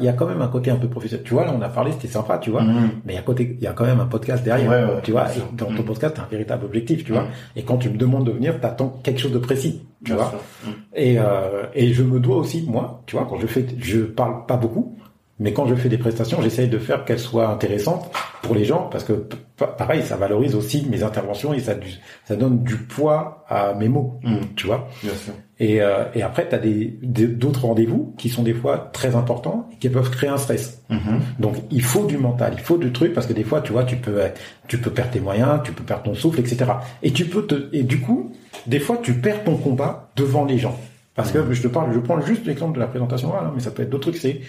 il 0.00 0.04
y 0.04 0.08
a 0.08 0.12
quand 0.12 0.26
même 0.26 0.42
un 0.42 0.48
côté 0.48 0.70
un 0.70 0.76
peu 0.76 0.88
professionnel. 0.88 1.24
Tu 1.24 1.34
vois, 1.34 1.44
là, 1.44 1.54
on 1.56 1.62
a 1.62 1.68
parlé, 1.68 1.92
c'était 1.92 2.08
sympa, 2.08 2.38
tu 2.38 2.50
vois. 2.50 2.62
Mhm. 2.62 2.90
Mais 3.04 3.12
il 3.12 3.16
y 3.16 3.18
a 3.18 3.22
côté, 3.22 3.56
il 3.58 3.62
y 3.62 3.66
a 3.66 3.72
quand 3.72 3.84
même 3.84 4.00
un 4.00 4.06
podcast 4.06 4.42
derrière. 4.44 4.68
Ouais, 4.70 4.82
ouais, 4.94 5.00
tu 5.02 5.12
vois, 5.12 5.26
et 5.34 5.38
dans 5.56 5.66
ton 5.66 5.72
Mhm. 5.72 5.84
podcast, 5.84 6.14
t'as 6.16 6.22
un 6.22 6.28
véritable 6.30 6.64
objectif, 6.64 7.04
tu 7.04 7.12
vois. 7.12 7.22
Mhm. 7.22 7.28
Et 7.56 7.62
quand 7.62 7.76
tu 7.78 7.88
me 7.90 7.96
demandes 7.96 8.26
de 8.26 8.32
venir, 8.32 8.60
t'attends 8.60 8.98
quelque 9.02 9.20
chose 9.20 9.32
de 9.32 9.38
précis, 9.38 9.82
tu 10.04 10.12
Bien 10.12 10.16
vois. 10.16 10.34
Mhm. 10.66 10.72
Et, 10.94 11.18
euh, 11.18 11.64
et 11.74 11.92
je 11.92 12.02
me 12.02 12.18
dois 12.20 12.36
aussi, 12.36 12.64
moi, 12.68 13.02
tu 13.06 13.16
vois, 13.16 13.26
quand 13.28 13.38
je 13.38 13.46
fais, 13.46 13.64
je 13.78 14.00
parle 14.00 14.46
pas 14.46 14.56
beaucoup, 14.56 14.96
mais 15.40 15.52
quand 15.52 15.66
je 15.66 15.74
fais 15.74 15.88
des 15.88 15.98
prestations, 15.98 16.40
j'essaye 16.42 16.68
de 16.68 16.78
faire 16.78 17.04
qu'elles 17.04 17.18
soient 17.20 17.48
intéressantes 17.48 18.10
pour 18.42 18.54
les 18.54 18.64
gens, 18.64 18.88
parce 18.90 19.04
que 19.04 19.26
pareil, 19.56 20.02
ça 20.02 20.16
valorise 20.16 20.54
aussi 20.54 20.86
mes 20.88 21.02
interventions 21.02 21.52
et 21.54 21.60
ça, 21.60 21.74
du- 21.74 21.90
ça 22.24 22.36
donne 22.36 22.62
du 22.62 22.76
poids 22.76 23.44
à 23.48 23.74
mes 23.74 23.88
mots, 23.88 24.20
Mhm. 24.22 24.40
tu 24.56 24.66
vois. 24.66 24.88
Bien 25.02 25.12
sûr. 25.14 25.32
Et, 25.60 25.82
euh, 25.82 26.04
et 26.14 26.22
après, 26.22 26.48
tu 26.48 26.54
as 26.54 26.58
des, 26.58 26.84
d'autres 27.02 27.64
rendez-vous 27.64 28.14
qui 28.16 28.28
sont 28.28 28.44
des 28.44 28.54
fois 28.54 28.90
très 28.92 29.16
importants 29.16 29.68
et 29.72 29.76
qui 29.76 29.88
peuvent 29.88 30.10
créer 30.10 30.30
un 30.30 30.36
stress. 30.38 30.82
Mhm. 30.88 31.20
Donc, 31.40 31.56
il 31.72 31.82
faut 31.82 32.04
du 32.06 32.16
mental, 32.16 32.52
il 32.56 32.60
faut 32.62 32.78
du 32.78 32.92
truc 32.92 33.12
parce 33.12 33.26
que 33.26 33.32
des 33.32 33.42
fois, 33.42 33.60
tu 33.60 33.72
vois, 33.72 33.82
tu 33.84 33.96
peux, 33.96 34.18
être- 34.20 34.40
tu 34.68 34.78
peux 34.78 34.90
perdre 34.90 35.10
tes 35.10 35.20
moyens, 35.20 35.60
tu 35.64 35.72
peux 35.72 35.82
perdre 35.82 36.04
ton 36.04 36.14
souffle, 36.14 36.38
etc. 36.38 36.64
Et 37.02 37.10
tu 37.12 37.24
peux 37.24 37.44
te, 37.44 37.68
et 37.72 37.82
du 37.82 38.00
coup, 38.00 38.32
des 38.68 38.78
fois, 38.78 38.98
tu 39.02 39.14
perds 39.14 39.42
ton 39.42 39.56
combat 39.56 40.10
devant 40.14 40.44
les 40.44 40.58
gens. 40.58 40.78
Parce 41.16 41.32
que 41.32 41.52
je 41.52 41.60
te 41.62 41.66
parle, 41.66 41.92
je 41.92 41.98
prends 41.98 42.20
juste 42.20 42.46
l'exemple 42.46 42.76
de 42.76 42.80
la 42.80 42.86
présentation 42.86 43.30
orale, 43.30 43.46
hein, 43.48 43.52
mais 43.52 43.58
ça 43.60 43.72
peut 43.72 43.82
être 43.82 43.90
d'autres 43.90 44.10
trucs. 44.12 44.20
C'est 44.22 44.40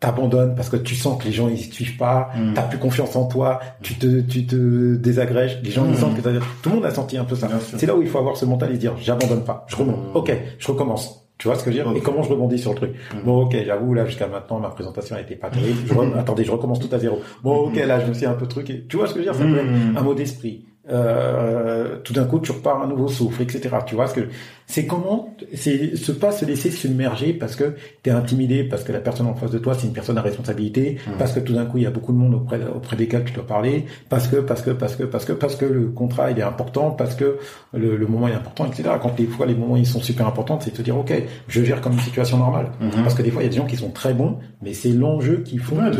t'abandonnes 0.00 0.54
parce 0.54 0.68
que 0.68 0.76
tu 0.76 0.94
sens 0.94 1.18
que 1.20 1.24
les 1.26 1.32
gens 1.32 1.48
ils 1.48 1.68
te 1.68 1.74
suivent 1.74 1.96
pas, 1.96 2.28
Mhm. 2.36 2.54
t'as 2.54 2.62
plus 2.62 2.78
confiance 2.78 3.16
en 3.16 3.26
toi, 3.26 3.60
tu 3.82 3.94
te, 3.94 4.20
tu 4.20 4.46
te 4.46 4.96
désagrèges, 4.96 5.60
les 5.62 5.70
gens 5.70 5.84
ils 5.86 5.92
Mhm. 5.92 5.96
sentent 5.96 6.16
que 6.16 6.20
t'as- 6.20 6.32
tout 6.62 6.68
le 6.70 6.74
monde 6.76 6.84
a 6.84 6.90
senti 6.90 7.16
un 7.16 7.24
peu 7.24 7.36
ça. 7.36 7.48
C'est 7.76 7.86
là 7.86 7.96
où 7.96 8.02
il 8.02 8.08
faut 8.08 8.18
avoir 8.18 8.36
ce 8.36 8.44
mental 8.44 8.72
et 8.74 8.76
dire 8.78 8.94
j'abandonne 9.00 9.44
pas, 9.44 9.64
je 9.68 9.76
remonte. 9.76 9.96
Mhm. 10.10 10.16
Ok, 10.16 10.32
je 10.58 10.66
recommence. 10.68 11.20
Tu 11.36 11.48
vois 11.48 11.56
ce 11.58 11.64
que 11.64 11.72
je 11.72 11.78
veux 11.78 11.82
dire. 11.82 11.92
Et 11.96 12.00
comment 12.00 12.22
je 12.22 12.28
rebondis 12.30 12.58
sur 12.58 12.70
le 12.70 12.76
truc. 12.76 12.92
Bon, 13.24 13.42
ok, 13.42 13.56
j'avoue 13.66 13.92
là 13.92 14.06
jusqu'à 14.06 14.28
maintenant 14.28 14.60
ma 14.60 14.68
présentation 14.68 15.16
a 15.16 15.20
été 15.20 15.34
pas 15.34 15.50
terrible. 15.50 15.78
Je 15.84 15.92
Attendez, 16.18 16.44
je 16.44 16.50
recommence 16.52 16.78
tout 16.78 16.88
à 16.94 16.98
zéro. 16.98 17.20
Bon, 17.42 17.56
ok, 17.68 17.74
là 17.76 17.98
je 18.00 18.06
me 18.06 18.14
suis 18.14 18.24
un 18.26 18.34
peu 18.34 18.46
truqué. 18.46 18.84
Tu 18.88 18.96
vois 18.96 19.06
ce 19.08 19.14
que 19.14 19.20
je 19.22 19.26
veux 19.26 19.32
dire? 19.32 19.40
Ça 19.40 19.44
peut 19.44 19.58
être 19.58 19.98
un 19.98 20.00
mot 20.02 20.14
d'esprit, 20.14 20.64
euh, 20.90 21.96
tout 22.04 22.12
d'un 22.12 22.24
coup 22.24 22.40
tu 22.40 22.52
repars 22.52 22.82
un 22.82 22.86
nouveau 22.86 23.08
souffle, 23.08 23.42
etc. 23.42 23.76
Tu 23.86 23.94
vois 23.94 24.06
ce 24.06 24.14
que 24.14 24.20
c'est 24.66 24.86
comment 24.86 25.34
c'est 25.54 25.94
se 25.96 26.12
pas 26.12 26.32
se 26.32 26.44
laisser 26.44 26.70
submerger 26.70 27.32
parce 27.34 27.54
que 27.56 27.74
tu 28.02 28.10
es 28.10 28.12
intimidé, 28.12 28.64
parce 28.64 28.82
que 28.84 28.92
la 28.92 29.00
personne 29.00 29.26
en 29.26 29.34
face 29.34 29.50
de 29.50 29.58
toi 29.58 29.74
c'est 29.74 29.86
une 29.86 29.92
personne 29.92 30.18
à 30.18 30.22
responsabilité, 30.22 30.98
Mmh. 31.06 31.10
parce 31.18 31.32
que 31.32 31.40
tout 31.40 31.52
d'un 31.52 31.66
coup 31.66 31.78
il 31.78 31.84
y 31.84 31.86
a 31.86 31.90
beaucoup 31.90 32.12
de 32.12 32.18
monde 32.18 32.34
auprès 32.34 32.60
auprès 32.74 32.96
desquels 32.96 33.24
tu 33.24 33.32
dois 33.32 33.46
parler, 33.46 33.86
parce 34.08 34.26
que 34.28 34.36
parce 34.36 34.62
que 34.62 34.70
parce 34.70 34.94
que 34.96 35.04
parce 35.04 35.24
que 35.24 35.32
parce 35.32 35.56
que 35.56 35.64
le 35.66 35.86
contrat 35.88 36.30
il 36.30 36.38
est 36.38 36.42
important, 36.42 36.90
parce 36.90 37.14
que 37.14 37.38
le, 37.72 37.96
le 37.96 38.06
moment 38.06 38.28
est 38.28 38.34
important, 38.34 38.66
etc. 38.66 38.90
Quand 39.02 39.14
des 39.16 39.26
fois 39.26 39.46
les 39.46 39.54
moments 39.54 39.76
ils 39.76 39.86
sont 39.86 40.00
super 40.00 40.26
importants, 40.26 40.58
c'est 40.60 40.70
de 40.70 40.76
te 40.76 40.82
dire 40.82 40.96
ok 40.96 41.12
je 41.48 41.62
gère 41.64 41.80
comme 41.80 41.92
une 41.94 42.00
situation 42.00 42.38
normale, 42.38 42.68
parce 43.02 43.14
que 43.14 43.22
des 43.22 43.30
fois 43.30 43.42
il 43.42 43.46
y 43.46 43.48
a 43.48 43.50
des 43.50 43.56
gens 43.56 43.66
qui 43.66 43.76
sont 43.76 43.90
très 43.90 44.14
bons, 44.14 44.38
mais 44.62 44.72
c'est 44.74 44.90
l'enjeu 44.90 45.38
qui 45.44 45.58
font 45.58 45.74
Mmh. 45.74 45.86
Ouais, 45.86 45.90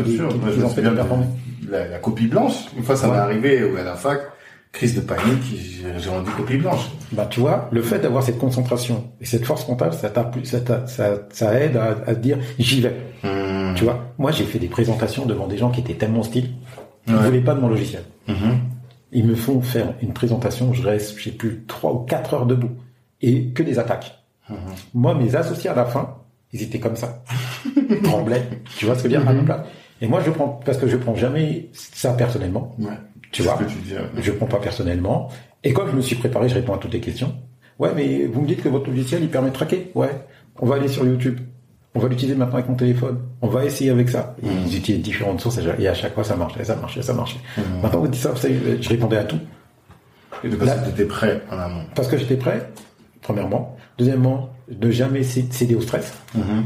qu'ils 0.53 0.63
en 0.65 0.69
fait 0.69 0.81
performer. 0.81 1.25
la, 1.69 1.87
la 1.87 1.97
copie 1.99 2.27
blanche. 2.27 2.53
Une 2.77 2.83
fois, 2.83 2.95
ça 2.95 3.07
Ouais. 3.07 3.13
m'est 3.15 3.19
arrivé 3.19 3.59
à 3.79 3.83
la 3.83 3.95
fac, 3.95 4.21
crise 4.75 4.93
de 4.95 5.01
panique, 5.01 5.41
j'ai 5.43 5.99
j'ai 5.99 6.09
rendu 6.09 6.29
copie 6.31 6.57
blanche. 6.57 6.89
Bah, 7.13 7.27
tu 7.29 7.39
vois, 7.39 7.69
le 7.71 7.81
fait 7.81 7.99
d'avoir 7.99 8.21
cette 8.23 8.37
concentration 8.37 9.05
et 9.21 9.25
cette 9.25 9.45
force 9.45 9.67
mentale, 9.69 9.93
ça, 9.93 10.09
t'a 10.09 10.23
plus- 10.25 10.45
ça, 10.45 10.59
t'a- 10.59 10.85
ça, 10.87 11.19
ça 11.31 11.59
aide 11.59 11.77
à, 11.77 12.13
dire 12.13 12.37
j'y 12.59 12.81
vais. 12.81 12.95
Mmh. 13.23 13.75
Tu 13.75 13.83
vois, 13.85 13.99
moi 14.17 14.31
j'ai 14.31 14.43
fait 14.45 14.59
des 14.59 14.67
présentations 14.67 15.25
devant 15.25 15.47
des 15.47 15.57
gens 15.57 15.69
qui 15.71 15.79
étaient 15.81 15.93
tellement 15.93 16.19
hostiles, 16.21 16.49
ils 17.07 17.15
Ouais. 17.15 17.23
voulaient 17.25 17.41
pas 17.41 17.53
de 17.55 17.61
mon 17.61 17.69
logiciel. 17.69 18.03
Mhm. 18.27 18.59
Ils 19.11 19.25
me 19.25 19.35
font 19.35 19.61
faire 19.61 19.93
une 20.01 20.11
présentation, 20.13 20.73
je 20.73 20.81
reste, 20.83 21.17
je 21.17 21.23
sais 21.25 21.31
plus, 21.31 21.63
trois 21.67 21.93
ou 21.93 21.99
quatre 21.99 22.33
heures 22.33 22.45
debout 22.45 22.71
et 23.21 23.51
que 23.51 23.63
des 23.63 23.79
attaques. 23.79 24.19
Mhm. 24.49 24.55
Moi, 24.93 25.13
mes 25.15 25.35
associés 25.35 25.69
à 25.69 25.75
la 25.75 25.85
fin, 25.85 26.15
ils 26.51 26.61
étaient 26.63 26.79
comme 26.79 26.95
ça, 26.97 27.23
ils 27.89 28.01
tremblaient. 28.03 28.43
Tu 28.77 28.85
vois 28.85 28.95
ce 28.95 29.03
que 29.03 29.09
je 29.09 29.15
veux 29.15 29.21
dire 29.21 29.29
à 29.29 29.33
ma 29.33 29.41
place. 29.43 29.61
Et 30.01 30.07
moi, 30.07 30.19
je 30.25 30.29
prends 30.31 30.59
parce 30.65 30.77
que 30.77 30.87
je 30.87 30.97
prends 30.97 31.15
jamais 31.15 31.69
ça 31.71 32.11
personnellement. 32.13 32.75
Ouais. 32.79 32.97
Tu 33.35 33.43
vois. 33.43 33.57
que 33.57 33.63
tu 33.65 33.77
dis. 33.79 33.93
ouais. 33.93 34.21
Je 34.21 34.31
prends 34.31 34.45
pas 34.47 34.59
personnellement. 34.59 35.29
Et 35.63 35.73
comme 35.73 35.89
je 35.89 35.95
me 35.95 36.01
suis 36.01 36.15
préparé, 36.15 36.47
je 36.49 36.55
réponds 36.55 36.73
à 36.73 36.77
toutes 36.77 36.93
les 36.93 36.99
questions. 37.01 37.33
Ouais, 37.79 37.89
mais 37.95 38.25
vous 38.25 38.41
me 38.41 38.47
dites 38.47 38.61
que 38.63 38.69
votre 38.69 38.89
logiciel, 38.89 39.21
il 39.23 39.29
permet 39.29 39.49
de 39.49 39.53
traquer. 39.55 39.91
Ouais. 39.95 40.09
On 40.59 40.65
va 40.65 40.75
aller 40.75 40.87
sur 40.87 41.05
YouTube. 41.05 41.39
On 41.93 41.99
va 41.99 42.07
l'utiliser 42.09 42.35
maintenant 42.37 42.55
avec 42.55 42.69
mon 42.69 42.75
téléphone. 42.75 43.19
On 43.41 43.47
va 43.47 43.65
essayer 43.65 43.89
avec 43.89 44.09
ça. 44.09 44.35
Et 44.43 44.47
Ils 44.67 44.77
utilisent 44.77 45.01
différentes 45.01 45.39
sources 45.41 45.59
et 45.79 45.87
à 45.87 45.93
chaque 45.93 46.13
fois, 46.13 46.23
ça 46.23 46.35
marchait, 46.35 46.63
ça 46.63 46.75
marchait, 46.75 47.01
ça 47.01 47.13
marchait. 47.13 47.39
Maintenant, 47.81 47.99
vous 48.01 48.07
dites 48.07 48.21
ça, 48.21 48.33
je 48.35 48.89
répondais 48.89 49.17
à 49.17 49.23
tout. 49.23 49.39
Et 50.43 50.49
parce 50.49 50.71
que 50.71 50.85
t'étais 50.89 51.05
prêt 51.05 51.41
en 51.51 51.57
amont. 51.57 51.83
Parce 51.95 52.07
que 52.07 52.17
j'étais 52.17 52.35
prêt, 52.35 52.69
premièrement. 53.21 53.75
Deuxièmement, 53.97 54.49
ne 54.81 54.91
jamais 54.91 55.23
cé- 55.23 55.45
céder 55.49 55.75
au 55.75 55.81
stress. 55.81 56.13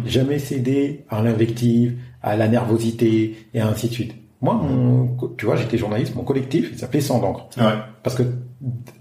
Jamais 0.06 0.40
céder 0.40 1.06
à 1.10 1.22
l'invective, 1.22 1.98
à 2.24 2.36
la 2.36 2.48
nervosité 2.48 3.48
et 3.54 3.62
ainsi 3.62 3.88
de 3.90 3.94
suite. 3.94 4.16
Moi, 4.42 4.54
mon, 4.56 5.18
tu 5.38 5.46
vois, 5.46 5.56
j'étais 5.58 5.78
journaliste, 5.78 6.16
mon 6.16 6.24
collectif, 6.24 6.70
il 6.72 6.80
s'appelait 6.80 7.02
Sang 7.02 7.20
d'encre. 7.20 7.48
Ouais. 7.58 7.74
Parce 8.04 8.16
que 8.16 8.24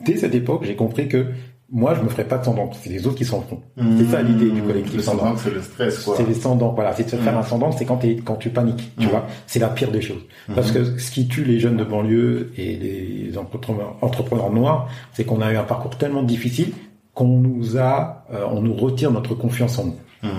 dès 0.05 0.17
cette 0.17 0.35
époque, 0.35 0.65
j'ai 0.65 0.75
compris 0.77 1.09
que 1.09 1.27
moi, 1.71 1.95
je 1.95 2.01
me 2.03 2.09
ferais 2.09 2.25
pas 2.25 2.39
de 2.39 2.45
sang 2.47 2.55
d'encre. 2.55 2.77
C'est 2.83 2.89
les 2.89 3.07
autres 3.07 3.17
qui 3.19 3.27
s'en 3.27 3.43
font. 3.43 3.61
C'est 3.99 4.07
ça 4.07 4.23
l'idée 4.23 4.51
du 4.51 4.63
collectif 4.63 4.97
Le 4.97 5.03
sang 5.03 5.17
d'encre. 5.17 5.39
c'est 5.45 5.51
le 5.53 5.61
stress, 5.61 6.03
quoi. 6.03 6.15
C'est 6.17 6.27
les 6.27 6.33
sang 6.35 6.57
d'encre. 6.57 6.75
Voilà, 6.77 6.95
c'est 6.95 7.05
de 7.05 7.11
se 7.11 7.17
faire 7.17 7.37
un 7.37 7.43
sang 7.43 7.59
d'encre, 7.59 7.77
c'est 7.79 7.85
quand, 7.85 7.99
t'es- 7.99 8.17
quand 8.25 8.37
tu 8.37 8.49
paniques. 8.49 8.91
Tu 8.99 9.07
Mm. 9.07 9.11
vois, 9.11 9.27
c'est 9.47 9.59
la 9.59 9.69
pire 9.69 9.91
des 9.91 10.01
choses. 10.01 10.23
Parce 10.55 10.73
que 10.73 10.99
ce 10.99 11.11
qui 11.11 11.29
tue 11.29 11.45
les 11.45 11.61
jeunes 11.61 11.77
de 11.77 11.85
banlieue 11.85 12.53
et 12.57 12.75
les 12.77 13.37
entrepreneurs, 13.37 13.97
entrepreneurs 14.01 14.51
noirs, 14.51 14.89
c'est 15.13 15.25
qu'on 15.25 15.41
a 15.43 15.53
eu 15.53 15.57
un 15.57 15.63
parcours 15.65 15.97
tellement 15.99 16.23
difficile 16.23 16.73
qu'on 17.15 17.29
nous 17.39 17.77
a, 17.77 18.25
euh, 18.33 18.45
on 18.51 18.63
nous 18.63 18.75
retire 18.75 19.11
notre 19.11 19.35
confiance 19.35 19.79
en 19.79 19.85
nous. 19.87 19.97
Mhm. 20.23 20.31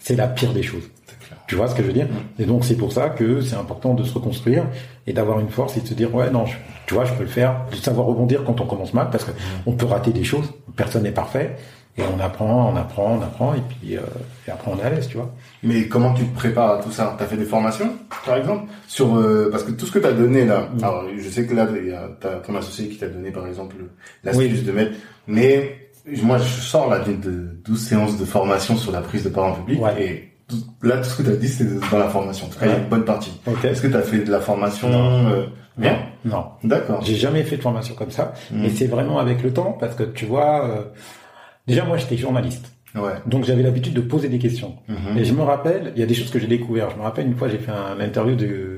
C'est 0.00 0.16
la 0.16 0.26
pire 0.28 0.52
des 0.52 0.62
choses. 0.62 0.84
Tu 1.46 1.56
vois 1.56 1.68
ce 1.68 1.74
que 1.74 1.82
je 1.82 1.88
veux 1.88 1.92
dire? 1.92 2.06
Et 2.38 2.44
donc 2.46 2.64
c'est 2.64 2.76
pour 2.76 2.92
ça 2.92 3.10
que 3.10 3.40
c'est 3.42 3.56
important 3.56 3.92
de 3.94 4.02
se 4.02 4.14
reconstruire 4.14 4.64
et 5.06 5.12
d'avoir 5.12 5.40
une 5.40 5.50
force 5.50 5.76
et 5.76 5.80
de 5.80 5.86
se 5.86 5.94
dire 5.94 6.14
ouais 6.14 6.30
non, 6.30 6.46
je- 6.46 6.56
tu 6.86 6.94
vois, 6.94 7.04
je 7.04 7.12
peux 7.14 7.22
le 7.24 7.28
faire, 7.28 7.66
de 7.70 7.76
savoir 7.76 8.06
rebondir 8.06 8.44
quand 8.44 8.60
on 8.60 8.66
commence 8.66 8.94
mal 8.94 9.08
parce 9.10 9.24
que 9.24 9.30
on 9.66 9.72
peut 9.72 9.86
rater 9.86 10.10
des 10.12 10.24
choses, 10.24 10.50
personne 10.76 11.02
n'est 11.02 11.10
parfait 11.12 11.56
et 11.96 12.02
on 12.02 12.18
apprend, 12.18 12.72
on 12.72 12.76
apprend, 12.76 13.18
on 13.18 13.22
apprend 13.22 13.54
et 13.54 13.60
puis 13.68 13.96
euh, 13.96 14.00
et 14.48 14.50
après 14.50 14.70
on 14.72 14.78
est 14.78 14.82
à 14.82 14.90
l'aise, 14.90 15.06
tu 15.06 15.16
vois. 15.18 15.30
Mais 15.62 15.86
comment 15.86 16.12
tu 16.14 16.24
te 16.24 16.34
prépares 16.34 16.78
à 16.78 16.82
tout 16.82 16.90
ça? 16.90 17.14
T'as 17.18 17.26
fait 17.26 17.36
des 17.36 17.44
formations, 17.44 17.90
par 18.26 18.36
exemple? 18.36 18.64
Sur 18.88 19.14
euh, 19.16 19.48
parce 19.50 19.62
que 19.64 19.70
tout 19.72 19.84
ce 19.86 19.92
que 19.92 19.98
t'as 19.98 20.12
donné 20.12 20.44
là, 20.46 20.68
Mm. 20.74 20.82
alors 20.82 21.04
je 21.16 21.28
sais 21.28 21.46
que 21.46 21.54
là 21.54 21.68
il 21.78 21.88
y 21.88 21.92
a 21.92 22.08
t'as 22.20 22.36
ton 22.36 22.56
associé 22.56 22.88
qui 22.88 22.96
t'a 22.96 23.08
donné 23.08 23.30
par 23.30 23.46
exemple 23.46 23.76
l'astuce 24.24 24.60
Oui. 24.60 24.62
de 24.62 24.72
mettre, 24.72 24.92
mais 25.26 25.76
moi 26.22 26.38
je 26.38 26.44
sors 26.60 26.88
là 26.90 26.98
d'une 27.00 27.20
de 27.20 27.30
12 27.64 27.80
séances 27.80 28.18
de 28.18 28.24
formation 28.24 28.76
sur 28.76 28.92
la 28.92 29.00
prise 29.02 29.22
de 29.24 29.28
parole 29.28 29.52
en 29.52 29.54
public 29.56 29.80
Ouais. 29.82 30.02
et 30.02 30.30
là 30.82 30.98
tout 30.98 31.04
ce 31.10 31.16
que 31.22 31.22
t'as 31.22 31.36
dit 31.36 31.48
c'est 31.48 31.64
dans 31.90 31.98
la 31.98 32.08
formation. 32.08 32.46
En 32.46 32.50
tout 32.50 32.58
cas 32.58 32.66
il 32.66 32.68
y 32.68 32.72
a 32.72 32.76
Ouais. 32.76 32.82
une 32.82 32.88
bonne 32.88 33.04
partie. 33.04 33.32
Ok. 33.46 33.64
Est-ce 33.64 33.82
que 33.82 33.88
t'as 33.88 34.02
fait 34.02 34.18
de 34.24 34.30
la 34.30 34.40
formation 34.40 34.88
Non. 34.88 35.28
euh, 35.30 35.46
Bien. 35.76 35.98
Non, 36.24 36.44
D'accord. 36.62 37.02
j'ai 37.04 37.16
jamais 37.16 37.42
fait 37.42 37.56
de 37.56 37.62
formation 37.62 37.94
comme 37.96 38.10
ça, 38.12 38.32
Mm. 38.52 38.64
et 38.64 38.70
c'est 38.70 38.86
vraiment 38.86 39.18
avec 39.18 39.42
le 39.42 39.52
temps 39.52 39.76
parce 39.78 39.94
que 39.96 40.04
tu 40.04 40.24
vois, 40.24 40.68
euh, 40.68 40.82
déjà 41.66 41.84
moi 41.84 41.96
j'étais 41.96 42.16
journaliste, 42.16 42.70
Ouais. 42.94 43.10
donc 43.26 43.44
j'avais 43.44 43.64
l'habitude 43.64 43.92
de 43.92 44.00
poser 44.00 44.28
des 44.28 44.38
questions. 44.38 44.76
Mhm. 44.88 45.18
Et 45.18 45.24
je 45.24 45.34
me 45.34 45.42
rappelle, 45.42 45.92
il 45.96 46.00
y 46.00 46.02
a 46.04 46.06
des 46.06 46.14
choses 46.14 46.30
que 46.30 46.38
j'ai 46.38 46.46
découvert. 46.46 46.90
Je 46.90 46.96
me 46.96 47.02
rappelle 47.02 47.26
une 47.26 47.34
fois, 47.36 47.48
j'ai 47.48 47.58
fait 47.58 47.72
un 47.72 47.98
interview 48.00 48.36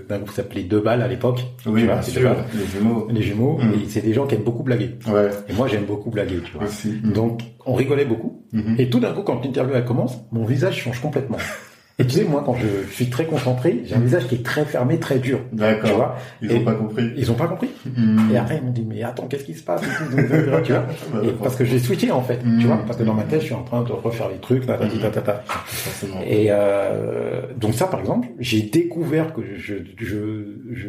d'un 0.08 0.16
groupe 0.16 0.30
qui 0.30 0.34
s'appelait 0.36 0.62
Deux 0.62 0.80
Balles 0.80 1.02
à 1.02 1.06
l'époque. 1.06 1.44
Oui, 1.66 1.82
Tu 1.82 1.86
vois, 1.86 1.94
bien 1.96 2.02
sûr. 2.02 2.34
Les 2.54 2.66
jumeaux. 2.66 3.08
Les 3.10 3.22
jumeaux, 3.22 3.58
Mm. 3.58 3.74
et 3.74 3.88
c'est 3.88 4.00
des 4.00 4.14
gens 4.14 4.26
qui 4.26 4.34
aiment 4.36 4.42
beaucoup 4.44 4.62
blaguer. 4.62 4.96
Ouais. 5.06 5.28
Et 5.50 5.52
moi, 5.52 5.68
j'aime 5.68 5.84
beaucoup 5.84 6.10
blaguer, 6.10 6.40
tu 6.46 6.52
vois. 6.52 6.64
Aussi. 6.64 6.92
Donc, 7.04 7.42
on 7.66 7.74
rigolait 7.74 8.06
beaucoup. 8.06 8.42
Mhm. 8.54 8.76
Et 8.78 8.88
tout 8.88 9.00
d'un 9.00 9.12
coup, 9.12 9.20
quand 9.22 9.44
l'interview 9.44 9.74
elle 9.74 9.84
commence, 9.84 10.16
mon 10.32 10.46
visage 10.46 10.76
change 10.80 10.98
complètement. 11.02 11.36
Et 11.98 12.04
tu 12.04 12.10
sais, 12.16 12.24
moi, 12.24 12.42
quand 12.44 12.54
je 12.54 12.92
suis 12.92 13.08
très 13.08 13.24
concentré, 13.24 13.80
j'ai 13.86 13.94
un 13.94 14.00
visage 14.00 14.26
qui 14.28 14.34
est 14.34 14.44
très 14.44 14.66
fermé, 14.66 14.98
très 14.98 15.18
dur. 15.18 15.40
Tu 15.50 15.56
D'accord. 15.56 15.94
vois 15.96 16.16
Ils 16.42 16.52
Et- 16.52 16.56
ont 16.56 16.64
pas 16.64 16.74
compris. 16.74 17.10
Ils 17.16 17.30
ont 17.30 17.34
pas 17.36 17.46
compris. 17.48 17.70
Mhm. 17.86 18.30
Et 18.34 18.36
après, 18.36 18.58
ils 18.58 18.62
m'ont 18.64 18.70
dit, 18.70 18.84
mais 18.86 19.02
attends, 19.02 19.26
qu'est-ce 19.26 19.44
qui 19.44 19.54
se 19.54 19.62
passe 19.64 19.80
tu 19.82 20.72
vois 20.72 20.84
Bah, 21.12 21.20
Et 21.24 21.28
Parce 21.42 21.56
que 21.56 21.64
j'ai 21.64 21.78
switché, 21.78 22.10
en 22.10 22.20
fait. 22.20 22.44
Mm. 22.44 22.58
Tu 22.60 22.66
vois 22.66 22.76
Parce 22.86 22.98
que 22.98 23.02
dans 23.02 23.14
ma 23.14 23.22
tête, 23.22 23.40
je 23.40 23.46
suis 23.46 23.54
en 23.54 23.62
train 23.62 23.82
de 23.82 23.92
refaire 23.92 24.28
les 24.28 24.36
trucs, 24.36 24.66
là, 24.66 24.76
ta, 24.76 24.86
ta, 24.88 25.08
ta, 25.10 25.20
ta. 25.22 25.42
Forcément. 25.46 26.20
Et 26.26 26.48
euh, 26.50 27.40
donc 27.56 27.72
ça, 27.72 27.86
par 27.86 28.00
exemple, 28.00 28.28
j'ai 28.40 28.60
découvert 28.60 29.32
que 29.32 29.40
je, 29.56 29.74
je, 29.98 30.42
je, 30.74 30.88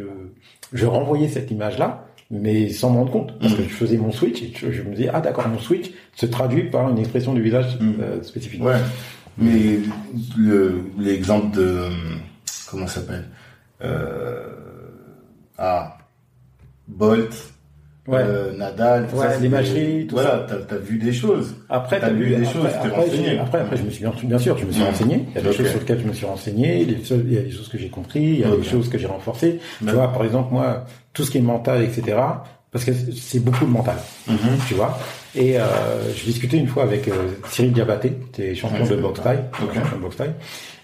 je 0.74 0.86
renvoyais 0.86 1.28
cette 1.28 1.50
image-là, 1.50 2.04
mais 2.30 2.68
sans 2.68 2.90
m'en 2.90 2.98
rendre 2.98 3.12
compte, 3.12 3.38
parce 3.40 3.54
que 3.54 3.62
je 3.62 3.68
faisais 3.68 3.96
mon 3.96 4.12
switch 4.12 4.42
et 4.42 4.52
je, 4.54 4.70
je 4.70 4.82
me 4.82 4.94
disais, 4.94 5.08
ah 5.10 5.22
d'accord, 5.22 5.48
mon 5.48 5.58
switch 5.58 5.90
se 6.14 6.26
traduit 6.26 6.64
par 6.64 6.90
une 6.90 6.98
expression 6.98 7.32
du 7.32 7.40
visage 7.40 7.78
Mm. 7.80 7.92
euh, 8.02 8.22
spécifique. 8.22 8.62
Ouais. 8.62 8.74
Mais 9.38 9.78
le 10.36 10.82
l'exemple 10.98 11.56
de 11.56 11.84
comment 12.70 12.86
ça 12.86 13.00
s'appelle 13.00 13.24
euh, 13.82 14.46
Ah 15.56 15.96
Bolt, 16.88 17.52
Ouais. 18.06 18.20
euh, 18.22 18.56
Nadal, 18.56 19.06
tout 19.06 19.16
Ouais, 19.16 19.26
ça, 19.34 19.38
l'imagerie, 19.38 19.98
des- 19.98 20.06
tout 20.06 20.14
voilà, 20.14 20.46
t'as 20.48 20.74
as 20.74 20.78
vu 20.78 20.96
des 20.96 21.12
choses. 21.12 21.54
Après, 21.68 22.00
T'as 22.00 22.08
vu 22.08 22.30
des 22.30 22.36
après, 22.36 22.46
choses, 22.52 22.62
t'es 22.70 22.74
après, 22.88 22.88
renseigné. 22.90 23.38
après, 23.38 23.60
après, 23.60 23.76
je 23.76 23.82
me 23.82 23.90
suis 23.90 24.00
bien, 24.02 24.12
bien 24.24 24.38
sûr, 24.38 24.56
je 24.56 24.64
me 24.64 24.72
suis 24.72 24.80
Mm. 24.82 24.86
renseigné. 24.86 25.26
Il 25.28 25.34
y 25.34 25.38
a 25.38 25.42
des 25.42 25.52
choses 25.52 25.68
sur 25.68 25.78
lesquelles 25.78 26.00
je 26.00 26.06
me 26.08 26.12
suis 26.14 26.24
renseigné, 26.26 26.86
des 26.86 27.04
choses- 27.04 27.20
il 27.26 27.34
y 27.34 27.36
a 27.38 27.42
des 27.42 27.50
choses 27.50 27.68
que 27.68 27.76
j'ai 27.76 27.90
compris, 27.90 28.22
il 28.22 28.38
y 28.40 28.44
a 28.44 28.56
des 28.56 28.62
choses 28.64 28.88
que 28.88 28.96
j'ai 28.96 29.06
renforcées. 29.06 29.60
Tu 29.80 29.84
vois, 29.92 30.10
par 30.10 30.24
exemple, 30.24 30.52
moi, 30.54 30.86
tout 31.12 31.22
ce 31.24 31.30
qui 31.30 31.36
est 31.38 31.42
mental, 31.42 31.82
etc. 31.82 32.16
Parce 32.70 32.84
que 32.84 32.92
c'est 33.16 33.40
beaucoup 33.42 33.64
de 33.64 33.70
mental. 33.70 33.96
Mhm. 34.26 34.36
tu 34.68 34.74
vois. 34.74 34.98
Et 35.34 35.58
euh, 35.58 35.64
je 36.14 36.24
discutais 36.24 36.58
une 36.58 36.66
fois 36.66 36.82
avec 36.82 37.08
euh, 37.08 37.28
Cyril 37.48 37.72
Diabaté, 37.72 38.12
qui 38.32 38.42
est 38.42 38.54
champion 38.54 38.84
Ouais, 38.84 38.90
de 38.90 38.96
boxe 39.00 39.22
taille, 39.22 39.44
Ok. 39.62 39.74
champion 39.74 39.96
de 39.96 40.02
boxe 40.02 40.16
taille. 40.16 40.34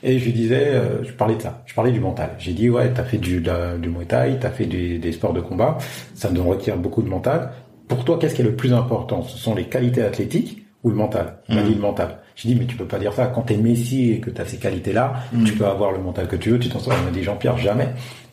Et 0.02 0.18
je 0.18 0.24
lui 0.24 0.32
disais, 0.32 0.68
euh, 0.68 1.02
je 1.04 1.12
parlais 1.12 1.34
de 1.36 1.42
ça, 1.42 1.62
je 1.66 1.74
parlais 1.74 1.92
du 1.92 2.00
mental. 2.00 2.30
J'ai 2.38 2.52
dit 2.52 2.70
ouais, 2.70 2.90
t'as 2.94 3.04
fait 3.04 3.18
du, 3.18 3.40
de 3.40 3.76
du 3.78 3.88
muay 3.90 4.04
thai, 4.06 4.38
t'as 4.40 4.50
fait 4.50 4.66
du- 4.66 4.98
des 4.98 5.12
sports 5.12 5.32
de 5.34 5.40
combat, 5.40 5.76
ça 6.14 6.30
nous 6.30 6.44
requiert 6.48 6.76
beaucoup 6.78 7.02
de 7.02 7.08
mental. 7.08 7.50
Pour 7.88 8.04
toi, 8.04 8.18
qu'est-ce 8.18 8.34
qui 8.34 8.40
est 8.42 8.46
le 8.46 8.56
plus 8.56 8.72
important? 8.72 9.22
Ce 9.22 9.36
sont 9.36 9.54
les 9.54 9.64
qualités 9.64 10.02
athlétiques 10.02 10.64
ou 10.84 10.88
le 10.90 10.96
mental? 10.96 11.38
M'a 11.50 11.56
Mhm. 11.62 11.68
dit 11.68 11.74
le 11.74 11.80
mental. 11.80 12.18
J'ai 12.36 12.48
dit 12.48 12.54
mais 12.56 12.64
tu 12.66 12.76
peux 12.76 12.86
pas 12.86 12.98
dire 12.98 13.12
ça. 13.12 13.26
Quand 13.26 13.42
t'es 13.42 13.56
Messi 13.56 14.10
et 14.12 14.20
que 14.20 14.30
t'as 14.30 14.44
ces 14.46 14.56
qualités-là, 14.56 15.12
Mhm. 15.32 15.44
tu 15.44 15.52
peux 15.52 15.66
avoir 15.66 15.92
le 15.92 15.98
mental 15.98 16.28
que 16.28 16.36
tu 16.36 16.50
veux, 16.50 16.58
tu 16.58 16.68
t'en 16.70 16.78
sors. 16.80 16.94
Il 16.98 17.04
m'a 17.04 17.10
dit 17.10 17.22
Jean-Pierre 17.22 17.58
jamais. 17.58 17.88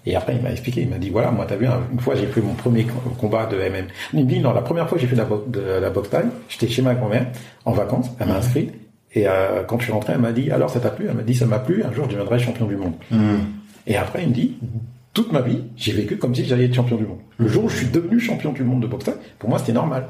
Et 0.05 0.15
après, 0.15 0.35
il 0.35 0.41
m'a 0.41 0.49
expliqué, 0.51 0.81
il 0.81 0.89
m'a 0.89 0.97
dit, 0.97 1.09
voilà, 1.11 1.29
moi, 1.31 1.45
t'as 1.47 1.55
vu, 1.55 1.67
hein, 1.67 1.79
une 1.93 1.99
fois, 1.99 2.15
j'ai 2.15 2.25
fait 2.27 2.41
mon 2.41 2.53
premier 2.53 2.85
co- 2.85 3.09
combat 3.19 3.45
de 3.45 3.55
MM. 3.57 3.85
Il 4.13 4.21
me 4.25 4.29
dit, 4.29 4.39
non, 4.39 4.51
la 4.53 4.61
première 4.61 4.89
fois 4.89 4.97
j'ai 4.97 5.05
fait 5.07 5.13
de 5.15 5.21
la, 5.21 5.25
bo- 5.25 5.45
de 5.47 5.59
la 5.59 5.89
boxe 5.91 6.09
taille, 6.09 6.25
j'étais 6.49 6.67
chez 6.67 6.81
ma 6.81 6.95
grand-mère, 6.95 7.27
en 7.65 7.71
vacances, 7.71 8.09
elle 8.19 8.27
m'a 8.27 8.37
inscrit, 8.37 8.71
et 9.13 9.27
euh, 9.27 9.63
quand 9.67 9.77
je 9.79 9.83
suis 9.83 9.93
rentré, 9.93 10.13
elle 10.13 10.19
m'a 10.21 10.31
dit, 10.31 10.49
alors, 10.51 10.69
ça 10.71 10.79
t'a 10.79 10.89
plu? 10.89 11.05
Elle 11.09 11.15
m'a 11.17 11.21
dit, 11.23 11.35
ça 11.35 11.45
m'a 11.45 11.59
plu, 11.59 11.83
un 11.83 11.91
jour, 11.93 12.05
je 12.05 12.11
deviendrai 12.11 12.39
champion 12.39 12.65
du 12.65 12.77
monde. 12.77 12.93
Mhm. 13.11 13.39
Et 13.85 13.95
après, 13.97 14.23
il 14.23 14.29
me 14.29 14.33
dit, 14.33 14.57
toute 15.13 15.31
ma 15.33 15.41
vie, 15.41 15.59
j'ai 15.75 15.91
vécu 15.91 16.17
comme 16.17 16.33
si 16.33 16.45
j'allais 16.45 16.65
être 16.65 16.73
champion 16.73 16.95
du 16.95 17.05
monde. 17.05 17.19
Le 17.37 17.47
jour 17.47 17.65
où 17.65 17.69
je 17.69 17.77
suis 17.77 17.87
devenu 17.87 18.19
champion 18.19 18.53
du 18.53 18.63
monde 18.63 18.81
de 18.81 18.87
boxe 18.87 19.05
taille, 19.05 19.15
pour 19.37 19.49
moi, 19.49 19.59
c'était 19.59 19.73
normal. 19.73 20.05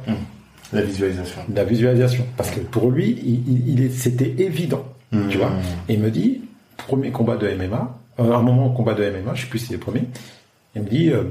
La 0.72 0.84
visualisation. 0.84 1.42
La 1.54 1.64
visualisation. 1.66 2.26
Parce 2.38 2.50
que 2.52 2.60
pour 2.62 2.92
lui, 2.92 3.18
il, 3.26 3.78
il- 3.80 3.92
c'était 3.92 4.36
évident. 4.38 4.86
Tu 5.30 5.38
vois? 5.38 5.52
Et 5.90 5.96
il 5.96 6.00
me 6.00 6.10
dit, 6.12 6.42
premier 6.78 7.12
combat 7.12 7.36
de 7.36 7.46
MMA, 7.50 7.98
euh, 8.24 8.34
un 8.36 8.42
moment 8.42 8.70
combat 8.70 8.94
de 8.94 9.04
MMA, 9.10 9.34
je 9.36 9.42
sais 9.44 9.48
plus 9.48 9.60
si 9.60 9.68
c'est 9.68 9.74
le 9.74 9.80
premier, 9.80 10.04
il 10.76 10.82
me 10.84 10.88
dit, 10.90 11.10
euh, 11.10 11.24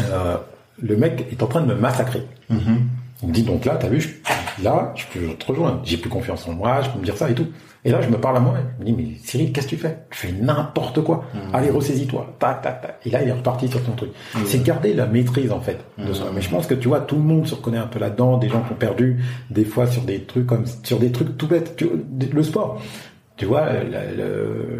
euh, 0.00 0.36
le 0.82 0.96
mec 0.96 1.26
est 1.30 1.42
en 1.42 1.46
train 1.46 1.60
de 1.60 1.66
me 1.66 1.74
massacrer. 1.74 2.22
Mhm. 2.48 2.88
Il 3.22 3.28
me 3.28 3.32
dit 3.34 3.42
donc 3.42 3.64
là, 3.64 3.76
t'as 3.76 3.88
vu, 3.88 4.00
je- 4.00 4.62
là, 4.64 4.92
je 4.96 5.04
peux 5.12 5.34
te 5.34 5.46
rejoindre. 5.46 5.80
J'ai 5.84 5.96
plus 5.96 6.10
confiance 6.10 6.46
en 6.48 6.52
moi, 6.54 6.80
je 6.82 6.90
peux 6.90 6.98
me 6.98 7.04
dire 7.04 7.16
ça 7.16 7.30
et 7.30 7.34
tout. 7.34 7.46
Et 7.84 7.90
là, 7.90 8.00
je 8.00 8.08
me 8.08 8.16
parle 8.16 8.36
à 8.36 8.40
moi-même. 8.40 8.66
Je 8.78 8.84
me 8.84 8.86
dis, 8.86 8.92
mais 8.92 9.16
Cyril, 9.24 9.52
qu'est-ce 9.52 9.66
que 9.66 9.70
tu 9.70 9.76
fais? 9.76 9.98
Tu 10.10 10.18
fais 10.26 10.32
n'importe 10.32 11.02
quoi. 11.02 11.24
Allez, 11.52 11.68
ressaisis-toi. 11.70 12.34
Tac, 12.38 12.62
tac, 12.62 12.80
tac. 12.80 12.98
Et 13.04 13.10
là, 13.10 13.22
il 13.22 13.28
est 13.28 13.32
reparti 13.32 13.66
sur 13.68 13.82
ton 13.82 13.92
truc. 13.92 14.10
C'est 14.46 14.62
garder 14.62 14.94
la 14.94 15.06
maîtrise, 15.06 15.50
en 15.50 15.60
fait, 15.60 15.78
de. 15.98 16.04
Mais 16.34 16.40
je 16.40 16.48
pense 16.48 16.66
que 16.68 16.74
tu 16.74 16.86
vois, 16.88 17.00
tout 17.00 17.16
le 17.16 17.22
monde 17.22 17.46
se 17.46 17.56
reconnaît 17.56 17.78
un 17.78 17.88
peu 17.88 17.98
là-dedans. 17.98 18.38
Des 18.38 18.48
gens 18.48 18.62
qui 18.62 18.72
ont 18.72 18.76
perdu, 18.76 19.18
des 19.50 19.64
fois, 19.64 19.86
sur 19.88 20.02
des 20.02 20.20
trucs 20.22 20.46
comme, 20.46 20.64
sur 20.84 20.98
des 21.00 21.10
trucs 21.10 21.36
tout 21.36 21.48
bêtes. 21.48 21.74
Tu- 21.76 21.90
le 22.32 22.42
sport. 22.44 22.80
Tu 23.36 23.46
vois, 23.46 23.66
la, 23.72 23.82
la- 23.82 24.24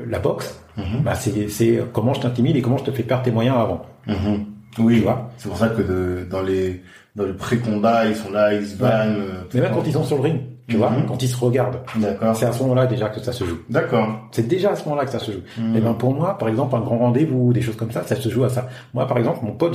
la 0.08 0.18
boxe, 0.20 0.60
bah, 1.04 1.14
c'est, 1.14 1.48
c'est 1.48 1.80
comment 1.92 2.14
je 2.14 2.20
t'intimide 2.20 2.56
et 2.56 2.62
comment 2.62 2.78
je 2.78 2.84
te 2.84 2.90
fais 2.90 3.02
perdre 3.02 3.24
tes 3.24 3.30
moyens 3.30 3.56
avant. 3.58 3.82
Mhm. 4.06 4.44
Oui, 4.78 4.96
Tu 4.96 5.02
vois. 5.02 5.30
c'est 5.36 5.48
pour 5.48 5.58
ça 5.58 5.68
que 5.68 5.82
de- 5.82 6.26
dans 6.30 6.42
les 6.42 6.82
dans 7.14 7.24
le 7.24 7.36
pré-combat, 7.36 8.06
ils 8.06 8.16
sont 8.16 8.30
là, 8.30 8.54
ils 8.54 8.64
se 8.66 8.76
bannent. 8.78 9.16
euh, 9.20 9.42
Mais 9.52 9.60
même 9.60 9.72
quand 9.74 9.82
ils 9.86 9.92
sont 9.92 10.02
sur 10.02 10.16
le 10.16 10.22
ring, 10.22 10.40
tu 10.66 10.78
vois, 10.78 10.88
Mhm. 10.88 11.04
quand 11.06 11.22
ils 11.22 11.28
se 11.28 11.36
regardent, 11.36 11.80
D'accord. 11.96 12.34
c'est 12.34 12.46
à 12.46 12.52
ce 12.52 12.62
moment-là 12.62 12.86
déjà 12.86 13.10
que 13.10 13.20
ça 13.20 13.32
se 13.32 13.44
joue. 13.44 13.58
D'accord. 13.68 14.08
C'est 14.30 14.48
déjà 14.48 14.70
à 14.70 14.76
ce 14.76 14.84
moment-là 14.84 15.04
que 15.04 15.10
ça 15.10 15.18
se 15.18 15.30
joue. 15.30 15.40
Mhm. 15.58 15.76
Et 15.76 15.80
ben 15.82 15.92
pour 15.92 16.14
moi, 16.14 16.38
par 16.38 16.48
exemple, 16.48 16.74
un 16.74 16.80
grand 16.80 16.96
rendez-vous 16.96 17.48
ou 17.48 17.52
des 17.52 17.60
choses 17.60 17.76
comme 17.76 17.90
ça, 17.90 18.02
ça 18.04 18.16
se 18.16 18.30
joue 18.30 18.44
à 18.44 18.48
ça. 18.48 18.66
Moi, 18.94 19.06
par 19.06 19.18
exemple, 19.18 19.40
mon 19.42 19.52
pote 19.52 19.74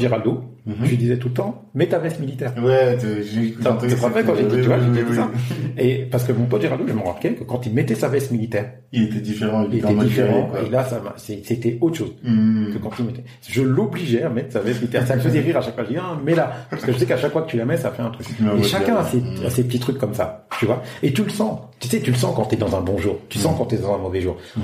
Géraldo, 0.65 0.79
Mhm. 0.81 0.85
je 0.85 0.89
lui 0.91 0.97
disais 0.97 1.17
tout 1.17 1.27
le 1.29 1.34
temps, 1.34 1.65
mets 1.75 1.88
ta 1.88 1.99
veste 1.99 2.19
militaire. 2.19 2.53
Ouais, 2.61 2.97
j'ai 2.99 3.51
tu 3.51 3.57
te 3.57 4.01
rappelles 4.01 4.25
quand 4.25 4.35
j'ai 4.35 4.43
dit, 4.43 4.55
oui, 4.55 4.61
tu 4.61 4.67
vois, 4.67 4.77
oui, 4.77 4.85
oui, 4.99 5.03
dit 5.09 5.15
ça. 5.15 5.29
Et 5.77 6.07
parce 6.09 6.23
que 6.23 6.31
mon 6.31 6.45
pote 6.45 6.61
Géraldo, 6.61 6.84
je 6.88 6.93
me 6.93 7.01
rappelais 7.01 7.34
que 7.35 7.43
quand 7.43 7.65
il 7.65 7.73
mettait 7.73 7.95
sa 7.95 8.07
veste 8.07 8.31
militaire, 8.31 8.71
Il 8.91 9.03
était 9.03 9.19
différent, 9.19 9.65
il, 9.69 9.77
il 9.77 9.84
était 9.84 9.93
différent. 9.93 10.45
quoi. 10.47 10.61
Et 10.63 10.69
là, 10.69 10.84
ça 10.85 11.01
c'était 11.17 11.77
autre 11.81 11.97
chose 11.97 12.13
Mhm. 12.23 12.71
que 12.73 12.77
quand 12.79 12.91
il 12.99 13.05
mettait. 13.05 13.23
Je 13.47 13.61
l'obligeais 13.61 14.23
à 14.23 14.29
mettre 14.29 14.53
sa 14.53 14.59
veste 14.61 14.79
militaire. 14.81 15.05
Ça 15.05 15.15
me 15.15 15.21
faisait 15.21 15.39
rire 15.41 15.57
à 15.57 15.61
chaque 15.61 15.75
fois. 15.75 15.84
Je 15.84 15.89
dis, 15.89 15.97
ah, 15.99 16.17
mets-la. 16.25 16.51
Parce 16.69 16.84
que 16.84 16.91
je 16.91 16.97
sais 16.97 17.05
qu'à 17.05 17.17
chaque 17.17 17.31
fois 17.31 17.41
que 17.43 17.49
tu 17.49 17.57
la 17.57 17.65
mets, 17.65 17.77
ça 17.77 17.91
fait 17.91 18.01
un 18.01 18.09
truc. 18.09 18.27
Et 18.57 18.63
chacun 18.63 18.95
a 18.97 19.03
ses, 19.05 19.21
a 19.45 19.49
ses 19.49 19.63
petits 19.63 19.79
trucs 19.79 19.97
comme 19.97 20.13
ça, 20.13 20.47
tu 20.59 20.65
vois. 20.65 20.81
Et 21.03 21.11
tu 21.13 21.23
le 21.23 21.29
sens. 21.29 21.59
Tu 21.79 21.88
sais, 21.88 21.99
tu 21.99 22.11
le 22.11 22.17
sens 22.17 22.34
quand 22.35 22.45
t'es 22.45 22.55
dans 22.55 22.75
un 22.75 22.81
bon 22.81 22.97
jour. 22.97 23.19
Tu 23.29 23.38
sens 23.39 23.55
quand 23.57 23.65
t'es 23.65 23.77
dans 23.77 23.93
un 23.93 23.97
mauvais 23.99 24.21
jour. 24.21 24.38
Mhm. 24.55 24.63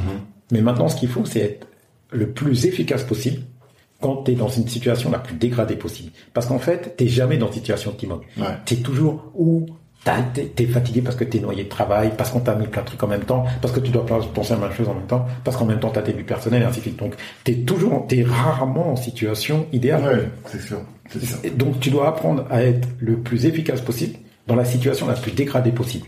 Mais 0.51 0.61
maintenant, 0.61 0.87
ce 0.87 0.95
qu'il 0.95 1.09
faut, 1.09 1.25
c'est 1.25 1.39
être 1.39 1.67
le 2.11 2.27
plus 2.29 2.65
efficace 2.65 3.03
possible 3.03 3.41
quand 4.03 4.17
t'es 4.17 4.33
dans 4.33 4.49
une 4.49 4.67
situation 4.67 5.09
la 5.09 5.19
plus 5.19 5.35
dégradée 5.35 5.77
possible. 5.77 6.11
Parce 6.33 6.45
qu'en 6.45 6.59
fait, 6.59 6.97
t'es 6.97 7.07
jamais 7.07 7.37
dans 7.37 7.47
une 7.47 7.53
situation 7.53 7.91
optimum. 7.91 8.19
Ouais. 8.37 8.47
T'es 8.65 8.75
toujours 8.75 9.31
où 9.33 9.65
t'es 10.33 10.65
fatigué 10.65 11.01
parce 11.01 11.15
que 11.15 11.23
t'es 11.23 11.39
noyé 11.39 11.63
de 11.63 11.69
travail, 11.69 12.11
parce 12.17 12.29
qu'on 12.29 12.41
t'a 12.41 12.55
mis 12.55 12.67
plein 12.67 12.81
de 12.81 12.87
trucs 12.87 13.01
en 13.01 13.07
même 13.07 13.23
temps, 13.23 13.45
parce 13.61 13.73
que 13.73 13.79
tu 13.79 13.89
dois 13.89 14.05
penser 14.05 14.51
à 14.51 14.57
plein 14.57 14.67
de 14.67 14.73
choses 14.73 14.89
en 14.89 14.95
même 14.95 15.07
temps, 15.07 15.25
parce 15.45 15.55
qu'en 15.55 15.63
même 15.63 15.79
temps 15.79 15.91
t'as 15.91 16.01
tes 16.01 16.11
buts 16.11 16.25
personnels 16.25 16.63
et 16.63 16.65
ainsi 16.65 16.79
de 16.79 16.83
suite. 16.83 16.99
Donc, 16.99 17.15
t'es 17.45 17.53
toujours, 17.53 18.05
t'es 18.05 18.23
rarement 18.23 18.91
en 18.91 18.95
situation 18.97 19.65
idéale. 19.71 20.03
Ouais, 20.03 20.29
c'est 20.47 20.61
sûr, 20.61 20.81
Donc 21.55 21.79
tu 21.79 21.89
dois 21.89 22.09
apprendre 22.09 22.45
à 22.49 22.63
être 22.63 22.89
le 22.99 23.15
plus 23.15 23.45
efficace 23.45 23.79
possible 23.79 24.17
dans 24.45 24.55
la 24.55 24.65
situation 24.65 25.07
la 25.07 25.13
plus 25.13 25.31
dégradée 25.31 25.71
possible. 25.71 26.05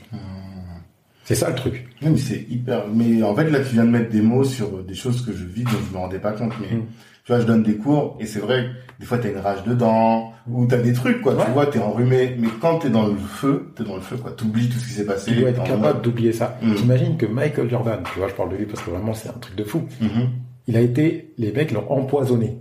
C'est 1.26 1.36
ça 1.36 1.50
le 1.50 1.56
truc. 1.56 1.88
Non, 2.02 2.12
mais 2.12 2.18
c'est 2.18 2.46
hyper. 2.50 2.84
Mais 2.94 3.22
en 3.24 3.36
fait, 3.36 3.50
là, 3.50 3.60
tu 3.60 3.74
viens 3.74 3.84
de 3.86 3.90
mettre 3.90 4.10
des 4.12 4.22
mots 4.22 4.44
sur 4.44 4.84
des 4.84 4.94
choses 4.94 5.26
que 5.26 5.34
je 5.34 5.44
vis, 5.44 5.64
dont 5.64 5.72
je 5.90 5.94
me 5.94 5.98
rendais 5.98 6.20
pas 6.20 6.32
compte. 6.34 6.54
Mais 6.62 6.78
Mm. 6.78 6.84
tu 7.26 7.32
vois, 7.32 7.40
je 7.42 7.46
donne 7.46 7.64
des 7.64 7.76
cours 7.78 8.16
et 8.20 8.26
c'est 8.28 8.40
vrai. 8.40 8.70
Des 9.00 9.06
fois, 9.06 9.18
t'as 9.18 9.30
une 9.32 9.40
rage 9.40 9.64
dedans 9.66 10.32
ou 10.48 10.66
t'as 10.68 10.78
des 10.78 10.94
trucs, 10.94 11.22
quoi. 11.22 11.34
Ouais. 11.36 11.44
Tu 11.46 11.52
vois, 11.52 11.66
t'es 11.66 11.80
enrhumé. 11.80 12.36
Mais 12.40 12.48
quand 12.62 12.78
t'es 12.80 12.90
dans 12.90 13.08
le 13.08 13.16
feu, 13.16 13.74
t'es 13.76 13.84
dans 13.84 13.96
le 13.96 14.02
feu, 14.02 14.16
quoi. 14.18 14.32
T'oublies 14.32 14.70
tout 14.70 14.78
ce 14.78 14.86
qui 14.86 14.94
s'est 14.94 15.06
passé. 15.06 15.32
Tu 15.34 15.40
dois 15.40 15.50
être 15.50 15.64
capable 15.64 16.02
d'oublier 16.02 16.32
ça. 16.32 16.58
Mm. 16.62 16.76
T'imagines 16.76 17.18
que 17.18 17.26
Michael 17.26 17.70
Jordan, 17.70 18.00
tu 18.14 18.20
vois, 18.20 18.28
je 18.30 18.34
parle 18.36 18.52
de 18.52 18.56
lui 18.58 18.66
parce 18.68 18.82
que 18.84 18.92
vraiment 18.92 19.14
c'est 19.14 19.28
un 19.30 19.34
truc 19.42 19.56
de 19.56 19.64
fou. 19.64 19.84
Mhm. 20.00 20.30
Il 20.68 20.78
a 20.78 20.82
été, 20.82 21.34
les 21.38 21.52
mecs 21.52 21.72
l'ont 21.72 21.92
empoisonné. 21.92 22.58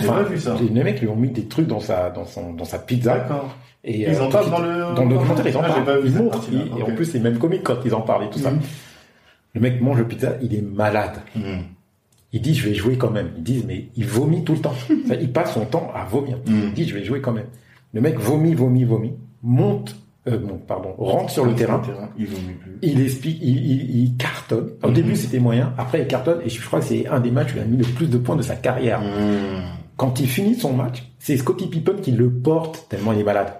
J'ai 0.00 0.06
pas 0.06 0.22
vu 0.22 0.38
ça. 0.38 0.56
Les 0.72 0.82
mecs 0.82 1.00
lui 1.00 1.08
ont 1.08 1.16
mis 1.16 1.30
des 1.30 1.46
trucs 1.46 1.66
dans 1.66 1.80
sa, 1.80 2.10
dans 2.10 2.24
son, 2.24 2.52
dans 2.54 2.64
sa 2.64 2.78
pizza. 2.78 3.16
D'accord. 3.16 3.54
Et 3.86 4.08
Ils 4.10 4.18
en 4.20 4.26
tout 4.26 4.32
parlent 4.32 4.50
dans 4.50 4.58
le- 4.60 4.94
dans 4.94 5.04
le 5.04 5.08
documentaire, 5.14 5.46
ils 5.46 5.56
en 5.56 5.60
parlent. 5.60 6.02
Ils 6.04 6.12
montrent. 6.14 6.40
Et 6.78 6.82
en 6.82 6.94
plus, 6.94 7.04
c'est 7.04 7.18
même 7.20 7.38
comique 7.38 7.62
quand 7.64 7.76
ils 7.84 7.94
en 7.94 8.00
parlent 8.00 8.24
et 8.24 8.30
tout 8.30 8.38
ça. 8.38 8.50
Mhm. 8.50 8.60
Le 9.54 9.60
mec 9.60 9.80
mange 9.82 9.98
le 9.98 10.08
pizza, 10.08 10.32
il 10.42 10.54
est 10.54 10.62
malade. 10.62 11.16
Mhm. 11.36 11.62
Il 12.32 12.40
dit, 12.40 12.54
je 12.54 12.68
vais 12.68 12.74
jouer 12.74 12.96
quand 12.96 13.10
même. 13.10 13.30
Ils 13.36 13.42
disent, 13.44 13.64
mais 13.66 13.86
il 13.96 14.06
vomit 14.06 14.42
tout 14.42 14.54
le 14.54 14.58
temps. 14.60 14.74
Il 15.20 15.30
passe 15.32 15.54
son 15.54 15.64
temps 15.66 15.92
à 15.94 16.04
vomir. 16.04 16.38
Mhm. 16.46 16.62
Il 16.68 16.72
dit, 16.72 16.88
je 16.88 16.94
vais 16.94 17.04
jouer 17.04 17.20
quand 17.20 17.30
même. 17.32 17.46
Le 17.92 18.00
mec 18.00 18.18
vomit, 18.18 18.54
vomit, 18.54 18.82
vomit, 18.84 19.12
monte, 19.44 19.94
euh, 20.26 20.38
bon, 20.38 20.56
pardon, 20.66 20.94
rentre 20.98 21.30
sur 21.30 21.44
le 21.44 21.54
terrain. 21.54 21.80
Il 22.18 22.24
mieux 22.24 22.54
plus. 22.60 22.78
Il 22.82 23.00
explique, 23.02 23.38
il, 23.40 23.56
il, 23.70 23.96
il 24.04 24.16
cartonne. 24.16 24.70
Au 24.82 24.90
début, 24.90 25.14
c'était 25.14 25.38
moyen. 25.38 25.72
Après, 25.78 26.00
il 26.00 26.08
cartonne. 26.08 26.40
Et 26.44 26.48
je 26.48 26.60
crois 26.66 26.80
que 26.80 26.86
c'est 26.86 27.06
un 27.06 27.20
des 27.20 27.30
matchs 27.30 27.52
où 27.52 27.58
il 27.58 27.60
a 27.62 27.64
mis 27.66 27.76
le 27.76 27.84
plus 27.84 28.08
de 28.08 28.18
points 28.18 28.34
de 28.36 28.42
sa 28.42 28.56
carrière. 28.56 29.00
Quand 29.96 30.18
il 30.18 30.26
finit 30.26 30.56
son 30.56 30.72
match, 30.72 31.04
c'est 31.20 31.36
Scottie 31.36 31.68
Pippen 31.68 31.96
qui 32.02 32.10
le 32.10 32.28
porte 32.30 32.86
tellement 32.88 33.12
il 33.12 33.20
est 33.20 33.24
malade. 33.24 33.52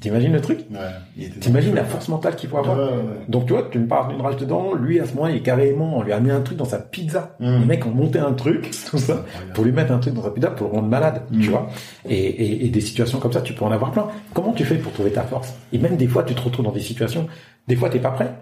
T'imagines 0.00 0.32
le 0.32 0.40
truc 0.40 0.60
Ouais. 0.70 1.28
T'imagines 1.40 1.74
la 1.74 1.84
force 1.84 2.08
mentale 2.08 2.34
qu'il 2.34 2.48
faut 2.48 2.58
avoir 2.58 2.76
ouais, 2.76 2.84
ouais. 2.84 3.24
Donc 3.28 3.46
tu 3.46 3.52
vois, 3.52 3.68
tu 3.70 3.78
me 3.78 3.86
parles 3.86 4.12
d'une 4.12 4.20
rage 4.20 4.36
dedans. 4.36 4.74
Lui, 4.74 4.98
à 4.98 5.06
ce 5.06 5.14
moment, 5.14 5.28
il 5.28 5.36
est 5.36 5.42
carrément, 5.42 5.98
on 5.98 6.02
lui 6.02 6.12
a 6.12 6.18
mis 6.18 6.30
un 6.30 6.40
truc 6.40 6.58
dans 6.58 6.64
sa 6.64 6.78
pizza. 6.78 7.36
Mhm. 7.38 7.60
Les 7.60 7.64
mecs 7.66 7.86
ont 7.86 7.90
monté 7.90 8.18
un 8.18 8.32
truc, 8.32 8.70
tout 8.90 8.98
ça, 8.98 9.24
pour 9.54 9.64
lui 9.64 9.72
mettre 9.72 9.92
un 9.92 9.98
truc 9.98 10.14
dans 10.14 10.22
sa 10.22 10.30
pizza 10.30 10.50
pour 10.50 10.68
le 10.68 10.74
rendre 10.74 10.88
malade, 10.88 11.22
tu 11.40 11.50
vois. 11.50 11.68
Et, 12.08 12.16
et, 12.16 12.66
et 12.66 12.68
des 12.68 12.80
situations 12.80 13.18
comme 13.20 13.32
ça, 13.32 13.42
tu 13.42 13.52
peux 13.52 13.64
en 13.64 13.70
avoir 13.70 13.92
plein. 13.92 14.08
Comment 14.34 14.52
tu 14.52 14.64
fais 14.64 14.76
pour 14.76 14.92
trouver 14.92 15.12
ta 15.12 15.22
force? 15.22 15.54
Et 15.72 15.78
même 15.78 15.96
des 15.96 16.08
fois, 16.08 16.24
tu 16.24 16.34
te 16.34 16.40
retrouves 16.40 16.64
dans 16.64 16.72
des 16.72 16.80
situations, 16.80 17.28
des 17.68 17.76
fois, 17.76 17.88
t'es 17.88 18.00
pas 18.00 18.10
prêt. 18.10 18.34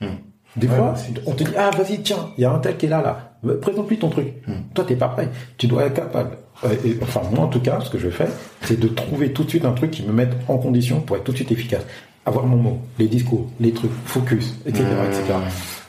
Mhm. 0.00 0.08
Des 0.56 0.66
Ouais, 0.66 0.74
fois, 0.76 0.94
on 1.26 1.32
te 1.32 1.44
dit, 1.44 1.52
ah, 1.56 1.70
vas-y, 1.76 2.00
tiens, 2.02 2.30
il 2.36 2.42
y 2.42 2.44
a 2.44 2.50
un 2.52 2.58
tel 2.58 2.76
qui 2.76 2.86
est 2.86 2.88
là, 2.88 3.02
là. 3.02 3.54
Présente-lui 3.60 3.98
ton 3.98 4.08
truc. 4.10 4.28
Mhm. 4.46 4.54
Toi, 4.74 4.84
t'es 4.86 4.96
pas 4.96 5.08
prêt. 5.08 5.28
Tu 5.56 5.66
dois 5.68 5.84
être 5.86 5.94
capable. 5.94 6.30
Euh, 6.64 6.68
et- 6.84 6.98
enfin, 7.02 7.20
moi, 7.32 7.44
en 7.44 7.48
tout 7.48 7.60
cas, 7.60 7.78
ce 7.80 7.88
que 7.88 7.98
je 7.98 8.08
fais, 8.10 8.26
c'est 8.62 8.78
de 8.78 8.88
trouver 8.88 9.32
tout 9.32 9.44
de 9.44 9.48
suite 9.48 9.64
un 9.64 9.72
truc 9.72 9.92
qui 9.92 10.02
me 10.02 10.12
mette 10.12 10.32
en 10.48 10.58
condition 10.58 11.00
pour 11.00 11.16
être 11.16 11.24
tout 11.24 11.32
de 11.32 11.36
suite 11.36 11.52
efficace. 11.52 11.82
Avoir 12.26 12.44
mon 12.46 12.56
mot, 12.56 12.78
les 12.98 13.06
discours, 13.08 13.48
les 13.60 13.72
trucs, 13.72 13.92
focus, 14.04 14.56
etc., 14.66 14.84
etc. 15.08 15.22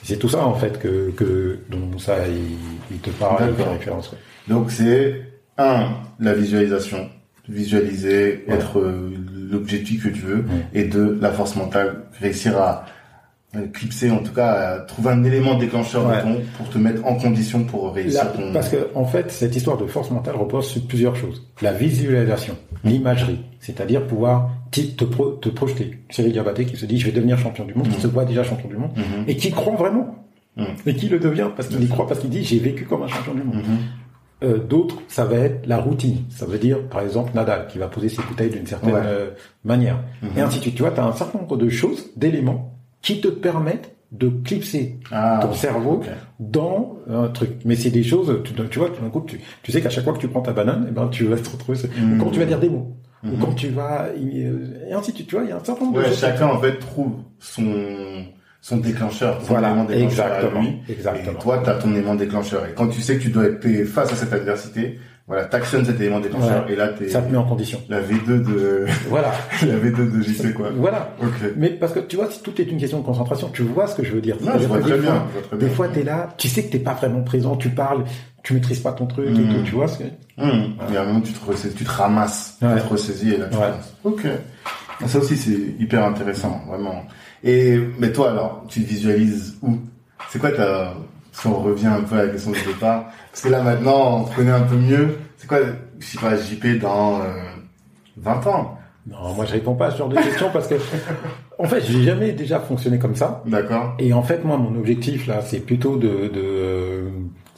C'est 0.04 0.18
tout 0.18 0.30
ça, 0.30 0.46
en 0.46 0.54
fait, 0.54 0.80
que, 0.80 1.12
que, 1.12 1.60
dont 1.70 1.98
ça, 1.98 2.28
il, 2.28 2.56
il 2.92 2.98
te 3.00 3.10
parle, 3.10 3.50
D'accord. 3.56 3.74
référence. 3.74 4.16
Donc 4.48 4.72
c'est 4.72 5.22
un 5.58 5.90
la 6.20 6.34
visualisation, 6.34 7.10
visualiser, 7.50 8.46
Ouais. 8.48 8.56
être 8.56 8.80
euh, 8.80 9.14
l'objectif 9.52 10.04
que 10.06 10.10
tu 10.10 10.22
veux, 10.22 10.38
Ouais. 10.38 10.66
et 10.74 10.84
deux 10.86 11.18
la 11.22 11.32
force 11.32 11.56
mentale, 11.56 12.04
réussir 12.20 12.58
à 12.58 12.86
clipser, 13.74 14.10
en 14.12 14.20
tout 14.24 14.34
cas, 14.34 14.80
trouver 14.80 15.10
un 15.10 15.24
élément 15.24 15.56
déclencheur 15.56 16.08
Ouais. 16.08 16.22
ton, 16.22 16.42
pour 16.58 16.70
te 16.70 16.78
mettre 16.78 17.06
en 17.06 17.16
condition 17.16 17.64
pour 17.66 17.94
réussir 17.94 18.24
Là, 18.24 18.30
ton. 18.32 18.54
parce 18.54 18.70
que 18.70 18.88
en 18.96 19.06
fait, 19.06 19.30
cette 19.32 19.56
histoire 19.56 19.78
de 19.78 19.86
force 19.88 20.10
mentale 20.12 20.36
repose 20.36 20.68
sur 20.68 20.82
plusieurs 20.88 21.16
choses. 21.16 21.46
La 21.62 21.74
visualisation, 21.74 22.56
l'imagerie, 22.84 23.40
c'est-à-dire 23.60 24.08
pouvoir 24.08 24.50
te, 24.72 25.04
pro- 25.04 25.32
te 25.32 25.50
projeter. 25.50 26.00
Cyril 26.10 26.32
Diabaté 26.32 26.66
qui 26.66 26.78
se 26.78 26.86
dit 26.86 26.98
je 26.98 27.06
vais 27.08 27.12
devenir 27.12 27.38
champion 27.38 27.66
du 27.66 27.74
monde, 27.74 27.88
qui 27.90 27.96
Mhm. 27.96 28.02
se 28.02 28.08
voit 28.08 28.24
déjà 28.26 28.44
champion 28.44 28.70
du 28.70 28.78
monde, 28.78 28.92
Mhm. 28.96 29.26
et 29.28 29.36
qui 29.36 29.52
croit 29.52 29.76
vraiment. 29.76 30.16
Mhm. 30.56 30.66
Et 30.86 30.96
qui 30.96 31.10
le 31.10 31.20
devient 31.20 31.50
parce 31.56 31.68
qu'il 31.70 31.84
y 31.84 31.88
croit, 31.88 32.08
parce 32.08 32.20
qu'il 32.22 32.30
dit 32.30 32.44
j'ai 32.44 32.60
vécu 32.60 32.86
comme 32.86 33.04
un 33.04 33.08
champion 33.08 33.34
du 33.34 33.44
monde. 33.44 33.64
Euh, 34.44 34.58
D'autres, 34.58 34.96
ça 35.08 35.24
va 35.26 35.36
être 35.36 35.68
la 35.68 35.78
routine. 35.78 36.24
Ça 36.30 36.48
veut 36.48 36.58
dire, 36.58 36.88
par 36.90 37.02
exemple, 37.02 37.32
Nadal, 37.36 37.68
qui 37.68 37.78
va 37.78 37.88
poser 37.88 38.10
ses 38.10 38.24
bouteilles 38.24 38.50
d'une 38.50 38.66
certaine 38.66 38.94
Ouais. 38.94 39.02
euh, 39.04 39.30
manière. 39.64 40.00
Et 40.36 40.42
ainsi 40.42 40.58
de 40.58 40.62
suite. 40.64 40.76
Tu 40.76 40.82
vois, 40.82 40.90
tu 40.92 41.00
as 41.00 41.06
un 41.06 41.12
certain 41.14 41.38
nombre 41.40 41.58
de 41.58 41.70
choses, 41.70 42.10
d'éléments, 42.18 42.74
qui 43.02 43.22
te 43.22 43.28
permettent 43.28 43.96
de 44.12 44.28
clipser 44.30 45.00
Ah, 45.12 45.40
ton 45.42 45.54
cerveau 45.54 46.02
dans 46.40 46.98
un 47.10 47.28
truc. 47.30 47.52
Mais 47.66 47.76
c'est 47.76 47.92
des 47.92 48.04
choses, 48.04 48.42
tu, 48.44 48.54
tu 48.70 48.80
vois, 48.80 48.90
tout 48.90 49.02
d'un 49.02 49.10
coup, 49.10 49.24
tu, 49.26 49.40
tu 49.64 49.72
sais 49.72 49.82
qu'à 49.82 49.90
chaque 49.90 50.04
fois 50.04 50.14
que 50.14 50.20
tu 50.20 50.28
prends 50.28 50.42
ta 50.42 50.52
banane, 50.52 50.86
eh 50.90 50.92
ben, 50.92 51.08
tu 51.08 51.26
vas 51.26 51.38
te 51.38 51.50
retrouver, 51.50 51.78
ou 51.86 52.18
quand 52.24 52.30
tu 52.32 52.40
vas 52.40 52.46
dire 52.46 52.60
des 52.60 52.70
mots, 52.70 52.96
ou 53.24 53.28
Mhm. 53.28 53.40
quand 53.40 53.54
tu 53.54 53.70
vas, 53.70 54.08
euh, 54.08 54.90
et 54.90 54.94
ainsi 54.94 55.12
de 55.12 55.16
suite, 55.18 55.28
tu 55.30 55.36
vois, 55.36 55.46
il 55.46 55.50
y 55.50 55.54
a 55.54 55.58
un 55.58 55.64
certain 55.64 55.86
nombre 55.86 56.00
de 56.00 56.04
choses. 56.06 56.20
chacun 56.20 56.48
en 56.48 56.60
fait 56.60 56.78
trouve 56.80 57.14
son 57.40 57.64
son 58.64 58.78
déclencheur, 58.78 59.40
son 59.42 59.48
Voilà, 59.54 59.70
élément 59.70 59.86
déclencheur 59.86 60.26
à 60.26 60.30
exactement, 60.38 60.62
lui. 60.62 60.78
exactement. 60.90 61.32
Et 61.40 61.42
toi, 61.42 61.62
tu 61.64 61.70
as 61.72 61.74
ton 61.76 61.92
élément 61.94 62.14
déclencheur. 62.16 62.66
Et 62.68 62.74
quand 62.76 62.90
tu 62.90 63.02
sais 63.02 63.18
que 63.18 63.24
tu 63.24 63.30
dois 63.30 63.46
être 63.46 63.86
face 63.86 64.12
à 64.14 64.16
cette 64.16 64.34
adversité, 64.34 65.00
voilà, 65.32 65.46
t'actionnes 65.46 65.86
cet 65.86 66.00
élément 66.02 66.20
déclencheur. 66.20 66.70
Et 66.70 66.76
là, 66.76 66.90
t'es 66.90 67.08
Ça 67.08 67.22
te 67.22 67.32
met 67.32 67.38
en 67.38 67.46
condition. 67.46 67.80
la 67.88 68.02
V2 68.02 68.44
de 68.44 68.86
Voilà. 69.10 69.32
la 69.66 69.76
V2 69.78 70.12
de 70.12 70.22
JP 70.22 70.54
quoi. 70.54 70.72
Voilà. 70.76 71.14
Ok. 71.22 71.52
Mais 71.56 71.70
parce 71.70 71.94
que 71.94 72.00
tu 72.00 72.18
vois, 72.18 72.30
si 72.30 72.42
tout 72.42 72.60
est 72.60 72.66
une 72.66 72.78
question 72.78 73.00
de 73.00 73.06
concentration, 73.06 73.50
tu 73.54 73.62
vois 73.64 73.88
ce 73.88 73.96
que 73.96 74.04
je 74.04 74.12
veux 74.12 74.20
dire. 74.20 74.36
Non, 74.42 74.48
je 74.54 74.60
C'est-à-dire 74.60 74.68
vois 74.68 74.78
que 74.80 74.84
très 74.84 74.96
des 74.96 75.00
bien. 75.02 75.12
fois- 75.14 75.28
je 75.30 75.40
vois 75.40 75.48
très 75.48 75.58
Des 75.58 75.70
fois, 75.74 75.88
t'es 75.88 76.04
là, 76.04 76.30
tu 76.38 76.50
sais 76.50 76.64
que 76.66 76.72
t'es 76.74 76.80
pas 76.80 76.94
vraiment 76.96 77.22
présent, 77.22 77.56
tu 77.56 77.70
parles, 77.70 78.04
tu 78.44 78.54
maîtrises 78.54 78.82
pas 78.82 78.92
ton 78.92 79.06
truc 79.06 79.30
et 79.30 79.34
tout, 79.34 79.64
tu 79.64 79.72
vois 79.72 79.88
ce 79.88 80.00
que... 80.00 80.04
Hum, 80.38 80.74
Il 80.90 80.94
y 80.94 80.98
a 80.98 81.02
un 81.04 81.06
moment 81.06 81.22
tu 81.22 81.32
te, 81.32 81.46
ressaisis- 81.50 81.76
tu 81.76 81.86
te 81.86 81.92
ramasses, 81.92 82.58
Ouais. 82.62 82.76
tu 82.76 82.82
te 82.82 82.88
ressaisis 82.90 83.34
et 83.34 83.38
là 83.38 83.46
tu 83.50 83.58
Ouais. 83.58 83.64
Ok. 84.04 84.22
Ah, 85.04 85.08
Ça 85.08 85.20
aussi 85.20 85.38
c'est 85.38 85.58
hyper 85.80 86.04
intéressant, 86.06 86.62
vraiment. 86.68 87.04
Et 87.44 87.80
mais 88.00 88.12
toi 88.12 88.32
alors, 88.32 88.66
tu 88.68 88.84
te 88.84 88.88
visualises 88.90 89.58
où? 89.62 89.78
C'est 90.30 90.40
quoi 90.40 90.52
ta 90.52 90.94
si 91.32 91.48
on 91.48 91.60
revient 91.60 91.88
un 91.88 92.02
peu 92.02 92.16
à 92.16 92.26
la 92.26 92.32
question 92.32 92.52
du 92.52 92.64
départ 92.64 93.06
Parce 93.32 93.44
que 93.44 93.50
là 93.50 93.62
maintenant 93.62 94.22
on 94.22 94.24
te 94.26 94.36
connaît 94.36 94.52
un 94.52 94.62
peu 94.62 94.76
mieux. 94.76 95.18
C'est 95.38 95.48
quoi 95.48 95.60
je 96.00 96.06
sais 96.06 96.18
pas 96.18 96.36
JP 96.36 96.80
dans 96.80 97.22
euh, 97.22 97.26
20 98.18 98.48
ans? 98.48 98.78
Non, 99.08 99.34
moi 99.34 99.46
je 99.46 99.54
réponds 99.54 99.74
pas 99.74 99.88
à 99.88 99.92
ce 99.92 99.98
genre 99.98 100.10
de 100.10 100.16
questions 100.16 100.50
parce 100.54 100.68
que, 100.68 100.76
en 101.58 101.64
fait, 101.64 101.82
j'ai 101.82 102.04
jamais 102.04 102.34
déjà 102.34 102.60
fonctionné 102.60 103.00
comme 103.00 103.16
ça. 103.16 103.42
D'accord 103.48 103.96
Et 103.98 104.14
en 104.14 104.22
fait, 104.22 104.44
moi, 104.44 104.58
mon 104.58 104.78
objectif 104.78 105.26
là, 105.26 105.42
c'est 105.42 105.60
plutôt 105.60 105.98
de, 105.98 106.28
de 106.28 107.06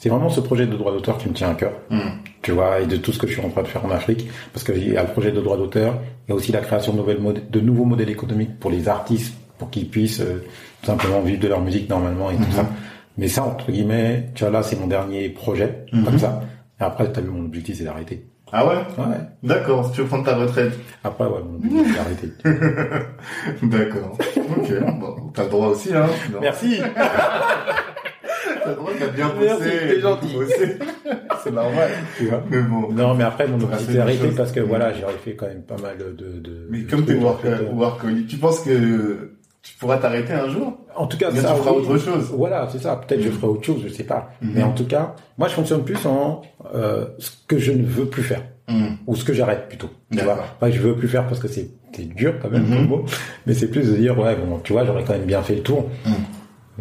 c'est 0.03 0.09
vraiment 0.09 0.29
ce 0.29 0.41
projet 0.41 0.67
de 0.67 0.75
droit 0.75 0.91
d'auteur 0.91 1.17
qui 1.17 1.29
me 1.29 1.33
tient 1.33 1.51
à 1.51 1.53
cœur. 1.53 1.71
Hum, 1.89 2.01
tu 2.41 2.51
vois, 2.51 2.81
et 2.81 2.85
de 2.85 2.97
tout 2.97 3.13
ce 3.13 3.19
que 3.19 3.25
je 3.25 3.33
suis 3.33 3.41
en 3.41 3.49
train 3.49 3.63
de 3.63 3.67
faire 3.67 3.85
en 3.85 3.89
Afrique, 3.89 4.27
parce 4.51 4.65
qu'il 4.65 4.91
y 4.91 4.97
a 4.97 5.03
le 5.03 5.07
projet 5.07 5.31
de 5.31 5.39
droit 5.39 5.55
d'auteur, 5.55 5.95
il 6.27 6.31
y 6.31 6.33
a 6.33 6.35
aussi 6.35 6.51
la 6.51 6.59
création 6.59 6.91
de, 6.91 6.97
nouvelles 6.97 7.21
de 7.49 7.59
nouveaux 7.61 7.85
modèles 7.85 8.09
économiques 8.09 8.59
pour 8.59 8.69
les 8.69 8.89
artistes, 8.89 9.33
pour 9.57 9.69
qu'ils 9.69 9.87
puissent 9.87 10.19
euh, 10.19 10.43
tout 10.81 10.87
simplement 10.87 11.21
vivre 11.21 11.39
de 11.39 11.47
leur 11.47 11.61
musique 11.61 11.89
normalement 11.89 12.31
et 12.31 12.35
tout 12.35 12.51
ça. 12.51 12.67
Mais 13.17 13.27
ça, 13.27 13.43
entre 13.43 13.71
guillemets, 13.71 14.29
tu 14.35 14.43
vois, 14.43 14.51
là, 14.51 14.63
c'est 14.63 14.79
mon 14.79 14.87
dernier 14.87 15.29
projet, 15.29 15.85
comme 16.05 16.17
ça. 16.19 16.41
Et 16.79 16.83
après, 16.83 17.11
t'as 17.11 17.21
vu, 17.21 17.29
mon 17.29 17.45
objectif, 17.45 17.77
c'est 17.77 17.83
d'arrêter. 17.83 18.25
Ah 18.51 18.67
ouais? 18.67 18.75
Ouais. 18.97 19.17
D'accord, 19.41 19.91
tu 19.91 20.01
veux 20.01 20.07
prendre 20.07 20.25
ta 20.25 20.35
retraite. 20.35 20.73
Après, 21.03 21.25
ouais, 21.25 21.39
mon 21.43 21.55
objectif, 21.55 21.87
c'est 21.87 21.95
d'arrêter. 21.95 23.07
D'accord. 23.63 24.17
Ok, 24.57 24.99
bon, 24.99 25.15
t'as 25.33 25.43
le 25.43 25.49
droit 25.49 25.67
aussi, 25.69 25.93
hein. 25.95 26.05
Merci. 26.41 26.79
T'as 28.63 28.69
le 28.69 28.75
droit, 28.75 28.91
t'as 28.97 29.07
bien 29.07 29.27
bossé. 29.29 29.69
t'es 29.89 29.99
gentil. 29.99 30.33
bossé. 30.33 30.77
C'est 31.43 31.51
normal. 31.51 31.89
Tu 32.17 32.27
vois. 32.27 32.41
Mais 32.49 32.61
bon. 32.61 32.91
Non, 32.93 33.13
mais 33.13 33.25
après, 33.25 33.45
mon 33.47 33.59
objectif, 33.61 33.87
c'est 33.89 33.97
d'arrêter 33.97 34.29
parce 34.37 34.53
que 34.53 34.61
voilà, 34.61 34.93
j'ai 34.93 35.01
fait 35.21 35.35
quand 35.35 35.47
même 35.47 35.63
pas 35.63 35.75
mal 35.77 35.97
de, 35.97 36.39
de 36.39 36.67
Mais 36.69 36.79
de 36.83 36.89
comme 36.89 37.03
t'es 37.03 37.15
work- 37.15 37.43
workaholic, 37.73 38.27
tu 38.27 38.37
penses 38.37 38.61
que 38.61 39.33
tu 39.63 39.75
pourras 39.77 39.97
t'arrêter 39.97 40.33
un 40.33 40.49
jour 40.49 40.77
En 40.95 41.07
tout 41.07 41.17
cas, 41.17 41.31
ça, 41.31 41.53
tu 41.53 41.57
feras 41.61 41.71
oui. 41.71 41.77
autre 41.87 41.97
chose. 41.97 42.31
Voilà, 42.37 42.67
c'est 42.71 42.79
ça. 42.79 42.95
Peut-être 42.97 43.21
je 43.21 43.29
Mhm. 43.29 43.33
ferai 43.35 43.47
autre 43.47 43.63
chose, 43.63 43.81
je 43.83 43.87
sais 43.91 44.03
pas. 44.03 44.29
Mhm. 44.41 44.51
Mais 44.53 44.61
en 44.63 44.71
tout 44.73 44.85
cas, 44.85 45.15
moi, 45.37 45.47
je 45.47 45.53
fonctionne 45.55 45.83
plus 45.83 46.05
en 46.05 46.41
euh, 46.75 47.05
ce 47.17 47.31
que 47.47 47.57
je 47.57 47.71
ne 47.71 47.83
veux 47.83 48.05
plus 48.05 48.23
faire 48.23 48.43
Hum, 48.69 48.95
ou 49.07 49.15
ce 49.17 49.25
que 49.25 49.33
j'arrête 49.33 49.67
plutôt. 49.67 49.89
Tu 50.11 50.19
vois, 50.23 50.37
je 50.69 50.79
veux 50.79 50.95
plus 50.95 51.07
faire 51.09 51.27
parce 51.27 51.39
que 51.39 51.47
c'est 51.49 51.69
dur 52.15 52.35
quand 52.41 52.49
même 52.49 52.63
Mhm. 52.63 52.73
comme 52.75 52.87
mot, 52.87 53.05
mais 53.45 53.53
c'est 53.53 53.67
plus 53.67 53.91
de 53.91 53.95
dire 53.97 54.17
ouais 54.17 54.35
bon, 54.37 54.59
tu 54.63 54.71
vois, 54.73 54.85
j'aurais 54.85 55.03
quand 55.03 55.13
même 55.13 55.25
bien 55.25 55.41
fait 55.41 55.55
le 55.55 55.61
tour. 55.63 55.89
hum. 56.05 56.13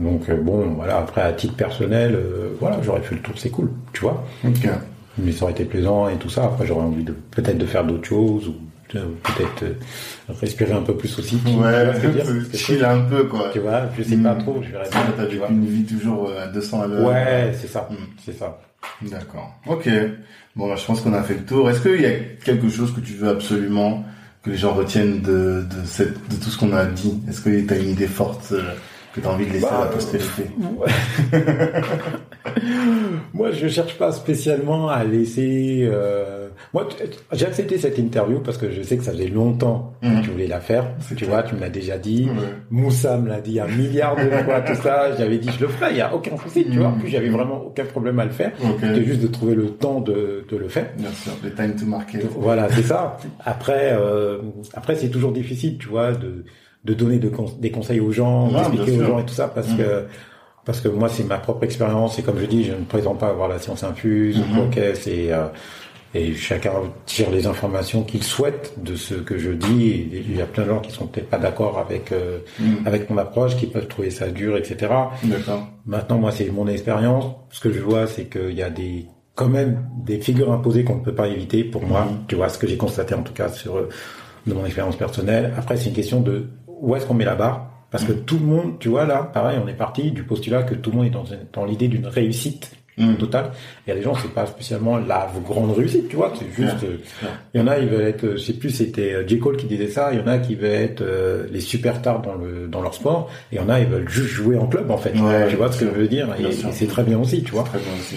Donc 0.04 0.28
euh, 0.28 0.36
bon, 0.36 0.68
voilà. 0.76 0.98
Après, 0.98 1.20
à 1.22 1.32
titre 1.32 1.54
personnel, 1.56 2.14
euh, 2.14 2.50
voilà, 2.60 2.78
j'aurais 2.82 3.00
fait 3.02 3.14
le 3.16 3.20
tour, 3.20 3.34
c'est 3.36 3.50
cool, 3.50 3.70
tu 3.92 4.02
vois. 4.02 4.24
Ok. 4.46 4.68
Mais 5.18 5.32
ça 5.32 5.42
aurait 5.44 5.52
été 5.52 5.64
plaisant 5.64 6.08
et 6.08 6.14
tout 6.16 6.30
ça. 6.30 6.44
Après, 6.44 6.66
j'aurais 6.66 6.84
envie 6.84 7.04
de 7.04 7.12
peut-être 7.12 7.58
de 7.58 7.66
faire 7.66 7.84
d'autres 7.84 8.06
choses 8.08 8.48
ou 8.48 8.54
peut-être 9.00 9.62
euh, 9.64 9.74
respirer 10.40 10.72
un 10.72 10.82
peu 10.82 10.94
plus 10.96 11.18
aussi. 11.18 11.36
Ouais, 11.46 11.92
chill 12.54 12.84
un 12.84 13.00
peu, 13.00 13.24
quoi. 13.24 13.50
Tu 13.52 13.58
vois, 13.60 13.82
je 13.96 14.02
sais 14.02 14.16
pas 14.16 14.34
Mm. 14.34 14.38
trop, 14.38 14.62
je 14.62 14.70
verrai 14.70 14.88
bien, 14.90 15.00
T'as 15.16 15.24
vécu 15.24 15.42
une 15.50 15.66
vie 15.66 15.84
toujours 15.84 16.28
euh, 16.30 16.44
à 16.44 16.46
200 16.48 16.82
à 16.82 16.86
l'heure. 16.86 17.06
Ouais, 17.08 17.52
c'est 17.60 17.68
ça, 17.68 17.88
Mm. 17.90 17.94
c'est 18.24 18.38
ça. 18.38 18.60
D'accord. 19.02 19.54
Ok. 19.66 19.88
Bon, 20.56 20.68
bah, 20.68 20.74
je 20.76 20.84
pense 20.84 21.00
qu'on 21.00 21.14
a 21.14 21.22
fait 21.22 21.34
le 21.34 21.44
tour. 21.44 21.70
Est-ce 21.70 21.80
qu'il 21.80 22.00
y 22.00 22.06
a 22.06 22.12
quelque 22.44 22.68
chose 22.68 22.92
que 22.94 23.00
tu 23.00 23.12
veux 23.14 23.28
absolument 23.28 24.04
que 24.42 24.50
les 24.50 24.56
gens 24.56 24.74
retiennent 24.74 25.20
de, 25.22 25.62
de, 25.62 25.86
cette, 25.86 26.14
de 26.28 26.36
tout 26.36 26.50
ce 26.50 26.58
qu'on 26.58 26.72
a 26.74 26.84
dit? 26.84 27.20
Est-ce 27.28 27.40
que 27.40 27.48
tu 27.66 27.72
as 27.72 27.76
une 27.78 27.90
idée 27.90 28.06
forte 28.08 28.50
euh, 28.52 28.62
que 29.14 29.20
tu 29.20 29.26
as 29.26 29.30
envie 29.30 29.46
de 29.46 29.52
laisser 29.52 29.66
Bah, 29.66 29.78
à 29.82 29.84
la 29.84 29.90
postérité? 29.92 30.44
Moi, 33.34 33.50
je 33.52 33.68
cherche 33.68 33.96
pas 33.98 34.12
spécialement 34.12 34.88
à 34.88 35.04
laisser. 35.04 35.88
euh, 35.90 36.48
Moi, 36.74 36.86
j'ai 37.32 37.46
accepté 37.46 37.78
cette 37.78 37.98
interview 37.98 38.40
parce 38.40 38.56
que 38.58 38.70
je 38.70 38.82
sais 38.82 38.96
que 38.96 39.04
ça 39.04 39.12
faisait 39.12 39.26
longtemps 39.28 39.94
que 40.02 40.06
Mhm. 40.06 40.22
tu 40.22 40.30
voulais 40.30 40.46
la 40.46 40.60
faire. 40.60 40.86
Tu 41.08 41.14
clair. 41.16 41.28
vois, 41.30 41.42
tu 41.42 41.54
me 41.54 41.60
l'as 41.60 41.70
déjà 41.70 41.98
dit. 41.98 42.28
Moussa 42.70 43.18
me 43.18 43.28
l'a 43.28 43.40
dit 43.40 43.58
un 43.60 43.66
milliard 43.66 44.14
de 44.16 44.30
fois, 44.44 44.60
tout 44.60 44.74
ça. 44.74 45.14
J'avais 45.18 45.38
dit, 45.38 45.48
je 45.50 45.60
le 45.64 45.68
ferai, 45.68 45.90
il 45.92 45.96
y 45.96 46.00
a 46.00 46.14
aucun 46.14 46.36
souci, 46.36 46.64
tu 46.70 46.78
vois. 46.78 46.88
Mhm. 46.90 46.98
Puis 47.00 47.10
j'avais 47.10 47.28
vraiment 47.30 47.62
aucun 47.66 47.84
problème 47.84 48.18
à 48.20 48.24
le 48.24 48.30
faire. 48.30 48.52
C'était 48.80 49.04
juste 49.04 49.20
de 49.22 49.26
trouver 49.28 49.54
le 49.54 49.70
temps 49.70 50.00
de, 50.00 50.44
de 50.48 50.56
le 50.56 50.68
faire. 50.68 50.86
Bien 50.98 51.10
sûr, 51.12 51.32
les 51.42 51.50
time 51.50 51.74
to 51.74 51.86
market. 51.86 52.24
Voilà, 52.36 52.68
c'est 52.70 52.82
ça. 52.82 53.16
Après, 53.44 53.90
euh, 53.92 54.38
après 54.74 54.94
c'est 54.96 55.08
toujours 55.08 55.32
difficile, 55.32 55.78
tu 55.78 55.88
vois, 55.88 56.12
de, 56.12 56.44
de 56.84 56.94
donner 56.94 57.18
de 57.18 57.30
des 57.60 57.70
conseils 57.70 58.00
aux 58.00 58.12
gens, 58.12 58.48
d'expliquer 58.52 58.98
aux 59.00 59.04
gens 59.04 59.18
et 59.18 59.24
tout 59.24 59.34
ça, 59.34 59.48
parce 59.48 59.70
Mhm. 59.70 59.76
que 59.78 60.04
parce 60.64 60.80
que 60.80 60.88
moi 60.88 61.08
c'est 61.08 61.24
ma 61.24 61.38
propre 61.38 61.64
expérience 61.64 62.18
et 62.18 62.22
comme 62.22 62.38
je 62.38 62.46
dis, 62.46 62.64
je 62.64 62.72
ne 62.72 62.84
présente 62.84 63.18
pas 63.18 63.28
avoir 63.28 63.48
la 63.48 63.58
science 63.58 63.82
infuse 63.84 64.38
Mhm. 64.38 64.44
ou 64.44 64.54
quoi 64.62 64.66
que 64.74 64.94
c'est 64.94 65.32
euh, 65.32 65.46
et 66.14 66.34
chacun 66.34 66.72
tire 67.06 67.30
les 67.30 67.46
informations 67.46 68.02
qu'il 68.02 68.22
souhaite 68.22 68.74
de 68.82 68.96
ce 68.96 69.14
que 69.14 69.38
je 69.38 69.50
dis. 69.50 69.88
Et 70.12 70.24
il 70.28 70.36
y 70.36 70.42
a 70.42 70.44
plein 70.46 70.64
de 70.64 70.68
gens 70.68 70.80
qui 70.80 70.90
sont 70.92 71.06
peut-être 71.06 71.30
pas 71.30 71.38
d'accord 71.38 71.78
avec 71.78 72.12
euh, 72.12 72.40
Mm. 72.60 72.86
avec 72.86 73.08
mon 73.08 73.16
approche, 73.16 73.56
qui 73.56 73.66
peuvent 73.66 73.88
trouver 73.88 74.10
ça 74.10 74.28
dur, 74.28 74.58
etc. 74.58 74.92
D'accord. 75.24 75.66
Maintenant, 75.86 76.18
moi, 76.18 76.30
c'est 76.30 76.50
mon 76.50 76.66
expérience. 76.68 77.24
Ce 77.50 77.60
que 77.60 77.72
je 77.72 77.80
vois, 77.80 78.06
c'est 78.06 78.26
qu'il 78.26 78.52
y 78.52 78.62
a 78.62 78.68
des, 78.68 79.06
quand 79.34 79.48
même, 79.48 79.86
des 80.04 80.20
figures 80.20 80.52
imposées 80.52 80.84
qu'on 80.84 80.96
ne 80.96 81.02
peut 81.02 81.14
pas 81.14 81.28
éviter 81.28 81.64
pour 81.64 81.82
moi. 81.82 82.02
Mhm. 82.04 82.24
Tu 82.28 82.34
vois, 82.34 82.50
ce 82.50 82.58
que 82.58 82.66
j'ai 82.66 82.76
constaté, 82.76 83.14
en 83.14 83.22
tout 83.22 83.32
cas, 83.32 83.48
sur, 83.48 83.76
euh, 83.78 83.88
de 84.46 84.52
mon 84.52 84.66
expérience 84.66 84.96
personnelle. 84.96 85.54
Après, 85.56 85.78
c'est 85.78 85.88
une 85.88 85.94
question 85.94 86.20
de 86.20 86.44
où 86.66 86.94
est-ce 86.94 87.06
qu'on 87.06 87.14
met 87.14 87.24
la 87.24 87.36
barre. 87.36 87.70
Parce 87.92 88.04
que 88.04 88.12
tout 88.12 88.38
le 88.38 88.46
monde, 88.46 88.78
tu 88.80 88.88
vois, 88.88 89.04
là, 89.04 89.22
pareil, 89.22 89.60
on 89.62 89.68
est 89.68 89.74
parti 89.74 90.10
du 90.10 90.24
postulat 90.24 90.64
que 90.64 90.74
tout 90.74 90.90
le 90.90 90.96
monde 90.96 91.06
est 91.06 91.52
dans, 91.52 91.64
l'idée 91.64 91.88
d'une 91.88 92.06
réussite 92.06 92.72
Mm. 92.98 93.14
totale. 93.14 93.52
Il 93.86 93.90
y 93.90 93.92
a 93.92 93.96
des 93.96 94.02
gens, 94.02 94.14
c'est 94.14 94.32
pas 94.32 94.46
spécialement 94.46 94.98
la 94.98 95.30
grande 95.44 95.72
réussite, 95.72 96.08
tu 96.08 96.16
vois, 96.16 96.32
c'est 96.38 96.52
juste, 96.54 96.84
euh, 96.84 96.98
il 97.54 97.60
y 97.60 97.64
en 97.64 97.66
a, 97.66 97.78
ils 97.78 97.88
veulent 97.88 98.06
être, 98.06 98.24
euh, 98.24 98.36
je 98.36 98.42
sais 98.42 98.52
plus, 98.52 98.70
c'était 98.70 99.14
euh, 99.14 99.26
J. 99.26 99.38
Cole 99.38 99.56
qui 99.56 99.66
disait 99.66 99.88
ça, 99.88 100.10
il 100.12 100.20
y 100.20 100.22
en 100.22 100.26
a 100.26 100.38
qui 100.38 100.54
veulent 100.54 100.70
être 100.70 101.00
euh, 101.00 101.46
les 101.50 101.60
superstars 101.60 102.20
dans 102.20 102.34
le 102.34 102.68
dans 102.68 102.82
leur 102.82 102.94
sport, 102.94 103.30
et 103.50 103.56
il 103.56 103.58
y 103.58 103.64
en 103.64 103.68
a, 103.70 103.80
ils 103.80 103.86
veulent 103.86 104.08
juste 104.08 104.28
jouer 104.28 104.58
en 104.58 104.66
club, 104.66 104.90
en 104.90 104.98
fait. 104.98 105.18
Ouais, 105.18 105.48
tu 105.48 105.56
vois 105.56 105.72
ce 105.72 105.80
que 105.80 105.86
je 105.86 105.90
veux 105.90 106.08
dire? 106.08 106.26
Bien 106.38 106.48
Et, 106.48 106.52
c'est 106.52 106.86
très 106.86 107.02
bien 107.02 107.18
aussi, 107.18 107.42
tu 107.42 107.52
vois. 107.52 107.64
Très 107.64 107.78
bien 107.78 107.92
aussi. 107.98 108.16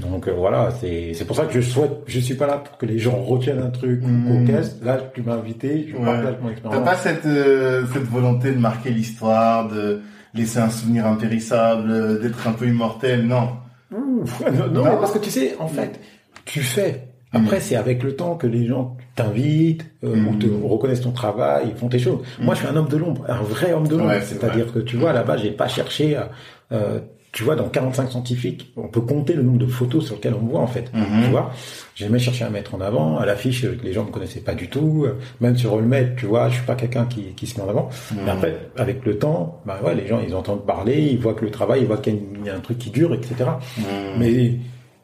Donc 0.00 0.28
euh, 0.28 0.32
voilà, 0.32 0.70
c'est 0.80 1.14
c'est 1.14 1.24
pour 1.24 1.36
ça 1.36 1.46
que 1.46 1.52
je 1.54 1.60
souhaite, 1.62 1.90
je 2.06 2.20
suis 2.20 2.34
pas 2.34 2.46
là 2.46 2.58
pour 2.58 2.76
que 2.76 2.84
les 2.84 2.98
gens 2.98 3.16
retiennent 3.16 3.60
un 3.62 3.70
truc 3.70 4.02
ou 4.04 4.44
caisse. 4.46 4.76
Là, 4.84 4.98
tu 5.14 5.22
m'as 5.22 5.34
invité, 5.34 5.86
je 5.90 5.96
Ouais. 5.96 6.04
partage 6.04 6.34
mon 6.42 6.46
T'as 6.48 6.52
expérience. 6.52 6.84
pas 6.84 6.96
cette, 6.96 7.24
euh, 7.26 7.84
cette 7.92 8.02
volonté 8.04 8.52
de 8.52 8.58
marquer 8.58 8.90
l'histoire, 8.90 9.68
de 9.68 10.00
laisser 10.34 10.58
un 10.58 10.68
souvenir 10.68 11.06
impérissable, 11.06 11.90
euh, 11.90 12.18
d'être 12.20 12.46
un 12.46 12.52
peu 12.52 12.66
immortel, 12.66 13.26
non 13.26 13.48
Ouf, 13.90 14.40
non, 14.40 14.52
non, 14.66 14.72
Non. 14.72 14.84
mais 14.84 14.90
parce 15.00 15.12
que 15.12 15.18
tu 15.18 15.30
sais, 15.30 15.54
en 15.58 15.68
fait, 15.68 15.98
tu 16.44 16.60
fais. 16.60 17.08
Après, 17.32 17.60
c'est 17.60 17.76
avec 17.76 18.02
le 18.02 18.16
temps 18.16 18.34
que 18.36 18.46
les 18.46 18.66
gens 18.66 18.96
t'invitent, 19.14 19.84
euh, 20.04 20.16
ou 20.30 20.36
te 20.36 20.46
reconnaissent 20.46 21.02
ton 21.02 21.10
travail, 21.10 21.66
ils 21.70 21.74
font 21.76 21.88
tes 21.88 21.98
choses. 21.98 22.20
Moi, 22.40 22.54
je 22.54 22.60
suis 22.60 22.68
un 22.68 22.76
homme 22.76 22.88
de 22.88 22.96
l'ombre, 22.96 23.24
un 23.28 23.42
vrai 23.42 23.72
homme 23.72 23.86
de 23.88 23.96
l'ombre. 23.96 24.10
Ouais, 24.10 24.20
C'est-à-dire 24.22 24.72
que 24.72 24.78
tu 24.78 24.96
vois, 24.96 25.12
là-bas, 25.12 25.36
j'ai 25.36 25.50
pas 25.50 25.68
cherché 25.68 26.16
à, 26.16 26.30
euh, 26.72 27.00
tu 27.36 27.44
vois, 27.44 27.54
dans 27.54 27.68
45 27.68 28.10
scientifiques, 28.12 28.72
on 28.78 28.88
peut 28.88 29.02
compter 29.02 29.34
le 29.34 29.42
nombre 29.42 29.58
de 29.58 29.66
photos 29.66 30.06
sur 30.06 30.14
lesquelles 30.14 30.32
on 30.32 30.42
me 30.42 30.50
voit, 30.50 30.60
en 30.60 30.66
fait. 30.66 30.90
Mhm. 30.94 31.24
Tu 31.24 31.30
vois, 31.30 31.52
j'ai 31.94 32.06
jamais 32.06 32.18
cherché 32.18 32.44
à 32.44 32.48
mettre 32.48 32.74
en 32.74 32.80
avant, 32.80 33.18
à 33.18 33.26
l'affiche, 33.26 33.62
euh, 33.64 33.76
les 33.84 33.92
gens 33.92 34.06
ne 34.06 34.10
connaissaient 34.10 34.40
pas 34.40 34.54
du 34.54 34.68
tout, 34.70 35.04
euh, 35.04 35.18
même 35.42 35.54
sur 35.58 35.74
Olmed, 35.74 36.14
tu 36.16 36.24
vois, 36.24 36.48
je 36.48 36.54
suis 36.54 36.64
pas 36.64 36.76
quelqu'un 36.76 37.04
qui, 37.04 37.34
qui 37.36 37.46
se 37.46 37.58
met 37.58 37.64
en 37.66 37.68
avant. 37.68 37.90
Mhm. 38.10 38.18
Mais 38.24 38.30
après, 38.30 38.56
avec 38.78 39.04
le 39.04 39.18
temps, 39.18 39.60
bah 39.66 39.78
ouais, 39.84 39.94
les 39.94 40.06
gens, 40.06 40.18
ils 40.26 40.34
entendent 40.34 40.64
parler, 40.64 40.98
ils 41.12 41.18
voient 41.18 41.34
que 41.34 41.44
le 41.44 41.50
travail, 41.50 41.82
ils 41.82 41.86
voient 41.86 41.98
qu'il 41.98 42.18
y 42.42 42.48
a 42.48 42.54
un 42.56 42.60
truc 42.60 42.78
qui 42.78 42.88
dure, 42.88 43.12
etc. 43.12 43.34
Mm. 43.76 43.82
Mais 44.18 44.52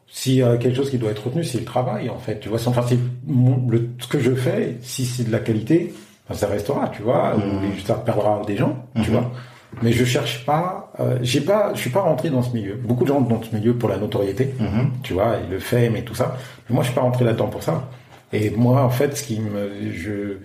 s'il 0.07 0.33
y 0.33 0.41
a 0.41 0.57
quelque 0.57 0.75
chose 0.75 0.89
qui 0.89 0.97
doit 0.97 1.11
être 1.11 1.25
retenu, 1.27 1.43
c'est 1.43 1.59
le 1.59 1.65
travail, 1.65 2.09
en 2.09 2.17
fait. 2.17 2.39
Tu 2.39 2.49
vois, 2.49 2.57
enfin, 2.65 2.83
c'est 2.87 2.97
mon- 3.27 3.63
le, 3.69 3.89
ce 3.99 4.07
que 4.07 4.17
je 4.19 4.31
fais, 4.33 4.77
si 4.81 5.05
c'est 5.05 5.23
de 5.25 5.31
la 5.31 5.39
qualité, 5.39 5.93
ben, 6.27 6.33
ça 6.35 6.47
restera, 6.47 6.89
tu 6.89 7.03
vois, 7.03 7.35
Mhm. 7.37 7.43
ou 7.77 7.79
ça 7.85 7.93
perdra 7.93 8.41
des 8.47 8.57
gens, 8.57 8.85
tu 8.95 9.11
Mhm. 9.11 9.17
vois. 9.17 9.31
Mais 9.81 9.91
je 9.91 10.05
cherche 10.05 10.45
pas, 10.45 10.91
euh, 10.99 11.17
j'ai 11.21 11.41
pas, 11.41 11.71
je 11.73 11.79
suis 11.79 11.89
pas 11.89 12.01
rentré 12.01 12.29
dans 12.29 12.41
ce 12.43 12.53
milieu. 12.53 12.75
Beaucoup 12.75 13.03
de 13.03 13.09
gens 13.09 13.21
dans 13.21 13.41
ce 13.41 13.55
milieu 13.55 13.73
pour 13.73 13.89
la 13.89 13.97
notoriété, 13.97 14.53
Mhm. 14.59 14.91
tu 15.03 15.13
vois, 15.13 15.37
et 15.37 15.51
le 15.51 15.59
fame 15.59 15.95
et 15.95 16.03
tout 16.03 16.15
ça. 16.15 16.37
Mais 16.69 16.73
moi, 16.75 16.83
je 16.83 16.89
suis 16.89 16.95
pas 16.95 17.01
rentré 17.01 17.25
là-dedans 17.25 17.47
pour 17.47 17.63
ça. 17.63 17.89
Et 18.31 18.49
moi, 18.51 18.81
en 18.83 18.89
fait, 18.89 19.15
ce 19.17 19.23
qui 19.23 19.39
me, 19.39 19.91
je, 19.93 20.37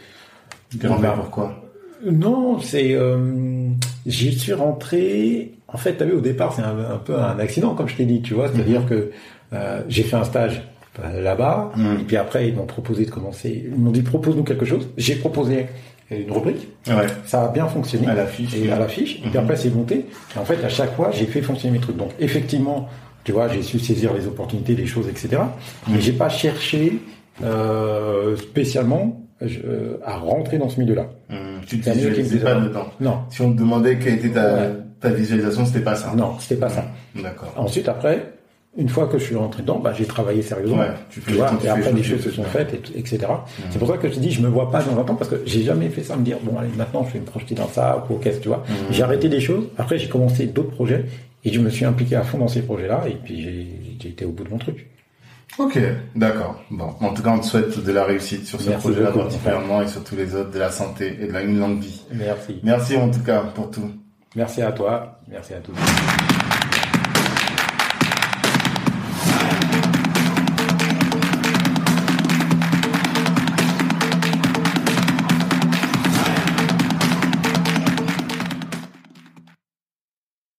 rentré 0.88 1.02
Bah, 1.02 1.14
pourquoi 1.16 1.64
non, 2.06 2.60
c'est, 2.60 2.94
euh, 2.94 3.70
j'y 4.06 4.38
suis 4.38 4.52
rentré. 4.52 5.54
En 5.66 5.78
fait, 5.78 5.94
t'as 5.94 6.04
vu, 6.04 6.12
au 6.12 6.20
départ, 6.20 6.52
c'est 6.52 6.62
un, 6.62 6.78
un 6.92 6.96
peu 6.98 7.18
un 7.18 7.38
accident, 7.40 7.74
comme 7.74 7.88
je 7.88 7.96
t'ai 7.96 8.04
dit, 8.04 8.22
tu 8.22 8.34
vois. 8.34 8.48
C'est-à-dire 8.52 8.86
que 8.86 9.10
euh, 9.52 9.82
j'ai 9.88 10.04
fait 10.04 10.14
un 10.14 10.22
stage 10.22 10.62
euh, 11.04 11.20
là-bas, 11.22 11.72
Mhm. 11.76 11.98
et 12.00 12.04
puis 12.04 12.16
après, 12.16 12.46
ils 12.48 12.54
m'ont 12.54 12.66
proposé 12.66 13.04
de 13.04 13.10
commencer. 13.10 13.64
Ils 13.66 13.76
m'ont 13.76 13.90
dit 13.90 14.02
propose-nous 14.02 14.44
quelque 14.44 14.64
chose. 14.64 14.88
J'ai 14.96 15.16
proposé 15.16 15.66
une 16.16 16.32
rubrique. 16.32 16.68
Ouais, 16.86 17.06
Ça 17.26 17.44
a 17.44 17.48
bien 17.48 17.66
fonctionné. 17.66 18.06
à 18.08 18.14
l'affiche. 18.14 18.54
Et 18.54 18.70
à 18.70 18.78
l'affiche. 18.78 19.16
Et 19.24 19.28
puis 19.28 19.38
après, 19.38 19.56
c'est 19.56 19.70
monté. 19.74 20.06
Et 20.34 20.38
en 20.38 20.44
fait, 20.44 20.62
à 20.64 20.68
chaque 20.68 20.94
fois, 20.96 21.10
j'ai 21.12 21.26
fait 21.26 21.42
fonctionner 21.42 21.74
mes 21.74 21.80
trucs. 21.80 21.96
Donc, 21.96 22.10
effectivement, 22.18 22.88
tu 23.24 23.32
vois, 23.32 23.48
j'ai 23.48 23.62
su 23.62 23.78
saisir 23.78 24.14
les 24.14 24.26
opportunités, 24.26 24.74
les 24.74 24.86
choses, 24.86 25.06
etc. 25.08 25.42
Mais 25.88 25.94
Mhm. 25.96 26.00
j'ai 26.00 26.12
pas 26.12 26.28
cherché 26.30 26.98
euh, 27.44 28.36
spécialement 28.36 29.22
euh, 29.42 29.98
à 30.04 30.16
rentrer 30.16 30.58
dans 30.58 30.68
ce 30.68 30.80
milieu-là. 30.80 31.06
Mm. 31.28 31.34
Tu 31.66 31.78
te 31.80 31.90
visualisais 31.90 32.38
pas 32.38 32.54
dedans. 32.56 32.86
Non, 33.00 33.18
Si 33.30 33.40
on 33.42 33.52
te 33.52 33.58
demandait 33.58 33.96
quelle 33.98 34.14
était 34.14 34.30
ta, 34.30 34.54
Ouais. 34.54 34.70
ta 35.00 35.10
visualisation, 35.10 35.64
c'était 35.64 35.78
pas 35.84 35.94
ça. 35.94 36.12
non, 36.16 36.36
c'était 36.40 36.58
pas 36.60 36.68
ça. 36.68 36.84
D'accord. 37.14 37.52
Ensuite, 37.56 37.88
après, 37.88 38.32
une 38.76 38.88
fois 38.88 39.06
que 39.08 39.18
je 39.18 39.24
suis 39.24 39.34
rentré 39.34 39.62
dedans, 39.62 39.78
bah, 39.80 39.92
j'ai 39.96 40.04
travaillé 40.04 40.42
sérieusement. 40.42 40.78
Ouais, 40.78 40.90
tu 41.10 41.20
fais 41.20 41.32
vois, 41.32 41.50
tu 41.60 41.66
et 41.66 41.68
après 41.68 41.92
tu 41.94 42.04
choses 42.04 42.22
se 42.22 42.30
sont 42.30 42.44
faites, 42.44 42.74
et- 42.74 42.98
etc. 42.98 43.18
C'est 43.70 43.78
pour 43.78 43.88
ça 43.88 43.96
que 43.96 44.08
je 44.08 44.14
te 44.14 44.20
dis, 44.20 44.30
je 44.30 44.40
me 44.42 44.48
vois 44.48 44.70
pas 44.70 44.82
dans 44.82 44.98
un 45.00 45.04
temps 45.04 45.14
parce 45.16 45.30
que 45.30 45.42
j'ai 45.46 45.62
jamais 45.64 45.88
fait 45.88 46.02
ça, 46.04 46.16
me 46.16 46.22
dire 46.24 46.38
bon 46.42 46.56
allez 46.58 46.68
maintenant 46.76 47.04
je 47.08 47.14
vais 47.14 47.20
me 47.20 47.24
projeter 47.24 47.54
dans 47.54 47.68
ça 47.68 48.04
ou 48.08 48.14
qu'est-ce 48.16 48.40
tu 48.40 48.48
vois. 48.48 48.64
J'ai 48.90 49.02
arrêté 49.02 49.28
des 49.28 49.40
choses. 49.40 49.64
Après 49.78 49.98
j'ai 49.98 50.08
commencé 50.08 50.46
d'autres 50.46 50.70
projets 50.70 51.06
et 51.44 51.52
je 51.52 51.60
me 51.60 51.70
suis 51.70 51.84
impliqué 51.84 52.14
à 52.16 52.22
fond 52.22 52.38
dans 52.38 52.48
ces 52.48 52.62
projets-là 52.62 53.04
et 53.08 53.14
puis 53.24 53.42
j'ai 54.00 54.08
été 54.10 54.24
au 54.24 54.30
bout 54.30 54.44
de 54.44 54.50
mon 54.50 54.58
truc. 54.58 54.86
Ok, 55.58 55.76
d'accord. 56.14 56.62
Bon, 56.70 56.90
en 57.00 57.12
tout 57.14 57.22
cas, 57.22 57.30
on 57.30 57.38
te 57.40 57.46
souhaite 57.46 57.82
de 57.82 57.90
la 57.90 58.04
réussite 58.04 58.46
sur 58.46 58.60
ce 58.60 58.70
projet-là 58.70 59.10
particulièrement 59.10 59.82
et 59.82 59.88
sur 59.88 60.04
tous 60.04 60.14
les 60.14 60.34
autres, 60.36 60.50
de 60.50 60.58
la 60.58 60.70
santé 60.70 61.16
et 61.20 61.26
de 61.26 61.32
la 61.32 61.42
une 61.42 61.58
longue 61.58 61.80
vie. 61.80 62.02
Merci. 62.12 62.60
Merci 62.62 62.96
en 62.96 63.10
tout 63.10 63.20
cas 63.24 63.40
pour 63.54 63.70
tout. 63.70 63.90
Merci 64.36 64.62
à 64.62 64.70
toi. 64.72 65.18
Merci 65.28 65.54
à 65.54 65.58
tous. 65.58 65.72